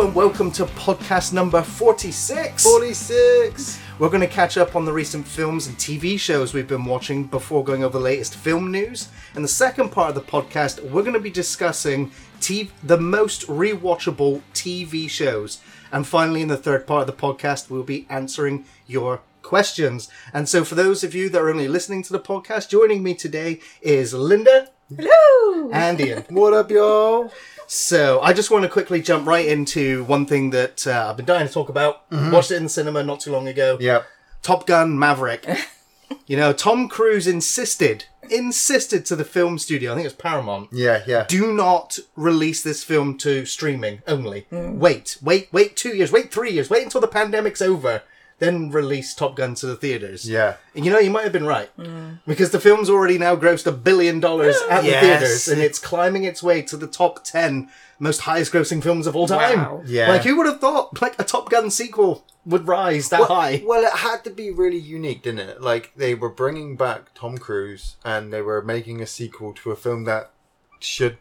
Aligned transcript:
and 0.00 0.14
welcome 0.14 0.50
to 0.50 0.66
podcast 0.66 1.32
number 1.32 1.62
46. 1.62 2.62
46. 2.62 3.80
We're 3.98 4.10
going 4.10 4.20
to 4.20 4.26
catch 4.26 4.58
up 4.58 4.76
on 4.76 4.84
the 4.84 4.92
recent 4.92 5.26
films 5.26 5.68
and 5.68 5.76
TV 5.78 6.20
shows 6.20 6.52
we've 6.52 6.68
been 6.68 6.84
watching 6.84 7.24
before 7.24 7.64
going 7.64 7.82
over 7.82 7.96
the 7.96 8.04
latest 8.04 8.34
film 8.34 8.70
news. 8.70 9.08
In 9.36 9.40
the 9.40 9.48
second 9.48 9.88
part 9.88 10.10
of 10.10 10.14
the 10.14 10.20
podcast, 10.20 10.82
we're 10.90 11.00
going 11.00 11.14
to 11.14 11.20
be 11.20 11.30
discussing 11.30 12.10
TV, 12.40 12.68
the 12.82 12.98
most 12.98 13.46
rewatchable 13.46 14.42
TV 14.52 15.08
shows. 15.08 15.62
And 15.90 16.06
finally, 16.06 16.42
in 16.42 16.48
the 16.48 16.58
third 16.58 16.86
part 16.86 17.08
of 17.08 17.16
the 17.16 17.22
podcast, 17.22 17.70
we'll 17.70 17.82
be 17.82 18.06
answering 18.10 18.66
your 18.86 19.22
questions. 19.40 20.10
And 20.34 20.46
so, 20.46 20.62
for 20.62 20.74
those 20.74 21.04
of 21.04 21.14
you 21.14 21.30
that 21.30 21.40
are 21.40 21.48
only 21.48 21.68
listening 21.68 22.02
to 22.02 22.12
the 22.12 22.20
podcast, 22.20 22.68
joining 22.68 23.02
me 23.02 23.14
today 23.14 23.60
is 23.80 24.12
Linda. 24.12 24.68
Hello. 24.94 25.70
And 25.72 25.98
Ian. 25.98 26.24
What 26.28 26.52
up, 26.52 26.70
y'all? 26.70 27.32
So 27.66 28.20
I 28.20 28.32
just 28.32 28.50
want 28.50 28.62
to 28.64 28.68
quickly 28.68 29.02
jump 29.02 29.26
right 29.26 29.46
into 29.46 30.04
one 30.04 30.26
thing 30.26 30.50
that 30.50 30.86
uh, 30.86 31.08
I've 31.10 31.16
been 31.16 31.26
dying 31.26 31.46
to 31.46 31.52
talk 31.52 31.68
about. 31.68 32.02
Watched 32.10 32.50
it 32.50 32.56
in 32.56 32.64
the 32.64 32.68
cinema 32.68 33.02
not 33.02 33.20
too 33.20 33.32
long 33.32 33.48
ago. 33.48 33.76
Yep. 33.80 34.06
Top 34.42 34.66
Gun 34.66 34.98
Maverick. 34.98 35.44
you 36.26 36.36
know, 36.36 36.52
Tom 36.52 36.88
Cruise 36.88 37.26
insisted, 37.26 38.04
insisted 38.30 39.04
to 39.06 39.16
the 39.16 39.24
film 39.24 39.58
studio, 39.58 39.92
I 39.92 39.94
think 39.96 40.06
it's 40.06 40.14
Paramount, 40.14 40.68
Yeah, 40.72 41.02
yeah. 41.06 41.24
do 41.28 41.52
not 41.52 41.98
release 42.14 42.62
this 42.62 42.84
film 42.84 43.18
to 43.18 43.44
streaming 43.44 44.02
only. 44.06 44.46
Wait, 44.50 45.18
wait, 45.20 45.48
wait 45.52 45.76
two 45.76 45.96
years, 45.96 46.12
wait 46.12 46.32
three 46.32 46.52
years, 46.52 46.70
wait 46.70 46.84
until 46.84 47.00
the 47.00 47.08
pandemic's 47.08 47.62
over, 47.62 48.02
then 48.38 48.70
release 48.70 49.14
Top 49.14 49.34
Gun 49.36 49.54
to 49.56 49.66
the 49.66 49.76
theaters. 49.76 50.28
Yeah. 50.28 50.56
And 50.74 50.84
you 50.84 50.92
know, 50.92 50.98
you 50.98 51.10
might 51.10 51.24
have 51.24 51.32
been 51.32 51.46
right. 51.46 51.74
Mm. 51.78 52.20
Because 52.26 52.50
the 52.50 52.60
film's 52.60 52.90
already 52.90 53.16
now 53.18 53.34
grossed 53.36 53.66
a 53.66 53.72
billion 53.72 54.20
dollars 54.20 54.56
at 54.68 54.82
the 54.82 54.88
Yes. 54.90 55.02
theaters 55.02 55.48
and 55.48 55.60
it's 55.62 55.78
climbing 55.78 56.24
its 56.24 56.42
way 56.42 56.60
to 56.62 56.76
the 56.76 56.86
top 56.86 57.24
10 57.24 57.70
most 57.98 58.20
highest 58.20 58.52
grossing 58.52 58.82
films 58.82 59.06
of 59.06 59.16
all 59.16 59.26
time. 59.26 59.58
Wow. 59.60 59.82
Yeah. 59.86 60.08
Like, 60.10 60.22
who 60.22 60.36
would 60.36 60.44
have 60.46 60.60
thought, 60.60 61.00
like, 61.00 61.18
a 61.18 61.24
Top 61.24 61.48
Gun 61.48 61.70
sequel 61.70 62.26
would 62.44 62.68
rise 62.68 63.08
that 63.08 63.20
Well, 63.20 63.28
high? 63.28 63.62
well, 63.64 63.82
it 63.82 63.92
had 64.00 64.22
to 64.24 64.30
be 64.30 64.50
really 64.50 64.76
unique, 64.78 65.22
didn't 65.22 65.48
it? 65.48 65.62
Like, 65.62 65.92
they 65.96 66.14
were 66.14 66.28
bringing 66.28 66.76
back 66.76 67.14
Tom 67.14 67.38
Cruise 67.38 67.96
and 68.04 68.32
they 68.34 68.42
were 68.42 68.60
making 68.60 69.00
a 69.00 69.06
sequel 69.06 69.54
to 69.54 69.70
a 69.70 69.76
film 69.76 70.04
that 70.04 70.30
should. 70.78 71.16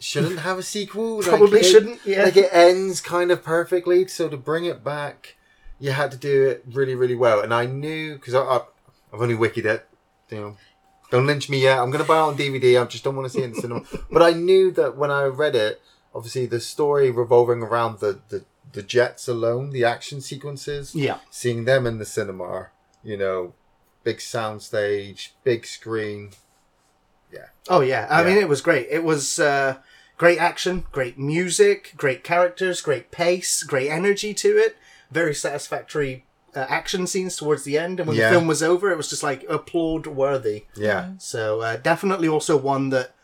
Shouldn't 0.00 0.38
have 0.40 0.58
a 0.58 0.62
sequel. 0.62 1.16
Like, 1.18 1.26
Probably 1.26 1.60
it- 1.60 1.64
shouldn't, 1.66 2.00
yeah. 2.06 2.22
Like 2.24 2.36
it 2.36 2.48
ends 2.52 3.00
kind 3.00 3.30
of 3.32 3.42
perfectly. 3.42 4.06
So 4.06 4.28
to 4.28 4.36
bring 4.36 4.64
it 4.64 4.82
back, 4.84 5.34
you 5.80 5.92
had 5.92 6.10
to 6.10 6.16
do 6.16 6.46
it 6.48 6.64
really, 6.72 6.94
really 6.94 7.14
well. 7.14 7.40
And 7.40 7.52
I 7.54 7.66
knew 7.66 8.14
because 8.14 8.34
I, 8.34 8.40
I, 8.42 8.56
I've 9.12 9.20
only 9.20 9.34
wikied 9.36 9.64
it. 9.64 9.86
You 10.30 10.40
know, 10.40 10.56
don't 11.10 11.26
lynch 11.26 11.48
me 11.48 11.62
yet. 11.62 11.78
I'm 11.78 11.90
gonna 11.90 12.04
buy 12.04 12.18
it 12.18 12.22
on 12.22 12.36
DVD. 12.36 12.80
I 12.82 12.84
just 12.86 13.04
don't 13.04 13.16
want 13.16 13.26
to 13.26 13.32
see 13.32 13.40
it 13.42 13.46
in 13.46 13.52
the 13.52 13.60
cinema. 13.60 13.82
But 14.10 14.22
I 14.22 14.32
knew 14.32 14.70
that 14.72 14.96
when 14.96 15.10
I 15.10 15.24
read 15.24 15.54
it, 15.56 15.80
obviously 16.14 16.46
the 16.46 16.60
story 16.60 17.10
revolving 17.10 17.62
around 17.62 18.00
the 18.00 18.20
the, 18.28 18.44
the 18.72 18.82
jets 18.82 19.28
alone, 19.28 19.70
the 19.70 19.84
action 19.84 20.20
sequences, 20.20 20.94
Yeah. 20.94 21.18
seeing 21.30 21.64
them 21.64 21.86
in 21.86 21.98
the 21.98 22.04
cinema, 22.04 22.68
you 23.02 23.16
know, 23.16 23.54
big 24.04 24.20
sound 24.20 24.60
stage, 24.62 25.34
big 25.44 25.64
screen. 25.64 26.30
Yeah. 27.32 27.46
Oh 27.68 27.80
yeah, 27.80 28.06
I 28.10 28.20
Yeah. 28.22 28.26
mean 28.28 28.38
it 28.38 28.48
was 28.48 28.60
great. 28.60 28.88
It 28.90 29.04
was 29.04 29.38
uh, 29.38 29.76
great 30.18 30.38
action, 30.38 30.84
great 30.92 31.18
music, 31.18 31.92
great 31.96 32.22
characters, 32.24 32.80
great 32.82 33.10
pace, 33.10 33.62
great 33.62 33.88
energy 33.90 34.34
to 34.34 34.48
it. 34.58 34.76
Very 35.10 35.34
satisfactory 35.34 36.24
uh, 36.54 36.66
action 36.68 37.06
scenes 37.06 37.36
towards 37.36 37.64
the 37.64 37.78
end, 37.78 38.00
and 38.00 38.08
when 38.08 38.16
Yeah. 38.16 38.30
the 38.30 38.34
film 38.36 38.46
was 38.46 38.62
over, 38.62 38.90
it 38.90 38.96
was 38.96 39.08
just 39.10 39.22
like 39.22 39.44
applaud 39.48 40.06
worthy. 40.06 40.64
Yeah, 40.76 41.10
So 41.18 41.60
uh, 41.60 41.76
definitely 41.76 42.26
also 42.28 42.56
one 42.56 42.88
that 42.90 43.14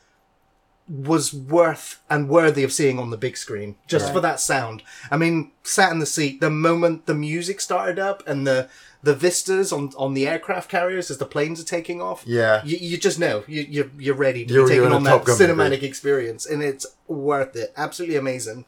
was 0.86 1.32
worth 1.32 2.02
and 2.10 2.28
worthy 2.28 2.62
of 2.62 2.70
seeing 2.70 2.98
on 2.98 3.08
the 3.08 3.16
big 3.16 3.38
screen 3.38 3.74
just 3.88 4.12
for 4.12 4.20
that 4.20 4.38
sound. 4.38 4.82
I 5.10 5.16
mean, 5.16 5.52
sat 5.62 5.90
in 5.90 5.98
the 5.98 6.04
seat 6.06 6.40
the 6.42 6.50
moment 6.50 7.06
the 7.06 7.14
music 7.14 7.60
started 7.62 7.98
up 7.98 8.22
and 8.26 8.46
the 8.46 8.68
the 9.02 9.14
vistas 9.14 9.72
on 9.72 9.92
on 9.96 10.12
the 10.12 10.28
aircraft 10.28 10.70
carriers 10.70 11.10
as 11.10 11.16
the 11.16 11.24
planes 11.26 11.58
are 11.60 11.64
taking 11.64 12.02
off. 12.02 12.22
yeah. 12.26 12.62
You, 12.64 12.76
you 12.78 12.98
just 12.98 13.18
know 13.18 13.44
you 13.48 13.62
you're, 13.68 13.90
you're 13.98 14.14
ready 14.14 14.44
to 14.44 14.52
You're- 14.52 14.68
be 14.68 14.74
you're 14.74 14.84
taken 14.84 14.94
on 14.96 15.04
that 15.04 15.22
cinematic 15.24 15.70
movie. 15.70 15.86
experience, 15.86 16.44
and 16.44 16.62
it's 16.62 16.84
worth 17.08 17.56
it. 17.56 17.72
Absolutely 17.78 18.16
amazing. 18.16 18.66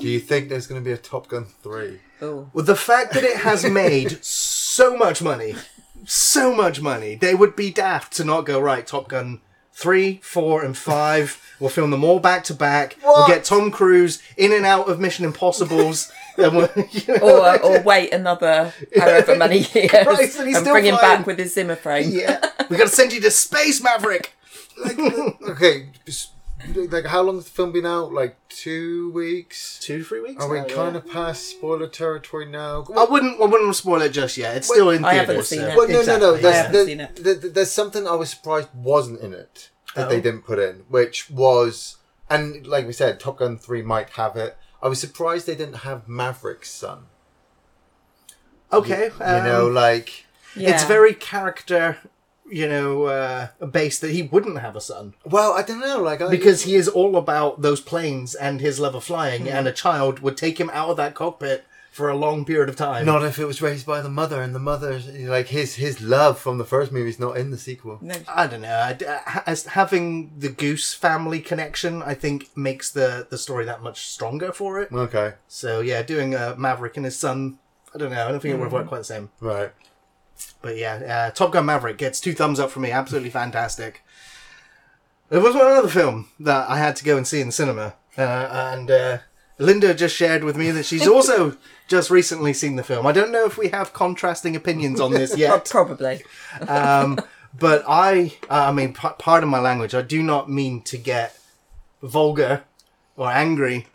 Do 0.00 0.08
you 0.08 0.18
think 0.20 0.48
there's 0.48 0.66
going 0.66 0.80
to 0.82 0.84
be 0.84 0.92
a 0.92 0.96
Top 0.96 1.28
Gun 1.28 1.44
three? 1.62 2.00
Oh. 2.24 2.50
Well, 2.52 2.64
the 2.64 2.76
fact 2.76 3.12
that 3.14 3.24
it 3.24 3.38
has 3.38 3.64
made 3.64 4.24
so 4.24 4.96
much 4.96 5.20
money, 5.22 5.54
so 6.04 6.54
much 6.54 6.80
money, 6.80 7.14
they 7.16 7.34
would 7.34 7.54
be 7.56 7.70
daft 7.70 8.12
to 8.14 8.24
not 8.24 8.46
go 8.46 8.58
right. 8.60 8.86
Top 8.86 9.08
Gun 9.08 9.40
three, 9.72 10.20
four, 10.22 10.64
and 10.64 10.76
five. 10.76 11.40
We'll 11.60 11.70
film 11.70 11.90
them 11.90 12.04
all 12.04 12.20
back 12.20 12.44
to 12.44 12.54
back. 12.54 12.96
We'll 13.02 13.26
get 13.26 13.44
Tom 13.44 13.70
Cruise 13.70 14.22
in 14.36 14.52
and 14.52 14.64
out 14.64 14.88
of 14.88 15.00
Mission 15.00 15.24
Impossible's. 15.24 16.12
and 16.38 16.56
we'll, 16.56 16.68
you 16.90 17.02
know, 17.14 17.20
Or, 17.20 17.60
or 17.64 17.82
wait 17.82 18.12
another 18.12 18.72
however 18.96 19.36
many 19.36 19.58
years 19.74 19.90
Christ, 19.90 20.38
and 20.38 20.54
and 20.54 20.64
bring 20.66 20.84
him 20.86 20.96
back 20.96 21.26
with 21.26 21.38
his 21.38 21.54
Zimmer 21.54 21.76
frame. 21.76 22.10
yeah, 22.10 22.40
we 22.70 22.76
got 22.76 22.84
to 22.88 22.94
send 22.94 23.12
you 23.12 23.20
to 23.20 23.30
space, 23.30 23.82
Maverick. 23.82 24.32
Okay, 25.48 25.88
s- 26.06 26.30
like 26.74 27.06
how 27.06 27.22
long 27.22 27.36
has 27.36 27.44
the 27.44 27.50
film 27.50 27.72
been 27.72 27.86
out? 27.86 28.12
Like 28.12 28.36
two 28.48 29.10
weeks. 29.12 29.78
Two, 29.80 30.02
three 30.04 30.20
weeks. 30.20 30.42
Are 30.42 30.48
we 30.50 30.58
now, 30.60 30.64
kind 30.66 30.92
yeah. 30.94 30.98
of 30.98 31.10
past 31.10 31.46
spoiler 31.50 31.86
territory 31.88 32.46
now? 32.46 32.84
I 32.96 33.04
wouldn't. 33.04 33.40
I 33.40 33.44
wouldn't 33.44 33.74
spoil 33.76 34.02
it 34.02 34.10
just 34.10 34.36
yet. 34.36 34.56
It's 34.56 34.68
still 34.68 34.90
in 34.90 35.04
I 35.04 35.10
theaters. 35.12 35.26
haven't 35.28 35.44
seen 35.44 35.58
so- 35.60 35.68
it. 35.68 35.76
Well, 35.76 35.88
no, 35.88 36.02
no, 36.02 36.18
no. 36.18 36.34
Exactly, 36.34 36.42
There's, 36.42 36.54
I 36.54 36.56
haven't 36.56 36.72
there- 36.72 36.86
seen 36.86 37.00
it. 37.00 37.16
there- 37.16 37.34
there- 37.34 37.50
there's 37.50 37.70
something 37.72 38.06
I 38.08 38.14
was 38.14 38.30
surprised 38.30 38.68
wasn't 38.74 39.20
in 39.20 39.32
it 39.32 39.70
that 39.94 40.06
Oh. 40.06 40.10
they 40.10 40.20
didn't 40.20 40.42
put 40.44 40.58
in, 40.58 40.84
which 40.88 41.30
was, 41.30 41.96
and 42.30 42.66
like 42.66 42.86
we 42.86 42.92
said, 42.92 43.20
Top 43.20 43.38
Gun 43.38 43.58
three 43.58 43.82
might 43.82 44.10
have 44.10 44.36
it. 44.36 44.56
I 44.82 44.88
was 44.88 45.00
surprised 45.00 45.46
they 45.46 45.54
didn't 45.54 45.78
have 45.88 46.08
Maverick's 46.08 46.70
son. 46.70 47.06
Okay. 48.72 49.04
You 49.20 49.26
know, 49.26 49.68
um, 49.68 49.74
like 49.74 50.26
Yeah. 50.56 50.70
it's 50.74 50.84
very 50.84 51.14
character, 51.14 51.98
you 52.50 52.68
know, 52.68 53.04
uh, 53.04 53.48
based 53.70 54.00
that 54.02 54.10
he 54.10 54.22
wouldn't 54.22 54.58
have 54.58 54.76
a 54.76 54.80
son 54.80 55.14
well, 55.24 55.52
I 55.52 55.62
don't 55.62 55.80
know, 55.80 56.00
like 56.02 56.20
I, 56.20 56.28
because 56.30 56.62
he 56.62 56.74
is 56.74 56.88
all 56.88 57.16
about 57.16 57.62
those 57.62 57.80
planes 57.80 58.34
and 58.34 58.60
his 58.60 58.78
love 58.78 58.94
of 58.94 59.04
flying, 59.04 59.42
Hmm. 59.42 59.48
and 59.48 59.66
a 59.68 59.72
child 59.72 60.20
would 60.20 60.36
take 60.36 60.58
him 60.60 60.70
out 60.72 60.90
of 60.90 60.96
that 60.98 61.14
cockpit 61.14 61.64
for 61.90 62.08
a 62.10 62.16
long 62.16 62.44
period 62.44 62.68
of 62.68 62.74
time. 62.76 63.06
not 63.06 63.22
if 63.24 63.38
it 63.38 63.44
was 63.46 63.62
raised 63.62 63.86
by 63.86 64.00
the 64.00 64.08
mother, 64.08 64.42
and 64.42 64.52
the 64.54 64.58
mother, 64.58 65.00
like 65.36 65.46
his 65.48 65.76
his 65.76 66.00
love 66.02 66.38
from 66.38 66.58
the 66.58 66.64
first 66.64 66.90
movie 66.92 67.08
is 67.08 67.20
not 67.20 67.36
in 67.36 67.50
the 67.52 67.56
sequel. 67.58 67.98
No. 68.02 68.16
I 68.28 68.46
don't 68.48 68.62
know. 68.62 68.68
I- 68.76 69.04
uh, 69.04 69.40
As 69.46 69.64
having 69.66 70.32
the 70.36 70.48
Goose 70.48 70.92
family 70.92 71.38
connection, 71.40 72.02
I 72.02 72.14
think 72.14 72.50
makes 72.56 72.90
the 72.90 73.26
the 73.30 73.38
story 73.38 73.64
that 73.66 73.80
much 73.80 74.06
stronger 74.08 74.52
for 74.52 74.80
it. 74.82 74.92
Okay, 74.92 75.34
So 75.46 75.80
yeah, 75.80 76.02
doing 76.02 76.34
uh, 76.34 76.56
Maverick 76.58 76.96
and 76.96 77.04
his 77.06 77.16
son, 77.16 77.58
I 77.94 77.98
don't 77.98 78.10
know. 78.10 78.26
I 78.26 78.30
don't 78.32 78.40
think 78.40 78.54
it 78.54 78.58
would 78.58 78.64
have 78.64 78.72
worked 78.72 78.88
quite 78.88 78.98
the 78.98 79.04
same. 79.04 79.30
right. 79.40 79.70
But 80.62 80.76
yeah, 80.76 80.94
uh, 81.28 81.30
Top 81.30 81.52
Gun 81.52 81.66
Maverick 81.66 81.98
gets 81.98 82.20
two 82.20 82.32
thumbs 82.32 82.58
up 82.58 82.70
from 82.70 82.82
me. 82.82 82.90
Absolutely 82.90 83.30
fantastic. 83.30 84.02
There 85.28 85.40
was 85.40 85.54
one 85.54 85.66
other 85.66 85.88
film 85.88 86.28
that 86.40 86.68
I 86.68 86.78
had 86.78 86.96
to 86.96 87.04
go 87.04 87.16
and 87.16 87.26
see 87.26 87.40
in 87.40 87.48
the 87.48 87.52
cinema, 87.52 87.94
uh, 88.16 88.20
and 88.72 88.90
uh, 88.90 89.18
Linda 89.58 89.94
just 89.94 90.14
shared 90.14 90.44
with 90.44 90.56
me 90.56 90.70
that 90.70 90.84
she's 90.86 91.06
also 91.08 91.56
just 91.88 92.10
recently 92.10 92.52
seen 92.52 92.76
the 92.76 92.82
film. 92.82 93.06
I 93.06 93.12
don't 93.12 93.32
know 93.32 93.44
if 93.44 93.58
we 93.58 93.68
have 93.68 93.92
contrasting 93.92 94.56
opinions 94.56 95.00
on 95.00 95.12
this 95.12 95.36
yet, 95.36 95.68
probably. 95.68 96.22
um, 96.68 97.18
but 97.58 97.84
I, 97.86 98.36
I 98.50 98.72
mean, 98.72 98.94
p- 98.94 99.08
pardon 99.18 99.48
my 99.48 99.60
language. 99.60 99.94
I 99.94 100.02
do 100.02 100.22
not 100.22 100.50
mean 100.50 100.82
to 100.82 100.98
get 100.98 101.38
vulgar 102.02 102.64
or 103.16 103.30
angry, 103.30 103.86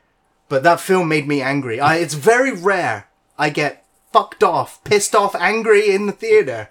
but 0.47 0.63
that 0.63 0.79
film 0.79 1.07
made 1.07 1.27
me 1.27 1.41
angry. 1.41 1.79
I, 1.79 1.97
it's 1.97 2.13
very 2.13 2.51
rare 2.51 3.07
I 3.37 3.49
get 3.49 3.78
fucked 4.11 4.43
off, 4.43 4.83
pissed 4.83 5.15
off, 5.15 5.35
angry 5.35 5.89
in 5.93 6.07
the 6.07 6.11
theater. 6.11 6.69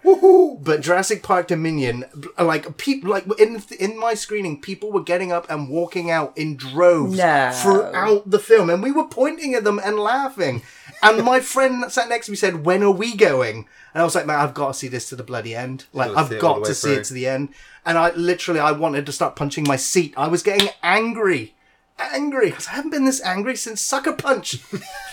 But 0.60 0.80
Jurassic 0.80 1.22
Park 1.22 1.48
Dominion, 1.48 2.04
like 2.38 2.76
people, 2.78 3.10
like 3.10 3.24
in 3.38 3.62
in 3.78 3.98
my 3.98 4.14
screening, 4.14 4.60
people 4.60 4.90
were 4.90 5.02
getting 5.02 5.32
up 5.32 5.48
and 5.50 5.68
walking 5.68 6.10
out 6.10 6.36
in 6.36 6.56
droves 6.56 7.16
No. 7.16 7.50
throughout 7.54 8.30
the 8.30 8.38
film, 8.38 8.70
and 8.70 8.82
we 8.82 8.92
were 8.92 9.06
pointing 9.06 9.54
at 9.54 9.64
them 9.64 9.80
and 9.82 9.98
laughing. 9.98 10.62
And 11.02 11.24
my 11.32 11.40
friend 11.40 11.82
that 11.82 11.92
sat 11.92 12.08
next 12.08 12.26
to 12.26 12.32
me 12.32 12.36
said, 12.36 12.64
"When 12.66 12.82
are 12.82 12.90
we 12.90 13.14
going?" 13.14 13.66
And 13.94 14.02
I 14.02 14.04
was 14.04 14.14
like, 14.14 14.26
"Man, 14.26 14.38
I've 14.38 14.54
got 14.54 14.68
to 14.68 14.74
see 14.74 14.88
this 14.88 15.08
to 15.10 15.16
the 15.16 15.22
bloody 15.22 15.54
end. 15.54 15.86
Like, 15.92 16.14
I've 16.16 16.38
got 16.40 16.64
to 16.64 16.74
see 16.74 16.92
it 16.94 17.04
to 17.04 17.14
the 17.14 17.26
end." 17.28 17.50
And 17.86 17.96
I 17.96 18.10
literally, 18.14 18.60
I 18.60 18.72
wanted 18.72 19.06
to 19.06 19.12
start 19.12 19.36
punching 19.36 19.64
my 19.66 19.76
seat. 19.76 20.12
I 20.16 20.28
was 20.28 20.42
getting 20.42 20.68
angry. 20.82 21.54
Angry. 21.98 22.52
'Cause 22.52 22.68
I 22.68 22.72
haven't 22.72 22.90
been 22.90 23.04
this 23.04 23.20
angry 23.24 23.56
since 23.56 23.80
Sucker 23.80 24.12
Punch. 24.12 24.58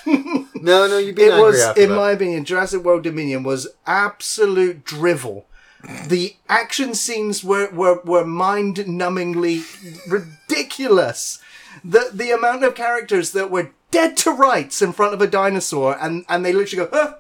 No, 0.06 0.88
no, 0.88 0.98
you've 1.00 1.16
been 1.16 1.30
It 1.30 1.34
angry 1.34 1.44
was, 1.52 1.78
in 1.78 1.90
that. 1.90 1.96
my 1.96 2.12
opinion, 2.12 2.46
Jurassic 2.46 2.84
World 2.84 3.04
Dominion 3.04 3.42
was 3.44 3.68
absolute 3.88 4.84
drivel. 4.86 5.46
The 6.08 6.36
action 6.50 6.94
scenes 6.96 7.44
were 7.44 7.70
were, 7.72 8.02
were 8.04 8.26
mind 8.26 8.78
numbingly 8.78 9.64
ridiculous. 10.10 11.40
The 11.84 12.10
the 12.14 12.32
amount 12.32 12.64
of 12.64 12.76
characters 12.76 13.32
that 13.32 13.52
were 13.52 13.72
dead 13.92 14.16
to 14.18 14.32
rights 14.32 14.82
in 14.82 14.94
front 14.94 15.14
of 15.14 15.22
a 15.22 15.28
dinosaur, 15.28 15.98
and 16.00 16.26
and 16.30 16.44
they 16.46 16.54
literally 16.54 16.86
go, 16.88 16.90
huh? 16.96 17.14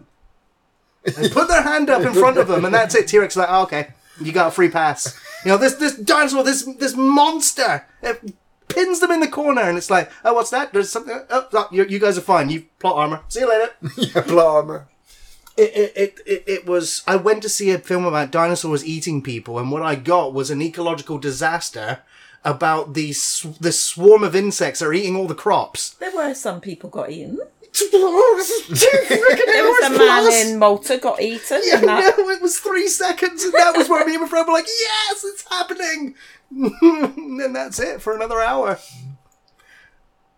and 1.18 1.32
put 1.32 1.48
their 1.48 1.62
hand 1.62 1.90
up 1.90 2.02
in 2.04 2.14
front 2.14 2.38
of 2.38 2.48
them, 2.48 2.66
and 2.66 2.74
that's 2.74 2.96
it. 2.96 3.08
T 3.08 3.18
Rex 3.20 3.36
like, 3.36 3.50
oh, 3.52 3.64
okay, 3.64 3.90
you 4.20 4.32
got 4.32 4.48
a 4.48 4.52
free 4.52 4.70
pass. 4.70 5.16
You 5.44 5.52
know 5.52 5.58
this 5.58 5.76
this 5.76 5.96
dinosaur, 5.98 6.44
this 6.44 6.64
this 6.80 6.96
monster. 6.96 7.86
Pins 8.68 9.00
them 9.00 9.12
in 9.12 9.20
the 9.20 9.28
corner, 9.28 9.62
and 9.62 9.78
it's 9.78 9.90
like, 9.90 10.12
oh, 10.24 10.34
what's 10.34 10.50
that? 10.50 10.74
There's 10.74 10.90
something. 10.92 11.20
Oh, 11.30 11.48
oh, 11.54 11.68
you, 11.72 11.86
you 11.86 12.00
guys 12.00 12.18
are 12.18 12.22
fine. 12.22 12.50
You 12.50 12.66
plot 12.80 12.98
armor. 12.98 13.22
See 13.30 13.40
you 13.42 13.50
later. 13.50 13.74
yeah, 13.98 14.22
plot 14.22 14.46
armor. 14.46 14.88
It, 15.58 15.72
it, 15.74 15.94
it, 15.96 16.20
it, 16.26 16.44
it 16.48 16.66
was. 16.66 17.04
I 17.08 17.16
went 17.16 17.42
to 17.44 17.50
see 17.50 17.72
a 17.72 17.80
film 17.80 18.06
about 18.06 18.32
dinosaurs 18.32 18.86
eating 18.86 19.22
people, 19.22 19.58
and 19.58 19.72
what 19.72 19.82
I 19.82 19.96
got 19.96 20.34
was 20.34 20.50
an 20.50 20.62
ecological 20.62 21.18
disaster 21.18 22.00
about 22.44 22.94
these 22.94 23.22
sw- 23.22 23.58
this 23.60 23.82
swarm 23.82 24.24
of 24.24 24.36
insects 24.36 24.80
that 24.80 24.88
are 24.88 24.94
eating 24.94 25.16
all 25.16 25.28
the 25.28 25.36
crops. 25.36 25.92
There 25.96 26.16
were 26.16 26.34
some 26.34 26.62
people 26.62 26.90
got 26.90 27.10
eaten. 27.10 27.40
there 27.92 27.92
There 27.92 29.64
was 29.68 29.92
a 29.92 29.98
man 29.98 30.48
in 30.48 30.60
Malta 30.60 30.98
got 30.98 31.22
eaten. 31.22 31.62
Yeah, 31.66 31.82
that, 31.82 32.18
no, 32.18 32.30
it 32.30 32.42
was 32.42 32.60
three 32.60 32.88
seconds, 32.88 33.44
and 33.44 33.54
that 33.54 33.76
was 33.76 33.90
where 33.90 34.06
me 34.06 34.14
and 34.14 34.22
my 34.22 34.28
friend 34.30 34.48
were 34.48 34.54
like, 34.54 34.68
"Yes, 34.68 35.24
it's 35.26 35.44
happening!" 35.50 36.16
and 37.42 37.56
that's 37.56 37.80
it 37.80 38.02
for 38.02 38.16
another 38.16 38.42
hour. 38.42 38.80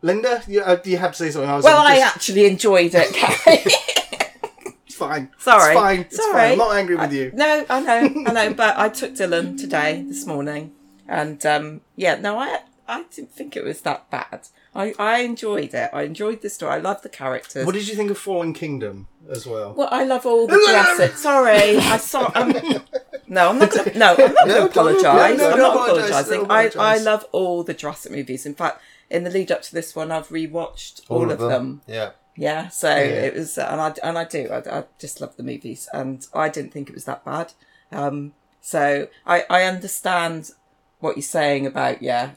Linda, 0.01 0.43
you, 0.47 0.61
uh, 0.61 0.77
you 0.85 0.97
have 0.97 1.11
to 1.11 1.17
say 1.17 1.31
something. 1.31 1.49
I 1.49 1.55
was 1.55 1.63
well, 1.65 1.81
I 1.81 1.99
just- 1.99 2.15
actually 2.15 2.45
enjoyed 2.45 2.91
it, 2.93 3.07
it's 4.85 4.95
fine. 4.95 5.29
Sorry. 5.37 5.71
it's 5.73 5.79
fine. 5.79 5.99
It's 6.01 6.15
Sorry. 6.17 6.33
fine. 6.33 6.51
I'm 6.53 6.57
not 6.57 6.75
angry 6.75 6.95
with 6.95 7.13
you. 7.13 7.31
no, 7.33 7.65
I 7.69 7.79
know, 7.81 8.23
I 8.27 8.31
know, 8.33 8.53
but 8.53 8.77
I 8.77 8.89
took 8.89 9.13
Dylan 9.13 9.59
today, 9.59 10.03
this 10.07 10.25
morning, 10.25 10.71
and 11.07 11.43
um, 11.45 11.81
yeah, 11.95 12.15
no, 12.15 12.37
I 12.37 12.59
I 12.87 13.03
didn't 13.13 13.31
think 13.31 13.55
it 13.57 13.63
was 13.63 13.81
that 13.81 14.09
bad. 14.09 14.47
I, 14.73 14.93
I 14.99 15.19
enjoyed 15.21 15.73
it. 15.73 15.89
I 15.91 16.03
enjoyed 16.03 16.41
the 16.41 16.49
story. 16.49 16.73
I 16.73 16.77
love 16.77 17.01
the 17.01 17.09
characters. 17.09 17.65
What 17.65 17.73
did 17.75 17.87
you 17.87 17.95
think 17.95 18.11
of 18.11 18.17
Fallen 18.17 18.53
Kingdom 18.53 19.07
as 19.29 19.45
well? 19.45 19.73
Well, 19.73 19.89
I 19.91 20.03
love 20.03 20.25
all 20.25 20.47
the 20.47 20.53
Jurassic. 20.67 21.17
Sorry, 21.17 21.77
I 21.77 21.97
saw. 21.97 22.31
Um, 22.35 22.51
no, 23.27 23.49
I'm 23.49 23.59
not. 23.59 23.71
Gonna, 23.73 23.91
no, 23.97 24.15
I'm 24.17 24.33
not 24.33 24.47
No, 24.47 24.53
going 24.59 24.61
to 24.61 24.65
apologise. 24.65 25.03
apologise. 25.03 25.37
No, 25.39 25.49
I'm 25.51 25.57
don't 25.57 25.75
apologising. 25.75 26.45
I, 26.51 26.71
I 26.77 26.97
love 26.99 27.25
all 27.31 27.63
the 27.63 27.73
Jurassic 27.73 28.11
movies. 28.11 28.45
In 28.45 28.55
fact, 28.55 28.81
in 29.09 29.23
the 29.23 29.29
lead 29.29 29.51
up 29.51 29.61
to 29.63 29.73
this 29.73 29.95
one, 29.95 30.11
I've 30.11 30.29
rewatched 30.29 31.01
all, 31.09 31.31
of 31.31 31.39
them. 31.39 31.81
Yeah. 31.87 32.11
Yeah, 32.35 32.67
so 32.67 32.89
Yeah. 32.89 33.23
it 33.25 33.33
was, 33.33 33.57
and 33.57 33.81
I 33.81 33.93
and 34.03 34.17
I 34.17 34.23
do. 34.23 34.47
I, 34.51 34.79
I 34.79 34.83
just 34.99 35.19
love 35.21 35.35
the 35.37 35.43
movies, 35.43 35.89
and 35.91 36.23
I 36.35 36.49
didn't 36.49 36.71
think 36.71 36.87
it 36.87 36.93
was 36.93 37.05
that 37.05 37.25
bad. 37.25 37.53
Um, 37.91 38.33
so 38.61 39.07
I 39.25 39.43
I 39.49 39.63
understand 39.63 40.51
what 40.99 41.15
you're 41.15 41.21
saying 41.23 41.65
about 41.65 42.01
yeah. 42.01 42.31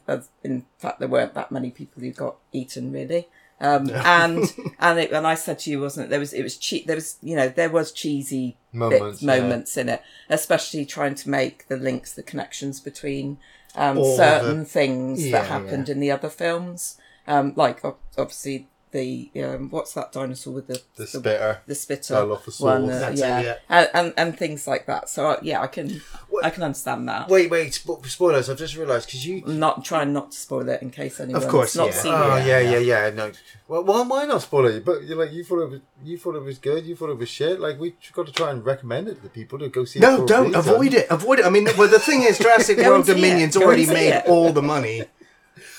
In 0.44 0.64
fact, 0.78 0.98
there 1.00 1.08
weren't 1.08 1.34
that 1.34 1.50
many 1.52 1.70
people 1.70 2.02
who 2.02 2.12
got 2.12 2.36
eaten 2.52 2.92
really. 2.92 3.28
Um, 3.60 3.90
and 3.90 4.52
and 4.80 4.98
it, 4.98 5.12
and 5.12 5.26
I 5.26 5.34
said 5.34 5.58
to 5.60 5.70
you, 5.70 5.80
wasn't 5.80 6.06
it? 6.06 6.10
There 6.10 6.20
was 6.20 6.32
it 6.32 6.42
was 6.42 6.56
che- 6.56 6.84
There 6.86 6.96
was 6.96 7.18
you 7.22 7.36
know 7.36 7.48
there 7.48 7.68
was 7.70 7.92
cheesy 7.92 8.56
Moments, 8.72 9.20
yeah. 9.20 9.26
moments 9.40 9.76
in 9.76 9.88
it, 9.88 10.02
especially 10.28 10.86
trying 10.86 11.14
to 11.16 11.28
make 11.28 11.66
the 11.68 11.76
links, 11.76 12.12
the 12.14 12.22
connections 12.22 12.80
between 12.80 13.36
um, 13.74 14.02
certain 14.16 14.60
the- 14.60 14.64
things 14.64 15.26
Yeah, 15.26 15.40
that 15.42 15.48
happened 15.48 15.88
in 15.88 16.00
the 16.00 16.10
other 16.10 16.30
films. 16.30 16.96
Um, 17.26 17.52
like 17.54 17.84
obviously 18.16 18.68
the 18.92 19.30
um, 19.44 19.70
what's 19.70 19.94
that 19.94 20.12
dinosaur 20.12 20.52
with 20.54 20.66
the 20.66 20.80
The 20.96 21.06
spitter. 21.06 21.60
the 21.66 21.74
spitter 21.74 22.14
Dilophosaurus. 22.14 22.60
one, 22.60 22.84
uh, 22.90 22.98
That's 22.98 23.20
yeah, 23.20 23.40
yeah. 23.40 23.54
And, 23.68 23.90
and 23.94 24.14
and 24.16 24.38
things 24.38 24.66
like 24.66 24.86
that. 24.86 25.08
So 25.08 25.26
uh, 25.30 25.36
yeah, 25.42 25.60
I 25.62 25.66
can 25.68 26.00
I 26.42 26.50
can 26.50 26.62
understand 26.62 27.08
that. 27.08 27.28
Wait, 27.28 27.50
wait. 27.50 27.72
Spo- 27.72 28.04
spoilers. 28.06 28.48
I've 28.50 28.58
just 28.58 28.76
realised 28.76 29.06
because 29.06 29.26
you. 29.26 29.42
I'm 29.46 29.58
not 29.58 29.84
trying 29.84 30.12
not 30.12 30.32
to 30.32 30.38
spoil 30.38 30.68
it 30.68 30.82
in 30.82 30.90
case 30.90 31.20
anyone 31.20 31.42
of 31.42 31.48
course, 31.48 31.76
not 31.76 31.86
yeah. 31.88 31.92
seen 31.92 32.12
Oh 32.14 32.36
it. 32.36 32.46
yeah, 32.46 32.58
yeah, 32.60 32.78
yeah. 32.78 33.10
No. 33.10 33.32
Well, 33.68 33.84
why 33.84 34.00
am 34.00 34.12
I 34.12 34.24
not 34.24 34.42
spoiling 34.42 34.74
you? 34.74 34.80
But 34.80 35.04
you're 35.04 35.16
like 35.18 35.32
you 35.32 35.44
thought 35.44 35.62
it 35.62 35.70
was 35.70 35.80
you 36.04 36.18
thought 36.18 36.34
it 36.36 36.42
was 36.42 36.58
good. 36.58 36.84
You 36.84 36.96
thought 36.96 37.10
it 37.10 37.18
was 37.18 37.28
shit. 37.28 37.60
Like 37.60 37.78
we've 37.78 37.94
got 38.12 38.26
to 38.26 38.32
try 38.32 38.50
and 38.50 38.64
recommend 38.64 39.08
it 39.08 39.22
to 39.22 39.28
people 39.28 39.58
to 39.60 39.68
go 39.68 39.84
see. 39.84 39.98
it 39.98 40.02
No, 40.02 40.18
for 40.18 40.26
don't 40.26 40.54
avoid 40.54 40.94
it. 40.94 41.06
Avoid 41.10 41.38
it. 41.40 41.44
I 41.46 41.50
mean, 41.50 41.68
well, 41.78 41.88
the 41.88 41.98
thing 42.00 42.22
is, 42.22 42.38
Jurassic 42.44 42.78
World 42.78 42.96
and 42.96 43.04
see 43.06 43.12
it. 43.12 43.14
Dominion's 43.14 43.56
already 43.56 43.86
made 43.86 44.10
it. 44.14 44.26
all 44.26 44.52
the 44.52 44.62
money. 44.62 45.04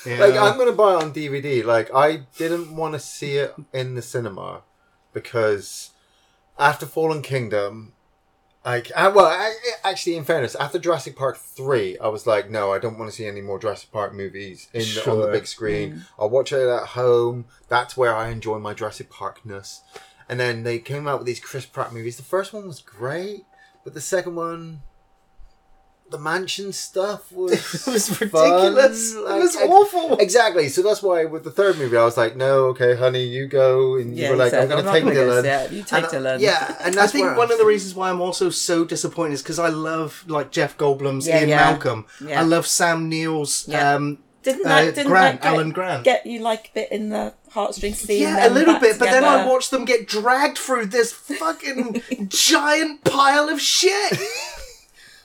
Yeah. 0.05 0.19
Like 0.19 0.35
I'm 0.35 0.57
gonna 0.57 0.71
buy 0.71 0.95
it 0.95 1.03
on 1.03 1.13
DVD. 1.13 1.63
Like 1.63 1.93
I 1.93 2.23
didn't 2.37 2.75
want 2.75 2.93
to 2.93 2.99
see 2.99 3.37
it 3.37 3.55
in 3.73 3.95
the 3.95 4.01
cinema 4.01 4.61
because 5.13 5.91
after 6.57 6.85
Fallen 6.85 7.21
Kingdom, 7.21 7.93
like 8.65 8.91
I, 8.95 9.07
well, 9.07 9.25
I, 9.25 9.53
actually, 9.83 10.15
in 10.15 10.23
fairness, 10.23 10.55
after 10.55 10.77
Jurassic 10.77 11.15
Park 11.15 11.37
three, 11.37 11.97
I 11.97 12.07
was 12.09 12.27
like, 12.27 12.49
no, 12.49 12.71
I 12.71 12.79
don't 12.79 12.97
want 12.99 13.09
to 13.09 13.15
see 13.15 13.25
any 13.25 13.41
more 13.41 13.59
Jurassic 13.59 13.91
Park 13.91 14.13
movies 14.13 14.67
in 14.73 14.81
the, 14.81 15.11
on 15.11 15.21
the 15.21 15.27
big 15.27 15.47
screen. 15.47 15.93
Mm. 15.93 16.01
I'll 16.19 16.29
watch 16.29 16.51
it 16.51 16.67
at 16.67 16.89
home. 16.89 17.45
That's 17.69 17.97
where 17.97 18.15
I 18.15 18.29
enjoy 18.29 18.59
my 18.59 18.73
Jurassic 18.73 19.09
Parkness. 19.09 19.81
And 20.29 20.39
then 20.39 20.63
they 20.63 20.79
came 20.79 21.07
out 21.07 21.19
with 21.19 21.27
these 21.27 21.39
Chris 21.39 21.65
Pratt 21.65 21.91
movies. 21.91 22.17
The 22.17 22.23
first 22.23 22.53
one 22.53 22.67
was 22.67 22.81
great, 22.81 23.45
but 23.83 23.93
the 23.93 24.01
second 24.01 24.35
one. 24.35 24.81
The 26.11 26.19
mansion 26.19 26.73
stuff 26.73 27.31
was 27.39 27.53
it 27.53 27.91
was 27.91 28.21
ridiculous. 28.21 29.13
it 29.15 29.23
was 29.23 29.55
I- 29.55 29.61
awful. 29.67 30.17
Exactly. 30.19 30.67
So 30.69 30.81
that's 30.83 31.01
why 31.01 31.25
with 31.25 31.43
the 31.45 31.51
third 31.51 31.77
movie, 31.77 31.95
I 31.97 32.03
was 32.03 32.17
like, 32.17 32.35
no, 32.35 32.65
okay, 32.67 32.95
honey, 32.95 33.23
you 33.23 33.47
go. 33.47 33.95
And 33.95 34.15
you 34.15 34.23
Yeah, 34.23 34.29
were 34.31 34.35
like, 34.35 34.51
said, 34.51 34.63
I'm 34.63 34.69
going 34.69 34.85
to 34.85 34.91
take 34.91 35.03
Dylan. 35.05 35.45
it. 35.65 35.71
You 35.71 35.83
take 35.83 36.03
And, 36.03 36.13
Dylan. 36.13 36.39
Yeah. 36.41 36.75
And 36.81 36.97
I 37.05 37.07
think 37.07 37.37
one 37.37 37.49
of 37.51 37.57
the 37.57 37.63
like- 37.63 37.65
reasons 37.65 37.95
why 37.95 38.09
I'm 38.09 38.21
also 38.21 38.49
so 38.49 38.83
disappointed 38.85 39.33
is 39.35 39.41
because 39.41 39.57
I 39.59 39.69
love 39.69 40.23
like 40.27 40.51
Jeff 40.51 40.77
Goldblum's 40.77 41.27
Yeah, 41.27 41.39
Ian 41.39 41.49
yeah. 41.49 41.55
Malcolm. 41.71 42.05
Yeah. 42.23 42.41
I 42.41 42.43
love 42.43 42.67
Sam 42.67 43.07
Neill's 43.09 43.67
Yeah. 43.67 43.95
um, 43.95 44.17
Didn't 44.43 44.65
uh, 44.65 44.69
that 44.69 44.95
didn't 44.95 45.07
Grant, 45.11 45.41
that 45.41 45.47
get, 45.47 45.53
Alan 45.53 45.71
Grant. 45.71 46.03
get 46.03 46.25
you 46.25 46.39
like 46.41 46.69
a 46.71 46.73
bit 46.73 46.91
in 46.91 47.09
the 47.09 47.33
heartstrings? 47.51 48.09
yeah, 48.09 48.47
a 48.47 48.49
little 48.49 48.79
bit, 48.79 48.97
but 48.99 49.05
then 49.11 49.23
I 49.23 49.45
watched 49.47 49.71
them 49.71 49.85
get 49.85 50.07
dragged 50.07 50.57
through 50.57 50.87
this 50.87 51.13
fucking 51.13 52.01
giant 52.29 53.03
pile 53.03 53.49
of 53.49 53.61
shit, 53.61 54.17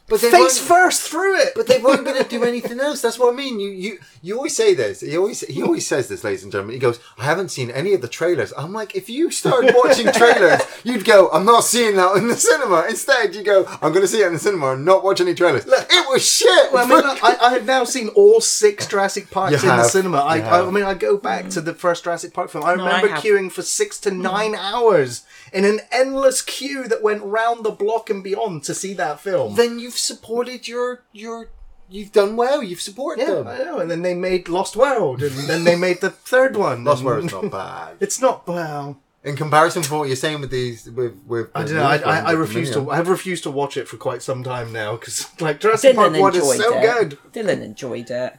But 0.08 0.20
they 0.20 0.30
face 0.30 0.58
first 0.58 1.02
through 1.02 1.40
it. 1.40 1.52
But 1.56 1.66
they 1.66 1.78
weren't 1.80 2.04
going 2.04 2.22
to 2.22 2.28
do 2.28 2.44
anything 2.52 2.78
else. 2.78 3.00
That's 3.02 3.18
what 3.18 3.32
I 3.32 3.36
mean. 3.36 3.58
You, 3.58 3.70
you, 3.70 3.98
you 4.22 4.36
always 4.36 4.54
say 4.56 4.72
this. 4.74 5.00
He 5.00 5.16
always, 5.16 5.40
he 5.40 5.62
always 5.62 5.86
says 5.86 6.08
this, 6.08 6.22
ladies 6.22 6.42
and 6.44 6.52
gentlemen. 6.52 6.74
He 6.74 6.78
goes, 6.80 7.00
"I 7.18 7.24
haven't 7.24 7.48
seen 7.50 7.70
any 7.70 7.92
of 7.92 8.02
the 8.02 8.08
trailers." 8.08 8.52
I'm 8.56 8.72
like, 8.72 8.94
if 8.94 9.08
you 9.10 9.30
started 9.30 9.74
watching 9.76 10.06
trailers, 10.12 10.60
you'd 10.84 11.04
go, 11.04 11.28
"I'm 11.32 11.44
not 11.44 11.64
seeing 11.64 11.96
that 11.96 12.16
in 12.16 12.28
the 12.28 12.36
cinema." 12.36 12.86
Instead, 12.88 13.34
you 13.34 13.42
go, 13.42 13.64
"I'm 13.82 13.92
going 13.92 14.02
to 14.02 14.08
see 14.08 14.22
it 14.22 14.26
in 14.28 14.32
the 14.34 14.38
cinema 14.38 14.72
and 14.74 14.84
not 14.84 15.02
watch 15.02 15.20
any 15.20 15.34
trailers." 15.34 15.64
it 15.66 16.08
was 16.08 16.24
shit. 16.26 16.72
Well, 16.72 16.84
I 16.84 16.88
mean, 16.88 16.98
look, 17.06 17.24
I, 17.24 17.36
I 17.46 17.50
have 17.54 17.66
now 17.66 17.82
seen 17.84 18.08
all 18.10 18.40
six 18.40 18.86
Jurassic 18.86 19.30
Parks 19.30 19.62
You 19.62 19.70
in 19.70 19.76
the 19.76 19.84
cinema. 19.84 20.18
I, 20.18 20.38
I. 20.38 20.66
I 20.66 20.70
mean, 20.70 20.84
I 20.84 20.94
go 20.94 21.16
back 21.16 21.48
to 21.50 21.60
the 21.60 21.74
first 21.74 22.04
Jurassic 22.04 22.32
Park 22.32 22.50
film. 22.50 22.64
I 22.64 22.74
No, 22.76 22.84
remember 22.86 23.12
I 23.14 23.20
queuing 23.20 23.50
for 23.50 23.62
six 23.62 23.98
to 24.00 24.10
nine 24.10 24.54
hours 24.54 25.24
in 25.52 25.64
an 25.64 25.80
endless 25.90 26.42
queue 26.42 26.86
that 26.88 27.02
went 27.02 27.22
round 27.22 27.64
the 27.64 27.70
block 27.70 28.10
and 28.10 28.22
beyond 28.22 28.62
to 28.64 28.74
see 28.74 28.94
that 28.94 29.20
film. 29.20 29.54
then 29.56 29.78
you've 29.96 30.00
supported 30.00 30.68
your 30.68 31.04
your. 31.12 31.48
You've 31.88 32.12
done 32.12 32.36
well. 32.36 32.62
You've 32.62 32.80
supported 32.80 33.22
yeah, 33.22 33.34
them. 33.34 33.46
I 33.46 33.58
know. 33.58 33.78
And 33.78 33.88
then 33.90 34.02
they 34.02 34.12
made 34.14 34.48
Lost 34.48 34.74
World, 34.76 35.22
and 35.22 35.48
then 35.48 35.62
they 35.64 35.76
made 35.76 36.00
the 36.00 36.10
third 36.10 36.56
one. 36.56 36.82
Lost 36.84 36.98
and- 36.98 37.06
World's 37.06 37.32
not 37.32 37.50
bad. 37.50 37.96
It's 38.00 38.20
not 38.20 38.46
well. 38.46 39.00
In 39.22 39.34
comparison 39.34 39.82
to 39.82 39.94
what 39.94 40.06
you're 40.06 40.16
saying 40.16 40.40
with 40.40 40.50
these, 40.50 40.88
with 40.90 41.14
with 41.26 41.48
I 41.54 41.64
don't 41.64 41.74
know. 41.74 41.84
I, 41.84 41.96
I, 41.96 42.18
I 42.18 42.32
refuse 42.32 42.70
to. 42.72 42.90
I've 42.90 43.08
refused 43.08 43.44
to 43.44 43.50
watch 43.50 43.76
it 43.76 43.88
for 43.88 43.96
quite 43.96 44.22
some 44.22 44.44
time 44.44 44.72
now 44.72 44.96
because 44.96 45.28
like 45.40 45.60
Jurassic 45.60 45.94
Dylan 45.96 46.18
Park 46.18 46.20
One 46.20 46.36
is 46.36 46.56
so 46.56 46.78
it. 46.78 46.82
good. 46.82 47.18
Dylan 47.32 47.62
enjoyed 47.62 48.10
it. 48.10 48.38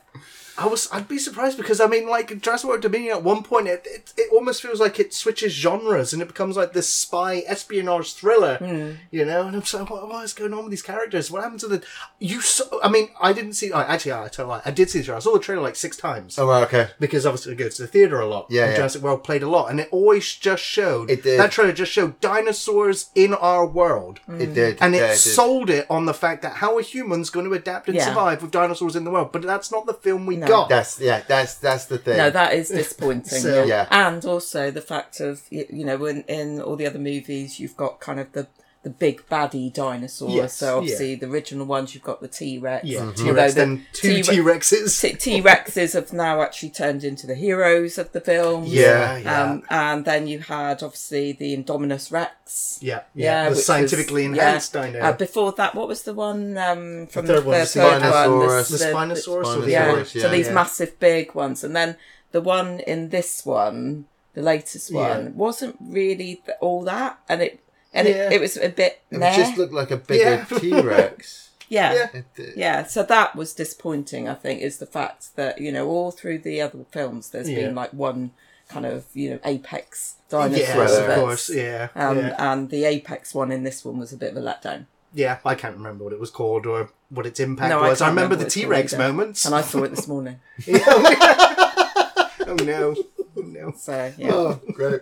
I 0.58 0.66
was. 0.68 0.90
I'd 0.92 1.08
be 1.08 1.18
surprised 1.20 1.58
because 1.58 1.80
I 1.80 1.88
mean, 1.88 2.08
like 2.10 2.42
Jurassic 2.42 2.68
World 2.68 2.82
Dominion. 2.82 3.18
At 3.18 3.24
one 3.24 3.44
point, 3.44 3.68
it, 3.68 3.86
it 3.86 4.14
it 4.18 4.32
almost 4.34 4.62
feels 4.62 4.80
like 4.80 5.00
it 5.00 5.14
switches 5.14 5.54
genres 5.54 6.14
and 6.14 6.22
it 6.22 6.28
becomes 6.28 6.58
like 6.58 6.74
this 6.74 6.90
spy 6.90 7.44
espionage 7.48 8.14
thriller. 8.14 8.58
Hmm. 8.58 8.92
You 9.12 9.26
know, 9.26 9.46
and 9.48 9.56
I'm 9.56 9.64
so 9.64 9.86
what, 9.86 10.08
what 10.08 10.24
is 10.24 10.34
going 10.34 10.54
on 10.54 10.64
with 10.64 10.72
these 10.72 10.82
characters? 10.82 11.30
What 11.30 11.44
happened 11.44 11.60
to 11.62 11.68
the 11.68 11.84
you? 12.20 12.42
Saw, 12.42 12.64
I 12.84 12.90
mean, 12.90 13.10
I 13.22 13.34
didn't 13.34 13.54
see. 13.54 13.72
oh, 13.72 13.80
actually, 13.80 14.14
I 14.14 14.28
tell 14.30 14.46
a 14.46 14.48
lie. 14.48 14.62
I 14.66 14.72
did 14.72 14.90
see 14.90 15.00
the 15.00 15.06
trailer. 15.06 15.18
I 15.18 15.22
saw 15.22 15.34
the 15.34 15.40
trailer 15.40 15.62
like 15.62 15.76
six 15.76 15.96
times. 15.98 16.40
Oh, 16.40 16.48
well, 16.48 16.64
okay. 16.64 16.88
Because 17.00 17.26
obviously 17.26 17.54
it 17.54 17.58
goes 17.58 17.76
to 17.76 17.84
the 17.84 17.88
theater 17.88 18.20
a 18.20 18.26
lot. 18.26 18.48
Yeah, 18.50 18.64
and 18.64 18.72
yeah. 18.72 18.78
Jurassic 18.78 19.02
World 19.04 19.24
played 19.24 19.44
a 19.44 19.50
lot, 19.50 19.70
and 19.70 19.80
it 19.80 19.90
always 19.92 20.34
just 20.36 20.64
showed. 20.64 21.10
It 21.12 21.24
did. 21.24 21.40
That 21.40 21.52
trailer 21.52 21.72
just 21.74 21.92
showed 21.92 22.20
dinosaurs 22.20 23.10
in 23.16 23.34
our 23.36 23.66
world. 23.66 24.20
Hmm. 24.26 24.42
It 24.42 24.54
did, 24.54 24.78
And 24.82 24.96
it 24.96 25.00
yeah, 25.00 25.08
did. 25.10 25.18
sold 25.18 25.70
it 25.70 25.86
on 25.90 26.06
the 26.06 26.14
fact 26.14 26.42
that 26.42 26.54
how 26.54 26.78
are 26.78 26.82
humans 26.82 27.30
going 27.30 27.46
to 27.46 27.54
adapt 27.54 27.88
and 27.88 27.96
Yeah. 27.98 28.06
survive 28.06 28.42
with 28.42 28.52
dinosaurs 28.52 28.96
in 28.96 29.04
the 29.04 29.12
world? 29.12 29.32
But 29.32 29.44
that's 29.44 29.72
not 29.72 29.86
the 29.86 29.94
film 29.94 30.26
we 30.26 30.38
No. 30.38 30.47
Got. 30.50 30.70
That's 30.70 31.00
yeah. 31.00 31.22
That's 31.28 31.56
that's 31.56 31.86
the 31.86 31.98
thing. 31.98 32.18
No, 32.18 32.30
that 32.30 32.54
is 32.54 32.70
disappointing. 32.70 33.24
So- 33.42 33.64
yeah. 33.64 33.88
Yeah. 33.92 34.08
and 34.08 34.24
also 34.26 34.72
the 34.72 34.82
fact 34.82 35.20
of 35.20 35.42
y- 35.52 35.66
you 35.70 35.86
know 35.86 36.06
in 36.06 36.24
in 36.24 36.62
all 36.62 36.76
the 36.76 36.86
other 36.88 37.00
movies 37.00 37.60
you've 37.60 37.78
got 37.78 38.00
kind 38.00 38.20
of 38.20 38.32
the 38.34 38.48
the 38.84 38.90
big 38.90 39.28
baddie 39.28 39.74
dinosaur. 39.74 40.30
Yes, 40.30 40.54
so 40.54 40.78
obviously 40.78 41.16
the 41.16 41.28
original 41.28 41.66
ones 41.66 41.94
you've 41.94 42.04
got 42.04 42.22
the 42.22 42.28
T 42.28 42.58
Rex. 42.58 42.86
Yeah, 42.86 43.00
Mm-hmm. 43.02 43.26
T 43.26 43.32
Rex, 43.32 43.54
then 43.56 43.86
two 43.94 44.24
T 44.24 44.38
Rexes. 44.38 45.20
T 45.20 45.42
Rexes 45.42 45.94
have 45.94 46.14
now 46.14 46.42
actually 46.42 46.70
turned 46.70 47.04
into 47.04 47.28
the 47.28 47.36
heroes 47.36 47.98
of 47.98 48.12
the 48.14 48.22
film. 48.22 48.64
Yeah, 48.66 49.18
yeah. 49.18 49.42
Um, 49.44 49.64
and 49.70 50.06
then 50.06 50.28
you 50.28 50.40
had 50.40 50.84
obviously 50.84 51.34
the 51.34 51.56
Indominus 51.58 52.12
Rex. 52.12 52.80
Yeah, 52.82 53.02
yeah, 53.14 53.44
the 53.46 53.50
which 53.50 53.56
was- 53.58 53.66
scientifically 53.66 54.26
enhanced 54.26 54.74
yeah. 54.74 54.86
dino. 54.88 55.00
Uh, 55.02 55.12
before 55.14 55.52
that, 55.54 55.76
what 55.76 55.88
was 55.88 56.04
the 56.04 56.14
one 56.14 56.58
um, 56.58 57.08
from 57.08 57.26
third 57.28 57.44
one, 57.46 57.60
the 57.60 57.66
third 57.66 58.02
one? 58.02 58.02
Spinosaurus. 58.02 58.70
the 58.72 58.86
Spinosaurus 58.86 59.58
or 59.58 59.62
the 59.62 59.68
Spinosaurus. 59.68 59.68
yeah. 59.68 59.96
Yeah, 59.98 60.22
so 60.24 60.30
these 60.30 60.48
yeah. 60.48 60.54
massive 60.54 61.00
big 61.00 61.34
ones, 61.36 61.64
and 61.64 61.76
then 61.76 61.98
the 62.32 62.42
one 62.42 62.80
in 62.82 63.10
this 63.10 63.46
one, 63.46 64.06
the 64.34 64.42
latest 64.42 64.94
one, 64.94 65.24
Yeah. 65.24 65.30
wasn't 65.32 65.76
really 65.82 66.42
th- 66.46 66.58
all 66.62 66.84
that, 66.84 67.20
and 67.28 67.42
it 67.42 67.60
and 67.98 68.08
Yeah. 68.08 68.28
it, 68.28 68.34
it 68.34 68.42
was 68.42 68.56
a 68.58 68.70
bit 68.70 69.02
It 69.12 69.20
just 69.36 69.58
looked 69.58 69.74
like 69.74 69.92
a 69.92 69.98
bigger 69.98 70.46
Yeah. 70.50 70.58
T 70.60 70.80
Rex. 70.82 71.50
Yeah. 71.70 72.08
It- 72.14 72.54
Yeah, 72.56 72.84
so 72.86 73.04
that 73.04 73.36
was 73.36 73.54
disappointing. 73.54 74.30
I 74.30 74.36
think 74.36 74.62
is 74.62 74.78
the 74.78 74.86
fact 74.86 75.36
that 75.36 75.60
you 75.60 75.72
know 75.72 75.88
all 75.88 76.12
through 76.12 76.40
the 76.40 76.62
other 76.62 76.86
films, 76.92 77.30
there's 77.32 77.50
Yeah. 77.50 77.62
been 77.68 77.76
like 77.76 77.92
one 77.94 78.32
kind 78.70 78.86
of 78.86 79.06
you 79.14 79.30
know 79.32 79.40
apex 79.46 80.16
dinosaur, 80.30 80.58
Yes, 80.84 80.98
of 80.98 81.16
course. 81.16 81.50
Yeah. 81.50 81.88
Um, 81.96 82.18
yeah. 82.18 82.36
and 82.52 82.70
the 82.70 82.86
apex 82.86 83.34
one 83.34 83.52
in 83.52 83.64
this 83.64 83.84
one 83.86 83.98
was 84.00 84.12
a 84.14 84.18
bit 84.18 84.32
of 84.32 84.38
a 84.38 84.42
letdown. 84.42 84.86
Yeah, 85.14 85.38
I 85.46 85.56
can't 85.56 85.76
remember 85.78 86.04
what 86.04 86.14
it 86.14 86.20
was 86.20 86.30
called 86.30 86.66
or 86.66 86.90
what 87.10 87.26
its 87.26 87.40
impact 87.40 87.70
No, 87.70 87.80
was. 87.82 88.02
I, 88.02 88.06
can't 88.06 88.16
remember, 88.16 88.36
remember 88.36 88.44
the 88.44 88.50
T 88.52 88.66
Rex 88.66 88.94
moments. 88.98 89.46
And 89.46 89.56
I 89.56 89.62
saw 89.62 89.84
it 89.84 89.90
this 89.96 90.08
morning. 90.08 90.40
oh 90.70 92.58
no. 92.64 92.96
Oh 93.40 93.42
no. 93.42 93.72
So 93.78 94.12
yeah, 94.18 94.32
Oh, 94.34 94.60
great. 94.74 95.02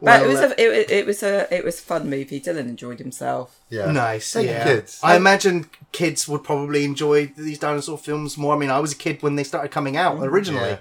But 0.00 0.20
Well, 0.20 0.24
it 0.24 0.28
was 0.28 0.40
uh, 0.40 0.54
a 0.56 0.62
it, 0.62 0.90
it 0.90 1.06
was 1.06 1.22
a 1.22 1.54
it 1.54 1.64
was 1.64 1.78
a 1.78 1.82
fun 1.82 2.10
movie. 2.10 2.40
Dylan 2.40 2.68
enjoyed 2.68 2.98
himself. 2.98 3.60
yeah. 3.70 3.90
Nice. 3.90 4.32
Thank 4.32 4.48
yeah. 4.48 4.64
kids. 4.64 5.00
I 5.02 5.16
imagine 5.16 5.70
kids 5.92 6.28
would 6.28 6.44
probably 6.44 6.84
enjoy 6.84 7.26
these 7.36 7.58
dinosaur 7.58 7.98
films 7.98 8.36
more. 8.36 8.54
I 8.54 8.58
mean, 8.58 8.70
I 8.70 8.80
was 8.80 8.92
a 8.92 8.96
kid 8.96 9.22
when 9.22 9.36
they 9.36 9.44
started 9.44 9.70
coming 9.70 9.96
out 9.96 10.18
originally. 10.20 10.78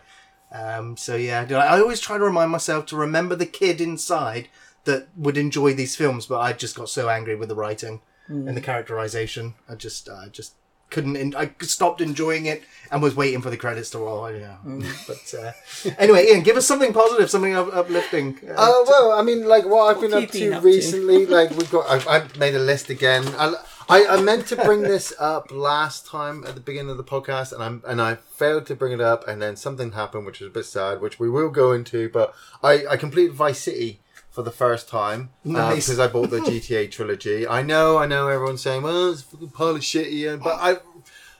Um, 0.51 0.95
so 0.95 1.15
yeah, 1.15 1.45
I 1.49 1.79
always 1.79 1.99
try 1.99 2.17
to 2.17 2.23
remind 2.23 2.51
myself 2.51 2.85
to 2.87 2.95
remember 2.95 3.35
the 3.35 3.45
kid 3.45 3.81
inside 3.81 4.47
that 4.85 5.07
would 5.17 5.37
enjoy 5.37 5.73
these 5.73 5.95
films, 5.95 6.27
but 6.27 6.39
I 6.39 6.53
just 6.53 6.75
got 6.75 6.89
so 6.89 7.09
angry 7.09 7.35
with 7.35 7.49
the 7.49 7.55
writing 7.55 8.01
and 8.27 8.55
the 8.55 8.61
characterization. 8.61 9.55
I 9.69 9.75
just, 9.75 10.09
I 10.09 10.29
just 10.29 10.53
couldn't. 10.95 11.17
En- 11.23 11.35
I 11.43 11.45
stopped 11.61 11.99
enjoying 12.01 12.45
it 12.53 12.59
and 12.91 13.01
was 13.01 13.15
waiting 13.21 13.41
for 13.45 13.49
the 13.53 13.57
credits 13.65 13.89
to 13.91 13.97
roll. 13.99 14.31
Yeah. 14.31 14.57
But 15.09 15.25
uh, 15.41 15.51
anyway, 16.03 16.21
Ian, 16.27 16.43
give 16.49 16.57
us 16.61 16.65
something 16.71 16.93
positive, 16.93 17.29
something 17.29 17.53
up- 17.61 17.73
uplifting. 17.81 18.27
Uh, 18.49 18.55
Oh 18.67 18.79
well, 18.91 19.07
I 19.19 19.21
mean, 19.27 19.39
like 19.55 19.65
what 19.73 19.83
I've 19.89 20.01
been 20.01 20.13
up 20.13 20.21
have 20.21 20.33
you 20.35 20.39
been 20.41 20.51
to 20.51 20.57
up 20.57 20.63
to? 20.63 20.67
recently. 20.75 21.19
Like 21.37 21.49
we've 21.57 21.71
got, 21.77 21.85
I, 21.93 21.97
I 22.15 22.19
made 22.45 22.55
a 22.55 22.63
list 22.71 22.89
again. 22.89 23.23
I, 23.43 23.45
I, 23.95 23.97
I 24.15 24.17
meant 24.21 24.47
to 24.51 24.55
bring 24.67 24.81
this 24.93 25.13
up 25.19 25.51
last 25.51 26.07
time 26.17 26.37
at 26.47 26.53
the 26.55 26.61
beginning 26.69 26.91
of 26.95 26.97
the 26.97 27.09
podcast, 27.15 27.49
and 27.53 27.61
I'm 27.67 27.77
and 27.91 27.99
I 28.09 28.11
failed 28.41 28.65
to 28.67 28.75
bring 28.81 28.93
it 28.97 29.01
up, 29.11 29.27
and 29.29 29.37
then 29.43 29.55
something 29.65 29.91
happened, 29.91 30.25
which 30.27 30.39
was 30.39 30.47
a 30.47 30.57
bit 30.59 30.65
sad, 30.65 31.01
which 31.01 31.19
we 31.19 31.29
will 31.29 31.49
go 31.63 31.67
into. 31.77 32.09
But 32.09 32.33
I, 32.63 32.73
I 32.93 32.95
completed 33.05 33.33
Vice 33.45 33.61
City 33.69 33.91
for 34.35 34.43
the 34.43 34.51
first 34.51 34.89
time 34.89 35.29
Nice. 35.45 35.85
because 35.87 35.99
I 35.99 36.07
bought 36.07 36.29
the 36.29 36.39
GTA 36.41 36.91
trilogy. 36.95 37.47
I 37.47 37.61
know, 37.63 37.97
I 37.97 38.05
know, 38.05 38.27
everyone's 38.27 38.61
saying, 38.61 38.83
"Well, 38.83 39.11
it's 39.11 39.21
a 39.21 39.25
fucking 39.25 39.49
pile 39.49 39.69
of 39.69 39.83
shit," 39.83 40.11
Ian, 40.11 40.39
but 40.39 40.59
I. 40.61 40.77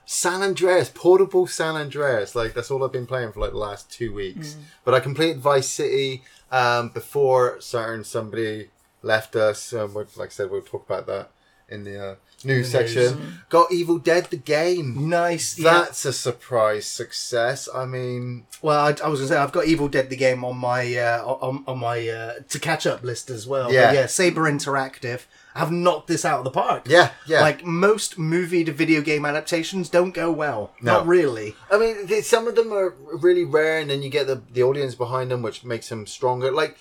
San 0.07 0.43
Andreas, 0.43 0.91
portable 0.93 1.47
San 1.47 1.75
Andreas, 1.75 2.35
like 2.35 2.53
that's 2.53 2.69
all 2.69 2.83
I've 2.83 2.91
been 2.91 3.07
playing 3.07 3.31
for 3.31 3.39
like 3.39 3.53
the 3.53 3.57
last 3.57 3.91
two 3.91 4.13
weeks. 4.13 4.55
But 4.83 4.93
I 4.93 4.99
completed 4.99 5.39
Vice 5.39 5.67
City 5.67 6.21
um, 6.51 6.89
before 6.89 7.59
certain 7.59 8.03
somebody 8.03 8.69
left 9.01 9.35
us. 9.35 9.73
Um, 9.73 9.95
like 9.95 10.07
I 10.19 10.27
said, 10.27 10.51
we'll 10.51 10.61
talk 10.61 10.85
about 10.87 11.07
that 11.07 11.31
in 11.69 11.85
the 11.85 12.11
uh, 12.11 12.15
news 12.45 12.71
news. 12.73 12.93
section. 12.93 13.39
Got 13.49 13.71
Evil 13.71 13.97
Dead 13.99 14.25
the 14.25 14.37
game. 14.37 15.09
nice. 15.09 15.57
yeah. 15.59 15.71
That's 15.79 16.05
a 16.05 16.13
surprise 16.13 16.85
success. 16.87 17.67
I 17.73 17.85
mean, 17.85 18.45
Well, 18.61 18.79
I, 18.79 18.95
I 19.03 19.07
was 19.07 19.19
gonna 19.19 19.27
say 19.29 19.37
I've 19.37 19.51
got 19.51 19.65
Evil 19.65 19.87
Dead 19.87 20.09
the 20.09 20.15
game 20.15 20.43
on 20.43 20.57
my 20.57 20.95
uh, 20.95 21.23
on, 21.25 21.63
on 21.67 21.79
my 21.79 22.07
uh, 22.07 22.33
to 22.49 22.59
catch 22.59 22.85
up 22.87 23.03
list 23.03 23.29
as 23.29 23.47
well. 23.47 23.65
But 23.65 23.73
Yeah. 23.73 23.91
yeah. 23.93 24.05
Saber 24.07 24.43
Interactive 24.51 25.21
have 25.55 25.71
knocked 25.71 26.07
this 26.07 26.25
out 26.25 26.39
of 26.39 26.43
the 26.43 26.51
park. 26.51 26.83
yeah, 26.85 27.11
yeah. 27.27 27.39
Like 27.39 27.63
most 27.63 28.17
movie 28.19 28.65
to 28.65 28.73
video 28.73 28.99
game 29.01 29.25
adaptations 29.25 29.87
don't 29.89 30.11
go 30.13 30.29
well. 30.29 30.73
No. 30.81 30.97
Not 30.97 31.07
really. 31.07 31.55
I 31.71 31.77
mean, 31.77 32.07
th- 32.07 32.25
some 32.25 32.45
of 32.47 32.55
them 32.55 32.73
are 32.73 32.93
really 33.13 33.45
rare, 33.45 33.79
and 33.79 33.89
then 33.89 34.01
you 34.01 34.09
get 34.09 34.27
the 34.27 34.41
the 34.51 34.63
audience 34.63 34.95
behind 34.95 35.31
them, 35.31 35.41
which 35.41 35.63
makes 35.63 35.87
them 35.87 36.05
stronger. 36.07 36.51
Like 36.51 36.77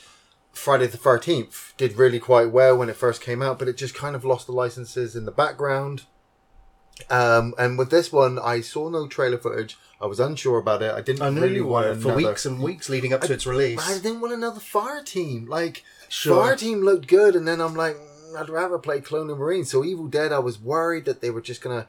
Friday 0.54 0.87
the 0.87 0.96
Thirteenth 0.96 1.75
did 1.76 1.96
really 1.96 2.18
quite 2.20 2.50
well 2.50 2.76
when 2.76 2.88
it 2.88 2.96
first 2.96 3.20
came 3.20 3.42
out, 3.42 3.58
but 3.58 3.68
it 3.68 3.76
just 3.76 3.94
kind 3.94 4.16
of 4.16 4.25
lost 4.25 4.46
the 4.46 4.52
licenses 4.52 5.14
in 5.16 5.25
the 5.25 5.32
background. 5.32 6.04
Um, 7.11 7.54
and 7.58 7.76
with 7.76 7.90
this 7.90 8.12
one, 8.12 8.38
I 8.38 8.61
saw 8.61 8.88
no 8.88 9.06
trailer 9.08 9.38
footage. 9.38 9.76
I 10.00 10.06
was 10.06 10.20
unsure 10.20 10.58
about 10.58 10.82
it. 10.82 10.92
I 10.92 11.00
didn't 11.00 11.23
I 11.23 11.28
really 11.28 11.56
you 11.56 11.66
want 11.66 11.87
were 11.87 11.94
for 11.96 12.14
weeks 12.14 12.46
and 12.46 12.62
weeks 12.62 12.88
leading 12.88 13.12
up 13.12 13.23
to 13.23 13.32
its 13.32 13.46
release. 13.46 13.80
I 13.80 13.99
didn't 14.00 14.20
want 14.20 14.32
another 14.34 14.61
fire 14.61 15.02
team. 15.02 15.46
Like 15.46 15.82
Sure. 16.08 16.44
fire 16.44 16.56
team 16.56 16.82
looked 16.82 17.08
good, 17.08 17.34
and 17.34 17.49
then 17.49 17.61
I'm 17.61 17.75
like, 17.75 17.96
mm, 17.96 18.37
I'd 18.40 18.49
rather 18.49 18.78
play 18.78 19.00
Colonial 19.00 19.37
Marine. 19.37 19.64
So 19.64 19.84
Evil 19.84 20.06
Dead, 20.06 20.32
I 20.32 20.38
was 20.38 20.61
worried 20.61 21.04
that 21.06 21.20
they 21.20 21.30
were 21.30 21.40
just 21.40 21.62
gonna, 21.62 21.88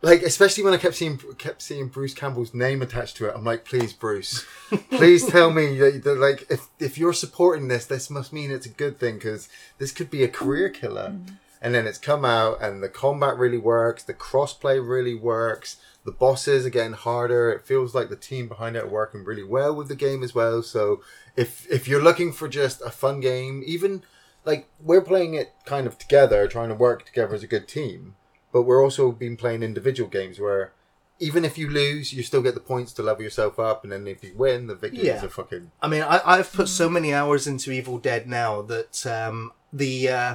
like, 0.00 0.22
especially 0.22 0.62
when 0.62 0.74
I 0.74 0.76
kept 0.76 0.94
seeing 0.94 1.18
kept 1.38 1.62
seeing 1.62 1.88
Bruce 1.88 2.14
Campbell's 2.14 2.54
name 2.54 2.82
attached 2.82 3.16
to 3.16 3.26
it. 3.26 3.34
I'm 3.34 3.44
like, 3.44 3.64
please, 3.64 3.92
Bruce, 3.92 4.44
please 4.90 5.26
tell 5.26 5.50
me 5.50 5.76
that, 5.78 6.04
that 6.04 6.18
like 6.18 6.46
if 6.50 6.68
if 6.78 6.96
you're 6.96 7.12
supporting 7.12 7.68
this, 7.68 7.86
this 7.86 8.08
must 8.08 8.32
mean 8.32 8.50
it's 8.50 8.66
a 8.66 8.70
good 8.70 8.98
thing 8.98 9.14
because 9.14 9.48
this 9.78 9.92
could 9.92 10.10
be 10.10 10.22
a 10.22 10.28
career 10.28 10.68
killer. 10.68 11.10
Mm-hmm. 11.10 11.34
And 11.60 11.74
then 11.74 11.88
it's 11.88 11.98
come 11.98 12.24
out, 12.24 12.62
and 12.62 12.84
the 12.84 12.88
combat 12.88 13.36
really 13.36 13.58
works. 13.58 14.04
The 14.04 14.14
crossplay 14.14 14.78
really 14.86 15.16
works. 15.16 15.78
The 16.04 16.12
bosses 16.12 16.64
are 16.64 16.70
getting 16.70 16.92
harder. 16.92 17.50
It 17.50 17.66
feels 17.66 17.96
like 17.96 18.10
the 18.10 18.16
team 18.16 18.46
behind 18.46 18.76
it 18.76 18.84
are 18.84 18.88
working 18.88 19.24
really 19.24 19.42
well 19.42 19.74
with 19.74 19.88
the 19.88 19.96
game 19.96 20.22
as 20.22 20.36
well. 20.36 20.62
So 20.62 21.02
if 21.34 21.68
if 21.68 21.88
you're 21.88 22.02
looking 22.02 22.32
for 22.32 22.46
just 22.46 22.80
a 22.82 22.90
fun 22.90 23.18
game, 23.18 23.64
even 23.66 24.04
like 24.44 24.68
we're 24.80 25.02
playing 25.02 25.34
it 25.34 25.52
kind 25.64 25.88
of 25.88 25.98
together, 25.98 26.46
trying 26.46 26.68
to 26.68 26.76
work 26.76 27.04
together 27.04 27.34
as 27.34 27.42
a 27.42 27.48
good 27.48 27.66
team, 27.66 28.14
but 28.58 28.62
we're 28.62 28.82
also 28.82 29.12
been 29.12 29.36
playing 29.36 29.62
individual 29.62 30.10
games 30.10 30.40
where 30.40 30.72
even 31.20 31.44
if 31.44 31.56
you 31.58 31.68
lose, 31.70 32.12
you 32.12 32.22
still 32.24 32.42
get 32.42 32.54
the 32.54 32.60
points 32.60 32.92
to 32.94 33.02
level 33.02 33.22
yourself 33.22 33.58
up, 33.58 33.84
and 33.84 33.92
then 33.92 34.06
if 34.08 34.24
you 34.24 34.32
win, 34.36 34.66
the 34.66 34.74
victories 34.74 35.04
Yeah. 35.06 35.24
are 35.24 35.28
fucking 35.28 35.70
I 35.80 35.86
mean, 35.88 36.02
I, 36.02 36.20
I've 36.24 36.52
put 36.52 36.68
so 36.68 36.88
many 36.88 37.14
hours 37.14 37.46
into 37.46 37.70
Evil 37.70 37.98
Dead 37.98 38.28
now 38.28 38.62
that 38.62 39.06
um, 39.06 39.52
the 39.72 40.08
uh, 40.08 40.34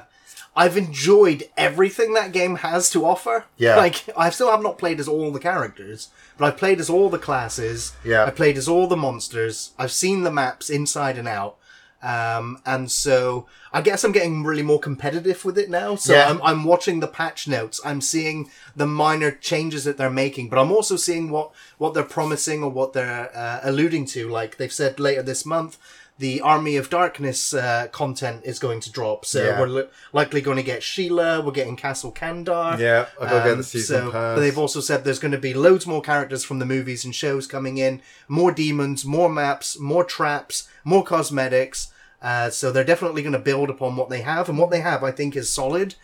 I've 0.56 0.78
enjoyed 0.78 1.50
everything 1.58 2.14
that 2.14 2.32
game 2.32 2.56
has 2.58 2.90
to 2.92 3.06
offer. 3.06 3.46
Yeah. 3.58 3.76
like 3.76 4.06
I 4.18 4.30
still 4.30 4.52
have 4.52 4.62
not 4.64 4.78
played 4.78 5.00
as 5.02 5.08
all 5.08 5.32
the 5.32 5.40
characters, 5.40 6.10
but 6.38 6.46
I've 6.46 6.58
played 6.58 6.80
as 6.80 6.90
all 6.90 7.10
the 7.10 7.20
classes. 7.20 7.94
Yeah. 8.06 8.24
I 8.26 8.30
played 8.30 8.58
as 8.58 8.68
all 8.70 8.88
the 8.88 8.98
monsters. 8.98 9.72
I've 9.78 9.92
seen 9.92 10.24
the 10.24 10.32
maps 10.32 10.70
inside 10.70 11.18
and 11.18 11.28
out. 11.28 11.58
Um, 12.04 12.60
and 12.66 12.92
so 12.92 13.48
I 13.72 13.82
guess 13.82 14.04
I'm 14.04 14.12
getting 14.12 14.44
really 14.44 14.62
more 14.62 14.80
competitive 14.80 15.46
with 15.46 15.58
it 15.58 15.70
now. 15.70 15.96
So 15.96 16.14
Yeah. 16.14 16.30
I'm, 16.30 16.42
I'm 16.44 16.64
watching 16.66 17.00
the 17.00 17.08
patch 17.08 17.48
notes. 17.48 17.80
I'm 17.86 18.02
seeing 18.02 18.50
the 18.76 18.86
minor 18.86 19.32
changes 19.32 19.86
that 19.86 19.98
they're 19.98 20.10
making, 20.10 20.50
but 20.50 20.60
I'm 20.60 20.72
also 20.72 20.98
seeing 20.98 21.30
what, 21.32 21.52
what 21.78 21.94
they're 21.94 22.04
promising 22.04 22.62
or 22.62 22.70
what 22.70 22.92
they're 22.94 23.32
uh, 23.36 23.62
alluding 23.64 24.06
to. 24.08 24.28
Like 24.28 24.58
they've 24.58 24.72
said 24.74 25.00
later 25.00 25.24
this 25.24 25.46
month, 25.46 25.78
the 26.20 26.42
Army 26.42 26.76
of 26.76 26.90
Darkness 26.92 27.54
uh, 27.56 27.88
content 27.92 28.42
is 28.44 28.60
going 28.60 28.80
to 28.82 28.92
drop. 28.92 29.26
So 29.26 29.44
Yeah. 29.44 29.60
we're 29.60 29.68
li- 29.68 29.88
likely 30.12 30.42
going 30.42 30.58
to 30.58 30.64
get 30.64 30.84
Sheila. 30.84 31.42
We're 31.42 31.52
getting 31.54 31.76
Castle 31.76 32.12
Kandar. 32.12 32.78
Yeah, 32.80 33.08
I 33.20 33.26
gotta 33.26 33.36
get 33.38 33.44
the 33.46 33.54
Um, 33.54 33.64
season 33.64 33.98
so, 33.98 34.12
pass. 34.12 34.36
But 34.36 34.42
they've 34.42 34.58
also 34.58 34.80
said 34.80 35.04
there's 35.06 35.18
going 35.20 35.32
to 35.32 35.38
be 35.40 35.54
loads 35.56 35.88
more 35.88 36.02
characters 36.02 36.44
from 36.44 36.60
the 36.60 36.66
movies 36.68 37.04
and 37.06 37.16
shows 37.16 37.48
coming 37.48 37.78
in, 37.80 38.02
more 38.28 38.52
demons, 38.52 39.04
more 39.06 39.28
maps, 39.30 39.80
more 39.80 40.04
traps, 40.04 40.68
more 40.84 41.04
cosmetics. 41.04 41.88
Uh, 42.24 42.50
so 42.50 42.72
they're 42.72 42.84
definitely 42.86 43.22
going 43.22 43.34
to 43.34 43.40
build 43.40 43.70
upon 43.70 43.96
what 43.98 44.10
they 44.10 44.22
have, 44.22 44.48
and 44.50 44.58
what 44.58 44.72
they 44.72 44.80
have, 44.80 45.04
I 45.04 45.12
think, 45.12 45.36
is 45.36 45.52
solid. 45.52 45.96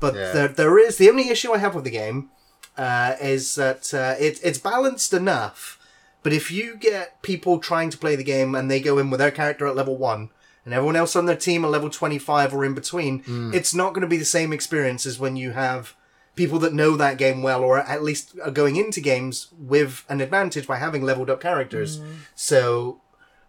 But 0.00 0.14
Yeah. 0.14 0.32
there, 0.32 0.48
there 0.48 0.78
is 0.78 0.96
the 0.98 1.10
only 1.10 1.28
issue 1.30 1.52
I 1.52 1.58
have 1.58 1.74
with 1.74 1.84
the 1.84 1.90
game 1.90 2.30
uh, 2.78 3.16
is 3.20 3.54
that 3.56 3.92
uh, 3.92 4.14
it, 4.18 4.38
it's 4.42 4.58
balanced 4.58 5.12
enough. 5.12 5.78
But 6.22 6.32
if 6.32 6.50
you 6.50 6.76
get 6.76 7.20
people 7.22 7.58
trying 7.58 7.90
to 7.90 7.98
play 7.98 8.16
the 8.16 8.24
game 8.24 8.54
and 8.54 8.70
they 8.70 8.80
go 8.80 8.98
in 8.98 9.10
with 9.10 9.18
their 9.20 9.30
character 9.30 9.66
at 9.66 9.76
level 9.76 9.96
one, 9.96 10.30
and 10.64 10.72
everyone 10.72 10.96
else 10.96 11.14
on 11.14 11.26
their 11.26 11.36
team 11.36 11.64
at 11.64 11.70
level 11.70 11.90
25 11.90 12.54
or 12.54 12.64
in 12.64 12.72
between, 12.74 13.18
Hmm. 13.24 13.52
it's 13.52 13.74
not 13.74 13.90
going 13.94 14.00
to 14.02 14.06
be 14.08 14.16
the 14.16 14.24
same 14.24 14.52
experience 14.52 15.04
as 15.04 15.18
when 15.18 15.36
you 15.36 15.50
have 15.52 15.94
people 16.36 16.58
that 16.60 16.72
know 16.72 16.96
that 16.96 17.18
game 17.18 17.42
well 17.42 17.62
or 17.62 17.78
at 17.78 18.02
least 18.02 18.32
are 18.42 18.50
going 18.50 18.76
into 18.76 19.00
games 19.00 19.48
with 19.58 20.04
an 20.08 20.20
advantage 20.20 20.66
by 20.66 20.78
having 20.78 21.02
leveled 21.02 21.30
up 21.30 21.40
characters. 21.40 22.00
So 22.34 23.00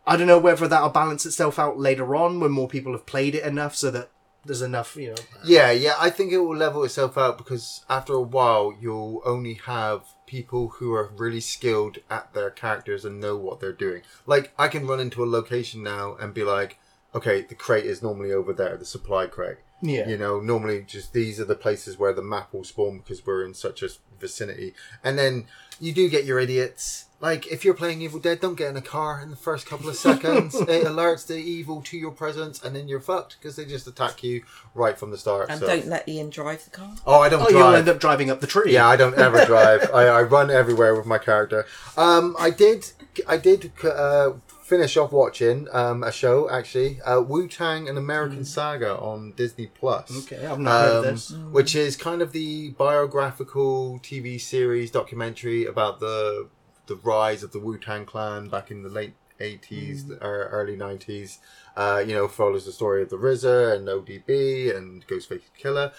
I 0.08 0.18
don't 0.18 0.28
know 0.28 0.40
whether 0.40 0.68
that'll 0.68 0.90
balance 0.90 1.26
itself 1.26 1.58
out 1.58 1.80
later 1.80 2.16
on 2.16 2.40
when 2.40 2.52
more 2.52 2.68
people 2.68 2.92
have 2.92 3.06
played 3.06 3.36
it 3.36 3.44
enough 3.44 3.76
so 3.76 3.92
that 3.92 4.10
there's 4.46 4.62
enough, 4.62 4.96
you 4.96 5.10
know. 5.10 5.16
Yeah, 5.44 5.72
yeah, 5.72 5.96
I 6.00 6.10
think 6.12 6.32
it 6.32 6.38
will 6.38 6.56
level 6.56 6.84
itself 6.84 7.18
out 7.18 7.38
because 7.38 7.84
after 7.90 8.14
a 8.14 8.22
while 8.22 8.76
you'll 8.80 9.22
only 9.26 9.56
have 9.66 10.06
people 10.28 10.70
who 10.70 10.94
are 10.94 11.12
really 11.16 11.42
skilled 11.42 11.98
at 12.10 12.34
their 12.34 12.52
characters 12.52 13.06
and 13.06 13.20
know 13.20 13.36
what 13.36 13.60
they're 13.60 13.74
doing. 13.74 14.04
Like 14.26 14.54
I 14.58 14.68
can 14.68 14.88
run 14.88 15.00
into 15.00 15.24
a 15.24 15.26
location 15.26 15.84
now 15.84 16.16
and 16.20 16.34
be 16.34 16.44
like, 16.44 16.78
okay, 17.14 17.42
the 17.42 17.56
crate 17.56 17.86
is 17.86 18.04
normally 18.04 18.32
over 18.32 18.54
there, 18.54 18.78
the 18.78 18.86
supply 18.86 19.26
crate. 19.26 19.58
Yeah. 19.82 20.08
You 20.08 20.18
know, 20.18 20.40
normally 20.40 20.84
just 20.84 21.14
these 21.14 21.40
are 21.40 21.46
the 21.46 21.56
places 21.56 21.98
where 21.98 22.14
the 22.14 22.22
map 22.22 22.54
will 22.54 22.64
spawn 22.64 23.00
because 23.00 23.26
we're 23.26 23.46
in 23.46 23.54
such 23.54 23.82
a 23.84 23.90
vicinity. 24.20 24.74
And 25.04 25.18
then 25.18 25.48
you 25.80 25.94
do 25.94 26.10
get 26.10 26.26
your 26.26 26.40
idiots. 26.40 27.06
Like 27.25 27.48
if 27.48 27.65
you're 27.65 27.74
playing 27.74 28.03
Evil 28.03 28.20
Dead, 28.20 28.39
don't 28.39 28.53
get 28.53 28.70
in 28.70 28.77
a 28.77 28.84
car 28.84 29.20
in 29.20 29.32
the 29.32 29.36
first 29.36 29.65
couple 29.65 29.89
of 29.89 29.96
seconds. 29.96 30.53
it 30.62 30.86
alerts 30.86 31.25
the 31.25 31.38
evil 31.38 31.82
to 31.82 31.98
your 31.98 32.12
presence, 32.12 32.63
and 32.63 32.75
then 32.75 32.88
you're 32.88 33.00
fucked 33.01 33.38
because 33.39 33.55
they 33.55 33.65
just 33.65 33.88
attack 33.88 34.24
you 34.24 34.44
right 34.75 34.96
from 34.96 35.10
the 35.10 35.17
start. 35.17 35.50
And 35.50 35.60
so. 35.60 35.65
don't 35.65 35.88
let 35.88 36.08
Ian 36.08 36.29
drive 36.29 36.63
the 36.63 36.70
car. 36.70 36.94
Oh, 37.03 37.22
I 37.22 37.29
don't 37.29 37.41
Oh, 37.41 37.50
you'll 37.50 37.74
end 37.74 37.89
up 37.89 38.00
driving 38.00 38.29
up 38.29 38.41
the 38.41 38.48
tree. 38.48 38.74
Yeah, 38.74 38.88
I 38.88 38.96
don't 38.96 39.15
ever 39.15 39.44
drive. 39.53 39.89
I, 39.91 40.03
I 40.05 40.22
run 40.22 40.51
everywhere 40.51 40.94
with 40.96 41.08
my 41.08 41.17
character. 41.17 41.65
Um, 41.98 42.36
I 42.39 42.51
did, 42.51 42.91
I 43.27 43.38
did 43.38 43.72
uh, 43.84 44.34
finish 44.62 44.96
off 44.96 45.12
watching 45.12 45.67
um, 45.72 46.03
a 46.03 46.12
show 46.12 46.48
actually, 46.51 47.01
uh, 47.01 47.22
Wu 47.22 47.48
Tang: 47.48 47.89
An 47.89 47.98
American 47.98 48.46
Saga 48.46 49.00
on 49.00 49.32
Disney 49.36 49.65
Plus. 49.65 50.15
Okay, 50.25 50.46
I've 50.46 50.60
not 50.60 50.82
heard 50.82 50.91
of 50.91 51.05
Um, 51.05 51.12
this. 51.12 51.32
Which 51.32 51.75
is 51.75 51.98
kind 51.98 52.22
of 52.22 52.34
the 52.34 52.70
biographical 52.77 54.00
TV 54.03 54.39
series 54.39 54.91
documentary 54.91 55.65
about 55.65 56.00
the 56.00 56.50
the 56.88 56.96
rise 56.96 57.44
of 57.44 57.51
the 57.51 57.60
Wu 57.60 57.77
Tang 57.77 58.06
Clan 58.06 58.50
back 58.50 58.72
in 58.72 58.84
the 58.84 58.89
late 58.89 59.13
eighties 59.39 60.10
or 60.22 60.48
early 60.51 60.75
nineties. 60.75 61.39
Uh, 61.75 62.04
you 62.06 62.13
know, 62.13 62.27
follows 62.27 62.65
the 62.65 62.72
story 62.72 63.01
of 63.04 63.10
the 63.10 63.18
RZA 63.18 63.75
and 63.75 63.88
ODB 63.88 64.75
and 64.75 65.06
Ghostface 65.08 65.42
Killah, 65.62 65.94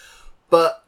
but. 0.51 0.83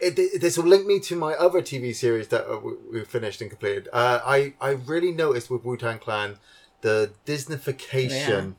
It, 0.00 0.18
it- 0.18 0.40
this 0.40 0.58
will 0.58 0.64
link 0.66 0.86
me 0.86 0.98
to 1.00 1.14
my 1.14 1.34
other 1.34 1.62
TV 1.62 1.94
series 1.94 2.26
that 2.28 2.50
uh, 2.52 2.58
we, 2.58 2.72
we 2.92 3.04
finished 3.04 3.40
and 3.40 3.48
completed. 3.48 3.88
Uh, 3.92 4.18
I 4.26 4.54
I 4.60 4.70
really 4.70 5.12
noticed 5.12 5.48
with 5.50 5.64
Wu 5.64 5.76
Tang 5.76 6.00
Clan 6.00 6.38
the 6.80 7.12
Disneyfication 7.24 8.54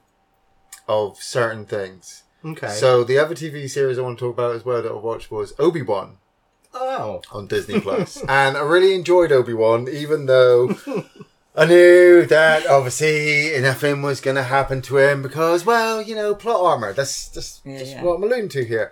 of 0.88 1.17
certain 1.22 1.65
things. 1.65 2.24
Okay. 2.44 2.70
So 2.70 3.03
the 3.03 3.17
other 3.17 3.36
TV 3.36 3.70
series 3.70 4.00
I 4.00 4.01
want 4.01 4.17
to 4.17 4.25
talk 4.25 4.34
about 4.34 4.55
as 4.55 4.63
well 4.63 4.82
that 4.82 4.89
I 4.91 4.96
watched 4.96 5.29
was 5.29 5.53
Obi 5.60 5.82
Wan 5.82 6.17
oh, 6.75 7.22
on 7.32 7.48
Disney 7.48 7.79
Plus, 7.79 8.17
and 8.29 8.58
I 8.58 8.62
really 8.62 8.94
enjoyed 8.94 9.32
Obi 9.32 9.53
Wan, 9.53 9.88
even 9.89 10.25
though 10.25 10.75
I 11.55 11.65
knew 11.65 12.25
that 12.25 12.67
obviously 12.67 13.51
nothing 13.62 14.01
was 14.01 14.20
going 14.22 14.36
to 14.36 14.44
happen 14.44 14.82
to 14.84 14.98
him 14.98 15.22
because, 15.22 15.65
well, 15.65 16.01
you 16.01 16.13
know, 16.15 16.36
plot 16.36 16.62
armor. 16.62 16.94
That's 16.94 17.29
just, 17.29 17.65
Yeah, 17.65 17.82
yeah. 17.82 18.03
what 18.03 18.15
I'm 18.15 18.24
alluding 18.24 18.50
to 18.50 18.65
here. 18.65 18.91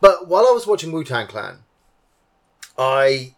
But 0.00 0.28
while 0.28 0.46
I 0.46 0.52
was 0.52 0.66
watching 0.66 0.92
Wu 0.92 1.02
Tang 1.04 1.26
Clan, 1.28 1.60
I 2.76 3.34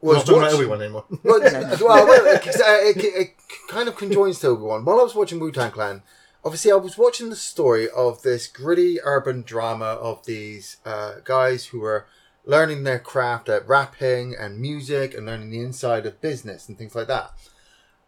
was 0.00 0.16
not 0.16 0.26
talking 0.26 0.38
about 0.38 0.52
watching- 0.52 0.60
Obi 0.60 0.66
Wan 0.68 0.82
anymore. 0.82 1.04
well, 1.22 1.40
well, 1.40 2.06
well, 2.06 2.26
it, 2.26 2.96
it, 2.96 3.04
it 3.04 3.34
kind 3.68 3.88
of 3.88 3.96
conjoins 3.96 4.38
to 4.40 4.48
Obi 4.48 4.62
Wan. 4.62 4.84
While 4.84 5.00
I 5.00 5.02
was 5.02 5.14
watching 5.14 5.38
Wu 5.40 5.52
Tang 5.52 5.70
Clan, 5.70 6.02
obviously 6.44 6.72
I 6.72 6.76
was 6.76 6.98
watching 6.98 7.30
the 7.30 7.36
story 7.36 7.88
of 7.88 8.22
this 8.22 8.46
gritty 8.46 8.98
urban 9.02 9.42
drama 9.42 9.84
of 9.84 10.24
these 10.26 10.78
uh, 10.84 11.16
guys 11.24 11.66
who 11.66 11.80
were 11.80 12.06
learning 12.44 12.84
their 12.84 12.98
craft 12.98 13.48
at 13.48 13.66
rapping 13.66 14.34
and 14.38 14.60
music 14.60 15.14
and 15.14 15.26
learning 15.26 15.50
the 15.50 15.60
inside 15.60 16.06
of 16.06 16.20
business 16.20 16.68
and 16.68 16.76
things 16.76 16.94
like 16.94 17.06
that. 17.06 17.32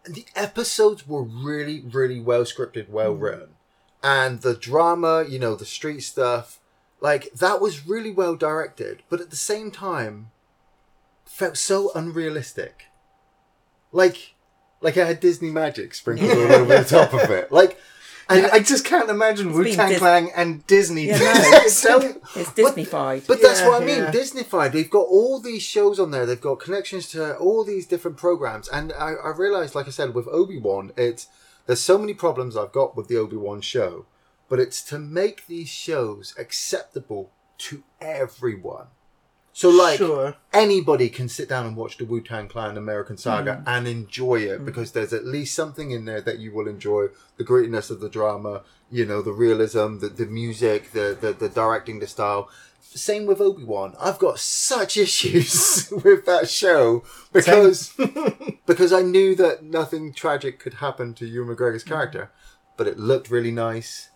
And 0.04 0.14
the 0.14 0.26
episodes 0.36 1.06
were 1.06 1.22
really, 1.22 1.80
really 1.80 2.20
well 2.20 2.44
scripted, 2.44 2.88
well 2.88 3.12
mm-hmm. 3.12 3.22
written. 3.22 3.48
And 4.02 4.42
the 4.42 4.54
drama, 4.54 5.24
you 5.28 5.38
know, 5.38 5.54
the 5.54 5.64
street 5.64 6.00
stuff, 6.00 6.60
like 7.00 7.32
that 7.32 7.60
was 7.60 7.86
really 7.86 8.12
well 8.12 8.36
directed. 8.36 9.02
But 9.08 9.20
at 9.20 9.30
the 9.30 9.36
same 9.36 9.70
time, 9.70 10.30
felt 11.24 11.56
so 11.56 11.90
unrealistic. 11.94 12.84
Like, 13.90 14.34
like 14.80 14.96
I 14.96 15.06
had 15.06 15.20
Disney 15.20 15.50
magic 15.50 15.94
sprinkled 15.94 16.30
all 16.30 16.52
over 16.52 16.78
the 16.78 16.84
top 16.84 17.12
of 17.12 17.30
it. 17.30 17.50
Like, 17.56 17.78
and 18.28 18.46
I 18.46 18.58
just 18.60 18.84
can't 18.84 19.08
imagine 19.10 19.52
Wu 19.52 19.64
Tang 19.72 19.88
Dis- 19.90 19.98
Clan 19.98 20.28
and 20.34 20.66
Disney. 20.66 21.06
Yeah, 21.06 21.18
no. 21.18 21.32
It's 21.64 21.74
so- 21.78 22.00
It's 22.34 22.50
Disneyfied. 22.50 23.26
But 23.26 23.40
that's 23.42 23.60
Yeah, 23.60 23.68
what 23.68 23.82
I 23.82 23.84
mean. 23.86 23.98
yeah. 23.98 24.10
Disneyfied. 24.12 24.72
They've 24.72 24.90
got 24.90 25.06
all 25.08 25.40
these 25.40 25.62
shows 25.62 26.00
on 26.00 26.10
there. 26.10 26.26
They've 26.26 26.40
got 26.40 26.58
connections 26.60 27.08
to 27.10 27.36
all 27.38 27.64
these 27.64 27.86
different 27.86 28.16
programs. 28.16 28.68
And 28.68 28.92
I, 28.92 29.12
I 29.14 29.30
realized, 29.36 29.74
like 29.74 29.86
I 29.86 29.90
said, 29.90 30.14
with 30.14 30.26
Obi 30.28 30.58
Wan, 30.58 30.92
it's 30.96 31.28
there's 31.66 31.80
so 31.80 31.98
many 31.98 32.14
problems 32.14 32.56
I've 32.56 32.72
got 32.72 32.96
with 32.96 33.08
the 33.08 33.16
Obi 33.16 33.36
Wan 33.36 33.60
show, 33.60 34.06
but 34.48 34.58
it's 34.60 34.82
to 34.84 34.98
make 34.98 35.46
these 35.46 35.68
shows 35.68 36.34
acceptable 36.38 37.30
to 37.58 37.82
everyone. 38.00 38.86
So, 39.56 39.70
like, 39.70 39.96
Sure. 39.96 40.34
anybody 40.52 41.08
can 41.08 41.30
sit 41.30 41.48
down 41.48 41.64
and 41.64 41.74
watch 41.74 41.96
the 41.96 42.04
Wu 42.04 42.20
Tang 42.20 42.46
Clan 42.46 42.76
American 42.76 43.16
Saga 43.16 43.52
Mm. 43.52 43.62
and 43.66 43.88
enjoy 43.88 44.40
it 44.40 44.60
mm. 44.60 44.66
because 44.66 44.92
there's 44.92 45.14
at 45.14 45.24
least 45.24 45.54
something 45.54 45.92
in 45.92 46.04
there 46.04 46.20
that 46.20 46.38
you 46.38 46.52
will 46.52 46.68
enjoy. 46.68 47.08
The 47.38 47.44
grittiness 47.44 47.90
of 47.90 48.00
the 48.00 48.10
drama, 48.10 48.64
you 48.90 49.06
know, 49.06 49.22
the 49.22 49.32
realism, 49.32 49.96
the, 50.00 50.10
the 50.10 50.26
music, 50.26 50.92
the, 50.92 51.16
the, 51.18 51.32
the 51.32 51.48
directing, 51.48 52.00
the 52.00 52.06
style. 52.06 52.50
Same 52.82 53.24
with 53.24 53.40
Obi 53.40 53.64
Wan. 53.64 53.94
I've 53.98 54.18
got 54.18 54.38
such 54.38 54.96
issues 55.06 55.90
with 56.04 56.26
that 56.26 56.50
show 56.50 57.02
because 57.32 57.94
because 58.66 58.92
I 58.92 59.00
knew 59.00 59.34
that 59.36 59.62
nothing 59.64 60.12
tragic 60.12 60.58
could 60.58 60.74
happen 60.74 61.14
to 61.14 61.26
Ewan 61.26 61.56
McGregor's 61.56 61.82
mm. 61.82 61.88
character, 61.88 62.30
but 62.76 62.86
it 62.86 62.98
looked 62.98 63.30
really 63.30 63.52
nice. 63.52 64.10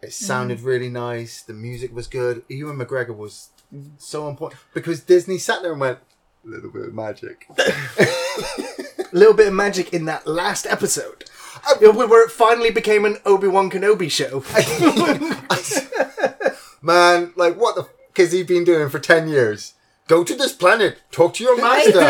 It 0.00 0.12
sounded 0.12 0.58
mm. 0.60 0.66
really 0.66 0.88
nice. 0.88 1.42
The 1.42 1.52
music 1.52 1.92
was 1.92 2.06
good. 2.06 2.44
Ewan 2.48 2.78
McGregor 2.78 3.16
was 3.16 3.48
so 3.98 4.28
important 4.28 4.60
because 4.72 5.00
Disney 5.00 5.38
sat 5.38 5.62
there 5.62 5.72
and 5.72 5.80
went 5.80 5.98
a 6.44 6.48
little 6.48 6.70
bit 6.70 6.86
of 6.88 6.94
magic. 6.94 7.46
A 7.58 9.06
little 9.12 9.34
bit 9.34 9.48
of 9.48 9.54
magic 9.54 9.92
in 9.92 10.04
that 10.06 10.26
last 10.26 10.66
episode. 10.66 11.24
You 11.80 11.92
Where 11.92 12.24
it 12.24 12.30
finally 12.30 12.70
became 12.70 13.04
an 13.04 13.18
Obi 13.24 13.48
Wan 13.48 13.70
Kenobi 13.70 14.10
show. 14.10 14.44
Man, 16.82 17.32
like 17.36 17.56
what 17.56 17.76
the 17.76 17.82
f- 17.82 17.88
has 18.16 18.32
he 18.32 18.42
been 18.42 18.64
doing 18.64 18.90
for 18.90 18.98
ten 18.98 19.28
years? 19.28 19.74
Go 20.06 20.22
to 20.22 20.34
this 20.34 20.52
planet, 20.52 20.98
talk 21.10 21.32
to 21.34 21.44
your 21.44 21.56
master. 21.56 22.00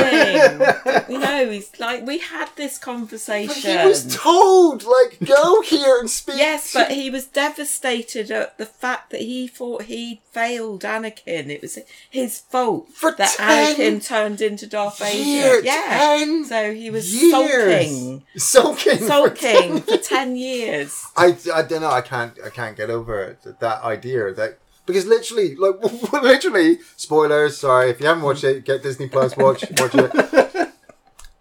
You 1.12 1.18
know, 1.18 1.48
he's 1.48 1.70
like 1.78 2.04
we 2.04 2.18
had 2.18 2.48
this 2.56 2.76
But 2.78 2.84
conversation. 2.84 3.78
he 3.78 3.86
was 3.86 4.16
told, 4.16 4.82
like, 4.82 5.18
go 5.24 5.60
here 5.62 6.00
and 6.00 6.10
speak. 6.10 6.36
Yes, 6.38 6.72
but 6.74 6.90
he 6.90 7.08
was 7.08 7.26
devastated 7.26 8.32
at 8.32 8.58
the 8.58 8.66
fact 8.66 9.10
that 9.10 9.20
he 9.20 9.46
thought 9.46 9.82
he 9.82 10.22
failed 10.32 10.82
Anakin. 10.82 11.48
It 11.50 11.62
was 11.62 11.78
his 12.10 12.40
fault 12.40 12.88
For 12.90 13.12
that 13.12 13.36
Anakin 13.38 14.04
turned 14.04 14.40
into 14.40 14.66
Darth 14.66 14.98
Vader. 14.98 15.60
yeah. 15.60 16.16
10 16.18 16.44
So 16.46 16.74
he 16.74 16.90
was 16.90 17.14
years. 17.14 17.90
sulking, 17.90 18.22
sulking, 18.36 18.98
for 18.98 19.04
sulking 19.06 19.80
for 19.82 19.96
ten 20.14 20.34
years. 20.34 21.00
I, 21.16 21.36
I 21.54 21.62
don't 21.62 21.82
know. 21.82 21.90
I 21.90 22.00
can't 22.00 22.36
I 22.44 22.50
can't 22.50 22.76
get 22.76 22.90
over 22.90 23.22
it. 23.22 23.42
That, 23.42 23.60
that 23.60 23.82
idea 23.84 24.32
that 24.34 24.58
because 24.86 25.06
literally 25.06 25.54
like 25.56 25.82
literally 26.12 26.78
spoilers. 26.96 27.58
Sorry 27.58 27.90
if 27.90 28.00
you 28.00 28.06
haven't 28.06 28.22
watched 28.22 28.44
it, 28.44 28.64
get 28.64 28.82
Disney 28.82 29.08
Plus. 29.08 29.36
Watch 29.36 29.64
watch 29.78 29.94
it. 29.94 30.70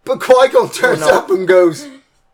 But 0.05 0.19
Qui 0.19 0.49
Gon 0.49 0.69
turns 0.69 1.01
up 1.01 1.29
and 1.29 1.47
goes, 1.47 1.87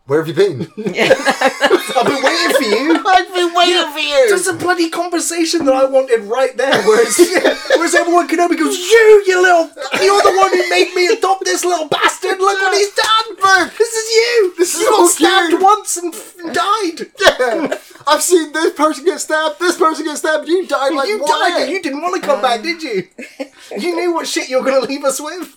"Where 0.09 0.19
have 0.19 0.27
you 0.27 0.33
been? 0.33 0.61
I've 0.77 2.05
been 2.05 2.23
waiting 2.23 2.55
for 2.57 2.63
you. 2.63 3.03
I've 3.07 3.33
been 3.33 3.53
waiting 3.53 3.91
for 3.93 3.99
you." 3.99 4.25
Just 4.29 4.47
a 4.49 4.53
bloody 4.53 4.89
conversation 4.89 5.65
that 5.65 5.75
I 5.75 5.85
wanted 5.85 6.21
right 6.23 6.55
there. 6.57 6.81
Whereas, 6.83 7.15
whereas 7.77 7.93
everyone 7.95 8.27
Kenobi 8.27 8.57
goes, 8.57 8.77
"You, 8.77 9.23
you 9.27 9.41
little, 9.41 9.69
you're 10.01 10.23
the 10.23 10.35
one 10.35 10.51
who 10.51 10.69
made 10.69 10.93
me 10.95 11.07
adopt 11.07 11.45
this 11.45 11.63
little 11.63 11.87
bastard. 11.87 12.39
Look 12.39 12.61
what 12.61 12.73
he's 12.75 12.93
done, 12.95 13.35
Look. 13.37 13.77
This 13.77 13.93
is 13.93 14.11
you. 14.11 14.53
This 14.57 14.75
is 14.75 14.81
you 14.81 14.89
got 14.89 14.99
all 14.99 15.07
stabbed 15.07 15.51
you." 15.53 15.59
once 15.61 15.97
and 15.97 16.13
f- 16.13 16.35
died. 16.53 17.05
yeah, 17.21 17.77
I've 18.07 18.23
seen 18.23 18.51
this 18.51 18.73
person 18.73 19.05
get 19.05 19.19
stabbed. 19.19 19.59
This 19.59 19.77
person 19.77 20.05
get 20.05 20.17
stabbed. 20.17 20.47
You 20.47 20.65
died 20.65 20.93
like 20.93 21.07
you 21.07 21.25
died, 21.25 21.69
you 21.69 21.81
didn't 21.81 22.01
want 22.01 22.19
to 22.21 22.27
come 22.27 22.41
back, 22.41 22.61
did 22.63 22.81
you? 22.81 23.07
You 23.77 23.95
knew 23.95 24.13
what 24.13 24.27
shit 24.27 24.49
you 24.49 24.57
were 24.57 24.65
going 24.65 24.81
to 24.81 24.87
leave 24.87 25.03
us 25.03 25.21
with. 25.21 25.55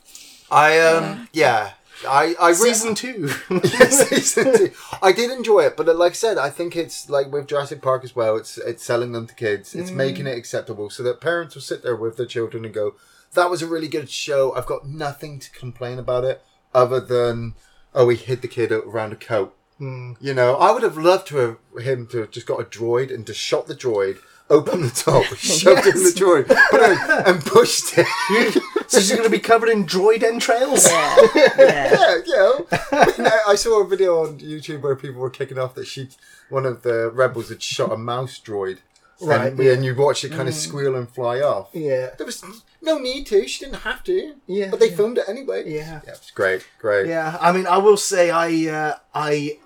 I 0.51 0.79
um 0.81 1.29
yeah. 1.33 1.73
I 2.07 2.35
I 2.41 2.49
re- 2.51 2.55
Season 2.55 2.95
two. 2.95 3.29
Season 3.29 4.57
two. 4.57 4.71
I 5.03 5.13
did 5.13 5.31
enjoy 5.31 5.61
it, 5.61 5.77
but 5.77 5.87
like 5.97 6.13
I 6.13 6.15
said, 6.15 6.39
I 6.39 6.51
think 6.51 6.77
it's 6.77 7.09
like 7.09 7.31
with 7.31 7.47
Jurassic 7.47 7.83
Park 7.83 8.05
as 8.05 8.17
well. 8.17 8.37
It's 8.37 8.59
it's 8.59 8.85
selling 8.85 9.13
them 9.13 9.27
to 9.27 9.35
kids. 9.35 9.75
It's 9.75 9.91
mm. 9.91 9.97
making 9.97 10.27
it 10.27 10.37
acceptable 10.37 10.91
so 10.91 11.03
that 11.03 11.21
parents 11.21 11.55
will 11.55 11.63
sit 11.63 11.83
there 11.83 11.97
with 11.97 12.17
their 12.17 12.27
children 12.27 12.65
and 12.65 12.75
go, 12.75 12.95
"That 13.35 13.51
was 13.51 13.63
a 13.63 13.67
really 13.67 13.89
good 13.89 14.11
show. 14.11 14.55
I've 14.55 14.67
got 14.67 14.87
nothing 14.87 15.39
to 15.39 15.51
complain 15.51 15.99
about 15.99 16.25
it 16.25 16.43
other 16.75 17.01
than 17.01 17.55
oh, 17.95 18.09
he 18.09 18.17
hid 18.17 18.43
the 18.43 18.49
kid 18.49 18.73
around 18.73 19.13
a 19.13 19.17
coat." 19.17 19.55
Mm. 19.81 20.17
You 20.21 20.35
know, 20.35 20.55
I 20.57 20.71
would 20.71 20.83
have 20.83 20.97
loved 20.97 21.27
to 21.29 21.37
have 21.37 21.85
him 21.85 22.07
to 22.09 22.19
have 22.19 22.31
just 22.31 22.47
got 22.47 22.61
a 22.61 22.65
droid 22.65 23.13
and 23.13 23.27
just 23.27 23.41
shot 23.41 23.67
the 23.67 23.75
droid. 23.75 24.19
Opened 24.53 24.85
the 24.85 24.91
top, 24.91 25.25
shoved 25.37 25.87
it 25.87 25.95
in 25.97 26.03
the 26.05 26.11
droid, 26.11 26.47
put 26.71 26.81
it, 26.83 27.27
and 27.27 27.43
pushed 27.43 27.97
it. 27.97 28.63
so 28.87 28.99
she's 28.99 29.11
going 29.11 29.23
to 29.25 29.31
be 29.31 29.39
covered 29.39 29.71
in 29.71 29.87
droid 29.87 30.23
entrails. 30.23 30.87
Yeah, 30.87 31.17
yeah. 31.35 31.53
yeah, 31.59 32.17
you 32.27 32.37
know. 32.37 32.67
I, 32.93 33.15
mean, 33.17 33.27
I, 33.27 33.39
I 33.49 33.55
saw 33.55 33.83
a 33.83 33.87
video 33.87 34.23
on 34.23 34.39
YouTube 34.39 34.83
where 34.83 34.95
people 34.95 35.23
were 35.23 35.31
kicking 35.31 35.59
off 35.59 35.75
that 35.77 35.87
she, 35.87 36.11
one 36.51 36.67
of 36.67 36.83
the 36.83 37.11
rebels 37.11 37.49
had 37.49 37.63
shot 37.63 37.93
a 37.93 37.97
mouse 37.97 38.39
droid. 38.39 38.79
Right, 39.23 39.53
And, 39.53 39.61
and 39.61 39.85
you 39.85 39.95
watch 39.95 40.25
it 40.25 40.33
kind 40.33 40.49
of 40.49 40.55
squeal 40.55 40.97
and 40.97 41.09
fly 41.09 41.41
off. 41.41 41.71
Yeah. 41.73 42.11
There 42.19 42.27
was 42.27 42.45
no 42.83 42.99
need 42.99 43.25
to. 43.29 43.47
She 43.47 43.65
didn't 43.65 43.83
have 43.83 44.03
to. 44.05 44.35
Yeah, 44.47 44.69
But 44.71 44.81
they 44.81 44.91
yeah. 44.91 44.97
filmed 44.97 45.19
it 45.19 45.29
anyway. 45.29 45.73
Yeah. 45.73 46.01
Yeah, 46.05 46.11
it's 46.11 46.33
great. 46.33 46.67
Great. 46.81 47.07
Yeah, 47.07 47.39
I 47.41 47.53
mean, 47.53 47.67
I 47.69 47.79
will 47.79 47.97
say 47.97 48.31
I 48.31 48.69
uh, 48.69 48.97
I 49.15 49.59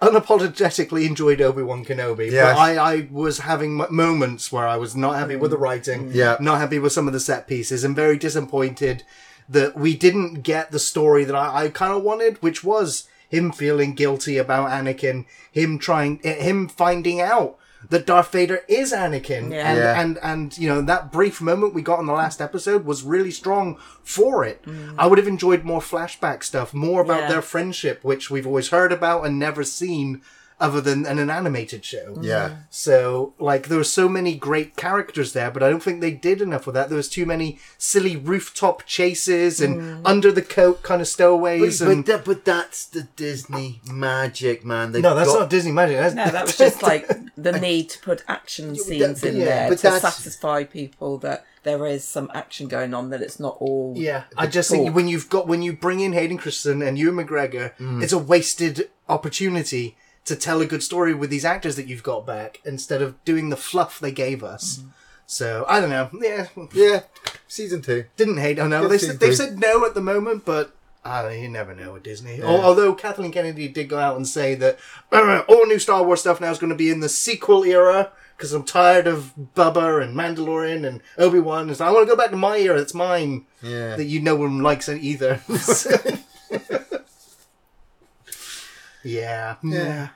unapologetically 0.00 1.06
enjoyed 1.06 1.40
Obi 1.40 1.62
Wan 1.62 1.84
Kenobi, 1.84 2.30
Yes. 2.30 2.54
but 2.54 2.60
I, 2.60 2.76
I 2.94 3.08
was 3.10 3.40
having 3.40 3.76
moments 3.90 4.52
where 4.52 4.66
I 4.66 4.76
was 4.76 4.94
not 4.96 5.16
happy 5.16 5.36
with 5.36 5.50
the 5.50 5.58
writing, 5.58 6.10
Yeah. 6.12 6.36
not 6.40 6.58
happy 6.58 6.78
with 6.78 6.92
some 6.92 7.06
of 7.06 7.12
the 7.12 7.20
set 7.20 7.46
pieces, 7.46 7.84
and 7.84 7.96
very 7.96 8.16
disappointed 8.16 9.02
that 9.48 9.76
we 9.76 9.96
didn't 9.96 10.42
get 10.42 10.70
the 10.70 10.78
story 10.78 11.24
that 11.24 11.34
I, 11.34 11.64
I 11.64 11.68
kind 11.68 11.92
of 11.92 12.02
wanted, 12.02 12.40
which 12.42 12.62
was 12.62 13.08
him 13.28 13.50
feeling 13.52 13.94
guilty 13.94 14.38
about 14.38 14.70
Anakin, 14.70 15.24
him 15.50 15.78
trying, 15.78 16.20
eh, 16.24 16.34
him 16.42 16.68
finding 16.68 17.20
out 17.20 17.57
that 17.90 18.06
Darth 18.06 18.30
Vader 18.32 18.60
is 18.68 18.92
Anakin, 18.92 19.50
Yeah. 19.50 19.70
and, 19.70 19.78
Yeah. 19.78 20.00
and 20.00 20.18
and 20.22 20.58
you 20.58 20.68
know 20.68 20.82
that 20.82 21.10
brief 21.10 21.40
moment 21.40 21.74
we 21.74 21.82
got 21.82 22.00
in 22.00 22.06
the 22.06 22.12
last 22.12 22.40
episode 22.40 22.84
was 22.84 23.02
really 23.02 23.30
strong 23.30 23.78
for 24.02 24.44
it. 24.44 24.62
Mm. 24.64 24.94
I 24.98 25.06
would 25.06 25.18
have 25.18 25.26
enjoyed 25.28 25.64
more 25.64 25.80
flashback 25.80 26.42
stuff, 26.42 26.74
more 26.74 27.00
about 27.00 27.22
Yeah. 27.22 27.28
their 27.28 27.42
friendship, 27.42 28.00
which 28.02 28.30
we've 28.30 28.46
always 28.46 28.68
heard 28.68 28.92
about 28.92 29.24
and 29.24 29.38
never 29.38 29.64
seen, 29.64 30.20
other 30.60 30.80
than 30.80 31.06
in 31.06 31.18
an 31.20 31.30
animated 31.30 31.84
show. 31.84 32.18
Yeah. 32.20 32.56
So, 32.68 33.32
like, 33.38 33.68
there 33.68 33.78
were 33.78 33.84
so 33.84 34.08
many 34.08 34.34
great 34.34 34.76
characters 34.76 35.32
there, 35.32 35.50
but 35.52 35.62
I 35.62 35.70
don't 35.70 35.82
think 35.82 36.00
they 36.00 36.10
did 36.10 36.42
enough 36.42 36.66
with 36.66 36.74
that. 36.74 36.88
There 36.88 36.96
was 36.96 37.08
too 37.08 37.24
many 37.26 37.60
silly 37.78 38.16
rooftop 38.16 38.84
chases 38.84 39.60
and 39.60 40.04
under 40.04 40.32
the 40.32 40.42
coat 40.42 40.82
kind 40.82 41.00
of 41.00 41.06
But, 41.06 41.10
stowaways. 41.12 41.78
but, 41.78 41.88
and 41.88 42.06
that, 42.06 42.24
but 42.24 42.44
that's 42.44 42.86
the 42.86 43.02
Disney 43.14 43.80
magic, 43.88 44.64
man. 44.64 44.90
They've 44.92 45.02
no, 45.02 45.14
that's 45.14 45.28
got- 45.32 45.40
not 45.40 45.50
Disney 45.50 45.70
magic. 45.72 45.96
That's, 45.96 46.14
No, 46.16 46.28
that 46.28 46.46
was 46.46 46.58
just 46.66 46.82
like 46.82 47.06
the 47.36 47.52
need 47.52 47.90
to 47.90 48.00
put 48.00 48.24
action 48.26 48.74
scenes 48.74 49.22
in 49.22 49.36
yeah, 49.36 49.44
there 49.44 49.68
but 49.68 49.76
to 49.78 49.82
that's- 49.84 50.02
satisfy 50.16 50.64
people 50.64 51.18
that 51.18 51.44
there 51.62 51.86
is 51.86 52.02
some 52.02 52.30
action 52.34 52.66
going 52.66 52.94
on, 52.94 53.10
that 53.10 53.20
it's 53.22 53.38
not 53.38 53.56
all. 53.60 53.92
Yeah, 53.96 54.24
I 54.36 54.46
the 54.46 54.52
just 54.52 54.70
think 54.70 54.94
when 54.94 55.06
you've 55.06 55.28
got 55.28 55.46
when 55.46 55.62
you 55.62 55.72
bring 55.74 56.00
in 56.00 56.14
Hayden 56.14 56.38
Christensen 56.38 56.82
and 56.82 56.98
Ewan 56.98 57.24
McGregor, 57.26 57.76
Mm. 57.76 58.02
it's 58.02 58.12
a 58.12 58.18
wasted 58.18 58.88
opportunity 59.08 59.96
to 60.28 60.36
tell 60.36 60.60
a 60.60 60.66
good 60.66 60.82
story 60.82 61.14
with 61.14 61.30
these 61.30 61.44
actors 61.44 61.76
that 61.76 61.86
you've 61.86 62.02
got 62.02 62.26
back 62.26 62.60
instead 62.64 63.02
of 63.02 63.22
doing 63.24 63.50
the 63.50 63.56
fluff 63.56 63.98
they 63.98 64.12
gave 64.12 64.42
us. 64.44 64.78
Mm. 64.78 64.88
So 65.26 65.66
I 65.68 65.80
don't 65.80 65.90
know. 65.90 66.08
Yeah, 66.20 66.46
Yeah, 66.72 67.02
season 67.48 67.82
two. 67.82 68.06
didn't 68.16 68.38
hate. 68.38 68.58
I 68.58 68.66
know 68.66 68.88
they 68.88 68.96
said, 68.98 69.20
they've 69.20 69.36
said 69.36 69.58
no 69.58 69.84
at 69.84 69.94
the 69.94 70.00
moment, 70.00 70.44
but 70.46 70.74
uh, 71.04 71.30
you 71.32 71.48
never 71.48 71.74
know 71.74 71.92
with 71.94 72.02
Disney. 72.02 72.38
Yeah. 72.38 72.46
Although 72.46 72.94
Kathleen 72.94 73.32
Kennedy 73.32 73.68
did 73.68 73.88
go 73.88 73.98
out 73.98 74.16
and 74.16 74.26
say 74.26 74.54
that 74.54 74.78
"Uh, 75.12 75.42
all 75.48 75.66
new 75.66 75.78
Star 75.78 76.02
Wars 76.02 76.20
stuff 76.20 76.40
now 76.40 76.50
is 76.50 76.58
going 76.58 76.70
to 76.70 76.76
be 76.76 76.90
in 76.90 77.00
the 77.00 77.08
sequel 77.08 77.64
era 77.64 78.10
because 78.36 78.52
I'm 78.52 78.64
tired 78.64 79.06
of 79.06 79.32
Boba 79.54 80.02
and 80.02 80.16
Mandalorian 80.16 80.86
and 80.86 81.00
Obi 81.18 81.40
Wan. 81.40 81.74
So 81.74 81.84
I 81.84 81.90
want 81.90 82.06
to 82.08 82.10
go 82.14 82.16
back 82.16 82.30
to 82.30 82.36
my 82.36 82.56
era. 82.58 82.80
It's 82.80 82.94
mine. 82.94 83.46
Yeah. 83.62 83.96
That 83.96 84.04
you 84.04 84.20
no 84.20 84.34
one 84.36 84.62
likes 84.62 84.88
it 84.88 85.02
either. 85.02 85.40
yeah. 89.04 89.56
Yeah. 89.62 90.08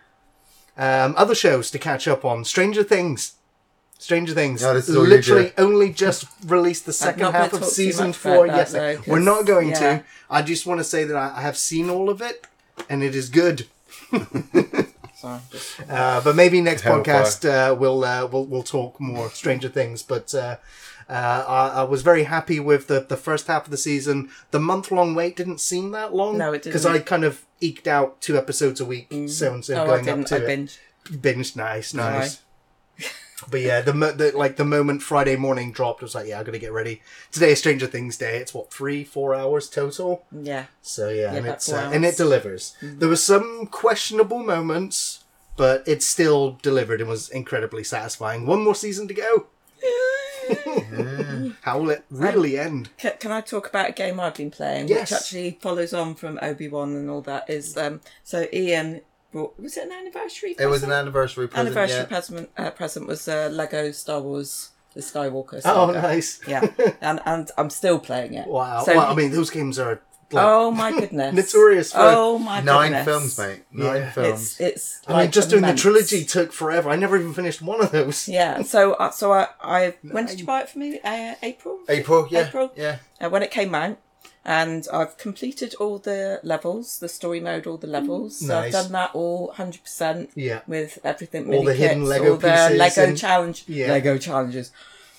Um, 0.77 1.15
other 1.17 1.35
shows 1.35 1.71
to 1.73 1.79
catch 1.79 2.09
up 2.09 2.25
on: 2.25 2.45
Stranger 2.45 2.83
Things. 2.83 3.35
Stranger 3.99 4.35
Things. 4.35 4.65
Oh, 4.65 4.75
this 4.75 4.89
is 4.89 4.97
all 4.97 5.05
you 5.05 5.11
literally 5.11 5.45
do. 5.49 5.53
only 5.59 5.93
just 5.93 6.25
released 6.47 6.87
the 6.87 6.93
second 6.93 7.23
not 7.23 7.33
half 7.35 7.51
gonna 7.53 7.63
of 7.63 7.69
talk 7.69 7.69
too 7.69 7.75
season 7.75 8.07
much 8.09 8.17
four. 8.17 8.45
about 8.47 8.57
Yes, 8.57 8.73
that, 8.73 9.05
though, 9.05 9.13
We're 9.13 9.19
not 9.21 9.47
going 9.47 9.69
yeah. 9.71 9.99
to. 9.99 10.05
I 10.31 10.43
just 10.43 10.67
want 10.67 10.81
to 10.81 10.85
say 10.85 11.05
that 11.05 11.17
I 11.17 11.35
I 11.37 11.41
have 11.43 11.57
seen 11.57 11.89
all 11.91 12.09
of 12.11 12.21
it, 12.23 12.47
and 12.89 13.03
it 13.03 13.15
is 13.15 13.29
good. 13.29 13.67
Sorry, 15.15 15.41
just- 15.51 15.81
Uh, 15.89 16.21
but 16.25 16.35
maybe 16.35 16.61
next 16.61 16.83
Hellfire. 16.83 17.03
podcast 17.23 17.49
uh, 17.49 17.75
we'll, 17.75 18.03
uh, 18.05 18.27
we'll 18.27 18.45
we'll 18.47 18.63
talk 18.65 18.99
more 19.01 19.31
Stranger 19.31 19.69
Things. 19.69 20.03
But 20.03 20.35
uh, 20.35 20.57
uh, 21.09 21.45
I, 21.47 21.69
I 21.81 21.83
was 21.85 22.03
very 22.03 22.25
happy 22.25 22.59
with 22.59 22.89
the, 22.89 23.01
the 23.01 23.17
first 23.17 23.47
half 23.47 23.67
of 23.67 23.71
the 23.71 23.77
season. 23.77 24.31
The 24.51 24.59
month 24.61 24.91
long 24.91 25.15
wait 25.15 25.37
didn't 25.37 25.61
seem 25.61 25.93
that 25.93 26.13
long. 26.15 26.39
No, 26.39 26.53
it 26.53 26.65
Because 26.65 26.83
didn't. 26.83 26.95
because 26.95 27.03
I 27.03 27.09
kind 27.09 27.25
of 27.25 27.45
eked 27.63 27.87
out 27.87 28.21
two 28.21 28.37
episodes 28.37 28.81
a 28.81 28.85
week, 28.85 29.09
so 29.29 29.55
and 29.55 29.65
so 29.65 29.83
oh, 29.83 29.87
going 29.87 30.09
up 30.09 30.27
to 30.27 30.35
I 30.37 30.39
it. 30.39 30.47
binge. 30.47 30.79
Binge, 31.21 31.57
nice, 31.57 31.95
nice. 31.95 32.43
But 33.51 33.61
yeah, 33.61 33.81
the, 33.81 33.93
the 33.93 34.33
like 34.37 34.57
the 34.57 34.65
moment 34.65 35.03
Friday 35.03 35.35
morning 35.35 35.73
dropped, 35.73 36.01
I 36.03 36.05
was 36.05 36.15
like, 36.15 36.29
yeah, 36.29 36.39
I 36.39 36.45
gotta 36.45 36.61
get 36.61 36.73
ready. 36.73 37.03
Today 37.33 37.53
is 37.53 37.59
Stranger 37.59 37.89
Things 37.89 38.17
Day. 38.17 38.37
It's 38.37 38.55
what 38.55 38.73
three, 38.73 39.03
four 39.03 39.35
hours 39.35 39.69
total. 39.69 40.25
Yeah. 40.31 40.67
So 40.81 41.09
yeah, 41.09 41.31
and 41.31 41.39
about 41.47 41.57
it's 41.57 41.73
uh, 41.73 41.91
and 41.93 42.05
it 42.05 42.09
hours. 42.09 42.15
Mm-hmm. 42.15 42.23
delivers. 42.23 42.77
There 42.81 43.09
were 43.09 43.17
some 43.17 43.67
questionable 43.67 44.39
moments, 44.39 45.25
but 45.57 45.87
it 45.89 46.05
still 46.05 46.59
delivered 46.63 47.01
and 47.01 47.11
was 47.11 47.29
incredibly 47.31 47.83
satisfying. 47.83 48.47
One 48.47 48.63
more 48.63 48.77
season 48.77 49.09
to 49.09 49.15
go. 49.15 49.47
How 51.63 51.79
will 51.79 51.91
it 51.91 52.05
really 52.11 52.59
end? 52.59 52.91
Can, 52.99 53.13
can 53.19 53.33
I 53.33 53.41
talk 53.41 53.69
about 53.69 53.89
a 53.91 53.93
game 53.93 54.19
I've 54.21 54.35
been 54.35 54.51
playing, 54.51 54.89
Yes. 54.89 55.11
which 55.11 55.21
actually 55.21 55.59
follows 55.61 55.93
on 55.93 56.15
from 56.15 56.39
Obi 56.43 56.69
Wan 56.69 56.95
and 56.95 57.09
all 57.11 57.21
that? 57.23 57.49
Is 57.49 57.77
um, 57.77 58.01
so 58.25 58.47
Ian 58.53 59.01
brought 59.31 59.59
was 59.59 59.77
it 59.77 59.85
an 59.87 59.93
anniversary? 59.93 60.55
It 60.59 60.67
was 60.67 60.83
an 60.83 60.93
anniversary 60.93 61.49
present. 61.49 61.69
anniversary 61.69 62.01
yeah. 62.01 62.07
present. 62.07 62.51
Uh, 62.57 62.71
present 62.71 63.07
was 63.07 63.27
uh, 63.29 63.49
Lego 63.53 63.91
Star 63.93 64.21
Wars: 64.21 64.71
The 64.95 65.01
Skywalker. 65.01 65.61
Oh, 65.65 65.91
nice! 65.91 66.41
Yeah, 66.47 66.67
and 67.01 67.21
and 67.25 67.51
I'm 67.57 67.71
still 67.71 67.99
playing 67.99 68.35
it. 68.35 68.47
Wow. 68.53 68.83
So 68.85 68.97
well, 68.97 69.11
I 69.11 69.15
mean, 69.15 69.31
those 69.33 69.51
games 69.51 69.79
are 69.79 70.01
like, 70.33 70.45
oh 70.47 70.71
my 70.71 70.91
goodness, 71.01 71.35
notorious 71.35 71.93
for- 71.93 71.99
Oh 72.01 72.39
my 72.39 72.61
Nine 72.61 72.91
goodness. 72.93 73.05
films, 73.05 73.39
mate. 73.39 73.63
Nine 73.73 73.97
Yeah. 74.03 74.11
films. 74.13 74.41
It's 74.43 74.61
it's. 74.61 75.01
I 75.07 75.11
mean, 75.11 75.17
like 75.21 75.33
just 75.33 75.51
doing 75.51 75.63
the 75.63 75.69
immense. 75.69 75.83
trilogy 75.83 76.25
took 76.25 76.53
forever. 76.53 76.91
I 76.91 76.97
never 76.97 77.17
even 77.17 77.35
finished 77.35 77.63
one 77.63 77.81
of 77.83 77.91
those. 77.93 78.29
Yeah, 78.39 78.63
so 78.63 78.95
uh, 78.95 79.11
so 79.11 79.33
I 79.33 79.49
I 79.63 79.95
when 80.03 80.27
did 80.27 80.41
you 80.41 80.47
buy 80.47 80.61
it 80.63 80.69
for 80.71 80.79
me? 80.79 81.01
Uh, 81.05 81.35
April. 81.43 81.79
April, 81.89 82.29
yeah. 82.31 82.47
April? 82.49 82.73
Yeah. 82.77 82.99
uh, 83.21 83.29
when 83.31 83.43
it 83.43 83.51
came 83.51 83.75
out, 83.75 83.99
and 84.45 84.87
I've 84.93 85.17
completed 85.19 85.75
all 85.79 85.99
the 85.99 86.41
levels, 86.43 86.99
the 86.99 87.09
story 87.09 87.39
mode, 87.41 87.67
all 87.67 87.77
the 87.77 87.87
levels. 87.87 88.39
So 88.47 88.59
I've 88.59 88.73
done 88.73 88.91
that 88.93 89.11
all 89.15 89.53
hundred 89.53 89.83
percent. 89.85 90.31
Yeah. 90.35 90.61
with 90.67 90.99
everything, 91.05 91.45
All 91.45 91.51
mini 91.63 91.67
the 91.67 91.75
hidden 91.75 91.99
kits, 92.01 92.09
Lego 92.11 92.31
all 92.33 92.37
the 92.39 92.75
Lego 92.77 93.03
and- 93.05 93.19
challenge, 93.19 93.65
Yeah. 93.69 93.89
Lego 93.93 94.19
challenges. 94.19 94.73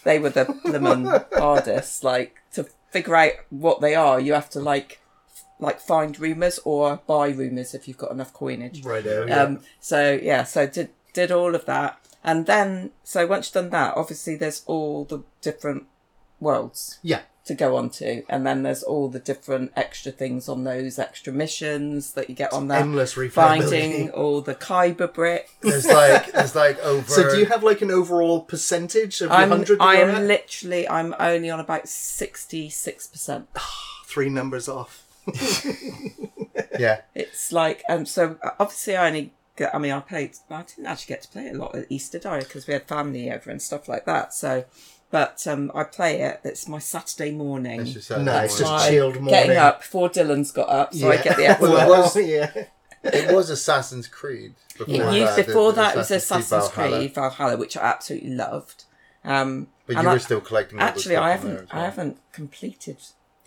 They 0.03 0.19
were 0.19 0.31
the 0.31 0.45
lemon 0.65 1.05
hardest. 1.33 2.03
Like 2.03 2.35
to 2.53 2.65
figure 2.91 3.15
out 3.15 3.31
what 3.49 3.79
they 3.79 3.95
are, 3.95 4.19
you 4.19 4.33
have 4.33 4.49
to 4.51 4.59
like 4.59 4.99
f- 4.99 4.99
like 5.63 5.79
find 5.79 6.19
rumors 6.19 6.59
or 6.63 6.99
buy 7.07 7.29
rumors 7.29 7.73
if 7.73 7.87
you've 7.87 7.97
got 7.97 8.11
enough 8.11 8.33
coinage. 8.33 8.83
Right. 8.83 9.03
Yeah. 9.03 9.41
Um, 9.41 9.61
so 9.79 10.19
yeah, 10.21 10.43
so 10.43 10.67
did 10.67 10.89
did 11.13 11.31
all 11.31 11.55
of 11.55 11.65
that, 11.65 11.99
and 12.23 12.45
then 12.45 12.91
so 13.03 13.25
once 13.25 13.47
you've 13.47 13.63
done 13.63 13.71
that, 13.71 13.97
obviously 13.97 14.35
there's 14.35 14.63
all 14.67 15.05
the 15.05 15.23
different 15.41 15.87
worlds 16.39 16.99
yeah. 17.01 17.21
to 17.45 17.55
go 17.55 17.75
on 17.77 17.89
to, 17.89 18.23
and 18.29 18.45
then 18.45 18.63
there's 18.63 18.83
all 18.83 19.09
the 19.09 19.19
different 19.19 19.71
extra 19.75 20.11
things 20.11 20.47
on 20.49 20.63
those 20.63 20.99
extra 20.99 21.33
missions 21.33 22.13
that 22.13 22.29
you 22.29 22.35
get 22.35 22.53
on 22.53 22.67
that. 22.67 22.81
Endless 22.81 23.13
Finding 23.31 24.11
all 24.11 24.41
the 24.41 24.55
Kyber 24.55 25.11
bricks. 25.11 25.53
There's 25.61 25.87
like 25.87 26.31
there's 26.33 26.55
like 26.55 26.77
over. 26.83 27.09
So, 27.09 27.31
do 27.31 27.39
you 27.39 27.45
have 27.47 27.63
like 27.63 27.81
an 27.81 27.89
overall 27.89 28.41
percentage 28.41 29.21
of 29.21 29.29
your 29.29 29.37
I'm 29.37 29.49
hundred? 29.49 29.79
I 29.81 29.95
am 29.95 30.09
at? 30.09 30.23
literally 30.23 30.87
I'm 30.87 31.15
only 31.19 31.49
on 31.49 31.59
about 31.59 31.87
sixty 31.87 32.69
six 32.69 33.07
percent. 33.07 33.47
three 34.05 34.29
numbers 34.29 34.69
off. 34.69 35.02
Yeah. 36.79 37.01
It's 37.15 37.51
like 37.51 37.83
um 37.89 38.05
so 38.05 38.37
obviously 38.59 38.95
I 38.95 39.07
only 39.07 39.31
get, 39.55 39.73
I 39.75 39.77
mean 39.77 39.91
I 39.91 39.99
played 39.99 40.35
I 40.49 40.63
didn't 40.63 40.87
actually 40.87 41.13
get 41.13 41.21
to 41.23 41.27
play 41.29 41.45
it 41.47 41.55
a 41.55 41.57
lot 41.57 41.75
at 41.75 41.85
Easter 41.89 42.19
diary 42.19 42.43
because 42.43 42.67
we 42.67 42.73
had 42.73 42.87
family 42.87 43.31
over 43.31 43.49
and 43.51 43.61
stuff 43.61 43.87
like 43.87 44.05
that. 44.05 44.33
So 44.33 44.65
but 45.11 45.45
um 45.47 45.71
I 45.75 45.83
play 45.83 46.21
it. 46.21 46.41
It's 46.43 46.67
my 46.67 46.79
Saturday 46.79 47.31
morning. 47.31 47.81
It's 47.81 47.93
just 47.93 48.07
Saturday 48.07 48.25
Nice, 48.25 48.59
morning. 48.59 48.77
just 48.79 48.89
chilled 48.89 49.15
morning. 49.15 49.29
Getting 49.33 49.57
up 49.57 49.79
before 49.81 50.09
Dylan's 50.09 50.51
got 50.51 50.69
up, 50.69 50.93
so 50.93 51.11
I 51.11 51.17
get 51.17 51.37
the 51.37 51.45
effort. 51.45 51.61
Well, 51.69 51.93
it 51.93 51.97
was- 51.97 52.15
yeah. 52.17 52.65
It 53.05 53.35
was 53.35 53.49
Assassin's 53.49 54.07
Creed. 54.07 54.55
Before 54.77 54.93
You- 54.95 55.25
that, 55.25 55.35
before 55.45 55.71
the- 55.73 55.75
the 55.75 55.81
that, 55.81 55.95
it 55.95 55.97
was 55.97 56.11
Assassin's 56.11 56.69
Creed 56.69 57.13
Valhalla, 57.13 57.57
which 57.57 57.75
I 57.77 57.81
absolutely 57.81 58.29
loved. 58.31 58.85
Um, 59.25 59.67
But 59.85 59.97
and 59.97 60.03
you 60.05 60.09
I- 60.09 60.13
were 60.13 60.19
still 60.19 60.41
collecting. 60.41 60.79
all 60.79 60.85
actually, 60.85 61.15
stuff 61.15 61.23
I 61.23 61.31
on 61.33 61.41
there 61.41 61.51
haven't, 61.51 61.63
as 61.63 61.67
I 61.71 61.79
haven't 61.83 62.17
completed 62.31 62.97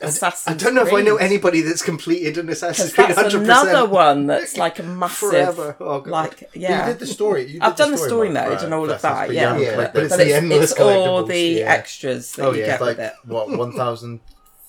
I 0.03 0.53
don't 0.55 0.75
know 0.75 0.87
if 0.87 0.93
I 0.93 1.01
know 1.01 1.17
anybody 1.17 1.63
that's 1.63 1.81
completed 1.81 2.37
an 2.37 2.51
Assassin's 2.51 2.93
'Cause 2.93 3.07
Creed 3.07 3.17
That's 3.17 3.35
100%. 3.35 3.45
another 3.45 3.87
one 3.89 4.27
that's 4.27 4.57
like 4.65 4.79
a 4.79 4.83
massive, 4.83 5.31
Forever. 5.31 5.77
Oh, 5.81 6.01
God. 6.01 6.11
like 6.11 6.41
But 6.41 6.57
yeah. 6.57 6.87
you 6.87 6.93
did 6.93 7.01
the 7.01 7.07
story. 7.07 7.43
You 7.47 7.53
did 7.55 7.63
I've 7.63 7.77
done 7.77 7.93
the 7.93 7.99
story 7.99 8.29
mode 8.29 8.49
mode 8.49 8.59
for 8.59 8.65
and 8.67 8.75
all 8.75 8.91
of 8.91 9.01
that, 9.01 9.33
yeah. 9.33 9.57
Yeah, 9.57 9.73
collected 9.73 9.95
but 9.95 10.03
it's 10.05 10.13
but 10.13 10.17
the 10.19 10.25
it's, 10.27 10.35
endless 10.35 10.71
it's 10.73 10.81
all 10.81 11.25
the 11.25 11.39
yeah. 11.41 11.73
extras 11.73 12.33
that 12.33 12.45
Oh, 12.47 12.53
you 12.53 12.61
yeah, 12.61 12.67
get 12.67 12.81
like 12.83 12.99
with 12.99 13.07
it. 13.07 13.13
what 13.25 13.49
one 13.57 13.73
thousand 13.73 14.21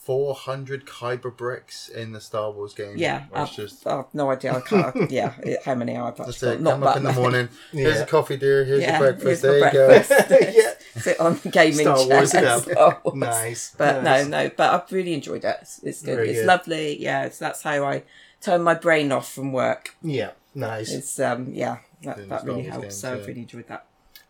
four 0.07 0.33
hundred 0.33 0.85
Kyber 0.85 1.35
bricks 1.35 1.89
in 1.89 2.13
the 2.13 2.21
Star 2.21 2.49
Wars 2.49 2.73
game. 2.73 2.93
Yeah, 2.95 3.25
Where 3.29 3.41
I've, 3.41 3.51
just 3.51 3.85
I've 3.85 4.05
no 4.13 4.31
idea. 4.31 4.53
I 4.55 4.61
can't, 4.61 5.11
yeah, 5.11 5.33
how 5.65 5.75
many 5.75 5.97
I've 5.97 6.17
actually 6.17 6.51
it. 6.51 6.53
got. 6.53 6.61
Not 6.61 6.71
Come 6.71 6.83
up 6.83 6.95
in 6.97 7.03
the 7.03 7.09
many. 7.09 7.21
morning. 7.21 7.49
Here's 7.73 7.99
a 7.99 8.05
coffee, 8.05 8.37
dear. 8.37 8.63
Here's 8.63 8.81
Yeah, 8.83 8.99
your 9.01 9.11
breakfast. 9.13 9.43
here's 9.43 9.61
my 9.63 9.69
there 9.69 9.87
breakfast. 9.89 10.29
you 10.31 10.39
go. 10.39 10.51
yeah. 10.95 11.01
Sit 11.01 11.19
on 11.19 11.39
the 11.43 11.49
gaming 11.49 11.73
Star 11.73 11.97
chair. 11.97 12.07
Wars 12.07 12.33
it 12.33 12.43
up. 12.45 12.61
Star 12.63 13.01
Wars. 13.03 13.15
Nice. 13.17 13.75
But 13.77 14.03
nice. 14.05 14.27
no, 14.27 14.43
no. 14.43 14.51
But 14.55 14.73
I've 14.73 14.91
really 14.93 15.13
enjoyed 15.13 15.43
it. 15.43 15.57
It's, 15.61 15.79
it's 15.83 16.01
good. 16.01 16.15
Very 16.15 16.29
it's 16.29 16.39
good. 16.39 16.45
lovely. 16.47 17.01
Yeah, 17.03 17.25
it's, 17.25 17.37
that's 17.37 17.61
how 17.63 17.83
I 17.83 18.03
turn 18.39 18.61
my 18.61 18.75
brain 18.75 19.11
off 19.11 19.29
from 19.29 19.51
work. 19.51 19.93
Yeah, 20.01 20.31
nice. 20.55 20.89
It's 20.93 21.19
um, 21.19 21.49
yeah, 21.51 21.79
that, 22.03 22.29
that 22.29 22.45
really 22.45 22.63
helps. 22.63 22.81
games, 22.83 22.97
so 22.97 23.13
I've 23.15 23.27
really 23.27 23.41
enjoyed 23.41 23.67
that. 23.67 23.86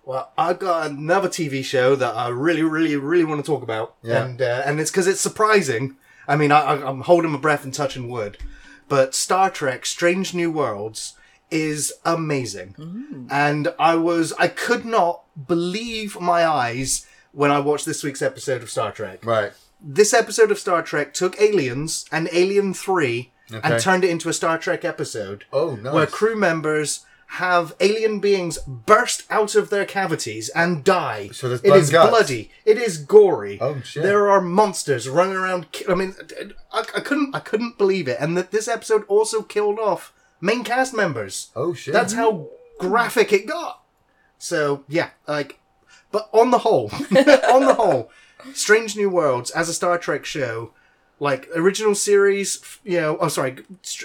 Well, 0.08 0.32
I've 0.38 0.58
got 0.60 0.89
another 0.89 1.28
TV 1.28 1.65
show 1.65 1.93
that 1.98 2.15
I 2.15 2.30
really, 2.30 2.63
really, 2.63 2.96
really 2.96 3.26
want 3.26 3.43
to 3.43 3.52
talk 3.52 3.62
about, 3.62 3.96
Yeah. 4.02 4.24
and 4.24 4.41
uh, 4.41 4.62
and 4.65 4.80
it's 4.80 4.89
because 4.89 5.06
it's 5.06 5.20
surprising. 5.20 5.98
I 6.30 6.38
mean, 6.38 6.50
I, 6.52 6.62
I'm 6.82 7.02
holding 7.02 7.32
my 7.32 7.38
breath 7.39 7.65
and 7.65 7.74
touching 7.74 8.08
wood, 8.10 8.38
but 8.88 9.13
Star 9.13 9.50
Trek: 9.50 9.86
Strange 9.86 10.34
New 10.34 10.50
Worlds 10.50 11.15
is 11.52 11.91
amazing, 12.06 13.28
and 13.30 13.74
I 13.78 13.96
was 13.96 14.32
I 14.39 14.48
could 14.48 14.86
not 14.86 15.24
believe 15.48 16.17
my 16.22 16.46
eyes 16.48 17.06
when 17.34 17.52
I 17.52 17.60
watched 17.60 17.86
this 17.86 18.02
week's 18.02 18.22
episode 18.22 18.63
of 18.63 18.70
Star 18.70 18.93
Trek. 18.93 19.26
Right. 19.26 19.52
This 19.82 20.13
episode 20.13 20.52
of 20.52 20.58
Star 20.58 20.82
Trek 20.84 21.13
took 21.13 21.39
Aliens 21.41 22.06
and 22.13 22.30
Alien 22.32 22.74
Three 22.74 23.32
Okay. 23.52 23.60
and 23.63 23.82
turned 23.82 24.04
it 24.06 24.10
into 24.10 24.28
a 24.30 24.34
Star 24.34 24.58
Trek 24.58 24.84
episode 24.86 25.43
Oh, 25.54 25.76
nice. 25.76 25.93
where 25.93 26.06
crew 26.08 26.36
members 26.36 27.06
have 27.31 27.75
alien 27.81 28.19
beings 28.19 28.57
burst 28.65 29.23
out 29.29 29.53
of 29.55 29.69
their 29.69 29.85
cavities 29.85 30.49
and 30.49 30.83
die. 30.83 31.29
So 31.33 31.49
there's 31.49 31.59
it 31.61 31.67
blood 31.67 31.79
is 31.79 31.89
guts. 31.89 32.09
bloody. 32.09 32.51
It 32.65 32.77
is 32.77 32.97
gory. 32.97 33.57
Oh, 33.59 33.81
shit. 33.81 34.03
There 34.03 34.29
are 34.29 34.39
monsters 34.41 35.09
running 35.09 35.35
around. 35.35 35.71
ki- 35.71 35.85
I 35.89 35.95
mean, 35.95 36.15
I, 36.71 36.79
I 36.95 36.99
couldn't. 37.01 37.35
I 37.35 37.39
couldn't 37.39 37.77
believe 37.77 38.07
it. 38.07 38.17
And 38.19 38.37
that 38.37 38.51
this 38.51 38.67
episode 38.67 39.03
also 39.07 39.41
killed 39.41 39.77
off 39.77 40.13
main 40.39 40.63
cast 40.63 40.93
members. 40.93 41.49
Oh 41.55 41.73
shit. 41.73 41.93
That's 41.93 42.13
how 42.13 42.47
graphic 42.79 43.33
it 43.33 43.45
got. 43.45 43.83
So 44.37 44.83
yeah, 44.87 45.09
like, 45.27 45.59
but 46.11 46.29
on 46.31 46.51
the 46.51 46.59
whole, 46.59 46.89
on 46.93 47.65
the 47.65 47.75
whole, 47.77 48.09
Strange 48.53 48.95
New 48.95 49.09
Worlds 49.09 49.51
as 49.51 49.67
a 49.67 49.73
Star 49.73 49.97
Trek 49.97 50.25
show, 50.25 50.71
like 51.19 51.47
original 51.56 51.95
series, 51.95 52.80
you 52.84 52.99
know, 52.99 53.17
oh 53.19 53.27
sorry, 53.27 53.58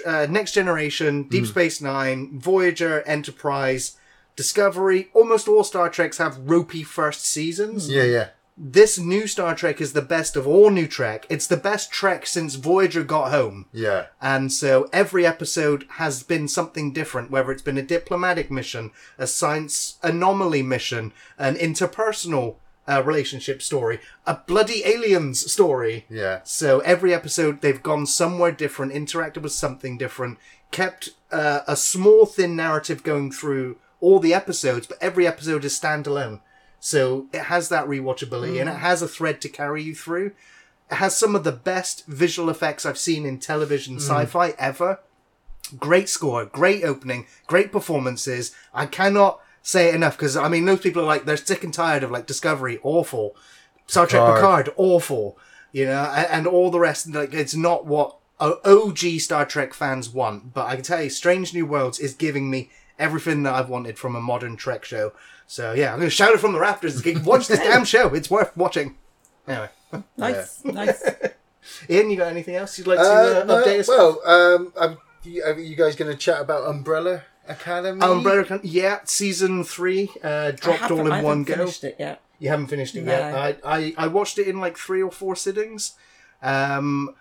uh, 0.05 0.27
Next 0.29 0.53
Generation, 0.53 1.23
Deep 1.23 1.45
Space 1.45 1.81
Nine, 1.81 2.39
Voyager, 2.39 3.01
Enterprise, 3.03 3.97
Discovery. 4.35 5.09
Almost 5.13 5.47
all 5.47 5.63
Star 5.63 5.89
Treks 5.89 6.17
have 6.17 6.49
ropey 6.49 6.83
first 6.83 7.25
seasons. 7.25 7.89
Yeah, 7.89 8.03
yeah. 8.03 8.27
This 8.55 8.99
new 8.99 9.25
Star 9.25 9.55
Trek 9.55 9.81
is 9.81 9.93
the 9.93 10.01
best 10.01 10.35
of 10.35 10.45
all 10.45 10.69
new 10.69 10.87
Trek. 10.87 11.25
It's 11.27 11.47
the 11.47 11.57
best 11.57 11.91
Trek 11.91 12.27
since 12.27 12.53
Voyager 12.53 13.03
got 13.03 13.31
home. 13.31 13.65
Yeah. 13.73 14.07
And 14.21 14.51
so 14.51 14.87
every 14.93 15.25
episode 15.25 15.85
has 15.93 16.21
been 16.21 16.47
something 16.47 16.93
different, 16.93 17.31
whether 17.31 17.51
it's 17.51 17.63
been 17.63 17.79
a 17.79 17.83
diplomatic 17.83 18.51
mission, 18.51 18.91
a 19.17 19.25
science 19.25 19.97
anomaly 20.03 20.61
mission, 20.61 21.13
an 21.39 21.55
interpersonal 21.55 22.57
uh, 22.87 23.01
relationship 23.03 23.61
story, 23.61 23.99
a 24.25 24.35
bloody 24.45 24.85
aliens 24.85 25.51
story. 25.51 26.05
Yeah. 26.09 26.41
So 26.43 26.79
every 26.79 27.13
episode 27.13 27.61
they've 27.61 27.81
gone 27.81 28.05
somewhere 28.05 28.51
different, 28.51 28.93
interacted 28.93 29.41
with 29.41 29.53
something 29.53 29.97
different, 29.97 30.37
kept 30.71 31.11
uh, 31.31 31.61
a 31.67 31.75
small 31.75 32.25
thin 32.25 32.55
narrative 32.55 33.03
going 33.03 33.31
through 33.31 33.77
all 34.01 34.19
the 34.19 34.33
episodes, 34.33 34.87
but 34.87 34.97
every 35.01 35.25
episode 35.25 35.63
is 35.63 35.79
standalone. 35.79 36.41
So 36.79 37.27
it 37.31 37.43
has 37.43 37.69
that 37.69 37.87
rewatchability 37.87 38.59
and 38.59 38.69
it 38.69 38.79
has 38.79 39.01
a 39.01 39.07
thread 39.07 39.39
to 39.41 39.49
carry 39.49 39.81
you 39.81 39.95
through. 39.95 40.33
It 40.91 40.95
has 40.95 41.17
some 41.17 41.33
of 41.33 41.45
the 41.45 41.53
best 41.53 42.05
visual 42.07 42.49
effects 42.49 42.85
I've 42.85 42.97
seen 42.97 43.25
in 43.25 43.39
television 43.39 43.95
sci-fi 43.95 44.49
ever. 44.59 44.99
Great 45.79 46.09
score, 46.09 46.43
great 46.43 46.83
opening, 46.83 47.25
great 47.47 47.71
performances. 47.71 48.53
I 48.73 48.85
cannot 48.85 49.39
say 49.63 49.89
it 49.89 49.95
enough 49.95 50.15
because 50.15 50.37
I 50.37 50.47
mean, 50.49 50.65
most 50.65 50.83
people 50.83 51.01
are 51.01 51.05
like 51.05 51.25
they're 51.25 51.37
sick 51.37 51.63
and 51.63 51.73
tired 51.73 52.03
of 52.03 52.11
like 52.11 52.27
Discovery, 52.27 52.79
awful, 52.83 53.35
Star 53.87 54.05
Trek 54.05 54.21
Picard. 54.21 54.35
Picard, 54.65 54.73
awful, 54.77 55.37
you 55.71 55.85
know, 55.85 56.03
and, 56.15 56.27
and 56.27 56.47
all 56.47 56.69
the 56.69 56.79
rest. 56.79 57.07
Like 57.11 57.33
it's 57.33 57.55
not 57.55 57.87
what 57.87 58.17
OG 58.39 58.99
Star 59.19 59.45
Trek 59.45 59.73
fans 59.73 60.09
want. 60.09 60.53
But 60.53 60.67
I 60.67 60.75
can 60.75 60.83
tell 60.83 61.01
you, 61.01 61.09
Strange 61.09 61.53
New 61.53 61.65
Worlds 61.65 61.99
is 61.99 62.13
giving 62.13 62.51
me 62.51 62.69
everything 62.99 63.41
that 63.43 63.55
I've 63.55 63.69
wanted 63.69 63.97
from 63.97 64.15
a 64.15 64.21
modern 64.21 64.55
Trek 64.55 64.85
show. 64.85 65.13
So 65.47 65.73
yeah, 65.73 65.91
I'm 65.93 65.99
gonna 65.99 66.09
shout 66.11 66.33
it 66.33 66.39
from 66.39 66.53
the 66.53 66.59
rafters. 66.59 67.03
Watch 67.23 67.47
this 67.47 67.59
damn 67.59 67.85
show; 67.85 68.13
it's 68.13 68.29
worth 68.29 68.55
watching. 68.55 68.97
Anyway, 69.47 69.69
Nice, 70.17 70.63
nice. 70.63 71.03
Ian, 71.89 72.09
you 72.09 72.17
got 72.17 72.27
anything 72.27 72.55
else 72.55 72.77
you'd 72.77 72.87
like 72.87 72.99
to 72.99 73.03
Uh, 73.03 73.41
uh, 73.41 73.43
no, 73.45 73.63
update 73.63 73.79
us? 73.79 73.87
well, 73.87 74.19
um, 74.25 74.97
you, 75.23 75.43
are 75.43 75.57
you 75.59 75.75
guys 75.75 75.95
going 75.95 76.11
to 76.11 76.17
chat 76.17 76.41
about 76.41 76.67
Umbrella 76.67 77.23
Academy? 77.47 78.01
Umbrella, 78.01 78.41
Academy- 78.41 78.69
yeah, 78.69 78.99
season 79.05 79.63
three 79.63 80.09
uh, 80.23 80.51
dropped 80.51 80.89
all 80.91 81.01
in 81.01 81.11
I 81.11 81.21
one 81.21 81.39
haven't 81.39 81.43
go. 81.47 81.53
finished 81.55 81.83
it 81.83 81.95
yet. 81.99 82.21
You 82.39 82.49
haven't 82.49 82.67
finished 82.67 82.95
it 82.95 83.03
No. 83.03 83.11
yet. 83.11 83.33
I, 83.35 83.55
I 83.63 83.93
I 83.97 84.07
watched 84.07 84.37
it 84.37 84.47
in 84.47 84.59
like 84.59 84.77
three 84.77 85.01
or 85.01 85.11
four 85.11 85.35
sittings. 85.35 85.93
Um, 86.41 87.15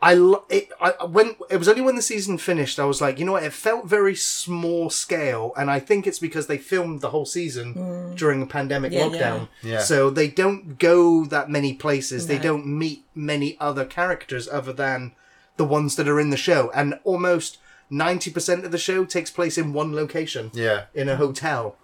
I 0.00 0.14
lo- 0.14 0.44
it 0.48 0.68
I 0.80 0.92
when 1.04 1.34
it 1.50 1.56
was 1.56 1.68
only 1.68 1.80
when 1.82 1.96
the 1.96 2.02
season 2.02 2.38
finished 2.38 2.78
I 2.78 2.84
was 2.84 3.00
like, 3.00 3.18
you 3.18 3.24
know 3.24 3.32
what? 3.32 3.42
It 3.42 3.52
felt 3.52 3.86
very 3.86 4.14
small 4.14 4.90
scale, 4.90 5.52
and 5.56 5.68
I 5.70 5.80
think 5.80 6.06
it's 6.06 6.20
because 6.20 6.46
they 6.46 6.58
filmed 6.58 7.00
the 7.00 7.10
whole 7.10 7.24
season 7.26 8.14
during 8.14 8.40
a 8.40 8.46
pandemic 8.46 8.92
Yeah, 8.92 9.02
lockdown. 9.06 9.48
yeah. 9.62 9.72
Yeah. 9.72 9.80
So 9.80 10.10
they 10.10 10.28
don't 10.28 10.78
go 10.78 11.24
that 11.24 11.50
many 11.50 11.72
places. 11.74 12.28
They 12.28 12.38
don't 12.38 12.64
meet 12.66 13.04
many 13.14 13.56
other 13.58 13.84
characters 13.84 14.48
other 14.48 14.72
than 14.72 15.12
the 15.56 15.64
ones 15.64 15.96
that 15.96 16.06
are 16.08 16.20
in 16.20 16.30
the 16.30 16.36
show, 16.36 16.70
and 16.72 17.00
almost 17.02 17.58
ninety 17.90 18.30
percent 18.30 18.64
of 18.64 18.72
the 18.72 18.78
show 18.78 19.04
takes 19.04 19.30
place 19.30 19.56
in 19.58 19.72
one 19.72 19.94
location 19.94 20.50
Yeah. 20.54 20.84
in 20.94 21.08
a 21.08 21.16
hotel. 21.16 21.76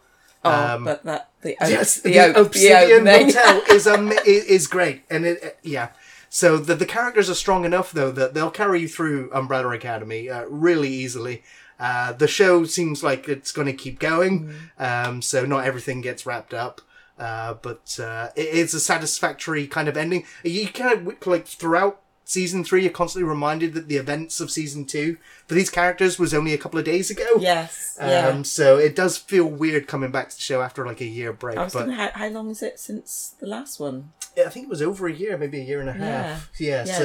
Oh, 0.45 0.75
Um, 0.75 0.85
but 0.85 1.05
that 1.05 1.31
the 1.40 1.53
oak, 1.61 1.71
Yes, 1.71 2.01
the, 2.01 2.12
the, 2.12 2.19
oak, 2.21 2.35
the 2.35 2.40
Obsidian 2.43 3.09
opening. 3.09 3.27
Hotel 3.35 3.62
is 3.71 3.87
um 3.87 4.12
is, 4.27 4.45
is 4.45 4.67
great, 4.67 5.03
and 5.11 5.25
it 5.25 5.43
uh, 5.45 5.49
yeah. 5.62 5.88
So 6.29 6.59
the 6.59 6.75
the 6.75 6.87
characters 6.87 7.31
are 7.31 7.35
strong 7.35 7.64
enough 7.64 7.93
though 7.93 8.11
that 8.12 8.35
they'll 8.35 8.51
carry 8.51 8.81
you 8.83 8.88
through 8.88 9.31
Umbrella 9.33 9.71
Academy 9.75 10.29
uh, 10.29 10.45
really 10.49 10.88
easily. 10.90 11.43
Uh, 11.81 12.12
the 12.12 12.29
show 12.29 12.64
seems 12.64 13.03
like 13.03 13.29
it's 13.29 13.51
going 13.53 13.67
to 13.67 13.73
keep 13.73 13.99
going, 13.99 14.53
um, 14.79 15.21
so 15.23 15.45
not 15.45 15.64
everything 15.64 16.01
gets 16.01 16.25
wrapped 16.27 16.55
up. 16.55 16.81
Uh, 17.19 17.55
but 17.62 17.99
uh, 18.01 18.29
it 18.37 18.47
is 18.49 18.75
a 18.75 18.81
satisfactory 18.81 19.67
kind 19.67 19.88
of 19.88 19.97
ending. 19.97 20.25
You 20.45 20.69
kind 20.69 20.93
of 21.09 21.27
like 21.27 21.47
throughout 21.47 22.01
season 22.35 22.62
three, 22.64 22.83
you're 22.83 22.90
constantly 22.92 23.27
reminded 23.29 23.73
that 23.75 23.88
the 23.88 23.97
events 23.97 24.40
of 24.40 24.51
season 24.51 24.85
two 24.85 25.16
for 25.47 25.55
these 25.55 25.70
characters 25.70 26.18
was 26.18 26.35
only 26.35 26.53
a 26.53 26.59
couple 26.59 26.79
of 26.79 26.85
days 26.85 27.11
ago. 27.11 27.27
Yes, 27.38 27.97
Um, 27.99 28.09
yeah. 28.11 28.42
So 28.42 28.77
it 28.77 28.94
does 28.94 29.16
feel 29.16 29.47
weird 29.47 29.87
coming 29.88 30.11
back 30.11 30.29
to 30.31 30.37
the 30.37 30.42
show 30.42 30.61
after 30.61 30.85
like 30.85 31.01
a 31.01 31.07
year 31.07 31.33
break. 31.33 31.57
I 31.57 31.64
was 31.64 31.73
but 31.73 31.87
thinking, 31.87 31.97
how, 31.99 32.11
how 32.12 32.29
long 32.29 32.51
is 32.51 32.62
it 32.62 32.79
since 32.79 33.35
the 33.40 33.47
last 33.47 33.81
one? 33.81 34.12
I 34.37 34.51
think 34.51 34.66
it 34.66 34.70
was 34.70 34.83
over 34.83 35.07
a 35.07 35.12
year, 35.12 35.38
maybe 35.38 35.61
a 35.61 35.64
year 35.64 35.81
and 35.81 35.88
a 35.88 35.92
half. 35.94 36.51
Yeah. 36.59 36.85
Yes. 36.85 36.99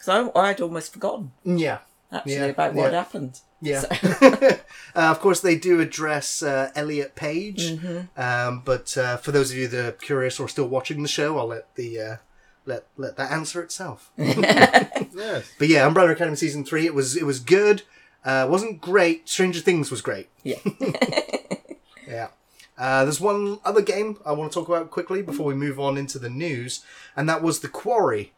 So 0.00 0.32
I'd 0.36 0.60
almost 0.60 0.92
forgotten 0.92 1.32
yeah, 1.44 1.78
actually 2.12 2.34
Yeah, 2.34 2.44
about 2.44 2.74
what 2.74 2.92
yeah. 2.92 2.98
happened. 2.98 3.40
yeah. 3.60 3.80
So- 3.80 3.88
uh, 4.94 5.10
of 5.10 5.18
course, 5.20 5.40
they 5.40 5.56
do 5.56 5.80
address 5.80 6.42
uh, 6.44 6.70
Elliot 6.76 7.16
Page, 7.16 7.72
Mm-hmm. 7.72 8.20
um, 8.20 8.62
but 8.64 8.96
uh, 8.96 9.16
for 9.16 9.32
those 9.32 9.50
of 9.50 9.56
you 9.56 9.66
that 9.68 9.84
are 9.84 9.92
curious 9.92 10.38
or 10.38 10.48
still 10.48 10.68
watching 10.68 11.02
the 11.02 11.08
show, 11.08 11.36
I'll 11.38 11.48
let 11.48 11.74
the 11.74 12.00
uh, 12.00 12.16
let 12.66 12.86
let 12.96 13.16
that 13.16 13.30
answer 13.32 13.62
itself. 13.62 14.10
Yes. 15.16 15.50
but 15.58 15.68
yeah, 15.68 15.86
Umbrella 15.86 16.10
Academy 16.12 16.36
season 16.36 16.62
three, 16.64 16.84
it 16.84 16.94
was 16.94 17.16
it 17.16 17.24
was 17.24 17.40
good. 17.40 17.82
Uh, 18.24 18.46
wasn't 18.50 18.80
great. 18.82 19.26
Stranger 19.28 19.60
Things 19.60 19.90
was 19.90 20.00
great. 20.02 20.28
Yeah. 20.42 20.58
Yeah. 22.06 22.28
Uh, 22.78 23.02
there's 23.04 23.20
one 23.20 23.58
other 23.64 23.80
game 23.82 24.18
I 24.24 24.32
want 24.32 24.52
to 24.52 24.54
talk 24.58 24.68
about 24.68 24.90
quickly 24.90 25.22
before 25.22 25.46
we 25.46 25.54
move 25.54 25.80
on 25.80 25.96
into 25.96 26.18
the 26.18 26.28
news, 26.30 26.84
and 27.16 27.28
that 27.28 27.42
was 27.42 27.60
The 27.60 27.68
Quarry, 27.68 28.32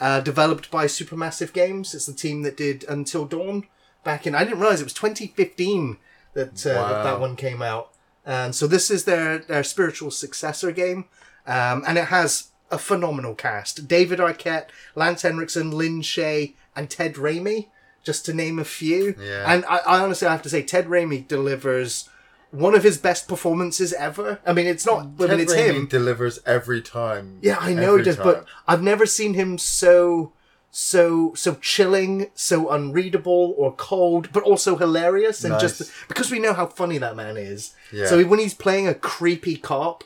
uh, 0.00 0.20
developed 0.20 0.70
by 0.70 0.86
Supermassive 0.86 1.52
Games. 1.54 1.94
It's 1.94 2.04
the 2.06 2.12
team 2.12 2.42
that 2.42 2.56
did 2.56 2.84
Until 2.88 3.24
Dawn 3.24 3.66
back 4.04 4.26
in. 4.26 4.34
I 4.34 4.44
didn't 4.44 4.60
realize 4.60 4.80
it 4.80 4.84
was 4.84 4.92
2015 4.92 5.96
that 6.34 6.66
uh, 6.66 6.74
Wow. 6.74 6.88
that, 6.88 7.02
that 7.04 7.20
one 7.20 7.36
came 7.36 7.62
out. 7.62 7.90
And 8.26 8.54
so 8.54 8.66
this 8.66 8.90
is 8.90 9.04
their, 9.04 9.38
their 9.38 9.62
spiritual 9.64 10.10
successor 10.10 10.72
game, 10.72 11.06
um, 11.46 11.84
and 11.86 11.96
it 11.96 12.06
has 12.06 12.48
a 12.70 12.78
phenomenal 12.78 13.34
cast: 13.34 13.86
David 13.88 14.18
Arquette, 14.18 14.66
Lance 14.94 15.22
Henriksen, 15.22 15.70
Lin 15.70 16.00
Shaye, 16.02 16.54
and 16.74 16.90
Ted 16.90 17.14
Raimi, 17.14 17.66
just 18.02 18.24
to 18.26 18.34
name 18.34 18.58
a 18.58 18.64
few. 18.64 19.14
Yeah. 19.20 19.44
And 19.52 19.64
I, 19.66 19.78
I 19.78 20.00
honestly 20.00 20.28
have 20.28 20.42
to 20.42 20.48
say, 20.50 20.62
Ted 20.62 20.86
Raimi 20.86 21.26
delivers 21.26 22.08
one 22.50 22.74
of 22.74 22.82
his 22.84 22.96
best 22.98 23.28
performances 23.28 23.92
ever. 23.92 24.38
I 24.46 24.52
mean, 24.52 24.66
it's 24.66 24.86
not. 24.86 25.00
I 25.00 25.04
mean, 25.04 25.28
Ted 25.28 25.40
it's 25.40 25.54
Raimi 25.54 25.74
him. 25.74 25.86
delivers 25.86 26.38
every 26.46 26.80
time. 26.80 27.38
Yeah, 27.42 27.56
I 27.60 27.74
know 27.74 27.98
does, 28.00 28.16
but 28.16 28.46
I've 28.66 28.82
never 28.82 29.06
seen 29.06 29.34
him 29.34 29.58
so 29.58 30.32
so 30.70 31.32
so 31.34 31.54
chilling, 31.56 32.30
so 32.34 32.68
unreadable 32.70 33.54
or 33.56 33.72
cold, 33.76 34.28
but 34.32 34.42
also 34.42 34.76
hilarious 34.76 35.42
and 35.42 35.52
Nice. 35.52 35.60
just 35.62 35.92
because 36.06 36.30
we 36.30 36.38
know 36.38 36.52
how 36.52 36.66
funny 36.66 36.98
that 36.98 37.16
man 37.16 37.36
is. 37.38 37.74
Yeah. 37.90 38.06
So 38.06 38.22
when 38.24 38.38
he's 38.38 38.52
playing 38.52 38.86
a 38.86 38.92
creepy 38.94 39.56
cop, 39.56 40.04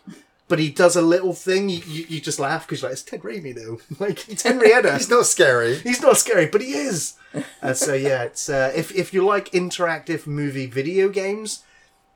but 0.50 0.58
he 0.58 0.68
does 0.68 0.96
a 0.96 1.00
little 1.02 1.32
thing, 1.32 1.70
you, 1.70 1.78
you, 1.86 2.04
you 2.10 2.20
just 2.20 2.38
laugh 2.38 2.66
because 2.66 2.82
like 2.82 2.92
it's 2.92 3.02
Ted 3.02 3.22
Raimi 3.22 3.54
though, 3.54 3.80
like 4.04 4.28
it's 4.28 4.42
Henrietta. 4.42 4.92
He's 4.98 5.08
not 5.08 5.24
scary. 5.24 5.76
He's 5.76 6.02
not 6.02 6.18
scary, 6.18 6.46
but 6.46 6.60
he 6.60 6.72
is. 6.74 7.14
Uh, 7.62 7.72
so 7.72 7.94
yeah, 8.08 8.24
it's 8.24 8.50
uh, 8.50 8.70
if 8.74 8.94
if 8.94 9.14
you 9.14 9.24
like 9.24 9.50
interactive 9.52 10.26
movie 10.26 10.66
video 10.66 11.08
games, 11.08 11.62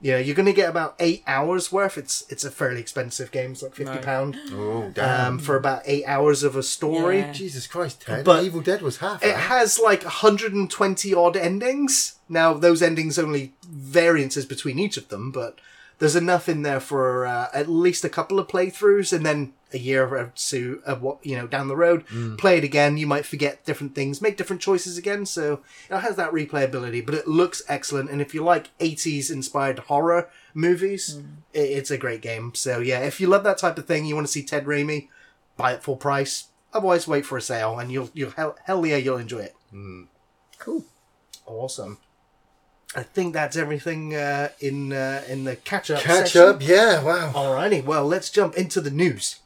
you 0.00 0.12
know 0.12 0.18
you're 0.18 0.34
going 0.34 0.44
to 0.46 0.52
get 0.52 0.68
about 0.68 0.96
eight 0.98 1.22
hours 1.26 1.70
worth. 1.72 1.96
It's 1.96 2.24
it's 2.28 2.44
a 2.44 2.50
fairly 2.50 2.80
expensive 2.80 3.30
game. 3.30 3.52
It's 3.52 3.62
like 3.62 3.74
fifty 3.76 3.92
Right. 3.92 4.02
pound 4.02 4.36
Oh 4.52 4.90
damn! 4.92 5.34
um, 5.34 5.38
for 5.38 5.56
about 5.56 5.82
eight 5.86 6.04
hours 6.04 6.42
of 6.42 6.56
a 6.56 6.62
story. 6.62 7.18
Yeah. 7.20 7.32
Jesus 7.32 7.66
Christ, 7.68 8.02
Ted! 8.02 8.24
But- 8.24 8.44
Evil 8.44 8.60
Dead 8.60 8.82
was 8.82 8.98
half. 8.98 9.22
It 9.22 9.28
that. 9.28 9.38
has 9.54 9.78
like 9.78 10.02
120 10.02 11.14
odd 11.14 11.36
endings. 11.36 12.16
Now 12.28 12.52
those 12.54 12.82
endings 12.82 13.18
only 13.18 13.52
variances 13.66 14.44
between 14.44 14.78
each 14.78 14.96
of 14.96 15.08
them, 15.08 15.30
but 15.30 15.58
there's 15.98 16.16
enough 16.16 16.48
in 16.48 16.62
there 16.62 16.80
for 16.80 17.26
uh, 17.26 17.48
at 17.54 17.68
least 17.68 18.04
a 18.04 18.08
couple 18.08 18.38
of 18.38 18.48
playthroughs, 18.48 19.12
and 19.12 19.24
then 19.24 19.52
a 19.72 19.78
year 19.78 20.06
or 20.06 20.32
two 20.34 20.82
of 20.86 21.02
what 21.02 21.24
you 21.24 21.36
know 21.36 21.46
down 21.46 21.68
the 21.68 21.76
road, 21.76 22.04
play 22.38 22.58
it 22.58 22.64
again. 22.64 22.96
You 22.96 23.06
might 23.06 23.26
forget 23.26 23.64
different 23.64 23.94
things, 23.94 24.22
make 24.22 24.36
different 24.36 24.62
choices 24.62 24.96
again. 24.96 25.26
So 25.26 25.60
it 25.90 25.98
has 25.98 26.16
that 26.16 26.32
replayability, 26.32 27.04
but 27.04 27.14
it 27.14 27.26
looks 27.28 27.62
excellent. 27.68 28.10
And 28.10 28.20
if 28.20 28.34
you 28.34 28.42
like 28.44 28.76
80s 28.78 29.30
inspired 29.30 29.80
horror 29.80 30.30
movies, 30.52 31.20
i 31.54 31.58
it's 31.58 31.90
a 31.90 31.98
great 31.98 32.22
game. 32.22 32.54
So 32.54 32.78
yeah, 32.78 33.00
if 33.00 33.20
you 33.20 33.26
love 33.26 33.44
that 33.44 33.58
type 33.58 33.78
of 33.78 33.86
thing, 33.86 34.04
you 34.06 34.14
want 34.14 34.26
to 34.26 34.32
see 34.32 34.42
Ted 34.42 34.66
Raimi, 34.66 35.08
buy 35.56 35.72
it 35.72 35.82
full 35.82 35.96
price. 35.96 36.48
Otherwise, 36.72 37.06
wait 37.06 37.24
for 37.24 37.38
a 37.38 37.42
sale, 37.42 37.78
and 37.78 37.90
you'll 37.92 38.10
you'll 38.14 38.32
hell, 38.32 38.56
hell 38.64 38.84
yeah, 38.84 38.96
you'll 38.96 39.18
enjoy 39.18 39.40
it. 39.40 39.54
Cool. 40.58 40.84
Awesome. 41.46 41.98
I 42.96 43.02
think 43.02 43.32
that's 43.34 43.56
everything 43.56 44.14
uh, 44.14 44.50
in 44.60 44.92
uh, 44.92 45.22
in 45.28 45.44
the 45.44 45.56
catch 45.56 45.90
up. 45.90 46.00
Catch 46.02 46.36
up, 46.36 46.62
yeah, 46.62 47.02
wow. 47.02 47.32
Alrighty, 47.34 47.84
well, 47.84 48.06
let's 48.06 48.30
jump 48.30 48.54
into 48.54 48.80
the 48.80 48.90
news. 48.90 49.40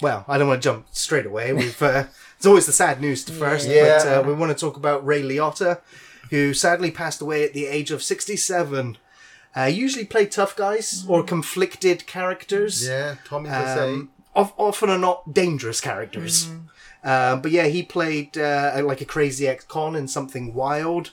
Well, 0.00 0.24
I 0.28 0.38
don't 0.38 0.48
want 0.48 0.62
to 0.62 0.68
jump 0.68 0.86
straight 0.92 1.26
away. 1.26 1.52
We've 1.52 1.82
uh, 1.82 2.04
it's 2.36 2.46
always 2.46 2.66
the 2.66 2.72
sad 2.72 3.00
news 3.00 3.24
to 3.24 3.32
first, 3.32 3.68
Yeah. 3.68 3.98
but 3.98 4.06
uh, 4.06 4.22
we 4.28 4.32
want 4.34 4.56
to 4.56 4.58
talk 4.58 4.76
about 4.76 5.04
Ray 5.06 5.22
Liotta, 5.22 5.80
who 6.30 6.54
sadly 6.54 6.90
passed 6.90 7.20
away 7.20 7.44
at 7.44 7.52
the 7.52 7.66
age 7.66 7.90
of 7.90 8.02
sixty-seven. 8.02 8.96
Uh, 9.56 9.64
usually 9.64 10.04
played 10.04 10.30
tough 10.30 10.54
guys 10.54 11.04
or 11.08 11.22
conflicted 11.24 12.06
characters. 12.06 12.86
Yeah, 12.86 13.16
Tommy. 13.24 13.48
Um, 13.50 14.10
of, 14.36 14.52
often 14.56 14.88
are 14.88 14.98
not 14.98 15.34
dangerous 15.34 15.80
characters. 15.80 16.48
Uh, 17.02 17.36
but 17.36 17.50
yeah, 17.50 17.66
he 17.66 17.82
played 17.82 18.36
uh, 18.38 18.80
like 18.84 19.00
a 19.00 19.04
crazy 19.04 19.48
ex-con 19.48 19.96
in 19.96 20.06
Something 20.06 20.54
Wild 20.54 21.10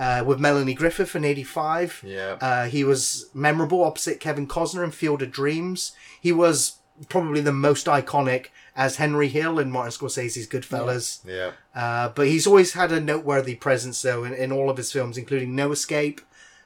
uh, 0.00 0.24
with 0.26 0.40
Melanie 0.40 0.74
Griffith 0.74 1.14
in 1.14 1.24
'85. 1.24 2.02
Yeah. 2.04 2.38
Uh, 2.40 2.64
he 2.66 2.82
was 2.82 3.30
memorable 3.34 3.84
opposite 3.84 4.18
Kevin 4.18 4.48
Costner 4.48 4.82
in 4.82 4.90
Field 4.90 5.22
of 5.22 5.30
Dreams. 5.30 5.92
He 6.20 6.32
was 6.32 6.78
probably 7.08 7.40
the 7.40 7.52
most 7.52 7.86
iconic 7.86 8.46
as 8.76 8.96
Henry 8.96 9.28
Hill 9.28 9.58
in 9.58 9.70
Martin 9.70 9.92
Scorsese's 9.92 10.46
Goodfellas. 10.48 11.20
yeah. 11.24 11.52
Uh, 11.74 12.08
but 12.08 12.26
he's 12.26 12.46
always 12.46 12.72
had 12.72 12.92
a 12.92 13.00
noteworthy 13.00 13.54
presence, 13.54 14.00
though, 14.02 14.24
in, 14.24 14.32
in 14.34 14.52
all 14.52 14.68
of 14.70 14.76
his 14.76 14.90
films, 14.92 15.16
including 15.18 15.54
No 15.54 15.72
Escape, 15.72 16.20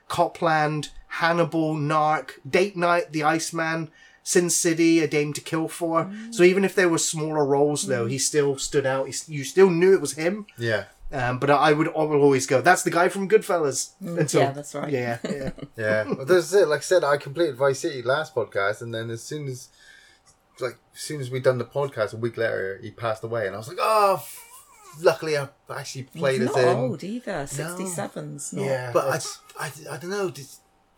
Copland, 0.09 0.91
Hannibal, 1.09 1.75
Narc, 1.77 2.33
Date 2.49 2.77
Night, 2.77 3.13
The 3.13 3.23
Iceman, 3.23 3.91
Sin 4.23 4.51
City, 4.51 5.01
A 5.01 5.07
Dame 5.09 5.33
to 5.35 5.41
Kill 5.41 5.69
For. 5.69 6.11
So 6.31 6.43
even 6.43 6.65
if 6.65 6.75
there 6.75 6.89
were 6.89 6.99
smaller 6.99 7.45
roles, 7.45 7.87
though, 7.87 8.07
he 8.07 8.19
still 8.19 8.57
stood 8.59 8.87
out. 8.87 9.07
He, 9.09 9.15
you 9.33 9.45
still 9.45 9.71
knew 9.71 9.95
it 9.95 10.01
was 10.01 10.15
him. 10.15 10.47
Yeah. 10.59 10.85
Um, 11.15 11.39
but 11.39 11.49
I 11.51 11.73
would, 11.73 11.89
I 11.89 12.03
will 12.03 12.21
always 12.23 12.47
go. 12.47 12.61
That's 12.61 12.83
the 12.83 12.91
guy 12.91 13.09
from 13.09 13.29
Goodfellas. 13.29 13.93
Until- 14.01 14.41
yeah, 14.43 14.51
that's 14.51 14.75
right. 14.75 14.93
Yeah, 14.93 15.19
yeah. 15.25 15.51
Yeah. 15.77 16.05
well, 16.05 16.27
that's 16.27 16.53
it. 16.53 16.67
Like 16.67 16.81
I 16.81 16.83
said, 16.83 17.05
I 17.05 17.17
completed 17.19 17.55
Vice 17.57 17.79
City 17.81 18.03
last 18.03 18.35
podcast, 18.35 18.83
and 18.83 18.93
then 18.93 19.11
as 19.11 19.23
soon 19.23 19.47
as, 19.47 19.69
like, 20.61 20.77
as 20.93 21.01
soon 21.01 21.21
as 21.21 21.31
we 21.31 21.39
done 21.41 21.59
the 21.59 21.65
podcast, 21.65 22.15
a 22.15 22.17
week 22.17 22.37
later, 22.37 22.81
he 22.83 22.91
passed 22.91 23.23
away, 23.23 23.47
and 23.47 23.55
I 23.55 23.59
was 23.59 23.69
like, 23.69 23.79
oh, 23.81 24.15
f- 24.17 24.41
luckily 25.03 25.39
I 25.39 25.49
actually 25.71 26.05
played 26.05 26.41
He's 26.41 26.51
as 26.51 26.57
not 26.57 26.65
in. 26.65 26.77
old 26.79 27.05
either. 27.05 27.33
67's 27.45 28.53
not. 28.53 28.65
Yeah. 28.65 28.91
But 28.93 29.33
I, 29.59 29.67
I, 29.67 29.71
I 29.93 29.97
don't 29.99 30.11
know. 30.11 30.31
Did, 30.31 30.47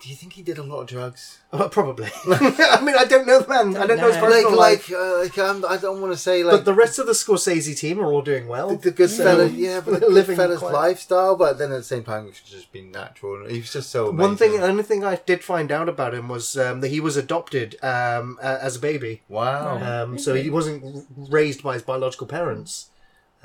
do 0.02 0.10
you 0.10 0.14
think 0.14 0.34
he 0.34 0.42
did 0.42 0.58
a 0.58 0.62
lot 0.62 0.80
of 0.82 0.86
drugs? 0.88 1.38
Uh, 1.56 1.68
probably. 1.70 2.06
I 2.26 2.82
mean, 2.84 2.96
I 2.98 3.06
don't 3.06 3.26
know 3.26 3.40
the 3.40 3.48
man. 3.48 3.76
I 3.78 3.86
don't 3.86 3.96
know 3.96 4.08
his 4.08 4.16
personal 4.18 4.50
Like, 4.58 4.90
life. 4.90 4.90
like, 4.90 4.98
uh, 4.98 5.18
like 5.20 5.64
I 5.70 5.78
don't 5.78 6.02
want 6.02 6.12
to 6.12 6.18
say 6.18 6.42
like 6.44 6.52
but 6.52 6.64
the 6.66 6.74
rest 6.74 6.98
of 6.98 7.06
the 7.06 7.12
Scorsese 7.12 7.78
team 7.78 7.98
are 7.98 8.12
all 8.12 8.20
doing 8.20 8.46
well. 8.46 8.68
the, 8.70 8.76
the 8.76 8.90
good 8.90 9.08
So, 9.08 9.24
fella, 9.24 9.46
yeah, 9.66 9.80
but 9.80 10.00
the 10.00 10.08
living 10.10 10.36
good 10.36 10.42
fella's 10.42 10.58
quite- 10.58 10.72
lifestyle. 10.74 11.34
But 11.36 11.56
then 11.56 11.72
at 11.72 11.78
the 11.78 11.82
same 11.84 12.04
time, 12.04 12.26
it's 12.28 12.40
just 12.42 12.70
been 12.72 12.90
natural. 12.92 13.48
He 13.48 13.60
was 13.60 13.72
just 13.72 13.88
so 13.88 14.08
amazing. 14.08 14.18
One 14.28 14.36
thing, 14.36 14.52
the 14.60 14.66
only 14.66 14.82
thing 14.82 15.02
I 15.02 15.16
did 15.24 15.42
find 15.42 15.72
out 15.72 15.88
about 15.88 16.12
him 16.12 16.28
was 16.28 16.58
um, 16.58 16.82
that 16.82 16.88
he 16.88 17.00
was 17.00 17.16
adopted 17.16 17.76
um, 17.82 18.38
a- 18.42 18.62
as 18.62 18.76
a 18.76 18.80
baby. 18.80 19.22
Wow. 19.30 19.78
Um, 20.02 20.18
so 20.18 20.34
he 20.34 20.50
wasn't 20.50 21.06
raised 21.16 21.62
by 21.62 21.72
his 21.74 21.82
biological 21.84 22.26
parents. 22.26 22.90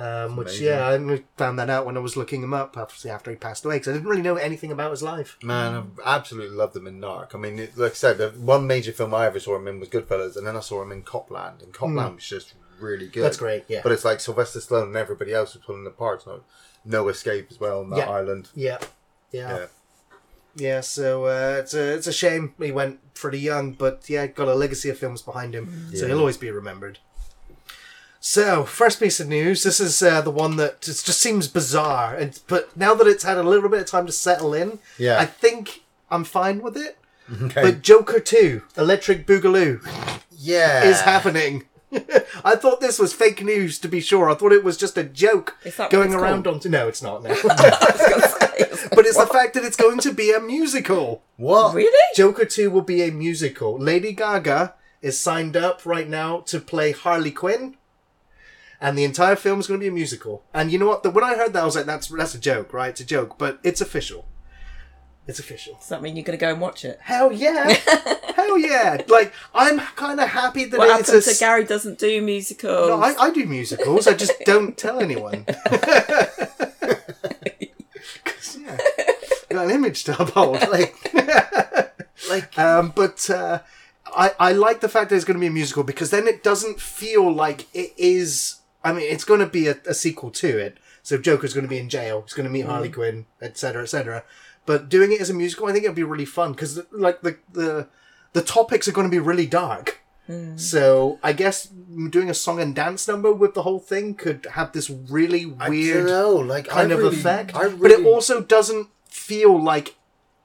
Um, 0.02 0.36
which, 0.36 0.48
amazing. 0.48 0.66
yeah, 0.68 0.88
I 0.90 1.24
found 1.38 1.60
that 1.60 1.70
out 1.70 1.86
when 1.86 1.96
I 1.96 2.00
was 2.00 2.18
looking 2.18 2.42
him 2.42 2.54
up, 2.54 2.76
obviously 2.78 3.12
after 3.12 3.30
he 3.30 3.38
passed 3.38 3.66
away, 3.66 3.76
because 3.76 3.90
I 3.90 3.94
didn't 3.94 4.08
really 4.10 4.22
know 4.24 4.36
anything 4.36 4.72
about 4.72 4.90
his 4.92 5.04
life. 5.04 5.38
Man, 5.44 5.92
I 6.04 6.16
absolutely 6.16 6.56
loved 6.56 6.76
him 6.76 6.88
in 6.88 7.00
Narc. 7.00 7.36
I 7.36 7.38
mean, 7.38 7.60
it, 7.60 7.78
like 7.78 7.92
I 7.92 7.96
said, 7.96 8.18
the 8.18 8.30
one 8.30 8.66
major 8.66 8.94
film 8.94 9.14
I 9.14 9.26
ever 9.28 9.40
saw 9.40 9.56
him 9.58 9.68
in 9.68 9.80
was 9.80 9.90
Goodfellas, 9.90 10.38
and 10.38 10.48
then 10.48 10.56
I 10.58 10.62
saw 10.62 10.82
him 10.82 10.92
in 10.92 11.04
Copland, 11.04 11.62
and 11.62 11.72
Copland 11.74 12.16
was 12.16 12.26
just 12.26 12.54
really 12.80 13.08
good. 13.08 13.24
That's 13.24 13.38
great, 13.38 13.66
yeah. 13.68 13.82
But 13.84 13.92
it's 13.92 14.06
like 14.06 14.20
Sylvester 14.22 14.60
Stallone 14.60 14.88
and 14.88 14.96
everybody 14.96 15.34
else 15.34 15.54
was 15.54 15.64
pulling 15.64 15.84
the 15.84 15.92
parts. 15.92 16.26
No, 16.26 16.42
no 16.84 17.08
escape 17.10 17.48
as 17.52 17.60
well 17.60 17.82
on 17.82 17.90
that 17.92 17.98
Yeah. 17.98 18.10
island. 18.10 18.50
Yeah. 18.56 18.78
Yeah. 19.32 19.58
Yeah. 19.58 19.66
Yeah, 20.56 20.82
so 20.82 21.26
uh, 21.26 21.58
it's 21.60 21.74
a 21.74 21.94
it's 21.94 22.08
a 22.08 22.12
shame 22.14 22.54
he 22.60 22.72
went 22.74 23.14
pretty 23.14 23.40
young, 23.40 23.72
but 23.72 24.10
yeah, 24.10 24.28
got 24.28 24.50
a 24.50 24.54
legacy 24.56 24.90
of 24.90 24.98
films 24.98 25.22
behind 25.22 25.56
him, 25.56 25.92
so 25.96 26.08
he'll 26.08 26.20
always 26.20 26.36
be 26.38 26.52
remembered. 26.52 27.00
So, 28.24 28.66
first 28.66 29.00
piece 29.00 29.20
of 29.20 29.28
news. 29.28 29.64
This 29.64 29.80
is 29.80 30.02
uh, 30.04 30.22
the 30.22 30.30
one 30.30 30.56
that 30.58 30.82
just, 30.82 31.08
just 31.08 31.20
seems 31.20 31.48
bizarre, 31.48 32.14
and 32.16 32.40
but 32.48 32.76
now 32.78 32.94
that 32.94 33.08
it's 33.08 33.24
had 33.24 33.38
a 33.40 33.44
little 33.44 33.68
bit 33.68 33.82
of 33.82 33.88
time 33.88 34.06
to 34.06 34.12
settle 34.12 34.54
in, 34.54 34.78
Yeah. 35.00 35.20
I 35.20 35.26
think 35.26 35.82
I'm 36.12 36.24
fine 36.24 36.62
with 36.62 36.78
it. 36.78 37.00
Okay. 37.42 37.62
But 37.64 37.82
Joker 37.82 38.20
Two, 38.20 38.62
Electric 38.78 39.26
Boogaloo, 39.26 39.82
yeah. 40.38 40.84
is 40.84 41.02
happening. 41.02 41.64
I 42.46 42.56
thought 42.56 42.80
this 42.80 43.00
was 43.00 43.12
fake 43.12 43.44
news. 43.44 43.80
To 43.80 43.88
be 43.88 44.00
sure, 44.02 44.30
I 44.30 44.36
thought 44.36 44.52
it 44.54 44.64
was 44.64 44.78
just 44.78 44.98
a 45.00 45.04
joke 45.04 45.58
Is 45.64 45.76
that 45.78 45.86
what 45.86 45.92
going 45.92 46.08
it's 46.14 46.16
around 46.22 46.44
called? 46.44 46.64
on. 46.66 46.72
No, 46.72 46.88
it's 46.88 47.02
not. 47.02 47.24
No. 47.24 47.30
I 47.32 47.34
was 47.34 47.42
gonna 47.44 48.28
say, 48.28 48.50
it's 48.60 48.82
like, 48.84 48.92
but 48.92 49.06
it's 49.08 49.18
the 49.18 49.26
fact 49.26 49.56
that 49.56 49.66
it's 49.66 49.76
going 49.78 49.98
to 50.00 50.14
be 50.14 50.32
a 50.32 50.40
musical. 50.40 51.24
What? 51.38 51.74
really? 51.74 51.92
Joker 52.16 52.46
2 52.46 52.70
will 52.70 52.82
be 52.84 53.02
a 53.02 53.12
musical. 53.12 53.80
Lady 53.80 54.14
Gaga 54.14 54.76
is 55.02 55.18
signed 55.18 55.58
up 55.58 55.86
right 55.88 56.08
now 56.08 56.42
to 56.42 56.60
play 56.60 56.92
Harley 56.92 57.32
Quinn. 57.32 57.78
And 58.82 58.98
the 58.98 59.04
entire 59.04 59.36
film 59.36 59.60
is 59.60 59.68
going 59.68 59.80
to 59.80 59.84
be 59.84 59.88
a 59.90 59.92
musical. 59.92 60.44
And 60.54 60.72
you 60.72 60.80
know 60.80 60.88
what? 60.88 61.04
The, 61.04 61.12
when 61.12 61.24
I 61.24 61.36
heard 61.36 61.54
that, 61.54 61.62
I 61.62 61.66
was 61.66 61.76
like, 61.76 61.86
that's, 61.86 62.08
that's 62.08 62.34
a 62.34 62.40
joke, 62.40 62.74
right? 62.74 62.90
It's 62.90 63.00
a 63.00 63.06
joke. 63.06 63.38
But 63.38 63.60
it's 63.64 63.80
official. 63.80 64.26
It's 65.28 65.38
official. 65.38 65.76
Does 65.76 65.90
that 65.90 66.02
mean 66.02 66.16
you're 66.16 66.26
going 66.26 66.38
to 66.38 66.44
go 66.44 66.52
and 66.52 66.60
watch 66.60 66.84
it? 66.84 66.98
Hell 67.00 67.32
yeah. 67.32 67.70
Hell 68.36 68.58
yeah. 68.58 69.04
Like, 69.08 69.34
I'm 69.54 69.78
kind 69.80 70.20
of 70.20 70.28
happy 70.30 70.66
that 70.66 70.78
What 70.80 71.00
it's 71.00 71.10
happened 71.10 71.28
a... 71.28 71.34
to 71.34 71.40
Gary 71.40 71.64
doesn't 71.64 72.00
do 72.00 72.22
musicals? 72.24 72.88
No, 72.90 73.00
I, 73.00 73.14
I 73.28 73.32
do 73.32 73.46
musicals. 73.46 74.08
I 74.08 74.16
just 74.16 74.34
don't 74.46 74.76
tell 74.76 75.00
anyone. 75.00 75.46
'Cause, 78.24 78.58
yeah, 78.60 78.78
got 79.50 79.66
an 79.66 79.72
image 79.72 80.04
to 80.06 80.20
uphold. 80.22 80.58
Like, 80.72 80.96
like 82.30 82.58
Um, 82.58 82.92
but 82.96 83.30
uh, 83.30 83.60
I 84.08 84.32
I 84.40 84.52
like 84.54 84.82
the 84.82 84.90
fact 84.90 85.10
that 85.10 85.16
it's 85.16 85.26
going 85.26 85.36
to 85.38 85.42
be 85.42 85.48
a 85.48 85.52
musical 85.52 85.84
because 85.84 86.10
then 86.12 86.28
it 86.28 86.44
doesn't 86.44 86.80
feel 86.80 87.32
like 87.32 87.68
it 87.76 87.94
is. 87.98 88.56
I 88.84 88.94
mean, 88.94 89.12
it's 89.12 89.24
going 89.24 89.40
to 89.40 89.48
be 89.48 89.68
a, 89.68 89.78
a 89.88 89.94
sequel 89.94 90.32
to 90.32 90.58
it. 90.58 90.78
So 91.04 91.18
Joker's 91.18 91.54
going 91.54 91.66
to 91.66 91.70
be 91.70 91.78
in 91.78 91.90
jail. 91.90 92.22
He's 92.22 92.34
going 92.34 92.48
to 92.48 92.52
meet 92.52 92.66
mm. 92.66 92.70
Harley 92.70 92.90
Quinn, 92.90 93.26
etc., 93.42 93.84
etc. 93.84 94.24
But 94.66 94.90
doing 94.90 95.12
it 95.12 95.22
as 95.22 95.30
a 95.30 95.34
musical, 95.34 95.68
I 95.68 95.72
think 95.72 95.86
it'll 95.86 95.96
be 95.96 96.04
really 96.04 96.26
fun 96.26 96.52
because 96.52 96.80
like 96.92 97.22
the 97.22 97.38
the 97.52 97.88
the 98.34 98.42
topics 98.42 98.88
are 98.88 98.92
going 98.92 99.08
to 99.08 99.12
be 99.12 99.20
really 99.20 99.48
dark. 99.48 100.00
Mm. 100.30 100.60
So 100.60 101.20
I 101.24 101.34
guess 101.34 101.66
doing 101.66 102.30
a 102.30 102.34
song 102.34 102.60
and 102.60 102.76
dance 102.76 103.08
number 103.08 103.34
with 103.34 103.54
the 103.54 103.64
whole 103.64 103.80
thing 103.80 104.14
could 104.14 104.48
have 104.52 104.72
this 104.72 104.90
really 104.90 105.46
weird 105.46 106.08
know. 106.08 106.36
Like, 106.36 106.68
kind 106.68 106.92
I 106.92 106.96
of 106.96 107.00
really, 107.00 107.18
effect. 107.18 107.56
I 107.56 107.70
But 107.70 107.92
it 107.92 108.06
also 108.06 108.42
doesn't 108.42 108.90
feel 109.06 109.62
like 109.62 109.96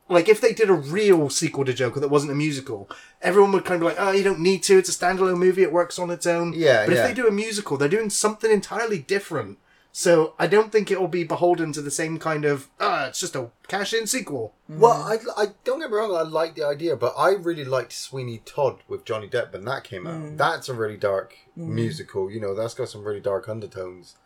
like 0.09 0.29
if 0.29 0.40
they 0.40 0.53
did 0.53 0.70
a 0.70 0.75
real 0.75 1.29
sequel 1.31 1.64
to 1.64 1.75
Joker 1.75 2.01
that 2.01 2.09
wasn't 2.09 2.33
a 2.33 2.37
musical, 2.37 2.88
everyone 3.27 3.51
would 3.53 3.65
kind 3.65 3.75
of 3.77 3.81
be 3.81 3.87
like, 3.95 3.97
oh, 3.99 4.12
you 4.12 4.23
don't 4.23 4.39
need 4.39 4.62
to. 4.62 4.79
It's 4.79 4.89
a 4.89 4.93
standalone 4.93 5.39
movie. 5.39 5.62
It 5.62 5.73
works 5.73 5.99
on 5.99 6.11
its 6.11 6.27
own. 6.27 6.53
Yeah, 6.55 6.87
But 6.87 6.95
yeah. 6.95 7.01
if 7.03 7.09
they 7.09 7.15
do 7.15 7.27
a 7.27 7.33
musical, 7.33 7.77
they're 7.77 7.89
doing 7.89 8.09
something 8.09 8.51
entirely 8.51 9.01
different. 9.01 9.59
So 9.91 10.35
I 10.39 10.47
don't 10.47 10.71
think 10.71 10.91
it 10.91 11.01
will 11.01 11.09
be 11.09 11.25
beholden 11.25 11.73
to 11.73 11.81
the 11.81 11.91
same 11.91 12.19
kind 12.19 12.45
of 12.45 12.69
ah, 12.79 13.07
it's 13.07 13.19
just 13.19 13.35
a 13.35 13.49
cash-in 13.67 14.07
sequel. 14.07 14.53
Well, 14.69 14.93
I, 14.93 15.17
I 15.43 15.47
don't 15.65 15.81
get 15.81 15.91
me 15.91 15.97
wrong. 15.97 16.15
I 16.15 16.21
like 16.21 16.55
the 16.55 16.67
idea, 16.67 16.97
but 16.97 17.15
I 17.17 17.31
really 17.31 17.65
liked 17.65 17.95
Sweeney 17.95 18.43
Todd 18.45 18.81
with 18.89 19.07
Johnny 19.07 19.27
Depp 19.27 19.53
when 19.55 19.65
that 19.65 19.85
came 19.85 20.07
out. 20.07 20.37
That's 20.37 20.69
a 20.69 20.75
really 20.75 20.99
dark 20.99 21.35
musical. 21.57 22.31
You 22.31 22.41
know, 22.41 22.55
that's 22.55 22.75
got 22.75 22.91
some 22.91 23.05
really 23.05 23.21
dark 23.21 23.49
undertones, 23.49 24.17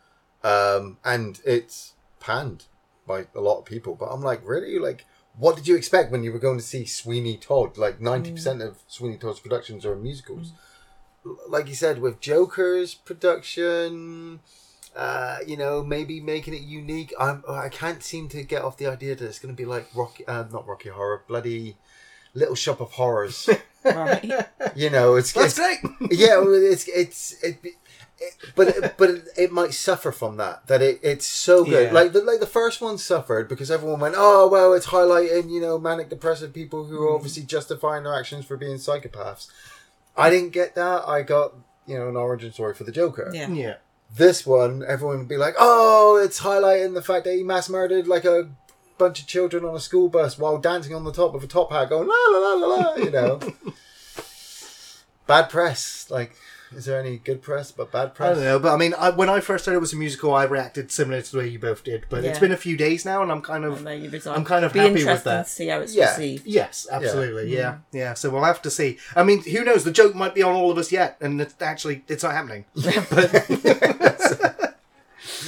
um, 0.42 0.98
and 1.04 1.40
it's 1.46 1.92
panned 2.18 2.64
by 3.06 3.26
a 3.36 3.40
lot 3.40 3.60
of 3.60 3.64
people. 3.64 3.94
But 3.94 4.06
I'm 4.06 4.22
like, 4.22 4.40
really, 4.44 4.76
like, 4.80 5.06
what 5.36 5.56
did 5.56 5.66
you 5.68 5.76
expect 5.76 6.10
when 6.12 6.22
you 6.22 6.32
were 6.32 6.38
going 6.38 6.58
to 6.58 6.64
see 6.64 6.84
Sweeney 6.84 7.36
Todd? 7.36 7.76
Like 7.78 8.00
ninety 8.00 8.32
percent 8.32 8.62
of 8.62 8.78
Sweeney 8.88 9.16
Todd's 9.16 9.40
productions 9.40 9.84
are 9.86 9.96
musicals. 9.96 10.52
L- 11.26 11.38
Like 11.48 11.68
you 11.68 11.74
said, 11.74 12.00
with 12.00 12.20
Joker's 12.20 12.94
production. 12.94 14.40
Uh, 14.96 15.38
you 15.46 15.56
know, 15.56 15.84
maybe 15.84 16.20
making 16.20 16.52
it 16.52 16.62
unique. 16.62 17.14
I'm, 17.18 17.44
I 17.48 17.68
can't 17.68 18.02
seem 18.02 18.28
to 18.30 18.42
get 18.42 18.62
off 18.62 18.76
the 18.76 18.88
idea 18.88 19.14
that 19.14 19.24
it's 19.24 19.38
going 19.38 19.54
to 19.54 19.56
be 19.56 19.64
like 19.64 19.86
Rocky, 19.94 20.26
uh, 20.26 20.44
not 20.50 20.66
Rocky 20.66 20.88
Horror, 20.88 21.22
bloody 21.28 21.76
Little 22.34 22.56
Shop 22.56 22.80
of 22.80 22.92
Horrors. 22.92 23.48
Right. 23.82 24.30
you 24.76 24.90
know, 24.90 25.14
it's, 25.14 25.32
That's 25.32 25.58
it's 25.58 25.80
great. 25.80 25.80
yeah, 26.12 26.42
it's 26.44 26.86
it's 26.86 27.42
it, 27.42 27.56
it, 28.20 28.36
but 28.54 28.68
it, 28.68 28.94
but 28.96 29.10
it, 29.10 29.28
it 29.36 29.52
might 29.52 29.72
suffer 29.72 30.12
from 30.12 30.36
that. 30.36 30.66
That 30.66 30.82
it, 30.82 31.00
it's 31.02 31.26
so 31.26 31.64
good. 31.64 31.88
Yeah. 31.88 31.92
Like 31.92 32.12
the 32.12 32.22
like 32.22 32.40
the 32.40 32.46
first 32.46 32.80
one 32.80 32.98
suffered 32.98 33.48
because 33.48 33.70
everyone 33.70 34.00
went, 34.00 34.14
oh 34.16 34.48
well, 34.48 34.72
it's 34.72 34.86
highlighting 34.86 35.50
you 35.50 35.60
know 35.60 35.78
manic 35.78 36.08
depressive 36.08 36.52
people 36.52 36.84
who 36.84 37.02
are 37.02 37.10
mm. 37.10 37.16
obviously 37.16 37.44
justifying 37.44 38.04
their 38.04 38.14
actions 38.14 38.44
for 38.44 38.56
being 38.56 38.76
psychopaths. 38.76 39.50
I 40.16 40.30
didn't 40.30 40.50
get 40.50 40.74
that. 40.74 41.08
I 41.08 41.22
got 41.22 41.54
you 41.86 41.98
know 41.98 42.08
an 42.08 42.16
origin 42.16 42.52
story 42.52 42.74
for 42.74 42.84
the 42.84 42.92
Joker. 42.92 43.30
Yeah. 43.32 43.48
yeah. 43.48 43.76
This 44.14 44.44
one, 44.44 44.82
everyone 44.86 45.18
would 45.18 45.28
be 45.28 45.36
like, 45.36 45.54
oh, 45.58 46.20
it's 46.22 46.40
highlighting 46.40 46.94
the 46.94 47.02
fact 47.02 47.24
that 47.24 47.34
he 47.34 47.44
mass 47.44 47.68
murdered 47.68 48.08
like 48.08 48.24
a 48.24 48.50
bunch 48.98 49.20
of 49.20 49.26
children 49.26 49.64
on 49.64 49.74
a 49.74 49.80
school 49.80 50.08
bus 50.08 50.36
while 50.36 50.58
dancing 50.58 50.94
on 50.94 51.04
the 51.04 51.12
top 51.12 51.34
of 51.34 51.44
a 51.44 51.46
top 51.46 51.70
hat, 51.70 51.88
going 51.88 52.08
la 52.08 52.14
la 52.30 52.38
la 52.38 52.54
la 52.54 52.76
la. 52.76 52.94
You 52.96 53.10
know, 53.10 53.40
bad 55.26 55.48
press. 55.48 56.10
Like 56.10 56.34
Is 56.72 56.84
there 56.84 57.00
any 57.00 57.18
good 57.18 57.42
press 57.42 57.72
but 57.72 57.90
bad 57.90 58.14
press? 58.14 58.30
I 58.30 58.34
don't 58.34 58.44
know, 58.44 58.58
but 58.60 58.72
I 58.72 58.76
mean, 58.76 58.94
I, 58.94 59.10
when 59.10 59.28
I 59.28 59.40
first 59.40 59.66
heard 59.66 59.74
it 59.74 59.80
was 59.80 59.92
a 59.92 59.96
musical, 59.96 60.32
I 60.32 60.44
reacted 60.44 60.92
similar 60.92 61.20
to 61.20 61.32
the 61.32 61.38
way 61.38 61.48
you 61.48 61.58
both 61.58 61.82
did. 61.82 62.06
But 62.08 62.24
it's 62.24 62.38
been 62.38 62.52
a 62.52 62.56
few 62.56 62.76
days 62.76 63.04
now, 63.04 63.22
and 63.22 63.32
I'm 63.32 63.42
kind 63.42 63.64
of 63.64 63.82
know 63.82 63.90
you 63.90 64.08
resigned. 64.08 64.36
I'm 64.36 64.44
kind 64.44 64.64
of 64.64 64.72
Be 64.72 64.78
happy 64.78 64.92
with 64.92 65.00
interesting 65.02 65.30
that. 65.32 65.46
to 65.46 65.50
see 65.50 65.66
how 65.68 65.80
it's 65.80 65.94
Yeah. 65.94 66.10
received. 66.10 66.46
yes, 66.46 66.86
absolutely, 66.90 67.52
yeah. 67.54 67.72
Mm. 67.72 67.80
yeah, 67.92 68.14
So 68.14 68.30
we'll 68.30 68.44
have 68.44 68.62
to 68.62 68.70
see. 68.70 68.98
I 69.16 69.24
mean, 69.24 69.42
who 69.42 69.64
knows? 69.64 69.84
The 69.84 69.90
joke 69.90 70.14
might 70.14 70.34
be 70.34 70.42
on 70.42 70.54
all 70.54 70.70
of 70.70 70.78
us 70.78 70.92
yet, 70.92 71.16
and 71.20 71.40
it's 71.40 71.54
actually 71.60 72.04
it's 72.08 72.22
not 72.22 72.32
happening. 72.32 72.64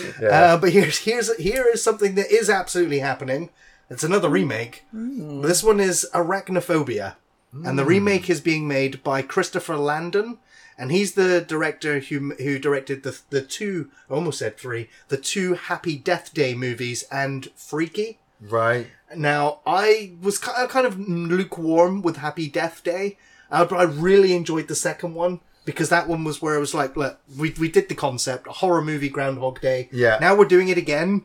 Yeah. 0.21 0.29
Uh, 0.29 0.57
but 0.59 0.71
here's 0.73 0.99
here's 0.99 1.35
here 1.37 1.67
is 1.73 1.83
something 1.83 2.15
that 2.15 2.31
is 2.31 2.49
absolutely 2.49 3.01
happening. 3.01 3.51
It's 3.91 4.05
another 4.05 4.29
mm. 4.29 4.33
remake. 4.33 4.85
Mm. 4.95 5.43
This 5.43 5.63
one 5.63 5.81
is 5.81 6.07
Arachnophobia, 6.15 7.17
and 7.53 7.79
the 7.79 7.85
remake 7.85 8.31
is 8.31 8.41
being 8.41 8.67
made 8.67 9.03
by 9.03 9.23
Christopher 9.23 9.77
Landon, 9.77 10.39
and 10.79 10.91
he's 10.91 11.13
the 11.15 11.41
director 11.41 12.01
who 12.01 12.31
who 12.35 12.59
directed 12.59 13.03
the 13.03 13.19
the 13.31 13.43
two 13.43 13.91
I 14.11 14.15
almost 14.15 14.39
said 14.39 14.57
three 14.57 14.89
the 15.09 15.17
two 15.17 15.55
Happy 15.55 15.97
Death 15.97 16.33
Day 16.35 16.55
movies 16.55 17.05
and 17.11 17.49
Freaky. 17.57 18.19
right. 18.41 18.87
Now, 19.15 19.61
I 19.67 20.13
was 20.23 20.43
uh, 20.43 20.67
kind 20.69 20.87
of 20.87 20.99
lukewarm 20.99 22.01
with 22.03 22.17
Happy 22.17 22.49
Death 22.49 22.83
Day, 22.83 23.19
uh, 23.51 23.65
but 23.67 23.77
I 23.77 23.83
really 23.83 24.35
enjoyed 24.35 24.69
the 24.69 24.75
second 24.75 25.15
one 25.15 25.41
because 25.67 25.91
that 25.91 26.09
one 26.09 26.25
was 26.25 26.41
where 26.43 26.57
I 26.57 26.59
was 26.59 26.75
like, 26.75 26.97
look, 26.97 27.21
we, 27.39 27.51
we 27.61 27.69
did 27.71 27.89
the 27.89 27.95
concept, 27.95 28.47
a 28.47 28.53
horror 28.53 28.83
movie 28.83 29.09
Groundhog 29.11 29.61
Day. 29.61 29.89
Yeah. 29.93 30.17
Now 30.21 30.35
we're 30.35 30.47
doing 30.47 30.69
it 30.69 30.79
again, 30.79 31.25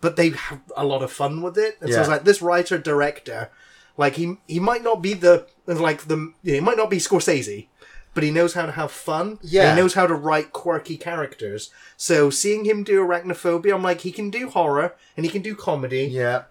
but 0.00 0.16
they 0.16 0.30
have 0.30 0.60
a 0.76 0.84
lot 0.84 1.02
of 1.02 1.12
fun 1.12 1.40
with 1.40 1.56
it. 1.56 1.78
And 1.80 1.90
so 1.90 1.96
Yeah. 1.96 2.00
it's 2.00 2.08
like 2.10 2.24
this 2.24 2.42
writer 2.42 2.78
director, 2.78 3.50
like 3.96 4.16
he 4.16 4.36
he 4.48 4.58
might 4.60 4.82
not 4.82 5.00
be 5.00 5.14
the 5.14 5.46
like 5.66 6.08
the 6.08 6.32
yeah, 6.42 6.54
he 6.56 6.60
might 6.60 6.76
not 6.76 6.90
be 6.90 6.98
Scorsese, 6.98 7.68
but 8.14 8.22
he 8.22 8.30
knows 8.30 8.54
how 8.54 8.66
to 8.66 8.72
have 8.72 8.90
fun. 8.90 9.38
Yeah. 9.42 9.70
he 9.74 9.80
knows 9.80 9.94
how 9.94 10.06
to 10.06 10.14
write 10.14 10.52
quirky 10.52 10.96
characters. 10.96 11.70
So 11.96 12.30
seeing 12.30 12.64
him 12.64 12.82
do 12.84 13.00
Arachnophobia, 13.04 13.74
I'm 13.74 13.82
like, 13.82 14.00
he 14.02 14.12
can 14.12 14.30
do 14.30 14.48
horror 14.50 14.94
and 15.16 15.24
he 15.24 15.30
can 15.30 15.42
do 15.42 15.54
comedy. 15.54 16.04
Yeah. 16.06 16.44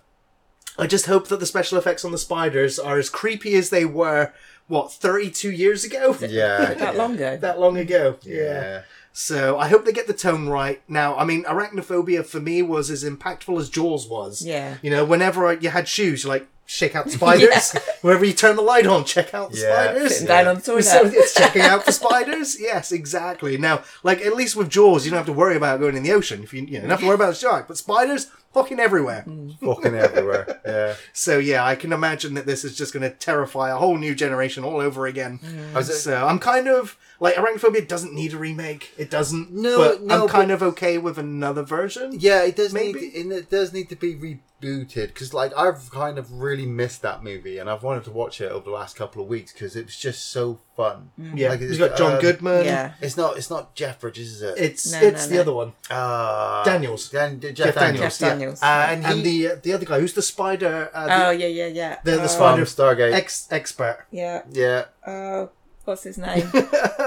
I 0.78 0.88
just 0.88 1.08
hope 1.08 1.28
that 1.28 1.40
the 1.42 1.46
special 1.46 1.78
effects 1.78 2.06
on 2.06 2.12
the 2.14 2.18
spiders 2.18 2.80
are 2.80 2.98
as 2.98 3.10
creepy 3.10 3.56
as 3.56 3.70
they 3.70 3.84
were, 3.84 4.32
what, 4.68 4.92
32 4.94 5.52
years 5.52 5.84
ago? 5.84 6.16
Yeah. 6.30 6.74
That 6.76 6.96
long 6.96 7.16
ago. 7.16 7.38
that 7.38 7.60
long 7.60 7.78
ago. 7.78 8.18
Yeah. 8.24 8.84
So 9.12 9.58
I 9.58 9.68
hope 9.68 9.84
they 9.84 9.92
get 9.92 10.08
the 10.08 10.14
tone 10.14 10.48
right. 10.48 10.82
Now, 10.88 11.18
I 11.18 11.26
mean, 11.26 11.44
arachnophobia 11.44 12.26
for 12.26 12.40
me 12.40 12.62
was 12.62 12.90
as 12.90 13.04
impactful 13.04 13.60
as 13.60 13.70
Jaws 13.70 14.08
was. 14.08 14.46
Yeah. 14.46 14.78
You 14.82 14.92
know, 14.92 15.04
whenever 15.04 15.52
you 15.54 15.70
had 15.70 15.90
shoes, 15.90 16.24
you 16.24 16.30
like, 16.30 16.48
shake 16.70 16.96
out 16.96 17.06
the 17.06 17.12
spiders. 17.20 17.72
Wherever 18.02 18.24
you 18.24 18.34
turn 18.34 18.56
the 18.56 18.62
light 18.62 18.86
on, 18.86 19.04
check 19.04 19.34
out 19.34 19.52
the 19.52 19.58
Yeah. 19.58 19.74
spiders. 19.86 20.12
Sitting 20.14 20.28
down 20.28 20.48
on 20.48 20.56
the 20.58 20.62
toilet. 20.62 20.84
So 20.84 21.02
it's 21.06 21.34
checking 21.34 21.64
out 21.64 21.84
for 21.84 21.92
spiders. 21.92 22.58
Yes, 22.70 22.92
exactly. 22.92 23.58
Now, 23.58 23.84
like 24.04 24.22
at 24.22 24.36
least 24.36 24.56
with 24.56 24.70
Jaws, 24.70 25.04
you 25.06 25.12
don't 25.12 25.18
have 25.18 25.26
to 25.26 25.34
worry 25.34 25.56
about 25.56 25.80
going 25.80 25.98
in 25.98 26.04
the 26.04 26.12
ocean. 26.12 26.44
If 26.44 26.54
you, 26.54 26.62
you 26.62 26.66
know, 26.68 26.74
you 26.74 26.80
don't 26.82 26.90
have 26.92 27.00
to 27.00 27.06
worry 27.08 27.16
about 27.16 27.30
the 27.30 27.36
shark. 27.36 27.68
But 27.68 27.78
spiders, 27.78 28.28
fucking 28.54 28.80
everywhere. 28.80 29.24
Mm. 29.28 29.60
Fucking 29.66 29.96
everywhere. 29.96 30.62
Yeah. 30.66 30.96
So 31.14 31.38
yeah, 31.40 31.66
I 31.66 31.76
can 31.76 31.92
imagine 31.92 32.36
that 32.36 32.46
this 32.46 32.64
is 32.64 32.78
just 32.78 32.94
going 32.94 33.04
to 33.04 33.10
terrify 33.10 33.70
a 33.72 33.76
whole 33.78 33.98
new 33.98 34.14
generation 34.14 34.64
all 34.64 34.80
over 34.80 35.08
again. 35.08 35.40
I 35.74 35.78
was- 35.78 36.04
So 36.04 36.26
I'm 36.28 36.40
kind 36.40 36.68
of 36.68 36.98
like 37.20 37.36
Arachnophobia 37.36 37.88
doesn't 37.88 38.14
need 38.14 38.34
a 38.34 38.38
remake. 38.38 38.92
It 38.98 39.10
doesn't. 39.10 39.52
No, 39.52 39.78
but 39.78 40.02
no, 40.04 40.24
I'm 40.24 40.30
kind 40.30 40.50
but- 40.50 40.54
of 40.56 40.64
okay 40.64 40.98
with 41.00 41.18
another 41.18 41.64
version. 41.64 42.16
Yeah, 42.20 42.44
it 42.44 42.56
does 42.56 42.74
Maybe. 42.74 43.00
need 43.02 43.16
and 43.16 43.32
it 43.32 43.50
does 43.50 43.74
need 43.74 43.90
to 43.90 43.96
be 43.96 44.40
rebooted 44.62 45.08
because 45.08 45.34
like 45.34 45.56
I've 45.58 45.90
kind 45.92 46.18
of 46.18 46.32
really 46.42 46.66
missed 46.66 47.02
that 47.02 47.24
movie 47.24 47.58
and 47.58 47.70
I've 47.70 47.84
wanted 47.84 48.04
to 48.06 48.12
watch 48.12 48.42
it 48.42 48.52
over 48.52 48.66
the 48.66 48.72
last 48.72 48.96
couple 48.96 49.22
of 49.22 49.28
weeks 49.28 49.52
because 49.54 49.76
it 49.76 49.86
was 49.86 49.96
just 49.96 50.32
so 50.32 50.60
fun. 50.76 51.12
Yeah, 51.36 51.50
Like, 51.50 51.62
you've 51.62 51.72
it's, 51.72 51.80
got 51.80 51.98
John 51.98 52.14
um, 52.14 52.22
Goodman. 52.22 52.66
Yeah. 52.66 52.94
It's 53.02 53.18
not. 53.18 53.38
It's 53.38 53.50
not 53.50 53.76
Jeff 53.76 54.00
Bridges, 54.00 54.32
is 54.34 54.42
it? 54.42 54.58
It's 54.58 54.92
No, 54.92 55.00
it's 55.00 55.24
no, 55.26 55.30
the 55.30 55.36
no. 55.36 55.42
other 55.42 55.54
one, 55.54 55.74
uh, 55.90 56.64
Daniels. 56.64 57.10
Dan, 57.10 57.40
Jeff, 57.40 57.56
Jeff 57.56 57.76
Daniels. 57.76 58.18
Daniels. 58.18 58.20
Jeff 58.20 58.22
yeah. 58.22 58.30
Daniels. 58.30 58.64
Uh, 58.64 58.66
and, 58.90 59.06
and 59.06 59.26
he, 59.26 59.46
the 59.46 59.54
uh, 59.54 59.56
the 59.62 59.74
other 59.74 59.86
guy 59.86 60.00
who's 60.00 60.14
the 60.14 60.22
spider. 60.22 60.90
Uh, 60.94 61.06
the, 61.08 61.28
oh 61.28 61.30
yeah, 61.32 61.48
yeah, 61.48 61.68
yeah. 61.68 61.98
the, 62.04 62.12
the 62.12 62.24
Oh, 62.24 62.28
spider 62.28 62.66
from 62.66 62.86
Stargate. 62.86 63.14
ex 63.14 63.48
expert. 63.52 64.06
Yeah. 64.12 64.44
yeah, 64.52 64.86
Oh, 65.08 65.50
what's 65.86 66.04
his 66.04 66.18
name? 66.28 66.50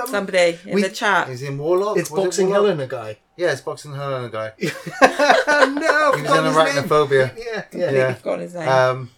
Somebody 0.07 0.59
in 0.67 0.75
we- 0.75 0.83
the 0.83 0.89
chat. 0.91 1.29
he's 1.29 1.43
in 1.43 1.59
Warlock. 1.59 1.97
It's 1.99 2.11
Was 2.11 2.21
it 2.21 2.25
boxing 2.25 2.49
Warlock? 2.49 2.65
Helena 2.79 2.87
guy. 2.87 3.19
Yeah, 3.37 3.53
it's 3.53 3.61
boxing 3.61 3.95
Helena 3.95 4.29
guy. 4.29 4.53
no, 4.61 6.13
He 6.17 6.23
was 6.23 6.31
in 6.31 6.45
Arachnophobia. 6.45 7.37
Yeah, 7.39 7.65
yeah. 7.73 7.91
Yeah. 7.91 8.17
Got 8.23 8.41
his 8.41 8.55
name. 8.55 8.69
Um, 8.69 9.11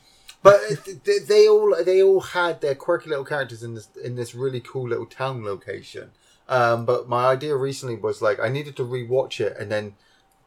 but 0.42 0.60
they, 1.04 1.18
they 1.20 1.48
all 1.48 1.74
they 1.84 2.02
all 2.02 2.20
had 2.20 2.60
their 2.60 2.74
quirky 2.74 3.08
little 3.08 3.24
characters 3.24 3.62
in 3.62 3.74
this 3.74 3.88
in 4.02 4.14
this 4.14 4.34
really 4.34 4.60
cool 4.60 4.88
little 4.88 5.06
town 5.06 5.44
location. 5.44 6.10
Um, 6.48 6.84
but 6.84 7.08
my 7.08 7.26
idea 7.26 7.56
recently 7.56 7.96
was 7.96 8.20
like 8.20 8.38
I 8.38 8.48
needed 8.48 8.76
to 8.76 8.84
rewatch 8.84 9.40
it, 9.40 9.56
and 9.58 9.72
then 9.72 9.94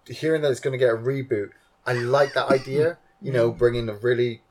hearing 0.06 0.44
that 0.44 0.52
it's 0.52 0.60
going 0.60 0.74
to 0.74 0.78
get 0.78 0.94
a 0.94 0.98
reboot, 0.98 1.50
I 1.86 1.94
like 1.94 2.34
that 2.36 2.52
idea. 2.52 2.98
You 3.20 3.32
know, 3.32 3.52
bringing 3.52 3.90
a 3.90 3.96
really 3.96 4.44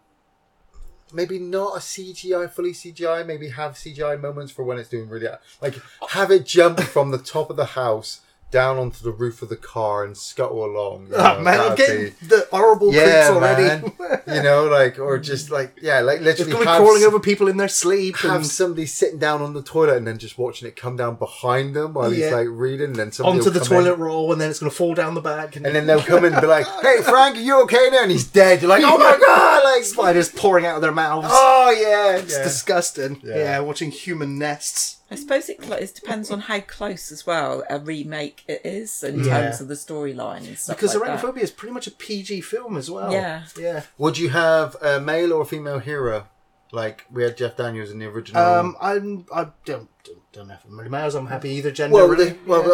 maybe 1.12 1.38
not 1.38 1.76
a 1.76 1.78
CGI 1.78 2.50
fully 2.50 2.72
CGI, 2.72 3.24
maybe 3.24 3.50
have 3.50 3.74
CGI 3.74 4.20
moments 4.20 4.50
for 4.50 4.64
when 4.64 4.78
it's 4.78 4.88
doing 4.88 5.08
really 5.08 5.28
like 5.62 5.76
have 6.10 6.32
it 6.32 6.44
jump 6.44 6.80
from 6.80 7.12
the 7.12 7.18
top 7.18 7.48
of 7.48 7.56
the 7.56 7.66
house 7.66 8.22
down 8.56 8.78
onto 8.78 9.04
the 9.04 9.10
roof 9.10 9.42
of 9.42 9.50
the 9.50 9.56
car 9.74 10.02
and 10.02 10.16
scuttle 10.16 10.64
along. 10.64 11.08
you 11.08 11.14
Oh, 11.26 11.40
man, 11.42 11.60
I'm 11.60 11.76
getting 11.76 12.04
be- 12.20 12.26
the 12.26 12.48
horrible 12.50 12.90
yeah, 12.94 13.02
creeps 13.02 13.28
already. 13.36 13.92
you 14.34 14.42
know, 14.42 14.64
like 14.64 14.98
or 14.98 15.18
just 15.18 15.50
like 15.50 15.76
yeah, 15.82 16.00
like 16.00 16.20
literally 16.22 16.52
have, 16.64 16.80
crawling 16.80 17.02
over 17.02 17.20
people 17.20 17.48
in 17.48 17.58
their 17.58 17.68
sleep. 17.68 18.16
have 18.18 18.36
And 18.36 18.46
somebody 18.46 18.86
sitting 18.86 19.18
down 19.18 19.42
on 19.42 19.52
the 19.52 19.62
toilet 19.62 19.98
and 19.98 20.06
then 20.06 20.16
just 20.16 20.38
watching 20.38 20.66
it 20.66 20.74
come 20.74 20.96
down 20.96 21.16
behind 21.16 21.76
them 21.76 21.92
while 21.92 22.10
he's 22.10 22.32
like 22.32 22.48
reading, 22.48 22.86
and 22.86 22.96
then 22.96 23.12
somebody 23.12 23.38
onto 23.38 23.50
the 23.50 23.60
come 23.60 23.76
in, 23.78 23.84
toilet 23.84 23.98
roll, 23.98 24.32
and 24.32 24.40
then 24.40 24.48
it's 24.48 24.58
going 24.58 24.70
to 24.70 24.76
fall 24.76 24.94
down 24.94 25.12
the 25.14 25.20
back. 25.20 25.56
And, 25.56 25.66
and 25.66 25.74
then 25.76 25.86
they'll 25.86 26.00
come 26.02 26.24
in 26.24 26.32
and 26.32 26.40
be 26.40 26.46
like, 26.46 26.66
"Hey, 26.82 27.02
Frank, 27.02 27.36
are 27.36 27.40
you 27.40 27.60
okay 27.64 27.90
now?" 27.92 28.02
And 28.04 28.10
he's 28.10 28.26
dead. 28.26 28.62
You're 28.62 28.70
like, 28.70 28.82
"Oh 28.84 28.96
my 28.96 29.18
god!" 29.20 29.64
Like, 29.64 29.84
spiders 29.84 30.30
pouring 30.30 30.64
out 30.64 30.76
of 30.76 30.82
their 30.82 30.92
mouths. 30.92 31.28
oh 31.30 31.70
yeah, 31.78 32.16
It's 32.16 32.32
yeah. 32.32 32.42
disgusting. 32.42 33.20
Yeah. 33.22 33.36
Yeah. 33.36 33.60
watching 33.60 33.90
human 33.90 34.38
nests. 34.38 34.96
I 35.10 35.14
suppose 35.14 35.48
it, 35.48 35.62
cl- 35.62 35.78
it 35.78 35.94
depends 35.94 36.30
on 36.32 36.40
how 36.40 36.58
close 36.60 37.12
as 37.12 37.24
well 37.26 37.62
a 37.70 37.78
remake 37.78 38.42
it 38.48 38.60
is 38.64 39.04
in 39.04 39.20
Yeah. 39.24 39.40
terms 39.42 39.60
of 39.60 39.68
the 39.68 39.74
storyline 39.74 40.46
and 40.48 40.58
stuff 40.58 40.76
Because 40.76 40.96
like. 40.96 41.08
Arachnophobia 41.10 41.38
is 41.42 41.50
pretty 41.52 41.72
much 41.72 41.86
a 41.86 41.92
PG 41.92 42.40
film 42.40 42.76
as 42.76 42.90
well. 42.90 43.12
Yeah. 43.12 43.44
Yeah. 43.58 43.82
Would 43.98 44.18
you 44.18 44.30
have 44.30 44.74
a 44.82 45.00
male 45.00 45.32
or 45.32 45.42
a 45.42 45.46
female 45.46 45.78
hero? 45.78 46.26
Like 46.72 47.04
we 47.12 47.22
had 47.22 47.36
Jeff 47.36 47.56
Daniels 47.56 47.92
in 47.92 48.00
the 48.00 48.06
original. 48.06 48.42
Um, 48.42 48.76
I'm, 48.80 49.26
I 49.32 49.46
don't, 49.64 49.88
don't, 50.02 50.32
don't 50.32 50.48
have 50.48 50.66
many 50.68 50.88
miles. 50.88 51.14
I'm 51.14 51.28
happy 51.28 51.50
either 51.50 51.70
gender. 51.70 51.94
well, 51.94 52.08
really. 52.08 52.30
the- 52.30 52.38
well, 52.44 52.62
Yeah. 52.62 52.68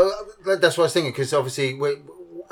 well, 0.47 0.59
that's 0.59 0.79
what 0.79 0.85
I 0.85 0.87
was 0.87 0.93
thinking 0.95 1.13
because 1.13 1.35
obviously, 1.35 1.75
wait, 1.75 1.99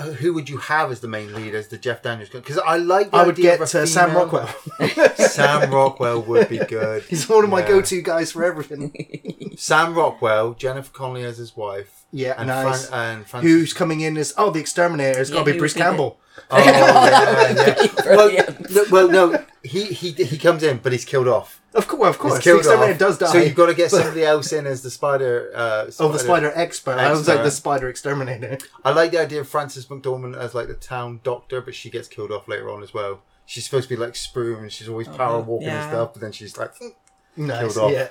who 0.01 0.35
would 0.35 0.49
you 0.49 0.59
have 0.59 0.91
as 0.91 1.01
the 1.01 1.09
main 1.09 1.35
lead 1.35 1.55
as 1.55 1.69
the 1.69 1.79
Jeff 1.79 2.03
Daniels? 2.03 2.31
Because 2.31 2.59
I 2.59 2.77
like. 2.77 3.11
The 3.11 3.17
I 3.17 3.27
would 3.27 3.35
idea 3.35 3.57
get 3.57 3.61
of 3.61 3.75
a 3.75 3.83
uh, 3.83 3.87
Sam 3.87 4.15
Rockwell. 4.15 4.49
Sam 5.17 5.71
Rockwell 5.71 6.23
would 6.23 6.49
be 6.49 6.59
good. 6.59 7.03
He's 7.09 7.29
one 7.29 7.45
of 7.45 7.51
my 7.51 7.63
go-to 7.63 8.03
guys 8.03 8.33
for 8.33 8.45
everything. 8.45 9.55
Sam 9.57 9.95
Rockwell, 9.95 10.55
Jennifer 10.55 10.93
Connelly 10.93 11.25
as 11.25 11.39
his 11.39 11.57
wife. 11.57 12.05
Yeah, 12.13 12.35
and 12.39 12.49
nice. 12.49 12.89
Fran- 12.89 13.17
and 13.19 13.27
Francis. 13.27 13.51
Who's 13.51 13.73
coming 13.73 14.01
in 14.01 14.17
as 14.17 14.35
oh 14.37 14.51
the 14.51 14.61
exterminator? 14.61 15.21
It's 15.21 15.31
got 15.31 15.45
to 15.45 15.53
be 15.53 15.59
Bruce 15.59 15.75
would 15.75 15.81
be 15.81 15.85
Campbell. 15.85 16.19
Oh, 16.51 16.59
yeah, 16.59 17.53
yeah. 17.55 17.87
well, 18.17 18.31
no, 18.71 18.85
well, 18.91 19.09
no, 19.09 19.45
he, 19.63 19.85
he 19.85 20.13
he 20.13 20.39
comes 20.39 20.63
in, 20.63 20.79
but 20.79 20.93
he's 20.93 21.05
killed 21.05 21.29
off. 21.29 21.61
Of 21.75 21.87
course, 21.87 22.09
of 22.09 22.19
course. 22.19 22.35
He's 22.35 22.45
The 22.45 22.63
killed 22.63 22.91
off. 22.91 22.99
does 22.99 23.19
die. 23.19 23.27
So 23.33 23.39
you've 23.39 23.55
got 23.55 23.67
to 23.67 23.75
get 23.75 23.91
somebody 23.91 24.25
else 24.25 24.53
in 24.53 24.67
as 24.67 24.83
the 24.83 24.91
spider. 24.91 25.53
Uh, 25.55 25.91
Oh, 26.01 26.11
the 26.11 26.19
spider 26.19 26.53
expert. 26.55 26.99
I 26.99 27.11
was 27.13 27.29
like 27.29 27.43
the 27.43 27.51
spider 27.51 27.89
exterminator. 27.89 28.59
I 28.85 28.91
like 28.93 29.13
the 29.13 29.21
idea 29.21 29.41
of 29.41 29.49
Frances 29.49 29.87
McDormand 29.87 30.37
as 30.37 30.55
like 30.55 30.69
the 30.69 30.75
town 30.75 31.21
doctor, 31.23 31.61
but 31.61 31.75
she 31.75 31.91
gets 31.91 32.09
killed 32.09 32.33
off 32.33 32.49
later 32.49 32.71
on 32.71 32.83
as 32.83 32.93
well. 32.93 33.23
She's 33.47 33.65
supposed 33.65 33.89
to 33.89 33.95
be 33.95 34.01
like 34.01 34.15
Sprue 34.15 34.59
and 34.59 34.73
she's 34.73 34.89
always 34.89 35.09
power 35.09 35.41
walking 35.41 35.69
and 35.69 35.77
yeah. 35.77 35.89
stuff, 35.89 36.13
but 36.15 36.23
then 36.23 36.33
she's 36.33 36.57
like, 36.57 36.73
"Hmm." 36.77 36.89
Nice. 37.37 37.77
off. 37.77 37.93
Yeah. 37.93 38.09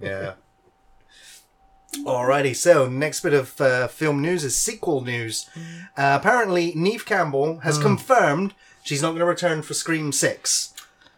yeah, 0.00 0.32
Alrighty, 2.04 2.54
so 2.54 2.88
next 2.88 3.20
bit 3.20 3.32
of 3.34 3.60
uh, 3.60 3.88
film 3.88 4.20
news 4.22 4.44
is 4.44 4.56
sequel 4.56 5.00
news. 5.02 5.48
Uh, 5.96 6.16
apparently, 6.20 6.72
Neve 6.74 7.04
Campbell 7.06 7.58
has 7.58 7.78
confirmed 7.78 8.54
she's 8.82 9.02
not 9.02 9.08
going 9.10 9.20
to 9.20 9.24
return 9.26 9.62
for 9.62 9.74
Scream 9.74 10.12
6. 10.12 10.72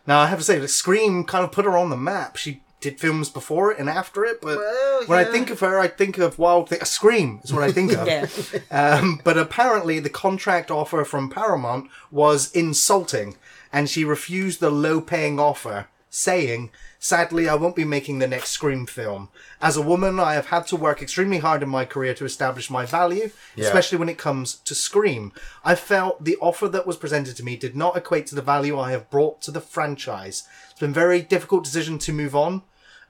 Now, 0.07 0.21
I 0.21 0.27
have 0.27 0.39
to 0.39 0.45
say, 0.45 0.59
that 0.59 0.69
Scream 0.69 1.25
kind 1.25 1.45
of 1.45 1.53
put 1.53 1.65
her 1.65 1.77
on 1.77 1.91
the 1.91 1.97
map. 1.97 2.37
She 2.37 2.63
did 2.81 3.01
films 3.01 3.29
before 3.29 3.73
it 3.73 3.79
and 3.79 3.89
after 3.91 4.25
it, 4.25 4.41
but 4.41 4.57
Well, 4.57 5.03
when 5.07 5.19
I 5.19 5.23
yeah. 5.23 5.33
think 5.33 5.51
of 5.51 5.61
her, 5.61 5.79
I 5.81 5.89
think 5.89 6.17
of 6.17 6.39
Wild 6.39 6.69
Thing. 6.69 6.81
Scream 6.85 7.41
is 7.43 7.53
what 7.53 7.65
I 7.65 7.73
think 7.73 7.93
of. 7.93 8.07
Yeah. 8.09 8.27
Um, 8.71 9.21
but 9.25 9.37
apparently, 9.37 9.99
the 9.99 10.09
contract 10.11 10.71
offer 10.71 11.05
from 11.05 11.29
Paramount 11.29 11.91
was 12.11 12.51
insulting, 12.53 13.37
and 13.73 13.91
she 13.91 14.05
refused 14.05 14.61
the 14.61 14.71
low 14.71 15.01
paying 15.01 15.39
offer, 15.41 15.89
saying, 16.19 16.71
Sadly, 17.01 17.49
I 17.49 17.55
won't 17.55 17.77
be 17.77 17.85
making 17.85 18.19
the 18.19 18.27
next 18.27 18.51
Scream 18.51 18.85
film. 18.85 19.29
As 19.63 19.77
a 19.77 19.83
woman, 19.83 20.19
I 20.19 20.35
have 20.35 20.47
had 20.47 20.67
to 20.67 20.77
work 20.77 21.01
extremely 21.01 21.39
hard 21.39 21.63
in 21.63 21.69
my 21.69 21.85
career 21.85 22.13
to 22.15 22.25
establish 22.25 22.71
my 22.71 22.85
value, 22.85 23.31
Yeah. 23.55 23.67
especially 23.67 23.99
when 23.99 24.09
it 24.09 24.19
comes 24.19 24.57
to 24.57 24.75
Scream. 24.75 25.33
I 25.65 25.77
felt 25.77 26.25
the 26.25 26.37
offer 26.41 26.67
that 26.69 26.89
was 26.89 26.97
presented 26.97 27.37
to 27.37 27.45
me 27.45 27.57
did 27.57 27.77
not 27.77 27.97
equate 27.97 28.27
to 28.29 28.35
the 28.35 28.43
value 28.43 28.77
I 28.79 28.91
have 28.91 29.09
brought 29.11 29.41
to 29.43 29.53
the 29.53 29.61
franchise. 29.61 30.43
It's 30.73 30.81
been 30.81 30.91
a 30.91 31.05
very 31.05 31.23
difficult 31.23 31.63
decision 31.63 31.99
to 31.99 32.13
move 32.13 32.35
on, 32.35 32.63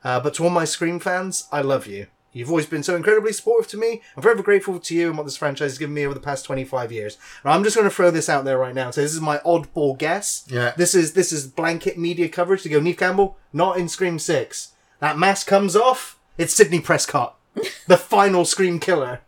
uh, 0.05 0.21
but 0.21 0.35
to 0.35 0.45
all 0.45 0.51
my 0.51 0.67
Scream 0.67 1.01
fans, 1.01 1.49
I 1.51 1.63
love 1.63 1.87
you. 1.87 2.09
You've 2.33 2.51
always 2.51 2.67
been 2.67 2.83
so 2.83 2.95
incredibly 2.95 3.33
supportive 3.33 3.71
to 3.71 3.77
me. 3.77 4.03
I'm 4.17 4.23
forever 4.23 4.43
grateful 4.43 4.79
to 4.79 4.95
you 4.95 5.09
and 5.09 5.17
what 5.17 5.25
this 5.25 5.37
franchise 5.37 5.73
has 5.73 5.79
given 5.79 5.95
me 5.95 6.05
over 6.05 6.15
the 6.15 6.21
past 6.21 6.45
25 6.45 6.93
years. 6.93 7.17
And 7.43 7.53
I'm 7.53 7.65
just 7.65 7.77
going 7.77 7.89
to 7.89 7.95
throw 7.95 8.11
this 8.11 8.29
out 8.29 8.45
there 8.45 8.59
right 8.59 8.75
now. 8.75 8.91
So 8.91 9.01
this 9.01 9.15
is 9.15 9.21
my 9.21 9.39
oddball 9.39 9.97
guess. 9.97 10.45
Yeah. 10.49 10.73
This 10.77 10.95
is 10.95 11.15
this 11.15 11.33
is 11.33 11.47
blanket 11.47 11.99
media 11.99 12.29
coverage 12.29 12.63
to 12.63 12.69
go. 12.69 12.81
Neve 12.81 12.99
Campbell 12.99 13.37
not 13.53 13.79
in 13.79 13.89
Scream 13.89 14.19
Six. 14.19 14.73
That 15.01 15.19
mask 15.19 15.47
comes 15.47 15.75
off. 15.75 16.19
It's 16.37 16.55
Sidney 16.55 16.81
Prescott, 16.81 17.37
the 17.87 17.97
final 17.97 18.45
Scream 18.45 18.79
killer. 18.79 19.21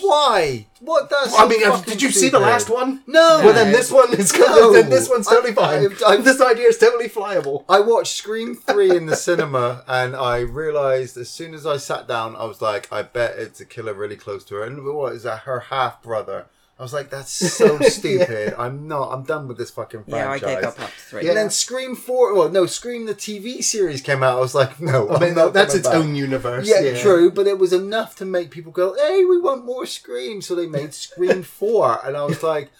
Why? 0.00 0.66
What? 0.80 1.10
That's. 1.10 1.34
I 1.38 1.46
mean, 1.48 1.66
uh, 1.66 1.80
did 1.82 2.02
you 2.02 2.10
see 2.10 2.28
the 2.28 2.38
last 2.38 2.68
one? 2.70 3.02
No. 3.06 3.40
Well, 3.44 3.52
then 3.54 3.72
this 3.72 3.90
one 3.90 4.12
is 4.14 4.32
No. 4.38 4.72
then 4.72 4.90
this 4.90 5.08
one's 5.08 5.26
totally 5.26 5.52
I- 5.52 5.54
fine. 5.54 5.96
I- 6.06 6.10
I- 6.12 6.16
this 6.16 6.40
idea 6.40 6.68
is 6.68 6.78
totally 6.78 7.08
flyable. 7.08 7.64
I 7.68 7.80
watched 7.80 8.16
Scream 8.16 8.54
3 8.54 8.96
in 8.96 9.06
the 9.06 9.16
cinema 9.16 9.82
and 9.88 10.14
I 10.16 10.40
realised 10.40 11.16
as 11.16 11.28
soon 11.30 11.54
as 11.54 11.66
I 11.66 11.76
sat 11.78 12.06
down, 12.06 12.36
I 12.36 12.44
was 12.44 12.60
like, 12.62 12.92
I 12.92 13.02
bet 13.02 13.36
it's 13.38 13.60
a 13.60 13.64
killer 13.64 13.94
really 13.94 14.16
close 14.16 14.44
to 14.44 14.56
her. 14.56 14.64
And 14.64 14.84
what 14.84 15.12
is 15.14 15.22
that? 15.24 15.40
Her 15.40 15.60
half 15.60 16.02
brother. 16.02 16.46
I 16.78 16.82
was 16.82 16.92
like, 16.92 17.08
that's 17.08 17.30
so 17.56 17.78
stupid. 17.80 18.54
I'm 18.58 18.88
not. 18.88 19.12
I'm 19.12 19.22
done 19.22 19.46
with 19.46 19.58
this 19.58 19.70
fucking 19.70 20.04
franchise. 20.04 20.18
Yeah, 20.18 20.30
I 20.30 20.38
franchise. 20.38 20.56
gave 20.56 20.64
up 20.64 20.80
after 20.80 21.00
three. 21.10 21.28
And 21.28 21.36
then 21.36 21.50
Scream 21.50 21.94
4, 21.94 22.34
well, 22.34 22.48
no, 22.48 22.66
Scream 22.66 23.06
the 23.06 23.14
TV 23.14 23.62
series 23.62 24.00
came 24.00 24.22
out. 24.22 24.36
I 24.36 24.40
was 24.40 24.54
like, 24.54 24.80
no, 24.80 25.08
oh, 25.08 25.14
I 25.14 25.20
mean, 25.20 25.34
not 25.34 25.52
that's 25.52 25.74
its 25.74 25.86
back. 25.86 25.96
own 25.96 26.16
universe. 26.16 26.68
Yeah, 26.68 27.00
true, 27.00 27.30
but 27.30 27.46
it 27.46 27.58
was 27.58 27.72
enough 27.72 28.16
to 28.16 28.24
make 28.24 28.50
people 28.50 28.72
go, 28.72 28.94
"Hey, 28.96 29.24
we 29.24 29.40
want 29.40 29.64
more 29.64 29.86
Scream." 29.86 30.42
So 30.42 30.54
they 30.54 30.66
made 30.66 30.94
Scream 30.94 31.42
Four, 31.42 32.00
and 32.04 32.16
I 32.16 32.24
was 32.24 32.42
like, 32.42 32.70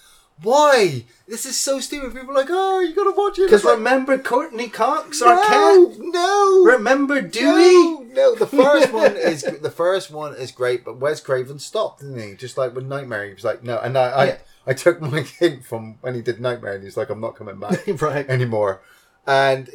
"Why? 0.43 1.05
This 1.29 1.47
is 1.47 1.59
so 1.59 1.81
stupid." 1.81 2.13
People 2.15 2.31
are 2.33 2.35
like, 2.41 2.49
"Oh, 2.51 2.81
you 2.81 2.95
gotta 2.95 3.13
watch 3.13 3.39
it." 3.39 3.45
Because 3.45 3.65
like, 3.65 3.77
remember 3.77 4.19
Courteney 4.19 4.69
Cox, 4.69 5.23
our 5.23 5.35
no, 5.37 5.87
cat. 5.89 5.99
no, 6.01 6.65
Remember 6.65 7.21
Dewey. 7.21 7.73
no, 7.75 8.05
no. 8.13 8.35
The 8.35 8.47
first 8.47 8.93
one 9.03 9.17
is 9.17 9.43
the 9.43 9.71
first 9.71 10.11
one 10.11 10.35
is 10.35 10.51
great, 10.51 10.85
but 10.85 10.97
Wes 10.99 11.21
Craven 11.21 11.59
stopped, 11.59 12.01
didn't 12.01 12.21
he? 12.21 12.35
Just 12.35 12.59
like 12.59 12.75
with 12.75 12.87
Nightmare, 12.87 13.27
he 13.27 13.35
was 13.35 13.45
like, 13.45 13.63
"No," 13.63 13.79
and 13.79 13.97
I, 13.97 14.09
I, 14.11 14.25
Yeah. 14.27 14.37
I 14.67 14.73
took 14.75 15.01
my 15.01 15.21
hint 15.41 15.65
from 15.65 15.97
when 16.01 16.15
he 16.15 16.23
did 16.23 16.41
Nightmare, 16.41 16.75
and 16.75 16.85
he's 16.85 16.97
like, 16.97 17.11
"I'm 17.11 17.21
not 17.21 17.37
coming 17.37 17.59
back." 17.61 17.81
right. 18.03 18.29
anymore. 18.29 18.81
And 19.27 19.71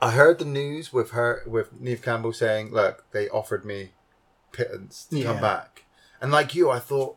I 0.00 0.12
heard 0.12 0.38
the 0.38 0.44
news 0.44 0.92
with 0.92 1.10
her 1.10 1.42
with 1.46 1.80
Neve 1.80 2.02
Campbell 2.02 2.32
saying, 2.32 2.72
"Look, 2.72 3.04
they 3.12 3.28
offered 3.28 3.64
me 3.64 3.90
pittance 4.52 5.06
to 5.10 5.18
Yeah. 5.18 5.24
come 5.26 5.40
back," 5.40 5.84
and 6.20 6.30
like 6.32 6.54
you, 6.54 6.70
I 6.70 6.78
thought, 6.78 7.16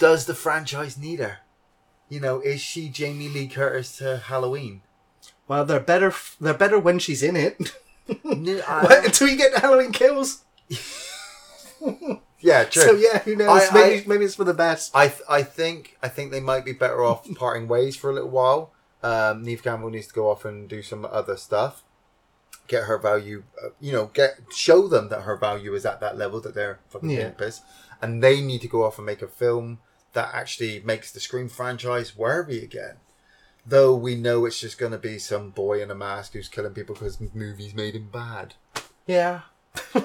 does 0.00 0.26
the 0.26 0.34
franchise 0.34 0.98
need 0.98 1.20
her? 1.20 1.38
You 2.08 2.18
know, 2.18 2.40
is 2.40 2.60
she 2.60 2.88
Jamie 2.88 3.28
Lee 3.28 3.46
Curtis 3.46 3.96
to 3.98 4.16
Halloween? 4.18 4.82
Well, 5.46 5.64
they're 5.64 5.78
better. 5.78 6.12
They're 6.40 6.54
better 6.54 6.78
when 6.78 6.98
she's 6.98 7.22
in 7.22 7.36
it. 7.36 7.56
No, 8.24 8.54
What, 8.66 8.90
I- 8.90 9.04
Until 9.04 9.28
you 9.28 9.36
get 9.36 9.56
Halloween 9.56 9.92
Kills. 9.92 10.42
yeah, 12.40 12.64
true. 12.64 12.82
So 12.82 12.92
yeah, 12.94 13.18
who 13.20 13.36
knows? 13.36 13.68
I- 13.70 13.74
maybe 13.74 14.04
I- 14.04 14.08
maybe 14.08 14.24
it's 14.24 14.34
for 14.34 14.44
the 14.44 14.54
best. 14.54 14.90
I 14.94 15.12
I 15.28 15.42
think 15.42 15.96
I 16.02 16.08
think 16.08 16.30
they 16.32 16.40
might 16.40 16.64
be 16.64 16.72
better 16.72 17.04
off 17.04 17.26
parting 17.36 17.68
ways 17.68 17.96
for 17.96 18.10
a 18.10 18.14
little 18.14 18.30
while. 18.30 18.72
Um, 19.02 19.42
Neve 19.44 19.62
Campbell 19.62 19.90
needs 19.90 20.08
to 20.08 20.14
go 20.14 20.28
off 20.30 20.44
and 20.44 20.68
do 20.68 20.82
some 20.82 21.04
other 21.06 21.36
stuff. 21.36 21.82
Get 22.68 22.84
her 22.84 22.98
value, 22.98 23.44
uh, 23.64 23.70
you 23.80 23.92
know, 23.92 24.06
get 24.12 24.38
show 24.54 24.86
them 24.88 25.08
that 25.08 25.22
her 25.22 25.36
value 25.36 25.74
is 25.74 25.84
at 25.86 26.00
that 26.00 26.16
level 26.18 26.40
that 26.42 26.54
they're 26.54 26.80
fucking 26.88 27.10
Yeah. 27.10 27.30
pissed, 27.30 27.62
and 28.02 28.22
they 28.22 28.40
need 28.40 28.60
to 28.60 28.68
go 28.68 28.84
off 28.84 28.98
and 28.98 29.06
make 29.06 29.22
a 29.22 29.26
film 29.28 29.78
that 30.12 30.30
actually 30.34 30.80
makes 30.80 31.12
the 31.12 31.20
Scream 31.20 31.48
franchise 31.48 32.16
worthy 32.16 32.62
again. 32.62 32.96
Though 33.66 33.94
we 33.94 34.14
know 34.14 34.46
it's 34.46 34.60
just 34.60 34.78
going 34.78 34.92
to 34.92 34.98
be 34.98 35.18
some 35.18 35.50
boy 35.50 35.82
in 35.82 35.90
a 35.90 35.94
mask 35.94 36.32
who's 36.32 36.48
killing 36.48 36.72
people 36.72 36.94
because 36.94 37.20
movies 37.34 37.74
made 37.74 37.94
him 37.94 38.08
bad. 38.10 38.54
Yeah. 39.06 39.42
I 39.94 40.00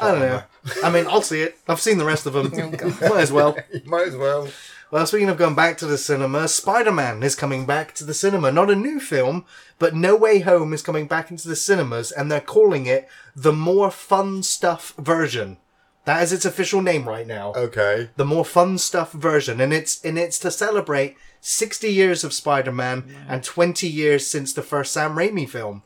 don't 0.00 0.20
know. 0.20 0.42
I 0.84 0.90
mean, 0.90 1.06
I'll 1.08 1.22
see 1.22 1.42
it. 1.42 1.58
I've 1.66 1.80
seen 1.80 1.98
the 1.98 2.04
rest 2.04 2.26
of 2.26 2.34
them. 2.34 2.52
Oh, 2.54 3.08
might 3.08 3.20
as 3.20 3.32
well. 3.32 3.56
You 3.72 3.82
might 3.86 4.08
as 4.08 4.16
well. 4.16 4.48
Well, 4.90 5.06
speaking 5.06 5.28
of 5.28 5.38
going 5.38 5.54
back 5.54 5.78
to 5.78 5.86
the 5.86 5.98
cinema, 5.98 6.48
Spider 6.48 6.90
Man 6.90 7.22
is 7.22 7.36
coming 7.36 7.64
back 7.64 7.94
to 7.94 8.04
the 8.04 8.14
cinema. 8.14 8.50
Not 8.50 8.70
a 8.70 8.76
new 8.76 8.98
film, 8.98 9.44
but 9.78 9.94
No 9.94 10.16
Way 10.16 10.40
Home 10.40 10.72
is 10.72 10.82
coming 10.82 11.06
back 11.06 11.30
into 11.30 11.48
the 11.48 11.56
cinemas, 11.56 12.10
and 12.10 12.30
they're 12.30 12.40
calling 12.40 12.86
it 12.86 13.08
the 13.36 13.52
More 13.52 13.90
Fun 13.90 14.42
Stuff 14.42 14.94
version. 14.98 15.58
That 16.10 16.24
is 16.24 16.32
its 16.32 16.44
official 16.44 16.82
name 16.82 17.08
right 17.08 17.24
now. 17.24 17.52
Okay. 17.54 18.10
The 18.16 18.24
More 18.24 18.44
Fun 18.44 18.78
Stuff 18.78 19.12
version, 19.12 19.60
and 19.60 19.72
it's 19.72 20.04
and 20.04 20.18
it's 20.18 20.40
to 20.40 20.50
celebrate 20.50 21.16
60 21.40 21.86
years 21.88 22.24
of 22.24 22.32
Spider 22.32 22.72
Man 22.72 23.04
and 23.28 23.44
20 23.44 23.86
years 23.86 24.26
since 24.26 24.52
the 24.52 24.62
first 24.62 24.92
Sam 24.92 25.14
Raimi 25.14 25.48
film. 25.48 25.84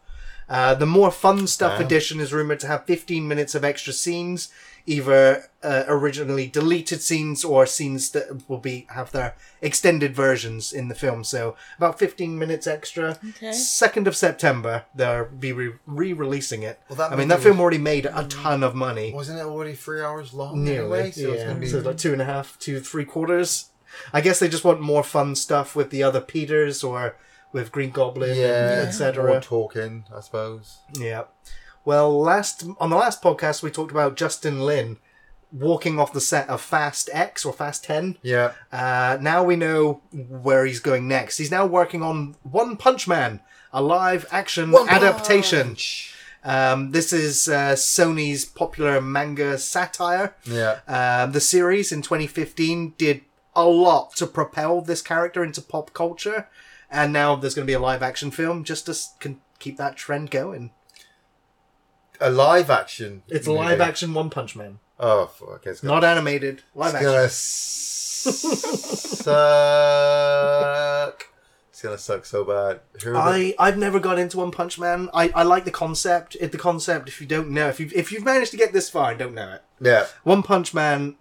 Uh, 0.49 0.75
the 0.75 0.87
More 0.87 1.11
Fun 1.11 1.47
Stuff 1.47 1.79
Wow. 1.79 1.85
edition 1.85 2.21
is 2.21 2.33
rumored 2.33 2.61
to 2.61 2.67
have 2.69 2.87
15 2.87 3.29
minutes 3.29 3.55
of 3.55 3.65
extra 3.65 3.93
scenes, 3.93 4.49
either 4.87 5.45
uh, 5.63 5.85
originally 5.89 6.47
deleted 6.47 7.01
scenes 7.01 7.43
or 7.43 7.65
scenes 7.65 8.11
that 8.11 8.49
will 8.49 8.59
be 8.59 8.87
have 8.91 9.11
their 9.13 9.35
extended 9.63 10.15
versions 10.15 10.73
in 10.73 10.89
the 10.89 10.95
film. 10.95 11.25
So 11.25 11.57
about 11.79 11.99
15 11.99 12.39
minutes 12.39 12.67
extra. 12.67 13.19
Okay. 13.31 13.53
Second 13.53 14.07
of 14.07 14.15
September, 14.15 14.85
they'll 14.95 15.25
be 15.25 15.53
re- 15.53 15.73
re-releasing 15.87 16.63
it. 16.63 16.79
Well, 16.89 16.97
that 16.97 17.13
I 17.13 17.17
mean, 17.17 17.29
that 17.29 17.41
film 17.41 17.57
was- 17.57 17.63
already 17.63 17.79
made 17.79 18.07
a 18.07 18.27
ton 18.29 18.63
of 18.63 18.75
money. 18.75 19.13
Wasn't 19.15 19.39
it 19.39 19.43
already 19.47 19.75
three 19.75 20.03
hours 20.03 20.35
long? 20.35 20.63
Nearly, 20.65 20.79
Anyway? 21.01 21.11
So 21.13 21.33
it's 21.33 21.41
yeah. 21.41 21.47
gonna 21.49 21.61
be 21.61 21.67
So 21.67 21.79
like 21.79 21.97
two 21.97 22.13
and 22.13 22.21
a 22.21 22.27
half, 22.27 22.59
two 22.59 22.81
three 22.81 23.05
quarters. 23.07 23.71
I 24.13 24.21
guess 24.21 24.39
they 24.41 24.49
just 24.49 24.65
want 24.65 24.81
more 24.81 25.05
fun 25.05 25.35
stuff 25.35 25.75
with 25.75 25.91
the 25.91 26.03
other 26.03 26.21
Peters 26.21 26.83
or 26.85 27.17
with 27.53 27.71
Green 27.73 27.91
Goblin, 27.91 28.37
yeah, 28.37 28.81
and 28.81 28.89
etc. 28.89 29.29
More 29.29 29.41
talking, 29.41 30.05
I 30.15 30.21
suppose. 30.21 30.79
Yeah. 30.99 31.25
Well, 31.85 32.19
last 32.21 32.65
on 32.81 32.91
the 32.91 32.97
last 32.97 33.23
podcast 33.23 33.63
we 33.63 33.71
talked 33.71 33.91
about 33.91 34.17
Justin 34.17 34.61
Lin 34.65 34.97
walking 35.53 36.01
off 36.01 36.13
the 36.13 36.21
set 36.21 36.49
of 36.49 36.61
Fast 36.61 37.09
X 37.13 37.45
or 37.45 37.53
Fast 37.53 37.85
Ten. 37.85 38.17
Yeah. 38.23 38.53
Uh, 38.73 39.19
now 39.21 39.45
we 39.45 39.57
know 39.57 40.01
where 40.13 40.65
he's 40.67 40.81
going 40.81 41.07
next. 41.07 41.39
He's 41.39 41.51
now 41.51 41.67
working 41.67 42.03
on 42.03 42.37
One 42.43 42.77
Punch 42.77 43.07
Man, 43.07 43.41
a 43.73 43.83
live 43.83 44.27
action 44.31 44.75
adaptation. 44.89 45.69
Punch. 45.69 46.11
Um, 46.43 46.91
this 46.91 47.13
is 47.13 47.49
uh, 47.49 47.73
Sony's 47.75 48.45
popular 48.45 49.01
manga 49.01 49.57
satire. 49.59 50.35
Yeah. 50.45 50.81
Um, 50.89 51.33
the 51.33 51.41
series 51.41 51.91
in 51.93 52.03
2015 52.03 52.95
did 52.99 53.23
a 53.57 53.65
lot 53.65 54.15
to 54.17 54.27
propel 54.27 54.81
this 54.81 55.01
character 55.01 55.45
into 55.45 55.63
pop 55.63 55.93
culture, 55.95 56.49
and 56.91 57.13
now 57.13 57.37
there's 57.37 57.55
going 57.55 57.65
to 57.67 57.71
be 57.71 57.75
a 57.75 57.79
live 57.79 58.03
action 58.03 58.31
film 58.31 58.65
just 58.65 58.87
to 58.87 58.91
s- 58.93 59.15
can 59.21 59.41
keep 59.59 59.77
that 59.79 59.97
trend 59.97 60.31
going. 60.31 60.73
A 62.25 62.31
live 62.31 62.71
action. 62.71 63.23
It's 63.29 63.47
movie. 63.47 63.59
live 63.59 63.81
action 63.83 64.15
One 64.15 64.31
Punch 64.31 64.57
Man, 64.57 64.79
Oh, 64.99 65.27
fuck. 65.27 65.67
It's 65.67 65.81
gonna, 65.81 65.95
not 65.95 66.05
animated. 66.05 66.63
Live 66.75 66.95
it's 66.95 67.05
action. 67.05 67.13
gonna 67.13 67.29
suck. 69.95 71.29
It's 71.71 71.83
gonna 71.83 71.99
suck 71.99 72.25
so 72.25 72.45
bad. 72.45 72.81
Who 73.03 73.15
are 73.17 73.33
the- 73.33 73.55
I 73.59 73.69
I've 73.69 73.77
never 73.79 73.99
got 74.01 74.19
into 74.19 74.39
One 74.39 74.51
Punch 74.53 74.79
Man. 74.79 75.11
I, 75.13 75.31
I 75.35 75.43
like 75.43 75.65
the 75.65 75.71
concept. 75.71 76.37
It, 76.41 76.53
the 76.53 76.59
concept. 76.59 77.09
If 77.09 77.21
you 77.21 77.27
don't 77.27 77.51
know, 77.51 77.69
if 77.69 77.79
you 77.81 77.91
if 77.95 78.11
you've 78.13 78.25
managed 78.25 78.53
to 78.53 78.57
get 78.57 78.73
this 78.73 78.89
far 78.89 79.11
and 79.11 79.19
don't 79.19 79.35
know 79.35 79.55
it, 79.55 79.63
yeah. 79.81 80.07
One 80.23 80.43
Punch 80.43 80.73
Man 80.73 81.17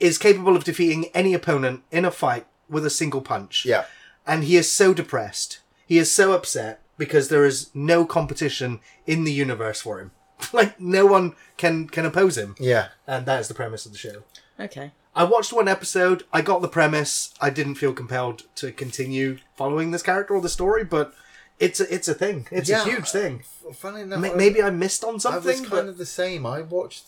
is 0.00 0.18
capable 0.18 0.56
of 0.56 0.64
defeating 0.64 1.06
any 1.14 1.34
opponent 1.34 1.82
in 1.90 2.04
a 2.04 2.10
fight 2.10 2.46
with 2.68 2.86
a 2.86 2.90
single 2.90 3.20
punch. 3.20 3.64
Yeah. 3.66 3.84
and 4.26 4.44
he 4.44 4.56
is 4.56 4.70
so 4.70 4.94
depressed. 4.94 5.58
He 5.86 5.98
is 5.98 6.10
so 6.10 6.32
upset 6.32 6.80
because 6.96 7.28
there 7.28 7.44
is 7.44 7.70
no 7.74 8.04
competition 8.06 8.80
in 9.06 9.24
the 9.24 9.32
universe 9.32 9.80
for 9.82 9.98
him. 10.00 10.12
like 10.52 10.80
no 10.80 11.06
one 11.06 11.34
can 11.56 11.88
can 11.88 12.04
oppose 12.06 12.36
him, 12.38 12.54
Yeah. 12.58 12.88
and 13.06 13.26
that 13.26 13.40
is 13.40 13.48
the 13.48 13.54
premise 13.54 13.86
of 13.86 13.92
the 13.92 13.98
show. 13.98 14.22
Okay. 14.58 14.92
I 15.14 15.24
watched 15.24 15.52
one 15.52 15.68
episode. 15.68 16.24
I 16.32 16.40
got 16.40 16.62
the 16.62 16.68
premise. 16.68 17.34
I 17.40 17.50
didn't 17.50 17.74
feel 17.74 17.92
compelled 17.92 18.44
to 18.56 18.72
continue 18.72 19.38
following 19.56 19.90
this 19.90 20.02
character 20.02 20.34
or 20.34 20.40
the 20.40 20.48
story, 20.48 20.84
but 20.84 21.12
it's 21.58 21.80
a, 21.80 21.94
it's 21.94 22.08
a 22.08 22.14
thing. 22.14 22.46
It's 22.50 22.70
Yeah. 22.70 22.82
a 22.82 22.84
huge 22.84 23.10
thing. 23.10 23.42
F- 23.68 23.76
Funny 23.76 24.00
enough, 24.02 24.20
Ma- 24.20 24.28
I- 24.32 24.34
Maybe 24.34 24.62
I 24.62 24.70
missed 24.70 25.04
on 25.04 25.16
I 25.16 25.18
something, 25.18 25.60
was 25.60 25.68
but 25.68 25.76
kind 25.76 25.88
of 25.90 25.98
the 25.98 26.06
same. 26.06 26.46
I 26.46 26.62
watched. 26.62 27.04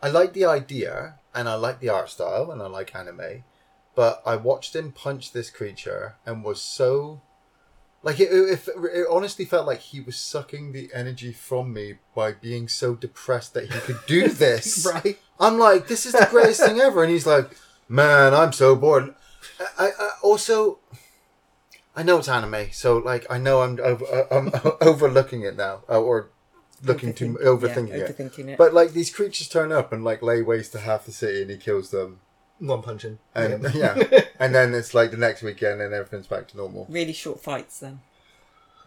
I 0.00 0.08
like 0.08 0.32
the 0.34 0.44
idea, 0.44 1.14
and 1.34 1.48
I 1.48 1.54
like 1.56 1.80
the 1.80 1.88
art 1.88 2.08
style, 2.10 2.52
and 2.52 2.62
I 2.62 2.66
like 2.68 2.94
anime, 2.94 3.42
but 3.96 4.22
I 4.24 4.36
watched 4.36 4.76
him 4.76 4.92
punch 4.92 5.32
this 5.32 5.50
creature 5.50 6.14
and 6.24 6.44
was 6.44 6.62
so. 6.62 7.22
Like 8.08 8.20
it, 8.20 8.30
it, 8.32 8.60
it 8.94 9.06
honestly 9.10 9.44
felt 9.44 9.66
like 9.66 9.80
he 9.80 10.00
was 10.00 10.16
sucking 10.16 10.72
the 10.72 10.88
energy 10.94 11.30
from 11.30 11.74
me 11.74 11.96
by 12.14 12.32
being 12.32 12.66
so 12.66 12.94
depressed 12.94 13.52
that 13.52 13.70
he 13.70 13.78
could 13.80 13.98
do 14.06 14.28
this. 14.44 14.86
right. 14.90 15.18
I'm 15.38 15.58
like, 15.58 15.88
this 15.88 16.06
is 16.06 16.12
the 16.14 16.26
greatest 16.30 16.60
thing 16.64 16.80
ever, 16.80 17.02
and 17.02 17.12
he's 17.12 17.26
like, 17.26 17.50
man, 17.86 18.32
I'm 18.32 18.52
so 18.54 18.74
bored. 18.76 19.14
I, 19.78 19.90
I 20.00 20.10
also, 20.22 20.78
I 21.94 22.02
know 22.02 22.16
it's 22.16 22.28
anime, 22.28 22.68
so 22.72 22.96
like, 22.96 23.26
I 23.28 23.36
know 23.36 23.60
I'm 23.60 23.78
over, 23.78 24.06
uh, 24.06 24.26
I'm 24.34 24.50
overlooking 24.80 25.42
it 25.42 25.56
now, 25.58 25.82
uh, 25.86 26.00
or 26.00 26.30
looking 26.82 27.12
too 27.12 27.36
Overthink- 27.42 27.60
overthinking 27.60 27.88
yeah, 27.90 27.94
it. 27.96 28.16
overthinking 28.16 28.48
it. 28.48 28.56
But 28.58 28.72
like, 28.72 28.92
these 28.92 29.10
creatures 29.14 29.48
turn 29.48 29.70
up 29.70 29.92
and 29.92 30.02
like 30.02 30.22
lay 30.22 30.40
waste 30.40 30.72
to 30.72 30.78
half 30.80 31.04
the 31.04 31.12
city, 31.12 31.42
and 31.42 31.50
he 31.50 31.58
kills 31.58 31.90
them, 31.90 32.20
One 32.60 32.82
punching. 32.82 33.18
and 33.34 33.62
yeah, 33.74 33.96
and 34.40 34.54
then 34.54 34.74
it's 34.74 34.94
like 34.94 35.10
the 35.10 35.16
next 35.16 35.42
weekend, 35.42 35.80
and 35.80 35.94
everything's 35.94 36.26
back 36.26 36.48
to 36.48 36.56
normal. 36.56 36.86
really 36.88 37.12
short 37.12 37.40
fights 37.40 37.78
then. 37.80 38.00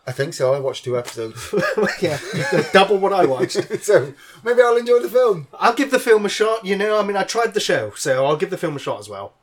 I 0.08 0.12
think 0.12 0.34
so. 0.34 0.54
I 0.54 0.60
watched 0.60 0.84
two 0.84 0.98
episodes, 0.98 1.54
yeah, 2.02 2.20
double 2.74 2.98
what 2.98 3.14
I 3.14 3.26
watched. 3.26 3.84
so 3.84 4.14
maybe 4.44 4.62
I'll 4.62 4.76
enjoy 4.78 5.00
the 5.00 5.08
film. 5.10 5.48
I'll 5.54 5.76
give 5.76 5.92
the 5.92 6.00
film 6.00 6.26
a 6.26 6.30
shot. 6.30 6.66
You 6.66 6.76
know, 6.76 7.00
I 7.00 7.04
mean, 7.04 7.16
I 7.16 7.24
tried 7.24 7.54
the 7.54 7.60
show, 7.60 7.92
so 7.96 8.26
I'll 8.26 8.36
give 8.36 8.50
the 8.50 8.58
film 8.58 8.76
a 8.76 8.80
shot 8.80 9.00
as 9.00 9.08
well. 9.08 9.34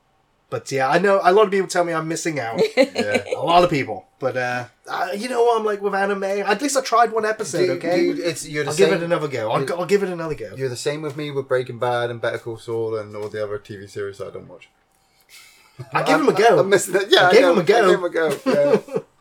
But 0.50 0.72
yeah, 0.72 0.88
I 0.88 0.98
know 0.98 1.20
a 1.22 1.30
lot 1.32 1.44
of 1.44 1.50
people 1.50 1.68
tell 1.68 1.84
me 1.84 1.92
I'm 1.92 2.08
missing 2.08 2.40
out. 2.40 2.60
Yeah. 2.76 3.22
a 3.36 3.44
lot 3.44 3.64
of 3.64 3.70
people. 3.70 4.06
But 4.18 4.36
uh, 4.36 4.64
uh, 4.86 5.08
you 5.14 5.28
know 5.28 5.42
what 5.44 5.58
I'm 5.60 5.64
like 5.66 5.82
with 5.82 5.94
anime. 5.94 6.24
At 6.24 6.62
least 6.62 6.76
I 6.76 6.80
tried 6.80 7.12
one 7.12 7.26
episode. 7.26 7.66
Dude, 7.66 7.70
okay, 7.84 8.00
dude, 8.00 8.18
it's 8.18 8.48
you're 8.48 8.64
the 8.64 8.70
I'll 8.70 8.76
same. 8.76 8.88
give 8.90 9.02
it 9.02 9.04
another 9.04 9.28
go. 9.28 9.50
I'll, 9.52 9.72
I'll 9.80 9.86
give 9.86 10.02
it 10.02 10.08
another 10.08 10.34
go. 10.34 10.54
You're 10.56 10.70
the 10.70 10.76
same 10.76 11.02
with 11.02 11.16
me 11.16 11.30
with 11.30 11.46
Breaking 11.48 11.78
Bad 11.78 12.10
and 12.10 12.20
Better 12.20 12.38
Call 12.38 12.56
Saul 12.56 12.96
and 12.96 13.14
all 13.14 13.28
the 13.28 13.44
other 13.44 13.58
TV 13.58 13.88
series 13.90 14.20
I 14.20 14.30
don't 14.30 14.48
watch. 14.48 14.68
I 15.92 16.02
give 16.02 16.20
him 16.20 16.28
a 16.28 16.32
go. 16.32 16.58
I'm 16.60 16.68
missing 16.70 16.94
it. 16.96 17.08
Yeah, 17.10 17.24
I 17.24 17.28
I 17.28 17.32
gave 17.32 17.42
know. 17.42 17.52
him 17.52 17.58
a 17.58 17.62
go. 17.64 17.76
I 17.76 17.86
gave 17.88 17.98
him 17.98 18.04
a 18.04 18.10
go. 18.10 18.82
Yeah. 18.94 18.98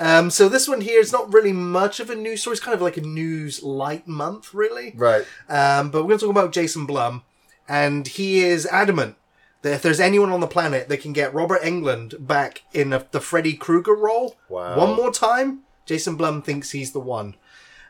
Um, 0.00 0.28
so 0.28 0.48
this 0.48 0.66
one 0.66 0.80
here 0.80 0.98
is 0.98 1.12
not 1.12 1.32
really 1.32 1.52
much 1.52 2.00
of 2.00 2.10
a 2.10 2.16
news 2.16 2.40
story. 2.40 2.54
It's 2.54 2.60
kind 2.64 2.74
of 2.74 2.82
like 2.82 2.96
a 2.96 3.00
news 3.00 3.62
light 3.62 4.08
month, 4.08 4.52
really. 4.52 4.92
right. 4.96 5.24
Um, 5.48 5.92
but 5.92 6.02
we're 6.02 6.08
going 6.08 6.18
to 6.18 6.26
talk 6.26 6.32
about 6.34 6.50
Jason 6.52 6.84
Blum, 6.84 7.22
and 7.68 8.08
he 8.08 8.40
is 8.40 8.66
adamant 8.66 9.14
that 9.14 9.23
if 9.72 9.82
there's 9.82 10.00
anyone 10.00 10.30
on 10.30 10.40
the 10.40 10.46
planet 10.46 10.88
that 10.88 11.00
can 11.00 11.12
get 11.12 11.32
Robert 11.34 11.62
Englund 11.62 12.26
back 12.26 12.62
in 12.72 12.92
a, 12.92 13.06
the 13.10 13.20
Freddy 13.20 13.54
Krueger 13.54 13.94
role 13.94 14.36
Wow. 14.48 14.76
one 14.78 14.94
more 14.96 15.12
time, 15.12 15.60
Jason 15.86 16.16
Blum 16.16 16.42
thinks 16.42 16.70
he's 16.72 16.92
the 16.92 17.00
one. 17.00 17.34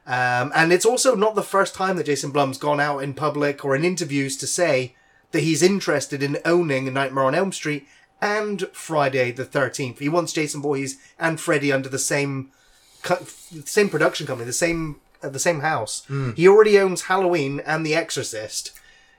Um, 0.06 0.52
and 0.54 0.72
it's 0.72 0.84
also 0.84 1.14
not 1.14 1.34
the 1.34 1.42
first 1.42 1.74
time 1.74 1.96
that 1.96 2.06
Jason 2.06 2.30
Blum's 2.30 2.58
gone 2.58 2.78
out 2.80 2.98
in 2.98 3.14
public 3.14 3.64
or 3.64 3.74
in 3.74 3.84
interviews 3.84 4.36
to 4.36 4.46
say 4.46 4.94
that 5.32 5.40
he's 5.42 5.62
interested 5.62 6.22
in 6.22 6.38
owning 6.44 6.92
Nightmare 6.92 7.24
on 7.24 7.34
Elm 7.34 7.52
Street 7.52 7.86
and 8.20 8.68
Friday 8.72 9.32
the 9.32 9.44
13th. 9.46 9.98
He 9.98 10.08
wants 10.08 10.32
Jason 10.34 10.60
Voorhees 10.62 10.98
and 11.18 11.40
Freddy 11.40 11.72
under 11.72 11.88
the 11.88 11.98
same 11.98 12.50
co- 13.02 13.24
same 13.64 13.88
production 13.88 14.26
company, 14.26 14.46
the 14.46 14.52
same 14.52 14.96
uh, 15.22 15.28
the 15.30 15.38
same 15.38 15.60
house. 15.60 16.06
He 16.36 16.46
already 16.46 16.78
owns 16.78 17.02
Halloween 17.02 17.60
and 17.60 17.84
The 17.84 17.94
Exorcist, 17.94 18.72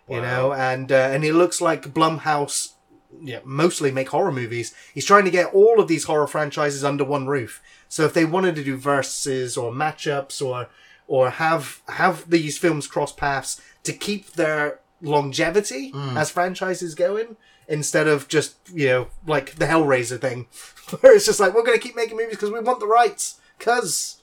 you 0.10 0.22
know, 0.22 0.54
and 0.54 0.92
uh, 0.92 1.10
and 1.12 1.24
it 1.24 1.34
looks 1.34 1.62
like 1.62 1.94
Blumhouse, 1.94 2.74
yeah, 3.22 3.40
mostly 3.44 3.92
make 3.92 4.10
horror 4.10 4.32
movies. 4.32 4.74
He's 4.94 5.06
trying 5.06 5.26
to 5.26 5.32
get 5.32 5.54
all 5.54 5.80
of 5.80 5.88
these 5.88 6.06
horror 6.06 6.28
franchises 6.28 6.84
under 6.84 7.04
one 7.04 7.28
roof. 7.28 7.62
So 7.90 8.06
if 8.06 8.14
they 8.14 8.26
wanted 8.26 8.56
to 8.56 8.64
do 8.64 8.78
verses 8.78 9.58
or 9.58 9.72
matchups 9.72 10.46
or 10.46 10.70
or 11.08 11.32
have 11.32 11.82
have 11.88 12.30
these 12.30 12.58
films 12.58 12.88
cross 12.88 13.12
paths 13.12 13.62
to 13.84 13.94
keep 13.94 14.34
their 14.34 14.80
longevity 15.02 15.92
as 16.16 16.32
franchises 16.32 16.96
going 16.96 17.38
instead 17.68 18.08
of 18.08 18.28
just 18.28 18.56
you 18.74 18.88
know 18.88 19.08
like 19.28 19.56
the 19.56 19.66
Hellraiser 19.66 20.20
thing 20.20 20.48
where 21.00 21.16
it's 21.16 21.26
just 21.26 21.40
like 21.40 21.54
we're 21.54 21.64
going 21.66 21.78
to 21.78 21.84
keep 21.84 21.96
making 21.96 22.18
movies 22.18 22.36
because 22.36 22.52
we 22.52 22.60
want 22.60 22.80
the 22.80 22.88
rights 22.88 23.40
because 23.58 24.22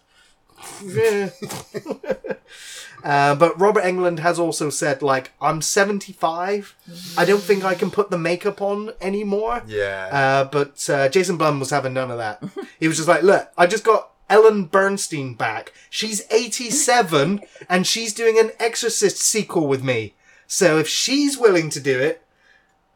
yeah. 0.84 1.30
uh, 3.04 3.34
but 3.34 3.58
Robert 3.60 3.82
Englund 3.84 4.18
has 4.20 4.38
also 4.38 4.70
said 4.70 5.02
like 5.02 5.32
I'm 5.40 5.60
75 5.62 6.74
I 7.18 7.24
don't 7.24 7.42
think 7.42 7.64
I 7.64 7.74
can 7.74 7.90
put 7.90 8.10
the 8.10 8.18
makeup 8.18 8.60
on 8.62 8.90
anymore 9.00 9.62
Yeah. 9.66 10.08
uh, 10.12 10.44
but 10.44 10.88
uh, 10.90 11.08
Jason 11.08 11.36
Blum 11.36 11.58
was 11.60 11.70
having 11.70 11.92
none 11.94 12.10
of 12.10 12.18
that. 12.18 12.42
He 12.80 12.88
was 12.88 12.96
just 12.96 13.08
like, 13.08 13.22
look, 13.22 13.48
I 13.56 13.66
just 13.68 13.84
got 13.84 14.10
Ellen 14.28 14.68
Burstyn 14.68 15.38
back. 15.38 15.72
She's 15.88 16.22
87 16.32 17.40
and 17.68 17.86
she's 17.86 18.12
doing 18.12 18.38
an 18.38 18.50
Exorcist 18.58 19.18
sequel 19.18 19.68
with 19.68 19.84
me. 19.84 20.14
So 20.48 20.78
if 20.78 20.88
she's 20.88 21.38
willing 21.38 21.70
to 21.70 21.80
do 21.80 21.98
it, 22.00 22.24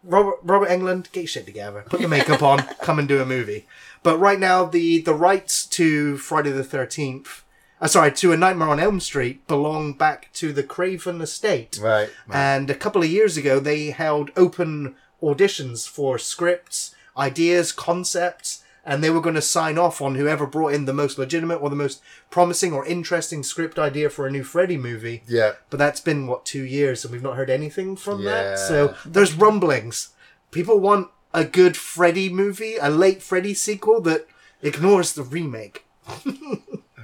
Robert, 0.02 0.36
Robert 0.42 0.68
Englund, 0.68 1.10
get 1.12 1.20
your 1.22 1.28
shit 1.28 1.46
together. 1.46 1.84
Put 1.86 2.00
the 2.00 2.08
makeup 2.08 2.42
on, 2.42 2.58
come 2.80 2.98
and 2.98 3.06
do 3.08 3.20
a 3.20 3.26
movie. 3.26 3.66
But 4.02 4.18
right 4.18 4.38
now, 4.38 4.64
the, 4.64 5.00
the 5.00 5.14
rights 5.14 5.66
to 5.66 6.16
Friday 6.18 6.50
the 6.50 6.62
13th, 6.62 7.42
uh, 7.80 7.86
sorry, 7.86 8.12
to 8.12 8.32
A 8.32 8.36
Nightmare 8.36 8.68
on 8.68 8.80
Elm 8.80 9.00
Street 9.00 9.46
belong 9.46 9.92
back 9.92 10.32
to 10.34 10.52
the 10.52 10.62
Craven 10.62 11.20
estate. 11.20 11.78
right. 11.82 12.08
right. 12.26 12.36
And 12.36 12.70
a 12.70 12.74
couple 12.74 13.02
of 13.02 13.10
years 13.10 13.36
ago, 13.36 13.60
they 13.60 13.90
held 13.90 14.30
open 14.36 14.94
auditions 15.22 15.88
for 15.88 16.18
scripts, 16.18 16.94
ideas, 17.16 17.72
concepts, 17.72 18.62
and 18.84 19.02
they 19.02 19.10
were 19.10 19.20
going 19.20 19.34
to 19.34 19.42
sign 19.42 19.78
off 19.78 20.00
on 20.00 20.14
whoever 20.14 20.46
brought 20.46 20.72
in 20.72 20.84
the 20.84 20.92
most 20.92 21.18
legitimate 21.18 21.56
or 21.56 21.68
the 21.68 21.74
most 21.76 22.00
promising 22.30 22.72
or 22.72 22.86
interesting 22.86 23.42
script 23.42 23.78
idea 23.80 24.08
for 24.08 24.26
a 24.26 24.30
new 24.30 24.44
Freddy 24.44 24.76
movie. 24.76 25.22
yeah. 25.26 25.52
But 25.70 25.78
that's 25.78 26.00
been, 26.00 26.26
what, 26.28 26.44
two 26.44 26.62
years, 26.62 27.04
and 27.04 27.12
we've 27.12 27.22
not 27.22 27.36
heard 27.36 27.50
anything 27.50 27.96
from 27.96 28.20
Yeah. 28.22 28.30
that. 28.30 28.58
So 28.60 28.94
there's 29.04 29.34
rumblings. 29.34 30.10
People 30.52 30.78
want 30.78 31.08
a 31.34 31.44
good 31.44 31.76
Freddy 31.76 32.28
movie, 32.28 32.76
a 32.76 32.88
late 32.88 33.22
Freddy 33.22 33.54
sequel 33.54 34.00
that 34.02 34.26
ignores 34.62 35.12
the 35.14 35.22
remake. 35.24 35.84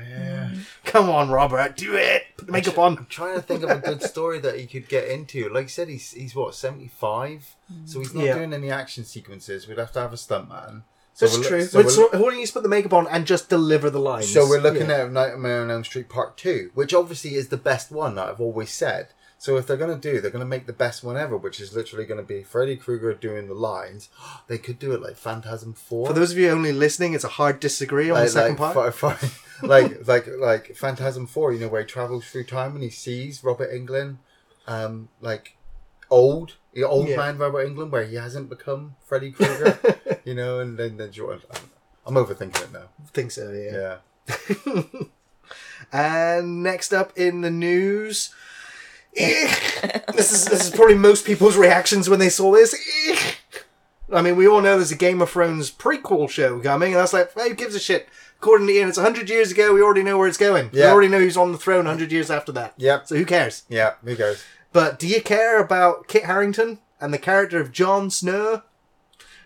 Yeah. 0.08 0.50
Mm. 0.52 0.58
Come 0.84 1.08
on, 1.10 1.30
Robert, 1.30 1.76
do 1.76 1.94
it! 1.94 2.24
Put 2.36 2.46
the 2.46 2.52
makeup 2.52 2.78
on. 2.78 2.98
I'm 2.98 3.06
trying 3.06 3.34
to 3.36 3.42
think 3.42 3.62
of 3.62 3.70
a 3.70 3.78
good 3.78 4.02
story 4.12 4.38
that 4.40 4.58
he 4.58 4.66
could 4.66 4.88
get 4.88 5.08
into. 5.08 5.48
Like 5.48 5.64
you 5.64 5.68
said, 5.68 5.88
he's 5.88 6.10
he's 6.12 6.34
what 6.34 6.54
seventy 6.54 6.88
five, 6.88 7.54
mm. 7.72 7.88
so 7.88 7.98
he's 8.00 8.14
not 8.14 8.24
Yeah. 8.24 8.34
doing 8.34 8.52
any 8.52 8.70
action 8.70 9.04
sequences. 9.04 9.66
We'd 9.68 9.78
have 9.78 9.92
to 9.92 10.00
have 10.00 10.12
a 10.12 10.16
stuntman. 10.16 10.82
So 11.14 11.26
That's 11.26 11.36
we're 11.38 11.42
lo- 11.44 11.48
true. 11.48 11.64
So 11.64 11.78
but 11.78 11.84
we're, 11.86 11.90
so, 11.90 12.08
why 12.12 12.18
don't 12.18 12.34
you 12.36 12.40
just 12.42 12.54
put 12.54 12.62
the 12.62 12.68
makeup 12.70 12.94
on 12.94 13.06
and 13.08 13.26
just 13.26 13.48
deliver 13.50 13.90
the 13.90 14.00
lines? 14.00 14.32
so 14.32 14.48
we're 14.48 14.60
looking 14.60 14.88
Yeah. 14.88 15.02
at 15.04 15.12
Nightmare 15.12 15.60
on 15.62 15.70
Elm 15.70 15.84
Street 15.84 16.08
Part 16.08 16.36
Two, 16.38 16.70
which 16.74 16.94
obviously 16.94 17.34
is 17.34 17.48
the 17.48 17.56
best 17.58 17.90
one 17.90 18.14
that 18.14 18.28
I've 18.28 18.40
always 18.40 18.70
said. 18.70 19.08
So 19.42 19.56
if 19.56 19.66
they're 19.66 19.76
gonna 19.76 19.96
do, 19.96 20.20
they're 20.20 20.30
gonna 20.30 20.44
make 20.44 20.66
the 20.66 20.72
best 20.72 21.02
one 21.02 21.16
ever, 21.16 21.36
which 21.36 21.58
is 21.58 21.74
literally 21.74 22.04
gonna 22.04 22.22
be 22.22 22.44
Freddy 22.44 22.76
Krueger 22.76 23.12
doing 23.12 23.48
the 23.48 23.54
lines. 23.54 24.08
They 24.46 24.56
could 24.56 24.78
do 24.78 24.92
it 24.92 25.02
like 25.02 25.16
Phantasm 25.16 25.72
Four. 25.72 26.06
For 26.06 26.12
those 26.12 26.30
of 26.30 26.38
you 26.38 26.48
only 26.48 26.70
listening, 26.70 27.12
it's 27.12 27.24
a 27.24 27.28
hard 27.40 27.58
disagree 27.58 28.08
on 28.08 28.14
like, 28.14 28.26
the 28.26 28.30
second 28.30 28.60
like, 28.60 28.94
part. 28.94 29.20
like 29.64 30.06
like 30.06 30.28
like 30.38 30.76
Phantasm 30.76 31.26
Four, 31.26 31.52
you 31.52 31.58
know, 31.58 31.66
where 31.66 31.80
he 31.80 31.86
travels 31.88 32.24
through 32.26 32.44
time 32.44 32.74
and 32.76 32.84
he 32.84 32.90
sees 32.90 33.42
Robert 33.42 33.72
Englund, 33.72 34.18
um, 34.68 35.08
like 35.20 35.56
old, 36.08 36.54
the 36.72 36.84
old 36.84 37.08
Yeah. 37.08 37.16
man 37.16 37.36
Robert 37.36 37.66
Englund, 37.66 37.90
where 37.90 38.04
he 38.04 38.14
hasn't 38.14 38.48
become 38.48 38.94
Freddy 39.04 39.32
Krueger, 39.32 39.76
you 40.24 40.36
know, 40.36 40.60
and 40.60 40.78
then 40.78 40.98
then 40.98 41.10
Jordan. 41.10 41.42
I'm 42.06 42.14
overthinking 42.14 42.62
it 42.62 42.72
now. 42.72 42.90
think 43.12 43.32
so, 43.32 43.50
yeah. 43.50 43.96
Yeah, 44.68 44.82
And 45.92 46.62
next 46.62 46.92
up 46.92 47.12
in 47.18 47.40
the 47.40 47.50
news, 47.50 48.32
this 49.14 50.32
is 50.32 50.44
this 50.46 50.64
is 50.66 50.70
probably 50.74 50.94
most 50.94 51.24
people's 51.26 51.56
reactions 51.56 52.08
when 52.08 52.18
they 52.18 52.28
saw 52.28 52.52
this. 52.52 52.74
eh. 53.08 53.16
I 54.12 54.20
mean, 54.20 54.36
we 54.36 54.46
all 54.46 54.60
know 54.60 54.76
there's 54.76 54.92
a 54.92 54.96
Game 54.96 55.22
of 55.22 55.30
Thrones 55.30 55.70
prequel 55.70 56.28
show 56.28 56.60
coming, 56.60 56.92
and 56.92 57.00
that's 57.00 57.12
like, 57.14 57.32
hey, 57.34 57.50
who 57.50 57.54
gives 57.54 57.74
a 57.74 57.80
shit? 57.80 58.08
According 58.38 58.66
to 58.66 58.72
Ian, 58.74 58.88
it's 58.88 58.98
100 58.98 59.30
years 59.30 59.52
ago. 59.52 59.72
We 59.72 59.80
already 59.82 60.02
know 60.02 60.18
where 60.18 60.28
it's 60.28 60.36
going. 60.36 60.68
Yeah. 60.72 60.86
We 60.86 60.90
already 60.90 61.08
know 61.08 61.20
who's 61.20 61.36
on 61.36 61.52
the 61.52 61.58
throne 61.58 61.84
100 61.86 62.10
years 62.12 62.30
after 62.30 62.52
that. 62.52 62.74
Yep. 62.76 63.06
So 63.06 63.16
who 63.16 63.24
cares? 63.24 63.62
yeah. 63.68 63.94
who 64.04 64.16
cares? 64.16 64.42
But 64.72 64.98
do 64.98 65.06
you 65.06 65.22
care 65.22 65.60
about 65.60 66.08
Kit 66.08 66.24
Harington 66.24 66.78
and 67.00 67.14
the 67.14 67.18
character 67.18 67.60
of 67.60 67.72
Jon 67.72 68.10
Snow? 68.10 68.62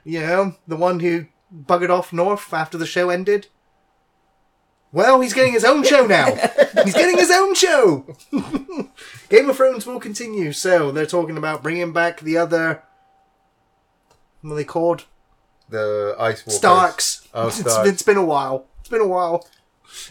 You 0.04 0.20
know, 0.20 0.56
the 0.66 0.76
one 0.76 1.00
who 1.00 1.26
buggered 1.54 1.90
off 1.90 2.12
north 2.12 2.52
after 2.54 2.78
the 2.78 2.86
show 2.86 3.10
ended? 3.10 3.48
Well, 4.96 5.20
he's 5.20 5.34
getting 5.34 5.52
his 5.52 5.62
own 5.64 5.84
show 5.84 6.06
now. 6.06 6.34
he's 6.82 6.94
getting 6.94 7.18
his 7.18 7.30
own 7.30 7.54
show. 7.54 8.06
Game 9.28 9.50
of 9.50 9.56
Thrones 9.58 9.84
will 9.86 10.00
continue, 10.00 10.52
so 10.52 10.90
they're 10.90 11.04
talking 11.04 11.36
about 11.36 11.62
bringing 11.62 11.92
back 11.92 12.20
the 12.20 12.38
other. 12.38 12.82
What 14.40 14.52
are 14.52 14.56
they 14.56 14.64
called? 14.64 15.04
The 15.68 16.16
Ice 16.18 16.46
Walkers. 16.46 16.56
Starks. 16.56 17.28
Oh, 17.34 17.48
It's- 17.48 17.86
it's 17.86 18.00
been 18.02 18.16
a 18.16 18.24
while. 18.24 18.64
It's 18.80 18.88
been 18.88 19.02
a 19.02 19.06
while. 19.06 19.46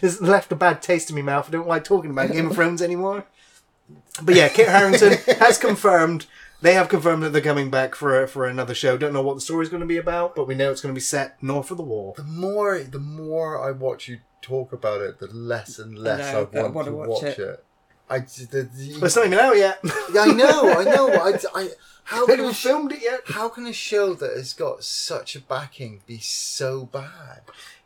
It's 0.02 0.20
left 0.20 0.52
a 0.52 0.56
bad 0.56 0.82
taste 0.82 1.10
in 1.10 1.16
my 1.16 1.22
mouth. 1.22 1.48
I 1.48 1.50
don't 1.50 1.66
like 1.66 1.82
talking 1.82 2.12
about 2.12 2.30
Game 2.30 2.46
of 2.46 2.54
Thrones 2.54 2.80
anymore. 2.80 3.24
But 4.22 4.36
yeah, 4.36 4.48
Kit 4.48 4.68
Harington 4.68 5.14
has 5.40 5.58
confirmed. 5.58 6.26
They 6.62 6.74
have 6.74 6.88
confirmed 6.88 7.24
that 7.24 7.30
they're 7.30 7.42
coming 7.42 7.70
back 7.70 7.96
for 7.96 8.24
for 8.28 8.46
another 8.46 8.74
show. 8.74 8.96
Don't 8.96 9.12
know 9.12 9.22
what 9.22 9.34
the 9.34 9.40
story's 9.40 9.68
going 9.68 9.80
to 9.80 9.86
be 9.86 9.96
about, 9.98 10.36
but 10.36 10.46
we 10.46 10.54
know 10.54 10.70
it's 10.70 10.80
going 10.80 10.94
to 10.94 10.98
be 10.98 11.02
set 11.02 11.42
north 11.42 11.72
of 11.72 11.76
the 11.76 11.82
wall. 11.82 12.14
The 12.16 12.22
more 12.22 12.78
the 12.78 13.00
more 13.00 13.60
I 13.60 13.72
watch 13.72 14.06
you 14.08 14.18
talk 14.46 14.72
about 14.72 15.00
it, 15.00 15.18
the 15.18 15.26
less 15.28 15.78
and 15.78 15.98
less 15.98 16.20
I, 16.28 16.32
know, 16.32 16.48
I 16.54 16.62
want 16.62 16.74
wanna 16.74 16.92
watch 16.92 17.08
watch, 17.08 17.22
it. 17.24 17.38
it. 17.38 17.64
I 18.08 18.20
just 18.20 18.50
the, 18.52 18.62
the- 18.62 19.04
it's 19.04 19.16
not 19.16 19.26
even 19.26 19.38
out 19.38 19.56
yet. 19.56 19.78
Yeah, 20.12 20.22
I 20.22 20.26
know, 20.32 20.72
I 20.80 20.84
know. 20.84 21.08
I, 21.12 21.38
I 21.54 21.68
how 22.04 22.24
can 22.26 22.34
a 22.34 22.42
haven't 22.44 22.54
sh- 22.54 22.62
filmed 22.62 22.92
it 22.92 23.02
yet 23.02 23.20
how 23.26 23.48
can 23.48 23.66
a 23.66 23.72
show 23.72 24.14
that 24.14 24.30
has 24.36 24.52
got 24.52 24.84
such 24.84 25.34
a 25.34 25.40
backing 25.40 26.02
be 26.06 26.18
so 26.18 26.84
bad? 26.86 27.40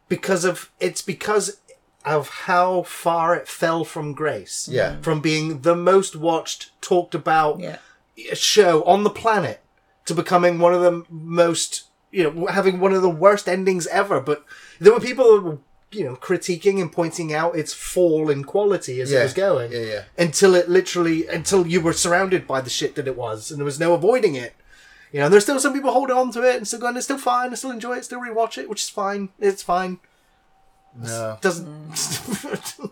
because 0.08 0.44
of 0.44 0.70
it's 0.78 1.00
because 1.02 1.58
of 2.04 2.28
how 2.46 2.82
far 2.82 3.34
it 3.36 3.46
fell 3.48 3.84
from 3.84 4.12
grace. 4.12 4.68
Yeah. 4.70 4.90
Mm-hmm. 4.92 5.00
from 5.02 5.20
being 5.20 5.60
the 5.62 5.76
most 5.76 6.16
watched, 6.16 6.70
talked 6.82 7.14
about. 7.14 7.60
Yeah. 7.60 7.76
show 8.34 8.82
on 8.84 9.02
the 9.04 9.10
planet 9.22 9.60
to 10.04 10.14
becoming 10.14 10.58
one 10.58 10.74
of 10.74 10.82
the 10.82 11.04
most 11.08 11.84
you 12.10 12.22
know 12.24 12.46
having 12.46 12.78
one 12.80 12.92
of 12.92 13.00
the 13.00 13.08
worst 13.24 13.48
endings 13.48 13.86
ever 13.86 14.20
but 14.20 14.44
there 14.80 14.92
were 14.92 15.00
people 15.00 15.24
that 15.36 15.42
were 15.42 15.58
you 15.92 16.04
know 16.04 16.14
critiquing 16.16 16.80
and 16.80 16.92
pointing 16.92 17.32
out 17.34 17.56
its 17.56 17.72
fall 17.74 18.30
in 18.30 18.44
quality 18.44 19.00
as 19.00 19.10
it 19.12 19.22
was 19.22 19.32
going 19.34 19.72
Yeah, 19.72 19.78
yeah. 19.78 20.02
until 20.18 20.54
it 20.54 20.68
literally 20.68 21.26
until 21.26 21.66
you 21.66 21.80
were 21.80 21.92
surrounded 21.92 22.46
by 22.46 22.60
the 22.60 22.70
shit 22.70 22.94
that 22.94 23.08
it 23.08 23.16
was 23.16 23.50
and 23.50 23.58
there 23.58 23.64
was 23.64 23.80
no 23.80 23.92
avoiding 23.94 24.34
it 24.36 24.54
you 25.10 25.18
know 25.18 25.28
there's 25.28 25.42
still 25.42 25.58
some 25.58 25.72
people 25.72 25.90
holding 25.92 26.16
on 26.16 26.30
to 26.32 26.42
it 26.48 26.56
and 26.56 26.66
still 26.68 26.78
going 26.78 26.96
it's 26.96 27.06
still 27.06 27.18
fine 27.18 27.50
i 27.50 27.54
still 27.54 27.72
enjoy 27.72 27.96
it 27.96 28.04
still 28.04 28.20
rewatch 28.20 28.56
it 28.56 28.68
which 28.68 28.82
is 28.82 28.88
fine 28.88 29.30
it's 29.40 29.62
fine 29.64 29.98
No. 30.96 31.38
Doesn't. 31.40 31.68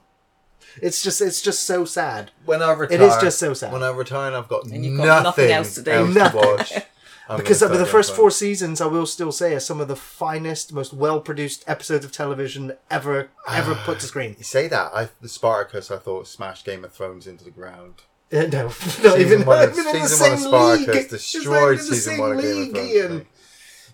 it's 0.83 1.03
just 1.03 1.21
it's 1.21 1.43
just 1.43 1.63
so 1.65 1.85
sad. 1.85 2.31
When 2.45 2.63
I 2.63 2.73
retire, 2.73 2.97
It 2.97 3.03
is 3.05 3.17
just 3.21 3.39
so 3.39 3.55
sad. 3.55 3.73
When 3.73 3.83
I 3.83 3.91
retire, 3.91 4.29
and 4.29 4.37
I've 4.37 4.49
got, 4.49 4.65
And 4.67 4.85
you've 4.85 4.97
got 4.99 5.23
nothing, 5.25 5.47
nothing 5.49 5.51
else 5.53 5.75
to 5.75 5.83
do. 5.83 5.91
else 5.91 6.15
Nothing. 6.15 6.41
watch. 6.41 6.73
I'm 7.29 7.37
Because 7.37 7.61
gonna 7.61 7.75
of 7.75 7.79
the 7.79 7.87
first 7.87 8.15
four 8.15 8.31
seasons, 8.31 8.81
I 8.81 8.87
will 8.87 9.05
still 9.07 9.33
say, 9.33 9.55
are 9.55 9.61
some 9.61 9.81
of 9.81 9.89
the 9.89 9.97
finest, 9.97 10.73
most 10.73 10.95
well-produced 10.95 11.63
episodes 11.67 12.05
of 12.05 12.13
television 12.13 12.73
ever 12.91 13.29
ever 13.49 13.75
put 13.75 14.01
to 14.01 14.07
screen. 14.13 14.35
You 14.39 14.45
say 14.45 14.67
that, 14.69 14.93
I, 14.95 15.09
the 15.21 15.29
Spartacus, 15.29 15.91
I 15.91 15.99
thought 15.99 16.27
smashed 16.27 16.65
Game 16.65 16.85
of 16.85 16.93
Thrones 16.93 17.27
into 17.27 17.45
the 17.45 17.51
ground. 17.51 17.97
Uh, 18.33 18.43
no, 18.53 18.65
not 18.65 18.75
Season 18.75 19.21
even, 19.21 19.47
one 19.47 19.69
of, 19.69 19.79
even 19.79 19.97
in 19.97 20.03
the 20.03 20.09
season 20.09 20.27
one 20.27 20.33
of 20.33 20.41
Spartacus 20.41 20.95
league. 20.95 21.09
Destroyed 21.11 21.45
not 21.45 21.63
even 21.63 21.71
in 21.71 21.77
the 21.77 21.83
season 21.97 22.19
one 22.19 22.33
of 22.33 22.43
Game 22.43 22.63
of 22.63 22.71
Thrones. 22.73 22.91
Ian. 22.91 23.27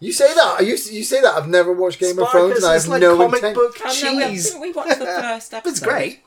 You 0.01 0.13
say 0.13 0.35
that. 0.35 0.61
You, 0.61 0.71
you 0.71 1.05
say 1.05 1.21
that. 1.21 1.35
I've 1.35 1.49
never 1.49 1.73
watched 1.73 1.99
Game 1.99 2.19
of 2.19 2.31
Thrones, 2.31 2.57
and 2.57 2.67
I 2.67 2.75
have 2.75 2.87
like 2.87 3.01
no 3.01 3.17
comic 3.17 3.37
intent. 3.37 3.55
book 3.55 3.77
Oh, 3.85 4.01
no, 4.03 4.17
we, 4.17 4.25
cheese. 4.25 4.55
we 4.61 4.73
watched 4.73 4.99
the 4.99 5.07
first 5.07 5.55
episode. 5.55 5.71
It's 5.71 5.81
great. 5.81 6.23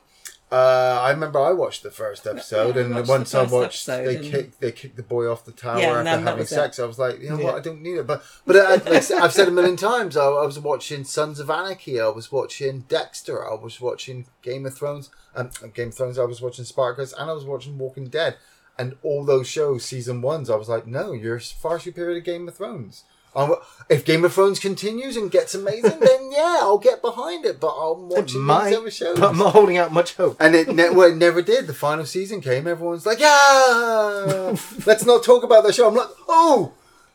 Uh, 0.50 0.98
I 1.02 1.10
remember 1.10 1.38
I 1.40 1.52
watched 1.52 1.82
the 1.82 1.90
first 1.90 2.26
episode, 2.26 2.76
we 2.76 2.80
and 2.80 2.94
watched 2.94 3.08
once 3.08 3.34
I 3.34 3.42
watched, 3.42 3.86
they 3.86 4.16
and- 4.16 4.24
kicked 4.24 4.60
they 4.60 4.72
kicked 4.72 4.96
the 4.96 5.02
boy 5.02 5.30
off 5.30 5.44
the 5.44 5.52
tower 5.52 5.78
Yeah, 5.78 5.98
after 5.98 6.08
having 6.24 6.38
was 6.38 6.50
it. 6.50 6.54
sex. 6.54 6.78
I 6.78 6.86
was 6.86 6.98
like, 6.98 7.20
you 7.20 7.28
know 7.28 7.38
Yeah. 7.38 7.44
what? 7.44 7.54
I 7.56 7.60
don't 7.60 7.82
need 7.82 7.98
it. 7.98 8.06
But 8.06 8.22
but 8.46 8.56
I, 8.56 8.70
like 8.76 8.86
I 8.88 9.00
said- 9.00 9.18
I've 9.20 9.32
said 9.34 9.48
a 9.48 9.50
million 9.50 9.76
times. 9.76 10.16
I, 10.16 10.24
I 10.24 10.46
was 10.46 10.58
watching 10.58 11.04
Sons 11.04 11.38
of 11.38 11.50
Anarchy. 11.50 12.00
I 12.00 12.08
was 12.08 12.32
watching 12.32 12.80
Dexter. 12.88 13.46
I 13.46 13.54
was 13.54 13.78
watching 13.78 14.26
Game 14.40 14.64
of 14.64 14.74
Thrones. 14.74 15.10
Um, 15.36 15.50
Game 15.74 15.88
of 15.88 15.94
Thrones. 15.94 16.18
I 16.18 16.24
was 16.24 16.40
watching 16.40 16.64
Spartacus, 16.64 17.12
and 17.12 17.28
I 17.28 17.34
was 17.34 17.44
watching 17.44 17.76
Walking 17.76 18.06
Dead. 18.08 18.36
And 18.78 18.96
all 19.02 19.24
those 19.24 19.48
shows, 19.48 19.84
season 19.84 20.22
ones, 20.22 20.48
I 20.48 20.54
was 20.56 20.68
like, 20.68 20.86
no, 20.86 21.12
you're 21.12 21.40
far 21.40 21.78
superior 21.80 22.14
to 22.14 22.20
Game 22.20 22.46
of 22.48 22.54
Thrones. 22.56 23.02
Um, 23.38 23.54
if 23.88 24.04
Game 24.04 24.24
of 24.24 24.32
Thrones 24.34 24.58
continues 24.58 25.16
and 25.16 25.30
gets 25.30 25.54
amazing, 25.54 26.00
then 26.00 26.30
yeah, 26.32 26.58
I'll 26.60 26.78
get 26.78 27.00
behind 27.00 27.46
it. 27.46 27.60
But 27.60 27.68
I'm 27.68 28.08
watching 28.08 28.40
might, 28.42 28.70
these 28.70 28.78
other 28.78 28.90
shows. 28.90 29.18
but 29.18 29.30
I'm 29.30 29.38
not 29.38 29.52
holding 29.52 29.78
out 29.78 29.92
much 29.92 30.14
hope. 30.14 30.36
And 30.40 30.54
it, 30.54 30.74
ne- 30.74 30.90
well, 30.90 31.10
it 31.10 31.16
never 31.16 31.40
did. 31.40 31.66
The 31.66 31.74
final 31.74 32.04
season 32.04 32.40
came. 32.40 32.66
Everyone's 32.66 33.06
like, 33.06 33.20
"Yeah, 33.20 34.56
let's 34.86 35.04
not 35.06 35.22
talk 35.22 35.44
about 35.44 35.64
the 35.64 35.72
show." 35.72 35.88
I'm 35.88 35.94
like, 35.94 36.08
"Oh, 36.28 36.72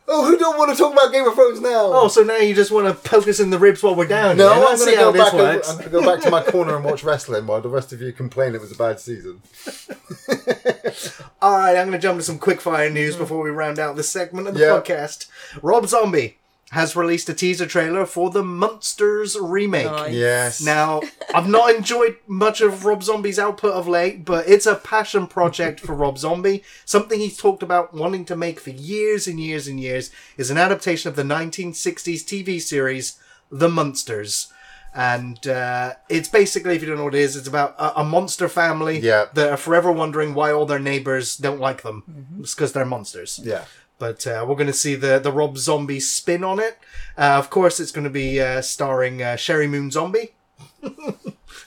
oh, 0.08 0.26
who 0.26 0.38
don't 0.38 0.58
want 0.58 0.72
to 0.72 0.78
talk 0.78 0.94
about 0.94 1.12
Game 1.12 1.26
of 1.26 1.34
Thrones 1.36 1.62
now?" 1.62 1.92
Oh, 1.94 2.08
so 2.08 2.24
now 2.24 2.38
you 2.38 2.54
just 2.54 2.72
want 2.72 2.88
to 2.88 3.10
poke 3.10 3.28
us 3.28 3.40
in 3.40 3.50
the 3.50 3.60
ribs 3.60 3.84
while 3.84 3.96
we're 3.96 4.08
down? 4.08 4.38
no? 4.38 4.52
I'm 4.52 4.78
going 4.78 4.92
to 4.92 4.96
go 4.96 5.14
back. 5.14 5.34
Over. 5.34 5.44
I'm 5.44 5.78
going 5.78 5.84
to 5.84 5.90
go 5.90 6.06
back 6.06 6.24
to 6.24 6.30
my 6.30 6.44
corner 6.44 6.76
and 6.76 6.86
watch 6.86 7.04
wrestling 7.04 7.48
while 7.48 7.62
the 7.62 7.70
rest 7.70 7.94
of 7.94 8.02
you 8.02 8.12
complain 8.12 8.56
it 8.56 8.62
was 8.62 8.72
a 8.72 8.76
bad 8.76 9.00
season. 9.00 9.42
All 11.42 11.58
right, 11.58 11.78
I'm 11.78 11.88
going 11.88 11.92
to 11.92 12.00
jump 12.00 12.20
to 12.20 12.24
some 12.24 12.40
quick 12.40 12.62
fire 12.62 12.90
news 12.90 13.16
hmm. 13.16 13.22
before 13.22 13.44
we 13.44 13.50
round 13.50 13.80
out 13.80 13.96
this 13.96 14.10
segment 14.10 14.48
of 14.48 14.54
the 14.54 14.62
Yeah. 14.62 14.80
podcast. 14.80 15.28
Rob 15.62 15.88
Zombie 15.88 16.38
has 16.74 16.96
released 16.96 17.30
a 17.30 17.34
teaser 17.34 17.66
trailer 17.66 18.06
for 18.06 18.30
the 18.30 18.44
Munsters 18.44 19.38
remake. 19.40 19.86
Nice. 19.86 20.14
Yes. 20.14 20.62
Now, 20.62 21.02
I've 21.34 21.48
not 21.48 21.74
enjoyed 21.76 22.18
much 22.28 22.62
of 22.62 22.84
Rob 22.86 23.04
Zombie's 23.04 23.40
output 23.40 23.74
of 23.74 23.88
late, 23.88 24.26
but 24.26 24.48
it's 24.48 24.66
a 24.66 24.76
passion 24.76 25.28
project 25.28 25.80
for 25.80 25.94
Rob 25.94 26.18
Zombie. 26.18 26.64
Something 26.86 27.20
he's 27.20 27.38
talked 27.38 27.64
about 27.64 27.94
wanting 27.94 28.26
to 28.26 28.36
make 28.36 28.60
for 28.60 28.72
years 28.72 29.28
and 29.28 29.40
years 29.40 29.68
and 29.68 29.80
years 29.80 30.10
is 30.38 30.50
an 30.52 30.58
adaptation 30.58 31.10
of 31.10 31.16
the 31.16 31.24
1960s 31.24 32.24
TV 32.24 32.60
series 32.62 33.20
The 33.52 33.70
Munsters. 33.70 34.52
And 34.96 35.46
uh, 35.48 35.94
it's 36.08 36.30
basically, 36.30 36.76
if 36.76 36.82
you 36.82 36.88
don't 36.88 36.98
know 36.98 37.06
what 37.06 37.16
it 37.16 37.22
is, 37.22 37.36
it's 37.36 37.48
about 37.48 37.76
a, 37.80 38.02
a 38.02 38.04
monster 38.04 38.48
family 38.48 39.00
Yeah. 39.00 39.26
that 39.34 39.50
are 39.50 39.58
forever 39.58 39.92
wondering 39.92 40.36
why 40.36 40.52
all 40.52 40.68
their 40.68 40.78
neighbors 40.80 41.36
don't 41.36 41.60
like 41.60 41.82
them. 41.82 42.04
It's 42.42 42.54
because 42.54 42.74
they're 42.74 42.86
monsters. 42.86 43.40
yeah. 43.44 43.66
But 44.04 44.28
uh, 44.28 44.46
we're 44.46 44.56
going 44.56 44.68
to 44.68 44.74
see 44.74 44.96
the, 44.96 45.18
the 45.18 45.32
Rob 45.32 45.58
Zombie 45.58 46.02
spin 46.02 46.44
on 46.44 46.60
it. 46.60 46.78
Uh, 47.18 47.38
of 47.38 47.50
course, 47.50 47.80
it's 47.80 47.94
going 47.94 48.04
to 48.04 48.10
be 48.10 48.42
uh, 48.42 48.62
starring 48.62 49.22
uh, 49.22 49.38
Sheri 49.38 49.70
Moon 49.70 49.92
Zombie. 49.92 50.34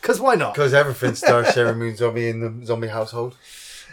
Because 0.02 0.20
why 0.20 0.34
not? 0.34 0.54
Because 0.54 0.74
everything 0.74 1.14
stars 1.22 1.46
Sheri 1.48 1.74
Moon 1.76 1.96
Zombie 1.96 2.28
in 2.28 2.40
the 2.40 2.66
zombie 2.66 2.88
household. 2.88 3.36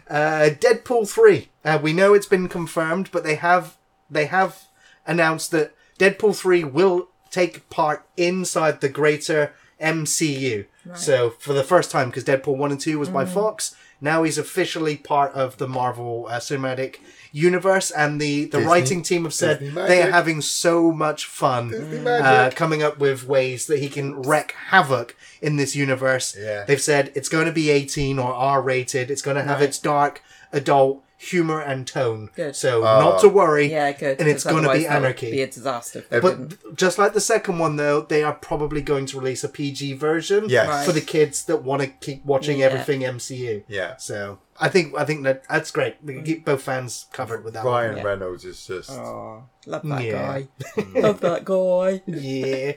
Uh, 0.09 0.49
Deadpool 0.51 1.09
three. 1.09 1.49
Uh, 1.63 1.79
we 1.81 1.93
know 1.93 2.13
it's 2.13 2.27
been 2.27 2.49
confirmed, 2.49 3.09
but 3.11 3.23
they 3.23 3.35
have 3.35 3.77
they 4.11 4.25
have 4.25 4.63
announced 5.07 5.51
that 5.51 5.73
Deadpool 5.97 6.35
three 6.35 6.63
will 6.63 7.07
take 7.31 7.67
part 7.69 8.05
inside 8.17 8.81
the 8.81 8.89
greater 8.89 9.53
MCU. 9.81 10.65
So 10.93 11.31
for 11.31 11.53
the 11.53 11.63
first 11.63 11.89
time, 11.89 12.09
because 12.09 12.25
Deadpool 12.25 12.57
one 12.57 12.71
and 12.71 12.79
two 12.79 12.99
was 12.99 13.09
by 13.09 13.25
Fox, 13.25 13.75
now 14.01 14.23
he's 14.23 14.37
officially 14.37 14.97
part 14.97 15.31
of 15.33 15.57
the 15.57 15.67
Marvel 15.67 16.27
uh, 16.29 16.39
Cinematic 16.39 16.97
Universe, 17.35 17.89
and 17.91 18.21
the 18.21 18.45
the 18.45 18.59
Disney- 18.59 18.65
writing 18.71 19.01
team 19.01 19.23
have 19.23 19.33
said 19.33 19.59
they 19.59 20.01
are 20.03 20.11
having 20.11 20.39
so 20.39 20.91
much 20.91 21.25
fun 21.25 21.73
uh, 22.07 22.51
coming 22.55 22.83
up 22.83 22.99
with 22.99 23.25
ways 23.27 23.65
that 23.65 23.79
he 23.79 23.89
can 23.89 24.21
wreak 24.21 24.53
havoc 24.69 25.15
in 25.41 25.55
this 25.57 25.75
universe. 25.75 26.37
Yeah. 26.39 26.63
They've 26.65 26.79
said 26.81 27.11
it's 27.15 27.29
going 27.29 27.47
to 27.47 27.51
be 27.51 27.69
18 27.71 28.19
or 28.19 28.31
R 28.33 28.61
rated. 28.61 29.09
It's 29.09 29.23
going 29.23 29.35
to 29.37 29.43
have 29.43 29.59
Right. 29.59 29.69
its 29.69 29.79
dark, 29.79 30.21
adult 30.51 31.03
humor 31.17 31.59
and 31.61 31.87
tone. 31.87 32.29
Good. 32.35 32.53
So 32.55 32.83
Uh, 32.83 32.99
not 32.99 33.21
to 33.21 33.29
worry. 33.29 33.71
Yeah, 33.71 33.93
good. 33.93 34.19
And 34.19 34.27
it's 34.27 34.43
gonna 34.43 34.61
be 34.63 34.67
otherwise 34.67 34.83
that 34.83 34.89
would 34.89 34.95
anarchy. 35.05 35.31
Be 35.31 35.41
a 35.41 35.47
disaster. 35.47 35.99
if 35.99 36.09
they 36.09 36.19
didn't. 36.19 36.49
But 36.61 36.75
just 36.75 36.97
like 36.99 37.13
the 37.13 37.21
second 37.21 37.59
one, 37.59 37.77
though, 37.77 38.01
they 38.01 38.23
are 38.23 38.33
probably 38.33 38.81
going 38.81 39.05
to 39.07 39.17
release 39.19 39.41
a 39.43 39.47
PG 39.49 39.93
version 39.93 40.49
Yes. 40.49 40.67
Right. 40.67 40.85
for 40.85 40.91
the 40.91 40.99
kids 41.01 41.45
that 41.45 41.63
want 41.63 41.81
to 41.81 41.87
keep 41.87 42.25
watching 42.25 42.59
Yeah. 42.59 42.65
everything 42.65 43.05
MCU. 43.05 43.63
Yeah. 43.69 43.95
So 43.97 44.39
I 44.59 44.69
think 44.69 44.93
I 44.97 45.03
think 45.05 45.23
that 45.23 45.43
that's 45.49 45.71
great. 45.71 45.95
We 46.03 46.13
can 46.13 46.23
keep 46.23 46.45
both 46.45 46.61
fans 46.61 47.05
covered 47.11 47.43
with 47.43 47.53
that. 47.55 47.65
one. 47.65 47.73
Ryan 47.73 47.97
Yeah. 47.97 48.03
Reynolds 48.03 48.45
is 48.45 48.65
just. 48.65 48.91
Oh, 48.91 49.43
love 49.65 49.81
that 49.87 50.03
Yeah. 50.03 50.11
guy. 50.21 50.47
love 50.99 51.19
that 51.21 51.43
guy. 51.45 52.01
Yeah. 52.05 52.73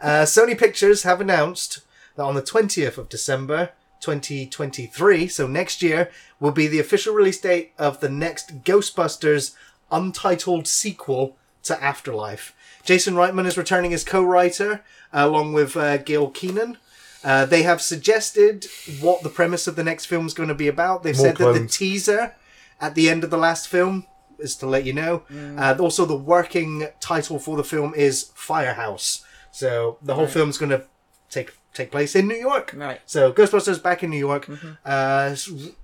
Uh, 0.00 0.24
Sony 0.24 0.58
Pictures 0.58 1.02
have 1.04 1.20
announced 1.20 1.80
that 2.16 2.22
on 2.24 2.34
the 2.34 2.42
20th 2.42 2.98
of 2.98 3.08
December 3.08 3.70
2023, 4.00 5.28
so 5.28 5.46
next 5.46 5.82
year, 5.82 6.10
will 6.40 6.50
be 6.52 6.66
the 6.66 6.78
official 6.80 7.14
release 7.14 7.40
date 7.40 7.72
of 7.78 8.00
the 8.00 8.08
next 8.08 8.62
Ghostbusters 8.64 9.54
untitled 9.90 10.66
sequel 10.66 11.36
to 11.62 11.82
Afterlife. 11.82 12.54
Jason 12.84 13.14
Reitman 13.14 13.46
is 13.46 13.56
returning 13.58 13.92
as 13.92 14.04
co 14.04 14.22
writer 14.22 14.82
along 15.12 15.52
with 15.52 15.76
uh, 15.76 15.96
Gil 15.98 16.30
Kenan. 16.30 16.78
Uh, 17.26 17.44
they 17.44 17.64
have 17.64 17.82
suggested 17.82 18.66
what 19.00 19.24
the 19.24 19.28
premise 19.28 19.66
of 19.66 19.74
the 19.74 19.82
next 19.82 20.06
film 20.06 20.26
is 20.26 20.32
going 20.32 20.48
to 20.48 20.54
be 20.54 20.68
about. 20.68 21.02
They've 21.02 21.16
More 21.16 21.26
said 21.26 21.36
that 21.38 21.52
the 21.54 21.66
teaser 21.66 22.36
at 22.80 22.94
the 22.94 23.10
end 23.10 23.24
of 23.24 23.30
the 23.30 23.36
last 23.36 23.66
film 23.66 24.06
is 24.38 24.54
to 24.56 24.66
let 24.66 24.84
you 24.84 24.92
know. 24.92 25.24
Uh, 25.58 25.76
also, 25.80 26.04
the 26.06 26.16
working 26.16 26.86
title 27.00 27.40
for 27.40 27.56
the 27.56 27.64
film 27.64 27.94
is 27.96 28.30
Firehouse. 28.34 29.24
So 29.50 29.98
the 30.02 30.14
whole 30.14 30.28
film's 30.28 30.56
going 30.56 30.70
to 30.70 30.84
take 31.28 31.52
take 31.74 31.90
place 31.90 32.14
in 32.14 32.28
New 32.28 32.36
York. 32.36 32.72
Right. 32.76 33.00
So 33.06 33.32
Ghostbusters 33.32 33.82
back 33.82 34.04
in 34.04 34.10
New 34.10 34.18
York. 34.18 34.48
Uh, 34.84 35.34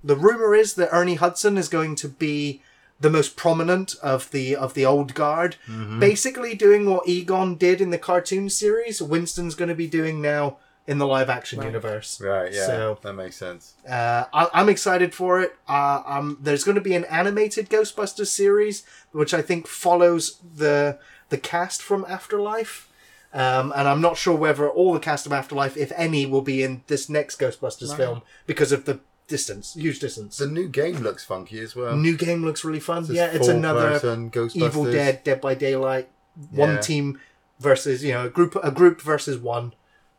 the 0.03 0.15
rumor 0.15 0.55
is 0.55 0.75
that 0.75 0.89
Ernie 0.93 1.15
Hudson 1.15 1.57
is 1.57 1.67
going 1.67 1.95
to 1.97 2.07
be 2.07 2.61
the 2.99 3.09
most 3.09 3.35
prominent 3.35 3.95
of 4.01 4.31
the 4.31 4.55
of 4.55 4.75
the 4.75 4.85
old 4.85 5.13
guard, 5.13 5.57
basically 5.99 6.55
doing 6.55 6.89
what 6.89 7.07
Egon 7.07 7.55
did 7.55 7.81
in 7.81 7.89
the 7.89 7.97
cartoon 7.97 8.49
series. 8.49 9.01
Winston's 9.01 9.55
going 9.55 9.69
to 9.69 9.75
be 9.75 9.87
doing 9.87 10.21
now 10.21 10.57
in 10.85 10.97
the 10.97 11.07
live 11.07 11.29
action 11.29 11.61
universe. 11.61 12.19
Right, 12.19 12.51
yeah. 12.53 12.65
So 12.65 12.99
that 13.03 13.13
makes 13.13 13.37
sense. 13.37 13.73
uh, 13.87 14.25
I, 14.33 14.49
I'm 14.53 14.67
excited 14.69 15.13
for 15.15 15.39
it. 15.41 15.55
Uh, 15.67 16.01
um, 16.05 16.37
there's 16.41 16.63
going 16.63 16.75
to 16.75 16.81
be 16.81 16.93
an 16.95 17.05
animated 17.05 17.69
Ghostbusters 17.69 18.27
series, 18.27 18.83
which 19.11 19.33
I 19.33 19.41
think 19.41 19.67
follows 19.67 20.39
the 20.55 20.99
the 21.29 21.37
cast 21.37 21.81
from 21.81 22.05
Afterlife. 22.07 22.89
Um, 23.33 23.73
and 23.75 23.87
I'm 23.87 23.99
not 24.01 24.15
sure 24.17 24.35
whether 24.35 24.69
all 24.69 24.93
the 24.93 24.99
cast 24.99 25.25
of 25.25 25.31
Afterlife, 25.33 25.75
if 25.75 25.91
any, 25.95 26.25
will 26.27 26.43
be 26.43 26.61
in 26.61 26.83
this 26.87 27.09
next 27.09 27.39
Ghostbusters 27.39 27.89
Right. 27.89 27.97
film 27.97 28.21
because 28.45 28.71
of 28.71 28.85
the 28.85 28.99
distance, 29.27 29.73
huge 29.73 29.99
distance. 29.99 30.37
The 30.37 30.45
new 30.45 30.67
game 30.67 30.97
looks 30.97 31.23
funky 31.25 31.59
as 31.61 31.75
well. 31.75 31.95
New 31.95 32.15
game 32.17 32.43
looks 32.43 32.63
really 32.63 32.79
fun. 32.81 33.03
This 33.07 33.15
yeah, 33.17 33.31
it's 33.33 33.47
another 33.47 33.97
full-person 33.99 34.31
Evil 34.53 34.83
Dead, 34.91 35.23
Dead 35.23 35.41
by 35.41 35.55
Daylight, 35.55 36.09
one 36.51 36.75
Yeah. 36.75 36.79
team 36.81 37.19
versus 37.59 38.03
you 38.03 38.11
know 38.13 38.25
a 38.25 38.29
group 38.29 38.55
a 38.61 38.69
group 38.69 39.01
versus 39.01 39.37
one. 39.39 39.73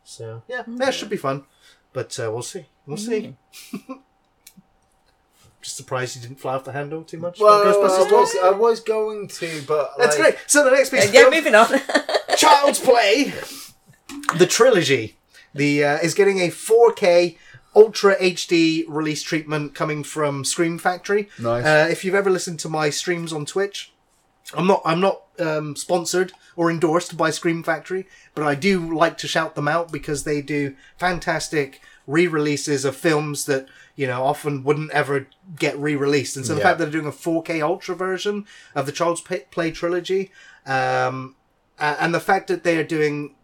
So 0.05 0.43
yeah, 0.47 0.63
that 0.67 0.93
should 0.93 1.09
be 1.09 1.17
fun. 1.17 1.43
But 1.91 2.17
uh, 2.19 2.31
we'll 2.31 2.43
see. 2.43 2.67
We'll 2.85 2.97
see. 2.97 3.35
Just 5.61 5.77
surprised 5.77 6.15
you 6.15 6.21
didn't 6.21 6.39
fly 6.39 6.53
off 6.53 6.63
the 6.63 6.71
handle 6.73 7.03
too 7.03 7.17
much. 7.17 7.39
Well, 7.39 7.61
about 7.61 7.73
I 7.73 8.11
was. 8.11 8.35
I 8.43 8.51
was 8.51 8.79
going 8.81 9.27
to, 9.27 9.63
but 9.67 9.93
That's 9.97 10.19
like, 10.19 10.35
great. 10.35 10.43
So 10.45 10.63
the 10.63 10.69
next 10.69 10.91
piece 10.91 11.09
Uh, 11.09 11.11
yeah, 11.11 11.29
moving 11.29 11.55
on. 11.55 11.67
Child's 12.37 12.79
Play, 12.79 13.33
the 14.37 14.45
trilogy, 14.45 15.17
the 15.55 15.83
uh, 15.83 15.97
is 15.97 16.13
getting 16.13 16.39
a 16.39 16.49
4K 16.49 17.37
Ultra 17.75 18.15
HD 18.17 18.85
release 18.87 19.23
treatment 19.23 19.73
coming 19.73 20.03
from 20.03 20.45
Scream 20.45 20.77
Factory. 20.77 21.29
Nice. 21.39 21.65
Uh, 21.65 21.87
if 21.89 22.05
you've 22.05 22.13
ever 22.13 22.29
listened 22.29 22.59
to 22.59 22.69
my 22.69 22.89
streams 22.91 23.33
on 23.33 23.45
Twitch, 23.45 23.91
I'm 24.53 24.67
not 24.67 24.81
I'm 24.85 24.99
not 24.99 25.24
um, 25.39 25.75
sponsored 25.75 26.31
or 26.55 26.69
endorsed 26.71 27.17
by 27.17 27.29
Scream 27.31 27.63
Factory, 27.63 28.07
but 28.33 28.45
I 28.45 28.55
do 28.55 28.95
like 28.95 29.17
to 29.19 29.27
shout 29.27 29.55
them 29.55 29.67
out 29.67 29.91
because 29.91 30.23
they 30.23 30.41
do 30.41 30.75
fantastic 30.97 31.81
re-releases 32.07 32.85
of 32.85 32.95
films 32.95 33.45
that 33.45 33.67
you 33.95 34.05
know 34.07 34.23
often 34.23 34.63
wouldn't 34.63 34.91
ever 34.91 35.27
get 35.57 35.77
re-released. 35.77 36.37
And 36.37 36.45
so 36.45 36.53
the 36.53 36.59
Yeah. 36.59 36.65
fact 36.67 36.79
that 36.79 36.85
they're 36.85 37.01
doing 37.01 37.07
a 37.07 37.11
4K 37.11 37.61
Ultra 37.61 37.95
version 37.95 38.45
of 38.75 38.85
the 38.85 38.91
Child's 38.91 39.21
Play 39.21 39.71
trilogy, 39.71 40.31
um, 40.65 41.35
and 41.79 42.13
the 42.13 42.19
fact 42.19 42.47
that 42.47 42.63
they 42.63 42.77
are 42.77 42.83
doing, 42.83 43.35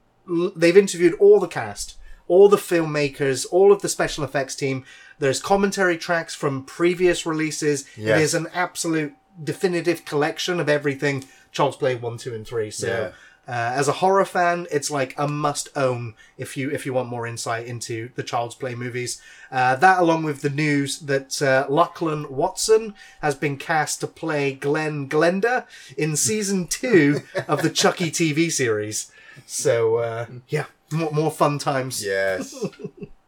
they've 0.56 0.78
interviewed 0.78 1.14
all 1.20 1.40
the 1.40 1.48
cast, 1.48 1.96
all 2.28 2.48
the 2.48 2.58
filmmakers, 2.58 3.46
all 3.52 3.72
of 3.72 3.82
the 3.82 3.90
special 3.90 4.24
effects 4.24 4.56
team. 4.56 4.86
There's 5.20 5.42
commentary 5.42 5.98
tracks 5.98 6.34
from 6.34 6.64
previous 6.64 7.26
releases. 7.26 7.86
Yes. 7.98 8.20
It 8.20 8.24
is 8.24 8.34
an 8.34 8.48
absolute 8.54 9.14
definitive 9.44 10.06
collection 10.06 10.60
of 10.60 10.68
everything 10.70 11.24
Child's 11.52 11.78
Play 11.78 11.96
one, 11.96 12.18
two, 12.18 12.34
and 12.34 12.48
three. 12.48 12.72
So. 12.72 12.88
Yeah. 12.88 13.12
Uh, 13.48 13.74
as 13.76 13.88
a 13.88 13.94
horror 13.94 14.24
fan, 14.24 14.68
it's 14.72 14.92
like 14.92 15.16
a 15.18 15.28
must 15.28 15.68
own 15.76 16.14
if 16.38 16.56
you 16.56 16.70
if 16.70 16.86
you 16.86 16.94
want 16.94 17.10
more 17.10 17.26
insight 17.26 17.66
into 17.66 18.10
the 18.16 18.22
Child's 18.22 18.54
Play 18.54 18.76
movies. 18.76 19.20
Uh, 19.52 19.76
that, 19.76 20.00
along 20.00 20.24
with 20.24 20.42
the 20.42 20.50
news 20.50 21.00
that 21.00 21.42
uh, 21.42 21.66
Lachlan 21.68 22.30
Watson 22.30 22.94
has 23.22 23.34
been 23.34 23.58
cast 23.58 24.00
to 24.02 24.08
play 24.08 24.54
Glenn 24.54 25.10
Glenda 25.10 25.66
in 25.98 26.16
season 26.16 26.68
two 26.70 27.24
of 27.48 27.64
the 27.64 27.72
Chucky 27.72 28.12
TV 28.12 28.52
series. 28.52 29.12
So 29.48 29.98
uh, 29.98 30.28
yeah, 30.48 30.66
more, 30.92 31.12
more 31.12 31.32
fun 31.32 31.58
times. 31.58 32.06
Yes. 32.06 32.54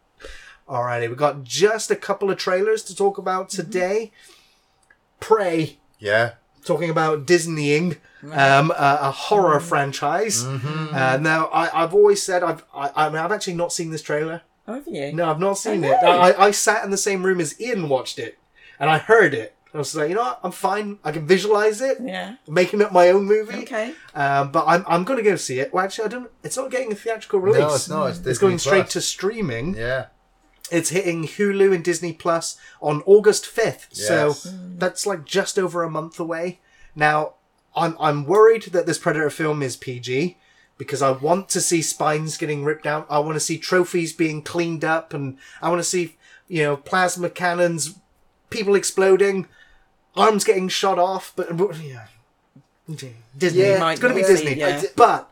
Alrighty, 0.70 1.10
we 1.10 1.16
got 1.16 1.44
just 1.44 1.90
a 1.92 1.96
couple 1.96 2.30
of 2.30 2.38
trailers 2.38 2.84
to 2.84 2.96
talk 2.96 3.18
about 3.18 3.50
today. 3.50 4.12
Prey 5.20 5.80
yeah. 6.04 6.34
Talking 6.64 6.90
about 6.90 7.26
Disneying 7.26 7.98
um, 8.32 8.72
a, 8.72 8.98
a 9.02 9.12
horror 9.12 9.60
franchise. 9.60 10.44
Uh, 10.46 11.18
now, 11.22 11.48
I, 11.48 11.84
I've 11.84 11.94
always 11.94 12.22
said 12.24 12.44
I've 12.44 12.64
I, 12.74 12.92
I 12.96 13.10
mean, 13.10 13.18
I've 13.18 13.32
actually 13.32 13.56
not 13.56 13.74
seen 13.74 13.92
this 13.92 14.02
trailer. 14.02 14.42
Oh, 14.68 14.76
have 14.76 14.88
you? 14.88 15.12
No, 15.14 15.30
I've 15.30 15.40
not 15.40 15.58
seen 15.58 15.84
Oh, 15.84 15.92
it. 15.92 16.00
no. 16.02 16.10
I, 16.12 16.46
I 16.48 16.52
sat 16.52 16.86
in 16.86 16.92
the 16.92 16.98
same 16.98 17.24
room 17.26 17.42
as 17.42 17.60
Ian 17.60 17.90
watched 17.90 18.18
it, 18.18 18.38
and 18.80 18.90
I 18.90 18.98
heard 18.98 19.34
it. 19.34 19.56
I 19.74 19.80
was 19.80 19.96
like, 19.96 20.08
you 20.10 20.16
know 20.16 20.22
what? 20.22 20.40
I'm 20.44 20.52
fine. 20.52 21.00
I 21.04 21.12
can 21.12 21.26
visualize 21.26 21.82
it, 21.82 21.98
Yeah. 22.00 22.36
making 22.48 22.80
it 22.82 22.92
my 22.92 23.10
own 23.10 23.26
movie. 23.26 23.64
Okay. 23.64 23.94
Um, 24.14 24.52
but 24.52 24.66
I'm 24.68 24.86
I'm 24.88 25.04
gonna 25.04 25.24
go 25.24 25.36
see 25.36 25.60
it. 25.60 25.74
Well, 25.74 25.84
actually, 25.84 26.06
I 26.06 26.08
don't. 26.10 26.32
It's 26.44 26.56
not 26.56 26.70
getting 26.72 26.92
a 26.92 26.96
theatrical 26.96 27.40
release. 27.40 27.60
No, 27.60 27.74
it's 27.74 27.90
not. 27.90 28.06
It's, 28.12 28.20
It's 28.26 28.40
going 28.40 28.60
straight 28.60 28.90
to 28.92 29.02
streaming. 29.02 29.76
Yeah. 29.76 30.06
It's 30.74 30.90
hitting 30.90 31.24
Hulu 31.24 31.74
and 31.74 31.84
Disney 31.84 32.14
Plus 32.14 32.58
on 32.82 33.04
August 33.06 33.46
5th. 33.46 33.94
So 33.94 34.32
mm. 34.32 34.80
that's 34.80 35.06
like 35.06 35.24
just 35.24 35.60
over 35.60 35.84
a 35.84 35.90
month 35.90 36.20
away. 36.20 36.60
Now, 36.96 37.36
I'm, 37.76 37.96
I'm 38.00 38.26
worried 38.26 38.64
that 38.64 38.86
this 38.86 38.98
Predator 38.98 39.30
film 39.30 39.62
is 39.62 39.78
PG 39.78 40.38
because 40.78 41.02
I 41.02 41.12
want 41.12 41.50
to 41.50 41.62
see 41.62 41.82
spines 41.82 42.38
getting 42.38 42.64
ripped 42.64 42.88
out. 42.88 43.06
I 43.10 43.20
want 43.20 43.36
to 43.36 43.40
see 43.40 43.58
trophies 43.58 44.14
being 44.14 44.42
cleaned 44.42 44.84
up 44.84 45.14
and 45.14 45.38
I 45.62 45.70
want 45.70 45.80
to 45.80 45.88
see, 45.88 46.18
you 46.48 46.64
know, 46.64 46.78
plasma 46.78 47.30
cannons, 47.30 48.00
people 48.50 48.76
exploding, 48.76 49.48
arms 50.16 50.44
getting 50.44 50.70
shot 50.70 50.98
off. 50.98 51.34
But, 51.36 51.50
yeah. 51.82 52.08
Disney. 52.88 53.14
Yeah, 53.62 53.92
it's 53.92 54.02
going 54.02 54.14
to 54.14 54.16
be 54.16 54.22
not 54.22 54.28
Disney. 54.28 54.56
yeah. 54.56 54.82
But 54.96 55.30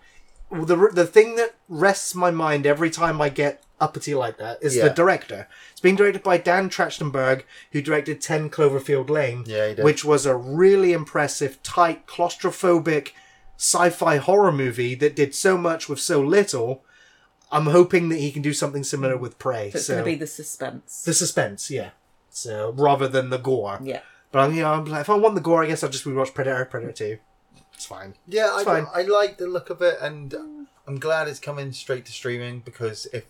the 0.52 0.90
the 0.94 1.06
thing 1.06 1.36
that 1.36 1.56
rests 1.70 2.14
my 2.14 2.32
mind 2.32 2.66
every 2.66 2.90
time 2.90 3.22
I 3.22 3.30
get 3.30 3.64
uppity 3.82 4.14
like 4.16 4.38
that 4.38 4.60
is 4.62 4.76
Yeah. 4.76 4.88
the 4.88 4.94
director. 4.94 5.48
It's 5.72 5.82
being 5.82 5.96
directed 5.98 6.24
by 6.24 6.38
Dan 6.38 6.70
Trachtenberg, 6.70 7.44
who 7.72 7.82
directed 7.82 8.22
Ten 8.22 8.50
Cloverfield 8.50 9.10
Lane, 9.10 9.44
Yeah, 9.46 9.70
he 9.70 9.76
did. 9.76 9.84
which 9.86 10.06
was 10.06 10.26
a 10.26 10.36
really 10.36 10.94
impressive, 10.94 11.62
tight, 11.64 12.06
claustrophobic 12.08 13.10
sci-fi 13.58 14.18
horror 14.18 14.52
movie 14.52 14.96
that 14.96 15.16
did 15.16 15.36
so 15.36 15.58
much 15.58 15.90
with 15.90 16.00
so 16.00 16.22
little. 16.22 16.84
I'm 17.52 17.66
hoping 17.66 18.10
that 18.10 18.18
he 18.20 18.32
can 18.32 18.42
do 18.42 18.54
something 18.54 18.84
similar 18.84 19.18
with 19.18 19.38
Prey. 19.38 19.72
So 19.72 19.78
it's 19.78 19.88
so 19.88 19.94
going 19.96 20.06
to 20.06 20.12
be 20.12 20.16
the 20.16 20.28
suspense. 20.28 21.04
the 21.04 21.14
suspense, 21.14 21.70
yeah. 21.70 21.90
So 22.30 22.72
rather 22.78 23.08
than 23.08 23.30
the 23.30 23.38
gore. 23.38 23.80
yeah. 23.84 24.02
But 24.32 24.40
I'm, 24.40 24.56
you 24.56 24.62
know, 24.62 24.72
I'm 24.72 24.86
like, 24.86 25.02
if 25.02 25.10
I 25.10 25.16
want 25.16 25.36
the 25.36 25.42
gore, 25.42 25.62
I 25.64 25.68
guess 25.68 25.84
I'll 25.84 25.90
just 25.90 26.06
rewatch 26.06 26.34
Predator, 26.34 26.64
Predator 26.64 26.94
Two. 26.94 27.18
It's 27.74 27.86
fine. 27.86 28.14
Yeah, 28.28 28.50
I, 28.54 28.64
fine. 28.64 28.88
I 28.94 29.02
like 29.02 29.38
the 29.38 29.48
look 29.48 29.70
of 29.70 29.82
it, 29.82 29.98
and 30.00 30.34
I'm 30.88 31.00
glad 31.00 31.28
it's 31.28 31.40
coming 31.42 31.74
straight 31.74 32.06
to 32.06 32.14
streaming 32.14 32.60
because 32.62 33.08
if 33.12 33.26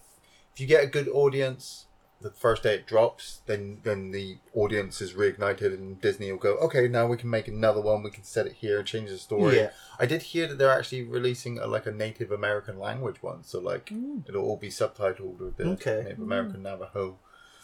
if 0.53 0.59
you 0.59 0.67
get 0.67 0.83
a 0.83 0.87
good 0.87 1.07
audience, 1.07 1.85
the 2.21 2.29
first 2.29 2.63
day 2.63 2.75
it 2.75 2.87
drops, 2.87 3.41
then 3.45 3.79
then 3.83 4.11
the 4.11 4.37
audience 4.53 5.01
is 5.01 5.13
reignited, 5.13 5.73
and 5.73 5.99
Disney 5.99 6.31
will 6.31 6.39
go, 6.39 6.55
okay, 6.57 6.87
now 6.87 7.07
we 7.07 7.17
can 7.17 7.29
make 7.29 7.47
another 7.47 7.81
one. 7.81 8.03
We 8.03 8.11
can 8.11 8.23
set 8.23 8.45
it 8.45 8.53
here 8.53 8.79
and 8.79 8.87
change 8.87 9.09
the 9.09 9.17
story. 9.17 9.57
Yeah. 9.57 9.71
I 9.99 10.05
did 10.05 10.21
hear 10.21 10.47
that 10.47 10.57
they're 10.57 10.71
actually 10.71 11.03
releasing 11.03 11.57
a, 11.57 11.67
like 11.67 11.85
a 11.85 11.91
Native 11.91 12.31
American 12.31 12.79
language 12.79 13.21
one, 13.21 13.43
so 13.43 13.59
like 13.59 13.87
mm. 13.87 14.27
it'll 14.27 14.43
all 14.43 14.57
be 14.57 14.69
subtitled 14.69 15.39
with 15.39 15.57
the 15.57 15.65
Okay. 15.69 16.01
Native 16.03 16.19
mm. 16.19 16.23
American 16.23 16.63
Navajo. 16.63 17.17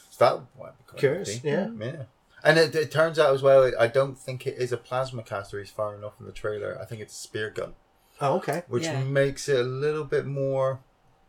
So 0.09 0.25
that 0.25 0.59
might 0.59 0.77
be 0.77 0.83
quite 0.87 0.99
Curious, 0.99 1.43
yeah. 1.43 1.69
Yeah. 1.79 2.03
And 2.43 2.57
it, 2.57 2.75
it 2.75 2.91
turns 2.91 3.19
out 3.19 3.33
as 3.33 3.41
well, 3.41 3.71
I 3.79 3.87
don't 3.87 4.17
think 4.17 4.47
it 4.47 4.57
is 4.57 4.71
a 4.71 4.77
plasma 4.77 5.23
caster. 5.23 5.59
He's 5.59 5.71
far 5.71 5.95
enough 5.95 6.13
in 6.19 6.25
the 6.25 6.31
trailer. 6.31 6.77
I 6.81 6.85
think 6.85 7.01
it's 7.01 7.13
a 7.13 7.17
spear 7.17 7.49
gun, 7.49 7.73
Oh, 8.21 8.37
okay. 8.37 8.63
which 8.67 8.83
Yeah. 8.83 9.03
makes 9.03 9.49
it 9.49 9.59
a 9.59 9.63
little 9.63 10.05
bit 10.05 10.25
more. 10.25 10.79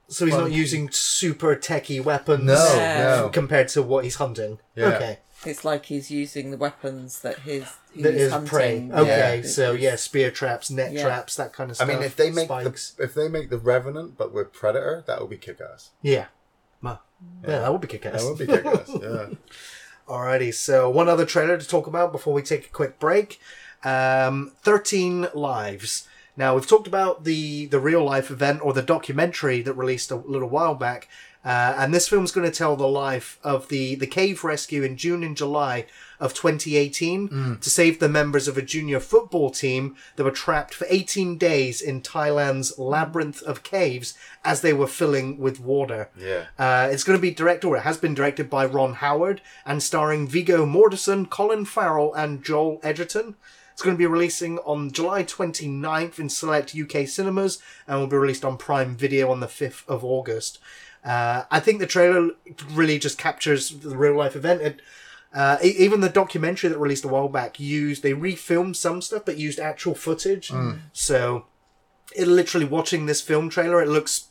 So 0.08 0.24
he's 0.24 0.34
not 0.34 0.50
using 0.52 0.90
super 0.90 1.54
techie 1.54 2.02
weapons 2.02 2.44
No, 2.44 2.54
No. 2.54 3.22
no. 3.24 3.28
compared 3.28 3.68
to 3.68 3.82
what 3.82 4.04
he's 4.04 4.14
hunting. 4.16 4.58
Yeah. 4.74 4.86
Okay. 4.86 5.18
It's 5.44 5.64
like 5.64 5.84
he's 5.86 6.10
using 6.10 6.50
the 6.50 6.56
weapons 6.56 7.20
that 7.20 7.40
his 7.40 7.64
who 7.94 8.02
That 8.02 8.14
he's 8.14 8.22
is 8.22 8.32
hunting. 8.32 8.48
prey. 8.48 8.88
Okay, 8.92 9.38
It's- 9.38 9.54
so 9.54 9.72
yeah, 9.72 9.96
spear 9.96 10.30
traps, 10.30 10.70
net 10.70 10.92
Yeah. 10.92 11.02
traps, 11.04 11.36
that 11.36 11.52
kind 11.52 11.70
of 11.70 11.76
I 11.76 11.84
stuff. 11.84 11.88
mean, 11.88 12.02
if 12.02 12.16
they 12.16 12.30
make 12.30 12.46
spikes. 12.46 12.90
the 12.92 13.04
if 13.04 13.14
they 13.14 13.28
make 13.28 13.50
the 13.50 13.58
Revenant, 13.58 14.16
but 14.16 14.32
with 14.32 14.52
Predator, 14.52 15.04
that 15.06 15.20
would 15.20 15.30
be 15.30 15.36
kick 15.36 15.60
ass. 15.60 15.90
Yeah. 16.02 16.26
Ma- 16.80 16.98
Yeah, 17.46 17.60
that 17.60 17.70
would 17.72 17.80
be 17.82 17.86
kick 17.88 18.06
ass. 18.06 18.22
That 18.22 18.28
would 18.28 18.38
be 18.38 18.46
kick 18.46 18.64
ass. 18.66 18.88
Yeah. 18.88 19.26
Alrighty, 20.08 20.54
so 20.54 20.88
one 20.88 21.08
other 21.08 21.26
trailer 21.26 21.58
to 21.58 21.68
talk 21.68 21.86
about 21.86 22.12
before 22.12 22.32
we 22.32 22.40
take 22.42 22.66
a 22.66 22.70
quick 22.70 22.98
break. 22.98 23.38
Um, 23.84 24.52
13 24.62 25.28
Lives. 25.34 26.08
Now, 26.38 26.54
we've 26.54 26.68
talked 26.68 26.86
about 26.86 27.24
the, 27.24 27.66
the 27.66 27.80
real 27.80 28.04
life 28.04 28.30
event 28.30 28.60
or 28.62 28.72
the 28.72 28.80
documentary 28.80 29.60
that 29.62 29.74
released 29.74 30.12
a 30.12 30.16
little 30.16 30.48
while 30.48 30.76
back. 30.76 31.08
Uh, 31.44 31.74
and 31.78 31.92
this 31.92 32.08
film's 32.08 32.30
going 32.30 32.48
to 32.48 32.56
tell 32.56 32.76
the 32.76 32.86
life 32.86 33.38
of 33.42 33.68
the, 33.68 33.96
the 33.96 34.06
cave 34.06 34.44
rescue 34.44 34.82
in 34.82 34.96
June 34.96 35.24
and 35.24 35.36
July 35.36 35.86
of 36.20 36.34
2018 36.34 37.58
to 37.60 37.70
save 37.70 37.98
the 37.98 38.08
members 38.08 38.46
of 38.48 38.58
a 38.58 38.62
junior 38.62 39.00
football 39.00 39.50
team 39.50 39.96
that 40.16 40.24
were 40.24 40.30
trapped 40.30 40.74
for 40.74 40.86
18 40.90 41.38
days 41.38 41.80
in 41.80 42.02
Thailand's 42.02 42.78
labyrinth 42.78 43.42
of 43.42 43.62
caves 43.62 44.14
as 44.44 44.60
they 44.60 44.72
were 44.72 44.86
filling 44.86 45.38
with 45.38 45.60
water. 45.60 46.10
Yeah. 46.18 46.46
Uh, 46.58 46.88
it's 46.90 47.04
going 47.04 47.18
to 47.18 47.22
be 47.22 47.30
directed, 47.30 47.66
or 47.66 47.76
it 47.76 47.82
has 47.82 47.98
been 47.98 48.14
directed 48.14 48.50
by 48.50 48.66
Ron 48.66 48.94
Howard, 48.94 49.40
and 49.64 49.82
starring 49.82 50.28
Viggo 50.28 50.66
Mortensen, 50.66 51.28
Colin 51.30 51.64
Farrell, 51.64 52.12
and 52.14 52.44
Joel 52.44 52.80
Edgerton. 52.82 53.36
It's 53.78 53.84
going 53.84 53.94
to 53.94 53.98
be 53.98 54.06
releasing 54.06 54.58
on 54.64 54.90
July 54.90 55.22
29th 55.22 56.18
in 56.18 56.28
select 56.28 56.74
UK 56.74 57.06
cinemas, 57.06 57.62
and 57.86 58.00
will 58.00 58.08
be 58.08 58.16
released 58.16 58.44
on 58.44 58.56
Prime 58.56 58.96
Video 58.96 59.30
on 59.30 59.38
the 59.38 59.46
5th 59.46 59.86
of 59.86 60.04
August. 60.04 60.58
Uh, 61.04 61.44
I 61.48 61.60
think 61.60 61.78
the 61.78 61.86
trailer 61.86 62.30
really 62.72 62.98
just 62.98 63.18
captures 63.18 63.70
the 63.70 63.96
real 63.96 64.16
life 64.16 64.34
event. 64.34 64.62
It, 64.62 64.80
uh, 65.32 65.58
even 65.62 66.00
the 66.00 66.08
documentary 66.08 66.70
that 66.70 66.76
released 66.76 67.04
a 67.04 67.08
while 67.08 67.28
back 67.28 67.60
used 67.60 68.02
they 68.02 68.14
refilmed 68.14 68.74
some 68.74 69.00
stuff, 69.00 69.24
but 69.24 69.38
used 69.38 69.60
actual 69.60 69.94
footage. 69.94 70.50
So, 70.92 71.46
it 72.16 72.26
literally 72.26 72.66
watching 72.66 73.06
this 73.06 73.20
film 73.20 73.48
trailer, 73.48 73.80
it 73.80 73.88
looks 73.88 74.30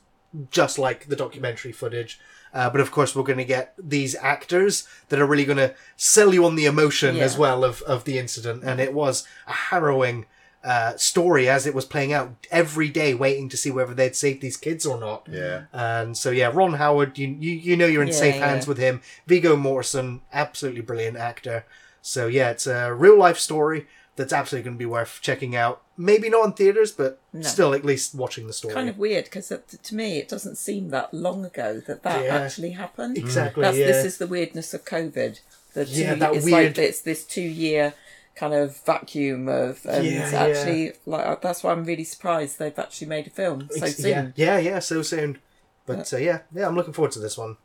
just 0.52 0.78
like 0.78 1.08
the 1.08 1.16
documentary 1.16 1.72
footage. 1.72 2.20
Uh, 2.54 2.70
but 2.70 2.82
of 2.82 2.91
course, 2.91 3.16
we're 3.16 3.24
going 3.24 3.38
to 3.38 3.45
get 3.45 3.74
these 3.78 4.16
actors 4.16 4.88
that 5.10 5.20
are 5.20 5.26
really 5.26 5.45
going 5.45 5.58
to 5.58 5.74
sell 5.95 6.34
you 6.34 6.45
on 6.45 6.56
the 6.56 6.66
emotion 6.66 7.16
Yeah. 7.16 7.24
as 7.24 7.38
well 7.38 7.64
of, 7.64 7.82
of 7.84 8.04
the 8.06 8.18
incident. 8.18 8.64
And 8.64 8.80
it 8.80 8.93
was 8.93 9.28
a 9.48 9.54
harrowing 9.54 10.26
uh, 10.64 10.98
story 10.98 11.48
as 11.48 11.66
it 11.68 11.74
was 11.76 11.86
playing 11.86 12.12
out 12.12 12.34
every 12.52 12.89
day, 12.89 13.14
waiting 13.14 13.48
to 13.50 13.56
see 13.58 13.72
whether 13.72 13.93
they'd 13.93 14.16
save 14.16 14.41
these 14.41 14.58
kids 14.58 14.86
or 14.86 15.00
not. 15.00 15.28
Yeah. 15.32 15.66
And 15.72 16.18
so, 16.18 16.30
yeah, 16.32 16.52
Ron 16.54 16.74
Howard, 16.74 17.18
you 17.18 17.28
you, 17.28 17.52
you 17.52 17.78
know 17.78 17.86
you're 17.86 18.02
in 18.02 18.08
Yeah, 18.10 18.14
safe 18.16 18.36
yeah. 18.36 18.48
hands 18.50 18.68
with 18.68 18.78
him. 18.78 19.02
Viggo 19.28 19.56
Morrison, 19.56 20.22
absolutely 20.34 20.82
brilliant 20.82 21.16
actor. 21.18 21.66
So, 22.02 22.28
yeah, 22.28 22.50
it's 22.52 22.68
a 22.68 22.93
real 22.93 23.18
life 23.18 23.38
story 23.39 23.88
that's 24.16 24.34
absolutely 24.34 24.66
going 24.66 24.78
to 24.78 24.80
be 24.80 24.86
worth 24.86 25.20
checking 25.22 25.56
out. 25.56 25.82
Maybe 26.00 26.30
not 26.30 26.45
in 26.45 26.54
theaters, 26.54 26.91
but 26.91 27.20
still 27.41 27.74
at 27.74 27.84
least 27.84 28.14
watching 28.14 28.45
the 28.45 28.54
story. 28.54 28.74
kind 28.76 28.88
of 28.88 28.98
weird 29.00 29.26
because 29.26 29.48
to 29.84 29.95
me 29.95 30.20
it 30.20 30.30
doesn't 30.30 30.58
seem 30.58 30.89
that 30.89 31.12
long 31.14 31.43
ago 31.43 31.82
that 31.88 32.04
that 32.04 32.24
Yeah. 32.24 32.36
actually 32.38 32.72
happened. 32.72 33.18
Exactly, 33.18 33.64
That's, 33.64 33.78
yeah. 33.78 33.88
This 33.88 34.06
is 34.06 34.18
the 34.20 34.28
weirdness 34.28 34.74
of 34.76 34.86
COVID. 34.86 35.39
The 35.74 35.86
two, 35.86 35.91
Yeah, 35.91 36.16
that 36.16 36.36
it's 36.36 36.45
weird- 36.45 36.78
like 36.78 36.86
it's 36.88 37.02
this 37.02 37.24
two 37.26 37.41
year 37.41 37.93
kind 38.36 38.54
of 38.54 38.78
vacuum 38.86 39.48
of 39.48 39.84
and 39.88 40.06
Yeah, 40.06 40.30
actually 40.34 40.93
like 41.08 41.41
that's 41.41 41.64
why 41.64 41.72
I'm 41.72 41.84
really 41.86 42.04
surprised 42.04 42.60
they've 42.60 42.78
actually 42.78 43.08
made 43.08 43.26
a 43.26 43.32
film 43.32 43.68
so 43.72 43.86
Ex- 43.86 43.98
soon. 43.98 44.34
Yeah, 44.36 44.58
yeah, 44.58 44.58
yeah, 44.60 44.80
so 44.80 45.02
soon. 45.02 45.39
But 45.88 46.14
uh, 46.14 46.18
yeah, 46.18 46.39
yeah, 46.54 46.68
I'm 46.68 46.76
looking 46.76 46.93
forward 46.93 47.14
to 47.14 47.20
this 47.20 47.38
one. 47.38 47.58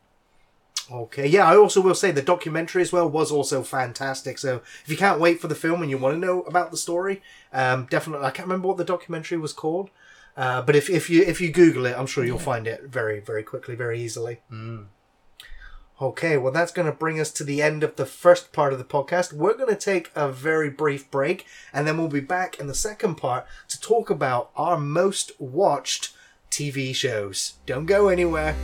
Okay, 0.91 1.27
yeah, 1.27 1.47
I 1.47 1.55
also 1.55 1.81
will 1.81 1.95
say 1.95 2.11
the 2.11 2.21
documentary 2.21 2.81
as 2.81 2.91
well 2.91 3.09
was 3.09 3.31
also 3.31 3.63
fantastic. 3.63 4.37
So 4.37 4.61
if 4.83 4.89
you 4.89 4.97
can't 4.97 5.19
wait 5.19 5.39
for 5.39 5.47
the 5.47 5.55
film 5.55 5.81
and 5.81 5.89
you 5.89 5.97
want 5.97 6.15
to 6.15 6.25
know 6.25 6.41
about 6.41 6.71
the 6.71 6.77
story, 6.77 7.21
um, 7.53 7.87
definitely. 7.89 8.25
I 8.25 8.31
can't 8.31 8.47
remember 8.47 8.67
what 8.67 8.77
the 8.77 8.83
documentary 8.83 9.37
was 9.37 9.53
called, 9.53 9.89
uh, 10.35 10.61
but 10.61 10.75
if, 10.75 10.89
if 10.89 11.09
you 11.09 11.23
if 11.23 11.39
you 11.39 11.51
Google 11.51 11.85
it, 11.85 11.97
I'm 11.97 12.07
sure 12.07 12.25
you'll 12.25 12.39
find 12.39 12.67
it 12.67 12.83
very 12.83 13.19
very 13.19 13.43
quickly, 13.43 13.75
very 13.75 14.01
easily. 14.01 14.41
Okay, 16.01 16.37
well, 16.37 16.51
that's 16.51 16.71
going 16.71 16.87
to 16.87 16.91
bring 16.91 17.19
us 17.19 17.31
to 17.31 17.43
the 17.43 17.61
end 17.61 17.83
of 17.83 17.95
the 17.95 18.05
first 18.05 18.51
part 18.51 18.73
of 18.73 18.79
the 18.79 18.85
podcast. 18.85 19.31
We're 19.31 19.55
going 19.55 19.69
to 19.69 19.79
take 19.79 20.11
a 20.15 20.29
very 20.29 20.69
brief 20.69 21.09
break, 21.09 21.45
and 21.71 21.87
then 21.87 21.97
we'll 21.97 22.07
be 22.07 22.19
back 22.19 22.59
in 22.59 22.67
the 22.67 22.73
second 22.73 23.15
part 23.15 23.45
to 23.69 23.79
talk 23.79 24.09
about 24.09 24.49
our 24.57 24.77
most 24.77 25.31
watched 25.39 26.13
TV 26.49 26.93
shows. 26.93 27.53
Don't 27.65 27.85
go 27.85 28.09
anywhere. 28.09 28.55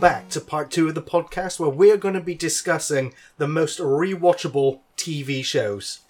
Back 0.00 0.28
to 0.30 0.40
part 0.40 0.70
two 0.70 0.88
of 0.88 0.94
the 0.94 1.02
podcast 1.02 1.60
where 1.60 1.68
we're 1.70 1.96
going 1.96 2.14
to 2.14 2.20
be 2.20 2.34
discussing 2.34 3.12
the 3.38 3.46
most 3.48 3.78
rewatchable 3.78 4.80
TV 4.96 5.44
shows. 5.44 6.00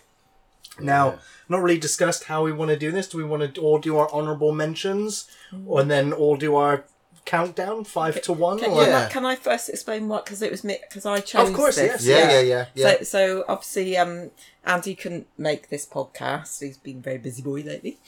Now, 0.78 1.18
not 1.48 1.62
really 1.62 1.78
discussed 1.78 2.24
how 2.24 2.44
we 2.44 2.52
want 2.52 2.70
to 2.70 2.76
do 2.78 2.90
this. 2.90 3.08
Do 3.08 3.18
we 3.18 3.24
want 3.24 3.54
to 3.54 3.60
all 3.60 3.78
do 3.78 3.98
our 3.98 4.10
honorable 4.12 4.52
mentions 4.52 5.28
and 5.52 5.90
then 5.90 6.12
all 6.12 6.36
do 6.36 6.54
our 6.56 6.84
countdown 7.26 7.84
five 7.84 8.22
to 8.22 8.32
one? 8.32 8.58
Can, 8.60 8.70
or- 8.70 8.82
I- 8.82 8.86
Yeah. 8.88 9.08
can 9.08 9.26
I 9.26 9.36
first 9.36 9.68
explain 9.68 10.08
what? 10.08 10.24
Because 10.24 10.40
it 10.42 10.50
was 10.50 10.64
me. 10.64 10.78
Because 10.88 11.04
I 11.04 11.20
chose. 11.20 11.48
Of 11.50 11.54
course, 11.54 11.76
this. 11.76 12.06
yes. 12.06 12.06
Yeah, 12.06 12.30
yeah, 12.32 12.40
yeah, 12.40 12.66
yeah. 12.74 12.96
So, 12.98 13.04
so 13.04 13.44
obviously, 13.48 13.96
um, 13.98 14.30
Andy 14.64 14.94
couldn't 14.94 15.26
make 15.36 15.68
this 15.68 15.84
podcast. 15.84 16.60
He's 16.60 16.78
been 16.78 16.98
a 16.98 17.02
very 17.02 17.18
busy 17.18 17.42
boy 17.42 17.60
lately, 17.62 17.98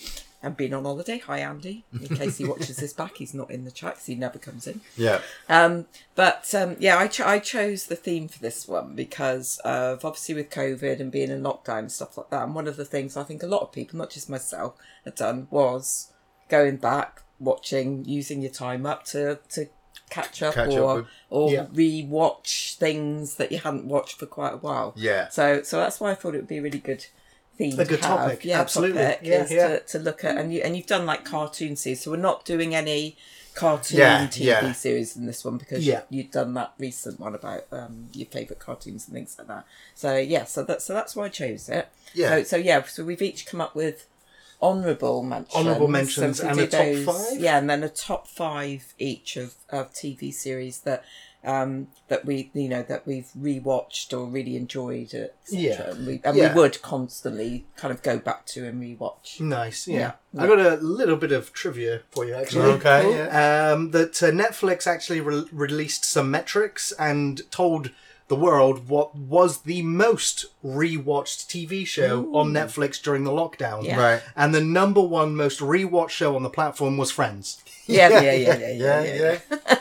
and 0.42 0.56
been 0.56 0.74
on 0.74 0.84
holiday. 0.84 1.18
Hi, 1.18 1.38
Andy. 1.38 1.84
In 1.92 2.16
case 2.16 2.38
he 2.38 2.44
watches 2.44 2.76
this 2.76 2.92
back, 2.92 3.16
he's 3.18 3.32
not 3.34 3.50
in 3.50 3.64
the 3.64 3.70
chat 3.70 3.94
'cause 3.94 4.06
he 4.06 4.14
never 4.14 4.38
comes 4.38 4.66
in. 4.66 4.80
yeah. 4.96 5.20
Um, 5.48 5.86
but 6.14 6.52
um, 6.54 6.76
yeah, 6.80 6.98
I, 6.98 7.06
ch- 7.06 7.20
I 7.20 7.38
chose 7.38 7.86
the 7.86 7.96
theme 7.96 8.28
for 8.28 8.38
this 8.40 8.66
one 8.66 8.94
because 8.94 9.60
of 9.64 10.04
obviously 10.04 10.34
with 10.34 10.50
COVID 10.50 11.00
and 11.00 11.12
being 11.12 11.30
in 11.30 11.42
lockdown 11.42 11.78
and 11.80 11.92
stuff 11.92 12.16
like 12.18 12.30
that. 12.30 12.42
And 12.42 12.54
one 12.54 12.66
of 12.66 12.76
the 12.76 12.84
things 12.84 13.16
I 13.16 13.22
think 13.22 13.42
a 13.42 13.46
lot 13.46 13.62
of 13.62 13.72
people, 13.72 13.98
not 13.98 14.10
just 14.10 14.28
myself, 14.28 14.74
had 15.04 15.14
done 15.14 15.46
was 15.50 16.12
going 16.48 16.76
back, 16.78 17.22
watching, 17.38 18.04
using 18.04 18.42
your 18.42 18.50
time 18.52 18.84
up 18.86 19.04
to 19.06 19.38
to 19.50 19.66
catch 20.10 20.42
up 20.42 20.54
Catch 20.54 20.72
up 20.72 20.78
or 20.78 20.94
with- 20.96 21.06
or 21.30 21.50
Yeah. 21.52 21.66
re-watch 21.72 22.76
things 22.78 23.36
that 23.36 23.50
you 23.52 23.58
hadn't 23.58 23.86
watched 23.86 24.18
for 24.18 24.26
quite 24.26 24.52
a 24.54 24.56
while. 24.58 24.92
Yeah. 24.96 25.28
So 25.30 25.62
so 25.62 25.78
that's 25.78 26.00
why 26.00 26.10
I 26.10 26.14
thought 26.14 26.34
it 26.34 26.38
would 26.38 26.48
be 26.48 26.60
really 26.60 26.78
good 26.80 27.06
theme. 27.56 27.78
A 27.78 27.84
good 27.84 28.00
to 28.02 28.06
have. 28.08 28.18
topic, 28.20 28.44
Yeah, 28.44 28.60
absolutely. 28.60 29.02
Topic 29.02 29.18
Yeah, 29.22 29.42
is 29.44 29.50
yeah. 29.52 29.68
To, 29.68 29.80
to 29.80 29.98
look 29.98 30.24
at 30.24 30.36
and 30.36 30.52
you 30.52 30.60
and 30.62 30.76
you've 30.76 30.86
done 30.86 31.06
like 31.06 31.24
cartoon 31.24 31.76
series, 31.76 32.02
so 32.02 32.10
we're 32.10 32.16
not 32.18 32.44
doing 32.44 32.74
any 32.74 33.16
cartoon 33.54 33.98
Yeah, 33.98 34.26
TV 34.26 34.44
yeah. 34.44 34.72
series 34.72 35.16
in 35.16 35.26
this 35.26 35.44
one 35.44 35.58
because 35.58 35.86
Yeah. 35.86 36.02
you, 36.08 36.22
you've 36.22 36.30
done 36.30 36.54
that 36.54 36.72
recent 36.78 37.20
one 37.20 37.34
about 37.34 37.64
um, 37.70 38.08
your 38.14 38.26
favourite 38.26 38.58
cartoons 38.60 39.06
and 39.06 39.14
things 39.14 39.36
like 39.38 39.48
that. 39.48 39.64
So 39.94 40.16
yeah, 40.16 40.44
so 40.44 40.62
that 40.64 40.82
so 40.82 40.94
that's 40.94 41.14
why 41.14 41.24
I 41.26 41.28
chose 41.28 41.68
it. 41.68 41.88
Yeah. 42.14 42.36
So, 42.38 42.42
so 42.44 42.56
yeah, 42.56 42.82
so 42.84 43.04
we've 43.04 43.20
each 43.22 43.44
come 43.46 43.60
up 43.60 43.74
with 43.74 44.06
honourable 44.62 45.22
mentions. 45.22 45.54
Honourable 45.54 45.88
mentions 45.88 46.40
we 46.42 46.48
and 46.48 46.60
a 46.60 46.66
top 46.66 46.94
five? 47.14 47.38
Yeah, 47.40 47.58
and 47.58 47.68
then 47.68 47.82
a 47.82 47.88
top 47.88 48.26
five 48.28 48.94
each 48.98 49.36
of, 49.36 49.54
of 49.70 49.92
TV 49.92 50.32
series 50.32 50.80
that 50.80 51.04
um 51.44 51.88
that 52.08 52.24
we 52.24 52.50
you 52.54 52.68
know 52.68 52.82
that 52.82 53.06
we've 53.06 53.28
rewatched 53.36 54.16
or 54.16 54.26
really 54.26 54.56
enjoyed 54.56 55.12
et 55.14 55.34
cetera. 55.44 55.60
Yeah. 55.60 55.90
and, 55.90 56.06
we, 56.06 56.20
and 56.24 56.36
Yeah. 56.36 56.54
we 56.54 56.60
would 56.60 56.80
constantly 56.82 57.66
kind 57.76 57.92
of 57.92 58.02
go 58.02 58.18
back 58.18 58.46
to 58.46 58.66
and 58.66 58.80
rewatch. 58.80 59.40
Nice, 59.40 59.88
yeah. 59.88 60.12
Yeah. 60.32 60.42
I 60.44 60.46
got 60.46 60.60
a 60.60 60.76
little 60.76 61.16
bit 61.16 61.32
of 61.32 61.52
trivia 61.52 62.02
for 62.10 62.24
you, 62.24 62.34
actually. 62.34 62.70
Okay. 62.72 63.10
Yeah. 63.16 63.72
um, 63.72 63.90
that 63.90 64.22
uh, 64.22 64.30
Netflix 64.30 64.86
actually 64.86 65.20
re- 65.20 65.46
released 65.52 66.04
some 66.04 66.30
metrics 66.30 66.92
and 66.92 67.42
told 67.50 67.90
the 68.28 68.36
world 68.36 68.88
what 68.88 69.14
was 69.14 69.62
the 69.62 69.82
most 69.82 70.46
rewatched 70.64 71.46
TV 71.48 71.86
show 71.86 72.34
on 72.34 72.52
Netflix 72.52 73.02
during 73.02 73.24
the 73.24 73.30
lockdown. 73.30 73.84
Yeah. 73.84 74.00
Right. 74.00 74.22
And 74.36 74.54
the 74.54 74.62
number 74.62 75.02
one 75.02 75.34
most 75.36 75.60
rewatched 75.60 76.10
show 76.10 76.34
on 76.36 76.42
the 76.42 76.48
platform 76.50 76.96
was 76.96 77.10
Friends. 77.10 77.62
Yeah, 77.86 78.08
yeah, 78.08 78.20
yeah, 78.20 78.32
yeah, 78.32 78.56
yeah, 78.72 79.02
yeah. 79.02 79.38
yeah. 79.50 79.76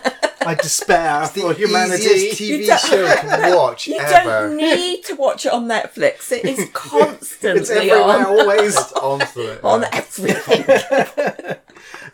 I 0.45 0.55
despair 0.55 1.27
The 1.33 1.41
for 1.41 1.53
humanity. 1.53 2.03
easiest 2.03 2.41
TV 2.41 2.77
show 2.89 3.05
to 3.07 3.55
watch 3.55 3.87
You 3.87 3.99
ever. 3.99 4.47
don't 4.47 4.57
need 4.57 5.03
to 5.05 5.15
watch 5.15 5.45
it 5.45 5.53
on 5.53 5.67
Netflix. 5.67 6.31
It 6.31 6.45
is 6.45 6.69
constantly 6.73 7.61
It's 7.61 7.69
everywhere, 7.69 8.01
on. 8.01 8.25
always. 8.25 8.75
It's 8.77 8.91
onto 8.93 9.41
it. 9.41 9.63
on 9.63 9.85
everything. 9.91 11.57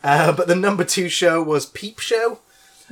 Uh, 0.04 0.32
but 0.32 0.48
the 0.48 0.56
number 0.56 0.84
two 0.84 1.10
show 1.10 1.42
was 1.42 1.66
Peep 1.66 2.00
Show. 2.00 2.40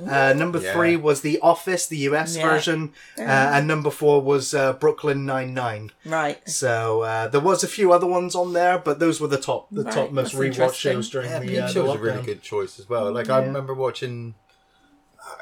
Uh, 0.09 0.33
number 0.35 0.59
Yeah. 0.59 0.73
three 0.73 0.97
was 0.97 1.21
The 1.21 1.39
Office, 1.39 1.85
the 1.87 1.97
US 2.09 2.35
Yeah. 2.35 2.49
version, 2.49 2.91
uh, 3.17 3.21
and 3.21 3.65
number 3.65 3.89
four 3.89 4.21
was 4.21 4.53
uh, 4.53 4.73
Brooklyn 4.73 5.25
Nine 5.25 5.53
Nine. 5.53 5.91
right. 6.05 6.37
So 6.49 7.01
uh, 7.03 7.27
there 7.29 7.39
was 7.39 7.63
a 7.63 7.67
few 7.67 7.93
other 7.93 8.05
ones 8.07 8.35
on 8.35 8.51
there, 8.51 8.77
but 8.77 8.99
those 8.99 9.21
were 9.21 9.27
the 9.29 9.37
top, 9.37 9.67
the 9.71 9.83
Right, 9.83 9.93
top 9.93 10.11
most 10.11 10.33
that's 10.37 10.57
rewatched 10.57 10.73
shows 10.75 11.09
during 11.09 11.29
Yeah, 11.29 11.39
the, 11.39 11.47
Peep 11.47 11.63
uh, 11.63 11.67
Show 11.67 11.83
the 11.83 11.87
was 11.91 11.95
a 11.95 11.99
really 11.99 12.23
good 12.23 12.41
choice 12.41 12.77
as 12.77 12.89
well. 12.89 13.09
Like 13.11 13.29
I 13.29 13.39
remember 13.41 13.73
watching, 13.73 14.35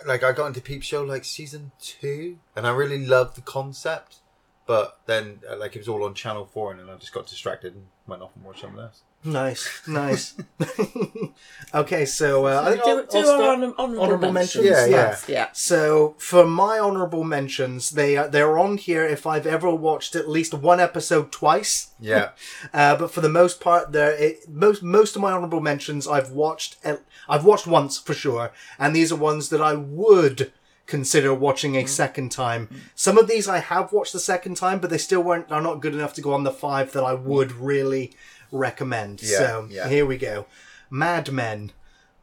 like 0.06 0.24
I 0.24 0.32
got 0.32 0.48
into 0.48 0.62
Peep 0.62 0.84
Show 0.84 1.04
like 1.04 1.26
season 1.26 1.72
two, 1.80 2.40
and 2.56 2.66
I 2.68 2.72
really 2.72 3.06
loved 3.06 3.38
the 3.38 3.42
concept. 3.42 4.18
But 4.66 5.00
then, 5.08 5.42
uh, 5.50 5.58
like 5.58 5.76
it 5.76 5.80
was 5.80 5.90
all 5.90 6.06
on 6.06 6.14
Channel 6.14 6.46
Four, 6.46 6.72
and 6.72 6.80
then 6.80 6.90
I 6.90 6.96
just 6.98 7.14
got 7.14 7.28
distracted 7.28 7.74
and 7.76 7.88
went 8.08 8.22
off 8.22 8.36
and 8.36 8.46
watched 8.46 8.62
something 8.62 8.80
else. 8.80 9.04
Nice, 9.26 9.82
nice. 9.88 10.36
okay, 11.74 12.06
so 12.06 12.46
uh, 12.46 12.62
I 12.66 12.72
think 12.72 12.84
do, 12.84 12.90
I'll, 12.90 13.06
do 13.06 13.18
I'll 13.18 13.18
our 13.18 13.24
start- 13.40 13.42
honor- 13.58 13.74
honourable, 13.78 14.04
honourable 14.04 14.32
mentions. 14.32 14.66
mentions, 14.66 14.90
Yeah, 14.92 14.98
last, 14.98 15.30
yeah. 15.30 15.50
So 15.54 16.16
for 16.18 16.46
my 16.46 16.80
honorable 16.80 17.24
mentions, 17.24 17.92
they 17.92 18.18
are, 18.18 18.28
they're 18.28 18.58
on 18.60 18.78
here 18.78 19.06
if 19.06 19.26
I've 19.26 19.48
ever 19.48 19.74
watched 19.74 20.16
at 20.16 20.30
least 20.30 20.54
one 20.54 20.80
episode 20.80 21.32
twice. 21.32 21.92
Yeah, 22.00 22.30
Uh, 22.74 22.96
but 22.98 23.12
for 23.12 23.22
the 23.22 23.30
most 23.30 23.62
part, 23.62 23.92
there 23.92 24.12
it, 24.12 24.50
most 24.50 24.84
most 24.84 25.16
of 25.16 25.22
my 25.22 25.32
honorable 25.32 25.62
mentions 25.62 26.08
I've 26.08 26.32
watched. 26.32 26.78
at- 26.84 27.02
I've 27.30 27.46
watched 27.46 27.68
once 27.68 27.98
for 27.98 28.14
sure, 28.14 28.52
and 28.78 28.94
these 28.96 29.12
are 29.12 29.16
ones 29.16 29.50
that 29.50 29.62
I 29.62 29.74
would 29.76 30.52
consider 30.86 31.34
watching 31.34 31.78
a 31.78 31.86
second 31.88 32.30
time. 32.34 32.68
Some 32.94 33.18
of 33.18 33.30
these 33.30 33.48
I 33.48 33.60
have 33.60 33.94
watched 33.94 34.12
the 34.12 34.20
second 34.20 34.58
time, 34.58 34.80
but 34.80 34.90
they 34.90 34.98
still 34.98 35.24
weren't 35.24 35.50
are 35.50 35.62
not 35.62 35.80
good 35.80 35.94
enough 35.94 36.14
to 36.16 36.22
go 36.22 36.34
on 36.34 36.44
the 36.44 36.52
five 36.52 36.92
that 36.92 37.04
I 37.06 37.14
would 37.14 37.54
really 37.54 38.14
recommend. 38.54 39.22
Yeah, 39.22 39.38
so 39.38 39.68
yeah. 39.70 39.90
here 39.90 40.06
we 40.06 40.18
go: 40.18 40.46
Mad 40.90 41.32
Men, 41.32 41.72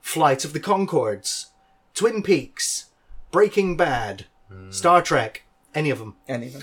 Flight 0.01 0.45
of 0.45 0.55
the 0.55 0.61
Conchords, 0.61 1.47
Twin 1.93 2.23
Peaks, 2.23 2.87
Breaking 3.31 3.77
Bad, 3.77 4.27
hmm. 4.49 4.71
Star 4.71 5.03
Trek, 5.03 5.43
any 5.75 5.91
of 5.91 5.99
them. 5.99 6.17
Anyway. 6.29 6.61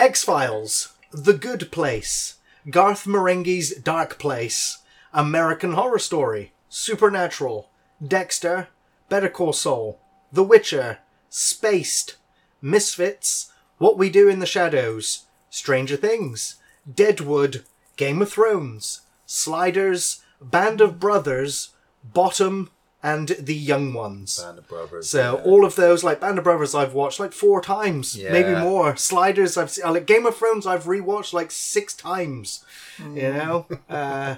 X 0.00 0.24
Files, 0.24 0.94
The 1.12 1.34
Good 1.34 1.70
Place, 1.70 2.36
Garth 2.70 3.04
Marenghi's 3.04 3.74
Dark 3.76 4.18
Place, 4.18 4.78
American 5.12 5.72
Horror 5.72 5.98
Story, 5.98 6.52
Supernatural, 6.68 7.70
Dexter, 8.06 8.68
Better 9.08 9.28
Call 9.28 9.52
Saul, 9.52 10.00
The 10.32 10.42
Witcher, 10.42 10.98
Spaced, 11.28 12.16
Misfits, 12.60 13.52
What 13.78 13.96
We 13.98 14.10
Do 14.10 14.28
in 14.28 14.40
the 14.40 14.46
Shadows, 14.46 15.26
Stranger 15.50 15.96
Things, 15.96 16.56
Deadwood, 16.92 17.64
Game 17.96 18.22
of 18.22 18.30
Thrones, 18.32 19.02
Sliders, 19.26 20.22
Band 20.40 20.80
of 20.80 20.98
Brothers, 21.00 21.70
Bottom, 22.04 22.70
and 23.02 23.28
The 23.38 23.54
Young 23.54 23.92
Ones. 23.92 24.40
Band 24.42 24.58
of 24.58 24.68
Brothers. 24.68 25.08
So 25.08 25.36
yeah. 25.36 25.44
all 25.44 25.64
of 25.64 25.76
those, 25.76 26.02
like 26.02 26.20
Band 26.20 26.38
of 26.38 26.44
Brothers, 26.44 26.74
I've 26.74 26.92
watched 26.94 27.20
like 27.20 27.32
four 27.32 27.60
times, 27.60 28.16
Yeah. 28.16 28.32
maybe 28.32 28.54
more. 28.58 28.96
Sliders, 28.96 29.56
I've 29.56 29.70
seen, 29.70 29.84
like 29.92 30.06
Game 30.06 30.26
of 30.26 30.36
Thrones, 30.36 30.66
I've 30.66 30.84
rewatched 30.84 31.32
like 31.32 31.50
six 31.50 31.94
times. 31.94 32.64
You 32.98 33.32
know, 33.32 33.66
uh, 33.90 34.36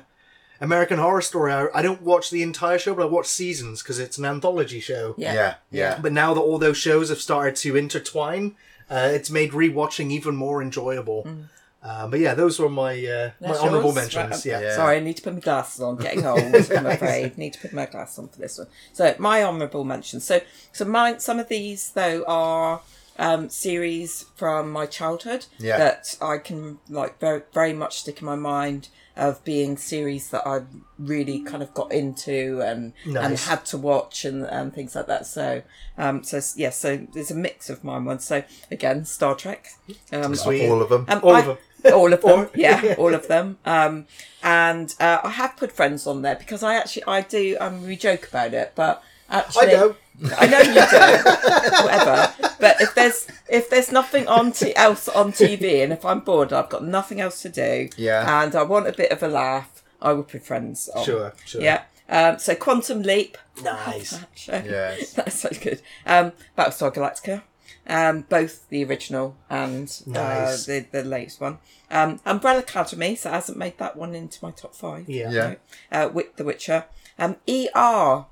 American 0.60 0.98
Horror 0.98 1.22
Story. 1.22 1.52
I, 1.52 1.68
I 1.72 1.80
don't 1.82 2.02
watch 2.02 2.30
the 2.30 2.42
entire 2.42 2.78
show, 2.78 2.94
but 2.94 3.02
I 3.02 3.06
watch 3.06 3.26
seasons 3.26 3.82
because 3.82 3.98
it's 3.98 4.18
an 4.18 4.24
anthology 4.24 4.80
show. 4.80 5.14
Yeah. 5.16 5.32
yeah, 5.32 5.54
yeah, 5.70 5.98
But 6.02 6.12
now 6.12 6.34
that 6.34 6.40
all 6.40 6.58
those 6.58 6.76
shows 6.76 7.08
have 7.08 7.20
started 7.20 7.54
to 7.56 7.76
intertwine, 7.76 8.56
uh, 8.90 9.08
it's 9.12 9.30
made 9.30 9.52
rewatching 9.52 10.10
even 10.10 10.34
more 10.36 10.60
enjoyable. 10.60 11.26
Uh, 11.82 12.08
but 12.08 12.18
yeah, 12.18 12.34
those 12.34 12.58
were 12.58 12.68
my 12.68 12.92
uh, 13.06 13.30
my 13.40 13.48
That's 13.48 13.60
honourable 13.60 13.92
mentions. 13.92 14.30
Right, 14.30 14.44
yeah. 14.46 14.60
Yeah. 14.60 14.76
Sorry, 14.76 14.96
I 14.96 15.00
need 15.00 15.16
to 15.18 15.22
put 15.22 15.34
my 15.34 15.40
glasses 15.40 15.80
on. 15.80 15.96
Getting 15.96 16.26
old, 16.26 16.40
I'm 16.40 16.86
afraid. 16.96 17.38
Need 17.38 17.52
to 17.54 17.60
put 17.60 17.72
my 17.72 17.86
glasses 17.86 18.18
on 18.18 18.28
for 18.28 18.38
this 18.40 18.58
one. 18.58 18.66
So 18.92 19.14
my 19.18 19.42
honourable 19.44 19.84
mentions. 19.84 20.24
So 20.24 20.40
so 20.72 20.84
mine. 20.84 21.20
Some 21.20 21.38
of 21.38 21.48
these 21.48 21.90
though 21.92 22.24
are 22.26 22.80
um, 23.16 23.48
series 23.48 24.24
from 24.34 24.70
my 24.70 24.86
childhood 24.86 25.46
Yeah. 25.58 25.78
that 25.78 26.16
I 26.20 26.38
can 26.38 26.78
like 26.88 27.20
very 27.20 27.42
very 27.52 27.72
much 27.72 28.00
stick 28.00 28.20
in 28.20 28.26
my 28.26 28.36
mind 28.36 28.88
of 29.16 29.42
being 29.44 29.76
series 29.76 30.30
that 30.30 30.46
I 30.46 30.60
really 30.96 31.40
kind 31.40 31.60
of 31.60 31.74
got 31.74 31.90
into 31.92 32.60
and 32.62 32.92
and 33.04 33.36
had 33.36 33.66
to 33.66 33.76
watch 33.78 34.24
and, 34.24 34.44
and 34.46 34.72
things 34.74 34.94
like 34.96 35.06
that. 35.06 35.26
So 35.26 35.62
um 35.96 36.22
so 36.24 36.36
s- 36.38 36.56
yeah, 36.56 36.70
so 36.70 37.06
there's 37.14 37.30
a 37.32 37.34
mix 37.36 37.70
of 37.70 37.82
mine 37.84 38.04
ones. 38.04 38.24
So 38.24 38.42
again, 38.70 39.04
Star 39.04 39.34
Trek. 39.36 39.68
Um, 40.12 40.34
Sweet. 40.36 40.68
all 40.68 40.82
of 40.82 40.88
them. 40.88 41.04
um, 41.08 41.20
All 41.22 41.34
I- 41.34 41.40
of 41.40 41.46
them. 41.46 41.58
All 41.92 42.12
of 42.12 42.22
them, 42.22 42.48
yeah, 42.54 42.94
all 42.98 43.14
of 43.14 43.28
them. 43.28 43.58
Um, 43.64 44.06
and 44.42 44.94
uh, 45.00 45.18
I 45.24 45.30
have 45.30 45.56
put 45.56 45.72
friends 45.72 46.06
on 46.06 46.22
there 46.22 46.36
because 46.36 46.62
I 46.62 46.74
actually 46.74 47.04
I 47.06 47.20
do. 47.22 47.56
Um, 47.60 47.86
we 47.86 47.96
joke 47.96 48.28
about 48.28 48.54
it, 48.54 48.72
but 48.74 49.02
actually, 49.28 49.68
I 49.68 49.70
don't. 49.70 49.96
I 50.36 50.46
know 50.46 50.58
you 50.58 50.74
do, 50.74 51.84
whatever. 51.84 52.32
But 52.60 52.80
if 52.80 52.94
there's 52.94 53.26
if 53.48 53.70
there's 53.70 53.92
nothing 53.92 54.26
on 54.28 54.52
t- 54.52 54.74
else 54.76 55.08
on 55.08 55.32
TV, 55.32 55.82
and 55.82 55.92
if 55.92 56.04
I'm 56.04 56.20
bored, 56.20 56.52
I've 56.52 56.68
got 56.68 56.84
nothing 56.84 57.20
else 57.20 57.42
to 57.42 57.48
do, 57.48 57.88
Yeah. 57.96 58.42
and 58.42 58.54
I 58.54 58.62
want 58.62 58.88
a 58.88 58.92
bit 58.92 59.10
of 59.12 59.22
a 59.22 59.28
laugh, 59.28 59.82
I 60.02 60.12
would 60.12 60.28
put 60.28 60.44
Friends 60.44 60.88
on. 60.94 61.04
Sure, 61.04 61.32
sure. 61.44 61.62
Yeah. 61.62 61.82
Um, 62.08 62.38
so 62.38 62.54
Quantum 62.54 63.02
Leap. 63.02 63.36
Nice. 63.62 64.18
That. 64.46 64.64
Yes. 64.64 65.12
That's 65.14 65.40
so 65.40 65.50
good. 65.60 65.82
Um, 66.06 66.32
Battlestar 66.56 66.92
Galactica. 66.94 67.42
Um, 67.88 68.22
both 68.28 68.68
the 68.68 68.84
original 68.84 69.36
and 69.48 69.90
Nice. 70.06 70.68
uh, 70.68 70.72
the 70.72 70.86
the 70.92 71.04
latest 71.04 71.40
one. 71.40 71.58
Um, 71.90 72.20
Umbrella 72.26 72.58
Academy. 72.60 73.14
So 73.16 73.30
it 73.30 73.32
hasn't 73.32 73.56
made 73.56 73.78
that 73.78 73.96
one 73.96 74.14
into 74.14 74.38
my 74.44 74.50
top 74.50 74.74
five. 74.74 75.08
Yeah. 75.08 75.30
Yeah. 75.30 75.44
Right. 75.46 75.60
Uh, 75.90 76.08
with 76.12 76.36
The 76.36 76.44
Witcher. 76.44 76.84
Um, 77.18 77.36
ER. 77.48 78.26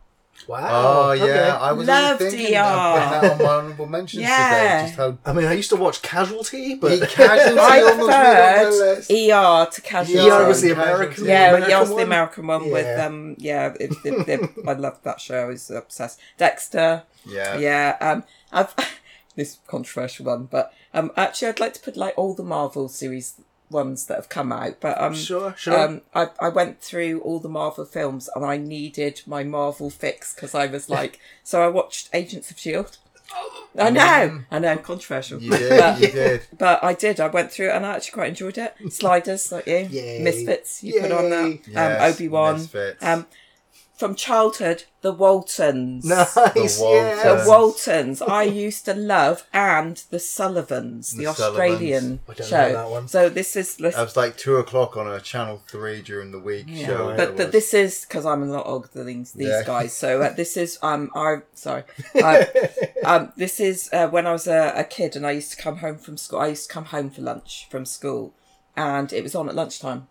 Wow. 0.46 0.68
Oh 1.09 1.12
yeah. 1.12 1.57
I 1.59 1.72
was 1.72 1.88
Loved 1.88 2.20
only 2.20 2.30
thinking 2.36 2.57
of 2.59 2.66
ER. 2.66 3.00
putting 3.00 3.11
that 3.22 3.32
on 3.32 3.38
my 3.38 3.44
honourable 3.54 3.86
mentions 3.86 4.22
Yeah. 4.22 4.36
today. 4.82 4.86
Just 4.88 4.96
how 4.98 5.18
I 5.24 5.32
mean, 5.32 5.46
I 5.46 5.54
used 5.54 5.70
to 5.70 5.76
watch 5.76 6.02
Casualty, 6.02 6.74
but 6.74 6.92
He 6.92 7.00
casually 7.00 7.59
I 7.59 7.80
almost 7.80 8.00
on 8.02 8.07
my 8.09 8.14
preferred 8.62 8.96
list. 8.98 9.11
ER 9.11 9.66
to 9.72 9.80
Casualty. 9.80 10.30
ER 10.30 10.46
was 10.46 10.61
the 10.61 10.68
Casualty. 10.74 10.90
American. 10.92 11.24
Yeah, 11.24 11.48
American 11.48 11.70
yeah, 11.70 11.80
was 11.80 11.88
the 11.88 11.94
one? 11.94 12.04
American 12.04 12.46
one 12.46 12.70
with 12.70 12.84
Yeah. 12.86 13.07
um, 13.07 13.34
yeah, 13.38 13.74
it, 13.80 13.92
it, 14.04 14.28
it, 14.28 14.50
I 14.68 14.72
loved 14.74 15.02
that 15.04 15.18
show. 15.22 15.44
I 15.44 15.44
was 15.46 15.70
obsessed. 15.70 16.20
Dexter, 16.36 17.04
Yeah. 17.24 17.57
yeah. 17.57 17.96
Um, 18.02 18.24
I've 18.52 18.74
this 19.37 19.59
controversial 19.66 20.26
one, 20.26 20.45
but 20.47 20.72
um, 20.95 21.12
actually, 21.16 21.49
I'd 21.49 21.61
like 21.61 21.74
to 21.74 21.80
put 21.80 21.97
like 21.97 22.14
all 22.16 22.34
the 22.34 22.43
Marvel 22.43 22.89
series 22.89 23.34
ones 23.70 24.07
that 24.07 24.14
have 24.16 24.28
come 24.28 24.53
out. 24.53 24.80
But 24.80 25.01
um, 25.01 25.14
Sure, 25.14 25.55
sure. 25.59 25.78
um, 25.78 26.01
I 26.14 26.28
I 26.41 26.49
went 26.49 26.80
through 26.80 27.20
all 27.20 27.39
the 27.41 27.49
Marvel 27.49 27.84
films 27.84 28.28
and 28.34 28.45
I 28.45 28.57
needed 28.57 29.22
my 29.26 29.43
Marvel 29.45 29.91
fix 29.91 30.34
because 30.34 30.55
I 30.55 30.66
was 30.66 30.89
like, 30.89 31.18
so 31.45 31.62
I 31.62 31.68
watched 31.68 32.09
Agents 32.14 32.51
of 32.51 32.59
Shield. 32.59 32.99
I 33.76 33.91
know, 33.91 34.43
I 34.53 34.59
know, 34.61 34.76
controversial. 34.78 35.43
You 35.43 35.51
did. 35.51 36.01
You 36.01 36.09
did. 36.12 36.43
But 36.59 36.82
I 36.82 36.95
did. 36.95 37.18
I 37.20 37.26
went 37.26 37.51
through 37.53 37.68
it 37.70 37.72
and 37.74 37.84
I 37.84 37.97
actually 37.97 38.12
quite 38.12 38.28
enjoyed 38.28 38.57
it. 38.57 38.74
Sliders, 38.93 39.51
like 39.53 39.66
you. 39.66 39.78
Yay. 39.91 40.22
Misfits, 40.22 40.82
you 40.84 41.01
put 41.01 41.11
on 41.12 41.30
that. 41.30 41.59
Yes, 41.66 41.76
um, 41.76 42.14
Obi 42.14 42.28
Wan. 42.28 42.68
Um, 43.03 43.26
from 43.97 44.14
childhood, 44.14 44.84
the 45.01 45.12
Waltons. 45.12 46.05
nice. 46.09 46.34
The 46.34 46.51
yeah. 46.55 47.14
The 47.22 47.34
Waltons. 47.34 47.47
Waltons 47.49 48.22
I 48.22 48.42
used 48.42 48.84
to 48.84 48.94
love, 48.94 49.47
and 49.53 49.97
the 50.11 50.18
Sullivans, 50.18 51.12
the, 51.12 51.22
The 51.24 51.26
Australian 51.28 52.20
I 52.28 52.34
don't 52.34 52.47
show. 52.47 52.68
know 52.68 52.72
that 52.74 52.90
one. 52.90 53.09
So 53.09 53.28
this 53.30 53.57
is 53.57 53.76
That 53.76 53.94
was 53.97 54.16
like 54.16 54.36
two 54.36 54.57
o'clock 54.57 54.97
on 54.97 55.11
a 55.11 55.20
channel 55.20 55.62
three 55.66 56.03
during 56.03 56.30
the 56.30 56.38
week 56.38 56.66
Yeah. 56.68 56.86
show. 56.86 57.14
But 57.16 57.36
but 57.36 57.47
was. 57.47 57.53
this 57.53 57.74
is 57.74 58.05
because 58.05 58.26
I'm 58.26 58.42
a 58.42 58.47
lot 58.47 58.66
older 58.66 58.88
than 58.92 59.07
these, 59.07 59.32
these 59.32 59.49
Yeah. 59.49 59.62
guys. 59.64 59.92
So 59.97 60.20
uh, 60.20 60.32
this 60.34 60.57
is 60.57 60.78
um 60.82 61.11
I 61.14 61.38
sorry, 61.55 61.84
I, 62.16 62.47
um 63.05 63.32
this 63.36 63.61
is 63.61 63.88
uh, 63.92 64.09
when 64.09 64.26
I 64.26 64.32
was 64.32 64.47
a, 64.47 64.72
a 64.76 64.84
kid 64.84 65.16
and 65.16 65.26
I 65.26 65.30
used 65.32 65.53
to 65.53 65.62
come 65.62 65.78
home 65.78 65.99
from 65.99 66.16
school. 66.18 66.40
I 66.40 66.49
used 66.49 66.68
to 66.68 66.74
come 66.74 66.84
home 66.86 67.09
for 67.11 67.22
lunch 67.22 67.66
from 67.70 67.86
school, 67.86 68.34
and 68.76 69.12
it 69.12 69.22
was 69.22 69.34
on 69.34 69.49
at 69.49 69.55
lunchtime. 69.55 70.09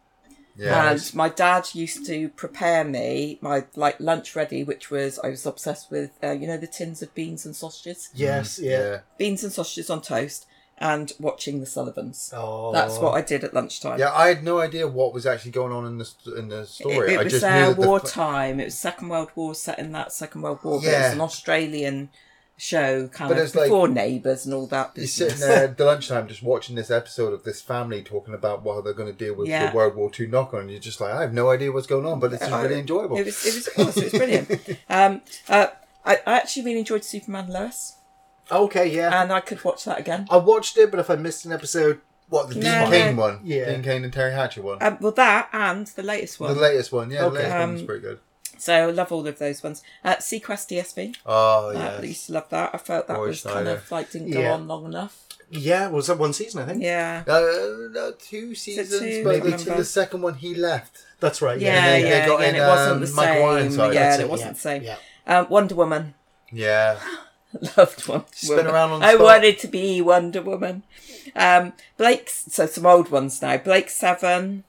Yeah. 0.57 0.91
And 0.91 1.13
my 1.13 1.29
dad 1.29 1.67
used 1.73 2.05
to 2.07 2.29
prepare 2.29 2.83
me 2.83 3.37
my 3.41 3.65
like 3.75 3.99
lunch 3.99 4.35
ready, 4.35 4.63
which 4.63 4.89
was 4.89 5.19
I 5.19 5.29
was 5.29 5.45
obsessed 5.45 5.91
with 5.91 6.11
uh, 6.23 6.31
you 6.31 6.47
know 6.47 6.57
the 6.57 6.67
tins 6.67 7.01
of 7.01 7.13
beans 7.15 7.45
and 7.45 7.55
sausages, 7.55 8.09
Yes, 8.13 8.59
yeah. 8.59 8.71
yeah. 8.79 8.99
beans 9.17 9.43
and 9.43 9.51
sausages 9.53 9.89
on 9.89 10.01
toast, 10.01 10.45
and 10.77 11.11
watching 11.19 11.59
the 11.59 11.65
Sullivans. 11.65 12.31
Oh. 12.35 12.71
That's 12.73 12.97
what 12.97 13.13
I 13.15 13.21
did 13.21 13.43
at 13.43 13.53
lunchtime. 13.53 13.99
Yeah, 13.99 14.13
I 14.13 14.27
had 14.27 14.43
no 14.43 14.59
idea 14.59 14.87
what 14.87 15.13
was 15.13 15.25
actually 15.25 15.51
going 15.51 15.71
on 15.73 15.85
in 15.85 15.97
the 15.97 16.35
in 16.37 16.47
the 16.49 16.61
It, 16.61 16.67
story. 16.67 17.13
it 17.13 17.19
I 17.19 17.23
was 17.23 17.31
just 17.33 17.45
uh, 17.45 17.59
knew 17.59 17.73
that 17.75 17.81
the 17.81 17.87
wartime. 17.87 18.59
It 18.59 18.65
was 18.65 18.77
Second 18.77 19.09
World 19.09 19.29
War 19.35 19.55
set 19.55 19.79
in 19.79 19.91
that 19.93 20.11
Second 20.11 20.41
World 20.41 20.59
War. 20.63 20.79
But 20.81 20.87
it 20.87 20.97
was 21.03 21.13
an 21.13 21.21
Australian 21.21 22.09
show, 22.57 23.07
kind 23.09 23.29
But 23.29 23.37
of 23.37 23.43
it's 23.45 23.55
like- 23.55 23.65
before 23.65 23.87
Neighbours 23.87 24.45
and 24.45 24.53
all 24.53 24.65
that. 24.67 24.91
You're 24.95 25.07
sitting 25.07 25.39
there 25.39 25.65
at 25.65 25.77
the 25.77 25.85
lunchtime 25.85 26.27
just 26.27 26.41
watching 26.41 26.75
this 26.75 26.89
episode 26.89 27.33
of 27.33 27.43
this 27.43 27.61
family 27.61 28.01
talking 28.01 28.33
about 28.33 28.63
what 28.63 28.83
they're 28.83 28.93
going 28.93 29.11
to 29.11 29.17
deal 29.25 29.35
with 29.35 29.47
Yeah. 29.49 29.69
the 29.71 29.75
World 29.75 29.95
War 29.95 30.09
II 30.17 30.27
knock 30.27 30.53
on, 30.53 30.61
and 30.61 30.71
you're 30.71 30.79
just 30.79 31.01
like, 31.01 31.13
I 31.13 31.21
have 31.21 31.33
no 31.33 31.49
idea 31.49 31.71
what's 31.71 31.87
going 31.87 32.05
on, 32.05 32.19
but 32.19 32.31
it's 32.33 32.43
is 32.43 32.51
really 32.51 32.79
enjoyable. 32.79 33.17
It 33.17 33.25
was. 33.25 33.45
It 33.45 33.53
was. 33.55 33.67
Of 33.67 33.73
course, 33.73 33.97
it 33.97 34.03
was 34.05 34.13
brilliant. 34.13 34.51
um, 34.89 35.21
uh, 35.49 35.67
I, 36.05 36.15
I 36.25 36.37
actually 36.37 36.63
really 36.63 36.79
enjoyed 36.79 37.03
Superman 37.03 37.49
Lois, 37.49 37.95
Okay, 38.51 38.87
yeah. 38.87 39.21
and 39.21 39.33
I 39.33 39.39
could 39.41 39.63
watch 39.65 39.83
that 39.85 39.99
again. 39.99 40.27
I 40.29 40.37
watched 40.37 40.77
it, 40.77 40.91
but 40.91 40.99
if 40.99 41.09
I 41.09 41.15
missed 41.15 41.45
an 41.45 41.51
episode, 41.51 41.99
what 42.29 42.47
the 42.47 42.53
Dean 42.55 42.63
No, 42.63 42.89
Kane 42.89 43.15
no. 43.15 43.21
one? 43.21 43.39
Yeah. 43.43 43.65
Dean 43.71 43.83
Cain 43.83 44.03
and 44.03 44.13
Teri 44.13 44.33
Hatcher 44.33 44.61
one. 44.61 44.77
Um, 44.81 44.97
well, 45.01 45.11
that 45.13 45.49
and 45.51 45.87
the 45.87 46.03
latest 46.03 46.39
one. 46.39 46.53
the 46.53 46.59
latest 46.61 46.91
one, 46.91 47.11
yeah, 47.11 47.25
Okay. 47.25 47.29
the 47.29 47.39
latest 47.41 47.59
one 47.59 47.71
was 47.73 47.81
Um, 47.81 47.87
pretty 47.87 48.01
good. 48.01 48.19
So 48.57 48.73
I 48.87 48.91
love 48.91 49.11
all 49.11 49.25
of 49.27 49.37
those 49.39 49.63
ones. 49.63 49.83
Uh, 50.03 50.15
seaQuest 50.15 50.69
DSV. 50.69 51.15
Oh 51.25 51.69
Uh, 51.69 51.71
yeah, 51.73 51.97
I 51.99 52.03
used 52.03 52.27
to 52.27 52.33
love 52.33 52.49
that. 52.49 52.71
I 52.73 52.77
felt 52.77 53.07
that 53.07 53.17
Roy 53.17 53.27
was 53.27 53.41
kind 53.43 53.67
of 53.67 53.89
like 53.91 54.11
didn't 54.11 54.31
go 54.31 54.39
Yeah. 54.41 54.53
on 54.53 54.67
long 54.67 54.85
enough. 54.85 55.21
yeah, 55.51 55.87
was 55.89 56.07
that 56.07 56.17
one 56.17 56.33
season? 56.33 56.61
I 56.63 56.65
think. 56.65 56.81
Yeah. 56.83 57.23
uh, 57.27 57.39
no, 57.91 58.13
two 58.19 58.55
seasons, 58.55 58.99
two? 58.99 59.23
but 59.23 59.43
Maybe 59.43 59.51
the, 59.57 59.75
the 59.75 59.85
second 59.85 60.21
one 60.23 60.33
he 60.35 60.55
left. 60.55 61.03
That's 61.19 61.41
right. 61.41 61.59
Yeah, 61.59 61.73
Yeah, 61.75 61.91
they- 61.91 62.01
they 62.03 62.09
yeah, 62.09 62.25
got 62.27 62.39
yeah. 62.41 62.47
in, 62.49 62.55
and 62.55 62.63
it 62.63 62.67
wasn't 62.67 62.91
um, 62.93 62.99
the 63.05 63.11
Michael 63.13 63.35
same. 63.35 63.45
Ironside. 63.57 63.93
Yeah, 63.93 64.13
it 64.15 64.19
it, 64.21 64.29
wasn't 64.29 64.47
yeah, 64.49 64.53
the 64.53 64.59
same. 64.59 64.83
yeah. 64.83 64.97
Um, 65.27 65.47
Wonder 65.49 65.75
Woman. 65.75 66.13
Yeah, 66.51 66.99
Loved 67.77 68.07
Wonder 68.07 68.25
Spin 68.31 68.57
Woman. 68.57 68.71
around 68.73 68.91
on 68.91 69.03
I 69.03 69.15
wanted 69.15 69.59
to 69.59 69.67
be 69.67 70.01
Wonder 70.01 70.41
Woman. 70.41 70.83
Um, 71.35 71.73
Blake's 71.97 72.45
so 72.49 72.65
some 72.65 72.85
old 72.85 73.09
ones 73.09 73.41
now. 73.41 73.57
Blake 73.57 73.89
Seven 73.89 74.63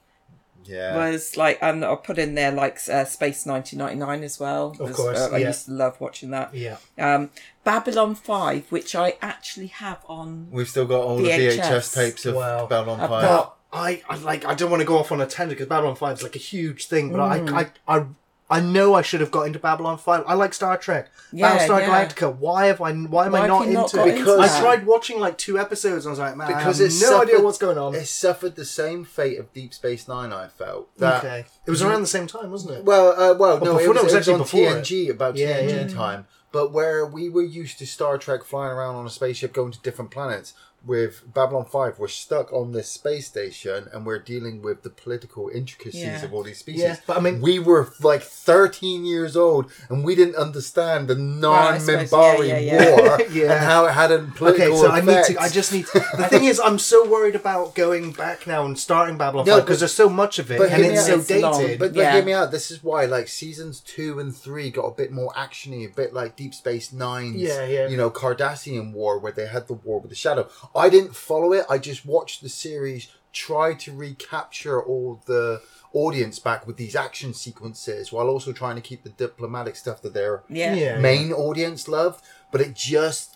yeah. 0.69 0.97
was 1.11 1.37
like, 1.37 1.59
and 1.63 1.85
I'll 1.85 1.97
put 1.97 2.19
in 2.19 2.35
there 2.35 2.53
like 2.53 2.79
uh, 2.89 3.05
Space 3.05 3.47
1999 3.47 4.25
as 4.25 4.39
well. 4.41 4.71
Of 4.71 4.81
Was- 4.81 4.97
course, 4.97 5.19
uh, 5.19 5.31
I 5.33 5.39
yeah. 5.39 5.47
used 5.49 5.67
to 5.67 5.73
love 5.73 6.01
watching 6.01 6.31
that. 6.31 6.55
Yeah. 6.55 6.77
Um, 6.99 7.31
Babylon 7.65 8.15
Five, 8.15 8.71
which 8.71 8.95
I 8.95 9.17
actually 9.23 9.69
have 9.69 9.99
on. 10.09 10.49
We've 10.51 10.69
still 10.69 10.87
got 10.87 11.01
all 11.03 11.17
the 11.19 11.29
VHS. 11.31 11.59
VHS 11.61 11.95
tapes 11.95 12.27
of 12.27 12.35
Wow. 12.37 12.67
Babylon 12.67 12.99
Five. 13.01 13.09
got- 13.23 13.53
I, 13.73 14.01
I 14.09 14.17
like. 14.19 14.45
I 14.47 14.55
don't 14.55 14.71
want 14.71 14.81
to 14.81 14.87
go 14.87 14.97
off 14.97 15.11
on 15.13 15.21
a 15.21 15.27
tangent 15.27 15.59
because 15.59 15.67
Babylon 15.69 15.97
Five 15.97 16.17
is 16.19 16.23
like 16.23 16.37
a 16.37 16.39
huge 16.39 16.87
thing, 16.87 17.11
but 17.13 17.19
Mm. 17.19 17.53
I, 17.53 17.61
I, 17.61 17.99
I, 17.99 18.05
I 18.49 18.61
know 18.61 18.95
I 18.95 19.03
should 19.03 19.21
have 19.21 19.33
got 19.33 19.49
into 19.49 19.59
Babylon 19.59 19.99
Five. 19.99 20.23
I 20.27 20.35
like 20.35 20.55
Star 20.55 20.77
Trek, 20.77 21.11
Yeah, 21.33 21.59
Battlestar 21.59 21.81
yeah. 21.81 21.89
Galactica. 22.07 22.37
Why 22.37 22.67
have 22.67 22.81
I? 22.81 22.93
Why 22.93 23.27
am 23.27 23.33
Why 23.33 23.41
I 23.41 23.47
not 23.49 23.67
you 23.67 23.73
not 23.73 23.85
into 23.93 23.97
got 23.97 24.07
it? 24.07 24.11
into 24.13 24.21
Because- 24.25 24.41
I 24.51 24.61
tried 24.61 24.87
watching 24.87 25.19
like 25.19 25.37
two 25.37 25.59
episodes 25.59 26.07
and 26.07 26.11
I 26.11 26.13
was 26.13 26.19
like, 26.21 26.37
man, 26.37 26.47
because 26.49 26.81
I 26.81 26.85
it's 26.85 27.01
have 27.03 27.11
no 27.11 27.23
idea 27.23 27.41
what's 27.41 27.59
going 27.59 27.77
on. 27.77 27.95
It 27.97 28.07
suffered 28.07 28.55
the 28.55 28.65
same 28.65 29.05
fate 29.05 29.39
of 29.41 29.53
Deep 29.53 29.75
Space 29.75 30.07
Nine. 30.07 30.33
I 30.33 30.47
felt 30.47 30.97
that. 30.99 31.25
okay, 31.25 31.45
it 31.67 31.71
was 31.71 31.83
around 31.83 32.03
the 32.03 32.07
same 32.07 32.29
time, 32.29 32.53
wasn't 32.53 32.79
it? 32.79 32.85
Well, 32.85 33.09
uh, 33.21 33.35
well, 33.37 33.59
no, 33.59 33.75
before- 33.79 33.81
it 33.81 33.85
no, 33.85 33.85
was, 33.85 33.85
it 33.85 33.89
was 33.89 34.01
it 34.01 34.05
was 34.05 34.15
actually 34.15 34.35
on 34.35 34.39
before 34.41 34.61
TNG 34.61 35.11
about 35.11 35.37
Yeah, 35.37 35.61
TNG 35.63 35.69
yeah. 35.91 35.95
time. 35.97 36.27
But 36.53 36.71
where 36.73 37.05
we 37.05 37.29
were 37.29 37.43
used 37.43 37.79
to 37.81 37.87
Star 37.87 38.17
Trek 38.17 38.45
flying 38.45 38.71
around 38.73 38.95
on 38.95 39.05
a 39.07 39.11
spaceship 39.11 39.53
going 39.53 39.73
to 39.73 39.81
different 39.81 40.11
planets, 40.13 40.55
with 40.87 41.23
Babylon 41.35 41.65
5, 41.65 41.99
we're 41.99 42.09
stuck 42.09 42.53
on 42.53 42.73
this 42.73 42.89
space 42.89 43.27
station 43.27 43.89
and 43.93 44.07
we're 44.07 44.19
dealing 44.19 44.63
with 44.63 44.83
the 44.83 44.91
political 44.91 45.49
intricacies 45.53 46.03
Yeah. 46.03 46.25
of 46.25 46.33
all 46.33 46.43
these 46.45 46.59
species. 46.59 46.83
Yeah, 46.83 46.97
but 47.07 47.17
I 47.17 47.21
mean- 47.21 47.41
we 47.41 47.59
were 47.59 47.89
like 48.01 48.23
13 48.23 49.05
years 49.05 49.37
old 49.37 49.71
and 49.89 50.05
we 50.05 50.15
didn't 50.15 50.37
understand 50.37 51.09
the 51.09 51.15
non 51.17 51.75
I 51.75 51.79
suppose, 51.79 52.11
Minbari 52.11 52.49
yeah, 52.49 52.59
yeah, 52.59 52.83
yeah. 52.83 53.01
war 53.01 53.21
Yeah. 53.33 53.53
and 53.53 53.65
how 53.65 53.87
it 53.87 53.93
had 53.93 54.13
a 54.13 54.19
political 54.21 54.67
Okay, 54.67 54.77
so 54.77 54.89
I 54.91 55.01
need 55.01 55.25
to. 55.35 55.41
I 55.41 55.49
just 55.49 55.73
need. 55.73 55.87
To, 55.89 55.99
the 56.17 56.29
thing 56.29 56.45
is, 56.45 56.61
I'm 56.61 56.79
so 56.79 57.09
worried 57.09 57.35
about 57.35 57.75
going 57.75 58.13
back 58.13 58.47
now 58.47 58.65
and 58.65 58.79
starting 58.79 59.19
Babylon 59.19 59.47
No, 59.47 59.57
Five 59.57 59.65
because 59.67 59.81
there's 59.81 59.93
so 59.93 60.09
much 60.09 60.39
of 60.39 60.51
it 60.51 60.59
but 60.59 60.71
and 60.71 60.83
hear 60.83 60.93
me 60.93 60.99
it's 60.99 61.09
out, 61.09 61.23
so 61.23 61.35
it's 61.35 61.43
long. 61.43 61.67
But, 61.79 61.79
but 61.79 61.95
Yeah. 61.95 62.13
hear 62.13 62.25
me 62.25 62.33
out. 62.33 62.51
This 62.53 62.71
is 62.71 62.83
why, 62.85 63.07
like 63.07 63.29
seasons 63.29 63.81
two 63.81 64.21
and 64.21 64.35
three 64.35 64.71
got 64.71 64.85
a 64.87 64.93
bit 64.93 65.11
more 65.11 65.33
actiony, 65.33 65.85
a 65.87 65.89
bit 65.95 66.15
like 66.15 66.37
Deep 66.37 66.55
Space 66.55 66.93
Nine's, 66.93 67.37
Yeah, 67.37 67.65
yeah. 67.67 67.89
you 67.89 67.97
know, 67.97 68.11
Cardassian 68.11 68.93
War, 68.93 69.19
where 69.19 69.33
they 69.33 69.47
had 69.47 69.67
the 69.67 69.75
war 69.75 69.99
with 70.01 70.11
the 70.11 70.17
Shadow. 70.17 70.49
I 70.77 70.89
didn't 70.89 71.17
follow 71.17 71.53
it. 71.53 71.65
I 71.71 71.79
just 71.79 72.05
watched 72.07 72.43
the 72.43 72.49
series 72.49 73.09
try 73.33 73.75
to 73.75 73.93
recapture 73.95 74.83
all 74.83 75.21
the 75.27 75.61
audience 75.93 76.39
back 76.39 76.67
with 76.67 76.77
these 76.77 76.97
action 76.97 77.35
sequences, 77.35 78.11
while 78.13 78.29
also 78.29 78.53
trying 78.53 78.77
to 78.77 78.83
keep 78.83 79.03
the 79.03 79.11
diplomatic 79.11 79.77
stuff 79.77 80.03
that 80.03 80.15
their 80.15 80.43
Yeah. 80.49 80.75
Yeah. 80.75 80.99
main 80.99 81.33
audience 81.33 81.89
loved. 81.89 82.25
But 82.53 82.61
it 82.61 82.75
just 82.75 83.36